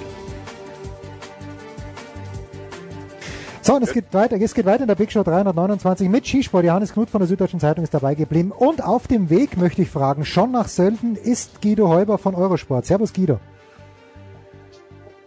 So, 3.69 3.75
und 3.75 3.83
es 3.83 3.93
geht 3.93 4.15
weiter, 4.15 4.41
es 4.41 4.55
geht 4.55 4.65
weiter 4.65 4.85
in 4.85 4.89
der 4.89 4.95
Big 4.95 5.13
Show 5.13 5.23
329 5.23 6.09
mit 6.09 6.27
Skisport. 6.27 6.65
Johannes 6.65 6.95
Knut 6.95 7.11
von 7.11 7.21
der 7.21 7.29
Süddeutschen 7.29 7.61
Zeitung 7.61 7.85
ist 7.85 7.93
dabei 7.93 8.15
geblieben. 8.15 8.51
Und 8.51 8.83
auf 8.83 9.07
dem 9.07 9.29
Weg 9.29 9.59
möchte 9.59 9.83
ich 9.83 9.91
fragen, 9.91 10.25
schon 10.25 10.53
nach 10.53 10.69
Sölden 10.69 11.17
ist 11.17 11.61
Guido 11.61 11.87
Heuber 11.91 12.17
von 12.17 12.35
Eurosport. 12.35 12.87
Servus 12.87 13.13
Guido. 13.13 13.41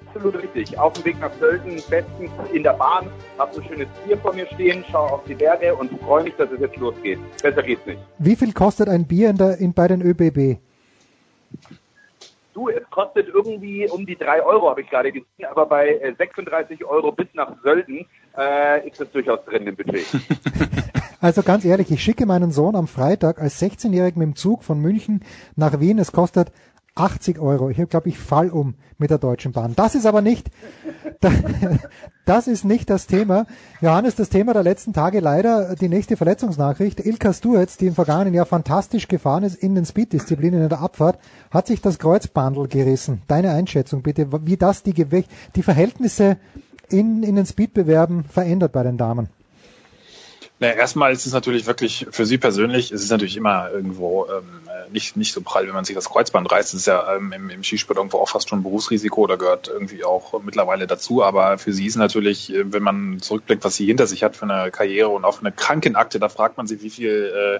Absolut 0.07 0.41
richtig. 0.41 0.75
Auf 0.79 0.93
dem 0.93 1.05
Weg 1.05 1.19
nach 1.19 1.31
Sölden, 1.39 1.83
bestens 1.87 2.31
in 2.51 2.63
der 2.63 2.73
Bahn, 2.73 3.05
hab 3.37 3.53
so 3.53 3.61
ein 3.61 3.67
schönes 3.67 3.87
Bier 4.07 4.17
vor 4.17 4.33
mir 4.33 4.47
stehen, 4.47 4.83
schaue 4.91 5.11
auf 5.11 5.23
die 5.25 5.35
Berge 5.35 5.75
und 5.75 5.91
freue 6.01 6.23
mich, 6.23 6.33
dass 6.35 6.49
es 6.49 6.59
jetzt 6.59 6.77
losgeht. 6.77 7.19
Besser 7.43 7.61
geht's 7.61 7.85
nicht. 7.85 7.99
Wie 8.17 8.35
viel 8.35 8.53
kostet 8.53 8.89
ein 8.89 9.05
Bier 9.05 9.29
in 9.29 9.37
der, 9.37 9.59
in, 9.59 9.71
bei 9.71 9.87
den 9.87 10.01
ÖBB? 10.01 10.57
Du, 12.53 12.69
es 12.69 12.83
kostet 12.89 13.27
irgendwie 13.27 13.87
um 13.89 14.05
die 14.05 14.17
drei 14.17 14.43
Euro, 14.43 14.69
habe 14.69 14.81
ich 14.81 14.89
gerade 14.89 15.11
gesehen, 15.11 15.45
aber 15.49 15.67
bei 15.67 16.13
36 16.17 16.81
äh, 16.81 16.83
Euro 16.83 17.11
bis 17.11 17.27
nach 17.33 17.55
Sölden 17.63 18.05
äh, 18.37 18.87
ist 18.87 18.99
das 18.99 19.11
durchaus 19.11 19.43
drin 19.45 19.67
im 19.67 19.75
Budget. 19.75 20.05
Also 21.23 21.43
ganz 21.43 21.63
ehrlich, 21.65 21.91
ich 21.91 22.01
schicke 22.01 22.25
meinen 22.25 22.51
Sohn 22.51 22.75
am 22.75 22.87
Freitag 22.87 23.39
als 23.39 23.61
16-Jährigen 23.61 24.17
mit 24.17 24.25
dem 24.25 24.35
Zug 24.35 24.63
von 24.63 24.79
München 24.79 25.23
nach 25.55 25.79
Wien. 25.79 25.99
Es 25.99 26.11
kostet 26.11 26.51
80 26.95 27.39
Euro. 27.39 27.69
Ich 27.69 27.77
glaube, 27.89 28.09
ich 28.09 28.17
fall 28.17 28.49
um 28.49 28.73
mit 28.97 29.11
der 29.11 29.17
Deutschen 29.17 29.51
Bahn. 29.51 29.73
Das 29.75 29.95
ist 29.95 30.05
aber 30.05 30.21
nicht, 30.21 30.49
das 32.25 32.47
ist 32.47 32.65
nicht 32.65 32.89
das 32.89 33.07
Thema. 33.07 33.45
Johannes, 33.81 34.15
das 34.15 34.29
Thema 34.29 34.53
der 34.53 34.63
letzten 34.63 34.93
Tage 34.93 35.19
leider 35.19 35.75
die 35.75 35.89
nächste 35.89 36.17
Verletzungsnachricht. 36.17 36.99
Ilka 36.99 37.33
Stuetz, 37.33 37.77
die 37.77 37.87
im 37.87 37.95
vergangenen 37.95 38.33
Jahr 38.33 38.45
fantastisch 38.45 39.07
gefahren 39.07 39.43
ist 39.43 39.55
in 39.55 39.75
den 39.75 39.85
Speed-Disziplinen 39.85 40.63
in 40.63 40.69
der 40.69 40.81
Abfahrt, 40.81 41.19
hat 41.49 41.67
sich 41.67 41.81
das 41.81 41.99
Kreuzbandel 41.99 42.67
gerissen. 42.67 43.21
Deine 43.27 43.51
Einschätzung 43.51 44.01
bitte, 44.01 44.27
wie 44.45 44.57
das 44.57 44.83
die, 44.83 44.93
Gewicht, 44.93 45.29
die 45.55 45.63
Verhältnisse 45.63 46.37
in, 46.91 47.23
in 47.23 47.35
den 47.35 47.45
Speedbewerben 47.45 48.23
verändert 48.25 48.71
bei 48.71 48.83
den 48.83 48.97
Damen? 48.97 49.29
Naja, 50.59 50.75
erstmal 50.75 51.11
ist 51.11 51.25
es 51.25 51.33
natürlich 51.33 51.65
wirklich 51.65 52.05
für 52.11 52.27
Sie 52.27 52.37
persönlich, 52.37 52.91
es 52.91 53.01
ist 53.01 53.09
natürlich 53.09 53.35
immer 53.35 53.71
irgendwo 53.71 54.27
ähm, 54.27 54.61
nicht, 54.91 55.17
nicht 55.17 55.33
so 55.33 55.41
prall, 55.41 55.65
wenn 55.65 55.73
man 55.73 55.85
sich 55.85 55.95
das 55.95 56.09
Kreuzband 56.09 56.51
reißt. 56.51 56.73
Das 56.73 56.81
ist 56.81 56.85
ja 56.85 57.15
ähm, 57.15 57.33
im, 57.33 57.49
im 57.49 57.63
Skisport 57.63 57.97
irgendwo 57.97 58.19
auch 58.19 58.29
fast 58.29 58.49
schon 58.49 58.59
ein 58.59 58.63
Berufsrisiko 58.63 59.21
oder 59.21 59.37
gehört 59.37 59.69
irgendwie 59.69 60.03
auch 60.03 60.39
mittlerweile 60.43 60.85
dazu. 60.85 61.23
Aber 61.23 61.57
für 61.57 61.73
Sie 61.73 61.87
ist 61.87 61.95
natürlich, 61.95 62.53
äh, 62.53 62.71
wenn 62.71 62.83
man 62.83 63.19
zurückblickt, 63.21 63.63
was 63.63 63.75
sie 63.75 63.87
hinter 63.87 64.05
sich 64.05 64.23
hat 64.23 64.35
für 64.35 64.43
eine 64.45 64.69
Karriere 64.69 65.09
und 65.09 65.25
auch 65.25 65.35
für 65.35 65.41
eine 65.41 65.51
Krankenakte, 65.51 66.19
da 66.19 66.29
fragt 66.29 66.57
man 66.57 66.67
sich, 66.67 66.83
wie 66.83 66.89
viel 66.89 67.59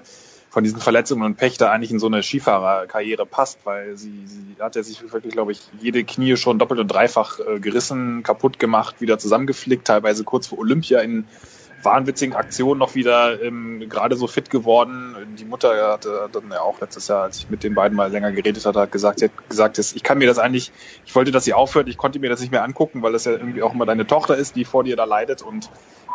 von 0.52 0.64
diesen 0.64 0.80
Verletzungen 0.80 1.22
und 1.24 1.36
Pech 1.36 1.56
da 1.56 1.72
eigentlich 1.72 1.92
in 1.92 1.98
so 1.98 2.08
eine 2.08 2.22
Skifahrerkarriere 2.22 3.24
passt, 3.24 3.60
weil 3.64 3.96
sie, 3.96 4.26
sie 4.26 4.54
hat 4.60 4.76
ja 4.76 4.82
sich 4.82 5.10
wirklich, 5.10 5.32
glaube 5.32 5.52
ich, 5.52 5.62
jede 5.80 6.04
Knie 6.04 6.36
schon 6.36 6.58
doppelt 6.58 6.78
und 6.78 6.88
dreifach 6.88 7.40
äh, 7.40 7.58
gerissen, 7.58 8.22
kaputt 8.22 8.58
gemacht, 8.58 9.00
wieder 9.00 9.18
zusammengeflickt, 9.18 9.86
teilweise 9.86 10.24
kurz 10.24 10.48
vor 10.48 10.58
Olympia 10.58 11.00
in 11.00 11.24
wahnwitzigen 11.82 12.34
Aktionen 12.34 12.78
noch 12.78 12.94
wieder 12.94 13.42
ähm, 13.42 13.88
gerade 13.88 14.16
so 14.16 14.26
fit 14.26 14.50
geworden. 14.50 15.16
Die 15.38 15.44
Mutter 15.44 15.92
hatte 15.92 16.28
dann 16.32 16.50
ja 16.50 16.60
auch 16.60 16.80
letztes 16.80 17.08
Jahr, 17.08 17.24
als 17.24 17.38
ich 17.38 17.50
mit 17.50 17.64
den 17.64 17.74
beiden 17.74 17.96
mal 17.96 18.10
länger 18.10 18.32
geredet 18.32 18.64
hatte, 18.64 18.80
hat 18.80 18.92
gesagt, 18.92 19.18
sie 19.18 19.26
hat 19.26 19.48
gesagt, 19.48 19.78
ich 19.78 20.02
kann 20.02 20.18
mir 20.18 20.26
das 20.26 20.38
eigentlich, 20.38 20.72
ich 21.04 21.14
wollte, 21.14 21.30
dass 21.30 21.44
sie 21.44 21.54
aufhört, 21.54 21.88
ich 21.88 21.96
konnte 21.96 22.18
mir 22.18 22.30
das 22.30 22.40
nicht 22.40 22.52
mehr 22.52 22.62
angucken, 22.62 23.02
weil 23.02 23.12
das 23.12 23.24
ja 23.24 23.32
irgendwie 23.32 23.62
auch 23.62 23.74
immer 23.74 23.86
deine 23.86 24.06
Tochter 24.06 24.36
ist, 24.36 24.56
die 24.56 24.64
vor 24.64 24.84
dir 24.84 24.96
da 24.96 25.04
leidet 25.04 25.42
und 25.42 25.70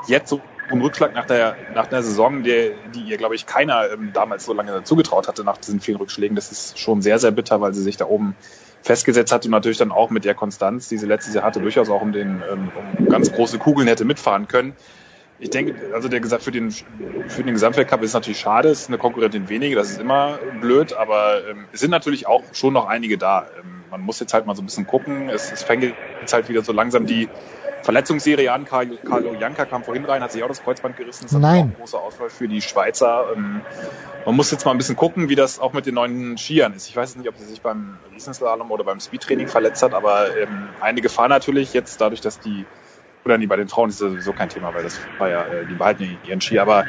jetzt 0.07 0.29
so 0.29 0.41
im 0.69 0.81
Rückschlag 0.81 1.13
nach 1.15 1.25
der 1.25 1.55
nach 1.73 1.87
der 1.87 2.03
Saison, 2.03 2.43
der, 2.43 2.71
die 2.93 3.01
ihr, 3.01 3.17
glaube 3.17 3.35
ich, 3.35 3.45
keiner 3.45 3.91
ähm, 3.91 4.11
damals 4.13 4.45
so 4.45 4.53
lange 4.53 4.83
zugetraut 4.83 5.27
hatte 5.27 5.43
nach 5.43 5.57
diesen 5.57 5.79
vielen 5.79 5.97
Rückschlägen, 5.97 6.35
das 6.35 6.51
ist 6.51 6.79
schon 6.79 7.01
sehr, 7.01 7.19
sehr 7.19 7.31
bitter, 7.31 7.61
weil 7.61 7.73
sie 7.73 7.81
sich 7.81 7.97
da 7.97 8.05
oben 8.05 8.35
festgesetzt 8.83 9.31
hat 9.31 9.45
und 9.45 9.51
natürlich 9.51 9.77
dann 9.77 9.91
auch 9.91 10.09
mit 10.09 10.23
der 10.23 10.35
Konstanz, 10.35 10.87
die 10.87 10.97
sie 10.97 11.07
letztes 11.07 11.33
Jahr 11.33 11.43
hatte, 11.43 11.59
durchaus 11.59 11.89
auch 11.89 12.01
um 12.01 12.11
den 12.11 12.41
ähm, 12.49 12.71
um 12.97 13.09
ganz 13.09 13.31
große 13.31 13.57
Kugeln 13.57 13.87
hätte 13.87 14.05
mitfahren 14.05 14.47
können. 14.47 14.75
Ich 15.39 15.49
denke, 15.51 15.93
also 15.93 16.07
der 16.07 16.19
gesagt 16.19 16.43
für 16.43 16.51
den 16.51 16.71
für 16.71 17.43
den 17.43 17.53
Gesamtweltcup 17.53 18.01
ist 18.01 18.13
natürlich 18.13 18.39
schade, 18.39 18.69
es 18.69 18.81
ist 18.81 18.87
eine 18.87 18.97
Konkurrentin 18.97 19.49
weniger, 19.49 19.75
das 19.75 19.91
ist 19.91 19.99
immer 19.99 20.39
blöd, 20.59 20.93
aber 20.93 21.47
ähm, 21.47 21.67
es 21.71 21.79
sind 21.79 21.91
natürlich 21.91 22.25
auch 22.25 22.43
schon 22.53 22.73
noch 22.73 22.87
einige 22.87 23.17
da. 23.17 23.47
Ähm, 23.59 23.83
man 23.89 24.01
muss 24.01 24.19
jetzt 24.19 24.33
halt 24.33 24.45
mal 24.45 24.55
so 24.55 24.61
ein 24.61 24.65
bisschen 24.65 24.87
gucken. 24.87 25.29
Es, 25.29 25.51
es 25.51 25.63
fängt 25.63 25.83
jetzt 25.83 26.33
halt 26.33 26.49
wieder 26.49 26.63
so 26.63 26.73
langsam 26.73 27.05
die 27.05 27.29
Verletzungsserie 27.83 28.51
an. 28.51 28.65
Carlo 28.65 29.33
Janka 29.33 29.65
kam 29.65 29.83
vorhin 29.83 30.05
rein, 30.05 30.21
hat 30.21 30.31
sich 30.31 30.43
auch 30.43 30.47
das 30.47 30.61
Kreuzband 30.61 30.97
gerissen. 30.97 31.23
Das 31.23 31.31
ist 31.31 31.39
Nein. 31.39 31.59
auch 31.59 31.65
ein 31.65 31.73
großer 31.75 31.99
Ausfall 31.99 32.29
für 32.29 32.47
die 32.47 32.61
Schweizer. 32.61 33.27
Ähm, 33.35 33.61
man 34.25 34.35
muss 34.35 34.51
jetzt 34.51 34.65
mal 34.65 34.71
ein 34.71 34.77
bisschen 34.77 34.95
gucken, 34.95 35.29
wie 35.29 35.35
das 35.35 35.59
auch 35.59 35.73
mit 35.73 35.85
den 35.85 35.95
neuen 35.95 36.37
Skiern 36.37 36.73
ist. 36.73 36.89
Ich 36.89 36.95
weiß 36.95 37.15
nicht, 37.15 37.29
ob 37.29 37.37
sie 37.37 37.45
sich 37.45 37.61
beim 37.61 37.97
Riesenslalom 38.11 38.71
oder 38.71 38.83
beim 38.83 38.99
Speedtraining 38.99 39.47
verletzt 39.47 39.83
hat, 39.83 39.93
aber 39.93 40.35
ähm, 40.37 40.69
eine 40.81 41.01
Gefahr 41.01 41.29
natürlich 41.29 41.73
jetzt 41.73 42.01
dadurch, 42.01 42.21
dass 42.21 42.39
die 42.39 42.65
oder 43.27 43.37
nee, 43.37 43.45
bei 43.45 43.57
den 43.57 43.67
Frauen 43.67 43.89
ist 43.89 44.01
das 44.01 44.11
sowieso 44.11 44.33
kein 44.33 44.49
Thema, 44.49 44.73
weil 44.73 44.83
das 44.83 44.99
war 45.17 45.29
ja, 45.29 45.43
äh, 45.43 45.65
die 45.65 45.75
behalten 45.75 46.17
ihren 46.25 46.41
Ski. 46.41 46.59
Aber 46.59 46.85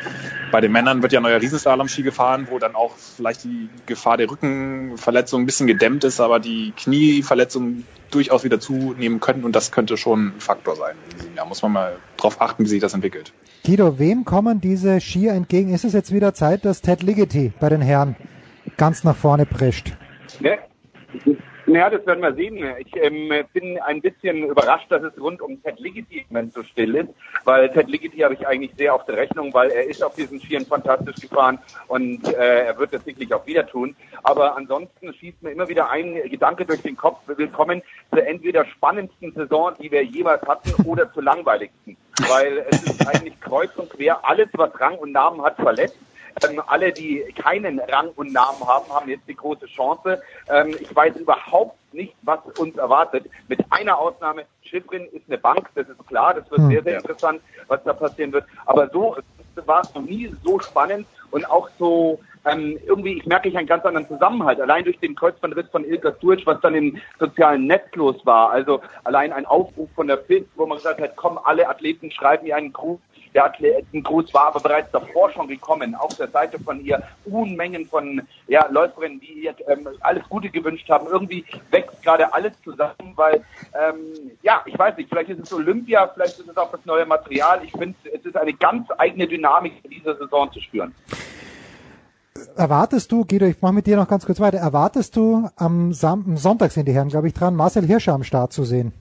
bei 0.53 0.61
den 0.61 0.73
Männern 0.73 1.03
wird 1.03 1.13
ja 1.13 1.21
ein 1.21 1.25
neuer 1.25 1.41
Riesenslalom-Ski 1.41 2.03
gefahren, 2.03 2.47
wo 2.51 2.59
dann 2.59 2.75
auch 2.75 2.97
vielleicht 2.97 3.45
die 3.45 3.69
Gefahr 3.87 4.17
der 4.17 4.31
Rückenverletzung 4.31 5.43
ein 5.43 5.47
bisschen 5.47 5.67
gedämmt 5.67 6.05
ist, 6.05 6.21
aber 6.21 6.39
die 6.39 6.73
Knieverletzungen 6.77 7.85
durchaus 8.11 8.45
wieder 8.45 8.61
zunehmen 8.61 9.21
könnten 9.21 9.45
und 9.45 9.55
das 9.55 9.73
könnte 9.73 9.97
schon 9.97 10.29
ein 10.29 10.41
Faktor 10.41 10.77
sein. 10.77 10.95
Da 11.37 11.45
muss 11.45 11.61
man 11.63 11.73
mal 11.73 11.97
drauf 12.17 12.41
achten, 12.41 12.65
wie 12.65 12.69
sich 12.69 12.81
das 12.81 12.95
entwickelt. 12.95 13.33
Guido, 13.67 13.99
wem 13.99 14.25
kommen 14.25 14.61
diese 14.61 15.01
Skier 15.01 15.33
entgegen? 15.33 15.75
Ist 15.75 15.85
es 15.85 15.93
jetzt 15.93 16.13
wieder 16.13 16.33
Zeit, 16.33 16.65
dass 16.65 16.81
Ted 16.81 17.03
Ligety 17.03 17.53
bei 17.61 17.69
den 17.69 17.83
Herren 17.83 18.17
ganz 18.77 19.05
nach 19.05 19.17
vorne 19.17 19.45
prescht? 19.45 19.97
Ja, 20.41 20.57
ja, 21.75 21.91
das 21.91 22.07
werden 22.07 22.23
wir 22.23 22.35
sehen. 22.35 22.65
Ich 22.79 22.97
ähm, 22.97 23.33
bin 23.53 23.79
ein 23.81 24.01
bisschen 24.01 24.45
überrascht, 24.45 24.91
dass 24.91 25.03
es 25.03 25.21
rund 25.21 25.41
um 25.41 25.63
Ted 25.63 25.79
Ligety 25.79 26.27
so 26.55 26.63
still 26.63 26.95
ist, 26.97 27.09
weil 27.45 27.71
Ted 27.71 27.89
Ligety 27.89 28.19
habe 28.19 28.35
ich 28.35 28.47
eigentlich 28.47 28.73
sehr 28.77 28.95
auf 28.95 29.05
der 29.05 29.17
Rechnung, 29.17 29.53
weil 29.53 29.71
er 29.71 29.85
ist 29.85 30.03
auf 30.03 30.15
diesen 30.15 30.41
Skiern 30.41 30.67
fantastisch 30.67 31.17
gefahren 31.17 31.59
und 31.89 32.27
äh, 32.29 32.67
er 32.67 32.79
wird 32.79 32.93
das 32.93 33.05
sicherlich 33.05 33.33
auch 33.35 33.47
wieder 33.47 33.67
tun. 33.67 33.97
Aber 34.23 34.57
ansonsten 34.57 35.13
schießt 35.13 35.43
mir 35.43 35.51
immer 35.51 35.69
wieder 35.69 35.91
ein 35.91 36.15
Gedanke 36.31 36.65
durch 36.65 36.83
den 36.83 36.97
Kopf, 36.97 37.21
willkommen 37.27 37.83
zur 38.11 38.27
entweder 38.27 38.65
spannendsten 38.65 39.33
Saison, 39.33 39.75
die 39.81 39.91
wir 39.91 40.05
jemals 40.05 40.43
hatten, 40.43 40.71
oder 40.85 41.13
zur 41.13 41.23
langweiligsten. 41.23 41.97
Weil 42.29 42.67
es 42.71 42.83
ist 42.83 43.07
eigentlich 43.07 43.41
kreuz 43.41 43.71
und 43.77 43.91
quer 43.91 44.25
alles, 44.25 44.49
was 44.55 44.71
Rang 44.81 44.97
und 44.97 45.13
Namen 45.13 45.43
hat, 45.43 45.57
verletzt. 45.57 45.99
Ähm, 46.49 46.63
alle, 46.67 46.93
die 46.93 47.25
keinen 47.35 47.81
Rang 47.81 48.11
und 48.17 48.33
Namen 48.33 48.61
haben, 48.67 48.89
haben 48.93 49.09
jetzt 49.09 49.29
die 49.29 49.35
große 49.35 49.67
Chance. 49.67 50.21
Ähm, 50.49 50.77
ich 50.81 50.95
weiß 50.95 51.17
überhaupt 51.17 51.77
nicht, 51.93 52.15
was 52.23 52.41
uns 52.59 52.77
erwartet. 52.77 53.27
Mit 53.49 53.61
einer 53.71 53.99
Ausnahme, 53.99 54.45
Schifrin 54.63 55.07
ist 55.13 55.25
eine 55.29 55.39
Bank, 55.39 55.69
das 55.75 55.89
ist 55.89 56.07
klar, 56.07 56.35
das 56.35 56.51
wird 56.51 56.61
Hm. 56.61 56.69
sehr, 56.71 56.83
sehr 56.83 56.99
interessant, 56.99 57.41
was 57.67 57.83
da 57.85 57.93
passieren 57.93 58.33
wird. 58.33 58.45
Aber 58.67 58.89
so 58.91 59.17
war 59.67 59.81
es 59.81 59.95
noch 59.95 60.03
nie 60.03 60.33
so 60.45 60.61
spannend 60.61 61.07
und 61.31 61.49
auch 61.51 61.69
so 61.79 62.21
ähm, 62.45 62.79
irgendwie, 62.87 63.19
ich 63.19 63.27
merke 63.27 63.49
ich 63.49 63.57
einen 63.59 63.67
ganz 63.67 63.85
anderen 63.85 64.09
Zusammenhalt. 64.09 64.61
Allein 64.61 64.85
durch 64.85 64.99
den 65.01 65.15
Kreuzbandriss 65.15 65.69
von 65.71 65.85
Ilka 65.85 66.15
Sturc, 66.15 66.47
was 66.47 66.61
dann 66.61 66.75
im 66.75 66.99
sozialen 67.19 67.67
Netz 67.67 67.95
los 67.95 68.25
war. 68.25 68.51
Also 68.51 68.81
allein 69.05 69.33
ein 69.33 69.47
Aufruf 69.47 69.89
von 69.95 70.07
der 70.07 70.19
FIS, 70.19 70.45
wo 70.57 70.67
man 70.67 70.79
gesagt 70.79 71.01
hat, 71.01 71.17
komm, 71.17 71.39
alle 71.45 71.69
Athleten 71.69 72.11
schreiben 72.11 72.47
ihr 72.47 72.57
einen 72.57 72.73
Gruß. 72.73 73.01
Der 73.35 73.47
Athletengruß 73.47 74.33
war 74.35 74.49
aber 74.49 74.61
bereits 74.61 74.91
davor 74.91 75.31
schon 75.31 75.49
gekommen. 75.49 75.95
Auf 75.95 76.17
der 76.17 76.29
Seite 76.29 76.59
von 76.59 76.85
ihr 76.85 77.03
Unmengen 77.25 77.87
von 77.87 78.23
ja, 78.47 78.67
Läuferinnen, 78.71 79.21
die 79.21 79.45
ihr 79.45 79.55
ähm, 79.69 79.89
alles 80.01 80.25
Gute 80.29 80.49
gewünscht 80.49 80.89
haben. 80.89 81.07
Irgendwie 81.07 81.45
wächst 81.71 82.03
gerade 82.03 82.33
alles 82.33 82.53
zusammen, 82.63 83.13
weil, 83.17 83.45
ähm, 83.75 84.33
ja, 84.43 84.63
ich 84.67 84.79
weiß 84.79 84.97
nicht, 84.97 85.09
vielleicht 85.09 85.31
ist 85.31 85.41
es 85.41 85.53
Olympia, 85.53 86.09
vielleicht 86.09 86.39
ist 86.39 86.49
es 86.49 86.57
auch 86.57 86.71
das 86.71 86.85
neue 86.85 87.07
Material. 87.07 87.61
Ich 87.65 87.73
finde, 87.73 87.97
es 88.13 88.25
ist 88.25 88.37
eine 88.37 88.55
ganz 88.55 88.89
eigene 88.99 89.27
Dynamik 89.27 89.75
in 89.83 89.91
dieser 89.91 90.17
Saison 90.17 90.51
zu 90.53 90.61
spüren. 90.61 90.95
Erwartest 92.57 93.11
du, 93.13 93.25
Guido, 93.25 93.47
ich 93.47 93.61
mache 93.61 93.73
mit 93.73 93.87
dir 93.87 93.97
noch 93.97 94.09
ganz 94.09 94.25
kurz 94.25 94.41
weiter, 94.41 94.59
erwartest 94.59 95.17
du 95.17 95.49
am, 95.57 95.93
Sam 95.93 96.25
am 96.27 96.37
Sonntag 96.37 96.73
sind 96.73 96.87
die 96.87 96.93
Herren, 96.93 97.09
glaube 97.09 97.29
ich, 97.29 97.35
dran, 97.35 97.55
Marcel 97.55 97.85
Hirscher 97.85 98.13
am 98.15 98.25
Start 98.25 98.53
zu 98.53 98.65
sehen? 98.65 98.93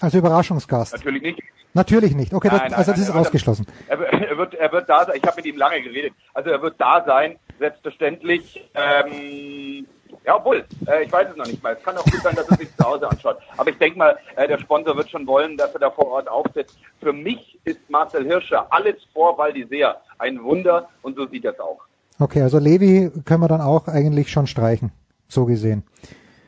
Als 0.00 0.14
Überraschungsgast. 0.14 0.94
Natürlich 0.94 1.22
nicht. 1.22 1.42
Natürlich 1.74 2.14
nicht. 2.14 2.34
Okay, 2.34 2.48
Nein, 2.48 2.58
das, 2.60 2.70
nein, 2.70 2.78
also 2.78 2.90
nein, 2.90 3.00
das 3.00 3.02
ist 3.02 3.08
er 3.08 3.14
wird- 3.14 3.26
ausgeschlossen. 3.26 3.66
Er, 3.88 3.98
wird- 3.98 4.12
er 4.12 4.38
wird, 4.38 4.54
er 4.54 4.72
wird 4.72 4.88
da 4.88 5.04
sein. 5.06 5.14
Ich 5.16 5.22
habe 5.22 5.36
mit 5.36 5.46
ihm 5.46 5.56
lange 5.56 5.80
geredet. 5.82 6.12
Also 6.34 6.50
er 6.50 6.60
wird 6.60 6.74
da 6.78 7.02
sein, 7.06 7.36
selbstverständlich. 7.58 8.62
Ähm, 8.74 9.86
ja, 10.26 10.36
obwohl, 10.36 10.64
äh, 10.86 11.04
ich 11.04 11.10
weiß 11.12 11.28
es 11.30 11.36
noch 11.36 11.46
nicht 11.46 11.62
mal. 11.62 11.72
Es 11.74 11.82
kann 11.82 11.96
auch 11.96 12.04
gut 12.04 12.20
sein, 12.22 12.34
dass 12.36 12.46
er 12.48 12.56
sich 12.58 12.68
zu 12.76 12.84
Hause 12.84 13.08
anschaut. 13.10 13.38
Aber 13.56 13.70
ich 13.70 13.78
denke 13.78 13.98
mal, 13.98 14.16
äh, 14.36 14.46
der 14.46 14.58
Sponsor 14.58 14.96
wird 14.96 15.10
schon 15.10 15.26
wollen, 15.26 15.56
dass 15.56 15.72
er 15.72 15.80
da 15.80 15.90
vor 15.90 16.06
Ort 16.08 16.28
aufsetzt. 16.28 16.76
Für 17.00 17.12
mich 17.12 17.58
ist 17.64 17.78
Marcel 17.88 18.24
Hirscher 18.24 18.66
alles 18.70 18.96
vor 19.12 19.36
Val 19.38 19.52
d'Isère 19.52 19.96
ein 20.18 20.42
Wunder 20.42 20.88
und 21.02 21.16
so 21.16 21.26
sieht 21.26 21.44
er 21.44 21.52
es 21.52 21.60
auch. 21.60 21.80
Okay, 22.20 22.42
also 22.42 22.58
Levi 22.58 23.10
können 23.24 23.40
wir 23.40 23.48
dann 23.48 23.62
auch 23.62 23.88
eigentlich 23.88 24.30
schon 24.30 24.46
streichen, 24.46 24.92
so 25.28 25.46
gesehen. 25.46 25.82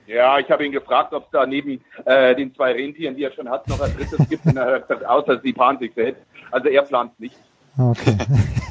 Ja, 0.06 0.38
ich 0.38 0.50
habe 0.50 0.66
ihn 0.66 0.72
gefragt, 0.72 1.12
ob 1.14 1.24
es 1.24 1.30
da 1.30 1.46
neben 1.46 1.80
äh, 2.04 2.34
den 2.34 2.54
zwei 2.54 2.72
Rentieren, 2.72 3.16
die 3.16 3.24
er 3.24 3.32
schon 3.32 3.48
hat, 3.48 3.66
noch 3.68 3.80
ein 3.80 3.94
drittes 3.96 4.28
gibt. 4.28 4.44
Und 4.46 4.56
er 4.56 4.74
hat 4.74 4.88
gesagt, 4.88 5.06
außer 5.06 5.40
sie 5.40 5.52
fahren 5.52 5.78
sich 5.78 5.92
selbst. 5.94 6.22
Also 6.50 6.68
er 6.68 6.82
plant 6.82 7.18
nicht. 7.18 7.36
Okay. 7.76 8.16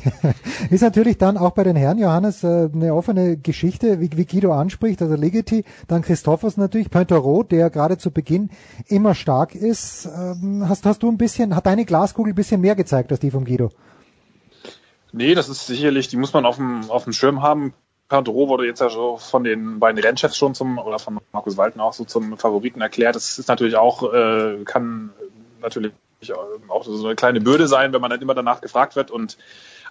ist 0.69 0.81
natürlich 0.81 1.17
dann 1.17 1.37
auch 1.37 1.51
bei 1.51 1.63
den 1.63 1.75
Herren, 1.75 1.97
Johannes, 1.97 2.43
äh, 2.43 2.69
eine 2.73 2.93
offene 2.93 3.35
Geschichte, 3.35 3.99
wie, 3.99 4.09
wie 4.15 4.25
Guido 4.25 4.53
anspricht, 4.53 5.01
also 5.01 5.15
Ligeti, 5.15 5.65
dann 5.89 6.03
Christophers 6.03 6.55
natürlich, 6.55 6.89
Pointerot, 6.89 7.51
der 7.51 7.69
gerade 7.69 7.97
zu 7.97 8.11
Beginn 8.11 8.49
immer 8.87 9.13
stark 9.13 9.55
ist. 9.55 10.05
Ähm, 10.05 10.69
hast, 10.69 10.85
hast 10.85 11.03
du 11.03 11.09
ein 11.09 11.17
bisschen, 11.17 11.53
hat 11.53 11.65
deine 11.65 11.83
Glaskugel 11.83 12.31
ein 12.31 12.35
bisschen 12.35 12.61
mehr 12.61 12.75
gezeigt 12.75 13.11
als 13.11 13.19
die 13.19 13.31
vom 13.31 13.43
Guido? 13.43 13.71
Nee, 15.11 15.35
das 15.35 15.49
ist 15.49 15.67
sicherlich, 15.67 16.07
die 16.07 16.17
muss 16.17 16.33
man 16.33 16.45
auf 16.45 16.55
dem, 16.55 16.89
auf 16.89 17.03
dem 17.03 17.13
Schirm 17.13 17.41
haben. 17.41 17.73
Pedro 18.21 18.47
wurde 18.47 18.65
jetzt 18.67 18.79
ja 18.79 18.89
so 18.89 19.17
von 19.17 19.43
den 19.43 19.79
beiden 19.79 19.99
Rennchefs 19.99 20.37
schon 20.37 20.53
zum, 20.53 20.77
oder 20.77 20.99
von 20.99 21.19
Markus 21.31 21.57
Walten 21.57 21.79
auch 21.79 21.93
so 21.93 22.05
zum 22.05 22.37
Favoriten 22.37 22.81
erklärt. 22.81 23.15
Das 23.15 23.39
ist 23.39 23.47
natürlich 23.47 23.75
auch, 23.75 24.13
äh, 24.13 24.63
kann 24.65 25.11
natürlich 25.61 25.93
auch 26.69 26.83
so 26.83 27.05
eine 27.05 27.15
kleine 27.15 27.41
Bürde 27.41 27.67
sein, 27.67 27.91
wenn 27.91 28.01
man 28.01 28.11
dann 28.11 28.21
immer 28.21 28.35
danach 28.35 28.61
gefragt 28.61 28.95
wird 28.95 29.11
und 29.11 29.37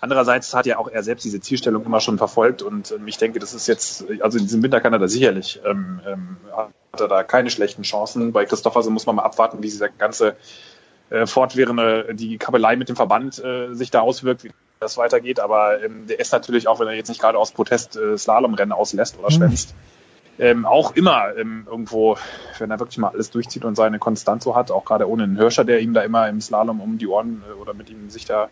Andererseits 0.05 0.53
hat 0.53 0.66
ja 0.66 0.78
auch 0.78 0.89
er 0.89 1.05
selbst 1.05 1.24
diese 1.24 1.39
Zielstellung 1.39 1.85
immer 1.85 2.01
schon 2.01 2.19
verfolgt 2.19 2.61
und 2.61 2.90
ähm, 2.90 3.07
ich 3.07 3.19
denke, 3.19 3.39
das 3.39 3.55
ist 3.55 3.69
jetzt, 3.69 4.05
also 4.19 4.36
in 4.36 4.43
diesem 4.43 4.61
Winter 4.61 4.81
kann 4.81 4.93
er 4.93 4.99
da 4.99 5.07
sicherlich, 5.07 5.61
ähm, 5.65 6.01
ähm, 6.05 6.39
hat 6.53 7.01
er 7.01 7.07
da 7.07 7.23
keine 7.23 7.51
schlechten 7.51 7.82
Chancen. 7.85 8.32
Bei 8.32 8.44
Christophersen 8.44 8.93
muss 8.93 9.07
man 9.07 9.15
mal 9.15 9.23
abwarten, 9.23 9.59
wie 9.59 9.69
dieser 9.69 9.90
ganze 9.90 10.35
äh, 11.11 11.24
fortwährende, 11.24 12.16
die 12.16 12.36
Kabelei 12.36 12.74
mit 12.74 12.89
dem 12.89 12.97
Verband 12.97 13.39
äh, 13.44 13.74
sich 13.74 13.93
da 13.93 14.01
auswirkt, 14.01 14.43
wie 14.43 14.51
das 14.83 14.99
weitergeht. 14.99 15.41
Aber 15.41 15.83
ähm, 15.83 16.07
der 16.07 16.21
ist 16.21 16.33
natürlich, 16.33 16.69
auch 16.69 16.81
wenn 16.81 16.89
er 16.89 16.95
jetzt 16.95 17.09
nicht 17.09 17.21
gerade 17.21 17.39
aus 17.39 17.53
Protest 17.53 17.97
äh, 17.97 18.19
Slalomrennen 18.19 18.73
auslässt 18.73 19.19
oder 19.19 19.31
schwänzt, 19.31 19.75
ähm, 20.39 20.65
auch 20.65 20.97
immer 20.97 21.37
ähm, 21.37 21.67
irgendwo, 21.71 22.17
wenn 22.59 22.71
er 22.71 22.81
wirklich 22.81 22.99
mal 22.99 23.09
alles 23.09 23.31
durchzieht 23.31 23.65
und 23.65 23.77
seine 23.77 23.99
Konstanz 23.99 24.45
so 24.45 24.57
hat, 24.57 24.71
auch 24.71 24.85
gerade 24.85 25.09
ohne 25.09 25.25
einen 25.25 25.37
Hirscher, 25.37 25.65
der 25.65 25.81
ihm 25.81 25.95
da 25.95 26.03
immer 26.03 26.29
im 26.29 26.41
Slalom 26.41 26.81
um 26.81 26.99
die 26.99 27.07
Ohren 27.07 27.43
äh, 27.49 27.53
oder 27.53 27.75
mit 27.75 27.91
ihm 27.91 28.11
sich 28.11 28.25
da 28.25 28.49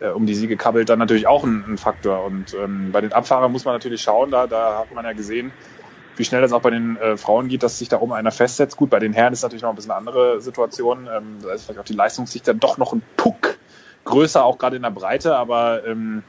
äh, 0.00 0.08
um 0.08 0.26
die 0.26 0.34
Siege 0.34 0.56
kabbelt, 0.56 0.88
dann 0.88 0.98
natürlich 0.98 1.26
auch 1.26 1.44
ein, 1.44 1.64
ein 1.66 1.78
Faktor. 1.78 2.24
Und 2.24 2.54
ähm, 2.54 2.90
bei 2.92 3.00
den 3.00 3.12
Abfahrern 3.12 3.52
muss 3.52 3.64
man 3.64 3.74
natürlich 3.74 4.02
schauen, 4.02 4.30
da, 4.30 4.46
da 4.46 4.80
hat 4.80 4.92
man 4.92 5.04
ja 5.04 5.12
gesehen, 5.12 5.52
wie 6.16 6.24
schnell 6.24 6.42
das 6.42 6.52
auch 6.52 6.62
bei 6.62 6.70
den 6.70 6.96
äh, 6.96 7.16
Frauen 7.16 7.48
geht, 7.48 7.62
dass 7.62 7.78
sich 7.78 7.88
da 7.88 8.00
oben 8.00 8.12
einer 8.12 8.30
festsetzt. 8.30 8.76
Gut, 8.76 8.90
bei 8.90 8.98
den 8.98 9.12
Herren 9.12 9.32
ist 9.32 9.42
natürlich 9.42 9.62
noch 9.62 9.70
ein 9.70 9.76
bisschen 9.76 9.90
eine 9.92 9.98
andere 9.98 10.40
Situation. 10.40 11.08
Ähm, 11.12 11.38
da 11.42 11.52
ist 11.52 11.64
vielleicht 11.64 11.80
auch 11.80 11.84
die 11.84 11.94
Leistungssicht 11.94 12.46
dann 12.46 12.60
doch 12.60 12.78
noch 12.78 12.92
ein 12.92 13.02
Puck 13.16 13.58
größer, 14.04 14.44
auch 14.44 14.58
gerade 14.58 14.76
in 14.76 14.82
der 14.82 14.90
Breite, 14.90 15.36
aber 15.36 15.84
ähm, 15.86 16.24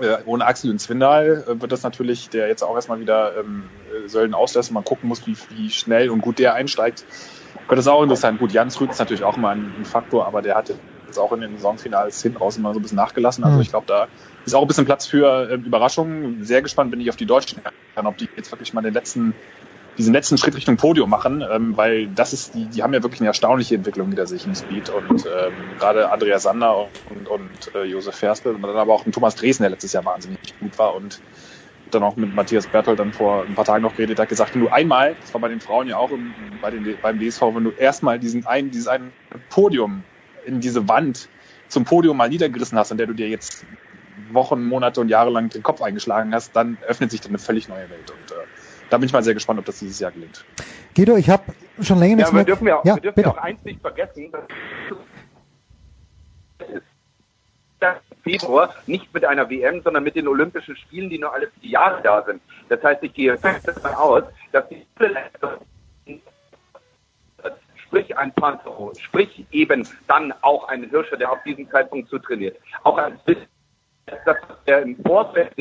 äh, 0.00 0.18
ohne 0.24 0.44
Axel 0.46 0.70
und 0.70 0.78
Zwindal 0.78 1.44
äh, 1.46 1.60
wird 1.60 1.72
das 1.72 1.82
natürlich, 1.82 2.28
der 2.30 2.48
jetzt 2.48 2.62
auch 2.62 2.74
erstmal 2.74 3.00
wieder 3.00 3.36
ähm, 3.38 3.70
äh, 4.04 4.08
Sölden 4.08 4.34
auslässt 4.34 4.70
man 4.72 4.84
gucken 4.84 5.08
muss, 5.08 5.26
wie, 5.26 5.38
wie 5.48 5.70
schnell 5.70 6.10
und 6.10 6.20
gut 6.20 6.38
der 6.38 6.54
einsteigt, 6.54 7.06
wird 7.68 7.78
das 7.78 7.86
auch 7.86 8.02
interessant. 8.02 8.38
Gut, 8.38 8.52
Jans 8.52 8.80
Rüth 8.80 8.90
ist 8.90 8.98
natürlich 8.98 9.24
auch 9.24 9.36
immer 9.36 9.50
ein, 9.50 9.80
ein 9.80 9.84
Faktor, 9.84 10.26
aber 10.26 10.42
der 10.42 10.54
hat 10.56 10.68
jetzt 11.06 11.18
auch 11.18 11.32
in 11.32 11.40
den 11.40 11.56
Saisonfinals 11.56 12.20
hinten 12.20 12.38
raus 12.38 12.56
immer 12.56 12.72
so 12.74 12.80
ein 12.80 12.82
bisschen 12.82 12.96
nachgelassen. 12.96 13.44
Also 13.44 13.56
Mhm. 13.56 13.62
ich 13.62 13.70
glaube, 13.70 13.86
da 13.86 14.08
ist 14.44 14.54
auch 14.54 14.62
ein 14.62 14.68
bisschen 14.68 14.84
Platz 14.84 15.06
für 15.06 15.50
ähm, 15.50 15.64
Überraschungen. 15.64 16.42
Sehr 16.42 16.62
gespannt 16.62 16.90
bin 16.90 17.00
ich 17.00 17.08
auf 17.10 17.16
die 17.16 17.26
Deutschen, 17.26 17.62
ob 17.94 18.18
die 18.18 18.26
jetzt 18.36 18.52
wirklich 18.52 18.72
mal 18.72 18.82
den 18.82 18.94
letzten 18.94 19.40
diesen 19.98 20.12
letzten 20.12 20.36
Schritt 20.36 20.56
Richtung 20.56 20.76
Podium 20.76 21.08
machen, 21.08 21.42
ähm, 21.50 21.76
weil 21.76 22.08
das 22.08 22.32
ist, 22.32 22.54
die, 22.54 22.68
die 22.68 22.82
haben 22.82 22.92
ja 22.92 23.02
wirklich 23.02 23.20
eine 23.20 23.28
erstaunliche 23.28 23.74
Entwicklung 23.74 24.08
hinter 24.08 24.26
sich 24.26 24.46
im 24.46 24.54
Speed 24.54 24.90
und 24.90 25.24
ähm, 25.26 25.74
gerade 25.76 26.10
Andreas 26.10 26.42
Sander 26.42 26.90
und, 27.08 27.28
und 27.28 27.74
äh, 27.74 27.84
Josef 27.84 28.16
Ferstl 28.16 28.54
und 28.54 28.62
dann 28.62 28.76
aber 28.76 28.92
auch 28.92 29.06
ein 29.06 29.12
Thomas 29.12 29.34
Dresden, 29.34 29.62
der 29.62 29.70
letztes 29.70 29.92
Jahr 29.92 30.04
wahnsinnig 30.04 30.38
gut 30.58 30.78
war 30.78 30.94
und 30.94 31.22
dann 31.90 32.02
auch 32.02 32.16
mit 32.16 32.34
Matthias 32.34 32.66
Berthold 32.66 32.98
dann 32.98 33.12
vor 33.12 33.44
ein 33.44 33.54
paar 33.54 33.64
Tagen 33.64 33.82
noch 33.82 33.94
geredet 33.94 34.18
hat, 34.18 34.28
gesagt, 34.28 34.54
wenn 34.54 34.60
du 34.60 34.68
einmal, 34.68 35.16
das 35.20 35.32
war 35.32 35.40
bei 35.40 35.48
den 35.48 35.60
Frauen 35.60 35.86
ja 35.86 35.96
auch 35.96 36.10
im, 36.10 36.58
bei 36.60 36.70
den, 36.70 36.98
beim 37.00 37.18
DSV, 37.18 37.42
wenn 37.54 37.64
du 37.64 37.70
erstmal 37.70 38.18
diesen 38.18 38.44
einen, 38.44 38.70
dieses 38.70 38.88
ein 38.88 39.12
Podium 39.48 40.04
in 40.44 40.60
diese 40.60 40.88
Wand 40.88 41.30
zum 41.68 41.84
Podium 41.84 42.16
mal 42.16 42.28
niedergerissen 42.28 42.78
hast, 42.78 42.92
an 42.92 42.98
der 42.98 43.06
du 43.06 43.14
dir 43.14 43.28
jetzt 43.28 43.66
Wochen, 44.30 44.64
Monate 44.64 45.00
und 45.00 45.08
Jahre 45.08 45.30
lang 45.30 45.48
den 45.50 45.62
Kopf 45.62 45.82
eingeschlagen 45.82 46.34
hast, 46.34 46.54
dann 46.56 46.78
öffnet 46.86 47.10
sich 47.10 47.20
dann 47.20 47.30
eine 47.30 47.38
völlig 47.38 47.68
neue 47.68 47.90
Welt. 47.90 48.10
Und 48.10 48.30
äh, 48.30 48.34
da 48.90 48.98
bin 48.98 49.06
ich 49.06 49.12
mal 49.12 49.22
sehr 49.22 49.34
gespannt, 49.34 49.58
ob 49.58 49.64
das 49.64 49.78
dieses 49.78 49.98
Jahr 49.98 50.12
gelingt. 50.12 50.44
Guido, 50.94 51.16
ich 51.16 51.28
habe 51.28 51.42
schon 51.80 51.98
länger 51.98 52.16
nichts 52.16 52.30
Ja, 52.30 52.34
wir 52.34 52.38
mehr... 52.38 52.44
dürfen 52.44 52.66
ja, 52.66 52.80
ja, 52.84 52.94
wir 52.94 53.02
dürfen 53.02 53.14
bitte. 53.16 53.28
ja 53.28 53.34
auch 53.34 53.42
eins 53.42 53.64
nicht 53.64 53.80
vergessen. 53.80 54.32
dass 57.80 57.96
Februar 58.22 58.74
nicht 58.86 59.12
mit 59.12 59.24
einer 59.24 59.48
WM, 59.50 59.82
sondern 59.82 60.02
mit 60.02 60.16
den 60.16 60.26
Olympischen 60.26 60.76
Spielen, 60.76 61.10
die 61.10 61.18
nur 61.18 61.32
alle 61.32 61.50
vier 61.60 61.70
Jahre 61.70 62.02
da 62.02 62.22
sind. 62.24 62.40
Das 62.68 62.82
heißt, 62.82 63.02
ich 63.02 63.12
gehe 63.12 63.36
fest 63.38 63.68
davon 63.68 63.92
aus, 63.94 64.24
dass 64.52 64.68
die 64.68 64.86
sprich 67.86 68.18
ein 68.18 68.32
Panzer, 68.32 68.72
sprich 68.98 69.46
eben 69.52 69.86
dann 70.08 70.34
auch 70.42 70.68
ein 70.68 70.88
Hirscher, 70.90 71.16
der 71.16 71.30
auf 71.30 71.42
diesen 71.44 71.68
Zeitpunkt 71.70 72.08
zutrainiert, 72.08 72.58
auch 72.82 72.98
ein 72.98 73.18
bisschen, 73.24 73.46
dass 74.24 74.36
er 74.64 74.82
im 74.82 74.96
Vorfeld 75.04 75.56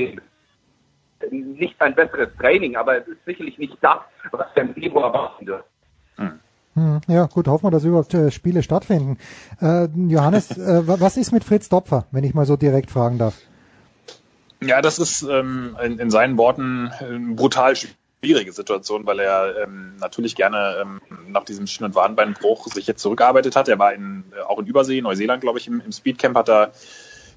nicht 1.31 1.81
ein 1.81 1.95
besseres 1.95 2.29
Training, 2.39 2.75
aber 2.75 2.97
es 3.01 3.07
ist 3.07 3.23
sicherlich 3.25 3.57
nicht 3.57 3.77
das, 3.81 3.99
was 4.31 4.47
wir 4.53 4.63
im 4.63 4.73
Februar 4.73 5.05
erwarten 5.13 5.45
dürfen. 5.45 5.63
Hm, 6.75 6.99
ja, 7.07 7.25
gut, 7.27 7.47
hoffen 7.47 7.67
wir, 7.67 7.71
dass 7.71 7.85
überhaupt 7.85 8.13
äh, 8.13 8.31
Spiele 8.31 8.61
stattfinden. 8.61 9.17
Äh, 9.61 9.85
Johannes, 10.07 10.51
äh, 10.57 10.85
wa- 10.87 10.97
was 10.99 11.15
ist 11.15 11.31
mit 11.31 11.45
Fritz 11.45 11.69
Dopfer, 11.69 12.05
wenn 12.11 12.25
ich 12.25 12.33
mal 12.33 12.45
so 12.45 12.57
direkt 12.57 12.91
fragen 12.91 13.17
darf? 13.17 13.35
Ja, 14.61 14.81
das 14.81 14.99
ist 14.99 15.21
ähm, 15.23 15.77
in, 15.81 15.99
in 15.99 16.09
seinen 16.09 16.37
Worten 16.37 16.91
eine 16.99 17.35
brutal 17.35 17.75
schwierige 17.77 18.51
Situation, 18.51 19.05
weil 19.05 19.19
er 19.19 19.63
ähm, 19.63 19.95
natürlich 20.01 20.35
gerne 20.35 20.77
ähm, 20.81 21.01
nach 21.27 21.45
diesem 21.45 21.65
Schien- 21.67 21.85
und 21.85 21.95
Wadenbeinbruch 21.95 22.67
sich 22.67 22.87
jetzt 22.87 23.01
zurückgearbeitet 23.01 23.55
hat. 23.55 23.69
Er 23.69 23.79
war 23.79 23.93
in, 23.93 24.25
äh, 24.37 24.41
auch 24.41 24.59
in 24.59 24.65
Übersee, 24.65 25.01
Neuseeland, 25.01 25.41
glaube 25.41 25.59
ich, 25.59 25.67
im, 25.67 25.79
im 25.79 25.91
Speedcamp 25.93 26.35
hat 26.35 26.49
er 26.49 26.71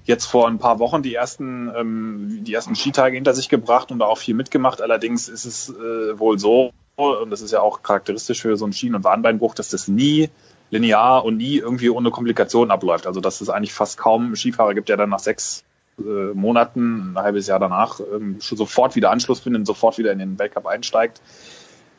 jetzt 0.09 0.25
vor 0.25 0.47
ein 0.47 0.57
paar 0.57 0.79
Wochen 0.79 1.03
die 1.03 1.13
ersten, 1.13 1.71
ähm, 1.77 2.39
die 2.41 2.53
ersten 2.53 2.75
Skitage 2.75 3.15
hinter 3.15 3.35
sich 3.35 3.47
gebracht 3.47 3.91
und 3.91 3.99
da 3.99 4.05
auch 4.05 4.17
viel 4.17 4.33
mitgemacht. 4.33 4.81
Allerdings 4.81 5.29
ist 5.29 5.45
es 5.45 5.69
äh, 5.69 6.19
wohl 6.19 6.39
so, 6.39 6.71
und 6.95 7.29
das 7.29 7.41
ist 7.41 7.51
ja 7.51 7.61
auch 7.61 7.83
charakteristisch 7.83 8.41
für 8.41 8.57
so 8.57 8.65
einen 8.65 8.73
Schien- 8.73 8.95
und 8.95 9.03
Wadenbeinbruch, 9.03 9.53
dass 9.53 9.69
das 9.69 9.87
nie 9.87 10.29
linear 10.71 11.23
und 11.23 11.37
nie 11.37 11.57
irgendwie 11.57 11.91
ohne 11.91 12.09
Komplikationen 12.09 12.71
abläuft. 12.71 13.05
Also 13.05 13.21
dass 13.21 13.39
es 13.39 13.49
eigentlich 13.49 13.71
fast 13.71 13.97
kaum 13.97 14.35
Skifahrer 14.35 14.73
gibt, 14.73 14.89
der 14.89 14.97
dann 14.97 15.11
nach 15.11 15.19
sechs 15.19 15.63
äh, 15.99 16.33
Monaten, 16.33 17.13
ein 17.13 17.23
halbes 17.23 17.45
Jahr 17.45 17.59
danach, 17.59 17.99
ähm, 17.99 18.37
schon 18.41 18.57
sofort 18.57 18.95
wieder 18.95 19.11
Anschluss 19.11 19.41
findet 19.41 19.67
sofort 19.67 19.99
wieder 19.99 20.11
in 20.11 20.19
den 20.19 20.39
Weltcup 20.39 20.65
einsteigt. 20.65 21.21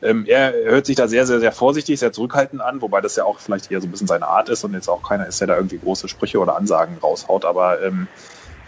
Ähm, 0.03 0.25
er 0.27 0.53
hört 0.53 0.87
sich 0.87 0.97
da 0.97 1.09
sehr, 1.09 1.27
sehr, 1.27 1.41
sehr 1.41 1.53
vorsichtig, 1.53 2.01
sehr 2.01 2.13
zurückhaltend 2.13 2.63
an, 2.63 2.81
wobei 2.81 3.01
das 3.01 3.17
ja 3.17 3.25
auch 3.25 3.39
vielleicht 3.39 3.71
eher 3.71 3.81
so 3.81 3.87
ein 3.87 3.91
bisschen 3.91 4.07
seine 4.07 4.27
Art 4.27 4.49
ist 4.49 4.65
und 4.65 4.73
jetzt 4.73 4.89
auch 4.89 5.03
keiner 5.03 5.27
ist, 5.27 5.41
der 5.41 5.49
da 5.49 5.57
irgendwie 5.57 5.79
große 5.79 6.09
Sprüche 6.09 6.39
oder 6.39 6.57
Ansagen 6.57 6.99
raushaut. 6.99 7.45
Aber 7.45 7.83
ähm, 7.83 8.09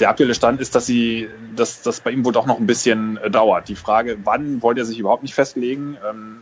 der 0.01 0.11
aktuelle 0.11 0.35
Stand 0.35 0.61
ist, 0.61 0.75
dass 0.75 0.87
sie, 0.87 1.29
dass 1.55 1.83
das 1.83 2.01
bei 2.01 2.11
ihm 2.11 2.25
wohl 2.25 2.33
doch 2.33 2.47
noch 2.47 2.59
ein 2.59 2.67
bisschen 2.67 3.17
äh, 3.19 3.31
dauert. 3.31 3.69
Die 3.69 3.77
Frage, 3.77 4.19
wann 4.25 4.63
wollte 4.63 4.81
er 4.83 4.85
sich 4.85 4.99
überhaupt 4.99 5.23
nicht 5.23 5.35
festlegen? 5.35 5.97
Ähm, 6.09 6.41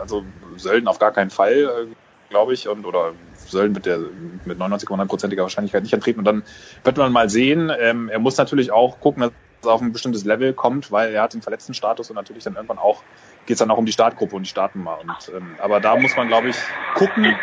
also 0.00 0.24
Sölden 0.56 0.88
auf 0.88 0.98
gar 0.98 1.12
keinen 1.12 1.30
Fall, 1.30 1.52
äh, 1.52 1.86
glaube 2.30 2.54
ich, 2.54 2.68
und 2.68 2.84
oder 2.84 3.12
Sölden 3.46 3.72
mit 3.72 3.86
der 3.86 3.98
mit 4.44 4.58
99,9%iger 4.58 5.42
Wahrscheinlichkeit 5.42 5.82
nicht 5.82 5.94
antreten. 5.94 6.18
Und 6.18 6.24
dann 6.24 6.42
wird 6.84 6.96
man 6.96 7.12
mal 7.12 7.30
sehen. 7.30 7.72
Ähm, 7.78 8.08
er 8.08 8.18
muss 8.18 8.36
natürlich 8.36 8.72
auch 8.72 9.00
gucken, 9.00 9.22
dass 9.22 9.32
er 9.62 9.72
auf 9.72 9.80
ein 9.80 9.92
bestimmtes 9.92 10.24
Level 10.24 10.52
kommt, 10.52 10.92
weil 10.92 11.14
er 11.14 11.22
hat 11.22 11.34
den 11.34 11.42
verletzten 11.42 11.74
Status 11.74 12.10
und 12.10 12.16
natürlich 12.16 12.44
dann 12.44 12.54
irgendwann 12.54 12.78
auch 12.78 13.02
geht 13.48 13.54
es 13.54 13.58
dann 13.58 13.70
auch 13.70 13.78
um 13.78 13.86
die 13.86 13.92
Startgruppe 13.92 14.36
und 14.36 14.42
die 14.42 14.50
Startnummer. 14.50 15.00
Und 15.00 15.32
ähm, 15.34 15.56
aber 15.58 15.80
da 15.80 15.96
muss 15.96 16.14
man, 16.16 16.28
glaube 16.28 16.50
ich, 16.50 16.56
gucken, 16.94 17.34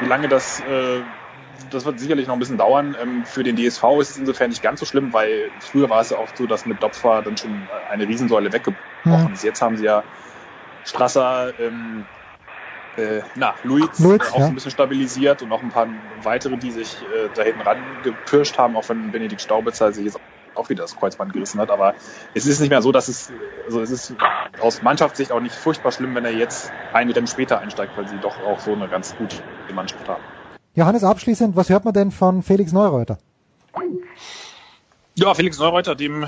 wie 0.00 0.06
lange 0.06 0.26
das 0.28 0.60
äh, 0.60 1.02
das 1.70 1.84
wird 1.84 2.00
sicherlich 2.00 2.26
noch 2.26 2.34
ein 2.34 2.38
bisschen 2.38 2.56
dauern. 2.56 2.96
Ähm, 3.00 3.24
für 3.26 3.42
den 3.42 3.56
DSV 3.56 3.84
ist 4.00 4.10
es 4.10 4.16
insofern 4.16 4.48
nicht 4.48 4.62
ganz 4.62 4.80
so 4.80 4.86
schlimm, 4.86 5.12
weil 5.12 5.50
früher 5.60 5.90
war 5.90 6.00
es 6.00 6.10
ja 6.10 6.18
oft 6.18 6.36
so, 6.36 6.46
dass 6.46 6.64
mit 6.64 6.82
Dopfer 6.82 7.22
dann 7.22 7.36
schon 7.36 7.68
eine 7.90 8.08
Riesensäule 8.08 8.52
weggebrochen 8.52 9.34
ist. 9.34 9.44
Jetzt 9.44 9.60
haben 9.60 9.76
sie 9.76 9.84
ja 9.84 10.02
Strasser, 10.84 11.52
ähm, 11.60 12.06
äh, 12.96 13.20
na, 13.36 13.54
Luiz, 13.62 13.98
Luiz, 13.98 14.22
äh, 14.22 14.32
auch 14.32 14.40
ja. 14.40 14.46
ein 14.46 14.54
bisschen 14.54 14.70
stabilisiert 14.70 15.42
und 15.42 15.50
noch 15.50 15.62
ein 15.62 15.68
paar 15.68 15.88
weitere, 16.22 16.56
die 16.56 16.70
sich 16.70 17.02
äh, 17.02 17.28
da 17.34 17.42
hinten 17.42 17.60
rangepirscht 17.60 18.58
haben, 18.58 18.76
auch 18.76 18.88
wenn 18.88 19.10
Benedikt 19.10 19.42
Staubitzer 19.42 19.92
sich 19.92 20.06
jetzt 20.06 20.18
auch 20.54 20.68
wieder 20.68 20.82
das 20.82 20.96
Kreuzband 20.96 21.32
gerissen 21.32 21.60
hat. 21.60 21.70
Aber 21.70 21.94
es 22.34 22.46
ist 22.46 22.60
nicht 22.60 22.70
mehr 22.70 22.82
so, 22.82 22.92
dass 22.92 23.08
es, 23.08 23.32
also 23.66 23.80
es 23.80 23.90
ist 23.90 24.14
aus 24.60 24.82
Mannschaftssicht 24.82 25.32
auch 25.32 25.40
nicht 25.40 25.54
furchtbar 25.54 25.92
schlimm, 25.92 26.14
wenn 26.14 26.24
er 26.24 26.32
jetzt 26.32 26.72
ein 26.92 27.10
Rennen 27.10 27.26
später 27.26 27.60
einsteigt, 27.60 27.96
weil 27.96 28.08
sie 28.08 28.18
doch 28.18 28.42
auch 28.44 28.60
so 28.60 28.72
eine 28.72 28.88
ganz 28.88 29.16
gute 29.16 29.36
Mannschaft 29.74 30.08
haben. 30.08 30.22
Johannes, 30.74 31.04
abschließend, 31.04 31.54
was 31.56 31.68
hört 31.68 31.84
man 31.84 31.92
denn 31.92 32.10
von 32.10 32.42
Felix 32.42 32.72
Neureuter? 32.72 33.18
Ja, 35.14 35.34
Felix 35.34 35.58
Neureuter, 35.58 35.94
dem 35.94 36.26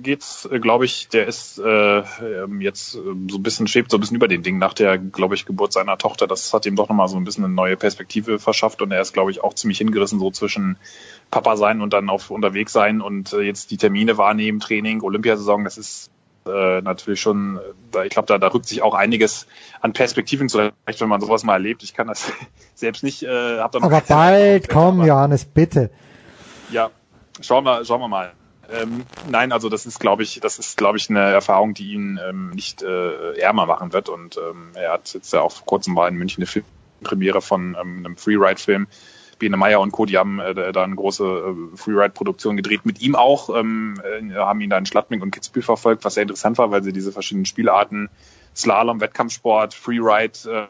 geht's, 0.00 0.48
äh, 0.50 0.58
glaube 0.58 0.86
ich, 0.86 1.06
der 1.06 1.28
ist 1.28 1.60
äh, 1.60 1.98
ähm, 1.98 2.60
jetzt 2.60 2.96
äh, 2.96 2.98
so 2.98 3.38
ein 3.38 3.42
bisschen 3.44 3.68
schwebt 3.68 3.92
so 3.92 3.96
ein 3.96 4.00
bisschen 4.00 4.16
über 4.16 4.26
den 4.26 4.42
Ding 4.42 4.58
nach 4.58 4.74
der, 4.74 4.98
glaube 4.98 5.36
ich, 5.36 5.46
Geburt 5.46 5.72
seiner 5.72 5.96
Tochter. 5.98 6.26
Das 6.26 6.52
hat 6.52 6.66
ihm 6.66 6.74
doch 6.74 6.88
nochmal 6.88 7.06
so 7.06 7.16
ein 7.16 7.22
bisschen 7.22 7.44
eine 7.44 7.54
neue 7.54 7.76
Perspektive 7.76 8.40
verschafft 8.40 8.82
und 8.82 8.90
er 8.90 9.00
ist, 9.00 9.12
glaube 9.12 9.30
ich, 9.30 9.44
auch 9.44 9.54
ziemlich 9.54 9.78
hingerissen 9.78 10.18
so 10.18 10.32
zwischen 10.32 10.78
Papa 11.30 11.56
sein 11.56 11.80
und 11.80 11.92
dann 11.92 12.08
auf 12.10 12.30
unterwegs 12.30 12.72
sein 12.72 13.00
und 13.00 13.32
äh, 13.32 13.40
jetzt 13.40 13.70
die 13.70 13.76
Termine 13.76 14.18
wahrnehmen, 14.18 14.60
Training, 14.60 15.02
Olympiasaison. 15.02 15.64
Das 15.64 15.78
ist 15.78 16.10
äh, 16.46 16.80
natürlich 16.82 17.20
schon, 17.20 17.58
ich 18.04 18.10
glaube, 18.10 18.26
da, 18.26 18.38
da 18.38 18.48
rückt 18.48 18.66
sich 18.66 18.82
auch 18.82 18.94
einiges 18.94 19.46
an 19.80 19.92
Perspektiven 19.92 20.48
zurecht, 20.48 21.00
wenn 21.00 21.08
man 21.08 21.20
sowas 21.20 21.42
mal 21.44 21.54
erlebt. 21.54 21.82
Ich 21.82 21.94
kann 21.94 22.06
das 22.06 22.30
selbst 22.74 23.02
nicht, 23.02 23.22
äh, 23.22 23.58
hab 23.58 23.72
da 23.72 23.82
Aber 23.82 24.02
bald, 24.06 24.68
komm, 24.68 25.04
Johannes, 25.04 25.44
bitte. 25.44 25.90
ja, 26.70 26.90
schauen 27.40 27.64
wir, 27.64 27.84
schauen 27.84 28.00
wir 28.00 28.08
mal. 28.08 28.32
Ähm, 28.70 29.04
nein, 29.28 29.52
also 29.52 29.68
das 29.68 29.86
ist, 29.86 30.00
glaube 30.00 30.22
ich, 30.22 30.40
das 30.40 30.58
ist, 30.58 30.76
glaube 30.76 30.98
ich, 30.98 31.10
eine 31.10 31.20
Erfahrung, 31.20 31.74
die 31.74 31.92
ihn 31.92 32.18
ähm, 32.26 32.50
nicht 32.50 32.82
äh, 32.82 33.38
ärmer 33.38 33.66
machen 33.66 33.92
wird. 33.92 34.08
Und 34.08 34.36
ähm, 34.38 34.70
er 34.74 34.92
hat 34.92 35.12
jetzt 35.14 35.32
ja 35.32 35.42
auch 35.42 35.52
vor 35.52 35.66
kurzem 35.66 35.94
mal 35.94 36.08
in 36.08 36.16
München 36.16 36.42
eine 36.42 36.46
Filmpremiere 36.46 37.42
von 37.42 37.76
ähm, 37.80 37.98
einem 38.04 38.16
Freeride-Film. 38.16 38.86
Bene 39.36 39.56
Meyer 39.56 39.80
und 39.80 39.92
Co., 39.92 40.06
die 40.06 40.18
haben 40.18 40.38
äh, 40.40 40.72
da 40.72 40.82
eine 40.82 40.94
große 40.94 41.24
äh, 41.24 41.76
Freeride-Produktion 41.76 42.56
gedreht. 42.56 42.84
Mit 42.84 43.00
ihm 43.00 43.14
auch, 43.14 43.54
ähm, 43.54 44.00
äh, 44.02 44.34
haben 44.34 44.60
ihn 44.60 44.70
da 44.70 44.78
in 44.78 44.86
Schladming 44.86 45.22
und 45.22 45.30
Kitzbühel 45.30 45.62
verfolgt, 45.62 46.04
was 46.04 46.14
sehr 46.14 46.22
interessant 46.22 46.58
war, 46.58 46.70
weil 46.70 46.82
sie 46.82 46.92
diese 46.92 47.12
verschiedenen 47.12 47.46
Spielarten, 47.46 48.10
Slalom, 48.54 49.00
Wettkampfsport, 49.00 49.74
Freeride, 49.74 50.38
äh, 50.46 50.66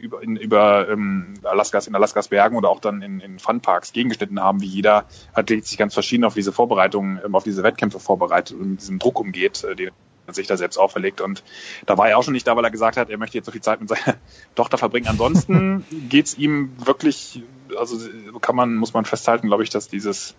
über, 0.00 0.22
in, 0.22 0.36
über 0.36 0.88
ähm, 0.88 1.34
Alaskas, 1.44 1.86
in 1.86 1.94
Alaskas 1.94 2.28
Bergen 2.28 2.56
oder 2.56 2.68
auch 2.68 2.80
dann 2.80 3.02
in, 3.02 3.20
in 3.20 3.38
Funparks 3.38 3.92
gegengeschnitten 3.92 4.40
haben, 4.40 4.60
wie 4.60 4.66
jeder 4.66 5.04
Athlet 5.32 5.66
sich 5.66 5.78
ganz 5.78 5.94
verschieden 5.94 6.24
auf 6.24 6.34
diese 6.34 6.52
Vorbereitung, 6.52 7.20
ähm, 7.24 7.34
auf 7.34 7.44
diese 7.44 7.62
Wettkämpfe 7.62 8.00
vorbereitet 8.00 8.58
und 8.58 8.70
mit 8.70 8.80
diesem 8.80 8.98
Druck 8.98 9.20
umgeht, 9.20 9.64
äh, 9.64 9.76
den 9.76 9.90
sich 10.34 10.46
da 10.46 10.56
selbst 10.56 10.78
auferlegt. 10.78 11.20
Und 11.20 11.42
da 11.86 11.98
war 11.98 12.08
er 12.08 12.18
auch 12.18 12.22
schon 12.22 12.34
nicht 12.34 12.46
da, 12.46 12.56
weil 12.56 12.64
er 12.64 12.70
gesagt 12.70 12.96
hat, 12.96 13.10
er 13.10 13.18
möchte 13.18 13.38
jetzt 13.38 13.46
so 13.46 13.52
viel 13.52 13.60
Zeit 13.60 13.80
mit 13.80 13.88
seiner 13.88 14.16
Tochter 14.54 14.78
verbringen. 14.78 15.08
Ansonsten 15.08 15.84
geht's 16.08 16.36
ihm 16.36 16.72
wirklich, 16.84 17.42
also 17.76 17.98
kann 18.40 18.56
man, 18.56 18.74
muss 18.74 18.94
man 18.94 19.04
festhalten, 19.04 19.48
glaube 19.48 19.62
ich, 19.62 19.70
dass 19.70 19.88
dieses 19.88 20.34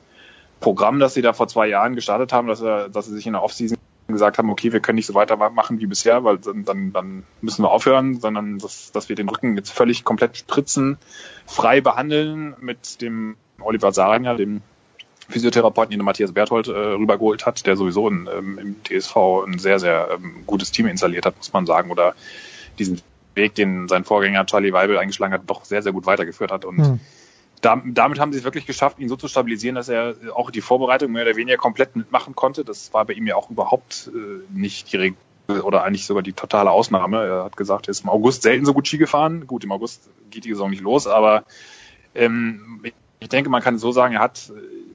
Programm, 0.60 1.00
das 1.00 1.14
sie 1.14 1.22
da 1.22 1.34
vor 1.34 1.48
zwei 1.48 1.68
Jahren 1.68 1.96
gestartet 1.96 2.34
haben, 2.34 2.48
dass 2.48 2.62
er, 2.62 2.90
dass 2.90 3.06
sie 3.06 3.14
sich 3.14 3.28
in 3.28 3.34
der 3.34 3.44
Offseason 3.44 3.78
gesagt 4.08 4.38
haben, 4.38 4.50
okay, 4.50 4.74
wir 4.74 4.80
können 4.80 4.96
nicht 4.96 5.06
so 5.06 5.14
weitermachen 5.14 5.80
wie 5.80 5.86
bisher, 5.86 6.24
weil 6.24 6.40
dann, 6.40 6.66
dann, 6.66 6.92
dann 6.92 7.24
müssen 7.42 7.64
wir 7.64 7.72
aufhören, 7.72 8.20
sondern 8.20 8.58
dass, 8.58 8.92
dass 8.92 9.08
wir 9.08 9.16
den 9.16 9.30
Rücken 9.30 9.56
jetzt 9.56 9.72
völlig 9.72 10.04
komplett 10.04 10.38
spritzen, 10.38 10.98
frei 11.46 11.80
behandeln 11.80 12.56
mit 12.60 13.02
dem 13.02 13.38
Oliver 13.62 13.92
Saringer, 13.92 14.36
dem 14.36 14.62
Physiotherapeuten, 15.30 15.92
den 15.92 16.04
Matthias 16.04 16.32
Berthold 16.32 16.68
äh, 16.68 16.72
rübergeholt 16.72 17.46
hat, 17.46 17.66
der 17.66 17.78
sowieso 17.78 18.08
in, 18.10 18.28
ähm, 18.36 18.58
im 18.58 18.76
TSV 18.84 19.16
ein 19.46 19.60
sehr, 19.60 19.80
sehr 19.80 20.10
ähm, 20.16 20.44
gutes 20.46 20.72
Team 20.72 20.88
installiert 20.88 21.26
hat, 21.26 21.38
muss 21.38 21.54
man 21.54 21.66
sagen, 21.66 21.92
oder 21.92 22.16
diesen 22.80 23.02
Weg, 23.36 23.56
den 23.56 23.88
sein 23.88 24.04
Vorgänger 24.04 24.46
Charlie 24.46 24.74
Weibel 24.74 24.98
eingeschlagen 24.98 25.34
hat, 25.34 25.44
doch 25.46 25.66
sehr, 25.66 25.82
sehr 25.84 25.92
gut 25.92 26.06
weitergeführt 26.06 26.52
hat. 26.52 26.66
Und 26.66 26.78
Hm. 26.78 27.00
da, 27.62 27.82
damit 27.86 28.20
haben 28.20 28.34
sie 28.34 28.40
es 28.40 28.44
wirklich 28.44 28.66
geschafft, 28.66 29.00
ihn 29.00 29.08
so 29.08 29.16
zu 29.16 29.28
stabilisieren, 29.28 29.76
dass 29.76 29.88
er 29.88 30.16
auch 30.34 30.50
die 30.50 30.62
Vorbereitung 30.62 31.12
mehr 31.12 31.24
oder 31.24 31.36
weniger 31.36 31.58
komplett 31.58 31.96
mitmachen 31.96 32.36
konnte. 32.36 32.66
Das 32.66 32.94
war 32.94 33.06
bei 33.06 33.14
ihm 33.14 33.28
ja 33.28 33.36
auch 33.36 33.50
überhaupt 33.50 34.10
äh, 34.14 34.58
nicht 34.58 34.92
die 34.92 34.98
Regel 34.98 35.18
oder 35.64 35.84
eigentlich 35.84 36.06
sogar 36.06 36.24
die 36.24 36.34
totale 36.34 36.70
Ausnahme. 36.72 37.24
Er 37.24 37.44
hat 37.44 37.58
gesagt, 37.58 37.88
er 37.88 37.92
ist 37.92 38.04
im 38.04 38.10
August 38.10 38.44
selten 38.44 38.66
so 38.66 38.74
gut 38.74 38.88
Ski 38.88 38.98
gefahren. 38.98 39.48
Gut, 39.48 39.64
im 39.64 39.72
August 39.72 40.10
geht 40.30 40.46
die 40.46 40.50
Saison 40.50 40.70
nicht 40.70 40.82
los, 40.82 41.08
aber 41.08 41.44
ähm, 42.14 42.84
ich 43.20 43.30
denke, 43.30 43.50
man 43.50 43.62
kann 43.62 43.78
so 43.78 43.92
sagen, 43.92 44.16
er 44.16 44.22
hat 44.22 44.52
äh, 44.56 44.89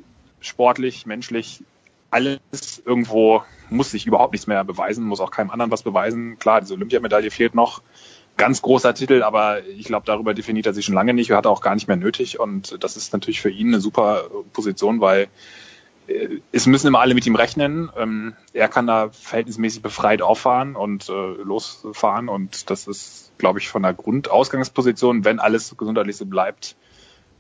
sportlich, 0.45 1.07
menschlich 1.07 1.63
alles 2.11 2.81
irgendwo 2.85 3.43
muss 3.71 3.91
sich 3.91 4.07
überhaupt 4.07 4.33
nichts 4.33 4.47
mehr 4.47 4.63
beweisen, 4.63 5.05
muss 5.05 5.21
auch 5.21 5.33
keinem 5.33 5.51
anderen 5.51 5.73
was 5.73 5.83
beweisen. 5.83 6.39
Klar, 6.39 6.61
diese 6.61 6.75
Olympiamedaille 6.75 7.33
fehlt 7.33 7.57
noch. 7.57 7.83
Ganz 8.37 8.63
großer 8.63 8.95
Titel, 8.95 9.23
aber 9.23 9.65
ich 9.67 9.87
glaube, 9.87 10.07
darüber 10.07 10.33
definiert 10.33 10.67
er 10.67 10.75
sich 10.75 10.85
schon 10.85 10.95
lange 10.95 11.13
nicht, 11.13 11.33
hat 11.33 11.47
auch 11.47 11.61
gar 11.61 11.75
nicht 11.75 11.89
mehr 11.89 11.97
nötig. 11.97 12.39
Und 12.39 12.83
das 12.85 12.97
ist 12.97 13.13
natürlich 13.13 13.41
für 13.41 13.51
ihn 13.51 13.69
eine 13.69 13.81
super 13.81 14.31
Position, 14.53 15.01
weil 15.01 15.29
äh, 16.07 16.41
es 16.53 16.67
müssen 16.67 16.87
immer 16.87 17.01
alle 17.01 17.15
mit 17.15 17.27
ihm 17.27 17.35
rechnen. 17.35 17.91
Ähm, 17.97 18.35
er 18.53 18.69
kann 18.69 18.87
da 18.87 19.11
verhältnismäßig 19.11 19.83
befreit 19.83 20.23
auffahren 20.23 20.77
und 20.77 21.09
äh, 21.09 21.13
losfahren 21.13 22.29
und 22.29 22.71
das 22.71 22.87
ist, 22.87 23.33
glaube 23.39 23.59
ich, 23.59 23.69
von 23.69 23.83
der 23.83 23.95
Grundausgangsposition, 23.95 25.25
wenn 25.25 25.41
alles 25.41 25.77
gesundheitlich 25.77 26.17
so 26.17 26.27
bleibt, 26.27 26.77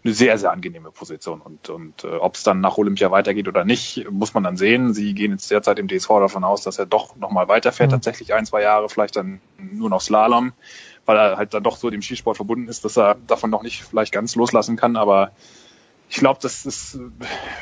eine 0.04 0.12
sehr, 0.12 0.36
sehr 0.36 0.52
angenehme 0.52 0.90
Position. 0.90 1.40
Und, 1.40 1.70
und 1.70 2.04
äh, 2.04 2.08
ob 2.08 2.34
es 2.34 2.42
dann 2.42 2.60
nach 2.60 2.76
Olympia 2.76 3.10
weitergeht 3.10 3.48
oder 3.48 3.64
nicht, 3.64 4.06
muss 4.10 4.34
man 4.34 4.42
dann 4.42 4.56
sehen. 4.56 4.92
Sie 4.92 5.14
gehen 5.14 5.32
jetzt 5.32 5.50
derzeit 5.50 5.78
im 5.78 5.88
DSV 5.88 6.08
davon 6.08 6.44
aus, 6.44 6.62
dass 6.62 6.78
er 6.78 6.86
doch 6.86 7.16
nochmal 7.16 7.48
weiterfährt, 7.48 7.90
mhm. 7.90 7.94
tatsächlich 7.94 8.34
ein, 8.34 8.44
zwei 8.44 8.62
Jahre, 8.62 8.88
vielleicht 8.88 9.16
dann 9.16 9.40
nur 9.58 9.88
noch 9.88 10.02
Slalom, 10.02 10.52
weil 11.06 11.16
er 11.16 11.36
halt 11.38 11.54
dann 11.54 11.62
doch 11.62 11.76
so 11.76 11.88
dem 11.88 12.02
Skisport 12.02 12.36
verbunden 12.36 12.68
ist, 12.68 12.84
dass 12.84 12.98
er 12.98 13.16
davon 13.26 13.48
noch 13.48 13.62
nicht 13.62 13.82
vielleicht 13.82 14.12
ganz 14.12 14.36
loslassen 14.36 14.76
kann. 14.76 14.96
Aber 14.96 15.32
ich 16.10 16.16
glaube, 16.16 16.38
das 16.42 16.66
ist, 16.66 16.98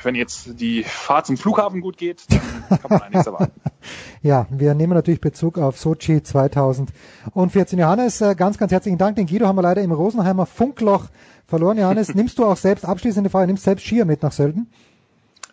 wenn 0.03 0.17
jetzt 0.17 0.61
die 0.61 0.83
Fahrt 0.83 1.27
zum 1.27 1.37
Flughafen 1.37 1.81
gut 1.81 1.97
geht, 1.97 2.25
dann 2.29 2.81
kann 2.81 2.99
man 2.99 3.11
nichts 3.13 3.27
erwarten. 3.27 3.53
ja, 4.23 4.47
wir 4.51 4.75
nehmen 4.75 4.95
natürlich 4.95 5.21
Bezug 5.21 5.59
auf 5.59 5.79
Sochi 5.79 6.23
2014. 6.23 7.79
Johannes, 7.79 8.21
äh, 8.21 8.35
ganz, 8.35 8.59
ganz 8.59 8.73
herzlichen 8.73 8.99
Dank. 8.99 9.15
Den 9.15 9.27
Guido 9.27 9.47
haben 9.47 9.57
wir 9.57 9.63
leider 9.63 9.83
im 9.83 9.93
Rosenheimer 9.93 10.47
Funkloch 10.47 11.07
verloren. 11.47 11.79
Johannes, 11.79 12.15
nimmst 12.15 12.39
du 12.39 12.45
auch 12.45 12.57
selbst, 12.57 12.85
abschließende 12.85 13.31
Frage, 13.31 13.47
nimmst 13.47 13.65
selbst 13.65 13.87
Skier 13.87 14.05
mit 14.05 14.23
nach 14.23 14.33
Sölden? 14.33 14.71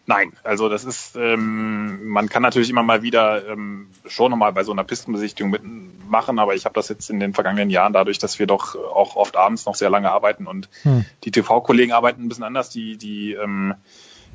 Nein, 0.06 0.34
also 0.44 0.70
das 0.70 0.86
ist, 0.86 1.16
ähm, 1.18 2.08
man 2.08 2.30
kann 2.30 2.42
natürlich 2.42 2.72
immer 2.72 2.82
mal 2.82 3.04
wieder 3.04 3.48
ähm, 3.48 3.90
schon 4.08 4.32
nochmal 4.32 4.52
bei 4.54 4.64
so 4.64 4.72
einer 4.72 4.84
Pistenbesichtigung 4.84 5.52
mitmachen, 5.52 6.40
aber 6.40 6.56
ich 6.56 6.66
habe 6.66 6.74
das 6.74 6.90
jetzt 6.90 7.12
in 7.12 7.20
den 7.20 7.36
vergangenen 7.36 7.70
Jahren 7.70 7.94
dadurch, 7.94 8.18
dass 8.18 8.40
wir 8.40 8.48
doch 8.48 8.76
auch 8.76 9.16
oft 9.16 9.38
abends 9.38 9.68
noch 9.68 9.76
sehr 9.76 9.92
lange 9.92 10.10
arbeiten 10.10 10.48
und 10.48 10.68
hm. 10.82 11.06
die 11.26 11.30
TV-Kollegen 11.30 11.92
arbeiten 11.92 12.24
ein 12.24 12.28
bisschen 12.28 12.44
anders, 12.44 12.72
die, 12.72 12.98
die 12.98 13.34
ähm, 13.34 13.76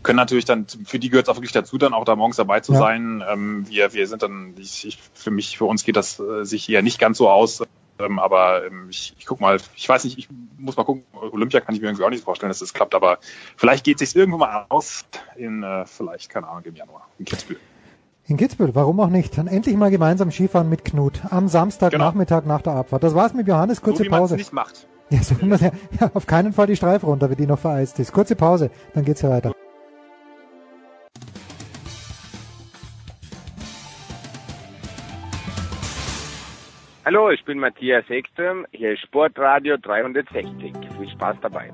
können 0.04 0.16
natürlich 0.16 0.44
dann, 0.44 0.66
für 0.68 1.00
die 1.00 1.08
gehört 1.08 1.26
es 1.26 1.28
auch 1.28 1.36
wirklich 1.36 1.50
dazu, 1.50 1.76
dann 1.76 1.92
auch 1.92 2.04
da 2.04 2.14
morgens 2.14 2.36
dabei 2.36 2.60
zu 2.60 2.74
ja. 2.74 2.78
sein. 2.78 3.24
Ähm, 3.28 3.66
wir, 3.68 3.92
wir 3.94 4.06
sind 4.06 4.22
dann, 4.22 4.54
ich, 4.58 4.86
ich, 4.86 4.98
für 5.14 5.32
mich, 5.32 5.58
für 5.58 5.64
uns 5.64 5.82
geht 5.82 5.96
das 5.96 6.20
äh, 6.20 6.44
sich 6.44 6.68
eher 6.68 6.82
nicht 6.82 7.00
ganz 7.00 7.18
so 7.18 7.28
aus. 7.28 7.64
Ähm, 7.98 8.18
aber 8.18 8.66
ähm, 8.66 8.88
ich, 8.90 9.14
ich 9.18 9.26
guck 9.26 9.40
mal, 9.40 9.58
ich 9.76 9.88
weiß 9.88 10.04
nicht, 10.04 10.18
ich 10.18 10.28
muss 10.58 10.76
mal 10.76 10.84
gucken, 10.84 11.04
Olympia 11.12 11.60
kann 11.60 11.74
ich 11.74 11.80
mir 11.80 11.88
irgendwie 11.88 12.04
auch 12.04 12.10
nicht 12.10 12.24
vorstellen, 12.24 12.50
dass 12.50 12.58
das 12.58 12.74
klappt, 12.74 12.94
aber 12.94 13.18
vielleicht 13.56 13.84
geht 13.84 14.00
es 14.00 14.10
sich 14.10 14.16
irgendwann 14.16 14.40
mal 14.40 14.66
aus 14.68 15.04
in 15.36 15.62
äh, 15.62 15.86
vielleicht, 15.86 16.28
keine 16.28 16.48
Ahnung, 16.48 16.64
im 16.64 16.74
Januar 16.74 17.08
in 17.18 17.24
Kitzbühel. 17.24 17.60
In 18.26 18.36
Kitzbühel, 18.36 18.74
warum 18.74 18.98
auch 19.00 19.10
nicht? 19.10 19.36
Dann 19.36 19.46
endlich 19.46 19.76
mal 19.76 19.90
gemeinsam 19.90 20.30
Skifahren 20.30 20.68
mit 20.68 20.84
Knut 20.84 21.20
am 21.30 21.46
Samstagnachmittag 21.46 22.42
genau. 22.42 22.54
nach 22.54 22.62
der 22.62 22.72
Abfahrt. 22.72 23.04
Das 23.04 23.14
war's 23.14 23.34
mit 23.34 23.46
Johannes, 23.46 23.82
kurze 23.82 24.04
so, 24.04 24.10
Pause. 24.10 24.36
nicht 24.36 24.52
macht. 24.52 24.86
Ja, 25.10 25.22
so, 25.22 25.34
ja, 25.40 25.56
ja, 26.00 26.10
auf 26.14 26.26
keinen 26.26 26.52
Fall 26.52 26.66
die 26.66 26.76
Streife 26.76 27.06
runter, 27.06 27.28
wenn 27.28 27.36
die 27.36 27.46
noch 27.46 27.58
vereist 27.58 27.98
ist. 27.98 28.12
Kurze 28.12 28.34
Pause, 28.34 28.70
dann 28.94 29.04
geht's 29.04 29.20
ja 29.20 29.28
weiter. 29.28 29.52
Hallo, 37.06 37.28
ich 37.28 37.44
bin 37.44 37.58
Matthias 37.58 38.08
Ekström, 38.08 38.66
hier 38.70 38.92
ist 38.92 39.00
Sportradio 39.00 39.76
360. 39.76 40.72
Viel 40.98 41.08
Spaß 41.10 41.36
dabei. 41.42 41.70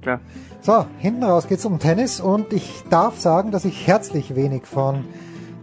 Klar. 0.00 0.20
So, 0.62 0.86
hinten 0.98 1.24
raus 1.24 1.46
geht's 1.46 1.66
um 1.66 1.78
Tennis 1.78 2.22
und 2.22 2.54
ich 2.54 2.84
darf 2.88 3.18
sagen, 3.18 3.50
dass 3.50 3.66
ich 3.66 3.86
herzlich 3.86 4.34
wenig 4.34 4.64
von 4.64 5.04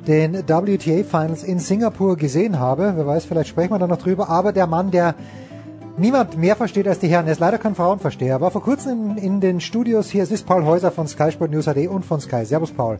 den 0.05 0.47
WTA 0.47 1.03
Finals 1.05 1.43
in 1.43 1.57
Singapur 1.57 2.15
gesehen 2.15 2.59
habe. 2.59 2.93
Wer 2.95 3.07
weiß, 3.07 3.25
vielleicht 3.25 3.49
sprechen 3.49 3.71
wir 3.71 3.79
da 3.79 3.87
noch 3.87 3.97
drüber. 3.97 4.29
Aber 4.29 4.51
der 4.51 4.67
Mann, 4.67 4.91
der 4.91 5.15
niemand 5.97 6.37
mehr 6.37 6.55
versteht 6.55 6.87
als 6.87 6.99
die 6.99 7.07
Herren, 7.07 7.25
er 7.25 7.31
ist 7.31 7.39
leider 7.39 7.57
kein 7.57 7.73
Frauenversteher, 7.73 8.41
war 8.41 8.51
vor 8.51 8.61
kurzem 8.61 9.17
in, 9.17 9.23
in 9.23 9.41
den 9.41 9.59
Studios 9.59 10.11
hier. 10.11 10.21
Es 10.21 10.29
ist 10.29 10.45
Paul 10.45 10.65
Häuser 10.65 10.91
von 10.91 11.07
Sky 11.07 11.31
Sport 11.31 11.49
News 11.49 11.67
AD 11.67 11.87
und 11.87 12.05
von 12.05 12.19
Sky. 12.19 12.45
Servus, 12.45 12.71
Paul. 12.71 12.99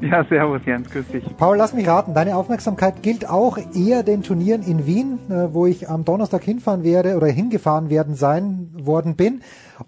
Ja, 0.00 0.24
servus 0.24 0.64
Jens, 0.64 0.88
grüß 0.90 1.08
dich. 1.08 1.24
Paul, 1.36 1.56
lass 1.56 1.74
mich 1.74 1.88
raten, 1.88 2.14
deine 2.14 2.36
Aufmerksamkeit 2.36 3.02
gilt 3.02 3.28
auch 3.28 3.58
eher 3.74 4.04
den 4.04 4.22
Turnieren 4.22 4.62
in 4.62 4.86
Wien, 4.86 5.18
äh, 5.28 5.52
wo 5.52 5.66
ich 5.66 5.88
am 5.88 6.04
Donnerstag 6.04 6.42
hinfahren 6.44 6.84
werde 6.84 7.16
oder 7.16 7.26
hingefahren 7.26 7.90
werden 7.90 8.14
sein 8.14 8.70
worden 8.74 9.16
bin, 9.16 9.40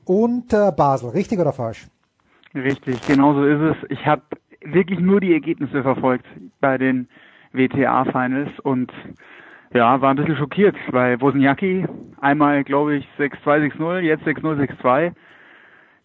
und 0.04 0.52
äh, 0.52 0.72
Basel, 0.76 1.10
richtig 1.10 1.38
oder 1.38 1.52
falsch? 1.52 1.86
Richtig, 2.54 3.00
genau 3.06 3.34
so 3.34 3.44
ist 3.44 3.60
es. 3.60 3.90
Ich 3.90 4.04
habe 4.04 4.22
wirklich 4.64 4.98
nur 4.98 5.20
die 5.20 5.32
Ergebnisse 5.32 5.82
verfolgt 5.82 6.26
bei 6.60 6.76
den 6.76 7.08
WTA-Finals 7.52 8.58
und 8.60 8.92
ja, 9.72 10.00
war 10.00 10.10
ein 10.10 10.16
bisschen 10.16 10.36
schockiert, 10.36 10.74
weil 10.90 11.20
Wozniacki 11.20 11.86
einmal, 12.20 12.64
glaube 12.64 12.96
ich, 12.96 13.06
6-2, 13.18 13.72
6-0, 13.76 13.98
jetzt 14.00 14.24
6-0, 14.24 14.68
6-2 14.82 15.12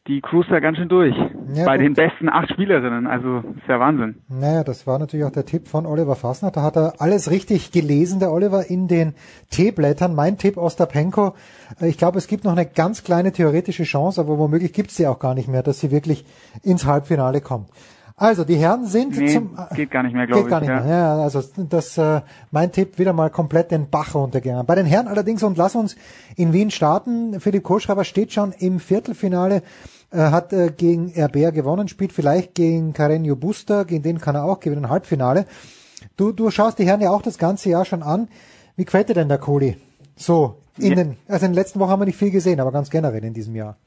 die 0.08 0.22
cruist 0.22 0.52
da 0.52 0.60
ganz 0.60 0.78
schön 0.78 0.90
durch. 0.90 1.16
Ja, 1.54 1.66
bei 1.66 1.78
den 1.78 1.96
besten 1.96 2.30
acht 2.30 2.52
Spielerinnen. 2.52 3.08
Also 3.08 3.40
ist 3.40 3.68
ja 3.68 3.80
Wahnsinn. 3.80 4.22
Naja, 4.28 4.64
das 4.64 4.86
war 4.86 5.00
natürlich 5.00 5.26
auch 5.26 5.32
der 5.32 5.46
Tipp 5.46 5.68
von 5.68 5.86
Oliver 5.86 6.16
Fassner. 6.16 6.52
Da 6.52 6.62
hat 6.62 6.76
er 6.76 6.94
alles 7.00 7.32
richtig 7.32 7.72
gelesen, 7.72 8.20
der 8.20 8.32
Oliver, 8.32 8.70
in 8.70 8.88
den 8.88 9.16
Teeblättern. 9.50 10.14
Mein 10.14 10.38
Tipp 10.38 10.58
Ostapenko. 10.58 11.34
Äh, 11.82 11.88
ich 11.88 11.98
glaube, 11.98 12.20
es 12.20 12.28
gibt 12.28 12.44
noch 12.44 12.52
eine 12.52 12.68
ganz 12.68 13.04
kleine 13.04 13.32
theoretische 13.32 13.84
Chance, 13.84 14.22
aber 14.22 14.38
womöglich 14.38 14.74
gibt 14.74 14.92
es 14.92 14.98
sie 14.98 15.08
auch 15.08 15.20
gar 15.20 15.34
nicht 15.34 15.48
mehr, 15.48 15.64
dass 15.64 15.80
sie 15.80 15.90
wirklich 15.90 16.26
ins 16.62 16.86
Halbfinale 16.86 17.42
kommt. 17.42 17.70
Also 18.18 18.46
die 18.46 18.56
Herren 18.56 18.86
sind 18.86 19.18
nee, 19.18 19.28
zum 19.28 19.58
geht 19.76 19.92
gar 19.92 20.02
nicht 20.04 20.14
mehr, 20.14 20.26
glaube 20.26 20.42
ich. 20.42 20.46
Geht 20.46 20.52
gar 20.52 20.62
nicht 20.62 20.70
ja. 20.70 20.80
mehr. 20.82 20.96
Ja, 20.96 21.18
also 21.18 21.44
das 21.70 21.98
äh, 21.98 22.22
mein 22.50 22.72
Tipp 22.72 22.98
wieder 22.98 23.12
mal 23.12 23.30
komplett 23.30 23.72
den 23.72 23.90
Bach 23.90 24.16
runtergegangen. 24.16 24.66
Bei 24.66 24.76
den 24.76 24.86
Herren 24.86 25.10
allerdings 25.10 25.44
und 25.44 25.58
lass 25.58 25.76
uns 25.76 25.98
in 26.38 26.54
Wien 26.54 26.72
starten. 26.72 27.42
Philipp 27.42 27.64
Kohlschreiber 27.64 28.06
steht 28.06 28.32
schon 28.32 28.54
im 28.54 28.80
Viertelfinale 28.80 29.64
hat 30.18 30.54
äh, 30.54 30.72
gegen 30.76 31.12
Erber 31.14 31.52
gewonnen, 31.52 31.88
spielt 31.88 32.14
vielleicht 32.14 32.56
gegen 32.56 32.94
Carreño 32.94 33.36
Busta, 33.36 33.84
gegen 33.84 34.04
den 34.04 34.20
kann 34.20 34.36
er 34.36 34.44
auch 34.46 34.60
gewinnen, 34.60 34.90
Halbfinale. 34.90 35.46
Du, 36.18 36.32
du 36.32 36.50
schaust 36.52 36.80
die 36.80 36.86
Herren 36.86 37.02
ja 37.02 37.10
auch 37.10 37.22
das 37.22 37.38
ganze 37.38 37.70
Jahr 37.70 37.86
schon 37.86 38.04
an. 38.04 38.28
Wie 38.76 38.86
gefällt 38.86 39.10
dir 39.10 39.14
denn 39.14 39.30
der 39.30 39.38
Kohli? 39.38 39.78
So, 40.16 40.58
in 40.78 40.90
ja. 40.90 40.96
den, 40.96 41.18
also 41.28 41.46
in 41.46 41.52
den 41.52 41.56
letzten 41.58 41.80
Wochen 41.80 41.92
haben 41.92 42.02
wir 42.02 42.06
nicht 42.06 42.20
viel 42.20 42.32
gesehen, 42.32 42.60
aber 42.60 42.72
ganz 42.72 42.90
generell 42.90 43.24
in 43.24 43.34
diesem 43.34 43.56
Jahr. 43.56 43.78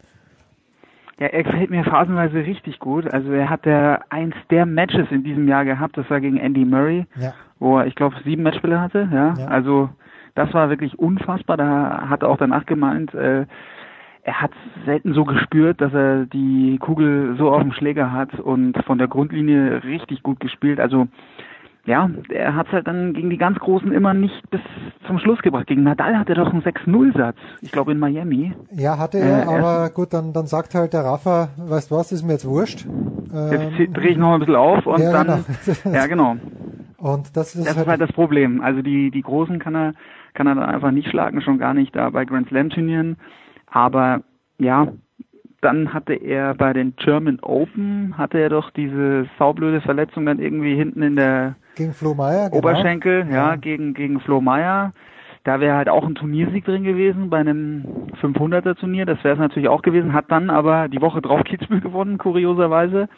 Ja, 1.18 1.26
er 1.26 1.42
gefällt 1.42 1.70
mir 1.70 1.84
phasenweise 1.84 2.36
richtig 2.36 2.78
gut. 2.78 3.12
Also 3.12 3.32
er 3.32 3.50
hat 3.50 3.66
ja 3.66 4.00
eins 4.08 4.34
der 4.50 4.66
Matches 4.66 5.08
in 5.10 5.24
diesem 5.24 5.48
Jahr 5.48 5.64
gehabt, 5.64 5.96
das 5.96 6.08
war 6.10 6.20
gegen 6.20 6.36
Andy 6.36 6.64
Murray, 6.64 7.06
ja. 7.16 7.34
wo 7.58 7.78
er, 7.78 7.86
ich 7.86 7.96
glaube, 7.96 8.14
sieben 8.24 8.44
Matchspiele 8.44 8.80
hatte. 8.80 9.08
Ja? 9.12 9.34
ja? 9.36 9.46
also 9.46 9.88
das 10.36 10.54
war 10.54 10.70
wirklich 10.70 10.98
unfassbar. 10.98 11.56
Da 11.56 12.08
hat 12.08 12.22
er 12.22 12.28
auch 12.28 12.36
danach 12.36 12.66
gemeint, 12.66 13.12
äh, 13.14 13.46
er 14.28 14.42
hat 14.42 14.50
selten 14.84 15.14
so 15.14 15.24
gespürt, 15.24 15.80
dass 15.80 15.94
er 15.94 16.26
die 16.26 16.76
Kugel 16.78 17.36
so 17.38 17.50
auf 17.50 17.62
dem 17.62 17.72
Schläger 17.72 18.12
hat 18.12 18.38
und 18.38 18.76
von 18.84 18.98
der 18.98 19.08
Grundlinie 19.08 19.82
richtig 19.84 20.22
gut 20.22 20.38
gespielt. 20.38 20.80
Also 20.80 21.08
ja, 21.86 22.10
er 22.28 22.54
hat 22.54 22.66
es 22.66 22.72
halt 22.74 22.86
dann 22.86 23.14
gegen 23.14 23.30
die 23.30 23.38
ganz 23.38 23.58
Großen 23.58 23.90
immer 23.90 24.12
nicht 24.12 24.50
bis 24.50 24.60
zum 25.06 25.18
Schluss 25.18 25.40
gebracht. 25.40 25.66
Gegen 25.66 25.82
Nadal 25.82 26.18
hat 26.18 26.28
er 26.28 26.34
doch 26.34 26.52
einen 26.52 26.62
6-0-Satz, 26.62 27.38
ich 27.62 27.72
glaube 27.72 27.92
in 27.92 27.98
Miami. 27.98 28.52
Ja, 28.70 28.98
hatte 28.98 29.16
er, 29.18 29.44
äh, 29.44 29.46
aber 29.46 29.88
gut, 29.88 30.12
dann, 30.12 30.34
dann 30.34 30.46
sagt 30.46 30.74
halt 30.74 30.92
der 30.92 31.04
Rafa, 31.04 31.48
weißt 31.56 31.90
du 31.90 31.94
was, 31.94 32.12
ist 32.12 32.22
mir 32.22 32.32
jetzt 32.32 32.46
wurscht. 32.46 32.84
Jetzt 33.50 33.80
ähm, 33.80 33.94
drehe 33.94 34.10
ich 34.10 34.18
noch 34.18 34.34
ein 34.34 34.40
bisschen 34.40 34.56
auf 34.56 34.84
und 34.84 35.00
ja, 35.00 35.24
dann, 35.24 35.46
genau. 35.64 35.96
ja 35.96 36.06
genau. 36.06 36.36
Und 36.98 37.34
das 37.34 37.54
ist, 37.54 37.66
das 37.66 37.76
halt, 37.76 37.86
ist 37.86 37.90
halt 37.90 38.00
das 38.02 38.12
Problem. 38.12 38.60
Also 38.60 38.82
die, 38.82 39.10
die 39.10 39.22
Großen 39.22 39.58
kann 39.58 39.74
er, 39.74 39.94
kann 40.34 40.46
er 40.46 40.54
dann 40.54 40.64
einfach 40.64 40.90
nicht 40.90 41.08
schlagen, 41.08 41.40
schon 41.40 41.56
gar 41.56 41.72
nicht 41.72 41.96
da 41.96 42.10
bei 42.10 42.26
Grand 42.26 42.48
Slam 42.48 42.68
Turnieren. 42.68 43.16
Aber 43.70 44.22
ja, 44.58 44.88
dann 45.60 45.92
hatte 45.92 46.14
er 46.14 46.54
bei 46.54 46.72
den 46.72 46.94
German 46.96 47.40
Open, 47.40 48.16
hatte 48.16 48.38
er 48.38 48.48
doch 48.48 48.70
diese 48.70 49.26
saublöde 49.38 49.80
Verletzung 49.80 50.26
dann 50.26 50.38
irgendwie 50.38 50.76
hinten 50.76 51.02
in 51.02 51.16
der 51.16 51.56
gegen 51.74 51.92
Flo 51.92 52.14
Meyer, 52.14 52.50
genau. 52.50 52.58
Oberschenkel, 52.58 53.26
ja, 53.28 53.50
ja, 53.50 53.56
gegen, 53.56 53.94
gegen 53.94 54.20
Flo 54.20 54.40
Meyer. 54.40 54.92
Da 55.44 55.60
wäre 55.60 55.76
halt 55.76 55.88
auch 55.88 56.04
ein 56.04 56.16
Turniersieg 56.16 56.64
drin 56.64 56.82
gewesen 56.82 57.30
bei 57.30 57.38
einem 57.38 57.84
500er 58.20 58.74
Turnier. 58.74 59.06
Das 59.06 59.22
wäre 59.22 59.34
es 59.34 59.40
natürlich 59.40 59.68
auch 59.68 59.82
gewesen. 59.82 60.12
Hat 60.12 60.26
dann 60.28 60.50
aber 60.50 60.88
die 60.88 61.00
Woche 61.00 61.22
drauf 61.22 61.42
Kitzbühel 61.44 61.80
gewonnen, 61.80 62.18
kurioserweise. 62.18 63.08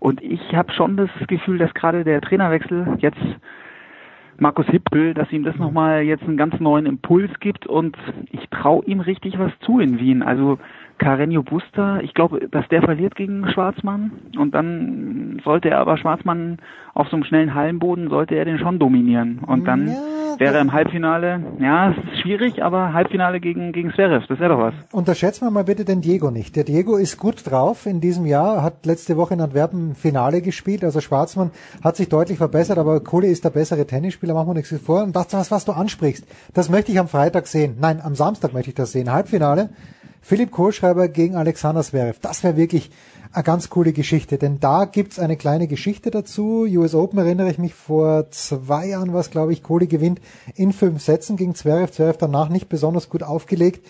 Und 0.00 0.22
ich 0.22 0.40
habe 0.54 0.72
schon 0.72 0.96
das 0.96 1.10
Gefühl, 1.28 1.58
dass 1.58 1.72
gerade 1.74 2.04
der 2.04 2.20
Trainerwechsel 2.20 2.96
jetzt 2.98 3.20
Markus 4.40 4.66
Hippel, 4.66 5.12
dass 5.14 5.30
ihm 5.30 5.44
das 5.44 5.54
mhm. 5.56 5.62
nochmal 5.62 6.02
jetzt 6.02 6.24
einen 6.24 6.38
ganz 6.38 6.58
neuen 6.60 6.86
Impuls 6.86 7.30
gibt 7.40 7.66
und 7.66 7.96
ich 8.32 8.48
traue 8.48 8.84
ihm 8.86 9.00
richtig 9.00 9.38
was 9.38 9.52
zu 9.60 9.78
in 9.78 10.00
Wien. 10.00 10.22
Also 10.22 10.58
Carreño 11.00 11.42
Busta, 11.42 12.00
ich 12.00 12.12
glaube, 12.12 12.48
dass 12.50 12.68
der 12.68 12.82
verliert 12.82 13.16
gegen 13.16 13.48
Schwarzmann 13.50 14.12
und 14.38 14.54
dann 14.54 15.40
sollte 15.44 15.70
er 15.70 15.78
aber 15.78 15.96
Schwarzmann 15.96 16.58
auf 16.92 17.08
so 17.08 17.16
einem 17.16 17.24
schnellen 17.24 17.54
Hallenboden, 17.54 18.10
sollte 18.10 18.34
er 18.34 18.44
den 18.44 18.58
schon 18.58 18.78
dominieren 18.78 19.40
und 19.46 19.64
dann 19.64 19.88
ja, 19.88 19.94
wäre 20.38 20.56
er 20.56 20.60
im 20.60 20.72
Halbfinale, 20.74 21.40
ja, 21.58 21.92
es 21.92 21.96
ist 22.04 22.20
schwierig, 22.20 22.62
aber 22.62 22.92
Halbfinale 22.92 23.40
gegen, 23.40 23.72
gegen 23.72 23.92
Zverev, 23.92 24.26
das 24.28 24.38
wäre 24.40 24.50
doch 24.50 24.60
was. 24.60 24.74
Unterschätzen 24.92 25.46
wir 25.46 25.50
mal 25.50 25.64
bitte 25.64 25.86
den 25.86 26.02
Diego 26.02 26.30
nicht. 26.30 26.54
Der 26.54 26.64
Diego 26.64 26.96
ist 26.96 27.16
gut 27.16 27.50
drauf 27.50 27.86
in 27.86 28.02
diesem 28.02 28.26
Jahr, 28.26 28.62
hat 28.62 28.84
letzte 28.84 29.16
Woche 29.16 29.32
in 29.32 29.40
Antwerpen 29.40 29.94
Finale 29.94 30.42
gespielt, 30.42 30.84
also 30.84 31.00
Schwarzmann 31.00 31.50
hat 31.82 31.96
sich 31.96 32.10
deutlich 32.10 32.36
verbessert, 32.36 32.76
aber 32.76 33.00
Kohle 33.00 33.28
ist 33.28 33.44
der 33.44 33.50
bessere 33.50 33.86
Tennisspieler, 33.86 34.34
machen 34.34 34.48
wir 34.48 34.54
nichts 34.54 34.78
vor. 34.84 35.02
Und 35.02 35.16
das, 35.16 35.50
was 35.50 35.64
du 35.64 35.72
ansprichst, 35.72 36.26
das 36.52 36.68
möchte 36.68 36.92
ich 36.92 37.00
am 37.00 37.08
Freitag 37.08 37.46
sehen. 37.46 37.76
Nein, 37.80 38.00
am 38.02 38.14
Samstag 38.14 38.52
möchte 38.52 38.68
ich 38.68 38.74
das 38.74 38.92
sehen. 38.92 39.10
Halbfinale, 39.10 39.70
Philipp 40.20 40.50
Kohlschreiber 40.50 41.08
gegen 41.08 41.36
Alexander 41.36 41.82
Zverev. 41.82 42.18
Das 42.20 42.42
wäre 42.44 42.56
wirklich 42.56 42.90
eine 43.32 43.44
ganz 43.44 43.70
coole 43.70 43.92
Geschichte, 43.92 44.38
denn 44.38 44.58
da 44.60 44.84
gibt's 44.84 45.18
eine 45.18 45.36
kleine 45.36 45.68
Geschichte 45.68 46.10
dazu. 46.10 46.66
US 46.68 46.94
Open 46.94 47.18
erinnere 47.18 47.50
ich 47.50 47.58
mich 47.58 47.74
vor 47.74 48.30
zwei 48.30 48.86
Jahren, 48.86 49.14
was 49.14 49.30
glaube 49.30 49.52
ich, 49.52 49.62
Kohli 49.62 49.86
gewinnt 49.86 50.20
in 50.54 50.72
fünf 50.72 51.02
Sätzen 51.02 51.36
gegen 51.36 51.54
Zverev. 51.54 51.92
Zverev 51.92 52.18
danach 52.18 52.48
nicht 52.48 52.68
besonders 52.68 53.08
gut 53.08 53.22
aufgelegt. 53.22 53.86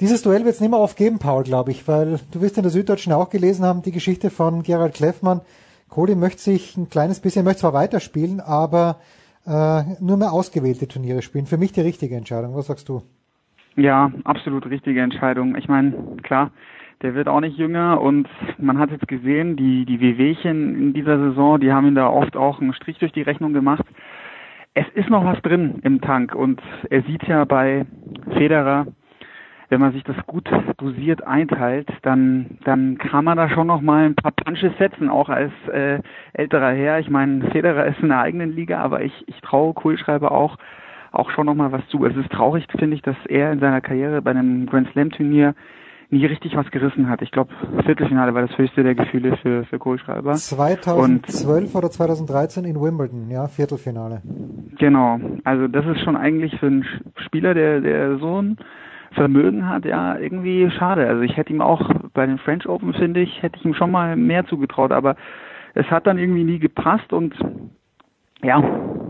Dieses 0.00 0.20
Duell 0.20 0.44
wird 0.44 0.56
es 0.56 0.60
nicht 0.60 0.70
mehr 0.70 0.78
aufgeben, 0.78 1.18
Paul, 1.18 1.42
glaube 1.42 1.70
ich, 1.70 1.88
weil 1.88 2.20
du 2.30 2.42
wirst 2.42 2.58
in 2.58 2.64
der 2.64 2.72
Süddeutschen 2.72 3.14
auch 3.14 3.30
gelesen 3.30 3.64
haben, 3.64 3.80
die 3.80 3.92
Geschichte 3.92 4.28
von 4.28 4.62
Gerald 4.62 4.92
Kleffmann. 4.92 5.40
Kohli 5.88 6.14
möchte 6.14 6.42
sich 6.42 6.76
ein 6.76 6.90
kleines 6.90 7.20
bisschen, 7.20 7.46
möchte 7.46 7.60
zwar 7.60 7.72
weiterspielen, 7.72 8.40
aber 8.40 8.98
äh, 9.46 9.84
nur 10.00 10.18
mehr 10.18 10.32
ausgewählte 10.32 10.86
Turniere 10.86 11.22
spielen. 11.22 11.46
Für 11.46 11.56
mich 11.56 11.72
die 11.72 11.80
richtige 11.80 12.16
Entscheidung. 12.16 12.54
Was 12.54 12.66
sagst 12.66 12.90
du? 12.90 13.02
Ja, 13.76 14.10
absolut 14.24 14.66
richtige 14.70 15.02
Entscheidung. 15.02 15.54
Ich 15.56 15.68
meine, 15.68 16.16
klar, 16.22 16.50
der 17.02 17.14
wird 17.14 17.28
auch 17.28 17.40
nicht 17.40 17.58
jünger 17.58 18.00
und 18.00 18.26
man 18.56 18.78
hat 18.78 18.90
jetzt 18.90 19.06
gesehen, 19.06 19.56
die, 19.56 19.84
die 19.84 20.00
Wehwehchen 20.00 20.74
in 20.74 20.92
dieser 20.94 21.18
Saison, 21.18 21.60
die 21.60 21.70
haben 21.72 21.86
ihn 21.86 21.94
da 21.94 22.08
oft 22.08 22.36
auch 22.36 22.60
einen 22.60 22.72
Strich 22.72 22.98
durch 22.98 23.12
die 23.12 23.22
Rechnung 23.22 23.52
gemacht. 23.52 23.84
Es 24.72 24.86
ist 24.94 25.10
noch 25.10 25.24
was 25.26 25.40
drin 25.42 25.80
im 25.82 26.00
Tank 26.00 26.34
und 26.34 26.62
er 26.88 27.02
sieht 27.02 27.22
ja 27.24 27.44
bei 27.44 27.84
Federer, 28.32 28.86
wenn 29.68 29.80
man 29.80 29.92
sich 29.92 30.04
das 30.04 30.16
gut 30.26 30.48
dosiert 30.78 31.26
einteilt, 31.26 31.88
dann 32.02 32.58
dann 32.64 32.96
kann 32.96 33.24
man 33.24 33.36
da 33.36 33.50
schon 33.50 33.66
noch 33.66 33.82
mal 33.82 34.06
ein 34.06 34.14
paar 34.14 34.32
Punches 34.32 34.72
setzen, 34.78 35.10
auch 35.10 35.28
als 35.28 35.52
äh, 35.70 36.00
älterer 36.32 36.72
Herr. 36.72 37.00
Ich 37.00 37.10
meine, 37.10 37.50
Federer 37.50 37.86
ist 37.86 38.00
in 38.00 38.08
der 38.08 38.20
eigenen 38.20 38.54
Liga, 38.54 38.80
aber 38.80 39.02
ich 39.02 39.12
ich 39.26 39.38
traue 39.42 39.74
Kohlschreiber 39.74 40.30
auch 40.30 40.56
auch 41.18 41.30
schon 41.30 41.46
noch 41.46 41.54
mal 41.54 41.72
was 41.72 41.86
zu. 41.88 42.04
Es 42.04 42.16
ist 42.16 42.30
traurig, 42.30 42.66
finde 42.78 42.96
ich, 42.96 43.02
dass 43.02 43.16
er 43.28 43.52
in 43.52 43.60
seiner 43.60 43.80
Karriere 43.80 44.22
bei 44.22 44.30
einem 44.30 44.66
Grand 44.66 44.88
Slam 44.92 45.10
Turnier 45.10 45.54
nie 46.10 46.24
richtig 46.24 46.56
was 46.56 46.70
gerissen 46.70 47.08
hat. 47.08 47.22
Ich 47.22 47.32
glaube, 47.32 47.52
Viertelfinale 47.84 48.32
war 48.34 48.42
das 48.42 48.56
höchste 48.56 48.82
der 48.82 48.94
Gefühle 48.94 49.36
für, 49.38 49.64
für 49.64 49.78
Kohlschreiber. 49.78 50.34
2012 50.34 51.74
Und, 51.74 51.78
oder 51.78 51.90
2013 51.90 52.64
in 52.64 52.80
Wimbledon, 52.80 53.28
ja, 53.30 53.48
Viertelfinale. 53.48 54.22
Genau. 54.78 55.18
Also 55.44 55.66
das 55.66 55.84
ist 55.86 56.00
schon 56.04 56.16
eigentlich 56.16 56.58
für 56.60 56.66
einen 56.66 56.86
Spieler, 57.16 57.54
der, 57.54 57.80
der 57.80 58.18
so 58.18 58.40
ein 58.40 58.56
Vermögen 59.12 59.68
hat, 59.68 59.84
ja, 59.84 60.16
irgendwie 60.16 60.70
schade. 60.70 61.08
Also 61.08 61.22
ich 61.22 61.36
hätte 61.36 61.52
ihm 61.52 61.60
auch 61.60 61.90
bei 62.12 62.26
den 62.26 62.38
French 62.38 62.68
Open, 62.68 62.92
finde 62.92 63.20
ich, 63.20 63.42
hätte 63.42 63.56
ich 63.58 63.64
ihm 63.64 63.74
schon 63.74 63.90
mal 63.90 64.14
mehr 64.16 64.46
zugetraut, 64.46 64.92
aber 64.92 65.16
es 65.74 65.86
hat 65.86 66.06
dann 66.06 66.18
irgendwie 66.18 66.44
nie 66.44 66.58
gepasst 66.58 67.12
und 67.12 67.34
ja, 68.42 68.62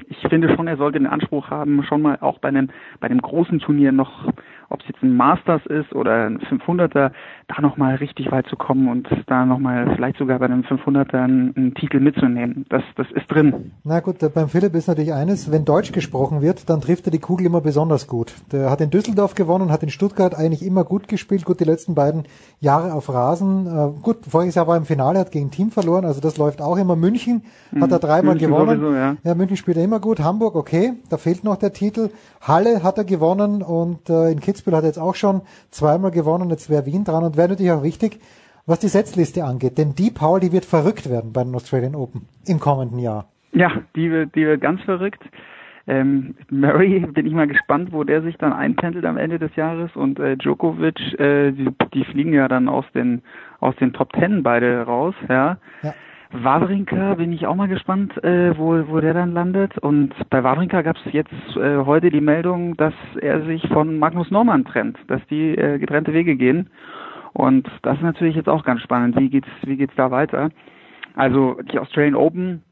ich 0.09 0.19
finde 0.29 0.55
schon, 0.55 0.69
er 0.69 0.77
sollte 0.77 0.99
den 0.99 1.07
Anspruch 1.07 1.51
haben, 1.51 1.83
schon 1.85 2.03
mal 2.03 2.19
auch 2.21 2.39
bei 2.39 2.49
einem, 2.49 2.69
bei 3.01 3.09
einem 3.09 3.21
großen 3.21 3.59
Turnier 3.59 3.93
noch 3.93 4.29
ob 4.69 4.81
es 4.81 4.89
jetzt 4.89 5.03
ein 5.03 5.17
Masters 5.17 5.65
ist 5.67 5.95
oder 5.95 6.27
ein 6.27 6.39
500er, 6.39 7.11
da 7.49 7.61
nochmal 7.61 7.97
richtig 7.97 8.31
weit 8.33 8.47
zu 8.49 8.57
kommen 8.57 8.89
und 8.89 9.09
da 9.27 9.47
nochmal 9.47 9.93
vielleicht 9.95 10.19
sogar 10.19 10.39
bei 10.39 10.47
einem 10.47 10.63
500er 10.63 11.23
einen, 11.23 11.55
einen, 11.57 11.75
Titel 11.75 12.01
mitzunehmen. 12.01 12.67
Das, 12.69 12.83
das 12.97 13.07
ist 13.13 13.27
drin. 13.29 13.73
Na 13.85 14.01
gut, 14.01 14.17
beim 14.35 14.49
Philipp 14.49 14.75
ist 14.75 14.89
natürlich 14.89 15.13
eines, 15.13 15.53
wenn 15.53 15.65
Deutsch 15.65 15.93
gesprochen 15.93 16.43
wird, 16.43 16.69
dann 16.69 16.81
trifft 16.81 17.07
er 17.07 17.13
die 17.13 17.19
Kugel 17.19 17.47
immer 17.47 17.61
besonders 17.61 18.07
gut. 18.07 18.35
Der 18.53 18.71
hat 18.71 18.81
in 18.81 18.91
Düsseldorf 18.91 19.35
gewonnen, 19.35 19.71
hat 19.71 19.83
in 19.83 19.91
Stuttgart 19.91 20.35
eigentlich 20.35 20.65
immer 20.65 20.85
gut 20.85 21.09
gespielt, 21.09 21.45
gut 21.45 21.61
die 21.61 21.65
letzten 21.65 21.95
beiden 21.95 22.25
Jahre 22.61 22.93
auf 22.93 23.13
Rasen. 23.13 23.67
Äh, 23.67 24.03
gut, 24.03 24.19
voriges 24.29 24.55
Jahr 24.55 24.67
war 24.67 24.77
im 24.77 24.85
Finale, 24.85 25.19
hat 25.19 25.31
gegen 25.31 25.51
Team 25.51 25.71
verloren, 25.71 26.05
also 26.05 26.21
das 26.21 26.37
läuft 26.39 26.61
auch 26.61 26.77
immer. 26.77 26.97
München 26.97 27.43
hat 27.81 27.93
er 27.93 27.99
dreimal 27.99 28.35
München 28.35 28.51
gewonnen. 28.51 28.81
Sowieso, 28.81 28.95
ja. 28.95 29.17
ja, 29.23 29.35
München 29.35 29.57
spielt 29.57 29.77
er 29.77 29.85
immer 29.85 29.96
gut. 30.01 30.21
Hamburg, 30.21 30.55
okay, 30.55 30.95
da 31.11 31.17
fehlt 31.17 31.45
noch 31.45 31.57
der 31.57 31.73
Titel. 31.73 32.11
Halle 32.41 32.83
hat 32.83 32.99
er 32.99 33.05
gewonnen 33.05 33.63
und 33.63 34.09
äh, 34.09 34.31
in 34.31 34.41
Kitzbühel 34.41 34.77
hat 34.77 34.85
er 34.85 34.89
jetzt 34.89 34.99
auch 34.99 35.15
schon 35.15 35.43
zweimal 35.71 36.11
gewonnen, 36.11 36.51
jetzt 36.51 36.71
wäre 36.71 36.87
Wien 36.87 37.05
dran 37.05 37.25
und 37.25 37.37
wäre 37.37 37.49
natürlich 37.49 37.73
auch 37.73 37.83
wichtig, 37.83 38.21
was 38.67 38.81
die 38.81 38.89
Setzliste 38.89 39.45
angeht. 39.45 39.79
Denn 39.79 39.95
die 39.95 40.11
Paul, 40.11 40.41
die 40.41 40.53
wird 40.53 40.65
verrückt 40.65 41.11
werden 41.11 41.33
bei 41.33 41.45
den 41.45 41.55
Australian 41.55 41.95
Open 41.95 42.29
im 42.47 42.61
kommenden 42.61 42.99
Jahr. 42.99 43.27
Ja, 43.53 43.73
die 43.95 44.11
wird, 44.11 44.35
die 44.35 44.47
wird 44.47 44.61
ganz 44.61 44.83
verrückt. 44.83 45.23
Ähm, 45.89 46.35
Murray 46.51 46.99
bin 47.01 47.27
ich 47.27 47.33
mal 47.33 47.47
gespannt, 47.47 47.93
wo 47.93 48.03
der 48.03 48.23
sich 48.23 48.37
dann 48.39 48.53
einpendelt 48.53 49.05
am 49.05 49.17
Ende 49.17 49.39
des 49.39 49.55
Jahres 49.55 49.95
und 49.95 50.19
äh, 50.19 50.37
Djokovic, 50.37 50.99
äh, 51.21 51.53
die, 51.53 51.69
die 51.95 52.05
fliegen 52.05 52.33
ja 52.33 52.49
dann 52.49 52.69
aus 52.69 52.85
den 52.93 53.23
aus 53.61 53.77
den 53.77 53.93
Top 53.93 54.13
Ten 54.13 54.43
beide 54.43 54.83
raus, 54.83 55.15
ja. 55.29 55.59
ja. 55.83 55.95
Wawrinka 56.33 57.15
bin 57.15 57.33
ich 57.33 57.47
auch 57.47 57.55
mal 57.55 57.69
gespannt, 57.69 58.23
äh, 58.25 58.57
wo, 58.59 58.89
wo 58.89 59.01
der 59.01 59.15
dann 59.15 59.33
landet. 59.33 59.79
Und 59.79 60.15
bei 60.31 60.43
Wawrinka 60.43 60.83
gab 60.83 60.97
es 60.97 61.13
jetzt 61.13 61.33
äh, 61.57 61.79
heute 61.79 62.11
die 62.11 62.21
Meldung, 62.21 62.77
dass 62.77 62.95
er 63.21 63.45
sich 63.45 63.67
von 63.69 63.99
Magnus 63.99 64.31
Norman 64.31 64.65
trennt, 64.65 64.99
dass 65.09 65.21
die 65.29 65.57
äh, 65.57 65.79
getrennte 65.79 66.13
Wege 66.13 66.37
gehen. 66.37 66.71
Und 67.33 67.69
das 67.83 67.97
ist 67.99 68.03
natürlich 68.03 68.35
jetzt 68.35 68.49
auch 68.49 68.65
ganz 68.65 68.81
spannend. 68.81 69.17
Wie 69.19 69.29
geht's, 69.29 69.49
wie 69.63 69.77
geht's 69.77 69.95
da 69.97 70.11
weiter? 70.11 70.51
Also 71.15 71.59
die 71.73 71.79
Australian 71.79 72.15
Open, 72.15 72.63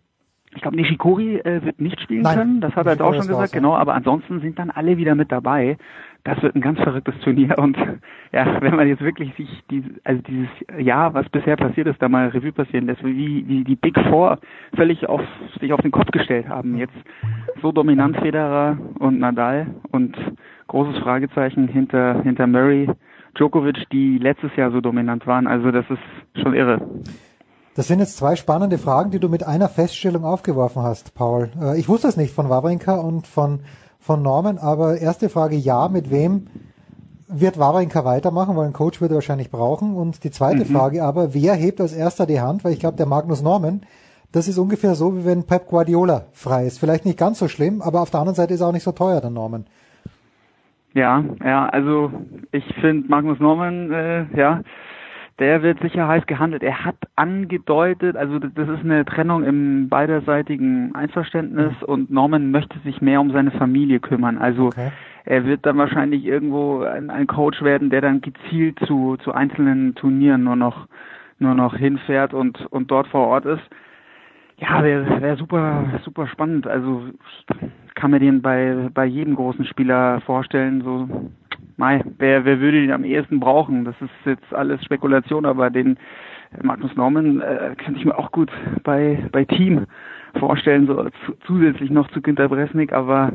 ich 0.55 0.63
glaube 0.63 0.77
Nishikori 0.77 1.37
äh, 1.39 1.65
wird 1.65 1.81
nicht 1.81 2.01
spielen 2.01 2.23
Nein, 2.23 2.39
können, 2.39 2.61
das 2.61 2.75
hat 2.75 2.87
er 2.87 2.93
jetzt 2.93 3.03
auch 3.03 3.15
schon 3.15 3.27
gesagt, 3.27 3.53
genau, 3.53 3.75
aber 3.75 3.95
ansonsten 3.95 4.41
sind 4.41 4.59
dann 4.59 4.71
alle 4.71 4.97
wieder 4.97 5.15
mit 5.15 5.31
dabei 5.33 5.77
das 6.25 6.43
wird 6.43 6.55
ein 6.55 6.63
ganz 6.63 6.81
verrücktes 6.81 7.15
Turnier 7.21 7.59
und 7.59 7.77
ja, 8.33 8.61
wenn 8.61 8.75
man 8.75 8.89
jetzt 8.89 9.03
wirklich 9.03 9.35
sich 9.37 9.49
die, 9.71 9.85
also 10.05 10.23
dieses 10.23 10.49
Jahr, 10.79 11.13
was 11.13 11.29
bisher 11.29 11.57
passiert 11.57 11.87
ist, 11.87 12.01
da 12.01 12.09
mal 12.09 12.29
Revue 12.29 12.53
passieren 12.53 12.87
lässt, 12.87 13.05
wie, 13.05 13.47
wie 13.47 13.63
die 13.63 13.77
Big 13.77 13.95
Four 14.09 14.39
völlig 14.75 15.07
auf 15.07 15.21
sich 15.61 15.73
auf 15.73 15.83
den 15.83 15.91
Kopf 15.91 16.11
gestellt 16.11 16.49
haben. 16.49 16.79
Jetzt 16.79 16.95
so 17.61 17.73
dominant 17.73 18.17
Federer 18.17 18.79
und 18.99 19.19
Nadal 19.19 19.67
und 19.93 20.17
großes 20.67 21.03
Fragezeichen 21.03 21.69
hinter 21.69 22.23
hinter 22.23 22.47
Murray, 22.47 22.89
Djokovic, 23.35 23.89
die 23.93 24.17
letztes 24.17 24.57
Jahr 24.57 24.71
so 24.71 24.81
dominant 24.81 25.27
waren. 25.27 25.47
Also 25.47 25.71
das 25.71 25.85
ist 25.91 26.43
schon 26.43 26.55
irre. 26.55 26.81
Das 27.77 27.89
sind 27.89 27.99
jetzt 27.99 28.17
zwei 28.17 28.37
spannende 28.37 28.79
Fragen, 28.79 29.11
die 29.11 29.19
du 29.19 29.29
mit 29.29 29.45
einer 29.45 29.69
Feststellung 29.69 30.25
aufgeworfen 30.25 30.83
hast, 30.83 31.15
Paul. 31.17 31.51
Äh, 31.61 31.79
ich 31.79 31.89
wusste 31.89 32.09
es 32.09 32.17
nicht 32.17 32.33
von 32.33 32.49
Wawrinka 32.49 32.95
und 32.95 33.27
von 33.27 33.61
von 34.05 34.23
Norman. 34.23 34.59
Aber 34.59 34.99
erste 34.99 35.29
Frage, 35.31 35.57
ja, 35.57 35.89
mit 35.89 36.11
wem 36.11 36.47
wird 37.27 37.59
Wawrinka 37.59 38.05
weitermachen, 38.05 38.55
weil 38.55 38.67
ein 38.67 38.75
Coach 38.75 39.01
wird 39.01 39.11
er 39.11 39.17
wahrscheinlich 39.17 39.51
brauchen. 39.51 39.97
Und 39.97 40.25
die 40.25 40.31
zweite 40.31 40.65
mhm. 40.65 40.75
Frage 40.75 41.03
aber, 41.03 41.33
wer 41.33 41.55
hebt 41.55 41.81
als 41.81 41.95
erster 41.95 42.27
die 42.27 42.41
Hand? 42.41 42.65
Weil 42.65 42.75
ich 42.75 42.81
glaube, 42.81 42.99
der 42.99 43.07
Magnus 43.07 43.43
Norman, 43.43 43.81
das 44.31 44.47
ist 44.47 44.59
ungefähr 44.59 44.95
so, 44.95 45.17
wie 45.17 45.25
wenn 45.25 45.45
Pep 45.45 45.67
Guardiola 45.67 46.27
frei 46.33 46.67
ist. 46.67 46.79
Vielleicht 46.79 47.07
nicht 47.07 47.19
ganz 47.19 47.39
so 47.39 47.49
schlimm, 47.49 47.81
aber 47.81 48.03
auf 48.03 48.11
der 48.11 48.21
anderen 48.21 48.37
Seite 48.37 48.53
ist 48.53 48.61
er 48.61 48.69
auch 48.69 48.73
nicht 48.73 48.83
so 48.83 48.93
teuer, 48.93 49.21
der 49.21 49.31
Norman. 49.31 49.65
Ja, 50.93 51.25
ja, 51.43 51.67
also 51.67 52.13
ich 52.53 52.65
finde 52.81 53.09
Magnus 53.09 53.41
Norman, 53.41 53.91
äh, 53.91 54.27
ja, 54.37 54.61
der 55.39 55.63
wird 55.63 55.81
sicher 55.81 56.07
heiß 56.07 56.27
gehandelt. 56.27 56.63
Er 56.63 56.85
hat 56.85 56.97
angedeutet, 57.17 58.17
also 58.17 58.39
das 58.39 58.69
ist 58.69 58.85
eine 58.85 59.05
Trennung 59.05 59.43
im 59.45 59.89
beiderseitigen 59.89 60.95
Einverständnis 60.95 61.73
mhm. 61.81 61.87
und 61.87 62.11
Norman 62.11 62.51
möchte 62.51 62.79
sich 62.81 63.01
mehr 63.01 63.21
um 63.21 63.33
seine 63.33 63.51
Familie 63.51 63.99
kümmern. 63.99 64.39
Also 64.39 64.67
okay. 64.67 64.93
er 65.25 65.45
wird 65.45 65.67
dann 65.67 65.77
wahrscheinlich 65.77 66.25
irgendwo 66.25 66.83
ein, 66.83 67.11
ein, 67.11 67.27
Coach 67.27 67.63
werden, 67.63 67.91
der 67.91 68.01
dann 68.01 68.21
gezielt 68.21 68.79
zu, 68.87 69.17
zu 69.17 69.33
einzelnen 69.33 69.95
Turnieren 69.95 70.45
nur 70.45 70.57
noch 70.57 70.87
nur 71.41 71.55
noch 71.55 71.77
hinfährt 71.77 72.33
und 72.33 72.65
und 72.67 72.93
dort 72.93 73.09
vor 73.09 73.27
Ort 73.27 73.45
ist. 73.45 73.63
Ja, 74.59 74.85
wäre 74.85 75.21
wär 75.21 75.37
super 75.37 76.01
super 76.05 76.29
spannend. 76.29 76.69
Also 76.69 77.09
kann 77.95 78.11
mir 78.11 78.21
den 78.21 78.43
bei 78.43 78.91
bei 78.93 79.05
jedem 79.05 79.35
großen 79.37 79.65
Spieler 79.65 80.21
vorstellen, 80.23 80.83
so 80.83 81.09
Mai, 81.77 82.05
wer, 82.19 82.45
wer 82.45 82.61
würde 82.61 82.81
den 82.81 82.93
am 82.93 83.05
ehesten 83.05 83.41
brauchen? 83.41 83.85
Das 83.85 83.97
ist 84.01 84.11
jetzt 84.25 84.55
alles 84.55 84.85
Spekulation, 84.85 85.45
aber 85.45 85.71
den 85.71 85.97
äh, 86.53 86.63
Magnus 86.63 86.95
Norman 86.95 87.41
äh, 87.41 87.75
könnte 87.77 87.99
ich 87.99 88.05
mir 88.05 88.17
auch 88.17 88.31
gut 88.31 88.51
bei, 88.85 89.25
bei 89.33 89.45
Team 89.45 89.87
vorstellen, 90.39 90.87
so 90.87 91.09
zusätzlich 91.47 91.91
noch 91.91 92.09
zu 92.11 92.21
Günter 92.21 92.49
Bresnik, 92.49 92.93
aber 92.93 93.33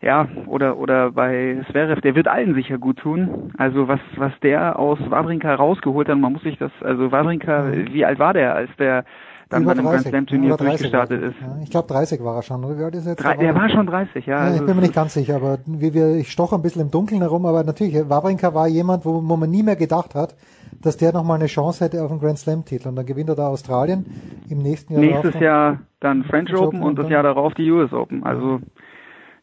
ja, 0.00 0.28
oder 0.46 0.78
oder 0.78 1.10
bei 1.10 1.62
Zverev, 1.70 2.00
der 2.00 2.14
wird 2.14 2.28
allen 2.28 2.54
sicher 2.54 2.78
gut 2.78 2.98
tun. 2.98 3.52
Also 3.58 3.88
was 3.88 4.00
was 4.16 4.32
der 4.40 4.78
aus 4.78 4.98
Wawrinka 5.08 5.54
rausgeholt 5.54 6.08
hat, 6.08 6.18
man 6.18 6.34
muss 6.34 6.42
sich 6.42 6.58
das, 6.58 6.72
also 6.82 7.10
Wawrinka, 7.10 7.72
wie 7.90 8.04
alt 8.04 8.18
war 8.18 8.34
der, 8.34 8.54
als 8.54 8.70
der 8.76 9.04
dann 9.48 9.62
Über 9.62 9.74
bei 9.74 9.80
einem 9.80 9.88
30, 9.88 10.12
Grand 10.12 10.12
Slam 10.12 10.26
Turnier 10.26 10.48
über 10.48 10.56
30 10.56 10.68
durchgestartet 10.68 11.22
ist. 11.22 11.34
Ja, 11.40 11.58
ich 11.62 11.70
glaube 11.70 11.88
30 11.88 12.22
war 12.22 12.36
er 12.36 12.42
schon. 12.42 12.64
Oder 12.64 12.78
wie 12.78 12.84
alt 12.84 12.94
ist 12.94 13.06
er 13.06 13.12
jetzt? 13.12 13.24
Drei, 13.24 13.36
der 13.36 13.54
war 13.54 13.68
schon 13.70 13.86
30, 13.86 14.26
ja. 14.26 14.36
Ja, 14.36 14.46
ich 14.46 14.52
also 14.52 14.66
bin 14.66 14.76
mir 14.76 14.82
nicht 14.82 14.94
ganz 14.94 15.14
sicher, 15.14 15.36
aber 15.36 15.58
wie 15.66 15.94
wir, 15.94 16.16
ich 16.16 16.30
stoche 16.30 16.54
ein 16.54 16.62
bisschen 16.62 16.82
im 16.82 16.90
Dunkeln 16.90 17.22
herum, 17.22 17.46
aber 17.46 17.64
natürlich, 17.64 18.08
Wawrinka 18.08 18.52
war 18.54 18.68
jemand, 18.68 19.06
wo, 19.06 19.22
wo 19.26 19.36
man 19.36 19.50
nie 19.50 19.62
mehr 19.62 19.76
gedacht 19.76 20.14
hat, 20.14 20.36
dass 20.82 20.96
der 20.96 21.12
nochmal 21.12 21.38
eine 21.38 21.46
Chance 21.46 21.84
hätte 21.84 22.02
auf 22.02 22.10
einen 22.10 22.20
Grand 22.20 22.38
Slam 22.38 22.64
Titel. 22.64 22.88
Und 22.88 22.96
dann 22.96 23.06
gewinnt 23.06 23.30
er 23.30 23.36
da 23.36 23.48
Australien 23.48 24.06
im 24.50 24.58
nächsten 24.58 24.94
Jahr. 24.94 25.02
Nächstes 25.02 25.32
darauf 25.32 25.42
Jahr 25.42 25.78
dann 26.00 26.24
French 26.24 26.54
Open 26.54 26.66
Open 26.68 26.82
und 26.82 26.98
und 26.98 26.98
das 26.98 27.08
Jahr 27.08 27.22
darauf 27.22 27.54
die 27.54 27.70
US 27.70 27.92
Open. 27.92 28.24
Also 28.24 28.54
ja, 28.54 28.60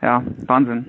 Wahnsinn. 0.02 0.86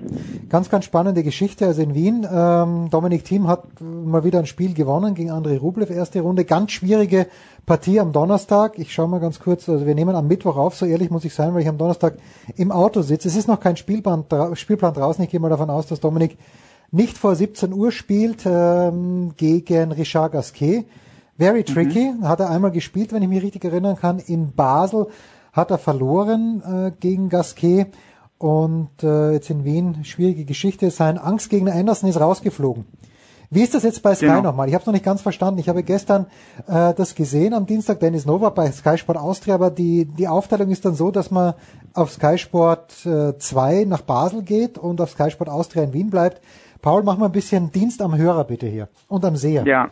Ganz, 0.49 0.69
ganz 0.69 0.85
spannende 0.85 1.23
Geschichte. 1.23 1.65
Also 1.65 1.81
in 1.81 1.95
Wien, 1.95 2.27
ähm, 2.31 2.89
Dominik 2.91 3.23
Thiem 3.25 3.47
hat 3.47 3.63
mal 3.81 4.23
wieder 4.23 4.39
ein 4.39 4.45
Spiel 4.45 4.73
gewonnen 4.73 5.15
gegen 5.15 5.31
Andrei 5.31 5.57
Rublev, 5.57 5.89
erste 5.89 6.21
Runde. 6.21 6.45
Ganz 6.45 6.71
schwierige 6.71 7.27
Partie 7.65 7.99
am 7.99 8.11
Donnerstag. 8.11 8.77
Ich 8.77 8.93
schaue 8.93 9.07
mal 9.07 9.19
ganz 9.19 9.39
kurz, 9.39 9.67
also 9.69 9.85
wir 9.87 9.95
nehmen 9.95 10.15
am 10.15 10.27
Mittwoch 10.27 10.57
auf, 10.57 10.75
so 10.75 10.85
ehrlich 10.85 11.09
muss 11.09 11.25
ich 11.25 11.33
sein, 11.33 11.53
weil 11.53 11.61
ich 11.61 11.67
am 11.67 11.77
Donnerstag 11.77 12.15
im 12.57 12.71
Auto 12.71 13.01
sitze. 13.01 13.27
Es 13.27 13.35
ist 13.35 13.47
noch 13.47 13.59
kein 13.59 13.77
Spielplan, 13.77 14.25
dra- 14.29 14.55
Spielplan 14.55 14.93
draußen. 14.93 15.23
Ich 15.23 15.29
gehe 15.29 15.39
mal 15.39 15.49
davon 15.49 15.69
aus, 15.69 15.87
dass 15.87 15.99
Dominik 15.99 16.37
nicht 16.91 17.17
vor 17.17 17.35
17 17.35 17.73
Uhr 17.73 17.91
spielt 17.91 18.45
ähm, 18.45 19.31
gegen 19.37 19.91
Richard 19.93 20.31
Gasquet. 20.33 20.85
Very 21.37 21.63
tricky, 21.63 22.13
hat 22.23 22.39
er 22.39 22.49
einmal 22.49 22.71
gespielt, 22.71 23.13
wenn 23.13 23.21
ich 23.23 23.29
mich 23.29 23.43
richtig 23.43 23.63
erinnern 23.65 23.95
kann. 23.95 24.19
In 24.19 24.53
Basel 24.53 25.07
hat 25.53 25.69
er 25.71 25.77
verloren 25.77 26.61
äh, 26.65 26.91
gegen 26.99 27.29
Gasquet. 27.29 27.87
Und 28.37 28.89
äh, 29.03 29.31
jetzt 29.31 29.49
in 29.49 29.63
Wien, 29.65 30.03
schwierige 30.03 30.45
Geschichte. 30.45 30.91
Sein 30.91 31.17
Angstgegner 31.17 31.73
Anderson 31.73 32.09
ist 32.09 32.19
rausgeflogen. 32.19 32.85
Wie 33.49 33.63
ist 33.63 33.73
das 33.73 33.83
jetzt 33.83 34.03
bei 34.03 34.13
Sky 34.13 34.25
Genau. 34.25 34.41
nochmal? 34.41 34.67
Ich 34.67 34.73
habe 34.73 34.81
es 34.81 34.87
noch 34.87 34.93
nicht 34.93 35.05
ganz 35.05 35.21
verstanden. 35.21 35.59
Ich 35.59 35.69
habe 35.69 35.81
gestern 35.81 36.25
äh, 36.67 36.93
das 36.93 37.15
gesehen 37.15 37.53
am 37.53 37.65
Dienstag, 37.65 37.99
Dennis 38.01 38.25
Novak 38.25 38.55
bei 38.55 38.69
Sky 38.71 38.97
Sport 38.97 39.17
Austria, 39.17 39.55
aber 39.55 39.71
die, 39.71 40.05
die 40.05 40.27
Aufteilung 40.27 40.69
ist 40.69 40.83
dann 40.85 40.95
so, 40.95 41.11
dass 41.11 41.31
man 41.31 41.53
auf 41.93 42.11
Sky 42.11 42.37
Sport 42.37 42.91
2 42.91 43.85
nach 43.87 44.01
Basel 44.01 44.43
geht 44.43 44.77
und 44.77 44.99
auf 44.99 45.11
Sky 45.11 45.31
Sport 45.31 45.49
Austria 45.49 45.83
in 45.83 45.93
Wien 45.93 46.09
bleibt. 46.09 46.41
Paul, 46.81 47.03
mach 47.03 47.17
mal 47.17 47.27
ein 47.27 47.31
bisschen 47.31 47.71
Dienst 47.71 48.01
am 48.01 48.17
Hörer 48.17 48.43
bitte 48.43 48.67
hier 48.67 48.89
und 49.07 49.23
am 49.25 49.35
Seher. 49.35 49.65
Ja. 49.65 49.89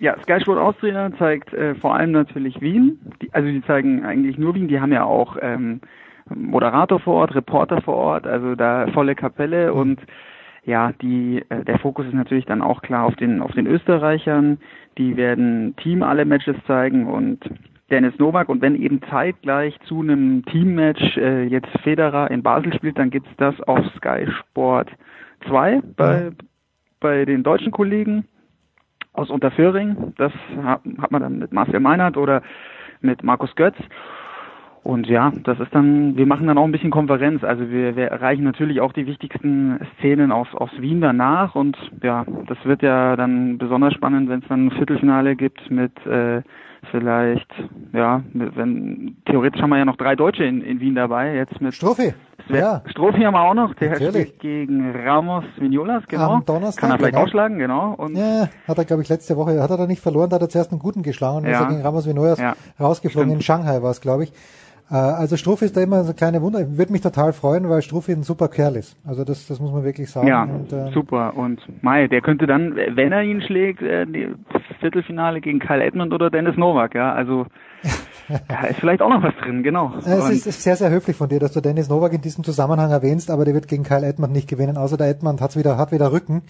Ja, 0.00 0.16
Sky 0.22 0.40
Sport 0.40 0.58
Austria 0.58 1.10
zeigt 1.18 1.52
äh, 1.54 1.74
vor 1.76 1.94
allem 1.94 2.10
natürlich 2.10 2.60
Wien. 2.60 2.98
Die, 3.22 3.32
also 3.32 3.48
die 3.48 3.62
zeigen 3.64 4.04
eigentlich 4.04 4.36
nur 4.38 4.54
Wien. 4.54 4.66
Die 4.66 4.80
haben 4.80 4.92
ja 4.92 5.04
auch 5.04 5.36
ähm, 5.40 5.80
Moderator 6.28 7.00
vor 7.00 7.14
Ort, 7.14 7.34
Reporter 7.34 7.82
vor 7.82 7.96
Ort, 7.96 8.26
also 8.26 8.54
da 8.54 8.86
volle 8.92 9.14
Kapelle 9.14 9.72
und 9.72 10.00
ja, 10.64 10.92
die 11.02 11.44
äh, 11.50 11.64
der 11.64 11.78
Fokus 11.78 12.06
ist 12.06 12.14
natürlich 12.14 12.46
dann 12.46 12.62
auch 12.62 12.80
klar 12.82 13.04
auf 13.04 13.16
den 13.16 13.42
auf 13.42 13.52
den 13.52 13.66
Österreichern. 13.66 14.58
Die 14.96 15.16
werden 15.16 15.76
Team 15.76 16.02
alle 16.02 16.24
Matches 16.24 16.56
zeigen 16.66 17.06
und 17.06 17.40
Dennis 17.90 18.18
Novak 18.18 18.48
und 18.48 18.62
wenn 18.62 18.80
eben 18.80 19.02
zeitgleich 19.10 19.78
zu 19.86 20.00
einem 20.00 20.44
Teammatch 20.46 21.18
äh, 21.18 21.44
jetzt 21.44 21.68
Federer 21.82 22.30
in 22.30 22.42
Basel 22.42 22.72
spielt, 22.72 22.98
dann 22.98 23.10
gibt's 23.10 23.30
das 23.36 23.60
auf 23.62 23.84
Sky 23.96 24.26
Sport 24.40 24.90
2 25.48 25.82
bei 25.96 26.32
bei 27.00 27.26
den 27.26 27.42
deutschen 27.42 27.70
Kollegen 27.70 28.24
aus 29.12 29.28
Unterföhring. 29.28 30.14
Das 30.16 30.32
hat, 30.62 30.80
hat 30.98 31.10
man 31.10 31.20
dann 31.20 31.38
mit 31.38 31.52
Marcel 31.52 31.80
Meinert 31.80 32.16
oder 32.16 32.42
mit 33.02 33.22
Markus 33.22 33.54
Götz. 33.54 33.76
Und 34.84 35.06
ja, 35.06 35.32
das 35.44 35.58
ist 35.60 35.74
dann, 35.74 36.14
wir 36.18 36.26
machen 36.26 36.46
dann 36.46 36.58
auch 36.58 36.64
ein 36.64 36.70
bisschen 36.72 36.90
Konferenz. 36.90 37.42
Also 37.42 37.70
wir, 37.70 37.96
wir 37.96 38.08
erreichen 38.08 38.44
natürlich 38.44 38.82
auch 38.82 38.92
die 38.92 39.06
wichtigsten 39.06 39.80
Szenen 39.98 40.30
aus, 40.30 40.46
aus 40.54 40.68
Wien 40.78 41.00
danach. 41.00 41.54
Und 41.54 41.74
ja, 42.02 42.26
das 42.46 42.58
wird 42.64 42.82
ja 42.82 43.16
dann 43.16 43.56
besonders 43.56 43.94
spannend, 43.94 44.28
wenn 44.28 44.40
es 44.40 44.48
dann 44.48 44.66
ein 44.66 44.70
Viertelfinale 44.72 45.36
gibt 45.36 45.70
mit 45.70 45.92
äh, 46.06 46.42
vielleicht, 46.90 47.50
ja, 47.94 48.22
wenn 48.34 49.16
theoretisch 49.24 49.62
haben 49.62 49.70
wir 49.70 49.78
ja 49.78 49.86
noch 49.86 49.96
drei 49.96 50.16
Deutsche 50.16 50.44
in, 50.44 50.60
in 50.60 50.80
Wien 50.80 50.94
dabei. 50.96 51.34
Jetzt 51.34 51.62
mit 51.62 51.72
Strophi. 51.72 52.12
Ja. 52.50 52.82
Strophi 52.84 53.22
haben 53.22 53.32
wir 53.32 53.40
auch 53.40 53.54
noch. 53.54 53.72
Der 53.76 53.92
Natürlich. 53.92 54.28
spielt 54.28 54.40
gegen 54.40 54.90
Ramos 54.94 55.44
Vignolas, 55.56 56.02
genau. 56.08 56.34
Am 56.34 56.44
Donnerstag, 56.44 56.82
Kann 56.82 56.90
er 56.90 56.98
vielleicht 56.98 57.14
genau. 57.14 57.24
ausschlagen, 57.24 57.58
genau. 57.58 57.94
Und 57.94 58.16
Ja, 58.18 58.48
hat 58.68 58.76
er, 58.76 58.84
glaube 58.84 59.02
ich, 59.02 59.08
letzte 59.08 59.34
Woche, 59.38 59.62
hat 59.62 59.70
er 59.70 59.78
da 59.78 59.86
nicht 59.86 60.02
verloren, 60.02 60.28
da 60.28 60.34
hat 60.36 60.42
er 60.42 60.50
zuerst 60.50 60.72
einen 60.72 60.78
guten 60.80 61.02
geschlagen 61.02 61.38
und 61.38 61.44
Ja. 61.44 61.52
ist 61.52 61.60
er 61.62 61.68
gegen 61.68 61.80
Ramos 61.80 62.06
Vinoyas 62.06 62.38
Ja. 62.38 62.52
rausgeflogen. 62.78 63.30
Stimmt. 63.30 63.40
In 63.40 63.42
Shanghai 63.42 63.82
war 63.82 63.90
es, 63.90 64.02
glaube 64.02 64.24
ich. 64.24 64.32
Äh, 64.90 64.94
Also 64.94 65.36
Struffi 65.36 65.64
ist 65.66 65.76
da 65.76 65.80
immer 65.80 66.04
so 66.04 66.10
ein 66.12 66.16
kleiner 66.16 66.42
Wunder. 66.42 66.76
Würde 66.78 66.92
mich 66.92 67.00
total 67.00 67.32
freuen, 67.32 67.68
weil 67.68 67.82
Struffi 67.82 68.12
ein 68.12 68.22
super 68.22 68.48
Kerl 68.48 68.76
ist. 68.76 68.96
Also 69.06 69.24
das, 69.24 69.46
das 69.46 69.60
muss 69.60 69.72
man 69.72 69.84
wirklich 69.84 70.10
sagen. 70.10 70.28
Ja, 70.28 70.42
Und, 70.44 70.72
äh, 70.72 70.90
super. 70.92 71.36
Und 71.36 71.60
Mai, 71.82 72.06
der 72.08 72.20
könnte 72.20 72.46
dann, 72.46 72.74
wenn 72.76 73.12
er 73.12 73.22
ihn 73.22 73.40
schlägt, 73.42 73.82
äh, 73.82 74.06
die 74.06 74.28
Viertelfinale 74.80 75.40
gegen 75.40 75.58
Kyle 75.60 75.82
Edmund 75.82 76.12
oder 76.12 76.30
Dennis 76.30 76.56
Novak, 76.56 76.94
ja. 76.94 77.12
Also 77.12 77.46
da 78.48 78.66
ist 78.68 78.78
vielleicht 78.80 79.02
auch 79.02 79.10
noch 79.10 79.22
was 79.22 79.34
drin, 79.42 79.62
genau. 79.62 79.92
Äh, 80.04 80.10
Es 80.10 80.30
ist, 80.30 80.46
ist 80.46 80.62
sehr, 80.62 80.76
sehr 80.76 80.90
höflich 80.90 81.16
von 81.16 81.28
dir, 81.28 81.40
dass 81.40 81.52
du 81.52 81.60
Dennis 81.60 81.88
Novak 81.88 82.12
in 82.12 82.20
diesem 82.22 82.44
Zusammenhang 82.44 82.90
erwähnst, 82.90 83.30
aber 83.30 83.44
der 83.44 83.54
wird 83.54 83.68
gegen 83.68 83.82
Kyle 83.84 84.04
Edmund 84.06 84.32
nicht 84.32 84.48
gewinnen, 84.48 84.76
außer 84.76 84.96
der 84.96 85.08
Edmund 85.08 85.40
hat's 85.40 85.56
wieder, 85.56 85.76
hat 85.78 85.92
wieder 85.92 86.12
Rücken, 86.12 86.42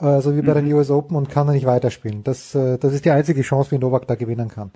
äh, 0.00 0.20
so 0.20 0.36
wie 0.36 0.42
bei 0.42 0.54
Mhm. 0.54 0.66
den 0.66 0.74
US 0.74 0.90
Open 0.90 1.16
und 1.16 1.30
kann 1.30 1.46
er 1.48 1.54
nicht 1.54 1.66
weiterspielen. 1.66 2.22
Das, 2.24 2.54
äh, 2.54 2.78
das 2.78 2.92
ist 2.92 3.04
die 3.04 3.10
einzige 3.10 3.42
Chance, 3.42 3.70
wie 3.72 3.78
Novak 3.78 4.06
da 4.06 4.14
gewinnen 4.16 4.48
kann. 4.48 4.70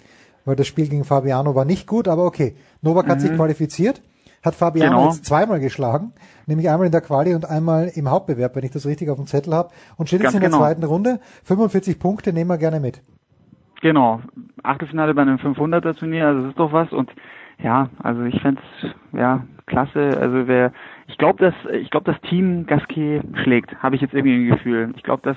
Weil 0.44 0.56
das 0.56 0.66
Spiel 0.66 0.88
gegen 0.88 1.04
Fabiano 1.04 1.54
war 1.54 1.64
nicht 1.64 1.86
gut, 1.86 2.08
aber 2.08 2.24
okay. 2.24 2.54
Novak 2.82 3.08
hat 3.08 3.16
Mhm. 3.18 3.20
sich 3.22 3.32
qualifiziert, 3.34 4.02
hat 4.44 4.54
Fabiano 4.54 4.96
Genau. 4.96 5.04
jetzt 5.06 5.24
zweimal 5.24 5.58
geschlagen, 5.60 6.12
nämlich 6.46 6.68
einmal 6.68 6.86
in 6.86 6.92
der 6.92 7.00
Quali 7.00 7.34
und 7.34 7.48
einmal 7.48 7.90
im 7.94 8.10
Hauptbewerb, 8.10 8.54
wenn 8.56 8.64
ich 8.64 8.70
das 8.72 8.86
richtig 8.86 9.08
auf 9.10 9.16
dem 9.16 9.26
Zettel 9.26 9.54
habe, 9.54 9.70
und 9.96 10.08
steht 10.08 10.20
jetzt 10.20 10.32
Ganz 10.32 10.34
in 10.34 10.40
der 10.42 10.50
genau. 10.50 10.60
zweiten 10.62 10.84
Runde. 10.84 11.18
45 11.44 11.98
Punkte 11.98 12.32
nehmen 12.32 12.50
wir 12.50 12.58
gerne 12.58 12.80
mit. 12.80 13.02
Genau, 13.80 14.20
Achtelfinale 14.62 15.14
bei 15.14 15.22
einem 15.22 15.36
500er 15.38 15.94
Turnier, 15.94 16.26
also 16.26 16.40
das 16.42 16.50
ist 16.50 16.58
doch 16.58 16.72
was 16.72 16.90
und 16.92 17.10
ja, 17.62 17.88
also 18.02 18.22
ich 18.22 18.40
fänd's 18.40 18.62
ja 19.12 19.44
klasse, 19.66 20.18
also 20.20 20.46
wer 20.48 20.72
ich 21.06 21.18
glaube, 21.18 21.38
dass 21.44 21.54
ich 21.72 21.90
glaube, 21.90 22.10
das 22.10 22.20
Team 22.28 22.66
Gasquet 22.66 23.20
schlägt, 23.42 23.76
habe 23.82 23.94
ich 23.94 24.00
jetzt 24.02 24.14
irgendwie 24.14 24.46
ein 24.46 24.56
Gefühl. 24.56 24.92
Ich 24.96 25.02
glaube, 25.02 25.22
dass 25.22 25.36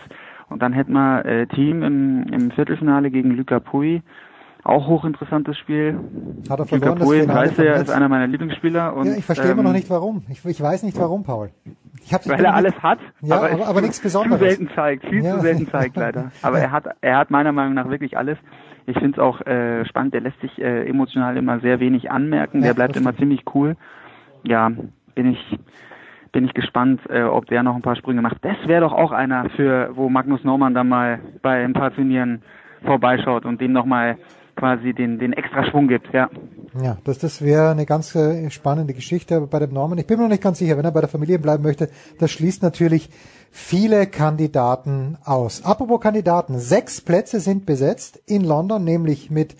und 0.49 0.61
dann 0.61 0.71
hätten 0.71 0.93
wir 0.93 1.25
äh, 1.25 1.45
Team 1.47 1.83
im, 1.83 2.23
im 2.31 2.51
Viertelfinale 2.51 3.11
gegen 3.11 3.31
Luca 3.31 3.59
Pui, 3.59 4.01
auch 4.67 4.87
hochinteressantes 4.87 5.57
Spiel. 5.57 5.97
Hat 6.49 6.59
er 6.59 6.65
verloren, 6.65 6.99
das 6.99 7.09
Finale 7.09 7.47
du 7.49 7.55
vom 7.55 7.65
ja, 7.65 7.71
Netz? 7.77 7.81
ist 7.83 7.89
einer 7.89 8.09
meiner 8.09 8.27
Lieblingsspieler 8.27 8.95
und 8.95 9.07
ja, 9.07 9.15
ich 9.15 9.25
verstehe 9.25 9.51
immer 9.51 9.59
ähm, 9.59 9.65
noch 9.67 9.73
nicht 9.73 9.89
warum. 9.89 10.23
Ich, 10.29 10.43
ich 10.45 10.61
weiß 10.61 10.83
nicht 10.83 10.97
warum, 10.99 11.23
Paul. 11.23 11.49
Ich 12.03 12.11
ich 12.13 12.29
weil 12.29 12.43
er 12.45 12.53
alles 12.53 12.75
hat, 12.83 12.99
Ja, 13.21 13.37
aber, 13.37 13.51
aber, 13.51 13.67
aber 13.67 13.81
nichts 13.81 13.99
Besonderes. 14.03 14.39
Zu 14.39 14.45
selten 14.45 14.69
zeigt, 14.75 15.05
viel 15.05 15.23
Ja. 15.23 15.35
zu 15.35 15.41
selten 15.41 15.67
zeigt 15.69 15.95
leider. 15.97 16.31
Aber 16.41 16.59
er 16.59 16.71
hat, 16.71 16.85
er 17.01 17.17
hat 17.17 17.31
meiner 17.31 17.51
Meinung 17.51 17.73
nach 17.73 17.89
wirklich 17.89 18.17
alles. 18.17 18.37
Ich 18.85 18.97
finde 18.97 19.11
es 19.13 19.19
auch 19.19 19.41
äh, 19.45 19.83
spannend. 19.85 20.13
Der 20.13 20.21
lässt 20.21 20.39
sich 20.41 20.57
äh, 20.61 20.87
emotional 20.87 21.35
immer 21.37 21.59
sehr 21.59 21.79
wenig 21.79 22.09
anmerken. 22.11 22.61
Der 22.61 22.69
Ja, 22.69 22.73
bleibt 22.73 22.95
das 22.95 23.01
immer 23.01 23.15
ziemlich 23.17 23.43
cool. 23.53 23.75
Ja, 24.43 24.71
bin 25.15 25.31
ich 25.31 25.59
bin 26.31 26.45
ich 26.45 26.53
gespannt, 26.53 27.01
äh, 27.09 27.23
ob 27.23 27.47
der 27.47 27.63
noch 27.63 27.75
ein 27.75 27.81
paar 27.81 27.95
Sprünge 27.95 28.21
macht. 28.21 28.37
Das 28.43 28.57
wäre 28.67 28.81
doch 28.81 28.93
auch 28.93 29.11
einer 29.11 29.49
für, 29.51 29.91
wo 29.95 30.07
Magnus 30.09 30.43
Norman 30.43 30.73
dann 30.73 30.87
mal 30.87 31.19
bei 31.41 31.63
ein 31.63 31.73
paar 31.73 31.91
Turnieren 31.93 32.41
vorbeischaut 32.85 33.45
und 33.45 33.59
dem 33.59 33.71
nochmal 33.73 34.17
quasi 34.57 34.93
den 34.93 35.19
den 35.19 35.33
extra 35.33 35.63
Schwung 35.65 35.87
gibt. 35.87 36.13
Ja. 36.13 36.29
Ja, 36.81 36.97
das, 37.05 37.17
das 37.17 37.41
wäre 37.41 37.71
eine 37.71 37.85
ganz 37.85 38.13
äh, 38.13 38.49
spannende 38.51 38.93
Geschichte 38.93 39.41
bei 39.41 39.59
dem 39.59 39.73
Norman. 39.73 39.97
Ich 39.97 40.05
bin 40.05 40.17
mir 40.17 40.23
noch 40.23 40.29
nicht 40.29 40.43
ganz 40.43 40.59
sicher, 40.59 40.77
wenn 40.77 40.85
er 40.85 40.91
bei 40.91 40.99
der 40.99 41.09
Familie 41.09 41.39
bleiben 41.39 41.63
möchte. 41.63 41.89
Das 42.19 42.29
schließt 42.31 42.61
natürlich 42.61 43.09
viele 43.51 44.05
Kandidaten 44.05 45.17
aus. 45.23 45.63
Apropos 45.63 46.01
Kandidaten, 46.01 46.59
sechs 46.59 47.01
Plätze 47.01 47.39
sind 47.39 47.65
besetzt 47.65 48.21
in 48.27 48.43
London, 48.43 48.83
nämlich 48.83 49.31
mit 49.31 49.55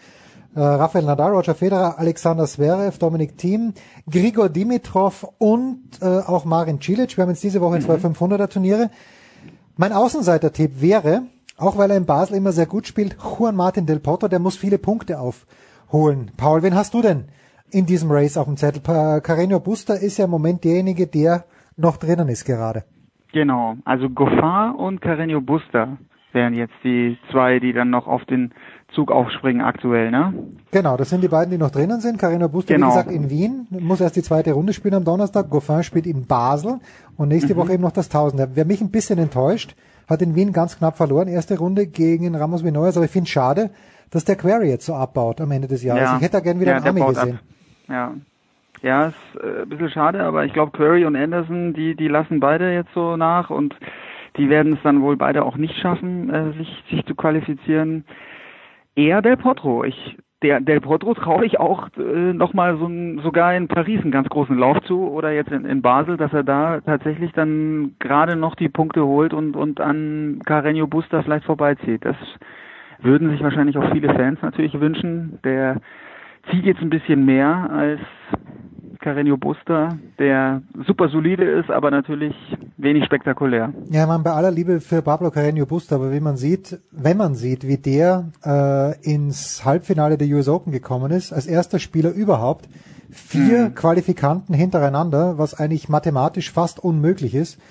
äh, 0.56 0.60
Rafael 0.60 1.06
Nadal, 1.06 1.32
Roger 1.32 1.56
Federer, 1.56 1.98
Alexander 1.98 2.46
Zverev, 2.46 2.98
Dominik 3.00 3.38
Thiem, 3.38 3.74
Grigor 4.10 4.50
Dimitrov 4.50 5.28
und 5.38 5.82
äh, 6.02 6.06
auch 6.06 6.46
Marin 6.46 6.82
Cilic. 6.82 7.18
Wir 7.18 7.24
haben 7.24 7.30
jetzt 7.30 7.44
diese 7.44 7.62
Woche 7.62 7.80
zwei 7.80 7.96
500er 7.96 8.50
Turniere. 8.50 8.90
Mein 9.76 9.94
Außenseiter-Tipp 9.94 10.82
wäre, 10.82 11.24
auch 11.58 11.78
weil 11.78 11.92
er 11.92 11.98
in 11.98 12.06
Basel 12.06 12.38
immer 12.38 12.52
sehr 12.52 12.66
gut 12.68 12.88
spielt, 12.88 13.18
Juan 13.40 13.56
Martin 13.56 13.86
Del 13.86 14.00
Potro, 14.00 14.28
der 14.28 14.40
muss 14.40 14.56
viele 14.58 14.78
Punkte 14.78 15.20
aufholen. 15.20 16.32
Paul, 16.38 16.64
wen 16.64 16.76
hast 16.76 16.94
du 16.94 17.02
denn 17.02 17.26
in 17.72 17.86
diesem 17.86 18.12
Race 18.12 18.38
auf 18.38 18.46
dem 18.46 18.58
Zettel? 18.58 18.82
Carreño 18.82 19.60
Busta 19.60 19.94
ist 19.94 20.18
ja 20.18 20.26
im 20.26 20.32
Moment 20.32 20.64
derjenige, 20.64 21.08
der 21.08 21.46
noch 21.76 21.98
drinnen 21.98 22.28
ist 22.30 22.46
gerade. 22.46 22.84
Genau, 23.34 23.76
also 23.86 24.10
Goffin 24.10 24.76
und 24.78 25.02
Carreño 25.02 25.42
Busta 25.42 25.98
wären 26.34 26.54
jetzt 26.54 26.74
die 26.84 27.18
zwei, 27.32 27.60
die 27.60 27.74
dann 27.74 27.90
noch 27.90 28.08
auf 28.08 28.24
den 28.26 28.54
Zug 28.94 29.12
aufspringen 29.12 29.62
aktuell, 29.62 30.12
ne? 30.12 30.34
Genau, 30.72 30.96
das 30.98 31.10
sind 31.10 31.22
die 31.24 31.28
beiden, 31.28 31.52
die 31.52 31.58
noch 31.58 31.72
drinnen 31.72 32.00
sind. 32.00 32.22
Carreño 32.22 32.48
Busta, 32.48 32.74
Genau. 32.74 32.88
wie 32.88 32.92
gesagt, 32.92 33.12
in 33.12 33.30
Wien, 33.30 33.68
muss 33.72 34.00
erst 34.02 34.16
die 34.16 34.22
zweite 34.24 34.54
Runde 34.54 34.74
spielen 34.74 34.94
am 34.94 35.04
Donnerstag. 35.04 35.50
Goffin 35.50 35.84
spielt 35.84 36.06
in 36.08 36.26
Basel 36.26 36.80
und 37.18 37.28
nächste 37.30 37.54
Mhm. 37.54 37.58
Woche 37.60 37.74
eben 37.74 37.84
noch 37.84 37.92
das 37.92 38.10
Tausender. 38.10 38.50
Wer 38.54 38.66
mich 38.66 38.82
ein 38.82 38.92
bisschen 38.92 39.20
enttäuscht, 39.20 39.76
hat 40.08 40.22
in 40.22 40.36
Wien 40.36 40.54
ganz 40.54 40.78
knapp 40.78 40.98
verloren, 40.98 41.28
erste 41.28 41.58
Runde 41.58 41.88
gegen 41.88 42.36
Ramos 42.36 42.64
Vinoyas, 42.64 42.98
aber 42.98 43.06
ich 43.06 43.12
finde 43.12 43.30
schade, 43.30 43.70
dass 44.10 44.26
der 44.26 44.36
Query 44.36 44.70
jetzt 44.70 44.86
so 44.86 44.94
abbaut 44.94 45.42
am 45.42 45.52
Ende 45.52 45.68
des 45.68 45.84
Jahres. 45.84 46.14
Ich 46.18 46.22
hätte 46.22 46.38
da 46.38 46.40
gern 46.40 46.60
wieder 46.60 46.72
ja, 46.72 46.78
einen 46.78 46.88
Ami 46.88 47.02
gesehen. 47.02 47.36
Ab. 47.36 47.44
Ja. 47.90 48.14
Ja, 48.84 49.08
ist 49.08 49.16
äh, 49.42 49.64
ein 49.64 49.70
bisschen 49.70 49.90
schade, 49.90 50.24
aber 50.24 50.46
ich 50.46 50.54
glaube 50.54 50.72
Curry 50.72 51.06
und 51.06 51.16
Anderson, 51.16 51.74
die, 51.74 51.96
die 51.96 52.08
lassen 52.08 52.40
beide 52.40 52.72
jetzt 52.72 52.94
so 52.94 53.18
nach 53.18 53.50
und 53.50 53.76
die 54.38 54.50
werden 54.50 54.74
es 54.74 54.80
dann 54.84 55.02
wohl 55.02 55.18
beide 55.18 55.44
auch 55.44 55.58
nicht 55.58 55.76
schaffen, 55.80 56.30
äh, 56.30 56.54
sich, 56.54 56.84
sich 56.90 57.06
zu 57.06 57.16
qualifizieren. 57.16 58.06
Eher 58.96 59.22
Del 59.22 59.38
Potro. 59.38 59.84
Ich 59.84 60.18
der 60.44 60.60
Del 60.62 60.82
Potro 60.82 61.14
traue 61.16 61.46
ich 61.46 61.60
auch 61.60 61.90
äh, 61.98 62.34
nochmal 62.34 62.78
so 62.78 62.88
sogar 63.24 63.56
in 63.56 63.68
Paris 63.68 64.02
einen 64.02 64.12
ganz 64.12 64.30
großen 64.30 64.58
Lauf 64.58 64.80
zu 64.82 65.10
oder 65.10 65.32
jetzt 65.32 65.52
in, 65.52 65.66
in 65.66 65.82
Basel, 65.82 66.18
dass 66.18 66.32
er 66.32 66.44
da 66.44 66.80
tatsächlich 66.82 67.32
dann 67.32 67.96
gerade 68.00 68.36
noch 68.36 68.56
die 68.56 68.70
Punkte 68.70 69.06
holt 69.06 69.34
und, 69.34 69.56
und 69.56 69.82
an 69.82 70.42
Carreño 70.46 70.86
Busta 70.86 71.24
vielleicht 71.24 71.46
vorbeizieht. 71.46 72.06
Das 72.06 72.16
würden 73.00 73.32
sich 73.32 73.42
wahrscheinlich 73.42 73.78
auch 73.78 73.92
viele 73.92 74.14
Fans 74.14 74.40
natürlich 74.42 74.80
wünschen. 74.80 75.40
Der 75.44 75.78
zieht 76.52 76.66
jetzt 76.66 76.82
ein 76.82 76.90
bisschen 76.92 77.26
mehr 77.26 77.70
als 77.72 78.02
Carreño 79.08 79.38
Busta, 79.38 79.98
der 80.20 80.62
super 80.86 81.08
solide 81.08 81.46
ist, 81.46 81.72
aber 81.72 81.92
natürlich 81.92 82.36
wenig 82.76 83.06
spektakulär. 83.06 83.74
Ja, 83.90 84.06
man 84.06 84.22
bei 84.22 84.32
aller 84.32 84.52
Liebe 84.52 84.82
für 84.82 85.02
Pablo 85.02 85.30
Carreño 85.30 85.66
Busta, 85.66 85.96
aber 85.96 86.12
wie 86.12 86.20
man 86.20 86.36
sieht, 86.36 86.78
wenn 86.92 87.16
man 87.16 87.34
sieht, 87.34 87.66
wie 87.66 87.78
der 87.78 88.32
äh, 88.44 89.00
ins 89.10 89.64
Halbfinale 89.64 90.18
der 90.18 90.28
US 90.36 90.50
Open 90.50 90.74
gekommen 90.74 91.12
ist, 91.12 91.32
als 91.32 91.48
erster 91.48 91.80
Spieler 91.80 92.12
überhaupt, 92.12 92.68
vier 93.10 93.70
mhm. 93.70 93.76
Qualifikanten 93.76 94.54
hintereinander, 94.54 95.38
was 95.38 95.54
eigentlich 95.54 95.88
mathematisch 95.88 96.52
fast 96.52 96.78
unmöglich 96.84 97.34
ist, 97.34 97.62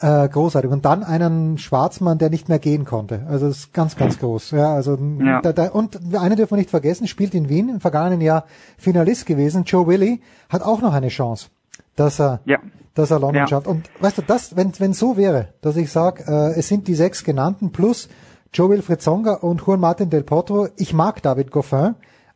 äh, 0.00 0.28
großartig. 0.28 0.70
Und 0.70 0.84
dann 0.84 1.04
einen 1.04 1.58
Schwarzmann, 1.58 2.18
der 2.18 2.30
nicht 2.30 2.48
mehr 2.48 2.58
gehen 2.58 2.84
konnte. 2.84 3.26
Also 3.28 3.48
das 3.48 3.58
ist 3.58 3.74
ganz, 3.74 3.96
ganz 3.96 4.18
groß. 4.18 4.52
Ja, 4.52 4.74
also 4.74 4.98
ja. 5.22 5.40
Da, 5.42 5.52
da, 5.52 5.68
und 5.68 5.98
eine 6.14 6.36
dürfen 6.36 6.52
wir 6.52 6.58
nicht 6.58 6.70
vergessen, 6.70 7.06
spielt 7.06 7.34
in 7.34 7.48
Wien 7.48 7.68
im 7.68 7.80
vergangenen 7.80 8.20
Jahr 8.20 8.44
Finalist 8.78 9.26
gewesen. 9.26 9.64
Joe 9.64 9.86
Willy 9.86 10.20
hat 10.48 10.62
auch 10.62 10.80
noch 10.80 10.94
eine 10.94 11.08
Chance, 11.08 11.48
dass 11.96 12.20
er, 12.20 12.40
ja. 12.46 12.58
dass 12.94 13.10
er 13.10 13.20
London 13.20 13.42
ja. 13.42 13.46
schafft. 13.46 13.66
Und 13.66 13.88
weißt 14.00 14.18
du, 14.18 14.22
das, 14.22 14.56
wenn 14.56 14.72
wenn 14.78 14.94
so 14.94 15.16
wäre, 15.16 15.48
dass 15.60 15.76
ich 15.76 15.92
sage, 15.92 16.24
äh, 16.26 16.58
es 16.58 16.68
sind 16.68 16.88
die 16.88 16.94
sechs 16.94 17.22
genannten 17.22 17.70
plus 17.70 18.08
Joe 18.52 18.70
Wilfried 18.70 19.02
Zonga 19.02 19.34
und 19.34 19.60
Juan 19.60 19.80
Martin 19.80 20.10
Del 20.10 20.22
Potro. 20.22 20.68
Ich 20.76 20.94
mag 20.94 21.22
David 21.22 21.50
Goffin, 21.50 21.94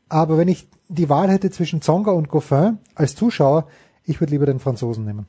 aber 0.09 0.39
wenn 0.39 0.49
ich 0.49 0.69
die 0.89 1.09
Wahl 1.09 1.31
hätte 1.31 1.51
zwischen 1.51 1.81
Zonga 1.81 2.13
und 2.13 2.29
Goffin 2.29 2.79
als 2.95 3.17
Zuschauer, 3.17 3.67
ich 4.05 4.21
würde 4.21 4.33
lieber 4.33 4.47
den 4.47 4.61
Franzosen 4.61 5.07
nehmen. 5.07 5.27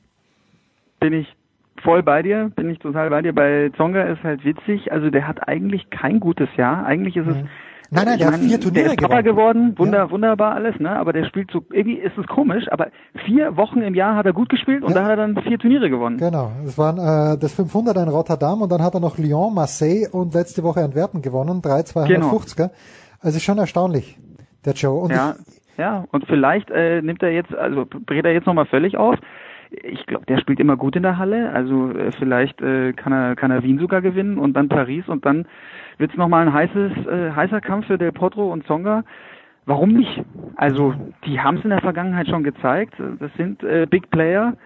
Bin 1.00 1.14
ich 1.14 1.34
voll 1.82 2.02
bei 2.02 2.22
dir, 2.22 2.50
bin 2.54 2.70
ich 2.70 2.78
total 2.78 3.10
bei 3.10 3.22
dir. 3.22 3.34
Bei 3.34 3.70
Zonga 3.76 4.02
ist 4.02 4.22
halt 4.22 4.44
witzig, 4.44 4.92
also 4.92 5.10
der 5.10 5.26
hat 5.26 5.48
eigentlich 5.48 5.90
kein 5.90 6.20
gutes 6.20 6.48
Jahr. 6.56 6.84
Eigentlich 6.86 7.16
ist 7.16 7.26
es 7.26 7.36
mhm. 7.36 7.48
Nein, 7.90 8.04
nein, 8.06 8.18
der 8.18 8.30
meine, 8.30 8.42
hat 8.42 8.48
vier 8.48 8.60
Turniere 8.60 8.84
der 8.84 8.92
ist 8.94 9.00
Papa 9.00 9.20
geworden, 9.20 9.74
wunder, 9.76 9.98
ja. 9.98 10.10
wunderbar 10.10 10.54
alles, 10.54 10.78
ne? 10.80 10.90
Aber 10.90 11.12
der 11.12 11.24
spielt 11.26 11.50
so, 11.52 11.62
irgendwie 11.70 11.98
ist 11.98 12.18
es 12.18 12.26
komisch, 12.26 12.64
aber 12.70 12.88
vier 13.24 13.56
Wochen 13.56 13.80
im 13.80 13.94
Jahr 13.94 14.16
hat 14.16 14.26
er 14.26 14.32
gut 14.32 14.48
gespielt 14.48 14.82
und 14.82 14.90
ja. 14.90 14.96
da 14.96 15.02
hat 15.04 15.10
er 15.10 15.16
dann 15.16 15.40
vier 15.42 15.58
Turniere 15.58 15.88
gewonnen. 15.88 16.18
Genau, 16.18 16.50
das 16.64 16.76
waren 16.78 16.98
äh, 16.98 17.38
das 17.38 17.54
500 17.54 17.96
in 17.96 18.08
Rotterdam 18.08 18.62
und 18.62 18.72
dann 18.72 18.82
hat 18.82 18.94
er 18.94 19.00
noch 19.00 19.18
Lyon, 19.18 19.54
Marseille 19.54 20.08
und 20.10 20.34
letzte 20.34 20.64
Woche 20.64 20.80
Antwerpen 20.80 21.22
gewonnen, 21.22 21.62
3 21.62 21.82
250 21.84 22.56
genau. 22.56 22.70
Also 23.20 23.36
ist 23.36 23.44
schon 23.44 23.58
erstaunlich, 23.58 24.18
der 24.64 24.72
Joe. 24.72 25.00
Und 25.00 25.12
ja, 25.12 25.36
ich, 25.38 25.78
ja, 25.78 26.04
und 26.10 26.26
vielleicht 26.26 26.70
äh, 26.70 27.02
nimmt 27.02 27.22
er 27.22 27.30
jetzt, 27.30 27.54
also 27.54 27.84
dreht 27.84 28.24
er 28.24 28.32
jetzt 28.32 28.46
nochmal 28.46 28.66
völlig 28.66 28.96
auf 28.96 29.16
ich 29.70 30.06
glaube, 30.06 30.26
der 30.26 30.38
spielt 30.38 30.60
immer 30.60 30.76
gut 30.76 30.96
in 30.96 31.02
der 31.02 31.18
Halle. 31.18 31.50
Also 31.52 31.90
äh, 31.90 32.12
vielleicht 32.18 32.60
äh, 32.60 32.92
kann 32.92 33.12
er 33.12 33.36
kann 33.36 33.50
er 33.50 33.62
Wien 33.62 33.78
sogar 33.78 34.00
gewinnen 34.00 34.38
und 34.38 34.54
dann 34.54 34.68
Paris 34.68 35.08
und 35.08 35.24
dann 35.26 35.46
wird 35.98 36.10
es 36.10 36.16
nochmal 36.16 36.46
ein 36.46 36.52
heißes 36.52 37.06
äh, 37.06 37.30
heißer 37.32 37.60
Kampf 37.60 37.86
für 37.86 37.98
Del 37.98 38.12
Potro 38.12 38.52
und 38.52 38.66
Zonga. 38.66 39.04
Warum 39.64 39.90
nicht? 39.90 40.22
Also 40.56 40.94
die 41.24 41.40
haben 41.40 41.56
es 41.56 41.64
in 41.64 41.70
der 41.70 41.80
Vergangenheit 41.80 42.28
schon 42.28 42.44
gezeigt. 42.44 42.94
Das 43.18 43.32
sind 43.36 43.62
äh, 43.64 43.86
Big 43.88 44.10
Player. 44.10 44.56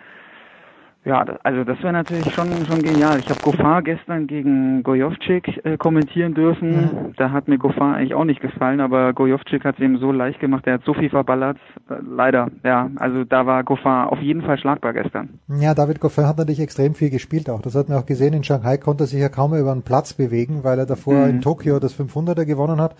Ja, 1.02 1.24
also 1.44 1.64
das 1.64 1.82
wäre 1.82 1.94
natürlich 1.94 2.30
schon 2.34 2.48
schon 2.66 2.82
genial. 2.82 3.18
Ich 3.20 3.30
habe 3.30 3.40
Goffin 3.40 3.84
gestern 3.84 4.26
gegen 4.26 4.82
Gojovcik 4.82 5.64
äh, 5.64 5.78
kommentieren 5.78 6.34
dürfen. 6.34 6.70
Mhm. 6.70 7.14
Da 7.16 7.30
hat 7.30 7.48
mir 7.48 7.56
Goffin 7.56 7.94
eigentlich 7.94 8.14
auch 8.14 8.24
nicht 8.24 8.42
gefallen, 8.42 8.80
aber 8.80 9.14
Gojovcik 9.14 9.64
hat 9.64 9.76
es 9.76 9.80
ihm 9.80 9.96
so 9.96 10.12
leicht 10.12 10.40
gemacht. 10.40 10.66
Er 10.66 10.74
hat 10.74 10.82
so 10.84 10.92
viel 10.92 11.08
verballert. 11.08 11.56
Äh, 11.88 11.94
leider, 12.06 12.48
ja. 12.64 12.90
Also 12.96 13.24
da 13.24 13.46
war 13.46 13.64
Goffin 13.64 13.90
auf 13.90 14.18
jeden 14.18 14.42
Fall 14.42 14.58
schlagbar 14.58 14.92
gestern. 14.92 15.40
Ja, 15.48 15.72
David 15.72 16.00
Goffin 16.00 16.26
hat 16.26 16.36
natürlich 16.36 16.60
extrem 16.60 16.94
viel 16.94 17.08
gespielt 17.08 17.48
auch. 17.48 17.62
Das 17.62 17.74
hat 17.74 17.88
man 17.88 17.96
auch 17.96 18.06
gesehen. 18.06 18.34
In 18.34 18.44
Shanghai 18.44 18.76
konnte 18.76 19.04
er 19.04 19.06
sich 19.06 19.20
ja 19.20 19.30
kaum 19.30 19.52
mehr 19.52 19.60
über 19.60 19.72
einen 19.72 19.82
Platz 19.82 20.12
bewegen, 20.12 20.64
weil 20.64 20.78
er 20.78 20.86
davor 20.86 21.14
mhm. 21.14 21.30
in 21.30 21.40
Tokio 21.40 21.78
das 21.78 21.98
500er 21.98 22.44
gewonnen 22.44 22.78
hat. 22.78 22.94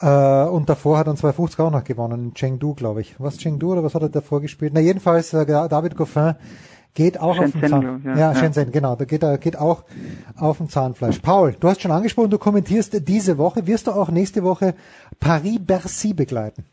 Äh, 0.00 0.48
und 0.48 0.68
davor 0.68 0.98
hat 0.98 1.08
er 1.08 1.16
250 1.16 1.58
auch 1.58 1.72
noch 1.72 1.82
gewonnen, 1.82 2.26
in 2.26 2.34
Chengdu, 2.34 2.74
glaube 2.74 3.00
ich. 3.00 3.16
Was 3.18 3.38
Chengdu 3.38 3.72
oder 3.72 3.82
was 3.82 3.96
hat 3.96 4.02
er 4.02 4.08
davor 4.08 4.40
gespielt? 4.40 4.72
Na 4.72 4.80
jedenfalls, 4.80 5.34
äh, 5.34 5.44
David 5.44 5.96
Goffin 5.96 6.36
geht 6.94 7.20
auch 7.20 7.36
Shenzhen, 7.36 7.72
auf 7.74 7.80
dem 7.80 8.02
Zahn. 8.02 8.16
Ja, 8.16 8.18
ja, 8.18 8.34
Shenzhen, 8.34 8.72
genau, 8.72 8.96
da 8.96 9.04
geht, 9.04 9.22
geht 9.40 9.58
auch 9.58 9.84
auf 10.36 10.58
dem 10.58 10.68
Zahnfleisch. 10.68 11.20
Paul, 11.20 11.54
du 11.58 11.68
hast 11.68 11.80
schon 11.80 11.92
angesprochen, 11.92 12.30
du 12.30 12.38
kommentierst 12.38 13.08
diese 13.08 13.38
Woche. 13.38 13.66
Wirst 13.66 13.86
du 13.86 13.92
auch 13.92 14.10
nächste 14.10 14.42
Woche 14.42 14.74
Paris-Bercy 15.20 16.14
begleiten? 16.14 16.64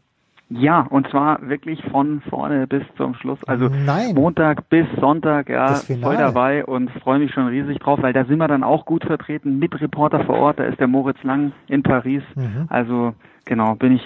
Ja, 0.50 0.82
und 0.82 1.10
zwar 1.10 1.50
wirklich 1.50 1.84
von 1.90 2.22
vorne 2.30 2.68
bis 2.68 2.84
zum 2.98 3.16
Schluss. 3.16 3.44
Also 3.46 3.68
Nein. 3.68 4.14
Montag 4.14 4.70
bis 4.70 4.86
Sonntag, 5.00 5.50
ja, 5.50 5.74
voll 5.74 6.18
dabei 6.18 6.64
und 6.64 6.92
freue 6.92 7.18
mich 7.18 7.32
schon 7.34 7.48
riesig 7.48 7.80
drauf, 7.80 8.00
weil 8.04 8.14
da 8.14 8.26
sind 8.26 8.38
wir 8.38 8.48
dann 8.48 8.64
auch 8.64 8.86
gut 8.86 9.04
vertreten 9.04 9.58
mit 9.58 9.80
Reporter 9.82 10.24
vor 10.24 10.36
Ort. 10.36 10.60
Da 10.60 10.66
ist 10.66 10.80
der 10.80 10.88
Moritz 10.88 11.22
Lang 11.24 11.52
in 11.68 11.82
Paris. 11.82 12.22
Mhm. 12.36 12.68
Also 12.70 13.16
genau, 13.46 13.74
bin 13.74 13.94
ich 13.94 14.04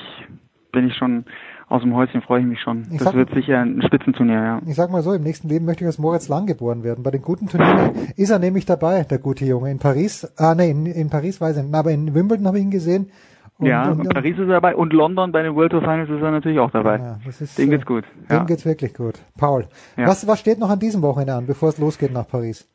bin 0.71 0.87
ich 0.87 0.95
schon 0.95 1.25
aus 1.69 1.83
dem 1.83 1.95
Häuschen 1.95 2.21
freue 2.21 2.41
ich 2.41 2.47
mich 2.47 2.59
schon. 2.59 2.87
Ich 2.91 2.97
das 2.97 3.13
wird 3.13 3.31
sicher 3.33 3.59
ein 3.59 3.81
Spitzenturnier, 3.85 4.41
ja. 4.41 4.61
Ich 4.65 4.75
sag 4.75 4.89
mal 4.89 5.03
so, 5.03 5.13
im 5.13 5.21
nächsten 5.21 5.47
Leben 5.47 5.65
möchte 5.65 5.83
ich 5.83 5.87
als 5.87 5.99
Moritz 5.99 6.27
Lang 6.27 6.47
geboren 6.47 6.83
werden. 6.83 7.03
Bei 7.03 7.11
den 7.11 7.21
guten 7.21 7.47
Turnieren 7.47 7.91
ist 8.17 8.31
er 8.31 8.39
nämlich 8.39 8.65
dabei, 8.65 9.03
der 9.03 9.19
gute 9.19 9.45
Junge. 9.45 9.69
In 9.69 9.77
Paris, 9.77 10.33
ah 10.37 10.55
nee, 10.55 10.71
in, 10.71 10.87
in 10.87 11.09
Paris 11.09 11.39
weiß 11.39 11.57
ich 11.57 11.63
nicht, 11.63 11.75
aber 11.75 11.91
in 11.91 12.13
Wimbledon 12.15 12.47
habe 12.47 12.57
ich 12.57 12.63
ihn 12.63 12.71
gesehen. 12.71 13.11
Und, 13.59 13.67
ja, 13.67 13.91
und, 13.91 13.99
und, 13.99 14.13
Paris 14.13 14.33
ist 14.33 14.39
er 14.39 14.47
dabei 14.47 14.75
und 14.75 14.93
London 14.93 15.31
bei 15.31 15.43
den 15.43 15.53
World 15.53 15.71
Tour 15.71 15.81
Finals 15.81 16.09
ist 16.09 16.21
er 16.21 16.31
natürlich 16.31 16.59
auch 16.59 16.71
dabei. 16.71 16.97
Ja, 16.97 17.19
das 17.25 17.41
ist, 17.41 17.57
dem 17.57 17.69
geht's 17.69 17.85
gut. 17.85 18.05
Dem 18.29 18.37
ja. 18.37 18.43
geht's 18.45 18.65
wirklich 18.65 18.93
gut. 18.93 19.15
Paul, 19.37 19.65
ja. 19.95 20.07
was, 20.07 20.25
was 20.27 20.39
steht 20.39 20.59
noch 20.59 20.69
an 20.69 20.79
diesem 20.79 21.01
Wochenende 21.01 21.33
an, 21.33 21.45
bevor 21.45 21.69
es 21.69 21.77
losgeht 21.77 22.13
nach 22.13 22.27
Paris? 22.27 22.67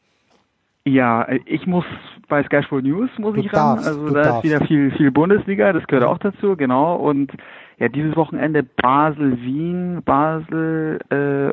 Ja, 0.87 1.27
ich 1.47 1.67
muss 1.67 1.87
bei 2.29 2.43
Sky 2.45 2.63
Sport 2.63 2.85
News 2.85 3.09
muss 3.17 3.35
du 3.35 3.41
ich 3.41 3.51
darfst, 3.51 3.87
ran. 3.87 3.95
Also 3.95 4.09
da 4.11 4.23
darfst. 4.23 4.45
ist 4.45 4.51
wieder 4.51 4.67
viel 4.67 4.91
viel 4.93 5.11
Bundesliga, 5.11 5.73
das 5.73 5.87
gehört 5.87 6.05
auch 6.05 6.19
dazu, 6.19 6.55
genau. 6.57 6.97
Und 6.97 7.33
ja, 7.79 7.89
dieses 7.89 8.17
Wochenende 8.17 8.63
Basel, 8.63 9.41
Wien, 9.43 10.03
Basel, 10.05 11.01
äh, 11.11 11.53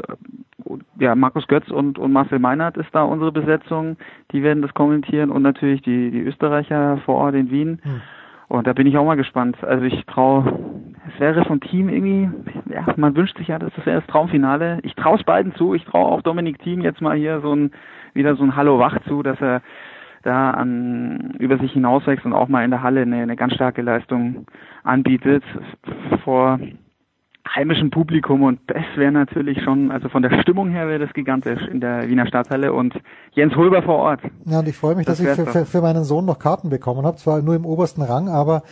ja, 1.00 1.16
Markus 1.16 1.48
Götz 1.48 1.70
und, 1.70 1.98
und 1.98 2.12
Marcel 2.12 2.40
Meinert 2.40 2.78
ist 2.78 2.94
da 2.94 3.04
unsere 3.04 3.32
Besetzung. 3.32 3.98
Die 4.32 4.44
werden 4.44 4.62
das 4.62 4.74
kommentieren 4.74 5.32
und 5.32 5.42
natürlich 5.42 5.82
die, 5.82 6.12
die 6.12 6.22
Österreicher 6.22 6.98
vor 7.06 7.16
Ort 7.16 7.36
in 7.36 7.50
Wien. 7.50 7.80
Hm. 7.82 8.02
Und 8.48 8.68
da 8.68 8.74
bin 8.74 8.86
ich 8.86 8.98
auch 8.98 9.06
mal 9.06 9.16
gespannt. 9.16 9.64
Also 9.64 9.86
ich 9.86 10.06
traue, 10.08 10.44
es 11.08 11.20
wäre 11.22 11.46
vom 11.46 11.62
Team 11.62 11.88
irgendwie, 11.88 12.30
ja, 12.70 12.86
man 12.98 13.16
wünscht 13.16 13.38
sich 13.38 13.48
ja, 13.48 13.58
das 13.58 13.72
wäre 13.86 14.02
das 14.02 14.08
Traumfinale. 14.08 14.80
Ich 14.84 14.94
traue 14.96 15.18
es 15.18 15.24
beiden 15.24 15.56
zu. 15.56 15.74
Ich 15.74 15.86
traue 15.86 16.08
auch 16.08 16.22
Dominik 16.22 16.60
Thiem 16.60 16.82
jetzt 16.82 17.02
mal 17.02 17.16
hier 17.16 17.40
so 17.40 17.56
ein, 17.56 17.72
wieder 18.14 18.36
so 18.36 18.44
ein 18.44 18.58
Hallo 18.58 18.78
wach 18.78 19.00
zu, 19.08 19.24
dass 19.24 19.40
er 19.40 19.62
da 20.22 20.52
an, 20.52 21.36
über 21.40 21.58
sich 21.58 21.72
hinauswächst 21.74 22.26
und 22.26 22.34
auch 22.34 22.48
mal 22.48 22.64
in 22.64 22.72
der 22.72 22.84
Halle 22.84 23.02
eine, 23.02 23.18
eine 23.18 23.36
ganz 23.36 23.54
starke 23.54 23.82
Leistung 23.82 24.46
anbietet 24.84 25.44
vor 26.24 26.60
heimischem 27.56 27.90
Publikum 27.90 28.44
und 28.44 28.60
das 28.68 28.84
wäre 28.96 29.12
natürlich 29.12 29.62
schon, 29.64 29.92
also 29.92 30.10
von 30.10 30.22
der 30.22 30.42
Stimmung 30.42 30.70
her 30.70 30.88
wäre 30.88 31.00
das 31.00 31.14
gigantisch 31.14 31.62
in 31.68 31.82
der 31.82 32.08
Wiener 32.08 32.28
Stadthalle 32.28 32.74
und 32.74 32.94
Jens 33.34 33.56
Hulber 33.56 33.82
vor 33.84 33.98
Ort. 33.98 34.22
Ja, 34.46 34.60
und 34.60 34.68
ich 34.68 34.78
freue 34.78 34.96
mich, 34.96 35.06
das 35.06 35.22
dass 35.22 35.38
ich 35.38 35.50
für, 35.50 35.66
für, 35.66 35.82
meinen 35.82 36.04
Sohn 36.04 36.26
noch 36.26 36.40
Karten 36.40 36.70
bekommen 36.70 37.06
habe, 37.06 37.18
zwar 37.18 37.42
nur 37.42 37.56
im 37.56 37.66
obersten 37.66 38.02
Rang, 38.02 38.30
aber 38.30 38.64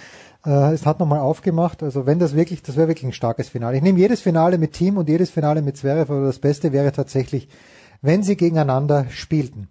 äh, 0.45 0.73
es 0.73 0.85
hat 0.85 0.99
nochmal 0.99 1.19
aufgemacht. 1.19 1.83
Also 1.83 2.05
wenn 2.05 2.19
das 2.19 2.35
wirklich, 2.35 2.61
das 2.63 2.77
wäre 2.77 2.87
wirklich 2.87 3.05
ein 3.05 3.13
starkes 3.13 3.49
Finale. 3.49 3.77
Ich 3.77 3.83
nehme 3.83 3.99
jedes 3.99 4.21
Finale 4.21 4.57
mit 4.57 4.73
Team 4.73 4.97
und 4.97 5.09
jedes 5.09 5.29
Finale 5.29 5.61
mit 5.61 5.77
Zverev, 5.77 6.11
aber 6.11 6.25
das 6.25 6.39
Beste 6.39 6.71
wäre 6.71 6.91
tatsächlich, 6.91 7.49
wenn 8.01 8.23
sie 8.23 8.37
gegeneinander 8.37 9.05
spielten. 9.09 9.69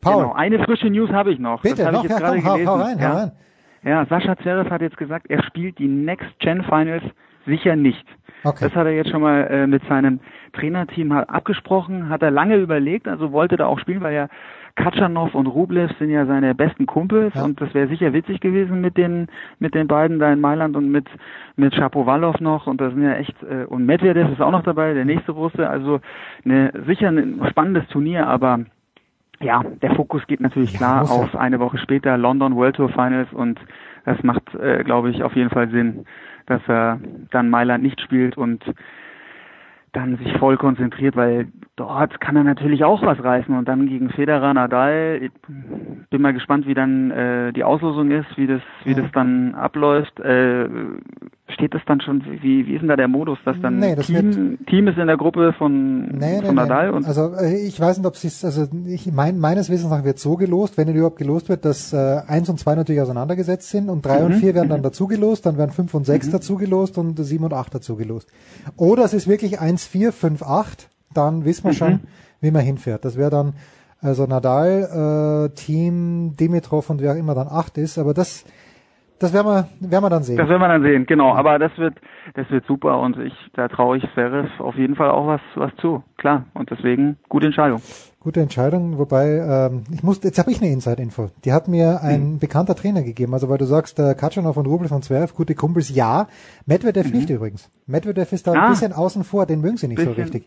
Paul. 0.00 0.22
Genau, 0.22 0.34
eine 0.34 0.58
frische 0.64 0.88
News 0.88 1.10
habe 1.10 1.32
ich 1.32 1.38
noch. 1.38 1.62
Bitte, 1.62 1.84
das 1.84 1.92
noch, 1.92 2.04
ich 2.04 2.10
jetzt 2.10 2.20
ja, 2.20 2.28
komm, 2.28 2.44
hau, 2.44 2.66
hau, 2.66 2.74
rein, 2.76 2.98
ja. 2.98 3.08
hau 3.08 3.16
rein. 3.16 3.32
Ja, 3.82 4.06
Sascha 4.06 4.36
Zverev 4.36 4.70
hat 4.70 4.82
jetzt 4.82 4.98
gesagt, 4.98 5.26
er 5.30 5.42
spielt 5.44 5.78
die 5.78 5.88
Next 5.88 6.38
Gen 6.38 6.62
Finals 6.64 7.02
sicher 7.46 7.76
nicht. 7.76 8.04
Okay. 8.44 8.64
Das 8.64 8.74
hat 8.74 8.86
er 8.86 8.92
jetzt 8.92 9.10
schon 9.10 9.22
mal 9.22 9.46
äh, 9.50 9.66
mit 9.66 9.82
seinem 9.88 10.20
Trainerteam 10.52 11.12
abgesprochen, 11.12 12.08
hat 12.08 12.22
er 12.22 12.30
lange 12.30 12.56
überlegt, 12.56 13.06
also 13.06 13.32
wollte 13.32 13.56
da 13.56 13.66
auch 13.66 13.78
spielen, 13.78 14.00
weil 14.02 14.14
ja 14.14 14.28
Katschanov 14.76 15.34
und 15.34 15.46
Rublev 15.46 15.90
sind 15.98 16.10
ja 16.10 16.26
seine 16.26 16.54
besten 16.54 16.86
Kumpels 16.86 17.34
ja. 17.34 17.44
und 17.44 17.60
das 17.60 17.74
wäre 17.74 17.88
sicher 17.88 18.12
witzig 18.12 18.40
gewesen 18.40 18.80
mit 18.80 18.96
den 18.96 19.26
mit 19.58 19.74
den 19.74 19.88
beiden 19.88 20.18
da 20.18 20.32
in 20.32 20.40
Mailand 20.40 20.76
und 20.76 20.90
mit 20.90 21.06
mit 21.56 21.74
Shapovalov 21.74 22.40
noch 22.40 22.66
und 22.66 22.80
da 22.80 22.90
sind 22.90 23.02
ja 23.02 23.14
echt 23.14 23.34
äh, 23.42 23.64
und 23.64 23.84
Medvedev 23.84 24.32
ist 24.32 24.40
auch 24.40 24.52
noch 24.52 24.62
dabei, 24.62 24.94
der 24.94 25.04
nächste 25.04 25.32
Russe, 25.32 25.68
also 25.68 26.00
eine 26.44 26.72
sicher 26.86 27.08
ein 27.08 27.40
spannendes 27.50 27.86
Turnier, 27.88 28.26
aber 28.26 28.60
ja, 29.42 29.62
der 29.82 29.94
Fokus 29.94 30.26
geht 30.26 30.40
natürlich 30.40 30.74
klar 30.74 31.04
ja, 31.04 31.10
auf 31.10 31.34
eine 31.34 31.60
Woche 31.60 31.78
später 31.78 32.16
London 32.18 32.56
World 32.56 32.76
Tour 32.76 32.90
Finals 32.90 33.32
und 33.32 33.58
das 34.04 34.22
macht, 34.22 34.54
äh, 34.54 34.82
glaube 34.84 35.10
ich, 35.10 35.22
auf 35.22 35.34
jeden 35.34 35.50
Fall 35.50 35.70
Sinn, 35.70 36.04
dass 36.46 36.60
er 36.66 37.00
dann 37.30 37.50
Mailand 37.50 37.82
nicht 37.82 38.00
spielt 38.00 38.36
und 38.36 38.62
dann 39.92 40.16
sich 40.18 40.32
voll 40.38 40.56
konzentriert, 40.56 41.16
weil 41.16 41.48
dort 41.76 42.20
kann 42.20 42.36
er 42.36 42.44
natürlich 42.44 42.84
auch 42.84 43.02
was 43.02 43.22
reißen 43.22 43.56
und 43.56 43.66
dann 43.68 43.86
gegen 43.88 44.10
Federer, 44.10 44.54
Nadal, 44.54 45.30
bin 46.10 46.22
mal 46.22 46.32
gespannt, 46.32 46.66
wie 46.66 46.74
dann 46.74 47.10
äh, 47.10 47.52
die 47.52 47.64
Auslosung 47.64 48.10
ist, 48.10 48.26
wie 48.36 48.46
das, 48.46 48.60
wie 48.84 48.94
das 48.94 49.06
dann 49.12 49.54
abläuft. 49.54 50.18
Äh, 50.20 50.68
steht 51.48 51.74
das 51.74 51.82
dann 51.86 52.00
schon, 52.00 52.22
wie, 52.42 52.66
wie 52.66 52.74
ist 52.74 52.80
denn 52.82 52.88
da 52.88 52.96
der 52.96 53.08
Modus, 53.08 53.38
dass 53.44 53.56
dann 53.60 53.78
Nee, 53.80 53.96
das 53.96 54.06
Team, 54.06 54.58
Team 54.66 54.86
ist 54.86 54.98
in 54.98 55.08
der 55.08 55.16
Gruppe 55.16 55.52
von, 55.54 56.02
Nee, 56.06 56.40
nee, 56.40 56.46
von 56.46 56.54
Nadal 56.54 56.90
nee. 56.90 56.96
und 56.96 57.06
Also 57.06 57.32
äh, 57.34 57.66
ich 57.66 57.80
weiß 57.80 57.98
nicht, 57.98 58.06
ob 58.06 58.14
es 58.14 58.44
also 58.44 58.68
ich 58.86 59.10
mein, 59.12 59.38
meines 59.40 59.70
Wissens 59.70 59.90
nach 59.90 60.04
wird 60.04 60.18
so 60.18 60.36
gelost, 60.36 60.78
wenn 60.78 60.88
überhaupt 60.94 61.18
gelost 61.18 61.48
wird, 61.48 61.64
dass 61.64 61.92
äh, 61.92 62.20
eins 62.28 62.48
und 62.48 62.58
zwei 62.58 62.74
natürlich 62.76 63.00
auseinandergesetzt 63.02 63.70
sind 63.70 63.88
und 63.88 64.04
drei 64.06 64.24
und 64.24 64.30
Mhm. 64.32 64.36
vier 64.36 64.54
werden 64.54 64.68
dann 64.68 64.82
dazu 64.82 65.06
gelost, 65.08 65.46
dann 65.46 65.58
werden 65.58 65.70
fünf 65.72 65.94
und 65.94 66.06
sechs 66.06 66.28
Mhm. 66.28 66.32
dazu 66.32 66.56
gelost 66.56 66.98
und 66.98 67.18
sieben 67.18 67.44
und 67.44 67.52
acht 67.54 67.74
dazu 67.74 67.96
gelost. 67.96 68.30
Oder 68.76 69.04
es 69.04 69.14
ist 69.14 69.26
wirklich 69.26 69.60
eins, 69.60 69.79
vier, 69.84 70.12
fünf, 70.12 70.42
acht, 70.42 70.88
dann 71.14 71.44
wissen 71.44 71.64
wir 71.64 71.70
Mhm. 71.72 71.76
schon, 71.76 72.00
wie 72.40 72.50
man 72.50 72.62
hinfährt. 72.62 73.04
Das 73.04 73.16
wäre 73.16 73.30
dann 73.30 73.54
also 74.00 74.24
Nadal, 74.26 75.48
äh, 75.50 75.54
Team, 75.54 76.36
Dimitrov 76.38 76.88
und 76.90 77.00
wer 77.02 77.12
auch 77.12 77.16
immer 77.16 77.34
dann 77.34 77.48
acht 77.48 77.76
ist, 77.78 77.98
aber 77.98 78.14
das 78.14 78.44
das 79.20 79.32
werden 79.32 79.46
wir, 79.46 79.68
werden 79.80 80.02
wir 80.04 80.10
dann 80.10 80.22
sehen. 80.24 80.36
Das 80.36 80.48
werden 80.48 80.60
wir 80.60 80.68
dann 80.68 80.82
sehen, 80.82 81.06
genau. 81.06 81.34
Aber 81.34 81.58
das 81.58 81.70
wird, 81.78 81.94
das 82.34 82.50
wird 82.50 82.66
super 82.66 82.98
und 83.00 83.16
ich, 83.18 83.32
da 83.54 83.68
traue 83.68 83.98
ich 83.98 84.04
Zverev 84.14 84.48
auf 84.58 84.74
jeden 84.74 84.96
Fall 84.96 85.10
auch 85.10 85.26
was, 85.28 85.40
was 85.54 85.70
zu. 85.76 86.02
Klar. 86.16 86.46
Und 86.54 86.70
deswegen 86.70 87.16
gute 87.28 87.46
Entscheidung. 87.46 87.80
Gute 88.18 88.40
Entscheidung, 88.40 88.98
wobei 88.98 89.28
ähm, 89.70 89.84
ich 89.94 90.02
muss, 90.02 90.22
jetzt 90.22 90.38
habe 90.38 90.50
ich 90.50 90.60
eine 90.60 90.70
Inside-Info. 90.70 91.30
Die 91.44 91.52
hat 91.52 91.68
mir 91.68 92.02
ein 92.02 92.38
bekannter 92.38 92.74
Trainer 92.74 93.02
gegeben. 93.02 93.32
Also 93.32 93.48
weil 93.48 93.56
du 93.58 93.64
sagst, 93.64 93.98
äh, 93.98 94.14
Katschanov 94.14 94.56
und 94.58 94.66
Rublev 94.66 94.90
von 94.90 95.00
Zverev, 95.02 95.34
gute 95.34 95.54
Kumpels, 95.54 95.94
ja. 95.94 96.26
Medvedev 96.66 97.10
nicht 97.12 97.30
übrigens. 97.30 97.70
Medvedev 97.86 98.30
ist 98.32 98.46
da 98.46 98.52
Ah. 98.52 98.64
ein 98.66 98.70
bisschen 98.72 98.92
außen 98.92 99.24
vor, 99.24 99.46
den 99.46 99.60
mögen 99.62 99.76
sie 99.78 99.88
nicht 99.88 100.00
so 100.02 100.12
Bisschen. 100.12 100.44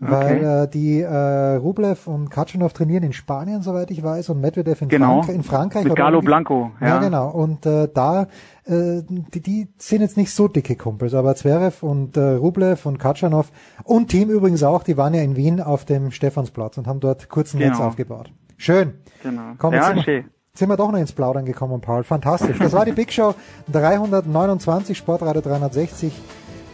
Richtig. 0.00 0.10
Weil 0.18 0.36
Okay. 0.36 0.62
äh, 0.64 0.68
die 0.68 1.00
äh, 1.00 1.54
Rublev 1.56 2.06
und 2.06 2.30
Katschanov 2.30 2.72
trainieren 2.72 3.02
in 3.02 3.12
Spanien, 3.12 3.62
soweit 3.62 3.90
ich 3.90 4.02
weiß, 4.02 4.28
und 4.28 4.40
Medvedev 4.40 4.80
in, 4.82 4.88
Genau. 4.88 5.16
Frankreich, 5.22 5.34
in 5.34 5.42
Frankreich. 5.42 5.84
Mit 5.84 5.96
Galo 5.96 6.20
Blanco, 6.20 6.70
Ja, 6.80 6.86
ja. 6.86 6.98
genau. 6.98 7.30
Und 7.30 7.66
äh, 7.66 7.88
da, 7.92 8.28
äh, 8.64 9.02
die, 9.08 9.40
die 9.40 9.68
sind 9.78 10.02
jetzt 10.02 10.16
nicht 10.16 10.32
so 10.32 10.46
dicke 10.46 10.76
Kumpels, 10.76 11.14
aber 11.14 11.34
Zverev 11.34 11.82
und 11.84 12.16
äh, 12.16 12.20
Rublev 12.34 12.86
und 12.86 12.98
Katschanov 12.98 13.50
und 13.84 14.08
Team 14.08 14.30
übrigens 14.30 14.62
auch, 14.62 14.82
die 14.84 14.96
waren 14.96 15.14
ja 15.14 15.22
in 15.22 15.34
Wien 15.36 15.60
auf 15.60 15.84
dem 15.84 16.10
Stephansplatz 16.12 16.78
und 16.78 16.86
haben 16.86 17.00
dort 17.00 17.28
kurz 17.28 17.54
ein 17.54 17.58
Netz 17.58 17.76
Genau. 17.78 17.88
aufgebaut. 17.88 18.30
Schön. 18.56 18.94
Genau. 19.22 19.42
Komm, 19.58 19.72
jetzt 19.74 19.82
ja, 19.82 19.86
sind, 19.88 19.96
wir, 19.96 20.02
schön. 20.04 20.24
sind 20.54 20.68
wir 20.68 20.76
doch 20.76 20.92
noch 20.92 20.98
ins 20.98 21.12
Plaudern 21.12 21.44
gekommen, 21.44 21.80
Paul. 21.80 22.04
Fantastisch. 22.04 22.58
Das 22.58 22.72
war 22.72 22.84
die 22.84 22.92
Big 23.00 23.12
Show 23.12 23.34
329, 23.72 24.96
Sportradio 24.96 25.40
360. 25.42 26.12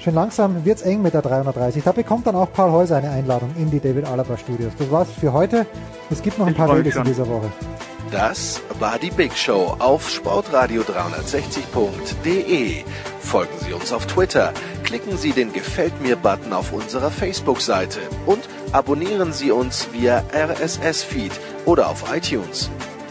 Schön 0.04 0.14
langsam 0.14 0.64
wird's 0.66 0.82
eng 0.82 1.00
mit 1.00 1.14
der 1.14 1.22
330. 1.22 1.82
Da 1.82 1.92
bekommt 1.92 2.26
dann 2.26 2.36
auch 2.36 2.52
Paul 2.52 2.72
Häuser 2.72 2.98
eine 2.98 3.08
Einladung 3.08 3.54
in 3.56 3.70
die 3.70 3.80
David 3.80 4.04
Alaba 4.04 4.36
Studios. 4.36 4.74
Das 4.76 4.90
war's 4.90 5.08
für 5.18 5.32
heute. 5.32 5.64
Es 6.10 6.20
gibt 6.20 6.38
noch 6.38 6.44
ein 6.44 6.52
Ich 6.52 6.58
paar 6.58 6.68
Dailies 6.68 6.96
in 6.96 7.04
dieser 7.04 7.26
Woche. 7.26 7.50
Das 8.10 8.60
war 8.78 8.98
die 8.98 9.08
Big 9.08 9.34
Show 9.34 9.74
auf 9.78 10.06
sportradio360.de. 10.10 12.84
Folgen 13.20 13.58
Sie 13.60 13.72
uns 13.72 13.94
auf 13.94 14.04
Twitter, 14.04 14.52
klicken 14.82 15.16
Sie 15.16 15.32
den 15.32 15.54
Gefällt 15.54 15.98
mir-Button 16.02 16.52
auf 16.52 16.74
unserer 16.74 17.10
Facebook-Seite 17.10 18.00
und 18.26 18.46
abonnieren 18.72 19.32
Sie 19.32 19.52
uns 19.52 19.88
via 19.94 20.22
RSS-Feed 20.34 21.32
oder 21.64 21.88
auf 21.88 22.14
iTunes. 22.14 22.68